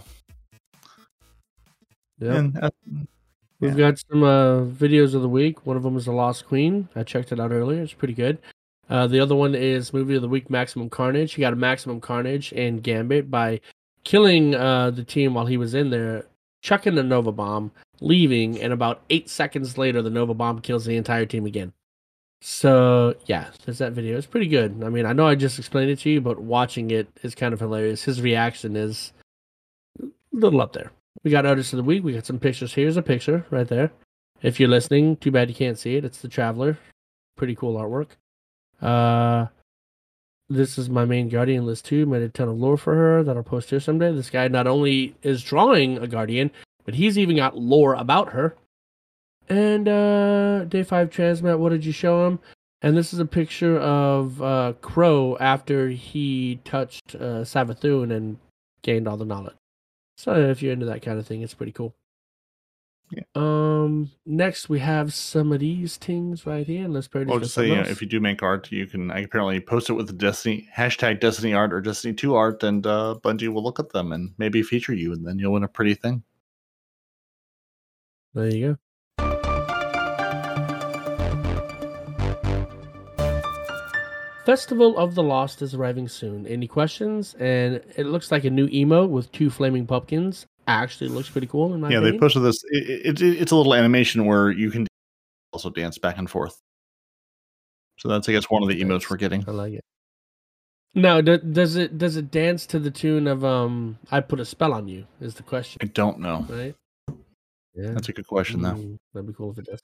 Yeah. 2.20 2.36
And 2.36 2.58
uh, 2.58 2.70
We've 3.60 3.76
got 3.76 4.00
some 4.10 4.24
uh, 4.24 4.62
videos 4.66 5.14
of 5.14 5.22
the 5.22 5.28
week. 5.30 5.66
One 5.66 5.76
of 5.76 5.84
them 5.84 5.98
is 5.98 6.06
The 6.06 6.14
Lost 6.14 6.48
Queen. 6.48 6.88
I 6.96 7.04
checked 7.04 7.34
it 7.34 7.40
out 7.40 7.52
earlier. 7.52 7.82
It's 7.82 7.92
pretty 7.94 8.14
good. 8.14 8.38
Uh, 8.90 9.08
the 9.08 9.20
other 9.20 9.36
one 9.36 9.56
is 9.56 9.94
Movie 9.94 10.16
of 10.16 10.22
the 10.22 10.28
Week 10.30 10.50
Maximum 10.50 10.90
Carnage. 10.90 11.34
He 11.34 11.42
got 11.42 11.52
a 11.54 11.58
Maximum 11.58 12.00
Carnage 12.00 12.54
in 12.54 12.80
Gambit 12.80 13.30
by 13.30 13.60
killing 14.06 14.56
uh, 14.56 14.92
the 14.92 15.04
team 15.04 15.34
while 15.34 15.46
he 15.46 15.58
was 15.58 15.74
in 15.74 15.90
there, 15.90 16.26
chucking 16.62 16.96
the 16.96 17.04
Nova 17.04 17.32
Bomb, 17.34 17.72
leaving, 18.02 18.60
and 18.62 18.72
about 18.72 19.02
eight 19.10 19.30
seconds 19.30 19.78
later, 19.78 20.02
the 20.02 20.10
Nova 20.10 20.34
Bomb 20.34 20.60
kills 20.60 20.86
the 20.86 20.96
entire 20.98 21.26
team 21.26 21.46
again. 21.46 21.74
So, 22.46 23.16
yeah, 23.26 23.52
there's 23.64 23.78
that 23.78 23.94
video. 23.94 24.18
It's 24.18 24.28
pretty 24.28 24.50
good. 24.50 24.84
I 24.84 24.90
mean, 24.90 25.06
I 25.06 25.14
know 25.14 25.26
I 25.26 25.34
just 25.34 25.58
explained 25.58 25.92
it 25.92 26.00
to 26.00 26.10
you, 26.10 26.20
but 26.20 26.42
watching 26.42 26.92
it 26.92 27.08
is 27.22 27.36
kind 27.36 27.54
of 27.54 27.62
hilarious. 27.62 28.04
His 28.04 28.22
reaction 28.22 28.76
is 28.76 29.14
a 30.02 30.08
little 30.34 30.60
up 30.60 30.74
there. 30.74 30.92
We 31.24 31.32
got 31.32 31.46
artists 31.46 31.72
of 31.72 31.78
the 31.78 31.84
week. 31.84 32.04
We 32.04 32.12
got 32.12 32.26
some 32.26 32.40
pictures. 32.40 32.74
Here's 32.74 32.98
a 32.98 33.02
picture 33.02 33.46
right 33.50 33.66
there. 33.66 33.94
If 34.42 34.60
you're 34.60 34.68
listening, 34.68 35.16
too 35.16 35.32
bad 35.32 35.48
you 35.48 35.56
can't 35.56 35.80
see 35.80 35.96
it. 35.96 36.04
It's 36.04 36.20
the 36.20 36.28
Traveler. 36.28 36.78
Pretty 37.38 37.56
cool 37.56 37.80
artwork. 37.80 38.10
Uh, 38.82 39.48
this 40.50 40.78
is 40.78 40.90
my 40.90 41.06
main 41.06 41.30
Guardian 41.30 41.66
list 41.66 41.86
too. 41.86 42.06
Made 42.06 42.24
a 42.24 42.28
ton 42.28 42.50
of 42.50 42.58
lore 42.58 42.78
for 42.78 42.94
her 42.94 43.24
that 43.24 43.38
I'll 43.38 43.44
post 43.44 43.70
here 43.70 43.80
someday. 43.80 44.12
This 44.12 44.30
guy 44.30 44.50
not 44.50 44.68
only 44.68 45.16
is 45.24 45.42
drawing 45.42 45.98
a 45.98 46.08
Guardian, 46.08 46.52
but 46.84 46.96
he's 46.96 47.18
even 47.18 47.38
got 47.38 47.58
lore 47.58 47.94
about 47.94 48.34
her. 48.34 48.58
And 49.50 49.88
uh, 49.88 50.66
day 50.66 50.84
five 50.84 51.10
transmat. 51.10 51.60
What 51.60 51.70
did 51.70 51.86
you 51.86 51.92
show 51.92 52.28
him? 52.28 52.40
And 52.82 52.98
this 52.98 53.14
is 53.14 53.20
a 53.20 53.26
picture 53.26 53.80
of 53.80 54.42
uh, 54.42 54.74
Crow 54.82 55.38
after 55.40 55.90
he 55.90 56.60
touched 56.66 57.16
uh, 57.16 57.44
Savathun 57.44 58.12
and 58.12 58.38
gained 58.82 59.08
all 59.08 59.16
the 59.18 59.26
knowledge. 59.26 59.56
So 60.18 60.36
if 60.36 60.62
you're 60.62 60.74
into 60.74 60.86
that 60.88 61.02
kind 61.02 61.18
of 61.18 61.26
thing, 61.26 61.42
it's 61.42 61.54
pretty 61.54 61.72
cool. 61.72 61.96
Yeah. 63.12 63.24
Um. 63.36 64.12
Next, 64.26 64.70
we 64.70 64.80
have 64.80 65.14
some 65.14 65.52
of 65.52 65.60
these 65.60 65.98
things 65.98 66.46
right 66.46 66.66
here. 66.66 66.88
Let's 66.88 67.08
parody. 67.08 67.32
I'll 67.32 67.40
just 67.40 67.54
say, 67.54 67.68
you 67.68 67.76
know, 67.76 67.82
if 67.82 68.02
you 68.02 68.08
do 68.08 68.20
make 68.20 68.42
art, 68.42 68.72
you 68.72 68.88
can 68.88 69.12
I 69.12 69.20
apparently 69.20 69.60
post 69.60 69.90
it 69.90 69.94
with 69.94 70.08
the 70.08 70.14
Destiny 70.14 70.68
hashtag 70.76 71.20
Destiny 71.20 71.54
art 71.54 71.74
or 71.74 71.82
Destiny 71.82 72.14
2 72.14 72.34
art, 72.36 72.64
and 72.64 72.86
uh, 72.88 73.16
Bungie 73.22 73.50
will 73.50 73.64
look 73.64 73.80
at 73.80 73.92
them 73.92 74.14
and 74.14 74.34
maybe 74.38 74.64
feature 74.64 74.94
you, 74.94 75.14
and 75.14 75.26
then 75.28 75.38
you'll 75.38 75.54
win 75.54 75.64
a 75.64 75.68
pretty 75.68 75.94
thing. 75.94 76.24
there 78.34 78.48
you 78.48 78.68
go. 78.70 78.78
Festival 84.46 84.98
of 84.98 85.16
the 85.16 85.24
Lost 85.24 85.62
is 85.62 85.74
arriving 85.74 86.08
soon. 86.08 86.46
Any 86.48 86.68
questions? 86.68 87.34
And 87.40 87.76
it 87.96 88.06
looks 88.08 88.32
like 88.32 88.44
a 88.44 88.50
new 88.50 88.68
emo 88.72 89.06
with 89.06 89.32
two 89.32 89.50
flaming 89.50 89.88
pumpkins. 89.88 90.46
Actually, 90.68 91.10
looks 91.10 91.30
pretty 91.30 91.48
cool 91.48 91.74
in 91.74 91.82
my 91.82 91.90
yeah, 91.90 92.00
they 92.00 92.08
opinion. 92.10 92.20
posted 92.20 92.44
this. 92.44 92.64
It, 92.70 93.22
it, 93.22 93.42
it's 93.42 93.52
a 93.52 93.56
little 93.56 93.74
animation 93.74 94.26
where 94.26 94.52
you 94.52 94.70
can 94.72 94.88
also 95.52 95.70
dance 95.70 95.98
back 95.98 96.18
and 96.18 96.30
forth. 96.30 96.60
So 98.00 98.08
that's, 98.10 98.28
I 98.28 98.32
guess, 98.34 98.46
one 98.50 98.64
of 98.64 98.70
the 98.70 98.82
emotes 98.82 99.10
we're 99.10 99.18
getting. 99.18 99.44
I 99.48 99.52
like 99.52 99.74
it. 99.74 99.84
Now, 100.96 101.22
do, 101.22 101.38
does 101.38 101.76
it 101.76 101.98
does 101.98 102.18
it 102.18 102.30
dance 102.32 102.66
to 102.68 102.80
the 102.80 102.92
tune 102.92 103.28
of 103.28 103.44
um 103.44 103.98
"I 104.12 104.20
Put 104.22 104.40
a 104.40 104.46
Spell 104.46 104.74
on 104.74 104.88
You"? 104.88 105.06
Is 105.22 105.34
the 105.36 105.44
question, 105.44 105.80
I 105.82 105.86
don't 105.86 106.20
know. 106.20 106.46
right? 106.50 106.76
Yeah, 107.74 107.92
That's 107.92 108.10
a 108.10 108.14
good 108.14 108.28
question, 108.28 108.62
though. 108.62 108.74
Mm, 108.74 108.98
that'd 109.14 109.26
be 109.28 109.34
cool 109.34 109.52
if 109.52 109.58
it 109.58 109.66
does. 109.66 109.82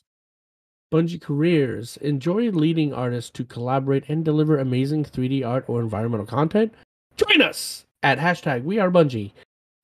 Bungie 0.91 1.21
careers 1.21 1.97
enjoy 1.97 2.49
leading 2.49 2.93
artists 2.93 3.29
to 3.31 3.43
collaborate 3.43 4.05
and 4.09 4.25
deliver 4.25 4.57
amazing 4.57 5.05
3D 5.05 5.45
art 5.45 5.65
or 5.67 5.81
environmental 5.81 6.25
content. 6.25 6.73
Join 7.15 7.41
us 7.41 7.85
at 8.01 8.17
hashtag 8.17 8.63
We 8.63 8.79
Are 8.79 8.89
Bungie. 8.89 9.31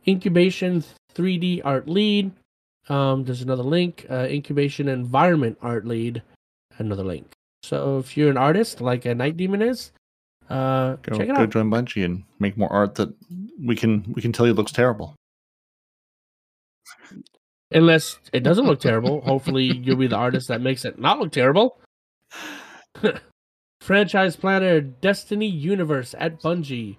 Incubation 0.08 0.84
3D 1.14 1.62
art 1.64 1.88
lead. 1.88 2.32
Um, 2.90 3.24
there's 3.24 3.42
another 3.42 3.64
link. 3.64 4.06
Uh, 4.10 4.28
incubation 4.30 4.88
environment 4.88 5.58
art 5.62 5.86
lead. 5.86 6.22
Another 6.78 7.04
link. 7.04 7.32
So 7.64 8.00
if 8.00 8.18
you're 8.18 8.30
an 8.30 8.38
artist 8.38 8.82
like 8.82 9.06
a 9.06 9.16
Night 9.16 9.38
Demon 9.38 9.62
is, 9.62 9.92
uh, 10.50 10.96
Go, 11.02 11.18
check 11.18 11.30
it 11.30 11.36
go 11.36 11.42
out. 11.42 11.50
join 11.50 11.70
Bungie 11.70 12.06
and 12.06 12.24
make 12.40 12.58
more 12.58 12.72
art 12.72 12.96
that 12.96 13.10
we 13.64 13.76
can 13.76 14.12
we 14.14 14.22
can 14.22 14.32
tell 14.32 14.46
you 14.46 14.54
looks 14.54 14.72
terrible. 14.72 15.16
Unless 17.72 18.20
it 18.32 18.42
doesn't 18.42 18.66
look 18.66 18.80
terrible. 18.80 19.22
Hopefully, 19.22 19.66
you'll 19.66 19.98
be 19.98 20.08
the 20.08 20.16
artist 20.16 20.48
that 20.50 20.62
makes 20.62 20.86
it 20.86 21.00
not 21.00 21.20
look 21.20 21.32
terrible. 21.32 21.80
Franchise 23.82 24.36
planner 24.36 24.82
Destiny 24.82 25.48
Universe 25.48 26.16
at 26.18 26.42
Bungie. 26.42 26.98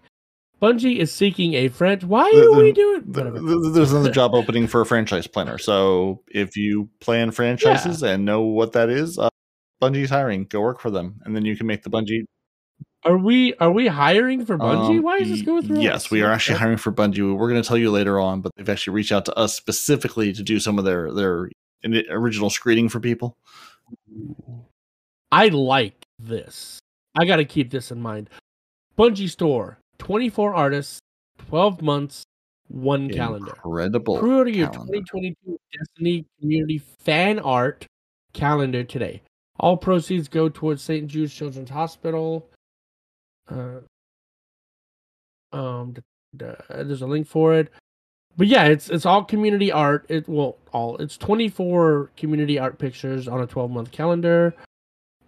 Bungie 0.62 0.96
is 0.98 1.12
seeking 1.12 1.54
a 1.54 1.68
franchise. 1.68 2.06
Why 2.08 2.30
The- 2.32 2.40
are 2.42 2.54
the- 2.56 2.60
we 2.62 2.72
doing? 2.72 3.02
Th- 3.04 3.16
Whatever. 3.16 3.38
th- 3.40 3.74
There's 3.74 3.92
another 3.92 4.10
job 4.10 4.34
opening 4.34 4.66
for 4.66 4.80
a 4.80 4.86
franchise 4.86 5.26
planner. 5.26 5.58
So 5.58 6.22
if 6.28 6.56
you 6.56 6.88
plan 7.00 7.30
franchises 7.30 8.02
and 8.02 8.24
know 8.24 8.42
what 8.42 8.72
that 8.72 8.88
is, 8.88 9.18
uh, 9.18 9.28
Bungie's 9.82 10.10
hiring. 10.10 10.44
Go 10.44 10.60
work 10.62 10.80
for 10.80 10.90
them, 10.90 11.20
and 11.24 11.34
then 11.36 11.44
you 11.44 11.56
can 11.56 11.66
make 11.66 11.82
the 11.82 11.90
Bungie. 11.90 12.24
Are 13.04 13.16
we 13.16 13.54
are 13.54 13.70
we 13.70 13.86
hiring 13.86 14.44
for 14.44 14.58
Bungie? 14.58 14.96
Um, 14.96 15.02
Why 15.02 15.18
is 15.18 15.28
this 15.28 15.42
going 15.42 15.62
through? 15.62 15.80
Yes, 15.80 16.06
us? 16.06 16.10
we 16.10 16.22
are 16.22 16.32
actually 16.32 16.58
hiring 16.58 16.76
for 16.76 16.90
Bungie. 16.90 17.36
We're 17.36 17.48
going 17.48 17.62
to 17.62 17.66
tell 17.66 17.78
you 17.78 17.90
later 17.90 18.18
on, 18.18 18.40
but 18.40 18.52
they've 18.56 18.68
actually 18.68 18.94
reached 18.94 19.12
out 19.12 19.24
to 19.26 19.34
us 19.38 19.54
specifically 19.54 20.32
to 20.32 20.42
do 20.42 20.58
some 20.58 20.78
of 20.78 20.84
their 20.84 21.12
their 21.12 21.50
original 22.10 22.50
screening 22.50 22.88
for 22.88 22.98
people. 22.98 23.36
I 25.30 25.48
like 25.48 26.04
this. 26.18 26.80
I 27.16 27.24
got 27.24 27.36
to 27.36 27.44
keep 27.44 27.70
this 27.70 27.90
in 27.90 28.00
mind. 28.00 28.28
Bungie 28.98 29.30
store, 29.30 29.78
24 29.98 30.54
artists, 30.54 31.00
12 31.48 31.82
months, 31.82 32.24
one 32.68 33.08
calendar. 33.10 33.52
Incredible. 33.52 34.18
Pre-order 34.18 34.50
your 34.50 34.68
2022 34.68 35.58
Destiny 35.78 36.26
Community 36.40 36.82
Fan 37.04 37.38
Art 37.38 37.86
calendar 38.32 38.84
today. 38.84 39.22
All 39.58 39.76
proceeds 39.76 40.28
go 40.28 40.48
towards 40.48 40.82
St. 40.82 41.06
Jude's 41.06 41.34
Children's 41.34 41.70
Hospital. 41.70 42.48
Uh, 43.48 43.80
Um, 45.52 45.92
d- 45.92 46.02
d- 46.36 46.46
there's 46.68 47.02
a 47.02 47.06
link 47.06 47.26
for 47.26 47.54
it. 47.54 47.70
But 48.36 48.48
yeah, 48.48 48.64
it's 48.66 48.90
it's 48.90 49.06
all 49.06 49.24
community 49.24 49.72
art. 49.72 50.04
It 50.08 50.28
well, 50.28 50.56
all 50.72 50.96
it's 50.98 51.16
24 51.16 52.10
community 52.16 52.58
art 52.58 52.78
pictures 52.78 53.26
on 53.28 53.40
a 53.40 53.46
12 53.46 53.70
month 53.70 53.90
calendar. 53.92 54.54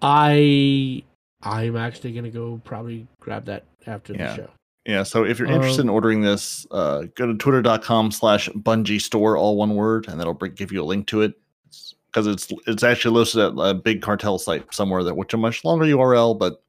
I 0.03 1.03
I'm 1.43 1.77
actually 1.77 2.13
gonna 2.13 2.31
go 2.31 2.61
probably 2.65 3.07
grab 3.21 3.45
that 3.47 3.65
after 3.87 4.13
Yeah. 4.13 4.29
the 4.31 4.37
show. 4.37 4.51
Yeah, 4.85 5.03
so 5.03 5.25
if 5.25 5.39
you're 5.39 5.49
interested 5.49 5.83
in 5.83 5.89
Um, 5.91 5.95
ordering 5.95 6.23
this, 6.23 6.67
uh, 6.71 7.05
go 7.15 7.27
to 7.27 7.35
twitter.com 7.35 8.11
slash 8.11 8.49
Bungie 8.51 9.01
Store, 9.01 9.37
all 9.37 9.57
one 9.57 9.75
word, 9.75 10.09
and 10.09 10.19
that'll 10.19 10.33
bring, 10.35 10.53
give 10.53 10.73
you 10.73 10.83
a 10.83 10.85
link 10.85 11.07
to 11.09 11.21
it. 11.23 11.35
Because 12.07 12.27
it's 12.27 12.49
it's 12.67 12.83
actually 12.83 13.15
listed 13.15 13.41
at 13.43 13.53
a 13.59 13.75
big 13.75 14.01
cartel 14.03 14.39
site 14.39 14.73
somewhere 14.75 15.05
that 15.05 15.15
which 15.17 15.35
a 15.35 15.37
much 15.37 15.63
longer 15.65 15.85
URL, 15.85 16.35
but 16.35 16.63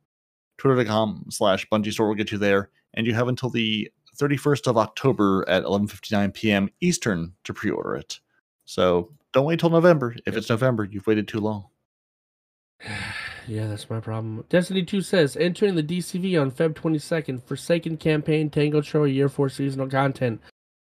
twitter.com 0.60 1.26
slash 1.30 1.68
Bungie 1.70 1.92
Store 1.92 2.08
will 2.08 2.16
get 2.16 2.32
you 2.32 2.38
there. 2.38 2.70
And 2.94 3.08
you 3.08 3.14
have 3.14 3.28
until 3.28 3.50
the 3.50 3.92
31st 4.18 4.68
of 4.68 4.78
October 4.78 5.46
at 5.48 5.64
11.59 5.64 6.34
p.m. 6.34 6.70
Eastern 6.82 7.34
to 7.46 7.54
pre-order 7.54 7.96
it. 7.96 8.20
So 8.66 9.12
don't 9.34 9.46
wait 9.46 9.60
till 9.60 9.70
November. 9.70 10.16
If 10.26 10.36
it's 10.36 10.50
November, 10.50 10.84
you've 10.84 11.08
waited 11.08 11.28
too 11.28 11.40
long. 11.40 11.66
Yeah, 13.48 13.66
that's 13.66 13.90
my 13.90 14.00
problem. 14.00 14.46
Destiny 14.50 14.84
2 14.84 15.02
says 15.02 15.36
entering 15.36 15.74
the 15.74 15.82
DCV 15.82 16.40
on 16.40 16.52
Feb 16.52 16.76
22nd, 16.76 17.42
Forsaken 17.42 17.98
campaign, 17.98 18.52
Tangled 18.52 18.86
Shore, 18.86 19.08
Year 19.08 19.28
4 19.28 19.50
seasonal 19.50 19.90
content. 19.90 20.40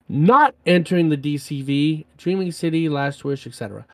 Not 0.09 0.57
entering 0.67 1.09
the 1.09 1.17
DCV, 1.17 2.07
Dreaming 2.17 2.51
City, 2.51 2.89
Last 2.89 3.25
Wish, 3.25 3.47
etc. 3.47 3.87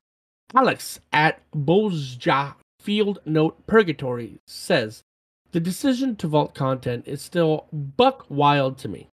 Alex 0.55 0.99
at 1.11 1.39
Bozja 1.51 2.55
Field 2.79 3.19
Note 3.25 3.65
Purgatory 3.67 4.39
says 4.47 5.03
the 5.53 5.59
decision 5.59 6.15
to 6.17 6.27
vault 6.27 6.53
content 6.53 7.07
is 7.07 7.21
still 7.21 7.67
buck 7.71 8.25
wild 8.29 8.77
to 8.79 8.87
me, 8.87 9.07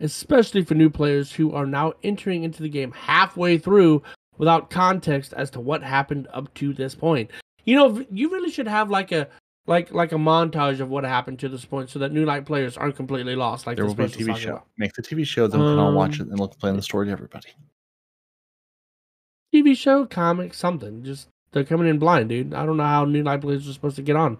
especially 0.00 0.64
for 0.64 0.74
new 0.74 0.90
players 0.90 1.32
who 1.32 1.52
are 1.52 1.66
now 1.66 1.92
entering 2.02 2.42
into 2.42 2.62
the 2.62 2.68
game 2.68 2.90
halfway 2.92 3.58
through 3.58 4.02
without 4.38 4.70
context 4.70 5.32
as 5.34 5.50
to 5.50 5.60
what 5.60 5.82
happened 5.82 6.26
up 6.32 6.52
to 6.54 6.72
this 6.72 6.94
point. 6.94 7.30
You 7.64 7.76
know, 7.76 8.04
you 8.10 8.30
really 8.30 8.50
should 8.50 8.66
have 8.66 8.90
like 8.90 9.12
a 9.12 9.28
like 9.66 9.92
like 9.92 10.12
a 10.12 10.16
montage 10.16 10.80
of 10.80 10.88
what 10.88 11.04
happened 11.04 11.38
to 11.40 11.48
this 11.48 11.64
point, 11.64 11.88
so 11.90 11.98
that 11.98 12.12
new 12.12 12.24
light 12.24 12.44
players 12.44 12.76
aren't 12.76 12.96
completely 12.96 13.36
lost. 13.36 13.66
Like 13.66 13.76
there 13.76 13.86
will 13.86 13.94
be 13.94 14.04
a 14.04 14.08
TV 14.08 14.36
show. 14.36 14.50
about. 14.50 14.66
Make 14.76 14.94
the 14.94 15.02
TV 15.02 15.26
show, 15.26 15.46
then 15.46 15.60
we 15.60 15.66
can 15.66 15.78
all 15.78 15.94
watch 15.94 16.20
Um, 16.20 16.26
it 16.26 16.30
and 16.30 16.40
look 16.40 16.58
playing 16.58 16.76
the 16.76 16.82
story 16.82 17.06
to 17.06 17.12
everybody. 17.12 17.48
TV 19.54 19.76
show, 19.76 20.04
comic, 20.06 20.52
something. 20.54 21.04
Just 21.04 21.28
they're 21.52 21.64
coming 21.64 21.88
in 21.88 21.98
blind, 21.98 22.30
dude. 22.30 22.54
I 22.54 22.66
don't 22.66 22.76
know 22.76 22.84
how 22.84 23.04
new 23.04 23.22
light 23.22 23.40
players 23.42 23.68
are 23.68 23.72
supposed 23.72 23.96
to 23.96 24.02
get 24.02 24.16
on. 24.16 24.38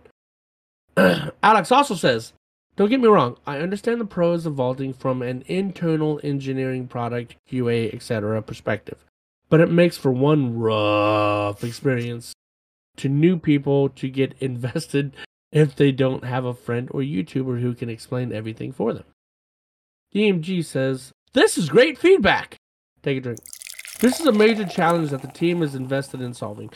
Alex 1.42 1.72
also 1.72 1.94
says, 1.94 2.32
"Don't 2.76 2.90
get 2.90 3.00
me 3.00 3.08
wrong. 3.08 3.36
I 3.46 3.58
understand 3.58 4.00
the 4.00 4.04
pros 4.04 4.46
of 4.46 4.54
vaulting 4.54 4.92
from 4.92 5.22
an 5.22 5.44
internal 5.46 6.20
engineering 6.22 6.86
product, 6.86 7.36
QA, 7.50 7.92
etc. 7.92 8.40
perspective, 8.42 9.04
but 9.48 9.60
it 9.60 9.70
makes 9.70 9.96
for 9.96 10.12
one 10.12 10.58
rough 10.58 11.64
experience 11.64 12.34
to 12.96 13.08
new 13.08 13.36
people 13.38 13.88
to 13.90 14.08
get 14.08 14.34
invested 14.40 15.14
if 15.52 15.74
they 15.74 15.92
don't 15.92 16.24
have 16.24 16.44
a 16.44 16.54
friend 16.54 16.88
or 16.92 17.00
YouTuber 17.00 17.60
who 17.60 17.74
can 17.74 17.88
explain 17.88 18.32
everything 18.32 18.72
for 18.72 18.92
them." 18.92 19.04
DMG 20.14 20.64
says, 20.64 21.12
"This 21.32 21.58
is 21.58 21.68
great 21.68 21.98
feedback. 21.98 22.56
Take 23.02 23.18
a 23.18 23.20
drink." 23.20 23.40
This 24.00 24.20
is 24.20 24.26
a 24.26 24.32
major 24.32 24.66
challenge 24.66 25.10
that 25.10 25.22
the 25.22 25.28
team 25.28 25.62
is 25.62 25.74
invested 25.74 26.20
in 26.20 26.34
solving. 26.34 26.70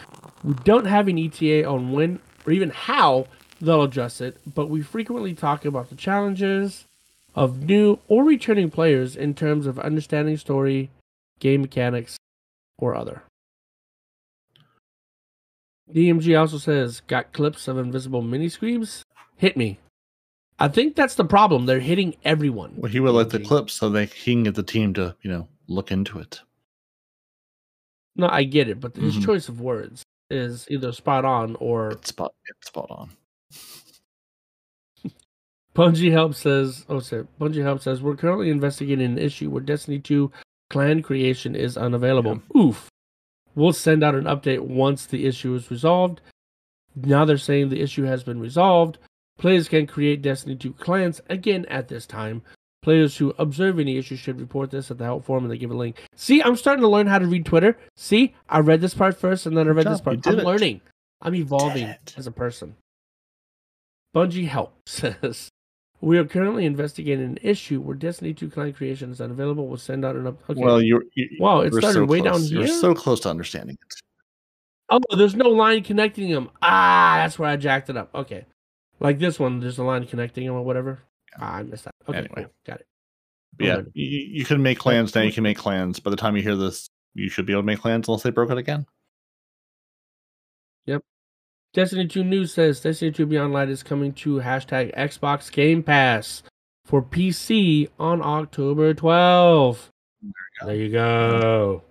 We 0.44 0.54
don't 0.64 0.86
have 0.86 1.08
an 1.08 1.18
ETA 1.18 1.68
on 1.68 1.92
when 1.92 2.20
or 2.46 2.52
even 2.52 2.70
how 2.70 3.26
they'll 3.60 3.82
address 3.82 4.20
it, 4.20 4.38
but 4.54 4.68
we 4.68 4.82
frequently 4.82 5.34
talk 5.34 5.64
about 5.64 5.90
the 5.90 5.96
challenges 5.96 6.84
of 7.34 7.62
new 7.62 7.98
or 8.08 8.24
returning 8.24 8.70
players 8.70 9.16
in 9.16 9.34
terms 9.34 9.66
of 9.66 9.78
understanding 9.78 10.36
story, 10.36 10.90
game 11.40 11.62
mechanics, 11.62 12.16
or 12.78 12.94
other. 12.94 13.22
DMG 15.92 16.38
also 16.38 16.58
says, 16.58 17.00
got 17.06 17.32
clips 17.32 17.66
of 17.68 17.78
invisible 17.78 18.22
mini 18.22 18.46
screebs? 18.46 19.02
Hit 19.36 19.56
me. 19.56 19.78
I 20.58 20.68
think 20.68 20.96
that's 20.96 21.14
the 21.14 21.24
problem. 21.24 21.66
They're 21.66 21.80
hitting 21.80 22.16
everyone. 22.24 22.74
Well, 22.76 22.90
he 22.90 23.00
would 23.00 23.12
like 23.12 23.30
the 23.30 23.38
clips 23.38 23.74
so 23.74 23.88
they 23.88 24.06
he 24.06 24.32
can 24.32 24.42
get 24.42 24.56
the 24.56 24.62
team 24.62 24.92
to 24.94 25.14
you 25.22 25.30
know 25.30 25.48
look 25.68 25.92
into 25.92 26.18
it. 26.18 26.40
No, 28.16 28.28
I 28.28 28.42
get 28.42 28.68
it, 28.68 28.80
but 28.80 28.96
his 28.96 29.16
Mhm. 29.16 29.24
choice 29.24 29.48
of 29.48 29.60
words 29.60 30.02
is 30.30 30.66
either 30.68 30.90
spot 30.92 31.24
on 31.24 31.54
or 31.56 31.92
It's 31.92 32.08
spot 32.08 32.34
it's 32.46 32.66
spot 32.66 32.90
on. 32.90 33.10
Bungie 35.78 36.10
Help 36.10 36.34
says, 36.34 36.84
oh, 36.88 36.98
sorry. 36.98 37.28
Bungie 37.40 37.62
Help 37.62 37.80
says, 37.80 38.02
we're 38.02 38.16
currently 38.16 38.50
investigating 38.50 39.04
an 39.04 39.16
issue 39.16 39.48
where 39.48 39.62
Destiny 39.62 40.00
2 40.00 40.32
clan 40.70 41.02
creation 41.02 41.54
is 41.54 41.76
unavailable. 41.76 42.42
Oof. 42.56 42.88
We'll 43.54 43.72
send 43.72 44.02
out 44.02 44.16
an 44.16 44.24
update 44.24 44.60
once 44.60 45.06
the 45.06 45.24
issue 45.24 45.54
is 45.54 45.70
resolved. 45.70 46.20
Now 46.96 47.24
they're 47.24 47.38
saying 47.38 47.68
the 47.68 47.80
issue 47.80 48.02
has 48.02 48.24
been 48.24 48.40
resolved. 48.40 48.98
Players 49.38 49.68
can 49.68 49.86
create 49.86 50.20
Destiny 50.20 50.56
2 50.56 50.72
clans 50.72 51.20
again 51.30 51.64
at 51.66 51.86
this 51.86 52.06
time. 52.06 52.42
Players 52.82 53.16
who 53.18 53.32
observe 53.38 53.78
any 53.78 53.98
issue 53.98 54.16
should 54.16 54.40
report 54.40 54.72
this 54.72 54.90
at 54.90 54.98
the 54.98 55.04
help 55.04 55.24
forum 55.24 55.44
and 55.44 55.52
they 55.52 55.58
give 55.58 55.70
a 55.70 55.74
link. 55.74 56.02
See, 56.16 56.42
I'm 56.42 56.56
starting 56.56 56.82
to 56.82 56.88
learn 56.88 57.06
how 57.06 57.20
to 57.20 57.26
read 57.26 57.46
Twitter. 57.46 57.78
See, 57.96 58.34
I 58.48 58.58
read 58.60 58.80
this 58.80 58.94
part 58.94 59.16
first 59.16 59.46
and 59.46 59.56
then 59.56 59.68
I 59.68 59.70
read 59.70 59.84
Good 59.84 59.92
this 59.92 60.00
part. 60.00 60.26
I'm 60.26 60.40
it. 60.40 60.44
learning. 60.44 60.80
I'm 61.22 61.36
evolving 61.36 61.94
as 62.16 62.26
a 62.26 62.32
person. 62.32 62.74
Bungie 64.12 64.48
Help 64.48 64.74
says, 64.86 65.50
we 66.00 66.18
are 66.18 66.24
currently 66.24 66.64
investigating 66.64 67.24
an 67.24 67.38
issue 67.42 67.80
where 67.80 67.96
Destiny 67.96 68.32
2 68.32 68.50
client 68.50 68.76
creation 68.76 69.10
is 69.10 69.20
unavailable. 69.20 69.66
We'll 69.66 69.78
send 69.78 70.04
out 70.04 70.16
an 70.16 70.26
up. 70.26 70.38
Okay. 70.48 70.60
Well, 70.60 70.80
you're 70.80 71.04
you, 71.14 71.28
wow, 71.40 71.60
it 71.60 71.72
started 71.72 71.94
so 71.94 72.04
way 72.04 72.20
down 72.20 72.34
close. 72.34 72.50
here. 72.50 72.60
You're 72.60 72.68
so 72.68 72.94
close 72.94 73.20
to 73.20 73.30
understanding 73.30 73.76
it. 73.80 73.94
Oh, 74.90 75.00
there's 75.16 75.34
no 75.34 75.48
line 75.48 75.82
connecting 75.82 76.30
them. 76.30 76.50
Ah, 76.62 77.16
that's 77.18 77.38
where 77.38 77.50
I 77.50 77.56
jacked 77.56 77.90
it 77.90 77.96
up. 77.96 78.14
Okay. 78.14 78.46
Like 79.00 79.18
this 79.18 79.38
one, 79.38 79.60
there's 79.60 79.78
a 79.78 79.84
line 79.84 80.06
connecting 80.06 80.46
them 80.46 80.54
or 80.54 80.62
whatever. 80.62 81.00
Ah, 81.38 81.56
I 81.56 81.62
missed 81.62 81.84
that. 81.84 81.94
Okay, 82.08 82.18
Anyway. 82.18 82.46
Got 82.64 82.80
it. 82.80 82.86
But 83.56 83.66
yeah, 83.66 83.80
you, 83.92 84.06
you 84.06 84.44
can 84.44 84.62
make 84.62 84.78
clans 84.78 85.14
now. 85.14 85.22
You 85.22 85.32
can 85.32 85.42
make 85.42 85.58
clans. 85.58 86.00
By 86.00 86.10
the 86.10 86.16
time 86.16 86.36
you 86.36 86.42
hear 86.42 86.56
this, 86.56 86.88
you 87.14 87.28
should 87.28 87.44
be 87.44 87.52
able 87.52 87.62
to 87.62 87.66
make 87.66 87.80
clans 87.80 88.08
unless 88.08 88.22
they 88.22 88.30
broke 88.30 88.50
it 88.50 88.58
again. 88.58 88.86
Destiny 91.74 92.06
2 92.06 92.24
News 92.24 92.54
says 92.54 92.80
Destiny 92.80 93.10
2 93.10 93.26
Beyond 93.26 93.52
Light 93.52 93.68
is 93.68 93.82
coming 93.82 94.12
to 94.14 94.36
hashtag 94.36 94.94
Xbox 94.96 95.52
Game 95.52 95.82
Pass 95.82 96.42
for 96.84 97.02
PC 97.02 97.88
on 97.98 98.22
October 98.22 98.94
12th. 98.94 99.90
There 100.64 100.74
you 100.74 100.90
go. 100.90 101.82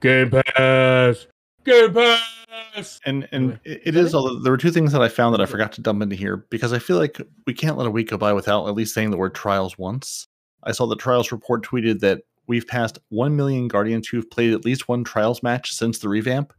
Game 0.00 0.30
Pass. 0.30 1.26
Game 1.64 1.92
Pass. 1.92 3.00
And 3.04 3.28
and 3.32 3.58
Anyway, 3.64 3.82
it, 3.84 3.96
is. 3.96 4.14
Although 4.14 4.38
there 4.38 4.52
were 4.52 4.56
two 4.56 4.70
things 4.70 4.92
that 4.92 5.02
I 5.02 5.08
found 5.08 5.34
that 5.34 5.40
I 5.40 5.46
forgot 5.46 5.72
to 5.72 5.80
dump 5.80 6.00
into 6.00 6.14
here 6.14 6.46
because 6.48 6.72
I 6.72 6.78
feel 6.78 6.96
like 6.96 7.20
we 7.44 7.54
can't 7.54 7.76
let 7.76 7.88
a 7.88 7.90
week 7.90 8.10
go 8.10 8.18
by 8.18 8.32
without 8.32 8.68
at 8.68 8.74
least 8.74 8.94
saying 8.94 9.10
the 9.10 9.16
word 9.16 9.34
trials 9.34 9.76
once. 9.76 10.28
I 10.62 10.70
saw 10.70 10.86
the 10.86 10.96
trials 10.96 11.32
report 11.32 11.64
tweeted 11.64 11.98
that 12.00 12.22
we've 12.46 12.66
passed 12.66 12.98
one 13.08 13.36
million 13.36 13.66
guardians 13.66 14.06
who've 14.06 14.30
played 14.30 14.52
at 14.52 14.64
least 14.64 14.88
one 14.88 15.02
trials 15.02 15.42
match 15.42 15.72
since 15.72 15.98
the 15.98 16.08
revamp. 16.08 16.52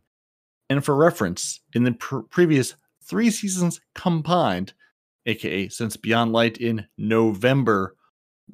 And 0.70 0.84
for 0.84 0.96
reference, 0.96 1.62
in 1.74 1.84
the 1.84 1.94
pr- 1.94 2.20
previous 2.20 2.76
three 3.04 3.32
seasons 3.32 3.82
combined, 3.96 4.74
aka 5.26 5.68
since 5.70 5.98
Beyond 5.98 6.32
Light 6.32 6.58
in 6.58 6.86
November, 6.98 7.96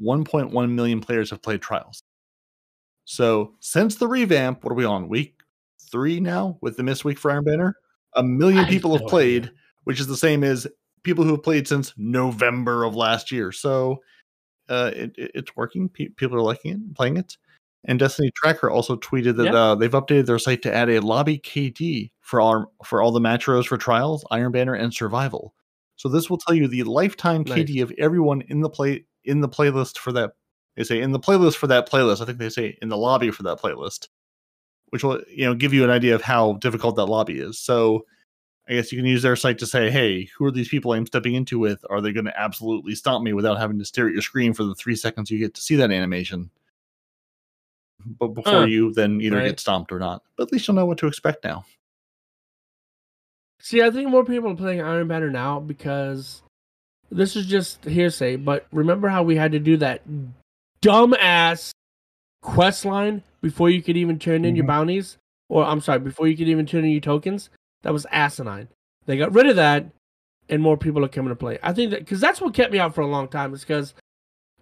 1.1 0.02 0.70
million 0.72 1.02
players 1.02 1.30
have 1.30 1.42
played 1.42 1.62
trials. 1.62 2.02
So 3.06 3.54
since 3.60 3.96
the 3.96 4.08
revamp, 4.08 4.64
what 4.64 4.72
are 4.72 4.76
we 4.76 4.86
on? 4.86 5.08
Week 5.08 5.36
three 5.92 6.20
now 6.20 6.58
with 6.62 6.78
the 6.78 6.84
missed 6.84 7.06
week 7.06 7.20
for 7.20 7.32
Iron 7.32 7.44
Banner? 7.44 7.76
A 8.16 8.24
million 8.24 8.66
I 8.66 8.70
people 8.70 8.98
have 8.98 9.08
played, 9.08 9.52
which 9.84 10.00
is 10.00 10.08
the 10.08 10.18
same 10.18 10.44
as 10.44 10.66
people 11.04 11.24
who 11.24 11.32
have 11.32 11.44
played 11.44 11.68
since 11.68 11.94
November 11.98 12.84
of 12.86 12.96
last 12.96 13.32
year. 13.32 13.52
So 13.52 14.02
uh, 14.70 14.92
it, 14.96 15.14
it- 15.18 15.32
it's 15.36 15.56
working. 15.56 15.90
Pe- 15.90 16.08
people 16.08 16.38
are 16.38 16.42
liking 16.42 16.72
it, 16.72 16.96
playing 16.96 17.18
it. 17.18 17.38
And 17.88 18.00
Destiny 18.00 18.32
Tracker 18.36 18.70
also 18.70 18.96
tweeted 18.98 19.38
that 19.38 19.46
Yeah. 19.46 19.54
uh, 19.54 19.76
they've 19.76 19.92
updated 19.92 20.26
their 20.26 20.40
site 20.40 20.62
to 20.64 20.74
add 20.74 20.90
a 20.90 21.00
lobby 21.02 21.38
KD 21.40 22.12
for 22.22 22.42
all 22.42 22.74
for 22.84 23.02
all 23.02 23.12
the 23.12 23.20
match 23.20 23.48
rows 23.48 23.66
for 23.68 23.78
trials, 23.78 24.26
Iron 24.32 24.52
Banner, 24.52 24.74
and 24.74 24.94
Survival. 24.94 25.54
So 25.96 26.10
this 26.10 26.30
will 26.30 26.38
tell 26.38 26.56
you 26.56 26.68
the 26.68 26.84
lifetime 26.84 27.44
Nice. 27.46 27.60
KD 27.60 27.82
of 27.84 27.92
everyone 27.98 28.42
in 28.50 28.62
the 28.62 28.70
play 28.70 29.06
in 29.24 29.42
the 29.42 29.50
playlist 29.50 29.98
for 30.00 30.12
that. 30.14 30.32
They 30.76 30.84
say 30.84 31.00
in 31.02 31.12
the 31.12 31.20
playlist 31.20 31.56
for 31.56 31.68
that 31.68 31.90
playlist. 31.90 32.22
I 32.22 32.26
think 32.26 32.38
they 32.40 32.50
say 32.50 32.78
in 32.82 32.90
the 32.90 32.98
lobby 32.98 33.32
for 33.32 33.44
that 33.44 33.60
playlist, 33.62 34.08
which 34.90 35.04
will 35.04 35.22
you 35.30 35.46
know 35.46 35.56
give 35.56 35.74
you 35.74 35.84
an 35.84 35.90
idea 35.92 36.16
of 36.16 36.22
how 36.24 36.54
difficult 36.54 36.96
that 36.98 37.06
lobby 37.06 37.40
is. 37.40 37.60
So 37.60 38.06
I 38.70 38.74
guess 38.76 38.92
you 38.92 39.00
can 39.00 39.06
use 39.08 39.22
their 39.24 39.36
site 39.36 39.60
to 39.60 39.68
say, 39.68 39.92
hey, 39.92 40.30
who 40.38 40.46
are 40.46 40.52
these 40.52 40.70
people 40.70 40.94
I'm 40.94 41.06
stepping 41.08 41.36
into 41.36 41.60
with? 41.60 41.84
Are 41.90 42.02
they 42.02 42.14
going 42.14 42.26
to 42.26 42.40
absolutely 42.40 42.96
stomp 42.96 43.24
me 43.24 43.34
without 43.34 43.60
having 43.60 43.80
to 43.80 43.86
stare 43.86 44.08
at 44.08 44.14
your 44.14 44.22
screen 44.24 44.54
for 44.54 44.64
the 44.64 44.76
three 44.76 44.96
seconds 44.96 45.32
you 45.32 45.40
get 45.40 45.54
to 45.56 45.62
see 45.62 45.76
that 45.78 45.92
animation? 45.92 46.50
But 48.20 48.30
before 48.30 48.62
Huh. 48.62 48.66
you 48.66 48.94
then 48.94 49.20
either 49.22 49.38
Right. 49.38 49.48
get 49.50 49.60
stomped 49.60 49.92
or 49.92 50.00
not. 50.00 50.24
But 50.38 50.48
at 50.48 50.52
least 50.52 50.68
you'll 50.68 50.76
know 50.76 50.86
what 50.86 50.98
to 51.00 51.08
expect 51.08 51.44
now. 51.44 51.66
See, 53.60 53.82
I 53.82 53.90
think 53.90 54.10
more 54.10 54.24
people 54.24 54.52
are 54.52 54.56
playing 54.56 54.82
Iron 54.82 55.08
Banner 55.08 55.32
now 55.32 55.60
because 55.60 56.44
this 57.10 57.36
is 57.36 57.46
just 57.48 57.84
hearsay, 57.84 58.36
but 58.36 58.68
remember 58.72 59.08
how 59.08 59.24
we 59.24 59.36
had 59.36 59.52
to 59.54 59.60
do 59.60 59.78
that 59.78 60.02
dumbass 60.82 61.72
quest 62.42 62.86
line 62.86 63.24
before 63.42 63.70
you 63.70 63.82
could 63.82 63.98
even 63.98 64.20
turn 64.20 64.46
in 64.46 64.56
your 64.56 64.64
mm-hmm. 64.64 64.68
bounties? 64.68 65.18
Or 65.50 65.64
I'm 65.64 65.82
sorry, 65.82 66.00
before 66.00 66.28
you 66.28 66.38
could 66.38 66.48
even 66.48 66.66
turn 66.66 66.86
in 66.86 66.92
your 66.92 67.02
tokens? 67.02 67.50
That 67.84 67.94
was 67.94 68.06
asinine. 68.12 68.68
They 69.06 69.18
got 69.18 69.34
rid 69.34 69.48
of 69.48 69.56
that, 69.58 69.86
and 70.50 70.62
more 70.62 70.78
people 70.78 71.06
are 71.06 71.08
coming 71.08 71.30
to 71.30 71.36
play. 71.36 71.60
I 71.62 71.74
think 71.74 71.92
that 71.92 72.00
because 72.00 72.20
that's 72.20 72.42
what 72.42 72.54
kept 72.54 72.72
me 72.72 72.80
out 72.80 72.96
for 72.96 73.02
a 73.02 73.08
long 73.08 73.28
time. 73.28 73.54
Is 73.54 73.62
because 73.62 73.94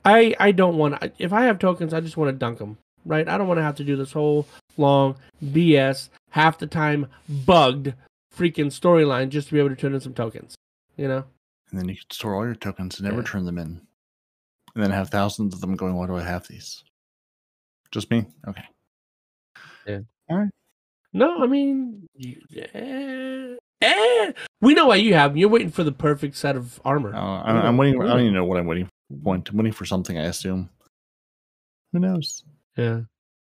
I 0.03 0.35
I 0.39 0.51
don't 0.51 0.77
want 0.77 0.99
to. 0.99 1.11
If 1.17 1.31
I 1.31 1.43
have 1.43 1.59
tokens, 1.59 1.93
I 1.93 2.01
just 2.01 2.17
want 2.17 2.29
to 2.29 2.37
dunk 2.37 2.59
them. 2.59 2.77
Right? 3.05 3.27
I 3.27 3.37
don't 3.37 3.47
want 3.47 3.57
to 3.57 3.63
have 3.63 3.75
to 3.75 3.83
do 3.83 3.95
this 3.95 4.11
whole 4.13 4.47
long 4.77 5.15
BS 5.43 6.09
half 6.31 6.57
the 6.57 6.67
time 6.67 7.07
bugged 7.45 7.93
freaking 8.35 8.67
storyline 8.67 9.29
just 9.29 9.47
to 9.49 9.53
be 9.53 9.59
able 9.59 9.69
to 9.69 9.75
turn 9.75 9.93
in 9.93 9.99
some 10.01 10.13
tokens. 10.13 10.55
You 10.97 11.07
know? 11.07 11.23
And 11.71 11.79
then 11.79 11.89
you 11.89 11.95
could 11.95 12.11
store 12.13 12.35
all 12.35 12.45
your 12.45 12.55
tokens 12.55 12.99
and 12.99 13.05
never 13.07 13.21
Yeah. 13.21 13.27
turn 13.27 13.45
them 13.45 13.57
in. 13.57 13.81
And 14.75 14.83
then 14.83 14.91
have 14.91 15.09
thousands 15.09 15.53
of 15.53 15.61
them 15.61 15.75
going, 15.75 15.95
why 15.95 16.07
do 16.07 16.15
I 16.15 16.23
have 16.23 16.47
these? 16.47 16.83
Just 17.91 18.09
me? 18.09 18.25
Okay. 18.47 18.63
Yeah. 19.85 19.99
All 20.29 20.37
right. 20.37 20.49
No, 21.13 21.43
I 21.43 21.45
mean, 21.45 22.07
you, 22.15 22.41
eh, 22.55 23.55
eh. 23.81 24.31
we 24.61 24.73
know 24.73 24.87
why 24.87 24.95
you 24.95 25.13
have. 25.13 25.31
'em. 25.31 25.37
You're 25.37 25.49
waiting 25.49 25.69
for 25.69 25.83
the 25.83 25.91
perfect 25.91 26.35
set 26.37 26.55
of 26.55 26.81
armor. 26.83 27.13
Uh, 27.13 27.43
I'm, 27.43 27.57
I'm 27.57 27.77
waiting. 27.77 28.01
I 28.01 28.07
don't 28.07 28.21
even 28.21 28.33
know 28.33 28.45
what 28.45 28.57
I'm 28.57 28.65
waiting 28.65 28.85
for. 28.85 29.35
I'm 29.35 29.43
waiting 29.53 29.71
for 29.73 29.85
something, 29.85 30.17
I 30.17 30.23
assume. 30.23 30.69
Who 31.91 31.99
knows? 31.99 32.43
Yeah. 32.75 33.01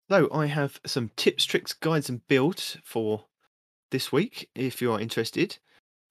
So 0.10 0.30
I 0.32 0.48
have 0.48 0.80
some 0.86 1.12
tips, 1.16 1.46
tricks, 1.46 1.74
guides, 1.74 2.10
and 2.10 2.28
builds 2.28 2.78
for 2.84 3.26
this 3.92 4.12
week. 4.12 4.50
If 4.54 4.82
you 4.82 4.92
are 4.92 5.00
interested, 5.00 5.58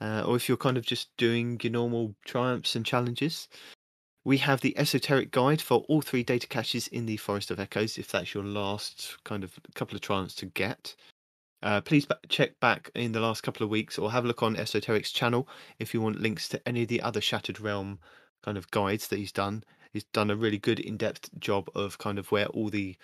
uh, 0.00 0.24
or 0.26 0.36
if 0.36 0.48
you're 0.48 0.56
kind 0.56 0.76
of 0.76 0.86
just 0.86 1.16
doing 1.16 1.60
your 1.62 1.72
normal 1.72 2.14
triumphs 2.24 2.74
and 2.74 2.86
challenges, 2.86 3.48
we 4.24 4.38
have 4.38 4.60
the 4.60 4.74
Esoterickk 4.78 5.30
guide 5.30 5.60
for 5.60 5.84
all 5.88 6.00
three 6.00 6.22
data 6.22 6.46
caches 6.46 6.88
in 6.88 7.06
the 7.06 7.16
Forest 7.16 7.50
of 7.50 7.60
Echoes. 7.60 7.98
If 7.98 8.08
that's 8.10 8.34
your 8.34 8.44
last 8.44 9.18
kind 9.24 9.44
of 9.44 9.58
couple 9.74 9.96
of 9.96 10.00
triumphs 10.00 10.34
to 10.36 10.46
get, 10.46 10.94
uh, 11.62 11.80
please 11.80 12.06
ba- 12.06 12.18
check 12.28 12.58
back 12.60 12.90
in 12.94 13.12
the 13.12 13.20
last 13.20 13.42
couple 13.42 13.64
of 13.64 13.70
weeks, 13.70 13.98
or 13.98 14.10
have 14.10 14.24
a 14.24 14.28
look 14.28 14.42
on 14.42 14.56
Esoterickk's 14.56 15.12
channel 15.12 15.48
if 15.78 15.92
you 15.92 16.00
want 16.00 16.20
links 16.20 16.48
to 16.48 16.68
any 16.68 16.82
of 16.82 16.88
the 16.88 17.02
other 17.02 17.20
Shattered 17.20 17.60
Realm 17.60 17.98
kind 18.44 18.56
of 18.56 18.70
guides 18.70 19.08
that 19.08 19.18
he's 19.18 19.32
done. 19.32 19.64
He's 19.92 20.04
done 20.04 20.30
a 20.30 20.36
really 20.36 20.58
good 20.58 20.80
in-depth 20.80 21.38
job 21.38 21.68
of 21.74 21.98
kind 21.98 22.18
of 22.18 22.30
where 22.32 22.46
all 22.46 22.70
the 22.70 22.96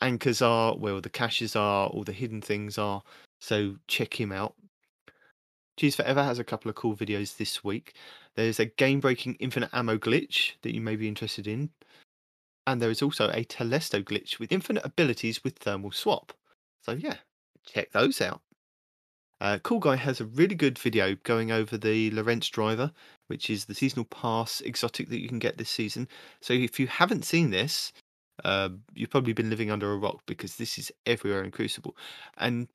anchors 0.00 0.42
are, 0.42 0.76
where 0.76 0.94
all 0.94 1.00
the 1.00 1.08
caches 1.08 1.54
are, 1.56 1.88
all 1.88 2.04
the 2.04 2.12
hidden 2.12 2.40
things 2.40 2.78
are. 2.78 3.02
So 3.40 3.76
check 3.86 4.20
him 4.20 4.32
out. 4.32 4.54
Cheese 5.78 5.94
Forever 5.94 6.24
has 6.24 6.40
a 6.40 6.44
couple 6.44 6.68
of 6.68 6.74
cool 6.74 6.96
videos 6.96 7.36
this 7.36 7.62
week. 7.62 7.94
There's 8.34 8.58
a 8.58 8.64
game 8.66 8.98
breaking 8.98 9.36
infinite 9.38 9.70
ammo 9.72 9.96
glitch 9.96 10.52
that 10.62 10.74
you 10.74 10.80
may 10.80 10.96
be 10.96 11.06
interested 11.06 11.46
in. 11.46 11.70
And 12.66 12.82
there 12.82 12.90
is 12.90 13.00
also 13.00 13.28
a 13.30 13.44
Telesto 13.44 14.02
glitch 14.02 14.38
with 14.38 14.52
infinite 14.52 14.84
abilities 14.84 15.42
with 15.44 15.56
thermal 15.56 15.92
swap. 15.92 16.32
So 16.82 16.92
yeah, 16.92 17.16
check 17.64 17.92
those 17.92 18.20
out. 18.20 18.42
Uh, 19.40 19.58
cool 19.62 19.78
Guy 19.78 19.96
has 19.96 20.20
a 20.20 20.26
really 20.26 20.54
good 20.54 20.78
video 20.78 21.14
going 21.22 21.52
over 21.52 21.78
the 21.78 22.10
Lorentz 22.10 22.48
driver, 22.48 22.90
which 23.28 23.50
is 23.50 23.64
the 23.64 23.74
seasonal 23.74 24.04
pass 24.04 24.60
exotic 24.62 25.08
that 25.08 25.20
you 25.20 25.28
can 25.28 25.38
get 25.38 25.58
this 25.58 25.70
season. 25.70 26.08
So 26.40 26.54
if 26.54 26.80
you 26.80 26.88
haven't 26.88 27.24
seen 27.24 27.50
this, 27.50 27.92
uh, 28.44 28.70
you've 28.94 29.10
probably 29.10 29.32
been 29.32 29.50
living 29.50 29.70
under 29.70 29.92
a 29.92 29.96
rock 29.96 30.22
because 30.26 30.56
this 30.56 30.78
is 30.78 30.90
everywhere 31.06 31.44
in 31.44 31.50
Crucible. 31.50 31.96
And 32.36 32.68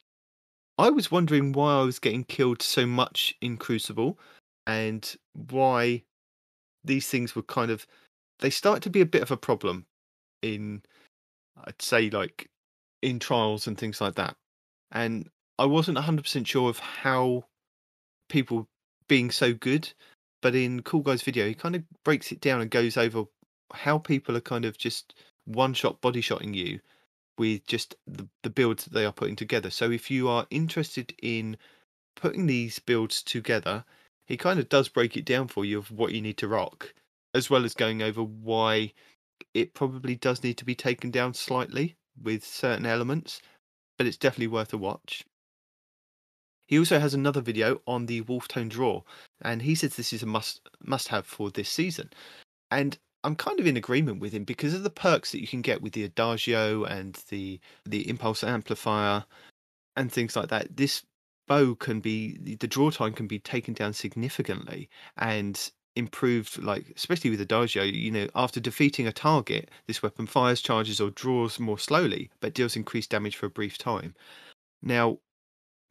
I 0.77 0.89
was 0.89 1.11
wondering 1.11 1.51
why 1.51 1.79
I 1.79 1.83
was 1.83 1.99
getting 1.99 2.23
killed 2.23 2.61
so 2.61 2.85
much 2.85 3.35
in 3.41 3.57
Crucible 3.57 4.17
and 4.65 5.15
why 5.33 6.03
these 6.83 7.07
things 7.07 7.35
were 7.35 7.43
kind 7.43 7.71
of 7.71 7.85
they 8.39 8.49
start 8.49 8.81
to 8.83 8.89
be 8.89 9.01
a 9.01 9.05
bit 9.05 9.21
of 9.21 9.31
a 9.31 9.37
problem 9.37 9.85
in 10.41 10.81
I'd 11.65 11.81
say 11.81 12.09
like 12.09 12.49
in 13.01 13.19
trials 13.19 13.67
and 13.67 13.77
things 13.77 14.01
like 14.01 14.15
that. 14.15 14.35
And 14.91 15.29
I 15.59 15.65
wasn't 15.65 15.99
100% 15.99 16.47
sure 16.47 16.69
of 16.69 16.79
how 16.79 17.45
people 18.27 18.67
being 19.07 19.29
so 19.29 19.53
good, 19.53 19.93
but 20.41 20.55
in 20.55 20.81
Cool 20.81 21.01
Guy's 21.01 21.21
video, 21.21 21.47
he 21.47 21.53
kind 21.53 21.75
of 21.75 21.83
breaks 22.03 22.31
it 22.31 22.41
down 22.41 22.61
and 22.61 22.71
goes 22.71 22.97
over 22.97 23.25
how 23.73 23.97
people 23.97 24.35
are 24.35 24.41
kind 24.41 24.65
of 24.65 24.77
just 24.77 25.13
one 25.45 25.73
shot 25.73 26.01
body 26.01 26.21
shotting 26.21 26.53
you 26.53 26.79
with 27.37 27.65
just 27.65 27.95
the, 28.07 28.27
the 28.43 28.49
builds 28.49 28.83
that 28.83 28.93
they 28.93 29.05
are 29.05 29.11
putting 29.11 29.35
together. 29.35 29.69
So 29.69 29.91
if 29.91 30.09
you 30.09 30.27
are 30.29 30.47
interested 30.49 31.13
in 31.21 31.57
putting 32.15 32.47
these 32.47 32.79
builds 32.79 33.21
together, 33.21 33.85
he 34.25 34.37
kind 34.37 34.59
of 34.59 34.69
does 34.69 34.89
break 34.89 35.17
it 35.17 35.25
down 35.25 35.47
for 35.47 35.65
you 35.65 35.77
of 35.77 35.91
what 35.91 36.13
you 36.13 36.21
need 36.21 36.37
to 36.37 36.47
rock, 36.47 36.93
as 37.33 37.49
well 37.49 37.65
as 37.65 37.73
going 37.73 38.01
over 38.01 38.23
why 38.23 38.93
it 39.53 39.73
probably 39.73 40.15
does 40.15 40.43
need 40.43 40.57
to 40.57 40.65
be 40.65 40.75
taken 40.75 41.11
down 41.11 41.33
slightly 41.33 41.95
with 42.21 42.45
certain 42.45 42.85
elements, 42.85 43.41
but 43.97 44.07
it's 44.07 44.17
definitely 44.17 44.47
worth 44.47 44.73
a 44.73 44.77
watch. 44.77 45.23
He 46.67 46.79
also 46.79 46.99
has 46.99 47.13
another 47.13 47.41
video 47.41 47.81
on 47.87 48.05
the 48.05 48.21
Wolftone 48.21 48.69
Draw, 48.69 49.01
and 49.41 49.61
he 49.61 49.75
says 49.75 49.95
this 49.95 50.13
is 50.13 50.23
a 50.23 50.27
must 50.27 50.61
must 50.83 51.09
have 51.09 51.25
for 51.25 51.49
this 51.51 51.69
season. 51.69 52.09
And 52.71 52.97
I'm 53.23 53.35
kind 53.35 53.59
of 53.59 53.67
in 53.67 53.77
agreement 53.77 54.19
with 54.19 54.33
him 54.33 54.43
because 54.43 54.73
of 54.73 54.83
the 54.83 54.89
perks 54.89 55.31
that 55.31 55.41
you 55.41 55.47
can 55.47 55.61
get 55.61 55.81
with 55.81 55.93
the 55.93 56.03
Adagio 56.03 56.83
and 56.83 57.21
the 57.29 57.59
the 57.85 58.09
Impulse 58.09 58.43
Amplifier 58.43 59.25
and 59.95 60.11
things 60.11 60.35
like 60.35 60.49
that. 60.49 60.75
This 60.75 61.03
bow 61.47 61.75
can 61.75 61.99
be 61.99 62.37
the- 62.37 62.67
draw 62.67 62.89
time 62.89 63.13
can 63.13 63.27
be 63.27 63.39
taken 63.39 63.73
down 63.73 63.93
significantly 63.93 64.89
and 65.17 65.71
improved 65.95 66.57
like 66.63 66.91
especially 66.95 67.29
with 67.29 67.41
Adagio, 67.41 67.83
you 67.83 68.11
know, 68.11 68.27
after 68.35 68.59
defeating 68.59 69.07
a 69.07 69.13
target, 69.13 69.69
this 69.87 70.01
weapon 70.01 70.25
fires, 70.25 70.61
charges, 70.61 70.99
or 70.99 71.11
draws 71.11 71.59
more 71.59 71.77
slowly, 71.77 72.31
but 72.39 72.53
deals 72.53 72.75
increased 72.75 73.11
damage 73.11 73.35
for 73.35 73.45
a 73.45 73.49
brief 73.49 73.77
time. 73.77 74.15
Now, 74.81 75.19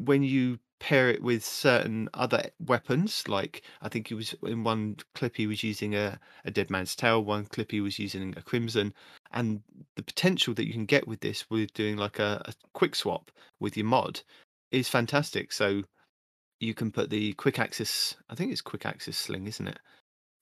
when 0.04 0.22
you 0.22 0.58
pair 0.80 1.08
it 1.08 1.22
with 1.22 1.44
certain 1.44 2.08
other 2.14 2.50
weapons, 2.58 3.28
like 3.28 3.62
I 3.82 3.88
think 3.88 4.08
he 4.08 4.14
was 4.14 4.34
in 4.42 4.64
one 4.64 4.96
clip 5.14 5.36
he 5.36 5.46
was 5.46 5.62
using 5.62 5.94
a, 5.94 6.18
a 6.44 6.50
Dead 6.50 6.70
Man's 6.70 6.96
Tale, 6.96 7.22
one 7.24 7.44
clip 7.46 7.70
he 7.70 7.80
was 7.80 7.98
using 7.98 8.34
a 8.36 8.42
crimson, 8.42 8.92
and 9.32 9.62
the 9.96 10.02
potential 10.02 10.54
that 10.54 10.66
you 10.66 10.72
can 10.72 10.86
get 10.86 11.06
with 11.06 11.20
this 11.20 11.48
with 11.50 11.72
doing 11.74 11.96
like 11.96 12.18
a, 12.18 12.42
a 12.46 12.52
quick 12.74 12.94
swap 12.96 13.30
with 13.60 13.76
your 13.76 13.86
mod 13.86 14.20
is 14.72 14.88
fantastic. 14.88 15.52
So 15.52 15.82
you 16.60 16.74
can 16.74 16.90
put 16.90 17.10
the 17.10 17.32
quick 17.34 17.58
access 17.58 18.14
I 18.30 18.34
think 18.34 18.52
it's 18.52 18.60
quick 18.60 18.86
access 18.86 19.16
sling, 19.16 19.46
isn't 19.46 19.68
it? 19.68 19.78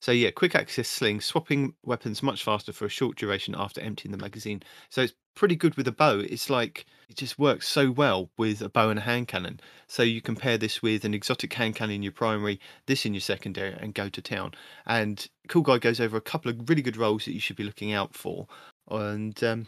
So 0.01 0.11
yeah, 0.11 0.31
quick 0.31 0.55
access 0.55 0.87
sling, 0.87 1.21
swapping 1.21 1.75
weapons 1.85 2.23
much 2.23 2.43
faster 2.43 2.73
for 2.73 2.85
a 2.85 2.89
short 2.89 3.17
duration 3.17 3.53
after 3.55 3.79
emptying 3.81 4.11
the 4.11 4.17
magazine. 4.17 4.63
So 4.89 5.03
it's 5.03 5.13
pretty 5.35 5.55
good 5.55 5.75
with 5.75 5.87
a 5.87 5.91
bow. 5.91 6.19
It's 6.19 6.49
like 6.49 6.87
it 7.07 7.17
just 7.17 7.37
works 7.37 7.67
so 7.67 7.91
well 7.91 8.31
with 8.35 8.63
a 8.63 8.69
bow 8.69 8.89
and 8.89 8.97
a 8.97 9.03
hand 9.03 9.27
cannon. 9.27 9.59
So 9.87 10.01
you 10.01 10.19
compare 10.19 10.57
this 10.57 10.81
with 10.81 11.05
an 11.05 11.13
exotic 11.13 11.53
hand 11.53 11.75
cannon 11.75 11.97
in 11.97 12.03
your 12.03 12.13
primary, 12.13 12.59
this 12.87 13.05
in 13.05 13.13
your 13.13 13.21
secondary, 13.21 13.73
and 13.73 13.93
go 13.93 14.09
to 14.09 14.21
town. 14.23 14.53
And 14.87 15.27
Cool 15.47 15.61
Guy 15.61 15.77
goes 15.77 15.99
over 15.99 16.17
a 16.17 16.21
couple 16.21 16.49
of 16.49 16.67
really 16.67 16.81
good 16.81 16.97
roles 16.97 17.25
that 17.25 17.33
you 17.33 17.39
should 17.39 17.55
be 17.55 17.63
looking 17.63 17.93
out 17.93 18.15
for. 18.15 18.47
And 18.89 19.41
um, 19.43 19.67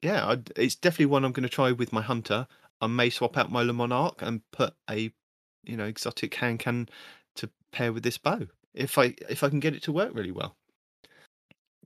yeah, 0.00 0.28
I'd, 0.28 0.52
it's 0.54 0.76
definitely 0.76 1.06
one 1.06 1.24
I'm 1.24 1.32
going 1.32 1.42
to 1.42 1.48
try 1.48 1.72
with 1.72 1.92
my 1.92 2.02
hunter. 2.02 2.46
I 2.80 2.86
may 2.86 3.10
swap 3.10 3.36
out 3.36 3.50
my 3.50 3.62
Le 3.62 3.72
Monarque 3.72 4.22
and 4.22 4.42
put 4.52 4.74
a 4.88 5.10
you 5.64 5.76
know 5.76 5.86
exotic 5.86 6.36
hand 6.36 6.60
cannon 6.60 6.88
to 7.34 7.50
pair 7.72 7.92
with 7.92 8.04
this 8.04 8.18
bow 8.18 8.46
if 8.76 8.98
I 8.98 9.14
if 9.28 9.42
I 9.42 9.48
can 9.48 9.60
get 9.60 9.74
it 9.74 9.82
to 9.84 9.92
work 9.92 10.12
really 10.14 10.32
well. 10.32 10.56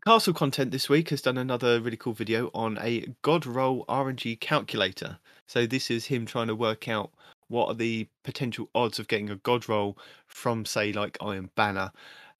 Castle 0.04 0.32
content 0.32 0.70
this 0.70 0.88
week 0.88 1.10
has 1.10 1.20
done 1.20 1.36
another 1.36 1.78
really 1.80 1.96
cool 1.96 2.14
video 2.14 2.50
on 2.54 2.78
a 2.80 3.06
God 3.20 3.44
roll 3.44 3.84
RNG 3.86 4.40
calculator. 4.40 5.18
So 5.46 5.66
this 5.66 5.90
is 5.90 6.06
him 6.06 6.24
trying 6.24 6.46
to 6.46 6.54
work 6.54 6.88
out 6.88 7.10
what 7.48 7.66
are 7.66 7.74
the 7.74 8.08
potential 8.24 8.70
odds 8.74 8.98
of 8.98 9.08
getting 9.08 9.28
a 9.28 9.36
God 9.36 9.68
roll 9.68 9.98
from 10.26 10.64
say 10.64 10.92
like 10.92 11.18
Iron 11.20 11.50
Banner. 11.54 11.92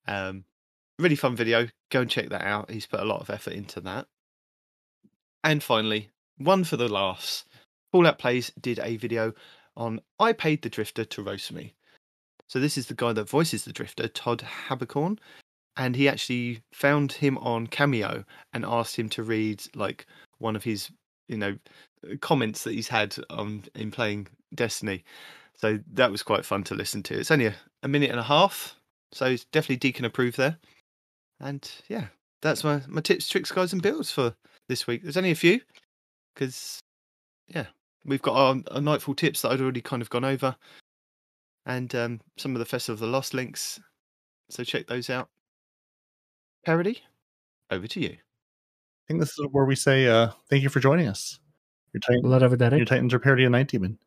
Um, 0.07 0.45
really 0.99 1.17
fun 1.17 1.37
video. 1.37 1.69
Go 1.91 2.01
and 2.01 2.11
check 2.11 2.31
that 2.31 2.47
out. 2.47 2.71
He's 2.71 2.87
put 2.87 3.01
a 3.01 3.05
lot 3.05 3.21
of 3.21 3.29
effort 3.29 3.53
into 3.53 3.81
that. 3.81 4.07
And 5.45 5.63
finally, 5.63 6.11
one 6.39 6.65
for 6.65 6.77
the 6.77 6.89
laughs. 6.89 7.45
Fallout 7.93 8.19
Plays 8.19 8.53
did 8.61 8.79
a 8.79 8.97
video 8.97 9.35
on 9.77 10.01
I 10.19 10.33
paid 10.33 10.63
the 10.63 10.71
drifter 10.71 11.05
to 11.05 11.23
roast 11.23 11.53
me. 11.53 11.75
So 12.51 12.59
this 12.59 12.77
is 12.77 12.89
the 12.89 12.95
guy 12.95 13.13
that 13.13 13.29
voices 13.29 13.65
the 13.65 13.73
drifter, 13.73 14.09
Todd 14.09 14.45
Haberkorn, 14.67 15.21
and 15.77 15.95
he 15.95 16.09
actually 16.09 16.63
found 16.73 17.13
him 17.13 17.39
on 17.39 17.69
Cameo 17.69 18.25
and 18.53 18.65
asked 18.65 18.97
him 18.99 19.09
to 19.11 19.23
read 19.23 19.63
like 19.77 20.05
one 20.39 20.57
of 20.57 20.65
his, 20.65 20.91
you 21.29 21.37
know, 21.37 21.57
uh, 22.05 22.17
comments 22.21 22.65
that 22.65 22.75
he's 22.75 22.89
had 22.89 23.15
on 23.31 23.63
in 23.77 23.93
playing 23.93 24.27
Destiny. 24.53 25.05
So 25.55 25.79
that 25.93 26.11
was 26.11 26.25
quite 26.25 26.45
fun 26.45 26.65
to 26.65 26.75
listen 26.75 27.05
to. 27.05 27.21
It's 27.21 27.31
only 27.31 27.47
a, 27.47 27.55
a 27.85 27.89
minute 27.89 28.11
and 28.11 28.19
a 28.19 28.25
half, 28.25 28.75
so 29.13 29.37
definitely 29.53 29.77
Deacon 29.77 30.05
approved 30.05 30.37
there. 30.37 30.59
And 31.39 31.71
yeah, 31.87 32.07
that's 32.43 32.65
my 32.65 32.83
my 32.89 33.01
tips, 33.01 33.29
tricks, 33.29 33.53
guys, 33.53 33.73
and 33.73 33.81
builds 33.81 34.11
for 34.11 34.35
this 34.69 34.89
week. 34.89 35.05
There's 35.05 35.17
only 35.17 35.31
a 35.31 35.37
few 35.37 35.61
because 36.35 36.81
yeah, 37.47 37.67
we've 38.05 38.23
got 38.23 38.35
um, 38.35 38.65
our, 38.73 38.79
our 38.79 38.83
nightfall 38.83 39.15
tips 39.15 39.43
that 39.43 39.53
I'd 39.53 39.61
already 39.61 39.83
kind 39.83 40.03
of 40.03 40.11
gone 40.11 40.25
over 40.25 40.57
and 41.67 41.95
um, 41.95 42.21
some 42.37 42.55
of 42.55 42.59
the 42.59 42.65
Festival 42.65 42.95
of 42.95 43.01
the 43.01 43.07
Lost 43.07 43.35
links. 43.35 43.81
So 44.51 44.65
check 44.65 44.87
those 44.87 45.11
out. 45.11 45.29
Parody, 46.65 47.01
over 47.71 47.87
to 47.87 48.01
you. 48.01 48.11
I 48.11 49.07
think 49.09 49.21
this 49.21 49.31
is 49.31 49.47
where 49.51 49.65
we 49.65 49.77
say 49.77 50.07
uh, 50.07 50.31
thank 50.49 50.63
you 50.63 50.69
for 50.69 50.81
joining 50.81 51.09
us. 51.09 51.39
Your 51.93 52.01
Titan, 52.01 52.23
Blood 52.23 52.43
of 52.43 52.53
a 52.53 52.77
your 52.77 52.85
Titans 52.85 53.15
are 53.15 53.19
parody 53.19 53.45
of 53.45 53.51
Night 53.51 53.69
Demon. 53.69 53.99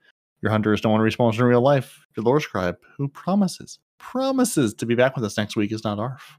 Your 0.42 0.52
hunter 0.52 0.74
is 0.74 0.84
no 0.84 0.90
one 0.90 1.00
who 1.00 1.06
responds 1.06 1.38
in 1.38 1.46
real 1.46 1.62
life. 1.62 2.06
Your 2.16 2.24
lore 2.24 2.40
scribe, 2.40 2.78
who 2.98 3.08
promises, 3.08 3.80
promises 3.98 4.74
to 4.76 4.86
be 4.86 4.96
back 4.96 5.16
with 5.16 5.26
us 5.26 5.38
next 5.38 5.56
week, 5.56 5.72
is 5.72 5.84
not 5.84 6.00
ARF. 6.00 6.38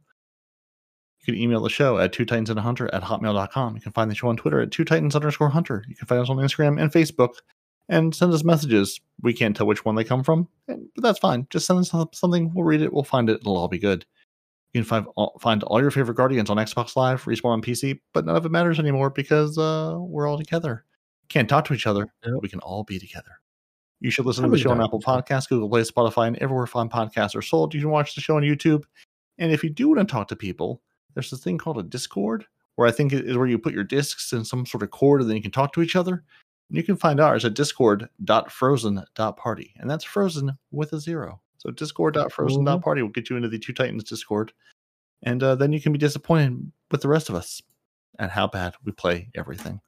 You 1.20 1.32
can 1.32 1.42
email 1.42 1.62
the 1.62 1.70
show 1.70 1.98
at 1.98 2.12
two 2.12 2.26
titans 2.26 2.50
and 2.50 2.58
a 2.58 2.62
hunter 2.62 2.92
at 2.94 3.02
hotmail.com. 3.02 3.74
You 3.74 3.80
can 3.80 3.92
find 3.92 4.10
the 4.10 4.14
show 4.14 4.28
on 4.28 4.36
Twitter 4.36 4.60
at 4.60 4.70
two 4.70 4.84
titans 4.84 5.16
underscore 5.16 5.48
hunter. 5.48 5.82
You 5.88 5.96
can 5.96 6.06
find 6.06 6.20
us 6.20 6.28
on 6.28 6.36
Instagram 6.36 6.80
and 6.80 6.92
Facebook 6.92 7.36
and 7.88 8.14
send 8.14 8.32
us 8.32 8.44
messages. 8.44 9.00
We 9.22 9.32
can't 9.32 9.56
tell 9.56 9.66
which 9.66 9.84
one 9.84 9.94
they 9.94 10.04
come 10.04 10.22
from, 10.24 10.48
and- 10.68 10.88
but 10.94 11.02
that's 11.02 11.18
fine. 11.18 11.46
Just 11.50 11.66
send 11.66 11.78
us 11.80 11.90
something. 12.12 12.52
We'll 12.54 12.64
read 12.64 12.82
it. 12.82 12.92
We'll 12.92 13.04
find 13.04 13.28
it. 13.30 13.40
It'll 13.40 13.56
all 13.56 13.68
be 13.68 13.78
good. 13.78 14.04
You 14.72 14.80
can 14.80 14.88
find 14.88 15.06
all, 15.14 15.38
find 15.40 15.62
all 15.62 15.80
your 15.80 15.92
favorite 15.92 16.16
Guardians 16.16 16.50
on 16.50 16.56
Xbox 16.56 16.96
Live, 16.96 17.22
Respawn 17.24 17.52
on 17.52 17.62
PC, 17.62 18.00
but 18.12 18.24
none 18.24 18.34
of 18.34 18.44
it 18.44 18.50
matters 18.50 18.80
anymore 18.80 19.08
because 19.08 19.56
uh, 19.56 19.96
we're 19.98 20.26
all 20.28 20.36
together. 20.36 20.84
Can't 21.28 21.48
talk 21.48 21.64
to 21.66 21.74
each 21.74 21.86
other. 21.86 22.12
Yep. 22.26 22.34
We 22.42 22.48
can 22.48 22.58
all 22.58 22.82
be 22.82 22.98
together. 22.98 23.40
You 24.00 24.10
should 24.10 24.26
listen 24.26 24.44
to 24.44 24.50
the 24.50 24.58
show 24.58 24.72
on 24.72 24.82
Apple? 24.82 25.00
Podcasts, 25.00 25.48
Google 25.48 25.68
Play, 25.70 25.82
Spotify, 25.82 26.26
and 26.26 26.36
everywhere 26.38 26.66
fine 26.66 26.88
podcasts 26.88 27.36
are 27.36 27.40
sold. 27.42 27.72
You 27.72 27.80
can 27.80 27.90
watch 27.90 28.14
the 28.14 28.20
show 28.20 28.36
on 28.36 28.42
YouTube. 28.42 28.82
And 29.38 29.52
if 29.52 29.62
you 29.64 29.70
do 29.70 29.88
want 29.88 30.06
to 30.06 30.12
talk 30.12 30.28
to 30.28 30.36
people, 30.36 30.82
there's 31.14 31.30
this 31.30 31.42
thing 31.42 31.56
called 31.56 31.78
a 31.78 31.82
Discord, 31.82 32.44
where 32.74 32.88
I 32.88 32.90
think 32.90 33.12
it 33.12 33.24
is 33.26 33.36
where 33.36 33.46
you 33.46 33.58
put 33.58 33.72
your 33.72 33.84
discs 33.84 34.32
in 34.32 34.44
some 34.44 34.66
sort 34.66 34.82
of 34.82 34.90
cord 34.90 35.20
and 35.20 35.30
then 35.30 35.36
you 35.36 35.42
can 35.42 35.52
talk 35.52 35.72
to 35.74 35.82
each 35.82 35.96
other. 35.96 36.24
And 36.68 36.76
you 36.76 36.82
can 36.82 36.96
find 36.96 37.20
ours 37.20 37.44
at 37.44 37.54
discord.frozen.party. 37.54 39.74
And 39.76 39.90
that's 39.90 40.04
frozen 40.04 40.58
with 40.70 40.92
a 40.92 41.00
zero. 41.00 41.40
So 41.58 41.70
discord.frozen.party 41.70 43.02
will 43.02 43.10
get 43.10 43.30
you 43.30 43.36
into 43.36 43.48
the 43.48 43.58
Two 43.58 43.72
Titans 43.72 44.04
Discord. 44.04 44.52
And 45.22 45.42
uh, 45.42 45.54
then 45.54 45.72
you 45.72 45.80
can 45.80 45.92
be 45.92 45.98
disappointed 45.98 46.70
with 46.90 47.00
the 47.00 47.08
rest 47.08 47.28
of 47.28 47.34
us 47.34 47.62
and 48.18 48.30
how 48.30 48.46
bad 48.46 48.74
we 48.84 48.92
play 48.92 49.30
everything. 49.34 49.80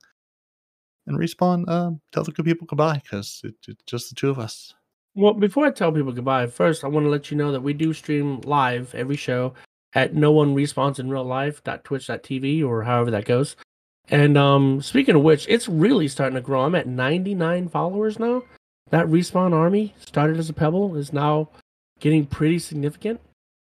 And 1.07 1.19
respawn, 1.19 1.65
uh, 1.69 1.93
tell 2.13 2.25
the 2.25 2.33
good 2.33 2.45
people 2.45 2.67
goodbye 2.67 3.01
because 3.03 3.41
it, 3.45 3.55
it's 3.69 3.83
just 3.87 4.09
the 4.09 4.15
two 4.15 4.31
of 4.31 4.39
us. 4.39 4.75
Well, 5.15 5.35
before 5.35 5.67
I 5.67 5.71
tell 5.71 5.93
people 5.93 6.13
goodbye, 6.13 6.47
first 6.49 6.85
I 6.85 6.89
want 6.89 7.07
to 7.07 7.11
let 7.11 7.31
you 7.31 7.37
know 7.37 7.53
that 7.53 7.63
we 7.63 7.73
do 7.73 7.93
stream 7.93 8.41
live 8.41 8.95
every 8.95 9.17
show 9.17 9.55
at 9.95 10.15
no 10.15 10.33
one 10.33 10.55
respawns 10.55 10.99
in 10.99 11.09
real 11.09 11.25
life 11.25 11.63
twitch.tv 11.65 12.67
or 12.67 12.83
however 12.83 13.11
that 13.11 13.25
goes. 13.25 13.57
And 14.09 14.37
um 14.37 14.83
speaking 14.83 15.15
of 15.15 15.23
which, 15.23 15.47
it's 15.49 15.69
really 15.69 16.09
starting 16.09 16.37
to 16.37 16.41
grow. 16.41 16.63
I'm 16.63 16.75
at 16.75 16.87
99 16.87 17.69
followers 17.69 18.19
now. 18.19 18.43
That 18.91 19.07
respawn 19.07 19.53
army 19.53 19.95
started 19.99 20.39
as 20.39 20.49
a 20.49 20.53
pebble 20.53 20.95
is 20.97 21.13
now 21.13 21.49
getting 21.99 22.27
pretty 22.27 22.59
significant. 22.59 23.21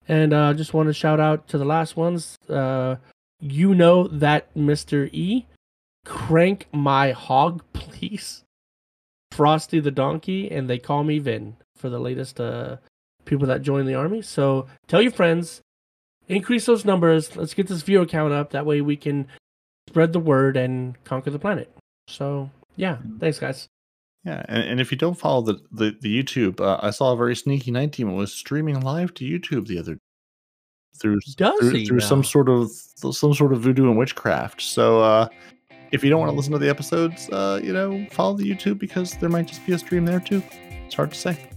And 0.08 0.34
uh 0.34 0.54
just 0.54 0.74
want 0.74 0.88
to 0.88 0.94
shout 0.94 1.20
out 1.20 1.48
to 1.50 1.58
the 1.58 1.66
last 1.66 1.98
ones. 1.98 2.38
Uh 2.50 2.98
you 3.40 3.76
know 3.76 4.08
that 4.08 4.54
Mr. 4.56 5.10
E 5.12 5.46
crank 6.06 6.68
my 6.72 7.12
hog 7.12 7.64
please. 7.74 8.44
Frosty 9.32 9.80
the 9.80 9.92
Donkey, 9.92 10.50
and 10.50 10.68
they 10.68 10.80
call 10.80 11.04
me 11.04 11.20
Vin 11.20 11.58
for 11.76 11.90
the 11.90 12.00
latest 12.00 12.40
uh, 12.42 12.78
people 13.26 13.46
that 13.48 13.62
join 13.62 13.86
the 13.86 13.94
army. 13.94 14.24
So 14.24 14.66
tell 14.88 15.02
your 15.02 15.12
friends, 15.12 15.62
increase 16.28 16.66
those 16.66 16.86
numbers. 16.86 17.36
Let's 17.36 17.54
get 17.54 17.68
this 17.68 17.84
viewer 17.84 18.08
count 18.08 18.34
up. 18.34 18.50
That 18.50 18.66
way 18.66 18.82
we 18.82 18.96
can 18.96 19.28
spread 19.98 20.14
the 20.14 20.20
word 20.20 20.56
and 20.56 20.96
conquer 21.06 21.32
the 21.32 21.40
planet. 21.40 21.76
So 22.08 22.52
yeah, 22.76 22.98
thanks 23.20 23.40
guys. 23.40 23.68
Yeah, 24.24 24.46
and, 24.48 24.62
and 24.62 24.80
if 24.80 24.92
you 24.92 24.98
don't 24.98 25.18
follow 25.18 25.42
the 25.42 25.60
the, 25.72 25.98
the 26.02 26.24
YouTube, 26.24 26.62
uh, 26.62 26.78
I 26.84 26.92
saw 26.92 27.14
a 27.14 27.18
very 27.18 27.36
sneaky 27.36 27.72
night 27.72 27.94
demon 27.94 28.16
was 28.16 28.32
streaming 28.32 28.80
live 28.82 29.16
to 29.16 29.26
YouTube 29.26 29.66
the 29.66 29.80
other 29.80 29.98
through 31.02 31.20
Does 31.36 31.60
through, 31.60 31.86
through 31.86 32.00
some 32.02 32.24
sort 32.24 32.48
of 32.48 32.70
some 32.70 33.34
sort 33.34 33.54
of 33.54 33.62
voodoo 33.62 33.90
and 33.90 33.98
witchcraft. 33.98 34.62
So 34.62 35.02
uh, 35.02 35.30
if 35.92 36.04
you 36.04 36.12
don't 36.12 36.20
want 36.20 36.32
to 36.32 36.36
listen 36.36 36.52
to 36.52 36.60
the 36.60 36.70
episodes, 36.70 37.28
uh, 37.30 37.60
you 37.64 37.74
know, 37.74 38.06
follow 38.12 38.38
the 38.38 38.48
YouTube 38.48 38.78
because 38.78 39.18
there 39.18 39.30
might 39.30 39.48
just 39.48 39.66
be 39.66 39.74
a 39.74 39.80
stream 39.80 40.06
there 40.06 40.20
too. 40.20 40.44
It's 40.86 40.94
hard 40.94 41.12
to 41.12 41.18
say. 41.18 41.50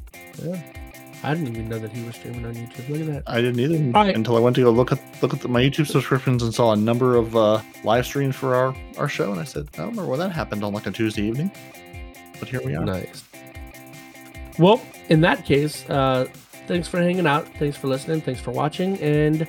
Yeah. 0.42 0.79
I 1.22 1.34
didn't 1.34 1.48
even 1.48 1.68
know 1.68 1.78
that 1.78 1.92
he 1.92 2.02
was 2.02 2.14
streaming 2.14 2.46
on 2.46 2.54
YouTube. 2.54 2.88
Look 2.88 3.00
at 3.00 3.06
that. 3.06 3.22
I 3.26 3.40
didn't 3.40 3.60
either 3.60 3.96
All 3.98 4.04
right. 4.04 4.14
until 4.14 4.36
I 4.36 4.40
went 4.40 4.56
to 4.56 4.62
go 4.62 4.70
look 4.70 4.90
at 4.90 5.00
look 5.22 5.34
at 5.34 5.40
the, 5.40 5.48
my 5.48 5.60
YouTube 5.60 5.86
subscriptions 5.86 6.42
and 6.42 6.54
saw 6.54 6.72
a 6.72 6.76
number 6.76 7.16
of 7.16 7.36
uh, 7.36 7.60
live 7.84 8.06
streams 8.06 8.36
for 8.36 8.54
our 8.54 8.74
our 8.96 9.08
show, 9.08 9.30
and 9.30 9.40
I 9.40 9.44
said, 9.44 9.68
I 9.74 9.78
don't 9.78 9.90
remember 9.90 10.10
when 10.10 10.20
that 10.20 10.32
happened 10.32 10.64
on 10.64 10.72
like 10.72 10.86
a 10.86 10.90
Tuesday 10.90 11.22
evening, 11.22 11.50
but 12.38 12.48
here 12.48 12.62
we 12.64 12.74
are. 12.74 12.84
Nice. 12.84 13.24
Well, 14.58 14.80
in 15.08 15.20
that 15.22 15.44
case, 15.44 15.88
uh, 15.90 16.26
thanks 16.66 16.88
for 16.88 16.98
hanging 16.98 17.26
out. 17.26 17.46
Thanks 17.58 17.76
for 17.76 17.88
listening. 17.88 18.20
Thanks 18.22 18.40
for 18.40 18.50
watching. 18.50 18.98
And 19.00 19.46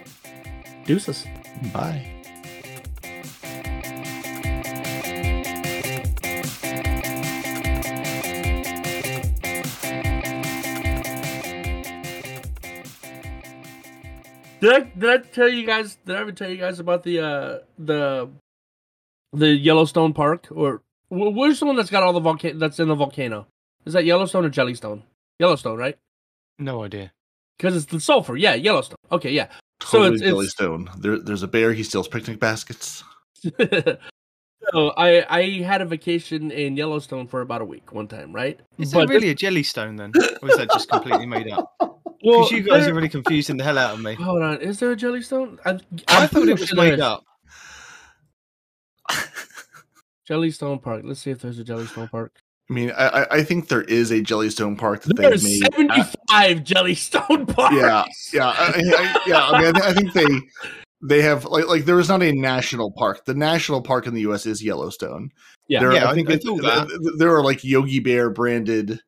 deuces. 0.86 1.26
Bye. 1.74 2.21
Did 14.62 14.74
I 14.74 14.80
did 14.98 15.10
I 15.10 15.18
tell 15.18 15.50
you 15.50 15.66
guys? 15.66 15.98
Did 16.06 16.16
I 16.16 16.20
ever 16.20 16.32
tell 16.32 16.50
you 16.50 16.58
guys 16.58 16.80
about 16.80 17.04
the 17.04 17.20
uh 17.20 17.58
the 17.80 18.30
the 19.34 19.48
Yellowstone 19.50 20.14
Park 20.14 20.48
or 20.52 20.82
wh- 21.10 21.34
where's 21.36 21.60
the 21.60 21.66
one 21.66 21.76
that's 21.76 21.90
got 21.90 22.04
all 22.04 22.14
the 22.14 22.20
volcano 22.20 22.58
that's 22.60 22.80
in 22.80 22.88
the 22.88 22.96
volcano? 22.96 23.48
Is 23.86 23.94
that 23.94 24.06
Yellowstone 24.06 24.46
or 24.46 24.50
Jellystone? 24.50 25.02
Yellowstone, 25.40 25.78
right? 25.78 25.98
No 26.60 26.84
idea. 26.84 27.12
Because 27.58 27.76
it's 27.76 27.86
the 27.86 28.00
sulfur. 28.00 28.36
Yeah, 28.38 28.54
Yellowstone. 28.54 28.98
Okay, 29.12 29.32
yeah. 29.32 29.48
So 29.82 29.98
Totally 30.04 30.16
it's- 30.18 30.22
it's- 30.22 30.34
Jellystone. 30.56 31.02
There, 31.02 31.18
there's 31.18 31.42
a 31.44 31.48
bear. 31.48 31.74
He 31.74 31.82
steals 31.84 32.08
picnic 32.08 32.40
baskets. 32.40 33.04
so 33.44 34.90
I 34.96 35.26
I 35.30 35.44
had 35.64 35.82
a 35.82 35.86
vacation 35.86 36.52
in 36.52 36.78
Yellowstone 36.78 37.28
for 37.28 37.42
about 37.42 37.62
a 37.62 37.66
week 37.66 37.92
one 37.94 38.08
time, 38.08 38.32
right? 38.34 38.60
Is 38.78 38.94
But 38.94 39.08
that 39.08 39.14
really 39.14 39.30
a 39.30 39.36
Jellystone 39.36 39.98
then? 39.98 40.12
Or 40.44 40.50
is 40.50 40.58
that 40.58 40.70
just 40.72 40.90
completely 40.90 41.26
made 41.26 41.50
up? 41.50 41.74
well, 42.24 42.40
Because 42.40 42.52
you 42.52 42.62
guys 42.64 42.84
there- 42.84 42.92
are 42.92 42.96
really 42.96 43.10
confusing 43.10 43.58
the 43.58 43.64
hell 43.64 43.78
out 43.78 43.94
of 43.96 44.02
me. 44.02 44.14
Hold 44.16 44.42
on, 44.42 44.62
is 44.62 44.80
there 44.80 44.92
a 44.92 44.96
Jellystone? 44.96 45.60
I, 45.66 45.72
I 46.08 46.22
I'm 46.24 46.28
thought 46.28 46.48
it 46.48 46.60
was 46.60 46.74
made 46.76 47.00
up. 47.00 47.24
Jellystone 50.30 50.82
Park. 50.82 51.02
Let's 51.06 51.20
see 51.20 51.32
if 51.32 51.42
there's 51.42 51.60
a 51.60 51.64
Jellystone 51.64 52.10
Park. 52.10 52.32
I 52.70 52.74
mean, 52.74 52.92
I, 52.92 53.08
I- 53.08 53.36
I 53.38 53.44
think 53.44 53.68
there 53.68 53.82
is 53.82 54.12
a 54.12 54.22
Jellystone 54.22 54.78
park 54.78 55.04
that 55.04 55.16
they've 55.18 55.30
There's 55.30 55.44
made. 55.44 55.62
75 55.74 56.58
Jellystone 56.64 57.54
parks. 57.56 57.76
yeah, 57.76 58.06
yeah, 58.34 58.48
I, 58.48 58.74
I, 58.76 59.22
yeah. 59.28 59.48
I 59.48 59.62
mean, 59.62 59.76
I, 59.76 59.80
thi- 59.80 59.86
I 59.88 59.94
think 59.94 60.14
they 60.14 60.26
they 61.04 61.22
have 61.24 61.46
like 61.46 61.68
like 61.68 61.84
there 61.86 62.00
is 62.00 62.08
not 62.08 62.22
a 62.24 62.32
national 62.32 62.92
park. 62.92 63.26
The 63.26 63.34
national 63.34 63.82
park 63.82 64.08
in 64.08 64.14
the 64.14 64.22
U.S. 64.22 64.46
is 64.46 64.64
Yellowstone. 64.64 65.32
Yeah. 65.68 65.80
there, 65.82 65.94
Yeah, 65.94 66.06
I- 66.06 66.12
I 66.12 66.14
think 66.14 66.30
I 66.30 66.34
it- 66.34 66.44
that. 66.44 66.88
th- 66.88 67.00
th- 67.02 67.14
there 67.18 67.36
are 67.36 67.44
like 67.44 67.64
Yogi 67.64 68.00
Bear 68.00 68.30
branded 68.30 69.00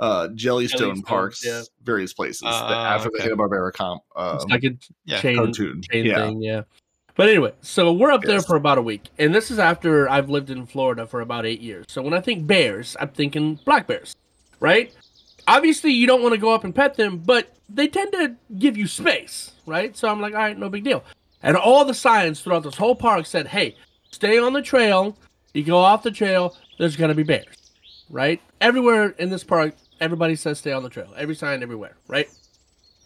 uh 0.00 0.28
Jellystone 0.28 0.94
Jellystones, 0.96 1.04
parks, 1.04 1.44
yeah. 1.46 1.62
various 1.84 2.12
places 2.12 2.40
that 2.40 2.48
Ah, 2.52 2.94
after 2.94 3.08
okay. 3.08 3.18
the 3.18 3.22
Hanna 3.22 3.36
Barbera 3.36 3.72
comp 3.72 4.02
um, 4.16 4.38
like 4.48 4.64
a 4.64 4.70
Yeah, 5.04 5.20
chain, 5.20 5.36
cartoon. 5.36 5.82
chain 5.90 6.06
yeah, 6.06 6.16
thing, 6.26 6.42
yeah. 6.42 6.62
But 7.16 7.28
anyway, 7.28 7.52
so 7.60 7.92
we're 7.92 8.12
up 8.12 8.22
there 8.22 8.40
for 8.40 8.56
about 8.56 8.78
a 8.78 8.82
week, 8.82 9.08
and 9.18 9.34
this 9.34 9.50
is 9.50 9.58
after 9.58 10.08
I've 10.08 10.30
lived 10.30 10.48
in 10.48 10.64
Florida 10.64 11.06
for 11.06 11.20
about 11.20 11.44
eight 11.44 11.60
years. 11.60 11.84
So 11.88 12.00
when 12.00 12.14
I 12.14 12.20
think 12.20 12.46
bears, 12.46 12.96
I'm 12.98 13.08
thinking 13.08 13.60
black 13.66 13.86
bears, 13.86 14.16
right? 14.58 14.94
Obviously, 15.46 15.90
you 15.92 16.06
don't 16.06 16.22
want 16.22 16.32
to 16.34 16.40
go 16.40 16.50
up 16.54 16.64
and 16.64 16.74
pet 16.74 16.94
them, 16.94 17.18
but 17.18 17.54
they 17.68 17.88
tend 17.88 18.12
to 18.12 18.36
give 18.58 18.76
you 18.78 18.86
space, 18.86 19.52
right? 19.66 19.94
So 19.96 20.08
I'm 20.08 20.20
like, 20.20 20.32
all 20.32 20.40
right, 20.40 20.56
no 20.58 20.70
big 20.70 20.84
deal. 20.84 21.04
And 21.42 21.56
all 21.56 21.84
the 21.84 21.92
signs 21.94 22.40
throughout 22.40 22.62
this 22.62 22.76
whole 22.76 22.94
park 22.94 23.26
said, 23.26 23.46
hey, 23.48 23.76
stay 24.12 24.38
on 24.38 24.52
the 24.54 24.62
trail. 24.62 25.16
You 25.52 25.64
go 25.64 25.76
off 25.78 26.02
the 26.02 26.10
trail, 26.12 26.56
there's 26.78 26.96
gonna 26.96 27.14
be 27.14 27.24
bears, 27.24 27.72
right? 28.08 28.40
Everywhere 28.60 29.10
in 29.18 29.28
this 29.28 29.44
park, 29.44 29.74
everybody 30.00 30.36
says 30.36 30.58
stay 30.58 30.72
on 30.72 30.82
the 30.82 30.88
trail. 30.88 31.12
Every 31.16 31.34
sign, 31.34 31.62
everywhere, 31.62 31.96
right? 32.08 32.28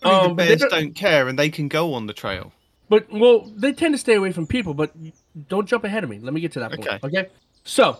I 0.02 0.08
mean, 0.08 0.14
Um, 0.14 0.28
the 0.36 0.42
they 0.42 0.48
bears 0.48 0.60
don't- 0.60 0.70
don't 0.70 0.94
care 0.94 1.28
and 1.28 1.38
they 1.38 1.48
can 1.50 1.68
go 1.68 1.94
on 1.94 2.06
the 2.06 2.12
trail. 2.12 2.52
But 2.88 3.10
well, 3.10 3.50
they 3.56 3.72
tend 3.72 3.94
to 3.94 3.98
stay 3.98 4.14
away 4.14 4.30
from 4.32 4.46
people. 4.46 4.74
But 4.74 4.92
don't 5.48 5.66
jump 5.66 5.84
ahead 5.84 6.04
of 6.04 6.10
me. 6.10 6.18
Let 6.18 6.34
me 6.34 6.40
get 6.40 6.52
to 6.52 6.60
that 6.60 6.70
point. 6.72 6.86
Okay. 6.86 6.98
Okay. 7.20 7.28
So, 7.64 7.98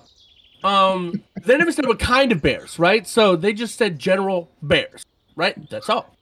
um, 0.62 1.22
they 1.42 1.56
never 1.56 1.72
said 1.72 1.86
what 1.86 1.98
kind 1.98 2.32
of 2.32 2.42
bears, 2.42 2.78
right? 2.78 3.06
So 3.06 3.34
they 3.36 3.52
just 3.54 3.76
said 3.76 3.98
general 3.98 4.50
bears, 4.62 5.04
right? 5.36 5.56
That's 5.70 5.88
all. 5.88 6.14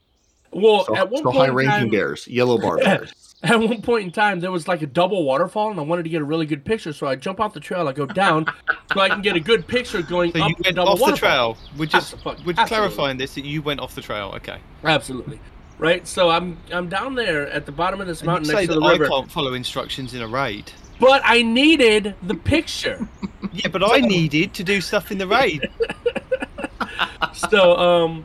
Well, 0.53 0.85
so, 0.85 0.97
at 0.97 1.11
one 1.11 1.23
so 1.25 1.33
point, 1.33 1.39
high 1.39 1.49
ranking 1.49 1.91
bears, 1.91 2.29
yellow 2.29 2.59
bar 2.59 2.77
bears. 2.85 3.32
at 3.45 3.59
one 3.59 3.83
point 3.83 4.05
in 4.07 4.13
time, 4.13 4.41
there 4.41 4.53
was 4.53 4.69
like 4.69 4.83
a 4.83 4.87
double 4.87 5.25
waterfall, 5.25 5.71
and 5.71 5.79
I 5.81 5.83
wanted 5.83 6.05
to 6.05 6.09
get 6.11 6.21
a 6.23 6.25
really 6.25 6.47
good 6.47 6.65
picture. 6.65 6.93
So 6.93 7.07
I 7.07 7.17
jump 7.17 7.41
off 7.41 7.53
the 7.55 7.61
trail, 7.61 7.89
I 7.89 7.93
go 7.93 8.07
down, 8.07 8.47
so 8.93 9.01
I 9.01 9.09
can 9.09 9.21
get 9.23 9.35
a 9.37 9.41
good 9.41 9.67
picture 9.67 10.01
going 10.03 10.33
So 10.33 10.43
up 10.43 10.51
you 10.51 10.57
the 10.63 10.73
double 10.73 10.93
off 11.03 11.11
the 11.11 11.17
trail. 11.17 11.57
We're 11.77 11.87
just 11.87 12.15
we're 12.47 12.55
clarifying 12.55 13.17
this 13.19 13.35
that 13.35 13.45
you 13.45 13.61
went 13.63 13.81
off 13.81 13.95
the 13.95 14.01
trail. 14.03 14.33
Okay. 14.37 14.59
Absolutely, 14.85 15.41
right. 15.79 16.07
So 16.07 16.31
I'm 16.31 16.57
I'm 16.73 16.89
down 16.89 17.15
there 17.15 17.49
at 17.51 17.67
the 17.67 17.73
bottom 17.73 18.01
of 18.01 18.07
this 18.07 18.21
And 18.21 18.29
mountain 18.29 18.49
next 18.49 18.69
to 18.69 18.75
that 18.75 18.81
the 18.81 18.87
I 18.87 18.93
river, 18.93 19.09
can't 19.09 19.31
follow 19.31 19.55
instructions 19.55 20.15
in 20.15 20.23
a 20.23 20.29
raid. 20.29 20.71
but 21.01 21.21
I 21.25 21.43
needed 21.43 22.15
the 22.23 22.35
picture. 22.35 23.07
Yeah, 23.55 23.69
but 23.69 23.83
I 23.85 23.99
needed 24.01 24.55
to 24.55 24.65
do 24.65 24.81
stuff 24.81 25.11
in 25.13 25.19
the 25.19 25.27
raid. 25.27 25.69
so 27.35 27.77
um 27.77 28.25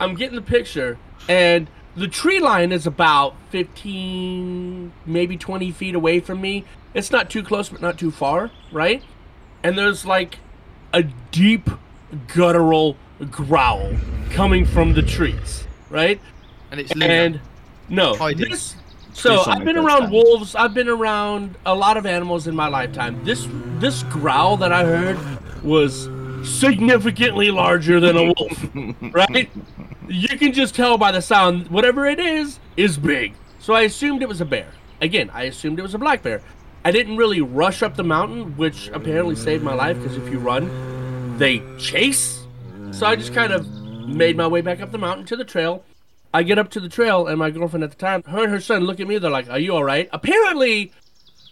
i'm 0.00 0.14
getting 0.14 0.34
the 0.34 0.42
picture 0.42 0.98
and 1.28 1.68
the 1.96 2.08
tree 2.08 2.40
line 2.40 2.72
is 2.72 2.86
about 2.86 3.34
15 3.50 4.92
maybe 5.06 5.36
20 5.36 5.70
feet 5.72 5.94
away 5.94 6.20
from 6.20 6.40
me. 6.40 6.64
It's 6.94 7.10
not 7.10 7.30
too 7.30 7.42
close 7.42 7.68
but 7.68 7.80
not 7.80 7.98
too 7.98 8.10
far 8.10 8.50
right? 8.72 9.02
And 9.62 9.76
there's 9.76 10.04
like 10.04 10.38
a 10.92 11.02
deep 11.02 11.68
guttural 12.28 12.96
growl 13.30 13.92
coming 14.30 14.64
from 14.64 14.92
the 14.94 15.02
trees 15.02 15.64
right? 15.90 16.20
And 16.70 16.80
it's 16.80 16.94
Luna. 16.94 17.12
and 17.12 17.40
no 17.88 18.14
this 18.34 18.74
so 19.12 19.44
i've 19.46 19.64
been 19.64 19.76
around 19.76 20.02
sound. 20.02 20.12
wolves. 20.12 20.54
I've 20.54 20.74
been 20.74 20.88
around 20.88 21.56
a 21.64 21.74
lot 21.74 21.96
of 21.96 22.04
animals 22.04 22.46
in 22.46 22.54
my 22.54 22.68
lifetime. 22.68 23.24
This 23.24 23.48
this 23.78 24.02
growl 24.04 24.56
that 24.58 24.72
i 24.72 24.84
heard 24.84 25.18
was 25.64 26.08
significantly 26.44 27.50
larger 27.50 28.00
than 28.00 28.16
a 28.16 28.24
wolf 28.24 28.70
right 29.14 29.50
you 30.08 30.28
can 30.38 30.52
just 30.52 30.74
tell 30.74 30.98
by 30.98 31.10
the 31.10 31.20
sound 31.20 31.68
whatever 31.68 32.06
it 32.06 32.18
is 32.18 32.58
is 32.76 32.98
big 32.98 33.34
so 33.58 33.74
i 33.74 33.82
assumed 33.82 34.22
it 34.22 34.28
was 34.28 34.40
a 34.40 34.44
bear 34.44 34.68
again 35.00 35.30
i 35.32 35.44
assumed 35.44 35.78
it 35.78 35.82
was 35.82 35.94
a 35.94 35.98
black 35.98 36.22
bear 36.22 36.42
i 36.84 36.90
didn't 36.90 37.16
really 37.16 37.40
rush 37.40 37.82
up 37.82 37.96
the 37.96 38.04
mountain 38.04 38.56
which 38.56 38.88
apparently 38.88 39.34
saved 39.34 39.62
my 39.62 39.74
life 39.74 39.96
because 39.98 40.16
if 40.16 40.28
you 40.30 40.38
run 40.38 41.36
they 41.38 41.62
chase 41.78 42.44
so 42.92 43.06
i 43.06 43.16
just 43.16 43.34
kind 43.34 43.52
of 43.52 43.66
made 44.06 44.36
my 44.36 44.46
way 44.46 44.60
back 44.60 44.80
up 44.80 44.92
the 44.92 44.98
mountain 44.98 45.26
to 45.26 45.36
the 45.36 45.44
trail 45.44 45.84
I 46.34 46.42
get 46.42 46.58
up 46.58 46.68
to 46.72 46.80
the 46.80 46.88
trail, 46.90 47.26
and 47.26 47.38
my 47.38 47.48
girlfriend 47.48 47.82
at 47.82 47.90
the 47.90 47.96
time, 47.96 48.22
her 48.24 48.42
and 48.42 48.52
her 48.52 48.60
son 48.60 48.84
look 48.84 49.00
at 49.00 49.08
me. 49.08 49.16
They're 49.16 49.30
like, 49.30 49.48
"Are 49.48 49.58
you 49.58 49.74
all 49.74 49.84
right?" 49.84 50.06
Apparently, 50.12 50.92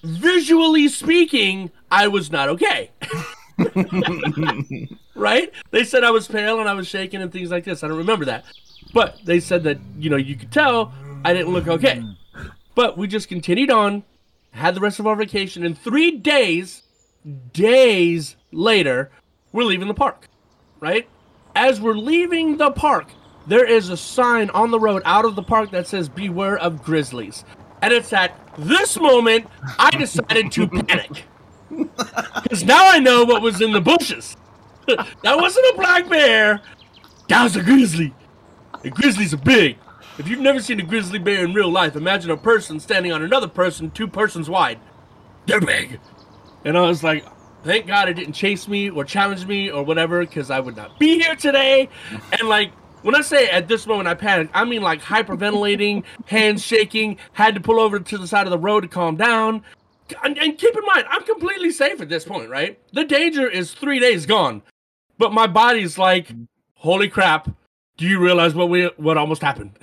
visually 0.03 0.89
speaking, 0.89 1.71
I 1.91 2.07
was 2.09 2.31
not 2.31 2.51
okay. 2.51 2.91
right? 5.15 5.53
They 5.71 5.85
said 5.85 6.05
I 6.05 6.11
was 6.11 6.27
pale 6.27 6.61
and 6.61 6.69
I 6.69 6.75
was 6.75 6.89
shaking 6.89 7.23
and 7.23 7.33
things 7.33 7.51
like 7.51 7.65
this. 7.65 7.83
I 7.85 7.89
don't 7.89 7.99
remember 7.99 8.25
that, 8.27 8.45
but 8.93 9.19
they 9.25 9.41
said 9.41 9.63
that 9.65 9.79
you 9.97 10.11
know 10.11 10.17
you 10.17 10.37
could 10.37 10.53
tell 10.53 10.93
I 11.25 11.33
didn't 11.33 11.53
look 11.53 11.69
okay. 11.69 12.03
But 12.75 12.99
we 12.99 13.07
just 13.07 13.29
continued 13.29 13.71
on, 13.71 14.03
had 14.51 14.75
the 14.75 14.81
rest 14.81 14.99
of 14.99 15.07
our 15.07 15.15
vacation, 15.15 15.65
and 15.65 15.79
three 15.79 16.11
days, 16.11 16.83
days 17.53 18.37
later, 18.51 19.11
we're 19.53 19.65
leaving 19.65 19.89
the 19.89 19.95
park. 19.95 20.29
Right? 20.81 21.09
As 21.55 21.81
we're 21.81 21.95
leaving 21.95 22.57
the 22.57 22.73
park, 22.73 23.07
there 23.47 23.65
is 23.65 23.91
a 23.91 23.97
sign 23.97 24.51
on 24.51 24.71
the 24.71 24.81
road 24.81 25.03
out 25.05 25.25
of 25.25 25.37
the 25.37 25.43
park 25.43 25.71
that 25.71 25.87
says 25.87 26.09
beware 26.09 26.59
of 26.59 26.83
grizzlies 26.83 27.45
and 27.85 27.93
it's 27.93 28.13
at 28.13 28.35
this 28.59 28.99
moment 28.99 29.47
i 29.79 29.91
decided 29.91 30.51
to 30.51 30.67
panic 30.67 31.25
because 32.43 32.65
now 32.65 32.91
i 32.91 32.99
know 32.99 33.25
what 33.25 33.43
was 33.43 33.61
in 33.61 33.73
the 33.73 33.81
bushes. 33.81 34.37
That 35.23 35.39
wasn't 35.39 35.65
a 35.73 35.77
black 35.77 36.11
bear. 36.11 36.61
That 37.29 37.43
was 37.43 37.57
a 37.57 37.63
grizzly. 37.63 38.13
And 38.83 38.95
grizzlies 38.95 39.33
are 39.33 39.39
big. 39.39 39.79
If 40.19 40.29
you've 40.29 40.41
never 40.41 40.61
seen 40.61 40.79
a 40.79 40.83
grizzly 40.83 41.19
bear 41.19 41.43
in 41.43 41.55
real 41.55 41.71
life 41.71 41.97
imagine 41.97 42.31
a 42.31 42.37
person 42.37 42.79
standing 42.79 43.11
on 43.11 43.23
another 43.23 43.49
person 43.49 43.91
two 43.91 44.07
persons 44.07 44.51
wide. 44.51 44.79
They're 45.47 45.61
big. 45.61 46.01
And 46.65 46.77
i 46.77 46.83
was 46.83 47.03
like 47.03 47.25
thank 47.63 47.87
god 47.87 48.11
it 48.11 48.15
didn't 48.15 48.35
chase 48.35 48.69
me 48.69 48.91
or 48.91 49.05
challenge 49.05 49.47
me 49.47 49.71
or 49.71 49.83
whatever 49.83 50.21
because 50.21 50.51
i 50.51 50.61
would 50.61 50.77
not 50.77 50.99
be 50.99 51.19
here 51.19 51.35
today. 51.35 51.89
And 52.39 52.49
like 52.49 52.73
when 53.05 53.15
I 53.15 53.21
say 53.21 53.51
at 53.51 53.69
this 53.69 53.87
moment 53.87 54.09
I 54.09 54.15
panicked, 54.15 54.51
I 54.55 54.65
mean 54.65 54.81
like 54.81 55.01
hyperventilating, 55.01 56.05
hands 56.27 56.63
shaking, 56.63 57.19
had 57.33 57.55
to 57.55 57.61
pull 57.61 57.79
over 57.79 58.01
to 58.01 58.19
the 58.19 58.27
side 58.27 58.47
of 58.47 58.51
the 58.51 58.59
road 58.59 58.81
to 58.81 58.89
calm 58.89 59.17
down. 59.17 59.63
And, 60.23 60.39
and 60.39 60.59
keep 60.59 60.75
in 60.77 60.85
mind, 60.85 61.07
I'm 61.11 61.23
completely 61.25 61.71
safe 61.71 62.01
at 62.01 62.09
this 62.09 62.25
point, 62.25 62.51
right? 62.51 62.79
The 62.93 63.05
danger 63.05 63.49
is 63.49 63.73
three 63.73 63.99
days 64.01 64.27
gone, 64.27 64.63
but 65.19 65.33
my 65.33 65.47
body's 65.47 65.97
like, 65.99 66.31
"Holy 66.75 67.09
crap! 67.09 67.49
Do 67.97 68.07
you 68.07 68.19
realize 68.21 68.55
what 68.55 68.69
we 68.69 68.87
what 68.97 69.17
almost 69.17 69.43
happened?" 69.43 69.79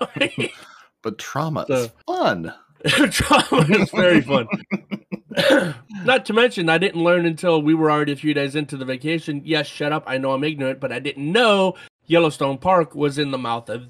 But 1.02 1.18
trauma 1.18 1.64
So- 1.68 1.74
is 1.74 1.90
fun. 2.06 2.52
Trauma 3.10 3.66
is 3.70 3.90
very 3.90 4.20
fun. 4.20 4.46
Not 6.04 6.26
to 6.26 6.32
mention, 6.32 6.68
I 6.68 6.78
didn't 6.78 7.02
learn 7.02 7.26
until 7.26 7.60
we 7.62 7.74
were 7.74 7.90
already 7.90 8.12
a 8.12 8.16
few 8.16 8.34
days 8.34 8.54
into 8.54 8.76
the 8.76 8.84
vacation. 8.84 9.42
Yes, 9.44 9.66
shut 9.66 9.92
up. 9.92 10.04
I 10.06 10.18
know 10.18 10.32
I'm 10.32 10.44
ignorant, 10.44 10.78
but 10.80 10.92
I 10.92 10.98
didn't 10.98 11.30
know 11.30 11.74
Yellowstone 12.06 12.58
Park 12.58 12.94
was 12.94 13.18
in 13.18 13.30
the 13.32 13.38
mouth 13.38 13.68
of 13.68 13.88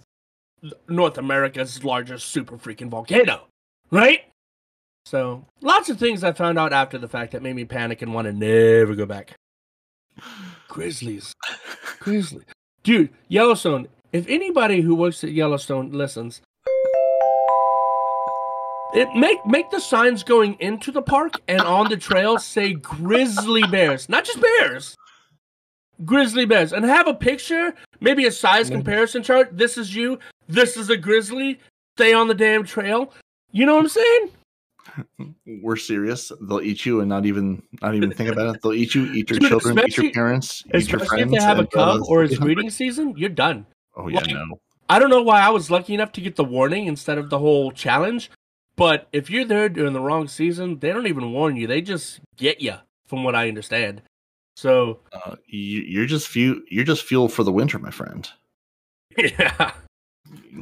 North 0.89 1.18
America's 1.18 1.85
largest 1.85 2.28
super 2.28 2.57
freaking 2.57 2.89
volcano. 2.89 3.47
Right? 3.91 4.23
So, 5.08 5.46
lots 5.62 5.88
of 5.88 5.98
things 5.98 6.22
I 6.22 6.32
found 6.32 6.58
out 6.58 6.74
after 6.74 6.98
the 6.98 7.08
fact 7.08 7.32
that 7.32 7.40
made 7.40 7.56
me 7.56 7.64
panic 7.64 8.02
and 8.02 8.12
want 8.12 8.26
to 8.26 8.32
never 8.34 8.94
go 8.94 9.06
back. 9.06 9.36
Grizzlies. 10.68 11.32
Grizzlies. 11.98 12.44
Dude, 12.82 13.08
Yellowstone. 13.28 13.88
If 14.12 14.28
anybody 14.28 14.82
who 14.82 14.94
works 14.94 15.24
at 15.24 15.30
Yellowstone 15.30 15.92
listens, 15.92 16.42
it 18.92 19.08
make 19.16 19.38
make 19.46 19.70
the 19.70 19.80
signs 19.80 20.22
going 20.22 20.58
into 20.60 20.92
the 20.92 21.00
park 21.00 21.40
and 21.48 21.62
on 21.62 21.88
the 21.88 21.96
trail 21.96 22.38
say 22.38 22.74
grizzly 22.74 23.62
bears, 23.62 24.10
not 24.10 24.26
just 24.26 24.42
bears. 24.42 24.94
Grizzly 26.04 26.44
bears, 26.44 26.74
and 26.74 26.84
have 26.84 27.08
a 27.08 27.14
picture, 27.14 27.74
maybe 28.00 28.26
a 28.26 28.30
size 28.30 28.68
comparison 28.68 29.22
chart. 29.22 29.56
This 29.56 29.78
is 29.78 29.94
you. 29.94 30.18
This 30.48 30.76
is 30.76 30.90
a 30.90 30.98
grizzly. 30.98 31.60
Stay 31.96 32.12
on 32.12 32.28
the 32.28 32.34
damn 32.34 32.62
trail. 32.62 33.10
You 33.52 33.64
know 33.64 33.76
what 33.76 33.84
I'm 33.84 33.88
saying? 33.88 34.32
We're 35.47 35.76
serious. 35.76 36.31
They'll 36.41 36.60
eat 36.60 36.84
you 36.86 37.00
and 37.00 37.08
not 37.08 37.26
even 37.26 37.62
not 37.83 37.94
even 37.94 38.10
think 38.12 38.31
about 38.31 38.55
it. 38.57 38.62
They'll 38.62 38.73
eat 38.75 38.94
you, 38.94 39.05
eat 39.12 39.31
your 39.31 39.39
Dude, 39.39 39.49
children, 39.62 39.78
eat 39.86 39.97
your 39.97 40.10
parents, 40.12 40.62
eat 40.75 40.91
your 40.91 41.00
friends. 41.00 41.33
if 41.33 41.39
they 41.39 41.44
have 41.44 41.58
a 41.58 41.67
cub 41.67 42.02
or 42.08 42.25
it's 42.25 42.39
breeding 42.41 42.70
season, 42.70 43.15
you're 43.17 43.28
done. 43.31 43.67
Oh 43.97 44.08
yeah, 44.08 44.20
Like- 44.20 44.28
no. 44.31 44.60
I 44.91 44.99
don't 44.99 45.10
know 45.10 45.23
why 45.23 45.41
I 45.41 45.50
was 45.50 45.70
lucky 45.70 45.92
enough 45.92 46.12
to 46.12 46.23
get 46.23 46.36
the 46.36 46.44
warning 46.44 46.86
instead 46.86 47.18
of 47.18 47.28
the 47.28 47.39
whole 47.39 47.70
challenge, 47.73 48.31
but 48.76 49.07
if 49.12 49.28
you're 49.28 49.44
there 49.44 49.68
during 49.68 49.92
the 49.92 50.00
wrong 50.00 50.28
season, 50.28 50.78
they 50.78 50.89
don't 50.94 51.07
even 51.07 51.31
warn 51.33 51.57
you. 51.57 51.67
They 51.67 51.83
just 51.83 52.20
get 52.39 52.62
you, 52.62 52.76
from 53.07 53.23
what 53.23 53.34
I 53.34 53.49
understand. 53.49 54.00
So, 54.57 55.00
Uh, 55.12 55.36
you, 55.47 55.83
you're 55.83 56.07
just 56.07 56.26
fuel. 56.28 56.60
You're 56.70 56.86
just 56.86 57.05
fuel 57.05 57.28
for 57.28 57.42
the 57.44 57.52
winter, 57.52 57.78
my 57.78 57.91
friend. 57.91 58.26
yeah. 59.18 59.73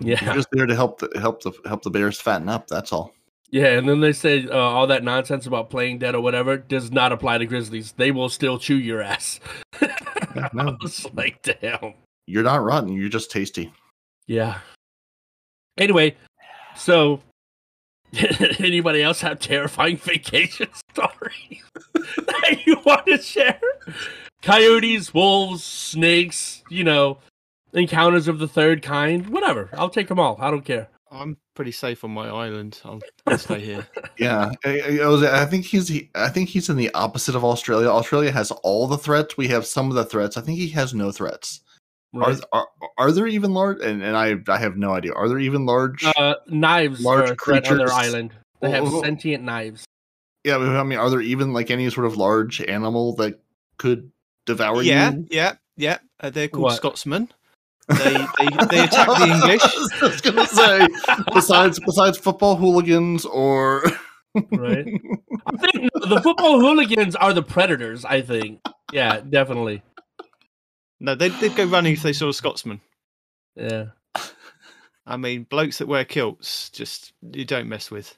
Yeah. 0.01 0.25
You're 0.25 0.35
just 0.35 0.49
there 0.51 0.67
to 0.67 0.75
help 0.75 0.99
the 0.99 1.09
help 1.21 1.43
the 1.43 1.53
help 1.65 1.83
the 1.83 1.91
bears 1.91 2.21
fatten 2.21 2.49
up. 2.49 2.67
That's 2.67 2.93
all. 2.93 3.13
Yeah, 3.51 3.79
and 3.79 3.89
then 3.89 4.01
they 4.01 4.13
say 4.13 4.47
uh, 4.47 4.57
all 4.57 4.87
that 4.89 5.05
nonsense 5.05 5.47
about 5.47 5.71
playing 5.71 5.99
dead 5.99 6.15
or 6.15 6.21
whatever 6.21 6.57
does 6.57 6.91
not 6.91 7.13
apply 7.13 7.39
to 7.39 7.47
grizzlies. 7.47 7.93
They 7.93 8.11
will 8.11 8.29
still 8.29 8.59
chew 8.59 8.77
your 8.77 9.01
ass. 9.01 9.41
I 9.81 10.51
no. 10.53 10.77
was 10.83 11.07
like, 11.15 11.43
damn. 11.43 11.95
You're 12.27 12.43
not 12.43 12.65
rotten. 12.65 12.93
You're 12.93 13.09
just 13.09 13.31
tasty. 13.31 13.73
Yeah. 14.27 14.59
Anyway, 15.79 16.17
so 16.75 17.21
anybody 18.59 19.03
else 19.03 19.21
have 19.21 19.39
terrifying 19.39 19.97
vacation 19.97 20.69
stories 20.93 21.63
that 21.95 22.63
you 22.67 22.81
want 22.85 23.07
to 23.07 23.19
share? 23.19 23.61
Coyotes, 24.43 25.15
wolves, 25.15 25.63
snakes, 25.63 26.63
you 26.69 26.83
know, 26.83 27.19
encounters 27.73 28.27
of 28.27 28.39
the 28.39 28.49
third 28.49 28.83
kind, 28.83 29.29
whatever. 29.29 29.71
I'll 29.75 29.91
take 29.91 30.09
them 30.09 30.19
all. 30.19 30.37
I 30.41 30.51
don't 30.51 30.65
care. 30.65 30.89
I'm 31.11 31.37
pretty 31.57 31.73
safe 31.73 32.05
on 32.05 32.13
my 32.13 32.29
island. 32.29 32.81
I'll, 32.85 33.01
I'll 33.27 33.39
stay 33.39 33.61
here. 33.61 33.87
Yeah, 34.19 34.53
I, 34.65 35.01
I, 35.03 35.07
was, 35.09 35.23
I 35.23 35.45
think 35.45 35.67
he's 35.67 35.89
he, 35.89 36.09
I 36.15 36.31
think 36.31 36.49
he's 36.49 36.71
in 36.71 36.77
the 36.77 36.91
opposite 36.95 37.35
of 37.35 37.45
Australia. 37.45 37.89
Australia 37.89 38.33
has 38.33 38.51
all 38.51 38.87
the 38.87 38.97
threats. 38.97 39.37
We 39.37 39.49
have 39.49 39.67
some 39.67 39.91
of 39.91 39.95
the 39.95 40.07
threats. 40.07 40.39
I 40.39 40.41
think 40.41 40.59
he 40.59 40.69
has 40.69 40.95
no 40.95 41.13
threats. 41.13 41.61
Right? 42.15 42.41
Are, 42.51 42.67
are 42.81 42.89
are 42.97 43.13
there 43.13 43.27
even 43.27 43.53
large? 43.53 43.83
And, 43.83 44.03
and 44.03 44.17
I 44.17 44.37
I 44.49 44.57
have 44.57 44.79
no 44.79 44.95
idea. 44.95 45.13
Are 45.13 45.29
there 45.29 45.39
even 45.39 45.67
large? 45.67 46.03
Uh, 46.17 46.37
knives 46.47 47.05
Large 47.05 47.29
are 47.29 47.33
a 47.35 47.37
threat 47.37 47.71
on 47.71 47.77
their 47.77 47.93
island. 47.93 48.33
They 48.63 48.71
have 48.71 48.89
sentient 48.89 49.45
knives. 49.45 49.85
yeah, 50.45 50.57
I 50.57 50.83
mean, 50.83 50.99
are 50.99 51.11
there 51.11 51.21
even 51.21 51.53
like 51.53 51.71
any 51.71 51.91
sort 51.91 52.07
of 52.07 52.17
large 52.17 52.63
animal 52.63 53.17
that 53.17 53.39
could 53.77 54.11
devour 54.47 54.81
yeah, 54.81 55.13
you? 55.13 55.27
yeah, 55.31 55.57
yeah. 55.77 55.99
Uh, 56.21 56.31
they're 56.31 56.49
called 56.49 56.65
What? 56.65 56.77
Scotsmen. 56.77 57.31
They, 57.89 58.15
they 58.15 58.67
they 58.71 58.85
attack 58.85 59.07
the 59.07 59.29
English. 59.33 59.63
I 60.03 60.07
was 60.07 60.21
gonna 60.21 60.47
say, 60.47 60.89
besides 61.33 61.79
besides 61.79 62.19
football 62.19 62.57
hooligans 62.57 63.25
or 63.25 63.85
Right. 64.51 64.87
I 65.47 65.57
think 65.57 65.91
the 65.95 66.21
football 66.23 66.61
hooligans 66.61 67.17
are 67.17 67.33
the 67.33 67.43
predators. 67.43 68.05
I 68.05 68.21
think. 68.23 68.61
Yeah, 68.93 69.21
definitely. 69.21 69.83
No, 71.01 71.15
they'd, 71.15 71.33
they'd 71.41 71.55
go 71.55 71.65
running 71.65 71.93
if 71.93 72.03
they 72.03 72.13
saw 72.13 72.29
a 72.29 72.35
Scotsman. 72.35 72.81
Yeah. 73.55 73.87
I 75.07 75.17
mean, 75.17 75.45
blokes 75.45 75.79
that 75.79 75.89
wear 75.89 76.05
kilts, 76.05 76.71
just 76.71 77.13
you 77.23 77.45
don't 77.45 77.69
mess 77.69 77.91
with. 77.91 78.17